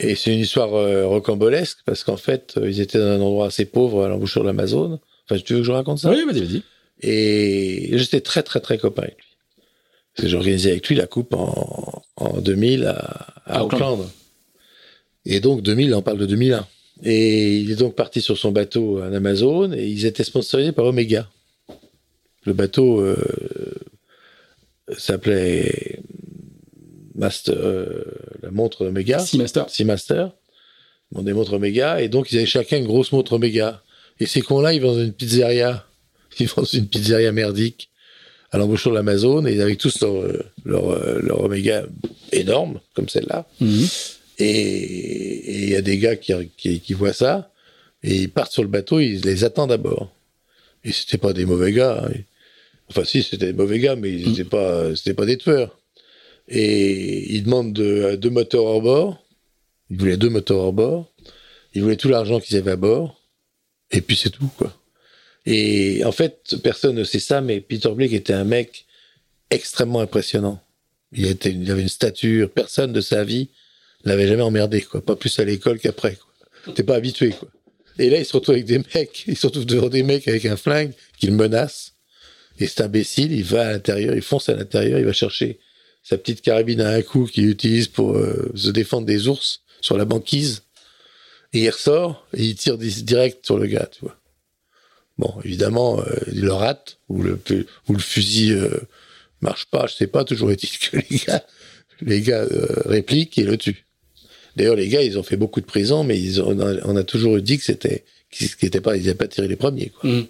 Et 0.00 0.16
c'est 0.16 0.32
une 0.32 0.40
histoire 0.40 0.74
euh, 0.74 1.06
rocambolesque 1.06 1.78
parce 1.84 2.02
qu'en 2.02 2.16
fait, 2.16 2.54
euh, 2.56 2.68
ils 2.68 2.80
étaient 2.80 2.98
dans 2.98 3.06
un 3.06 3.20
endroit 3.20 3.46
assez 3.46 3.64
pauvre 3.64 4.04
à 4.04 4.08
l'embouchure 4.08 4.42
de 4.42 4.48
l'Amazone. 4.48 4.98
Enfin, 5.28 5.40
tu 5.44 5.54
veux 5.54 5.60
que 5.60 5.66
je 5.66 5.72
raconte 5.72 5.98
ça? 5.98 6.10
Oui, 6.10 6.24
vas-y, 6.26 6.40
vas-y. 6.40 6.62
Et 7.02 7.90
j'étais 7.98 8.20
très, 8.20 8.42
très, 8.42 8.60
très 8.60 8.78
copain 8.78 9.02
avec 9.02 9.16
lui. 9.18 9.26
Parce 10.14 10.24
que 10.24 10.30
j'organisais 10.30 10.72
avec 10.72 10.88
lui 10.88 10.96
la 10.96 11.06
coupe 11.06 11.34
en, 11.34 12.02
en 12.16 12.40
2000 12.40 12.86
à, 12.86 12.94
à, 13.46 13.64
Auckland. 13.64 14.08
Et 15.24 15.40
donc, 15.40 15.62
2000, 15.62 15.94
on 15.94 16.02
parle 16.02 16.18
de 16.18 16.26
2001. 16.26 16.66
Et 17.04 17.58
il 17.58 17.70
est 17.70 17.76
donc 17.76 17.96
parti 17.96 18.20
sur 18.20 18.38
son 18.38 18.52
bateau 18.52 19.02
en 19.02 19.12
Amazon 19.12 19.72
et 19.72 19.86
ils 19.86 20.06
étaient 20.06 20.24
sponsorisés 20.24 20.72
par 20.72 20.84
Omega. 20.84 21.28
Le 22.44 22.52
bateau 22.52 23.00
euh, 23.00 23.16
s'appelait 24.96 26.00
Master, 27.14 27.54
euh, 27.56 28.04
la 28.42 28.50
montre 28.50 28.86
Omega. 28.86 29.18
Seamaster. 29.18 29.64
Seamaster. 29.68 30.26
Bon, 31.10 31.22
des 31.22 31.32
montres 31.32 31.54
Omega. 31.54 32.00
Et 32.00 32.08
donc 32.08 32.30
ils 32.30 32.38
avaient 32.38 32.46
chacun 32.46 32.78
une 32.78 32.86
grosse 32.86 33.12
montre 33.12 33.34
Omega. 33.34 33.82
Et 34.20 34.26
ces 34.26 34.40
cons-là, 34.40 34.72
ils 34.72 34.80
vont 34.80 34.92
dans 34.94 35.02
une 35.02 35.12
pizzeria. 35.12 35.86
Ils 36.40 36.46
vont 36.46 36.62
dans 36.62 36.68
une 36.68 36.86
pizzeria 36.86 37.30
merdique 37.30 37.90
à 38.52 38.56
l'embouchure 38.56 38.90
de 38.90 38.96
l'Amazon 38.96 39.44
et 39.44 39.60
avec 39.60 39.76
tous 39.76 40.00
leur, 40.00 40.14
leur, 40.64 41.22
leur 41.22 41.40
Omega 41.44 41.84
énorme, 42.32 42.80
comme 42.94 43.06
celle-là. 43.06 43.46
Mhm. 43.60 43.86
Et 44.44 45.62
il 45.62 45.68
y 45.68 45.76
a 45.76 45.82
des 45.82 45.98
gars 45.98 46.16
qui, 46.16 46.94
voient 46.94 47.12
ça, 47.12 47.52
et 48.02 48.16
ils 48.16 48.30
partent 48.30 48.50
sur 48.50 48.62
le 48.62 48.68
bateau, 48.68 48.98
ils 48.98 49.20
les 49.20 49.44
attendent 49.44 49.70
à 49.70 49.76
bord. 49.76 50.12
Et 50.82 50.90
c'était 50.90 51.18
pas 51.18 51.32
des 51.32 51.44
mauvais 51.44 51.72
gars. 51.72 52.04
Hein. 52.04 52.12
Enfin, 52.90 53.04
si, 53.04 53.22
c'était 53.22 53.46
des 53.46 53.52
mauvais 53.52 53.78
gars, 53.78 53.94
mais 53.94 54.10
ils 54.10 54.30
n'étaient 54.30 54.44
pas, 54.44 55.26
des 55.26 55.38
tueurs. 55.38 55.78
Et 56.48 57.34
ils 57.34 57.44
demandent 57.44 57.72
de, 57.72 58.16
deux 58.16 58.30
moteurs 58.30 58.64
hors 58.64 58.82
bord. 58.82 59.24
Ils 59.90 59.98
voulaient 59.98 60.16
deux 60.16 60.28
moteurs 60.28 60.58
hors 60.58 60.72
bord. 60.72 61.12
Ils 61.74 61.82
voulaient 61.82 61.96
tout 61.96 62.08
l'argent 62.08 62.40
qu'ils 62.40 62.56
avaient 62.56 62.72
à 62.72 62.76
bord. 62.76 63.20
Et 63.92 64.00
puis 64.00 64.16
c'est 64.16 64.30
tout, 64.30 64.50
quoi. 64.58 64.76
Et 65.46 66.04
en 66.04 66.12
fait, 66.12 66.56
personne 66.64 66.96
ne 66.96 67.04
sait 67.04 67.20
ça, 67.20 67.40
mais 67.40 67.60
Peter 67.60 67.90
Blake 67.90 68.12
était 68.12 68.32
un 68.32 68.44
mec 68.44 68.86
extrêmement 69.50 70.00
impressionnant. 70.00 70.60
Il 71.12 71.26
avait 71.26 71.82
une 71.82 71.88
stature, 71.88 72.50
personne 72.50 72.92
de 72.92 73.00
sa 73.00 73.22
vie 73.22 73.50
l'avait 74.04 74.28
jamais 74.28 74.42
emmerdé, 74.42 74.82
quoi. 74.82 75.04
Pas 75.04 75.16
plus 75.16 75.38
à 75.38 75.44
l'école 75.44 75.78
qu'après, 75.78 76.16
quoi. 76.16 76.74
T'es 76.74 76.82
pas 76.82 76.94
habitué, 76.94 77.30
quoi. 77.30 77.48
Et 77.98 78.10
là, 78.10 78.18
il 78.18 78.24
se 78.24 78.32
retrouve 78.32 78.54
avec 78.54 78.66
des 78.66 78.78
mecs, 78.78 79.24
il 79.26 79.36
se 79.36 79.46
retrouve 79.46 79.66
devant 79.66 79.88
des 79.88 80.02
mecs 80.02 80.26
avec 80.28 80.46
un 80.46 80.56
flingue 80.56 80.92
qui 81.18 81.26
le 81.26 81.34
menacent. 81.34 81.92
Et 82.58 82.66
cet 82.66 82.80
imbécile, 82.80 83.32
il 83.32 83.44
va 83.44 83.68
à 83.68 83.72
l'intérieur, 83.72 84.14
il 84.14 84.22
fonce 84.22 84.48
à 84.48 84.54
l'intérieur, 84.54 84.98
il 84.98 85.04
va 85.04 85.12
chercher 85.12 85.58
sa 86.02 86.18
petite 86.18 86.42
carabine 86.42 86.80
à 86.80 86.90
un 86.90 87.02
coup 87.02 87.26
qu'il 87.26 87.48
utilise 87.48 87.88
pour 87.88 88.16
euh, 88.16 88.50
se 88.54 88.70
défendre 88.70 89.06
des 89.06 89.28
ours 89.28 89.62
sur 89.80 89.96
la 89.96 90.04
banquise. 90.04 90.62
Et 91.52 91.60
il 91.60 91.70
ressort 91.70 92.26
et 92.34 92.44
il 92.44 92.54
tire 92.54 92.78
direct 92.78 93.44
sur 93.44 93.58
le 93.58 93.66
gars, 93.66 93.88
tu 93.90 94.00
vois. 94.02 94.16
Bon, 95.18 95.34
évidemment, 95.44 96.00
euh, 96.00 96.04
il 96.32 96.40
le 96.40 96.52
rate, 96.52 96.98
ou 97.08 97.22
le, 97.22 97.38
fusil 97.98 98.52
euh, 98.52 98.80
marche 99.42 99.66
pas, 99.66 99.86
je 99.86 99.94
sais 99.94 100.06
pas, 100.06 100.24
toujours 100.24 100.50
est-il 100.50 100.78
que 100.78 100.96
les 100.96 101.18
gars, 101.18 101.44
les 102.00 102.20
gars 102.22 102.46
répliquent 102.86 103.38
et 103.38 103.44
le 103.44 103.58
tuent. 103.58 103.84
D'ailleurs, 104.56 104.76
les 104.76 104.88
gars, 104.88 105.02
ils 105.02 105.18
ont 105.18 105.22
fait 105.22 105.36
beaucoup 105.36 105.60
de 105.60 105.66
prison, 105.66 106.04
mais 106.04 106.18
ils 106.18 106.40
ont, 106.40 106.56
on 106.84 106.96
a 106.96 107.04
toujours 107.04 107.40
dit 107.40 107.58
que 107.58 107.64
c'était, 107.64 108.04
qu'ils 108.30 108.48
n'étaient 108.62 108.80
pas, 108.80 108.96
ils 108.96 109.04
n'avaient 109.04 109.14
pas 109.14 109.28
tiré 109.28 109.48
les 109.48 109.56
premiers, 109.56 109.90
quoi. 109.90 110.10
Mm. 110.10 110.26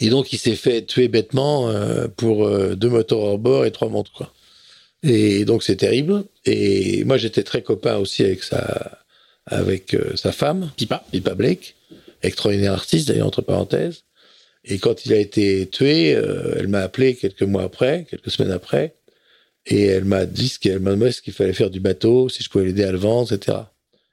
Et 0.00 0.10
donc, 0.10 0.32
il 0.32 0.38
s'est 0.38 0.56
fait 0.56 0.82
tuer 0.82 1.08
bêtement 1.08 1.68
euh, 1.68 2.08
pour 2.08 2.46
euh, 2.46 2.74
deux 2.74 2.88
moteurs 2.88 3.20
hors 3.20 3.38
bord 3.38 3.64
et 3.64 3.70
trois 3.70 3.88
montres, 3.88 4.12
quoi. 4.12 4.32
Et 5.04 5.44
donc, 5.44 5.62
c'est 5.62 5.76
terrible. 5.76 6.24
Et 6.44 7.04
moi, 7.04 7.18
j'étais 7.18 7.44
très 7.44 7.62
copain 7.62 7.98
aussi 7.98 8.24
avec 8.24 8.42
sa, 8.42 8.98
avec 9.46 9.94
euh, 9.94 10.16
sa 10.16 10.32
femme, 10.32 10.72
Pipa, 10.76 11.04
Pipa 11.12 11.34
Blake, 11.34 11.76
extraordinaire 12.22 12.72
artiste, 12.72 13.08
d'ailleurs, 13.08 13.26
entre 13.26 13.42
parenthèses. 13.42 14.02
Et 14.64 14.78
quand 14.78 15.06
il 15.06 15.12
a 15.12 15.18
été 15.18 15.68
tué, 15.68 16.10
elle 16.10 16.68
m'a 16.68 16.80
appelé 16.80 17.16
quelques 17.16 17.42
mois 17.42 17.64
après, 17.64 18.06
quelques 18.08 18.30
semaines 18.30 18.52
après, 18.52 18.94
et 19.66 19.84
elle 19.84 20.04
m'a 20.04 20.26
dit 20.26 20.48
ce 20.48 20.58
qu'elle 20.58 20.80
m'a 20.80 20.90
demandé 20.90 21.12
ce 21.12 21.22
qu'il 21.22 21.32
fallait 21.32 21.52
faire 21.52 21.70
du 21.70 21.80
bateau, 21.80 22.28
si 22.28 22.42
je 22.42 22.50
pouvais 22.50 22.64
l'aider 22.64 22.84
à 22.84 22.92
le 22.92 22.98
vendre, 22.98 23.32
etc. 23.32 23.58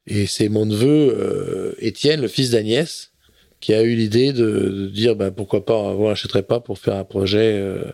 Et 0.08 0.26
c'est 0.28 0.50
mon 0.50 0.66
neveu 0.66 1.16
euh, 1.18 1.74
Étienne, 1.80 2.22
le 2.22 2.28
fils 2.28 2.52
d'Agnès, 2.52 3.12
qui 3.60 3.74
a 3.74 3.84
eu 3.84 3.96
l'idée 3.96 4.34
de, 4.34 4.90
dire 4.94 5.16
ben, 5.16 5.32
pourquoi 5.32 5.66
pas, 5.66 5.76
on 5.76 6.08
n'achèterait 6.08 6.44
pas 6.44 6.60
pour 6.60 6.80
faire 6.80 6.96
un 6.96 7.04
projet. 7.04 7.54
Euh. 7.54 7.92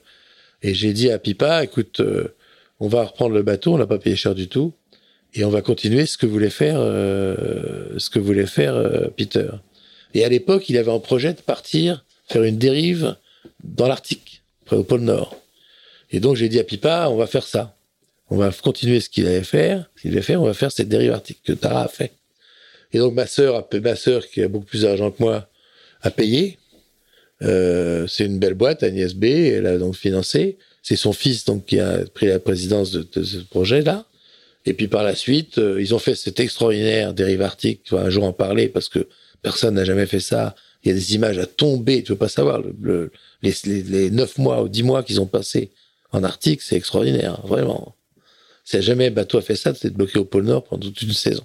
et 0.61 0.73
j'ai 0.73 0.93
dit 0.93 1.09
à 1.09 1.19
Pipa, 1.19 1.63
écoute, 1.63 1.99
euh, 1.99 2.35
on 2.79 2.87
va 2.87 3.03
reprendre 3.05 3.35
le 3.35 3.43
bateau, 3.43 3.73
on 3.73 3.77
l'a 3.77 3.87
pas 3.87 3.99
payé 3.99 4.15
cher 4.15 4.35
du 4.35 4.47
tout, 4.47 4.73
et 5.33 5.43
on 5.45 5.49
va 5.49 5.61
continuer 5.61 6.05
ce 6.05 6.17
que 6.17 6.25
voulait 6.25 6.49
faire, 6.49 6.77
ce 6.77 8.09
que 8.09 8.19
voulait 8.19 8.45
faire 8.45 9.09
Peter. 9.15 9.49
Et 10.13 10.23
à 10.23 10.29
l'époque, 10.29 10.69
il 10.69 10.77
avait 10.77 10.91
un 10.91 10.99
projet 10.99 11.33
de 11.33 11.41
partir 11.41 12.05
faire 12.27 12.43
une 12.43 12.57
dérive 12.57 13.15
dans 13.63 13.87
l'Arctique, 13.87 14.43
près 14.65 14.75
au 14.75 14.83
pôle 14.83 15.01
Nord. 15.01 15.35
Et 16.11 16.19
donc 16.19 16.35
j'ai 16.35 16.49
dit 16.49 16.59
à 16.59 16.63
Pipa, 16.63 17.07
on 17.09 17.17
va 17.17 17.27
faire 17.27 17.45
ça. 17.45 17.77
On 18.29 18.37
va 18.37 18.51
continuer 18.51 18.99
ce 18.99 19.09
qu'il 19.09 19.27
allait 19.27 19.43
faire, 19.43 19.89
ce 19.95 20.01
qu'il 20.03 20.11
allait 20.11 20.21
faire, 20.21 20.41
on 20.41 20.45
va 20.45 20.53
faire 20.53 20.71
cette 20.71 20.89
dérive 20.89 21.11
arctique 21.11 21.41
que 21.43 21.53
Tara 21.53 21.83
a 21.83 21.87
fait. 21.87 22.13
Et 22.91 22.97
donc 22.97 23.13
ma 23.13 23.27
sœur, 23.27 23.67
ma 23.83 23.95
sœur 23.95 24.25
qui 24.27 24.41
a 24.41 24.47
beaucoup 24.47 24.65
plus 24.65 24.81
d'argent 24.83 25.11
que 25.11 25.21
moi, 25.21 25.47
a 26.01 26.11
payé. 26.11 26.57
Euh, 27.41 28.07
c'est 28.07 28.25
une 28.25 28.39
belle 28.39 28.53
boîte, 28.53 28.83
Agnès 28.83 29.13
B, 29.13 29.25
elle 29.25 29.65
a 29.65 29.77
donc 29.77 29.95
financé. 29.95 30.57
C'est 30.81 30.95
son 30.95 31.13
fils 31.13 31.45
donc 31.45 31.65
qui 31.65 31.79
a 31.79 32.05
pris 32.13 32.27
la 32.27 32.39
présidence 32.39 32.91
de, 32.91 33.23
ce 33.23 33.37
projet-là. 33.37 34.05
Et 34.65 34.73
puis 34.73 34.87
par 34.87 35.03
la 35.03 35.15
suite, 35.15 35.57
euh, 35.57 35.81
ils 35.81 35.93
ont 35.93 35.99
fait 35.99 36.15
cette 36.15 36.39
extraordinaire 36.39 37.13
dérive 37.13 37.41
arctique. 37.41 37.81
Tu 37.83 37.95
vas 37.95 38.01
un 38.01 38.09
jour 38.09 38.23
en 38.23 38.33
parler 38.33 38.67
parce 38.67 38.89
que 38.89 39.07
personne 39.41 39.75
n'a 39.75 39.83
jamais 39.83 40.05
fait 40.05 40.19
ça. 40.19 40.55
Il 40.83 40.89
y 40.89 40.91
a 40.91 40.95
des 40.95 41.15
images 41.15 41.37
à 41.37 41.45
tomber. 41.45 42.03
Tu 42.03 42.11
veux 42.11 42.17
pas 42.17 42.29
savoir 42.29 42.61
le, 42.81 43.11
les, 43.41 43.53
les, 43.65 44.09
neuf 44.09 44.37
mois 44.37 44.63
ou 44.63 44.69
dix 44.69 44.83
mois 44.83 45.03
qu'ils 45.03 45.19
ont 45.19 45.25
passé 45.25 45.71
en 46.15 46.23
Arctique, 46.23 46.61
c'est 46.61 46.75
extraordinaire, 46.75 47.41
vraiment. 47.45 47.95
Si 48.63 48.81
jamais 48.81 49.09
bateau 49.09 49.37
a 49.37 49.41
fait 49.41 49.55
ça, 49.55 49.73
c'est 49.75 49.93
bloqué 49.93 50.17
au 50.17 50.25
pôle 50.25 50.45
Nord 50.45 50.63
pendant 50.63 50.87
toute 50.87 51.01
une 51.01 51.13
saison. 51.13 51.43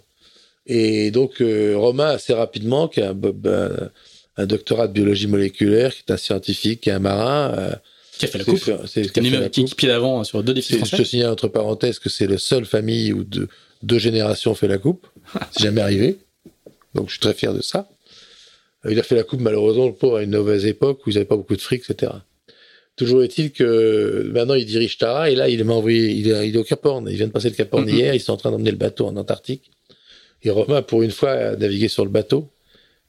Et 0.67 1.11
donc, 1.11 1.41
euh, 1.41 1.75
Romain, 1.77 2.11
assez 2.11 2.33
rapidement, 2.33 2.89
qui 2.89 3.01
a 3.01 3.11
un, 3.11 3.91
un, 4.37 4.47
doctorat 4.47 4.89
de 4.89 4.93
biologie 4.93 5.27
moléculaire, 5.27 5.93
qui 5.93 6.03
est 6.07 6.13
un 6.13 6.17
scientifique, 6.17 6.83
qui 6.83 6.91
est 6.91 6.93
un 6.93 6.99
marin. 6.99 7.55
Euh, 7.59 7.73
qui 8.19 8.27
a 8.27 8.29
fait 8.29 8.39
la 8.39 8.45
coupe. 8.45 8.71
C'est 8.87 9.11
qui 9.13 9.37
a 9.37 9.49
qui 9.49 9.65
pied 9.65 9.89
d'avant 9.89 10.23
sur 10.25 10.43
deux 10.43 10.55
défis 10.55 10.75
français. 10.77 10.97
Je 10.97 11.03
te 11.03 11.09
signale 11.09 11.31
entre 11.31 11.49
parenthèses 11.49 11.99
que 11.99 12.09
c'est 12.09 12.27
la 12.27 12.39
seule 12.39 12.67
famille 12.67 13.13
où 13.13 13.25
deux, 13.25 13.49
deux 13.83 13.99
générations 13.99 14.53
ont 14.53 14.55
fait 14.55 14.69
la 14.69 14.79
coupe. 14.79 15.07
c'est 15.53 15.65
jamais 15.65 15.81
arrivé. 15.81 16.19
Donc, 16.95 17.09
je 17.09 17.13
suis 17.13 17.21
très 17.21 17.35
fier 17.35 17.53
de 17.53 17.63
ça. 17.63 17.89
Il 18.89 18.99
a 18.99 19.03
fait 19.03 19.15
la 19.15 19.25
coupe, 19.25 19.41
malheureusement, 19.41 19.93
pour 19.93 20.19
une 20.19 20.31
mauvaise 20.31 20.65
époque 20.65 21.07
où 21.07 21.11
ils 21.11 21.15
n'avaient 21.15 21.27
pas 21.27 21.37
beaucoup 21.37 21.57
de 21.57 21.61
fric, 21.61 21.83
etc. 21.89 22.13
Toujours 23.01 23.23
est-il 23.23 23.51
que 23.51 24.31
maintenant 24.31 24.53
il 24.53 24.67
dirige 24.67 24.99
Tara 24.99 25.31
et 25.31 25.35
là 25.35 25.49
il 25.49 25.65
m'a 25.65 25.73
envoyé, 25.73 26.11
il 26.11 26.29
est, 26.29 26.57
au 26.59 26.65
Cap 26.65 26.85
Horn, 26.85 27.09
il 27.09 27.17
vient 27.17 27.29
de 27.29 27.33
passer 27.33 27.49
le 27.49 27.55
Cap 27.55 27.73
Horn 27.73 27.87
mm-hmm. 27.87 27.95
hier, 27.95 28.15
ils 28.15 28.21
sont 28.21 28.35
en 28.35 28.37
train 28.37 28.51
d'emmener 28.51 28.73
le 28.73 28.77
bateau 28.77 29.07
en 29.07 29.17
Antarctique. 29.17 29.71
Et 30.43 30.51
Romain, 30.51 30.83
pour 30.83 31.03
une 31.03 31.11
fois, 31.11 31.31
a 31.31 31.57
navigué 31.57 31.89
sur 31.89 32.05
le 32.05 32.11
bateau. 32.11 32.51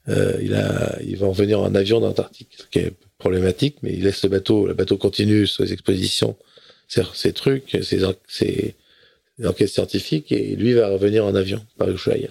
Euh, 0.08 0.38
il, 0.40 0.54
a, 0.54 0.98
il 1.02 1.18
va 1.18 1.26
en 1.26 1.32
venir 1.32 1.60
en 1.60 1.74
avion 1.74 2.00
d'Antarctique, 2.00 2.54
ce 2.56 2.64
qui 2.70 2.78
est 2.78 2.92
problématique, 3.18 3.76
mais 3.82 3.92
il 3.92 4.02
laisse 4.02 4.22
le 4.22 4.30
bateau, 4.30 4.66
le 4.66 4.72
bateau 4.72 4.96
continue 4.96 5.46
sur 5.46 5.62
les 5.62 5.74
expositions, 5.74 6.36
ses, 6.88 7.02
ses 7.12 7.34
trucs, 7.34 7.76
ses, 7.82 8.00
ses, 8.28 8.74
enquêtes 9.44 9.68
scientifiques, 9.68 10.32
et 10.32 10.56
lui 10.56 10.72
va 10.72 10.88
revenir 10.88 11.26
en 11.26 11.34
avion 11.34 11.60
par 11.76 11.90
Ushuaïa. 11.90 12.30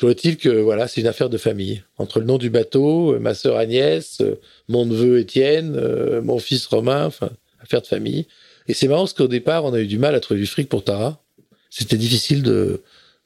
Toujours 0.00 0.12
est-il 0.12 0.38
que 0.38 0.48
voilà, 0.48 0.88
c'est 0.88 1.02
une 1.02 1.06
affaire 1.06 1.28
de 1.28 1.36
famille. 1.36 1.82
Entre 1.98 2.20
le 2.20 2.24
nom 2.24 2.38
du 2.38 2.48
bateau, 2.48 3.18
ma 3.20 3.34
sœur 3.34 3.58
Agnès, 3.58 4.22
mon 4.66 4.86
neveu 4.86 5.18
Étienne, 5.18 5.78
mon 6.22 6.38
fils 6.38 6.64
Romain, 6.64 7.04
enfin, 7.04 7.28
affaire 7.62 7.82
de 7.82 7.86
famille. 7.86 8.26
Et 8.66 8.72
c'est 8.72 8.88
marrant 8.88 9.02
parce 9.02 9.12
qu'au 9.12 9.28
départ, 9.28 9.66
on 9.66 9.74
a 9.74 9.80
eu 9.80 9.86
du 9.86 9.98
mal 9.98 10.14
à 10.14 10.20
trouver 10.20 10.40
du 10.40 10.46
fric 10.46 10.70
pour 10.70 10.84
Tara. 10.84 11.22
C'était 11.68 11.98
difficile 11.98 12.42
de, 12.42 12.82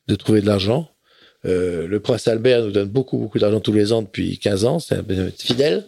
de 0.09 0.15
trouver 0.17 0.41
de 0.41 0.47
l'argent. 0.47 0.91
Euh, 1.47 1.87
le 1.87 2.01
prince 2.01 2.27
Albert 2.27 2.65
nous 2.65 2.73
donne 2.73 2.89
beaucoup, 2.89 3.19
beaucoup 3.19 3.39
d'argent 3.39 3.61
tous 3.61 3.73
les 3.73 3.93
ans 3.93 4.03
depuis 4.03 4.39
15 4.39 4.65
ans. 4.65 4.81
C'est 4.81 4.97
un 4.97 5.05
fidèle. 5.39 5.85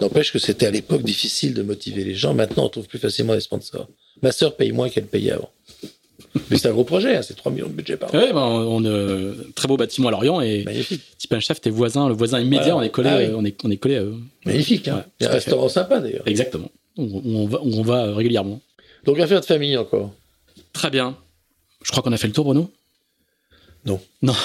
N'empêche 0.00 0.32
que 0.32 0.38
c'était 0.38 0.64
à 0.64 0.70
l'époque 0.70 1.02
difficile 1.02 1.52
de 1.52 1.60
motiver 1.60 2.04
les 2.04 2.14
gens. 2.14 2.32
Maintenant, 2.32 2.64
on 2.64 2.68
trouve 2.70 2.86
plus 2.86 2.98
facilement 2.98 3.34
des 3.34 3.40
sponsors. 3.40 3.86
Ma 4.22 4.32
sœur 4.32 4.56
paye 4.56 4.72
moins 4.72 4.88
qu'elle 4.88 5.04
payait 5.04 5.32
avant. 5.32 5.50
Mais 6.50 6.56
c'est 6.56 6.68
un 6.68 6.72
gros 6.72 6.84
projet, 6.84 7.16
hein, 7.16 7.22
c'est 7.22 7.34
3 7.36 7.52
millions 7.52 7.66
de 7.68 7.72
budget 7.72 7.96
par 7.96 8.08
an. 8.14 8.18
Oui, 8.18 8.32
ben, 8.32 8.40
on, 8.40 8.84
a 8.86 9.32
très 9.54 9.68
beau 9.68 9.76
bâtiment 9.76 10.08
à 10.08 10.10
Lorient 10.12 10.40
et 10.40 10.64
Magnifique. 10.64 11.02
Chef, 11.40 11.60
tes 11.60 11.68
voisins, 11.70 12.08
le 12.08 12.14
voisin 12.14 12.40
immédiat, 12.40 12.74
on 12.76 12.80
est 12.82 12.88
collé, 12.90 13.10
Ah 13.12 13.18
oui. 13.18 13.26
on 13.36 13.44
est, 13.44 13.62
on 13.64 13.70
est 13.70 13.76
collé 13.76 13.96
à 13.96 14.02
eux. 14.02 14.14
Magnifique, 14.46 14.88
hein. 14.88 15.04
Ouais, 15.20 15.26
un 15.26 15.30
restaurant 15.30 15.68
sympa 15.68 16.00
d'ailleurs. 16.00 16.22
Exactement. 16.26 16.70
On, 16.96 17.22
on 17.24 17.46
va, 17.46 17.58
on 17.62 17.82
va 17.82 18.14
régulièrement. 18.14 18.60
Donc 19.04 19.18
affaire 19.18 19.40
de 19.40 19.44
famille 19.46 19.76
encore. 19.76 20.12
Très 20.72 20.90
bien. 20.90 21.16
Je 21.84 21.90
crois 21.90 22.02
qu'on 22.02 22.12
a 22.12 22.16
fait 22.16 22.28
le 22.28 22.32
tour, 22.32 22.44
Bruno? 22.44 22.70
Non. 23.84 24.00
Non. 24.22 24.34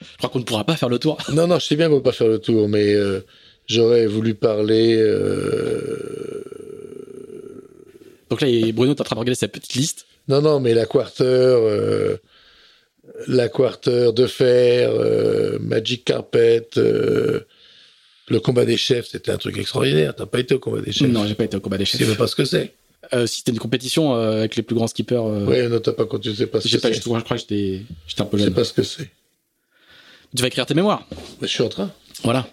Je 0.00 0.18
crois 0.18 0.30
qu'on 0.30 0.38
ne 0.38 0.44
pourra 0.44 0.64
pas 0.64 0.76
faire 0.76 0.88
le 0.88 0.98
tour. 0.98 1.18
Non, 1.32 1.46
non, 1.46 1.58
je 1.58 1.66
sais 1.66 1.76
bien 1.76 1.88
qu'on 1.88 1.94
ne 1.96 1.98
peut 2.00 2.04
pas 2.04 2.12
faire 2.12 2.28
le 2.28 2.38
tour, 2.38 2.68
mais 2.68 2.94
euh, 2.94 3.20
j'aurais 3.66 4.06
voulu 4.06 4.34
parler. 4.34 4.96
euh, 4.96 6.44
Donc 8.34 8.40
là, 8.40 8.48
Bruno 8.72 8.94
est 8.96 9.00
en 9.00 9.04
train 9.04 9.14
de 9.14 9.20
regarder 9.20 9.36
sa 9.38 9.46
petite 9.46 9.74
liste. 9.74 10.06
Non, 10.26 10.42
non, 10.42 10.58
mais 10.58 10.74
la 10.74 10.86
quarter, 10.86 11.22
euh, 11.22 12.16
la 13.28 13.48
quarter 13.48 14.12
de 14.12 14.26
fer, 14.26 14.90
euh, 14.92 15.56
Magic 15.60 16.04
Carpet, 16.04 16.66
euh, 16.76 17.42
le 18.26 18.40
combat 18.40 18.64
des 18.64 18.76
chefs, 18.76 19.06
c'était 19.06 19.30
un 19.30 19.36
truc 19.38 19.56
extraordinaire. 19.56 20.16
T'as 20.16 20.26
pas 20.26 20.40
été 20.40 20.52
au 20.52 20.58
combat 20.58 20.80
des 20.80 20.90
chefs 20.90 21.08
Non, 21.08 21.28
j'ai 21.28 21.36
pas 21.36 21.44
été 21.44 21.56
au 21.56 21.60
combat 21.60 21.78
des 21.78 21.84
Tu 21.84 21.92
chefs. 21.92 22.00
sais 22.00 22.06
même 22.08 22.16
pas 22.16 22.26
ce 22.26 22.34
que 22.34 22.44
c'est. 22.44 22.74
Si 23.26 23.38
c'était 23.38 23.52
une 23.52 23.60
compétition 23.60 24.16
avec 24.16 24.56
les 24.56 24.64
plus 24.64 24.74
grands 24.74 24.88
skippers, 24.88 25.22
Ouais, 25.22 25.68
non, 25.68 25.78
t'as 25.78 25.92
pas 25.92 26.06
quand 26.06 26.18
tu 26.18 26.34
sais 26.34 26.48
pas 26.48 26.60
ce 26.60 26.64
que 26.64 26.70
c'est. 26.80 26.92
je, 26.92 27.00
crois 27.00 27.22
que 27.22 27.36
j'étais 27.36 27.82
un 28.18 28.24
peu 28.24 28.36
Je 28.36 28.42
sais 28.42 28.46
jeune. 28.46 28.54
pas 28.54 28.64
ce 28.64 28.72
que 28.72 28.82
c'est. 28.82 29.10
Tu 30.34 30.42
vas 30.42 30.48
écrire 30.48 30.66
tes 30.66 30.74
mémoires. 30.74 31.06
Je 31.40 31.46
suis 31.46 31.62
en 31.62 31.68
train. 31.68 31.92
Voilà. 32.24 32.48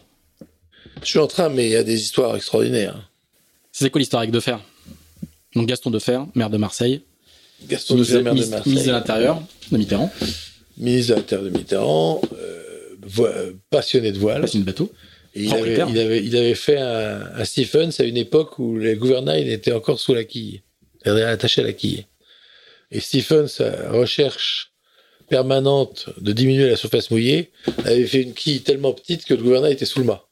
Je 1.02 1.08
suis 1.08 1.18
en 1.18 1.26
train, 1.26 1.50
mais 1.50 1.66
il 1.66 1.72
y 1.72 1.76
a 1.76 1.82
des 1.84 2.00
histoires 2.00 2.36
extraordinaires. 2.36 3.10
C'est 3.72 3.90
quoi 3.90 3.98
l'histoire 3.98 4.22
avec 4.22 4.32
Defer 4.32 4.58
Donc 5.56 5.68
Gaston 5.68 5.90
Defer, 5.92 6.20
maire 6.36 6.50
de 6.50 6.58
Marseille, 6.58 7.02
Gaston 7.68 7.96
de 7.96 8.00
ministre, 8.00 8.22
maire 8.22 8.34
de 8.34 8.38
ministre- 8.40 8.52
Marseille, 8.56 8.72
ministre 8.72 8.88
de 8.88 8.94
l'Intérieur 8.94 9.42
de 9.72 9.78
Mitterrand, 9.78 10.12
ministre 10.78 11.10
de 11.12 11.16
l'Intérieur 11.20 11.46
de 11.52 11.58
Mitterrand, 11.58 12.22
euh, 12.34 13.54
passionné 13.70 14.12
de 14.12 14.18
voile. 14.20 14.42
passionné 14.42 14.64
de 14.66 14.72
bateau. 14.72 14.92
Et 15.34 15.44
il, 15.44 15.54
avait, 15.54 15.58
Propriétaire. 15.76 15.90
il, 15.90 16.00
avait, 16.00 16.24
il 16.26 16.36
avait 16.36 16.56
fait 16.56 16.78
un, 16.78 17.22
un 17.36 17.46
Stephens 17.46 17.92
à 18.00 18.04
une 18.04 18.18
époque 18.18 18.60
où 18.60 18.78
les 18.78 18.96
gouvernails 18.96 19.50
étaient 19.52 19.72
encore 19.72 20.00
sous 20.00 20.14
la 20.14 20.24
quille, 20.26 20.62
attachés 21.06 21.62
à 21.62 21.64
la 21.66 21.74
quille. 21.74 22.06
Et 22.92 23.00
Stephens, 23.00 23.48
sa 23.48 23.92
recherche 23.92 24.72
permanente 25.30 26.10
de 26.20 26.34
diminuer 26.34 26.70
la 26.70 26.76
surface 26.76 27.10
mouillée, 27.12 27.52
avait 27.86 28.06
fait 28.06 28.22
une 28.22 28.34
quille 28.34 28.62
tellement 28.62 28.92
petite 28.92 29.24
que 29.24 29.34
le 29.34 29.42
gouvernail 29.42 29.72
était 29.74 29.86
sous 29.86 30.00
le 30.00 30.06
mât. 30.06 30.28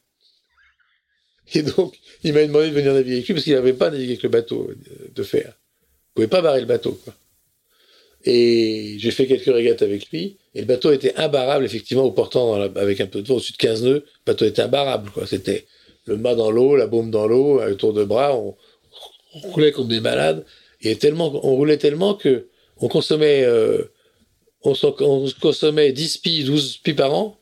Et 1.53 1.63
donc, 1.63 1.97
il 2.23 2.33
m'a 2.33 2.45
demandé 2.45 2.69
de 2.69 2.73
venir 2.73 2.93
naviguer 2.93 3.13
avec 3.15 3.27
lui 3.27 3.33
parce 3.33 3.43
qu'il 3.43 3.53
n'avait 3.53 3.73
pas 3.73 3.89
navigué 3.89 4.11
avec 4.11 4.23
le 4.23 4.29
bateau 4.29 4.69
de- 4.69 5.13
de 5.13 5.23
fer. 5.23 5.53
Il 6.09 6.13
pouvait 6.15 6.27
pas 6.27 6.41
barrer 6.41 6.59
le 6.59 6.65
bateau, 6.65 6.99
quoi. 7.03 7.13
Et 8.25 8.95
j'ai 8.99 9.11
fait 9.11 9.27
quelques 9.27 9.45
régates 9.45 9.81
avec 9.81 10.09
lui. 10.09 10.37
Et 10.53 10.61
le 10.61 10.65
bateau 10.65 10.91
était 10.91 11.15
imbarrable, 11.15 11.63
effectivement, 11.65 12.03
au 12.03 12.11
portant 12.11 12.53
avec 12.53 12.99
un 12.99 13.07
peu 13.07 13.21
de 13.21 13.27
vent 13.27 13.35
au-dessus 13.35 13.53
de 13.53 13.57
15 13.57 13.83
nœuds. 13.83 14.03
Le 14.05 14.25
bateau 14.25 14.45
était 14.45 14.61
imbarrable. 14.61 15.09
C'était 15.25 15.65
le 16.05 16.17
mât 16.17 16.35
dans 16.35 16.51
l'eau, 16.51 16.75
la 16.75 16.87
baume 16.87 17.11
dans 17.11 17.27
l'eau, 17.27 17.61
un 17.61 17.73
tour 17.75 17.93
de 17.93 18.03
bras. 18.03 18.35
On, 18.35 18.55
roulait 19.51 19.71
comme 19.71 19.87
des 19.87 19.99
malades. 20.01 20.45
Et 20.81 20.95
tellement, 20.95 21.31
on 21.45 21.55
roulait 21.55 21.77
tellement 21.77 22.15
que 22.15 22.47
on 22.77 22.87
consommait, 22.87 23.43
euh, 23.43 23.83
on, 24.63 24.73
consommait 25.39 25.91
10 25.91 26.09
spies, 26.09 26.43
12 26.43 26.73
spies 26.73 26.93
par 26.93 27.13
an. 27.13 27.37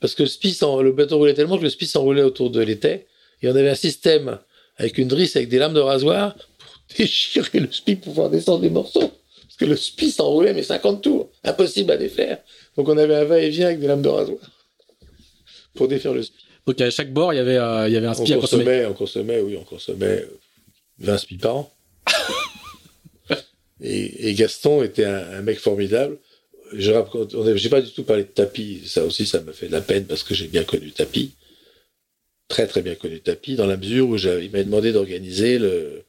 Parce 0.00 0.14
que 0.14 0.22
le, 0.22 0.82
le 0.82 0.92
bateau 0.92 1.18
roulait 1.18 1.34
tellement 1.34 1.58
que 1.58 1.64
le 1.64 1.70
spi 1.70 1.86
s'enroulait 1.86 2.22
autour 2.22 2.50
de 2.50 2.60
l'étai. 2.60 3.06
Et 3.42 3.48
on 3.48 3.54
avait 3.56 3.70
un 3.70 3.74
système 3.74 4.38
avec 4.76 4.98
une 4.98 5.08
drisse 5.08 5.36
avec 5.36 5.48
des 5.48 5.58
lames 5.58 5.74
de 5.74 5.80
rasoir 5.80 6.34
pour 6.36 6.96
déchirer 6.98 7.60
le 7.60 7.70
spi 7.72 7.96
pour 7.96 8.12
pouvoir 8.12 8.30
descendre 8.30 8.60
des 8.60 8.70
morceaux. 8.70 9.00
Parce 9.42 9.56
que 9.58 9.64
le 9.64 9.76
spi 9.76 10.10
s'enroulait, 10.10 10.54
mais 10.54 10.62
50 10.62 11.02
tours. 11.02 11.30
Impossible 11.44 11.90
à 11.92 11.96
défaire. 11.96 12.38
Donc 12.76 12.88
on 12.88 12.96
avait 12.98 13.14
un 13.16 13.24
va-et-vient 13.24 13.66
avec 13.66 13.80
des 13.80 13.86
lames 13.86 14.02
de 14.02 14.08
rasoir. 14.08 14.38
Pour 15.74 15.88
défaire 15.88 16.14
le 16.14 16.22
spi. 16.22 16.36
Donc 16.66 16.80
à 16.80 16.90
chaque 16.90 17.12
bord, 17.12 17.32
il 17.32 17.36
y 17.36 17.40
avait, 17.40 17.56
euh, 17.56 17.88
il 17.88 17.94
y 17.94 17.96
avait 17.96 18.06
un 18.06 18.10
On 18.12 18.14
spi 18.24 18.32
à 18.32 18.36
consommer. 18.38 18.64
consommait, 18.64 18.86
on 18.86 18.92
consommait, 18.94 19.40
oui, 19.40 19.56
on 19.60 19.64
consommait 19.64 20.24
20 20.98 21.18
spies 21.18 21.38
par 21.38 21.56
an. 21.56 21.72
et, 23.80 24.28
et 24.30 24.34
Gaston 24.34 24.82
était 24.82 25.04
un, 25.04 25.38
un 25.38 25.42
mec 25.42 25.58
formidable. 25.58 26.18
Je 26.74 26.90
raconte- 26.92 27.34
on 27.34 27.56
j'ai 27.56 27.68
pas 27.68 27.80
du 27.80 27.90
tout 27.90 28.02
parlé 28.04 28.24
de 28.24 28.28
tapis. 28.28 28.82
Ça 28.86 29.04
aussi, 29.04 29.24
ça 29.26 29.40
m'a 29.40 29.52
fait 29.52 29.68
de 29.68 29.72
la 29.72 29.80
peine 29.80 30.04
parce 30.04 30.22
que 30.22 30.34
j'ai 30.34 30.48
bien 30.48 30.64
connu 30.64 30.90
tapis. 30.90 31.32
Très, 32.48 32.66
très 32.66 32.82
bien 32.82 32.94
connu 32.94 33.20
tapis, 33.20 33.56
dans 33.56 33.66
la 33.66 33.76
mesure 33.76 34.08
où 34.08 34.16
il 34.16 34.50
m'a 34.50 34.62
demandé 34.62 34.92
d'organiser 34.92 35.58
le, 35.58 36.04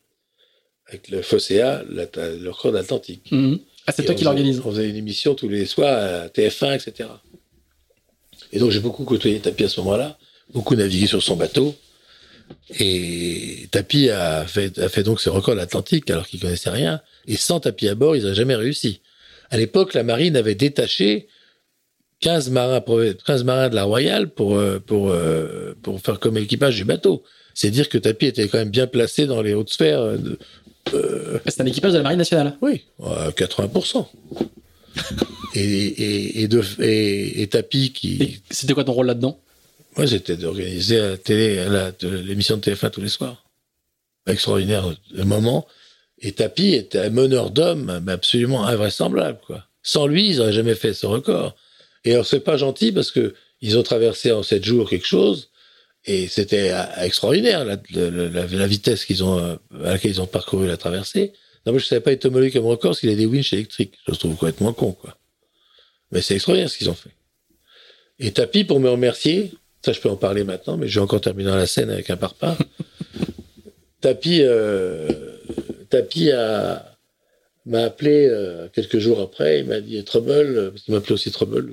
avec 0.87 1.09
le 1.09 1.21
FOSEA, 1.21 1.83
le 1.89 2.49
record 2.49 2.71
d'Atlantique. 2.71 3.31
Mhm. 3.31 3.59
Ah, 3.87 3.91
c'est 3.91 4.05
toi 4.05 4.15
qui 4.15 4.23
l'organise. 4.23 4.61
On 4.63 4.71
faisait 4.71 4.89
une 4.89 4.95
émission 4.95 5.35
tous 5.35 5.49
les 5.49 5.65
soirs 5.65 6.23
à 6.23 6.27
TF1, 6.27 6.75
etc. 6.75 7.09
Et 8.51 8.59
donc 8.59 8.71
j'ai 8.71 8.79
beaucoup 8.79 9.03
côtoyé 9.03 9.39
Tapi 9.39 9.63
à 9.63 9.69
ce 9.69 9.79
moment-là, 9.81 10.17
beaucoup 10.53 10.75
navigué 10.75 11.07
sur 11.07 11.21
son 11.21 11.35
bateau. 11.35 11.75
Et 12.79 13.67
Tapi 13.71 14.09
a 14.09 14.45
fait, 14.45 14.77
a 14.79 14.89
fait 14.89 15.03
donc 15.03 15.21
ses 15.21 15.29
records 15.29 15.55
de 15.55 15.59
l'Atlantique 15.59 16.09
alors 16.09 16.27
qu'il 16.27 16.39
connaissait 16.39 16.69
rien. 16.69 17.01
Et 17.27 17.35
sans 17.35 17.59
Tapi 17.59 17.87
à 17.87 17.95
bord, 17.95 18.15
ils 18.15 18.23
n'auraient 18.23 18.35
jamais 18.35 18.55
réussi. 18.55 19.01
À 19.49 19.57
l'époque, 19.57 19.93
la 19.93 20.03
marine 20.03 20.35
avait 20.35 20.55
détaché 20.55 21.27
15 22.21 22.49
marins, 22.49 22.81
prov- 22.81 23.15
15 23.25 23.43
marins 23.43 23.69
de 23.69 23.75
la 23.75 23.83
Royale 23.83 24.29
pour, 24.29 24.55
euh, 24.57 24.79
pour, 24.79 25.09
euh, 25.11 25.73
pour 25.81 25.99
faire 26.01 26.19
comme 26.19 26.37
équipage 26.37 26.75
du 26.75 26.83
bateau. 26.85 27.23
C'est 27.53 27.71
dire 27.71 27.89
que 27.89 27.97
Tapi 27.97 28.25
était 28.27 28.47
quand 28.47 28.57
même 28.57 28.69
bien 28.69 28.87
placé 28.87 29.25
dans 29.25 29.41
les 29.41 29.53
hautes 29.53 29.71
sphères. 29.71 30.01
euh, 30.01 30.17
De, 30.17 30.37
C'est 31.47 31.61
un 31.61 31.65
équipage 31.65 31.91
de 31.93 31.97
la 31.97 32.03
Marine 32.03 32.17
nationale. 32.17 32.57
oui, 32.61 32.85
à 33.03 33.29
80%. 33.31 34.07
et, 35.55 35.59
et, 35.61 36.41
et, 36.41 36.47
de, 36.47 36.61
et, 36.81 37.41
et 37.41 37.47
Tapi 37.47 37.91
qui. 37.93 38.41
C'était 38.49 38.73
quoi 38.73 38.83
ton 38.83 38.93
rôle 38.93 39.07
là-dedans? 39.07 39.39
Moi, 39.97 40.07
c'était 40.07 40.35
d'organiser 40.37 40.97
la 40.99 41.17
télé, 41.17 41.65
l'émission 42.25 42.57
de 42.57 42.61
TF1 42.61 42.89
tous 42.91 43.01
les 43.01 43.09
soirs. 43.09 43.43
Extraordinaire 44.27 44.93
le 45.11 45.23
moment. 45.25 45.65
Et 46.19 46.31
Tapi 46.33 46.73
était 46.73 46.99
un 46.99 47.09
meneur 47.09 47.49
d'hommes 47.49 48.03
absolument 48.07 48.65
invraisemblable, 48.65 49.39
quoi. 49.45 49.65
Sans 49.83 50.05
lui, 50.07 50.29
ils 50.29 50.37
n'auraient 50.37 50.53
jamais 50.53 50.75
fait 50.75 50.93
ce 50.93 51.05
record. 51.05 51.55
Et 52.05 52.13
alors, 52.13 52.25
c'est 52.25 52.39
pas 52.39 52.57
gentil 52.57 52.91
parce 52.91 53.11
que 53.11 53.33
ils 53.61 53.77
ont 53.77 53.83
traversé 53.83 54.31
en 54.31 54.41
sept 54.43 54.63
jours 54.63 54.89
quelque 54.89 55.05
chose. 55.07 55.49
Et 56.05 56.27
c'était 56.27 56.71
euh, 56.71 56.83
extraordinaire, 57.03 57.65
la, 57.65 57.77
la, 57.91 58.09
la- 58.29 58.45
la 58.47 58.67
vitesse 58.67 59.03
qu'ils 59.05 59.23
ont, 59.23 59.37
euh, 59.37 59.55
à 59.83 59.91
laquelle 59.91 60.11
ils 60.11 60.21
ont 60.21 60.27
parcouru 60.27 60.65
la 60.67 60.77
traversée. 60.77 61.33
Non, 61.65 61.73
mais 61.73 61.79
je 61.79 61.85
savais 61.85 61.99
pas 62.01 62.13
être 62.13 62.23
homologué 62.25 62.51
comme 62.51 62.65
record 62.65 62.91
parce 62.91 63.01
qu'il 63.01 63.09
a 63.09 63.15
des 63.15 63.25
winches 63.25 63.51
électriques. 63.51 63.95
Je 64.07 64.13
trouve 64.15 64.31
complètement 64.37 64.71
con, 64.71 64.93
quoi. 64.93 65.17
Mais 66.11 66.21
c'est 66.21 66.35
extraordinaire 66.35 66.69
ce 66.69 66.77
qu'ils 66.77 66.89
ont 66.89 66.93
fait. 66.95 67.11
Et 68.17 68.31
Tapi, 68.31 68.63
pour 68.63 68.79
me 68.79 68.89
remercier, 68.89 69.51
ça 69.83 69.91
je 69.91 69.99
peux 69.99 70.09
en 70.09 70.15
parler 70.15 70.43
maintenant, 70.45 70.77
mais 70.77 70.87
je 70.87 70.99
vais 70.99 71.03
encore 71.03 71.21
terminer 71.21 71.51
la 71.51 71.67
scène 71.67 71.89
avec 71.89 72.09
un 72.09 72.17
parpaing. 72.17 72.57
Tapi, 74.01 74.41
euh, 74.41 75.07
Tapi 75.89 76.31
a, 76.31 76.88
m'a 77.65 77.83
appelé 77.83 78.27
euh, 78.29 78.67
quelques 78.73 78.99
jours 78.99 79.19
après, 79.19 79.59
il 79.59 79.67
m'a 79.67 79.81
dit 79.81 80.03
Trouble, 80.03 80.71
parce 80.71 80.83
qu'il 80.83 80.93
m'appelait 80.93 81.13
aussi 81.13 81.31
Trouble. 81.31 81.71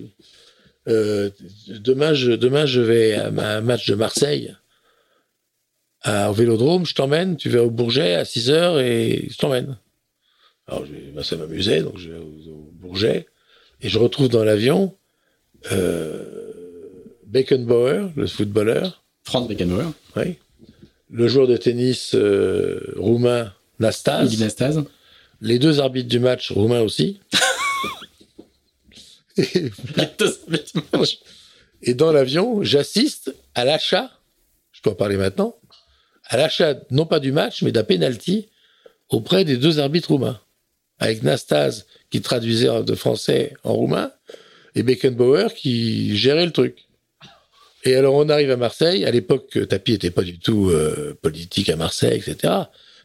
Euh, 0.88 1.30
demain, 1.68 2.14
je, 2.14 2.32
demain, 2.32 2.66
je 2.66 2.80
vais 2.80 3.14
à 3.14 3.28
un 3.28 3.60
match 3.60 3.88
de 3.88 3.94
Marseille 3.94 4.54
à, 6.02 6.30
au 6.30 6.34
Vélodrome, 6.34 6.86
je 6.86 6.94
t'emmène, 6.94 7.36
tu 7.36 7.48
vas 7.48 7.64
au 7.64 7.70
Bourget 7.70 8.14
à 8.14 8.24
6 8.24 8.50
heures 8.50 8.78
et 8.78 9.26
je 9.30 9.36
t'emmène. 9.36 9.76
Alors, 10.68 10.86
je, 10.86 10.92
ben, 11.12 11.22
ça 11.22 11.36
m'amusait, 11.36 11.82
donc 11.82 11.98
je 11.98 12.10
vais 12.10 12.18
au, 12.18 12.50
au 12.50 12.70
Bourget 12.72 13.26
et 13.80 13.88
je 13.88 13.98
retrouve 13.98 14.28
dans 14.28 14.44
l'avion 14.44 14.94
euh, 15.72 16.24
Beckenbauer, 17.26 18.10
le 18.16 18.26
footballeur, 18.26 19.04
Franz 19.24 19.48
Beckenbauer, 19.48 19.92
oui, 20.16 20.36
le 21.10 21.28
joueur 21.28 21.46
de 21.46 21.56
tennis 21.56 22.14
euh, 22.14 22.94
roumain 22.96 23.52
Nastas, 23.80 24.24
Iggy 24.24 24.38
Nastase. 24.38 24.84
Les 25.40 25.58
deux 25.58 25.80
arbitres 25.80 26.08
du 26.08 26.18
match 26.18 26.52
roumains 26.52 26.80
aussi. 26.80 27.20
et, 29.36 29.70
Et 31.82 31.94
dans 31.94 32.12
l'avion, 32.12 32.62
j'assiste 32.62 33.34
à 33.54 33.64
l'achat, 33.64 34.10
je 34.72 34.80
peux 34.80 34.90
en 34.90 34.94
parler 34.94 35.16
maintenant, 35.16 35.56
à 36.24 36.36
l'achat 36.36 36.74
non 36.90 37.06
pas 37.06 37.20
du 37.20 37.32
match, 37.32 37.62
mais 37.62 37.72
d'un 37.72 37.84
penalty 37.84 38.48
auprès 39.08 39.44
des 39.44 39.56
deux 39.56 39.78
arbitres 39.78 40.10
roumains, 40.10 40.40
avec 40.98 41.22
Nastase 41.22 41.86
qui 42.10 42.20
traduisait 42.20 42.82
de 42.82 42.94
français 42.94 43.54
en 43.62 43.74
roumain 43.74 44.10
et 44.74 44.82
Beckenbauer 44.82 45.54
qui 45.54 46.16
gérait 46.16 46.46
le 46.46 46.52
truc. 46.52 46.84
Et 47.84 47.94
alors 47.94 48.14
on 48.14 48.28
arrive 48.28 48.50
à 48.50 48.56
Marseille. 48.56 49.04
À 49.04 49.10
l'époque, 49.10 49.58
Tapi 49.68 49.92
n'était 49.92 50.10
pas 50.10 50.22
du 50.22 50.38
tout 50.38 50.70
euh, 50.70 51.16
politique 51.22 51.68
à 51.68 51.76
Marseille, 51.76 52.18
etc. 52.18 52.52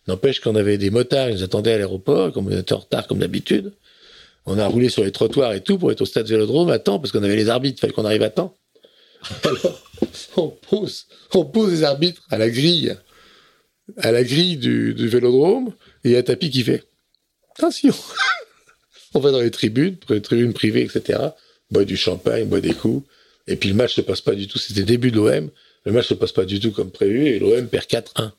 N'empêche 0.08 0.40
qu'on 0.40 0.56
avait 0.56 0.78
des 0.78 0.90
motards, 0.90 1.30
ils 1.30 1.36
nous 1.36 1.44
attendaient 1.44 1.74
à 1.74 1.78
l'aéroport, 1.78 2.32
comme 2.32 2.48
on 2.48 2.58
était 2.58 2.74
en 2.74 2.80
retard 2.80 3.08
comme 3.08 3.20
d'habitude. 3.20 3.74
On 4.46 4.58
a 4.58 4.66
roulé 4.66 4.90
sur 4.90 5.04
les 5.04 5.12
trottoirs 5.12 5.54
et 5.54 5.62
tout 5.62 5.78
pour 5.78 5.92
être 5.92 6.02
au 6.02 6.06
stade 6.06 6.28
Vélodrome 6.28 6.70
à 6.70 6.80
temps, 6.80 7.00
parce 7.00 7.12
qu'on 7.12 7.24
avait 7.24 7.36
les 7.36 7.50
arbitres, 7.50 7.78
il 7.78 7.82
fallait 7.82 7.94
qu'on 7.94 8.06
arrive 8.06 8.24
à 8.24 8.30
temps. 8.30 8.58
Alors, 9.44 9.84
on 10.38 10.48
pose, 10.50 11.06
on 11.34 11.46
pose 11.46 11.72
les 11.72 11.84
arbitres 11.84 12.24
à 12.32 12.40
la 12.40 12.50
grille, 12.50 12.98
à 13.98 14.12
la 14.12 14.24
grille 14.24 14.58
du, 14.58 14.94
Vélodrome, 14.94 15.74
et 16.04 16.10
il 16.10 16.12
y 16.14 16.16
a 16.16 16.24
Tapi 16.24 16.50
qui 16.50 16.64
fait 16.64 16.84
attention. 17.56 17.94
on 19.14 19.20
va 19.20 19.32
dans 19.32 19.42
les 19.42 19.52
tribunes, 19.52 19.98
les 20.10 20.22
tribunes 20.22 20.54
privées, 20.54 20.82
etc. 20.82 21.20
Boit 21.70 21.86
du 21.86 21.98
champagne, 21.98 22.46
boit 22.46 22.62
des 22.62 22.74
coups. 22.74 23.08
Et 23.48 23.56
puis 23.56 23.70
le 23.70 23.76
match 23.76 23.94
se 23.94 24.02
passe 24.02 24.22
pas 24.22 24.34
du 24.34 24.48
tout. 24.48 24.58
C'était 24.58 24.84
début 24.84 25.12
de 25.12 25.18
l'OM. 25.18 25.50
Le 25.86 25.92
match 25.92 26.08
se 26.08 26.14
passe 26.14 26.32
pas 26.32 26.46
du 26.46 26.60
tout 26.60 26.72
comme 26.72 26.92
prévu 26.92 27.28
et 27.28 27.40
l'OM 27.40 27.68
perd 27.68 27.86
4-1. 27.86 28.32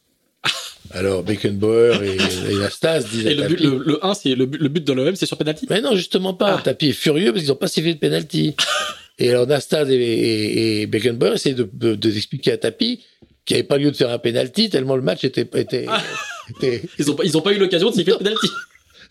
Alors 0.91 1.23
Beckenbauer 1.23 2.03
et, 2.03 2.17
et 2.53 2.55
Nastas 2.57 3.01
disent. 3.05 3.27
Et 3.27 3.35
le, 3.35 3.47
but, 3.49 3.61
le, 3.61 3.79
le 3.87 4.05
1, 4.05 4.15
c'est 4.15 4.35
le 4.35 4.45
but, 4.47 4.61
le 4.61 4.69
but 4.69 4.85
de 4.85 4.93
l'OM, 4.93 5.15
c'est 5.17 5.27
sur 5.27 5.39
penalty. 5.39 5.67
Mais 5.71 5.81
non, 5.81 5.95
justement 5.97 6.35
pas. 6.35 6.57
Ah. 6.59 6.63
Tapi 6.63 6.89
est 6.89 6.93
furieux 6.93 7.33
parce 7.33 7.43
qu'ils 7.45 7.53
ont 7.53 7.57
pas 7.57 7.69
sifflé 7.69 7.95
de 7.95 7.99
penalty. 7.99 8.55
et 9.19 9.31
alors 9.31 9.47
Nastas 9.47 9.87
et, 9.89 9.95
et, 9.95 10.83
et 10.83 10.87
Beckenbauer 10.87 11.35
essaient 11.35 11.55
de, 11.55 11.69
de, 11.73 11.95
de 11.95 12.11
d'expliquer 12.11 12.53
à 12.53 12.59
Tapi 12.59 13.05
qu'il 13.45 13.55
n'y 13.57 13.61
avait 13.61 13.67
pas 13.69 13.79
lieu 13.79 13.91
de 13.91 13.97
faire 13.97 14.11
un 14.11 14.19
penalty 14.19 14.69
tellement 14.71 14.97
le 14.97 15.03
match 15.03 15.25
était 15.25 15.49
était, 15.55 15.87
Ah. 15.89 16.03
était- 16.51 16.83
Ils 16.99 17.11
ont, 17.11 17.15
pas- 17.15 17.25
ils 17.25 17.37
ont 17.39 17.43
pas 17.43 17.53
eu 17.53 17.59
l'occasion 17.59 17.89
de 17.91 17.95
siffler 17.95 18.13
le 18.13 18.19
penalty. 18.19 18.49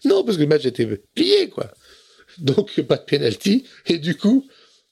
non 0.06 0.24
parce 0.24 0.38
que 0.38 0.42
le 0.44 0.48
match 0.50 0.66
était 0.66 0.86
plié 1.16 1.50
quoi. 1.50 1.72
Donc 2.38 2.80
pas 2.82 2.98
de 2.98 3.04
penalty 3.06 3.66
et 3.88 3.98
du 3.98 4.16
coup 4.16 4.46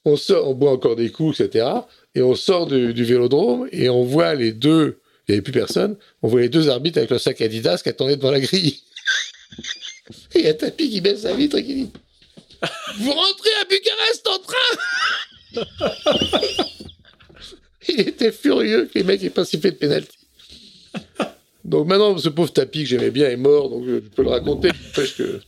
on 0.06 0.16
sort, 0.18 0.49
on 0.49 0.56
boit 0.56 0.72
encore 0.72 0.95
des 0.95 1.10
coups 1.10 1.40
etc. 1.40 1.68
Et 2.16 2.22
on 2.22 2.34
sort 2.36 2.66
du, 2.68 2.94
du 2.94 3.03
Vélodrome 3.03 3.68
et 3.72 3.90
on 3.90 4.03
voit 4.03 4.34
les 4.34 4.53
deux, 4.53 4.99
il 5.30 5.34
n'y 5.34 5.36
avait 5.36 5.44
plus 5.44 5.54
personne, 5.54 5.96
on 6.24 6.36
les 6.36 6.50
deux 6.50 6.70
arbitres 6.70 6.98
avec 6.98 7.12
le 7.12 7.20
sac 7.20 7.40
Adidas 7.40 7.82
qui 7.84 7.90
attendaient 7.90 8.18
devant 8.18 8.32
la 8.32 8.40
grille. 8.40 8.80
Et 10.34 10.40
il 10.40 10.46
y 10.46 10.48
a 10.48 10.56
Tapi 10.56 10.90
qui 10.90 11.02
baisse 11.02 11.22
sa 11.22 11.36
vitre 11.36 11.58
et 11.58 11.64
qui 11.64 11.76
dit 11.76 11.92
Vous 12.98 13.12
rentrez 13.12 13.50
à 13.62 13.66
Bucarest 13.66 14.28
en 14.28 14.40
train 14.40 15.64
Il 17.90 18.00
était 18.02 18.32
furieux 18.32 18.90
que 18.92 18.98
les 18.98 19.04
mecs 19.04 19.24
aient 19.24 19.30
pas 19.30 19.46
sifflé 19.46 19.70
de 19.70 19.76
pénalty. 19.76 20.18
Donc 21.64 21.88
maintenant, 21.88 22.18
ce 22.18 22.30
pauvre 22.30 22.52
Tapi 22.52 22.82
que 22.84 22.90
j'aimais 22.90 23.12
bien 23.12 23.30
est 23.30 23.38
mort, 23.38 23.70
donc 23.70 23.86
je 23.86 24.00
peux 24.00 24.24
le 24.24 24.30
raconter. 24.30 24.72
Que... 25.16 25.42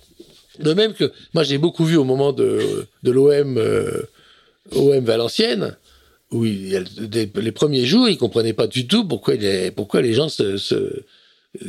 De 0.60 0.74
même 0.74 0.94
que 0.94 1.12
moi 1.34 1.44
j'ai 1.44 1.58
beaucoup 1.58 1.86
vu 1.86 1.98
au 1.98 2.04
moment 2.04 2.34
de, 2.34 2.88
de 3.02 3.12
l'OM 3.12 3.58
euh, 3.58 4.04
OM 4.74 5.04
Valenciennes, 5.04 5.76
des- 7.08 7.30
les 7.36 7.52
premiers 7.52 7.86
jours, 7.86 8.08
ils 8.10 8.18
comprenaient 8.18 8.54
pas 8.54 8.68
du 8.68 8.88
tout 8.88 9.06
pourquoi, 9.08 9.36
il 9.36 9.44
est- 9.46 9.72
pourquoi 9.72 10.02
les 10.02 10.14
gens 10.14 10.30
se, 10.30 10.58
se 10.58 11.04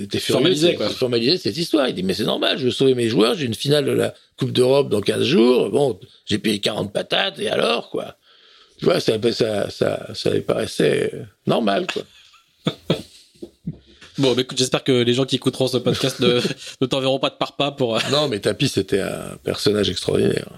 étaient 0.00 0.20
se- 0.20 0.76
quoi. 0.76 0.88
formalisaient 0.90 1.36
cette 1.38 1.56
histoire. 1.56 1.88
Il 1.88 1.94
dit 1.94 2.02
mais 2.04 2.14
c'est 2.14 2.24
normal, 2.24 2.58
je 2.58 2.64
veux 2.66 2.70
sauver 2.70 2.94
mes 2.94 3.08
joueurs, 3.08 3.34
j'ai 3.34 3.46
une 3.46 3.54
finale 3.54 3.84
de 3.86 3.90
la 3.92 4.14
Coupe 4.38 4.52
d'Europe 4.52 4.88
dans 4.88 5.00
15 5.00 5.24
jours, 5.24 5.70
bon, 5.70 5.98
j'ai 6.26 6.38
payé 6.38 6.60
40 6.60 6.92
patates 6.92 7.38
et 7.40 7.48
alors 7.48 7.90
quoi? 7.90 8.16
Tu 8.78 8.84
vois, 8.86 9.00
ça, 9.00 9.14
ça, 9.32 9.70
ça, 9.70 10.08
ça 10.14 10.30
lui 10.30 10.40
paraissait 10.40 11.10
euh, 11.14 11.22
normal 11.46 11.86
quoi. 11.92 12.02
Bon, 14.18 14.34
écoute, 14.36 14.58
j'espère 14.58 14.84
que 14.84 14.92
les 14.92 15.14
gens 15.14 15.24
qui 15.24 15.36
écouteront 15.36 15.68
ce 15.68 15.78
podcast 15.78 16.20
ne, 16.20 16.38
ne 16.82 16.86
t'enverront 16.86 17.18
pas 17.18 17.30
de 17.30 17.36
par 17.36 17.56
pas 17.56 17.72
pour. 17.72 17.96
euh, 17.96 18.00
Non, 18.10 18.28
mais 18.28 18.40
Tapi 18.40 18.68
c'était 18.68 19.00
un 19.00 19.36
personnage 19.42 19.88
extraordinaire. 19.88 20.48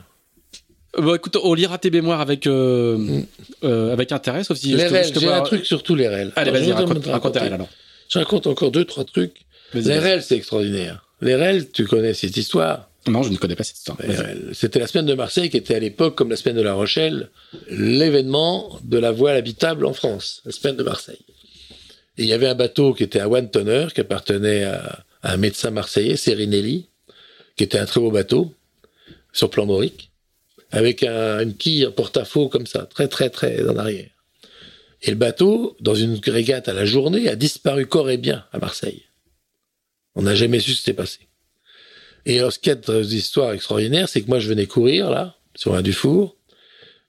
Bon, 0.98 1.14
écoute, 1.14 1.36
on 1.42 1.54
lira 1.54 1.78
tes 1.78 1.90
mémoires 1.90 2.20
avec 2.20 2.46
euh, 2.46 3.22
euh, 3.64 3.92
avec 3.92 4.12
intérêt, 4.12 4.44
sauf 4.44 4.58
si 4.58 4.74
les 4.74 4.88
je 4.88 5.12
te 5.12 5.20
j'ai 5.20 5.28
un 5.28 5.42
truc 5.42 5.66
sur 5.66 5.82
tous 5.82 5.94
les 5.94 6.08
REL. 6.08 6.32
Allez, 6.36 6.50
vas-y, 6.50 6.72
raconte, 6.72 7.02
te 7.02 7.08
raconte. 7.08 7.36
REL, 7.36 7.52
alors. 7.52 7.68
Je 8.08 8.18
raconte 8.18 8.46
encore 8.46 8.70
deux, 8.70 8.84
trois 8.84 9.04
trucs. 9.04 9.42
Les. 9.72 9.98
REL, 9.98 10.22
c'est 10.22 10.36
extraordinaire. 10.36 11.06
Les 11.20 11.34
REL, 11.34 11.70
tu 11.70 11.86
connais 11.86 12.14
cette 12.14 12.36
histoire. 12.36 12.88
Non, 13.06 13.22
je 13.22 13.30
ne 13.30 13.36
connais 13.36 13.56
pas 13.56 13.64
cette 13.64 13.76
histoire. 13.76 13.98
C'était 14.52 14.78
la 14.78 14.86
semaine 14.86 15.06
de 15.06 15.14
Marseille 15.14 15.50
qui 15.50 15.56
était 15.56 15.74
à 15.74 15.78
l'époque, 15.78 16.14
comme 16.14 16.30
la 16.30 16.36
semaine 16.36 16.56
de 16.56 16.62
La 16.62 16.74
Rochelle, 16.74 17.28
l'événement 17.68 18.78
de 18.82 18.98
la 18.98 19.10
voile 19.12 19.36
habitable 19.36 19.84
en 19.84 19.92
France, 19.92 20.40
la 20.46 20.52
semaine 20.52 20.76
de 20.76 20.82
Marseille. 20.82 21.24
Et 22.16 22.22
il 22.22 22.28
y 22.28 22.32
avait 22.32 22.46
un 22.46 22.54
bateau 22.54 22.94
qui 22.94 23.02
était 23.02 23.20
à 23.20 23.28
one 23.28 23.50
tonner, 23.50 23.88
qui 23.94 24.00
appartenait 24.00 24.64
à, 24.64 25.04
à 25.22 25.32
un 25.32 25.36
médecin 25.36 25.70
marseillais, 25.70 26.16
Serinelli, 26.16 26.86
qui 27.56 27.64
était 27.64 27.78
un 27.78 27.84
très 27.84 28.00
beau 28.00 28.10
bateau, 28.10 28.52
sur 29.32 29.50
plan 29.50 29.66
morique, 29.66 30.10
avec 30.74 31.02
un- 31.02 31.40
une 31.40 31.56
quille 31.56 31.86
en 31.86 31.92
porte-à-faux 31.92 32.48
comme 32.48 32.66
ça, 32.66 32.86
très 32.86 33.08
très 33.08 33.30
très 33.30 33.66
en 33.68 33.76
arrière. 33.76 34.10
Et 35.02 35.10
le 35.10 35.16
bateau, 35.16 35.76
dans 35.80 35.94
une 35.94 36.18
régate 36.26 36.68
à 36.68 36.72
la 36.72 36.84
journée, 36.84 37.28
a 37.28 37.36
disparu 37.36 37.86
corps 37.86 38.10
et 38.10 38.16
bien 38.16 38.44
à 38.52 38.58
Marseille. 38.58 39.02
On 40.14 40.22
n'a 40.22 40.34
jamais 40.34 40.60
su 40.60 40.70
ce 40.70 40.76
qui 40.76 40.82
s'était 40.82 40.96
passé. 40.96 41.20
Et 42.26 42.38
alors, 42.38 42.52
ce 42.52 42.58
qu'il 42.58 42.72
y 42.72 42.90
a 42.90 43.02
d'histoire 43.02 43.52
extraordinaire, 43.52 44.08
c'est 44.08 44.22
que 44.22 44.28
moi, 44.28 44.38
je 44.38 44.48
venais 44.48 44.66
courir, 44.66 45.10
là, 45.10 45.36
sur 45.54 45.74
un 45.74 45.82
Dufour, 45.82 46.36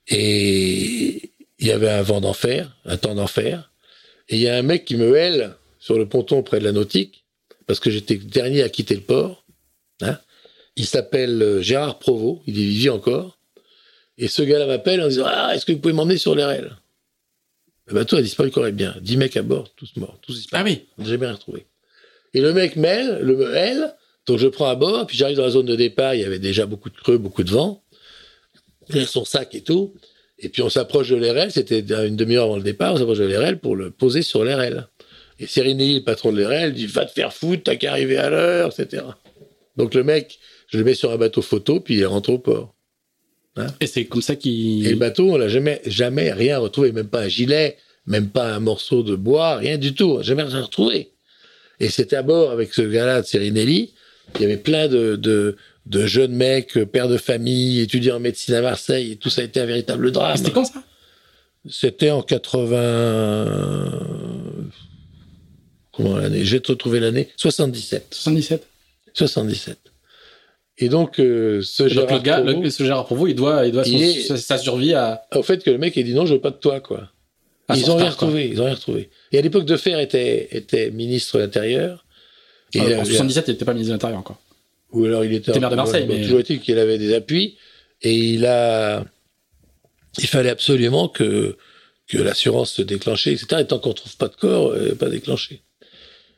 et 0.07 1.31
il 1.59 1.67
y 1.67 1.71
avait 1.71 1.89
un 1.89 2.01
vent 2.01 2.19
d'enfer, 2.21 2.75
un 2.85 2.97
temps 2.97 3.15
d'enfer, 3.15 3.71
et 4.27 4.35
il 4.35 4.41
y 4.41 4.49
a 4.49 4.57
un 4.57 4.61
mec 4.61 4.83
qui 4.85 4.97
me 4.97 5.15
hèle 5.15 5.55
sur 5.79 5.97
le 5.97 6.07
ponton 6.07 6.43
près 6.43 6.59
de 6.59 6.65
la 6.65 6.73
nautique, 6.73 7.23
parce 7.65 7.79
que 7.79 7.89
j'étais 7.89 8.15
le 8.15 8.25
dernier 8.25 8.61
à 8.61 8.69
quitter 8.69 8.95
le 8.95 9.01
port. 9.01 9.45
Hein. 10.01 10.17
Il 10.75 10.85
s'appelle 10.85 11.41
euh, 11.41 11.61
Gérard 11.61 11.99
Provost, 11.99 12.41
il 12.47 12.55
vit 12.55 12.89
encore, 12.89 13.34
et 14.17 14.27
ce 14.27 14.41
gars-là 14.41 14.67
m'appelle 14.67 15.01
en 15.01 15.07
disant 15.07 15.25
«Ah, 15.27 15.55
est-ce 15.55 15.65
que 15.65 15.71
vous 15.71 15.79
pouvez 15.79 15.93
m'emmener 15.93 16.17
sur 16.17 16.35
les 16.35 16.43
rails?» 16.43 16.71
Le 17.87 17.93
bateau 17.93 18.17
a 18.17 18.21
disparu 18.21 18.49
corps 18.49 18.67
et 18.67 18.71
bien. 18.71 18.95
Dix 19.01 19.17
mecs 19.17 19.37
à 19.37 19.43
bord, 19.43 19.69
tous 19.75 19.95
morts, 19.97 20.17
tous 20.21 20.33
disparus. 20.33 20.65
Ah 20.65 20.69
oui. 20.69 20.85
On 20.97 21.03
n'a 21.03 21.09
jamais 21.09 21.25
rien 21.27 21.35
retrouvé. 21.35 21.65
Et 22.33 22.41
le 22.41 22.51
mec 22.51 22.75
mêle, 22.75 23.19
le 23.21 23.55
hèle, 23.55 23.93
donc 24.25 24.39
je 24.39 24.47
prends 24.47 24.67
à 24.67 24.75
bord, 24.75 25.05
puis 25.05 25.17
j'arrive 25.17 25.37
dans 25.37 25.43
la 25.43 25.51
zone 25.51 25.67
de 25.67 25.75
départ, 25.75 26.15
il 26.15 26.21
y 26.21 26.23
avait 26.23 26.39
déjà 26.39 26.65
beaucoup 26.65 26.89
de 26.89 26.97
creux, 26.97 27.17
beaucoup 27.17 27.43
de 27.43 27.51
vent. 27.51 27.83
Il 28.89 28.99
a 28.99 29.05
son 29.05 29.23
sac 29.23 29.53
et 29.55 29.61
tout. 29.61 29.93
Et 30.39 30.49
puis 30.49 30.61
on 30.61 30.69
s'approche 30.69 31.09
de 31.09 31.15
l'RL, 31.15 31.51
c'était 31.51 31.79
une 31.79 32.15
demi-heure 32.15 32.45
avant 32.45 32.57
le 32.57 32.63
départ, 32.63 32.93
on 32.93 32.97
s'approche 32.97 33.19
de 33.19 33.25
l'RL 33.25 33.59
pour 33.59 33.75
le 33.75 33.91
poser 33.91 34.21
sur 34.21 34.43
l'RL. 34.43 34.87
Et 35.39 35.47
Sérénilly, 35.47 35.99
le 35.99 36.03
patron 36.03 36.33
de 36.33 36.41
l'RL, 36.41 36.73
dit 36.73 36.87
Va 36.87 37.05
te 37.05 37.11
faire 37.11 37.33
foutre, 37.33 37.63
t'as 37.63 37.75
qu'à 37.75 37.91
arriver 37.91 38.17
à 38.17 38.29
l'heure, 38.29 38.73
etc. 38.77 39.03
Donc 39.77 39.93
le 39.93 40.03
mec, 40.03 40.39
je 40.67 40.77
le 40.77 40.83
mets 40.83 40.93
sur 40.93 41.11
un 41.11 41.17
bateau 41.17 41.41
photo, 41.41 41.79
puis 41.79 41.95
il 41.95 42.05
rentre 42.05 42.31
au 42.31 42.39
port. 42.39 42.74
Et 43.79 43.87
c'est 43.87 44.05
comme 44.05 44.21
ça 44.21 44.33
Et 44.33 44.37
qu'il. 44.37 44.89
le 44.89 44.95
bateau, 44.95 45.31
on 45.31 45.37
l'a 45.37 45.47
jamais, 45.47 45.81
jamais 45.85 46.31
rien 46.31 46.59
retrouvé, 46.59 46.91
même 46.91 47.07
pas 47.07 47.21
un 47.21 47.27
gilet, 47.27 47.77
même 48.05 48.29
pas 48.29 48.53
un 48.53 48.59
morceau 48.59 49.01
de 49.03 49.15
bois, 49.15 49.55
rien 49.57 49.77
du 49.77 49.93
tout, 49.93 50.19
jamais 50.21 50.43
rien 50.43 50.61
retrouvé. 50.61 51.11
Et 51.79 51.89
c'était 51.89 52.17
à 52.17 52.21
bord 52.23 52.51
avec 52.51 52.73
ce 52.73 52.81
gars-là 52.81 53.21
de 53.21 53.25
Serinelli, 53.25 53.93
il 54.35 54.41
y 54.41 54.45
avait 54.45 54.57
plein 54.57 54.87
de, 54.87 55.15
de, 55.15 55.55
de 55.85 56.05
jeunes 56.05 56.33
mecs, 56.33 56.73
pères 56.85 57.07
de 57.07 57.17
famille, 57.17 57.79
étudiants 57.81 58.17
en 58.17 58.19
médecine 58.19 58.55
à 58.55 58.61
Marseille, 58.61 59.13
et 59.13 59.15
tout 59.15 59.29
ça 59.29 59.41
a 59.41 59.45
été 59.45 59.59
un 59.59 59.65
véritable 59.65 60.11
drame. 60.11 60.37
C'était 60.37 60.51
quand 60.51 60.65
ça? 60.65 60.83
C'était 61.69 62.11
en 62.11 62.21
80... 62.21 63.45
Comment 65.93 66.17
l'année? 66.17 66.43
J'ai 66.43 66.57
retrouvé 66.57 66.99
l'année 66.99 67.29
77. 67.37 68.07
77. 68.11 68.67
77. 69.13 69.77
Et 70.77 70.89
donc, 70.89 71.19
euh, 71.19 71.61
ce 71.61 71.83
Et 71.83 71.85
donc 71.87 71.93
Gérard 71.93 72.13
le 72.17 72.19
gars, 72.21 72.39
le, 72.41 72.69
ce 72.69 72.83
Gérard 72.83 73.07
il 73.27 73.35
doit, 73.35 73.65
il 73.65 73.71
doit 73.71 73.85
son- 73.85 73.91
Il 73.91 74.03
est- 74.03 74.21
sa, 74.23 74.35
sa 74.37 74.57
survie 74.57 74.93
à. 74.93 75.23
au 75.35 75.41
fait 75.43 75.63
que 75.63 75.69
le 75.69 75.77
mec 75.77 75.97
ait 75.97 76.03
dit 76.03 76.13
non, 76.13 76.25
je 76.25 76.33
veux 76.33 76.41
pas 76.41 76.51
de 76.51 76.57
toi, 76.57 76.79
quoi. 76.81 77.09
ils 77.73 77.89
ont 77.89 77.95
rien 77.95 78.09
retrouvé, 78.09 78.47
ils 78.51 78.61
ont 78.61 78.65
rien 78.65 78.73
retrouvé. 78.75 79.09
Et 79.31 79.37
à 79.37 79.41
l'époque, 79.41 79.65
Defer 79.65 80.01
était, 80.01 80.49
était 80.51 80.91
ministre 80.91 81.37
de 81.37 81.43
l'Intérieur. 81.43 82.05
Et 82.73 82.79
Ah, 82.79 82.83
en 82.83 82.85
avait- 82.87 83.05
77, 83.05 83.45
il 83.47 83.51
n'était 83.51 83.63
pas 83.65 83.73
ministre 83.73 83.91
de 83.91 83.93
l'Intérieur 83.95 84.19
encore. 84.19 84.37
ou 84.91 85.05
alors 85.05 85.23
il 85.25 85.33
était 85.33 85.51
était 85.51 85.59
maire 85.59 85.69
de 85.69 85.75
Marseille, 85.75 86.05
mais- 86.07 86.21
toujours 86.21 86.43
qu'il 86.43 86.77
avait 86.77 86.97
des 86.97 87.13
appuis 87.13 87.57
et 88.01 88.13
il 88.13 88.45
a 88.45 89.03
il 90.19 90.27
fallait 90.27 90.49
absolument 90.49 91.07
que 91.07 91.57
que 92.07 92.17
l'assurance 92.17 92.71
se 92.73 92.81
déclenchait 92.81 93.33
etc 93.33 93.61
et 93.61 93.65
tant 93.67 93.79
qu'on 93.79 93.93
trouve 93.93 94.15
pas 94.17 94.27
de 94.27 94.35
corps 94.35 94.71
euh, 94.71 94.93
pas 94.95 95.09
déclenché 95.09 95.61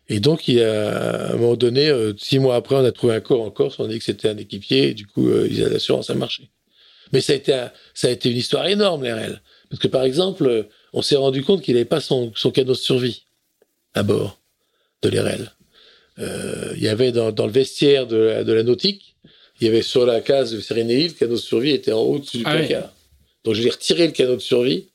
et 0.10 0.20
donc 0.20 0.48
il 0.48 0.62
a 0.62 1.28
à 1.30 1.34
un 1.34 1.36
moment 1.36 1.56
donné 1.56 1.90
euh, 1.90 2.14
six 2.18 2.40
mois 2.40 2.56
après 2.56 2.76
on 2.76 2.84
a 2.86 2.92
trouvé 2.92 3.16
un 3.16 3.20
corps 3.22 3.42
en 3.42 3.52
Corse 3.52 3.80
on 3.80 3.86
a 3.86 3.88
dit 3.88 4.00
que 4.00 4.06
c'était 4.06 4.30
un 4.30 4.38
équipier 4.38 4.90
et 4.90 4.94
du 4.94 5.06
coup 5.06 5.28
euh, 5.30 5.48
ils- 5.50 5.62
l'assurance 5.64 6.10
a 6.10 6.16
marché 6.16 6.50
mais 7.12 7.22
ça 7.22 7.34
a 7.34 7.36
été 7.36 7.54
un- 7.54 7.72
ça 7.94 8.08
a 8.08 8.12
été 8.12 8.30
une 8.32 8.38
histoire 8.38 8.66
énorme 8.68 9.04
les 9.04 9.12
RL 9.14 9.42
parce 9.70 9.82
que 9.82 9.88
par 9.88 10.04
exemple 10.04 10.46
euh, 10.48 10.64
on 10.94 11.02
s'est 11.02 11.16
rendu 11.18 11.44
compte 11.44 11.62
qu'il 11.62 11.74
n'avait 11.76 11.86
pas 11.86 12.00
son 12.02 12.32
son 12.36 12.52
canot 12.52 12.74
de 12.74 12.78
survie 12.78 13.24
à 13.94 14.04
bord 14.04 14.40
de 15.02 15.10
l'RL 15.10 15.52
euh, 16.20 16.74
il 16.76 16.82
y 16.84 16.88
avait 16.88 17.12
dans, 17.12 17.32
dans 17.32 17.46
le 17.46 17.52
vestiaire 17.52 18.08
de 18.08 18.18
la, 18.18 18.44
de 18.44 18.52
la 18.52 18.64
nautique, 18.64 19.16
il 19.62 19.66
y 19.66 19.68
avait 19.68 19.84
sur 19.84 20.04
la 20.08 20.20
case 20.20 20.52
de 20.52 20.60
Sérénélie, 20.62 21.10
le 21.10 21.14
canot 21.14 21.34
de 21.36 21.40
survie 21.40 21.70
était 21.72 21.92
en 21.92 22.00
haut 22.02 22.18
dessus 22.18 22.38
du 22.38 22.44
Ah 22.48 22.56
oui. 22.56 22.66
placard. 22.66 22.92
Donc 23.44 23.54
je 23.54 23.62
vais 23.62 23.70
retirer 23.70 24.08
le 24.08 24.14
canot 24.14 24.36
de 24.36 24.42
survie 24.42 24.88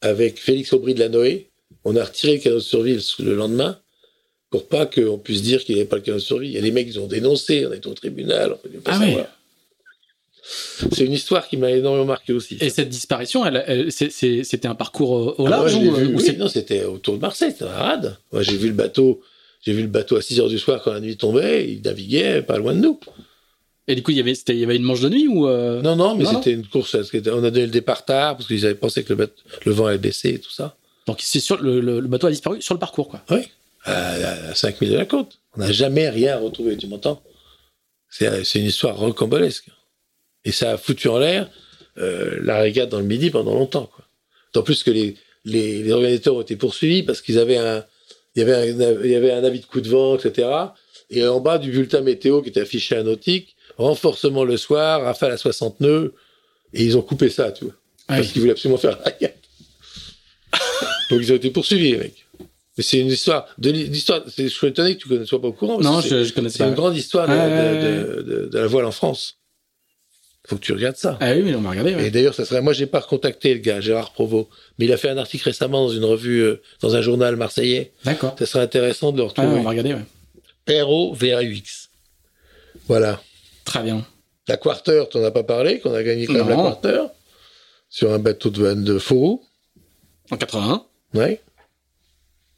avec 0.00 0.38
Félix 0.38 0.72
Aubry 0.72 0.94
de 0.94 1.00
la 1.00 1.08
Noé. 1.08 1.50
On 1.84 1.96
a 1.96 2.04
retiré 2.04 2.34
le 2.34 2.38
canot 2.40 2.56
de 2.56 2.60
survie 2.60 2.98
le 3.18 3.34
lendemain 3.34 3.80
pour 4.50 4.66
pas 4.68 4.86
qu'on 4.86 5.18
puisse 5.18 5.42
dire 5.42 5.64
qu'il 5.64 5.74
n'y 5.74 5.80
avait 5.80 5.88
pas 5.88 5.96
le 5.96 6.02
canot 6.02 6.18
de 6.18 6.22
survie. 6.22 6.48
Il 6.48 6.52
y 6.54 6.58
a 6.58 6.62
des 6.62 6.70
mecs 6.70 6.90
qui 6.90 6.98
ont 6.98 7.06
dénoncé, 7.06 7.66
on 7.66 7.72
est 7.72 7.86
au 7.86 7.94
tribunal, 7.94 8.52
on 8.52 8.56
peut 8.56 8.68
pas 8.78 8.92
Ah 8.94 9.00
oui. 9.02 9.16
C'est 10.92 11.04
une 11.04 11.12
histoire 11.12 11.48
qui 11.48 11.56
m'a 11.56 11.72
énormément 11.72 12.04
marqué 12.04 12.32
aussi. 12.32 12.56
Et 12.60 12.70
cette 12.70 12.88
disparition, 12.88 13.44
elle, 13.44 13.64
elle- 13.66 13.90
c'était 13.90 14.68
un 14.68 14.76
parcours 14.76 15.10
au, 15.10 15.34
au 15.38 15.46
Ah, 15.46 15.50
large 15.50 15.74
ou, 15.74 15.80
vu, 15.92 16.06
ou 16.06 16.16
oui, 16.18 16.22
c'est- 16.24 16.36
non, 16.36 16.46
c'était 16.46 16.84
autour 16.84 17.14
de 17.16 17.20
Marseille, 17.20 17.50
c'était 17.50 17.64
un 17.64 17.74
rade. 17.74 18.16
Moi, 18.32 18.42
j'ai 18.42 18.56
vu 18.56 18.68
le 18.68 18.74
bateau, 18.74 19.20
j'ai 19.62 19.72
vu 19.72 19.82
le 19.82 19.88
bateau 19.88 20.16
à 20.16 20.22
6 20.22 20.38
heures 20.38 20.48
du 20.48 20.58
soir 20.60 20.80
quand 20.84 20.92
la 20.92 21.00
nuit 21.00 21.16
tombait, 21.16 21.68
il 21.68 21.82
naviguait 21.82 22.42
pas 22.42 22.58
loin 22.58 22.74
de 22.74 22.78
nous. 22.80 23.00
Et 23.88 23.96
du 23.96 24.02
coup, 24.04 24.12
il 24.12 24.16
y 24.18 24.20
avait, 24.20 24.34
c'était- 24.36 24.54
il 24.54 24.60
y 24.60 24.64
avait 24.64 24.76
une 24.76 24.82
manche 24.84 25.00
de 25.00 25.08
nuit 25.08 25.26
ou 25.26 25.48
euh, 25.48 25.82
Non, 25.82 25.96
non, 25.96 26.14
mais 26.14 26.22
Non, 26.24 26.32
non. 26.34 26.38
c'était 26.38 26.52
une 26.52 26.66
course, 26.66 26.94
on 26.94 27.44
a 27.44 27.50
donné 27.50 27.66
le 27.66 27.72
départ 27.72 28.04
tard, 28.04 28.36
parce 28.36 28.46
qu'ils 28.46 28.64
avaient 28.64 28.74
pensé 28.76 29.02
que 29.02 29.12
le, 29.12 29.16
bateau- 29.16 29.42
le 29.64 29.72
vent 29.72 29.86
allait 29.86 29.98
baisser 29.98 30.30
et 30.30 30.38
tout 30.38 30.50
ça. 30.52 30.76
Donc 31.08 31.18
c'est 31.20 31.40
sur 31.40 31.60
le, 31.60 31.80
le- 31.80 31.98
le 32.00 32.08
bateau 32.08 32.28
a 32.28 32.30
disparu 32.30 32.62
sur 32.62 32.74
le 32.74 32.80
parcours, 32.80 33.08
quoi. 33.08 33.22
Oui, 33.30 33.42
à, 33.86 34.54
5 34.54 34.78
000 34.78 34.92
de 34.92 34.96
la 34.96 35.04
côte. 35.04 35.38
On 35.56 35.60
n'a 35.60 35.72
jamais 35.72 36.08
rien 36.08 36.38
retrouvé, 36.38 36.76
tu 36.76 36.86
m'entends? 36.86 37.22
C'est 38.10 38.44
c'est 38.44 38.58
une 38.58 38.66
histoire 38.66 38.96
rocambolesque. 38.96 39.68
Et 40.44 40.52
ça 40.52 40.72
a 40.72 40.76
foutu 40.76 41.08
en 41.08 41.18
l'air 41.18 41.50
euh, 41.98 42.38
la 42.42 42.60
régate 42.60 42.88
dans 42.88 42.98
le 42.98 43.04
Midi 43.04 43.30
pendant 43.30 43.54
longtemps. 43.54 43.90
Quoi. 43.94 44.04
D'autant 44.52 44.64
plus 44.64 44.82
que 44.82 44.90
les, 44.90 45.16
les, 45.44 45.82
les 45.82 45.92
organisateurs 45.92 46.36
ont 46.36 46.42
été 46.42 46.56
poursuivis 46.56 47.02
parce 47.02 47.20
qu'ils 47.20 47.38
avaient 47.38 47.56
un, 47.56 47.84
il 48.36 48.40
y 48.40 48.42
avait 48.42 48.54
un, 48.54 49.02
il 49.02 49.10
y 49.10 49.14
avait 49.14 49.32
un 49.32 49.42
avis 49.42 49.60
de 49.60 49.66
coup 49.66 49.80
de 49.80 49.88
vent, 49.88 50.16
etc. 50.16 50.48
Et 51.10 51.26
en 51.26 51.40
bas 51.40 51.58
du 51.58 51.70
bulletin 51.70 52.02
météo 52.02 52.42
qui 52.42 52.50
était 52.50 52.60
affiché 52.60 52.96
à 52.96 53.02
Nautique, 53.02 53.56
renforcement 53.78 54.44
le 54.44 54.56
soir, 54.56 55.02
rafale 55.02 55.32
à 55.32 55.36
60 55.36 55.80
nœuds, 55.80 56.14
et 56.74 56.84
ils 56.84 56.98
ont 56.98 57.02
coupé 57.02 57.30
ça, 57.30 57.52
tu 57.52 57.64
vois. 57.64 57.74
Ah 58.08 58.16
parce 58.16 58.28
qu'ils 58.28 58.40
voulaient 58.40 58.52
absolument 58.52 58.78
faire 58.78 58.98
la 58.98 59.04
régate. 59.04 59.38
Donc 61.10 61.20
ils 61.22 61.32
ont 61.32 61.36
été 61.36 61.50
poursuivis, 61.50 61.92
les 61.92 61.98
mecs. 61.98 62.25
Mais 62.76 62.82
c'est 62.84 62.98
une 62.98 63.08
histoire. 63.08 63.46
De 63.58 63.70
l'histoire. 63.70 64.22
c'est- 64.28 64.44
Je 64.44 64.48
suis 64.54 64.66
étonné 64.66 64.96
que 64.96 65.02
tu 65.02 65.12
ne 65.12 65.24
sois 65.24 65.40
pas 65.40 65.48
au 65.48 65.52
courant. 65.52 65.80
Non, 65.80 66.00
je, 66.00 66.24
je 66.24 66.32
c'est 66.48 66.58
pas. 66.58 66.68
une 66.68 66.74
grande 66.74 66.96
histoire 66.96 67.26
de, 67.28 68.50
la 68.52 68.66
voile 68.66 68.84
en 68.84 68.90
France. 68.92 69.38
Faut 70.46 70.56
que 70.56 70.60
tu 70.60 70.72
regardes 70.72 70.96
ça. 70.96 71.18
Ah 71.20 71.32
oui, 71.32 71.42
mais 71.42 71.54
on 71.56 71.60
va 71.62 71.70
regarder. 71.70 71.94
ouais. 71.96 72.06
Et 72.06 72.10
d'ailleurs, 72.10 72.34
ça 72.34 72.44
serait. 72.44 72.60
Moi, 72.62 72.72
j'ai 72.72 72.86
pas 72.86 73.00
recontacté 73.00 73.52
le 73.54 73.58
gars, 73.60 73.80
Gérard 73.80 74.12
Provost, 74.12 74.48
mais 74.78 74.84
il 74.84 74.92
a 74.92 74.96
fait 74.96 75.08
un 75.08 75.18
article 75.18 75.42
récemment 75.44 75.86
dans 75.88 75.92
une 75.92 76.04
revue, 76.04 76.40
euh, 76.40 76.62
dans 76.82 76.94
un 76.94 77.00
journal 77.00 77.34
marseillais. 77.34 77.92
D'accord. 78.04 78.36
Ça 78.38 78.46
serait 78.46 78.62
intéressant 78.62 79.10
de 79.10 79.16
le 79.16 79.24
Ah, 79.24 79.26
retrouver. 79.28 79.48
on 79.58 79.62
va 79.62 79.70
regarder. 79.70 79.94
Ouais. 79.94 80.04
Voilà. 82.86 83.20
Très 83.64 83.82
bien. 83.82 84.06
La 84.48 84.56
Quarter, 84.56 85.04
t'en 85.10 85.24
as 85.24 85.32
pas 85.32 85.42
parlé, 85.42 85.80
qu'on 85.80 85.92
a 85.94 86.02
gagné 86.04 86.26
quand 86.26 86.34
même 86.34 86.48
la. 86.48 86.54
Quarter 86.54 87.02
sur 87.88 88.12
un 88.12 88.18
bateau 88.20 88.50
de 88.50 88.74
de 88.74 88.98
faux. 88.98 89.42
En 90.30 90.36
81. 90.36 90.84
Ouais. 91.14 91.40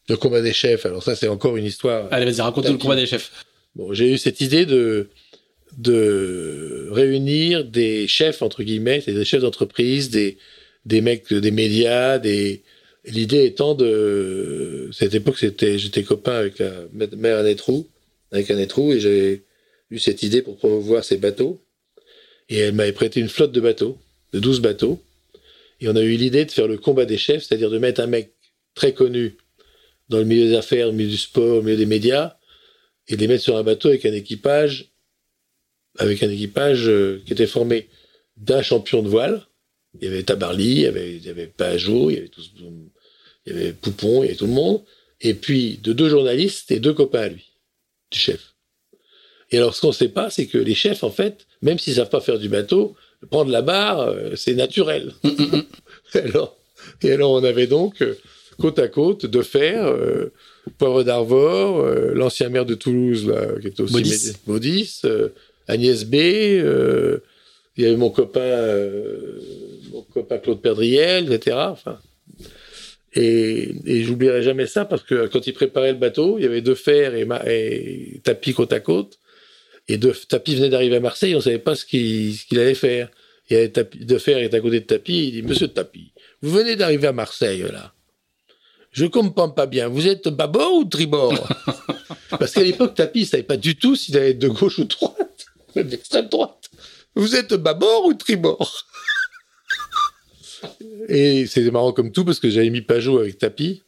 Le 0.09 0.17
combat 0.17 0.41
des 0.41 0.53
chefs. 0.53 0.87
Alors 0.87 1.03
ça, 1.03 1.15
c'est 1.15 1.29
encore 1.29 1.57
une 1.57 1.65
histoire. 1.65 2.09
Allez, 2.11 2.25
vas-y, 2.25 2.41
raconte 2.41 2.69
le 2.69 2.79
combat 2.79 2.97
des 2.97 3.07
chefs. 3.07 3.45
Bon, 3.77 3.93
j'ai 3.93 4.13
eu 4.13 4.19
cette 4.19 4.41
idée 4.41 4.65
de, 4.65 5.11
de 5.77 6.89
réunir 6.91 7.65
des 7.65 8.09
chefs, 8.09 8.43
entre 8.43 8.63
guillemets, 8.63 9.01
des 9.07 9.25
chefs 9.25 9.43
d'entreprise, 9.43 10.11
des, 10.11 10.39
des 10.87 11.01
mecs 11.01 11.33
des 11.33 11.51
médias, 11.51 12.19
des, 12.19 12.63
l'idée 13.05 13.45
étant 13.45 13.75
de, 13.75 14.89
cette 14.93 15.15
époque, 15.15 15.39
c'était, 15.39 15.79
j'étais 15.79 16.03
copain 16.03 16.33
avec 16.33 16.59
la 16.59 16.73
mère 16.93 17.39
Anetrou, 17.39 17.87
avec 18.33 18.51
Anetrou, 18.51 18.93
et 18.93 19.01
j'avais 19.01 19.43
eu 19.91 19.99
cette 19.99 20.23
idée 20.23 20.43
pour 20.43 20.57
promouvoir 20.57 21.05
ces 21.05 21.17
bateaux. 21.17 21.61
Et 22.49 22.59
elle 22.59 22.75
m'avait 22.75 22.93
prêté 22.93 23.21
une 23.21 23.29
flotte 23.29 23.53
de 23.53 23.61
bateaux, 23.61 23.99
de 24.33 24.41
12 24.41 24.61
bateaux. 24.61 25.01
Et 25.81 25.89
on 25.89 25.97
a 25.97 26.03
eu 26.03 26.17
l'idée 26.17 26.45
de 26.45 26.51
faire 26.51 26.67
le 26.67 26.79
combat 26.79 27.05
des 27.05 27.19
chefs, 27.19 27.45
c'est-à-dire 27.45 27.71
de 27.71 27.79
mettre 27.79 28.01
un 28.01 28.07
mec 28.07 28.33
très 28.75 28.93
connu 28.93 29.37
dans 30.09 30.19
le 30.19 30.25
milieu 30.25 30.49
des 30.49 30.57
affaires, 30.57 30.87
le 30.87 30.93
milieu 30.93 31.11
du 31.11 31.19
sport, 31.19 31.57
le 31.57 31.63
milieu 31.63 31.77
des 31.77 31.87
médias, 31.87 32.37
et 33.09 33.17
de 33.17 33.21
les 33.21 33.29
mettre 33.29 33.43
sur 33.43 33.57
un 33.57 33.63
bateau 33.63 33.89
avec 33.89 34.05
un 34.07 34.13
équipage, 34.13 34.93
avec 35.99 36.23
un 36.23 36.31
équipage 36.31 36.89
euh, 36.89 37.23
qui 37.27 37.33
était 37.33 37.47
formé 37.47 37.89
d'un 38.37 38.63
champion 38.63 39.03
de 39.03 39.09
voile. 39.09 39.47
Il 39.95 40.05
y 40.05 40.09
avait 40.09 40.23
Tabarly, 40.23 40.71
il 40.71 40.81
y 40.81 40.87
avait, 40.87 41.17
il 41.17 41.25
y 41.25 41.31
avait 41.31 41.47
Pajot, 41.47 42.11
il 42.11 42.15
y 42.15 42.19
avait 42.19 42.29
tout, 42.29 42.43
il 43.47 43.53
y 43.53 43.57
avait 43.57 43.73
Poupon, 43.73 44.23
il 44.23 44.27
y 44.27 44.29
avait 44.29 44.37
tout 44.37 44.47
le 44.47 44.53
monde. 44.53 44.83
Et 45.21 45.35
puis 45.35 45.79
de 45.83 45.93
deux 45.93 46.09
journalistes 46.09 46.71
et 46.71 46.79
deux 46.79 46.93
copains 46.93 47.23
à 47.23 47.29
lui, 47.29 47.51
du 48.11 48.19
chef. 48.19 48.55
Et 49.51 49.57
alors 49.57 49.75
ce 49.75 49.81
qu'on 49.81 49.89
ne 49.89 49.93
sait 49.93 50.11
pas, 50.11 50.31
c'est 50.31 50.47
que 50.47 50.59
les 50.59 50.75
chefs, 50.75 51.03
en 51.03 51.11
fait, 51.11 51.47
même 51.63 51.79
s'ils 51.79 51.95
savent 51.95 52.11
pas 52.11 52.21
faire 52.21 52.39
du 52.39 52.49
bateau, 52.49 52.95
prendre 53.31 53.51
la 53.51 53.63
barre, 53.63 54.01
euh, 54.01 54.37
c'est 54.37 54.55
naturel. 54.55 55.15
et, 56.15 56.19
alors, 56.19 56.57
et 57.03 57.13
alors 57.13 57.33
on 57.33 57.43
avait 57.43 57.67
donc 57.67 58.03
euh, 58.03 58.17
côte 58.61 58.79
à 58.79 58.89
côte 58.89 59.27
de 59.27 59.43
fer, 59.43 59.87
euh, 59.87 60.33
Poivre 60.77 61.03
d'Arvor, 61.03 61.81
euh, 61.81 62.13
l'ancien 62.15 62.49
maire 62.49 62.67
de 62.67 62.75
Toulouse, 62.75 63.27
là, 63.27 63.59
qui 63.61 63.69
était 63.69 63.81
aussi 63.81 64.33
Baudis, 64.47 65.01
euh, 65.05 65.29
Agnès 65.67 66.05
B, 66.05 66.15
il 66.15 67.85
y 67.85 67.87
avait 67.87 67.97
mon 67.97 68.11
copain, 68.11 68.89
mon 69.93 70.03
copain 70.03 70.39
Claude 70.39 70.61
Perdriel, 70.61 71.33
etc. 71.33 71.57
Enfin, 71.61 71.99
et, 73.15 73.75
et 73.87 74.03
j'oublierai 74.03 74.43
jamais 74.43 74.67
ça 74.67 74.85
parce 74.85 75.03
que 75.03 75.27
quand 75.29 75.47
il 75.47 75.53
préparait 75.53 75.93
le 75.93 75.99
bateau, 75.99 76.39
il 76.39 76.43
y 76.43 76.47
avait 76.47 76.61
deux 76.61 76.75
fers 76.75 77.15
et, 77.15 78.21
tapis 78.25 78.53
côte 78.53 78.73
à 78.73 78.81
côte. 78.81 79.19
Et 79.87 79.97
deux 79.97 80.13
tapis 80.29 80.57
venait 80.57 80.69
d'arriver 80.69 80.97
à 80.97 81.01
Marseille, 81.01 81.35
on 81.35 81.41
savait 81.41 81.59
pas 81.59 81.75
ce 81.75 81.85
qu'il 81.85 82.59
allait 82.59 82.75
faire. 82.75 83.09
Il 83.49 83.55
y 83.55 83.57
avait 83.57 83.71
tapis, 83.71 84.05
de 84.05 84.19
fer 84.19 84.39
est 84.39 84.53
à 84.53 84.61
côté 84.61 84.81
de 84.81 84.85
tapis, 84.85 85.29
il 85.29 85.33
dit 85.33 85.43
Monsieur 85.43 85.69
Tapis, 85.69 86.13
vous 86.43 86.51
venez 86.51 86.77
d'arriver 86.77 87.07
à 87.07 87.13
Marseille 87.13 87.65
là. 87.73 87.95
Je 88.93 89.07
comprends 89.07 89.51
pas 89.51 89.67
bien. 89.67 89.89
Vous 89.89 90.07
êtes 90.07 90.29
bâbord 90.29 90.75
ou 90.75 90.85
tribord 90.85 91.49
Parce 92.31 92.53
qu'à 92.53 92.63
l'époque, 92.63 92.95
Tapis, 92.95 93.21
il 93.21 93.27
savait 93.27 93.43
pas 93.43 93.57
du 93.57 93.77
tout 93.77 93.97
s'il 93.97 94.17
allait 94.17 94.31
être 94.31 94.39
de 94.39 94.49
gauche 94.49 94.79
ou 94.79 94.85
de 94.85 94.89
droite, 94.89 95.47
même 95.77 95.89
d'extrême 95.89 96.29
droite. 96.29 96.71
Vous 97.15 97.35
êtes 97.37 97.55
bâbord 97.55 98.07
ou 98.07 98.15
tribord 98.15 98.85
Et 101.09 101.47
c'était 101.47 101.71
marrant 101.71 101.93
comme 101.93 102.13
tout 102.13 102.25
parce 102.25 102.41
que 102.41 102.51
j'avais 102.51 102.71
mis 102.71 102.83
Pajot 102.83 103.19
avec 103.19 103.39
Tapis. 103.39 103.83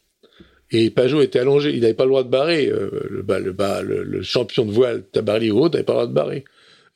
Et 0.71 0.89
Pajot 0.89 1.21
était 1.21 1.39
allongé, 1.39 1.71
il 1.71 1.81
n'avait 1.81 1.93
pas 1.93 2.05
le 2.05 2.09
droit 2.11 2.23
de 2.23 2.29
barrer. 2.29 2.67
euh, 2.67 2.89
le, 3.09 3.23
le, 3.39 3.55
le, 3.83 4.03
le 4.03 4.23
champion 4.23 4.65
de 4.65 4.71
voile, 4.71 5.03
Tabarly 5.11 5.51
Haut, 5.51 5.67
n'avait 5.69 5.83
pas 5.83 5.93
le 5.93 5.97
droit 5.97 6.07
de 6.07 6.13
barrer. 6.13 6.45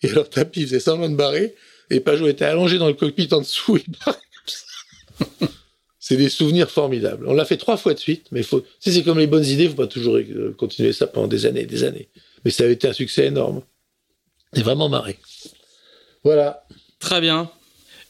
Et 0.02 0.10
alors 0.10 0.30
Tapis 0.30 0.64
faisait 0.64 0.80
semblant 0.80 1.10
de 1.10 1.16
barrer, 1.16 1.56
et 1.90 2.00
Pajot 2.00 2.28
était 2.28 2.46
allongé 2.46 2.78
dans 2.78 2.88
le 2.88 2.94
cockpit 2.94 3.28
en 3.32 3.40
dessous, 3.42 3.78
il 3.78 3.92
barrait 4.06 4.18
comme 4.18 5.48
ça. 5.48 5.48
C'est 6.08 6.18
des 6.18 6.30
souvenirs 6.30 6.70
formidables. 6.70 7.26
On 7.28 7.34
l'a 7.34 7.46
fait 7.46 7.58
trois 7.58 7.78
fois 7.78 7.96
de 7.96 8.00
suite, 8.00 8.28
mais 8.32 8.44
faut, 8.44 8.64
sais, 8.80 8.92
c'est 8.92 9.02
comme 9.02 9.18
les 9.18 9.26
bonnes 9.26 9.44
idées, 9.44 9.68
faut 9.68 9.74
pas 9.74 9.88
toujours 9.88 10.18
euh, 10.18 10.54
continuer 10.56 10.94
ça 10.94 11.08
pendant 11.08 11.26
des 11.26 11.48
années 11.48 11.62
et 11.62 11.66
des 11.66 11.84
années. 11.84 12.10
Mais 12.44 12.52
ça 12.52 12.66
a 12.66 12.68
été 12.68 12.88
un 12.88 12.94
succès 12.94 13.26
énorme. 13.26 13.64
C'est 14.54 14.62
vraiment 14.62 14.88
marré. 14.88 15.18
Voilà. 16.24 16.64
Très 17.00 17.22
bien. 17.22 17.50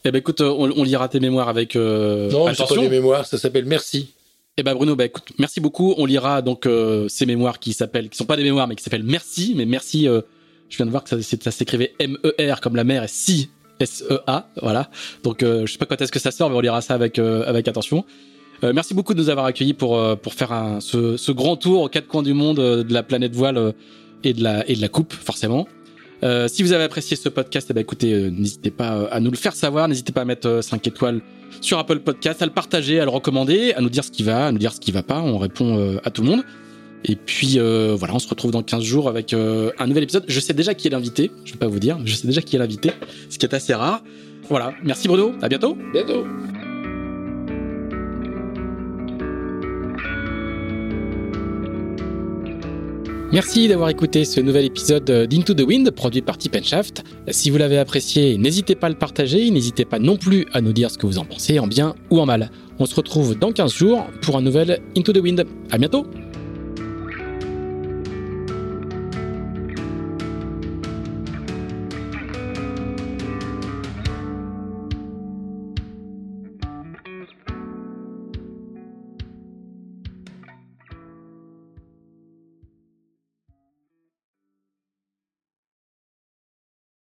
Eh 0.04 0.10
ben 0.10 0.18
écoute, 0.18 0.42
on, 0.42 0.70
on 0.76 0.84
lira 0.84 1.08
tes 1.08 1.20
mémoires 1.20 1.48
avec 1.48 1.74
euh, 1.74 2.30
non, 2.30 2.48
c'est 2.48 2.58
pas 2.58 2.64
attention. 2.64 2.82
des 2.82 2.90
mémoires, 2.90 3.24
ça 3.24 3.38
s'appelle 3.38 3.64
Merci. 3.64 4.12
Eh 4.58 4.62
ben 4.62 4.74
Bruno, 4.74 4.94
bah 4.94 5.06
écoute, 5.06 5.32
merci 5.38 5.60
beaucoup. 5.60 5.94
On 5.96 6.04
lira 6.04 6.42
donc 6.42 6.66
euh, 6.66 7.08
ces 7.08 7.24
mémoires 7.24 7.58
qui 7.58 7.72
s'appellent, 7.72 8.10
qui 8.10 8.18
sont 8.18 8.26
pas 8.26 8.36
des 8.36 8.44
mémoires, 8.44 8.68
mais 8.68 8.76
qui 8.76 8.84
s'appellent 8.84 9.04
Merci. 9.04 9.54
Mais 9.56 9.64
merci, 9.64 10.06
euh, 10.06 10.20
je 10.68 10.76
viens 10.76 10.84
de 10.84 10.90
voir 10.90 11.02
que 11.02 11.08
ça, 11.08 11.38
ça 11.40 11.50
s'écrivait 11.50 11.94
M-E-R 11.98 12.60
comme 12.60 12.76
la 12.76 12.84
mer 12.84 13.04
et 13.04 13.08
si 13.08 13.48
S-E-A. 13.80 14.48
Voilà. 14.62 14.90
Donc 15.22 15.42
euh, 15.42 15.66
je 15.66 15.72
sais 15.72 15.78
pas 15.78 15.86
quand 15.86 16.00
est-ce 16.00 16.12
que 16.12 16.18
ça 16.18 16.30
sort, 16.30 16.50
mais 16.50 16.56
on 16.56 16.60
lira 16.60 16.80
ça 16.80 16.94
avec 16.94 17.18
euh, 17.18 17.44
attention. 17.54 18.04
Euh, 18.64 18.72
merci 18.74 18.94
beaucoup 18.94 19.14
de 19.14 19.20
nous 19.20 19.28
avoir 19.28 19.46
accueillis 19.46 19.74
pour 19.74 19.98
faire 20.30 20.78
ce, 20.80 21.32
grand 21.32 21.56
tour 21.56 21.82
aux 21.82 21.88
quatre 21.88 22.06
coins 22.06 22.22
du 22.22 22.32
monde 22.32 22.56
de 22.56 22.92
la 22.92 23.02
planète 23.02 23.34
voile 23.34 23.74
et 24.24 24.32
de 24.32 24.42
la 24.80 24.88
coupe 24.88 25.12
forcément. 25.12 25.66
Si 26.48 26.62
vous 26.62 26.72
avez 26.72 26.84
apprécié 26.84 27.16
ce 27.16 27.28
podcast, 27.28 27.68
eh 27.70 27.74
ben 27.74 27.82
écoutez, 27.82 28.30
n'hésitez 28.30 28.70
pas 28.70 29.06
à 29.10 29.20
nous 29.20 29.30
le 29.30 29.36
faire 29.36 29.54
savoir, 29.54 29.88
n'hésitez 29.88 30.12
pas 30.12 30.22
à 30.22 30.24
mettre 30.24 30.48
euh, 30.48 30.62
5 30.62 30.86
étoiles 30.86 31.20
sur 31.60 31.78
Apple 31.78 32.00
Podcast, 32.00 32.42
à 32.42 32.46
le 32.46 32.52
partager, 32.52 33.00
à 33.00 33.04
le 33.04 33.10
recommander, 33.10 33.72
à 33.74 33.80
nous 33.80 33.90
dire 33.90 34.04
ce 34.04 34.10
qui 34.10 34.22
va, 34.22 34.46
à 34.46 34.52
nous 34.52 34.58
dire 34.58 34.72
ce 34.72 34.80
qui 34.80 34.92
va 34.92 35.02
pas, 35.02 35.20
on 35.20 35.38
répond 35.38 35.98
à 36.04 36.10
tout 36.10 36.22
le 36.22 36.28
monde. 36.28 36.44
Et 37.08 37.14
puis 37.14 37.58
euh, 37.58 37.94
voilà, 37.96 38.14
on 38.14 38.18
se 38.18 38.28
retrouve 38.28 38.50
dans 38.50 38.62
15 38.62 38.82
jours 38.82 39.08
avec 39.08 39.32
euh, 39.32 39.70
un 39.78 39.86
nouvel 39.86 40.02
épisode. 40.02 40.24
Je 40.26 40.40
sais 40.40 40.52
déjà 40.52 40.74
qui 40.74 40.88
est 40.88 40.90
l'invité, 40.90 41.30
je 41.44 41.52
vais 41.52 41.58
pas 41.58 41.68
vous 41.68 41.78
dire, 41.78 41.98
je 42.04 42.14
sais 42.14 42.26
déjà 42.26 42.42
qui 42.42 42.56
est 42.56 42.58
l'invité, 42.58 42.90
ce 43.30 43.38
qui 43.38 43.46
est 43.46 43.54
assez 43.54 43.74
rare. 43.74 44.02
Voilà, 44.48 44.74
merci 44.82 45.06
Bruno, 45.06 45.32
à 45.40 45.48
bientôt. 45.48 45.76
Bientôt. 45.92 46.24
Merci 53.32 53.68
d'avoir 53.68 53.90
écouté 53.90 54.24
ce 54.24 54.40
nouvel 54.40 54.64
épisode 54.64 55.04
d'Into 55.28 55.52
the 55.54 55.60
Wind 55.60 55.90
produit 55.90 56.22
par 56.22 56.38
Tip 56.38 56.56
Shaft. 56.64 57.04
Si 57.28 57.50
vous 57.50 57.58
l'avez 57.58 57.78
apprécié, 57.78 58.38
n'hésitez 58.38 58.74
pas 58.74 58.86
à 58.86 58.90
le 58.90 58.96
partager, 58.96 59.50
n'hésitez 59.50 59.84
pas 59.84 59.98
non 59.98 60.16
plus 60.16 60.46
à 60.52 60.60
nous 60.60 60.72
dire 60.72 60.90
ce 60.90 60.98
que 60.98 61.06
vous 61.06 61.18
en 61.18 61.24
pensez, 61.24 61.58
en 61.58 61.66
bien 61.66 61.94
ou 62.10 62.20
en 62.20 62.26
mal. 62.26 62.50
On 62.78 62.86
se 62.86 62.94
retrouve 62.94 63.38
dans 63.38 63.52
15 63.52 63.72
jours 63.72 64.06
pour 64.22 64.36
un 64.36 64.42
nouvel 64.42 64.80
Into 64.96 65.12
the 65.12 65.18
Wind. 65.18 65.44
À 65.70 65.78
bientôt! 65.78 66.06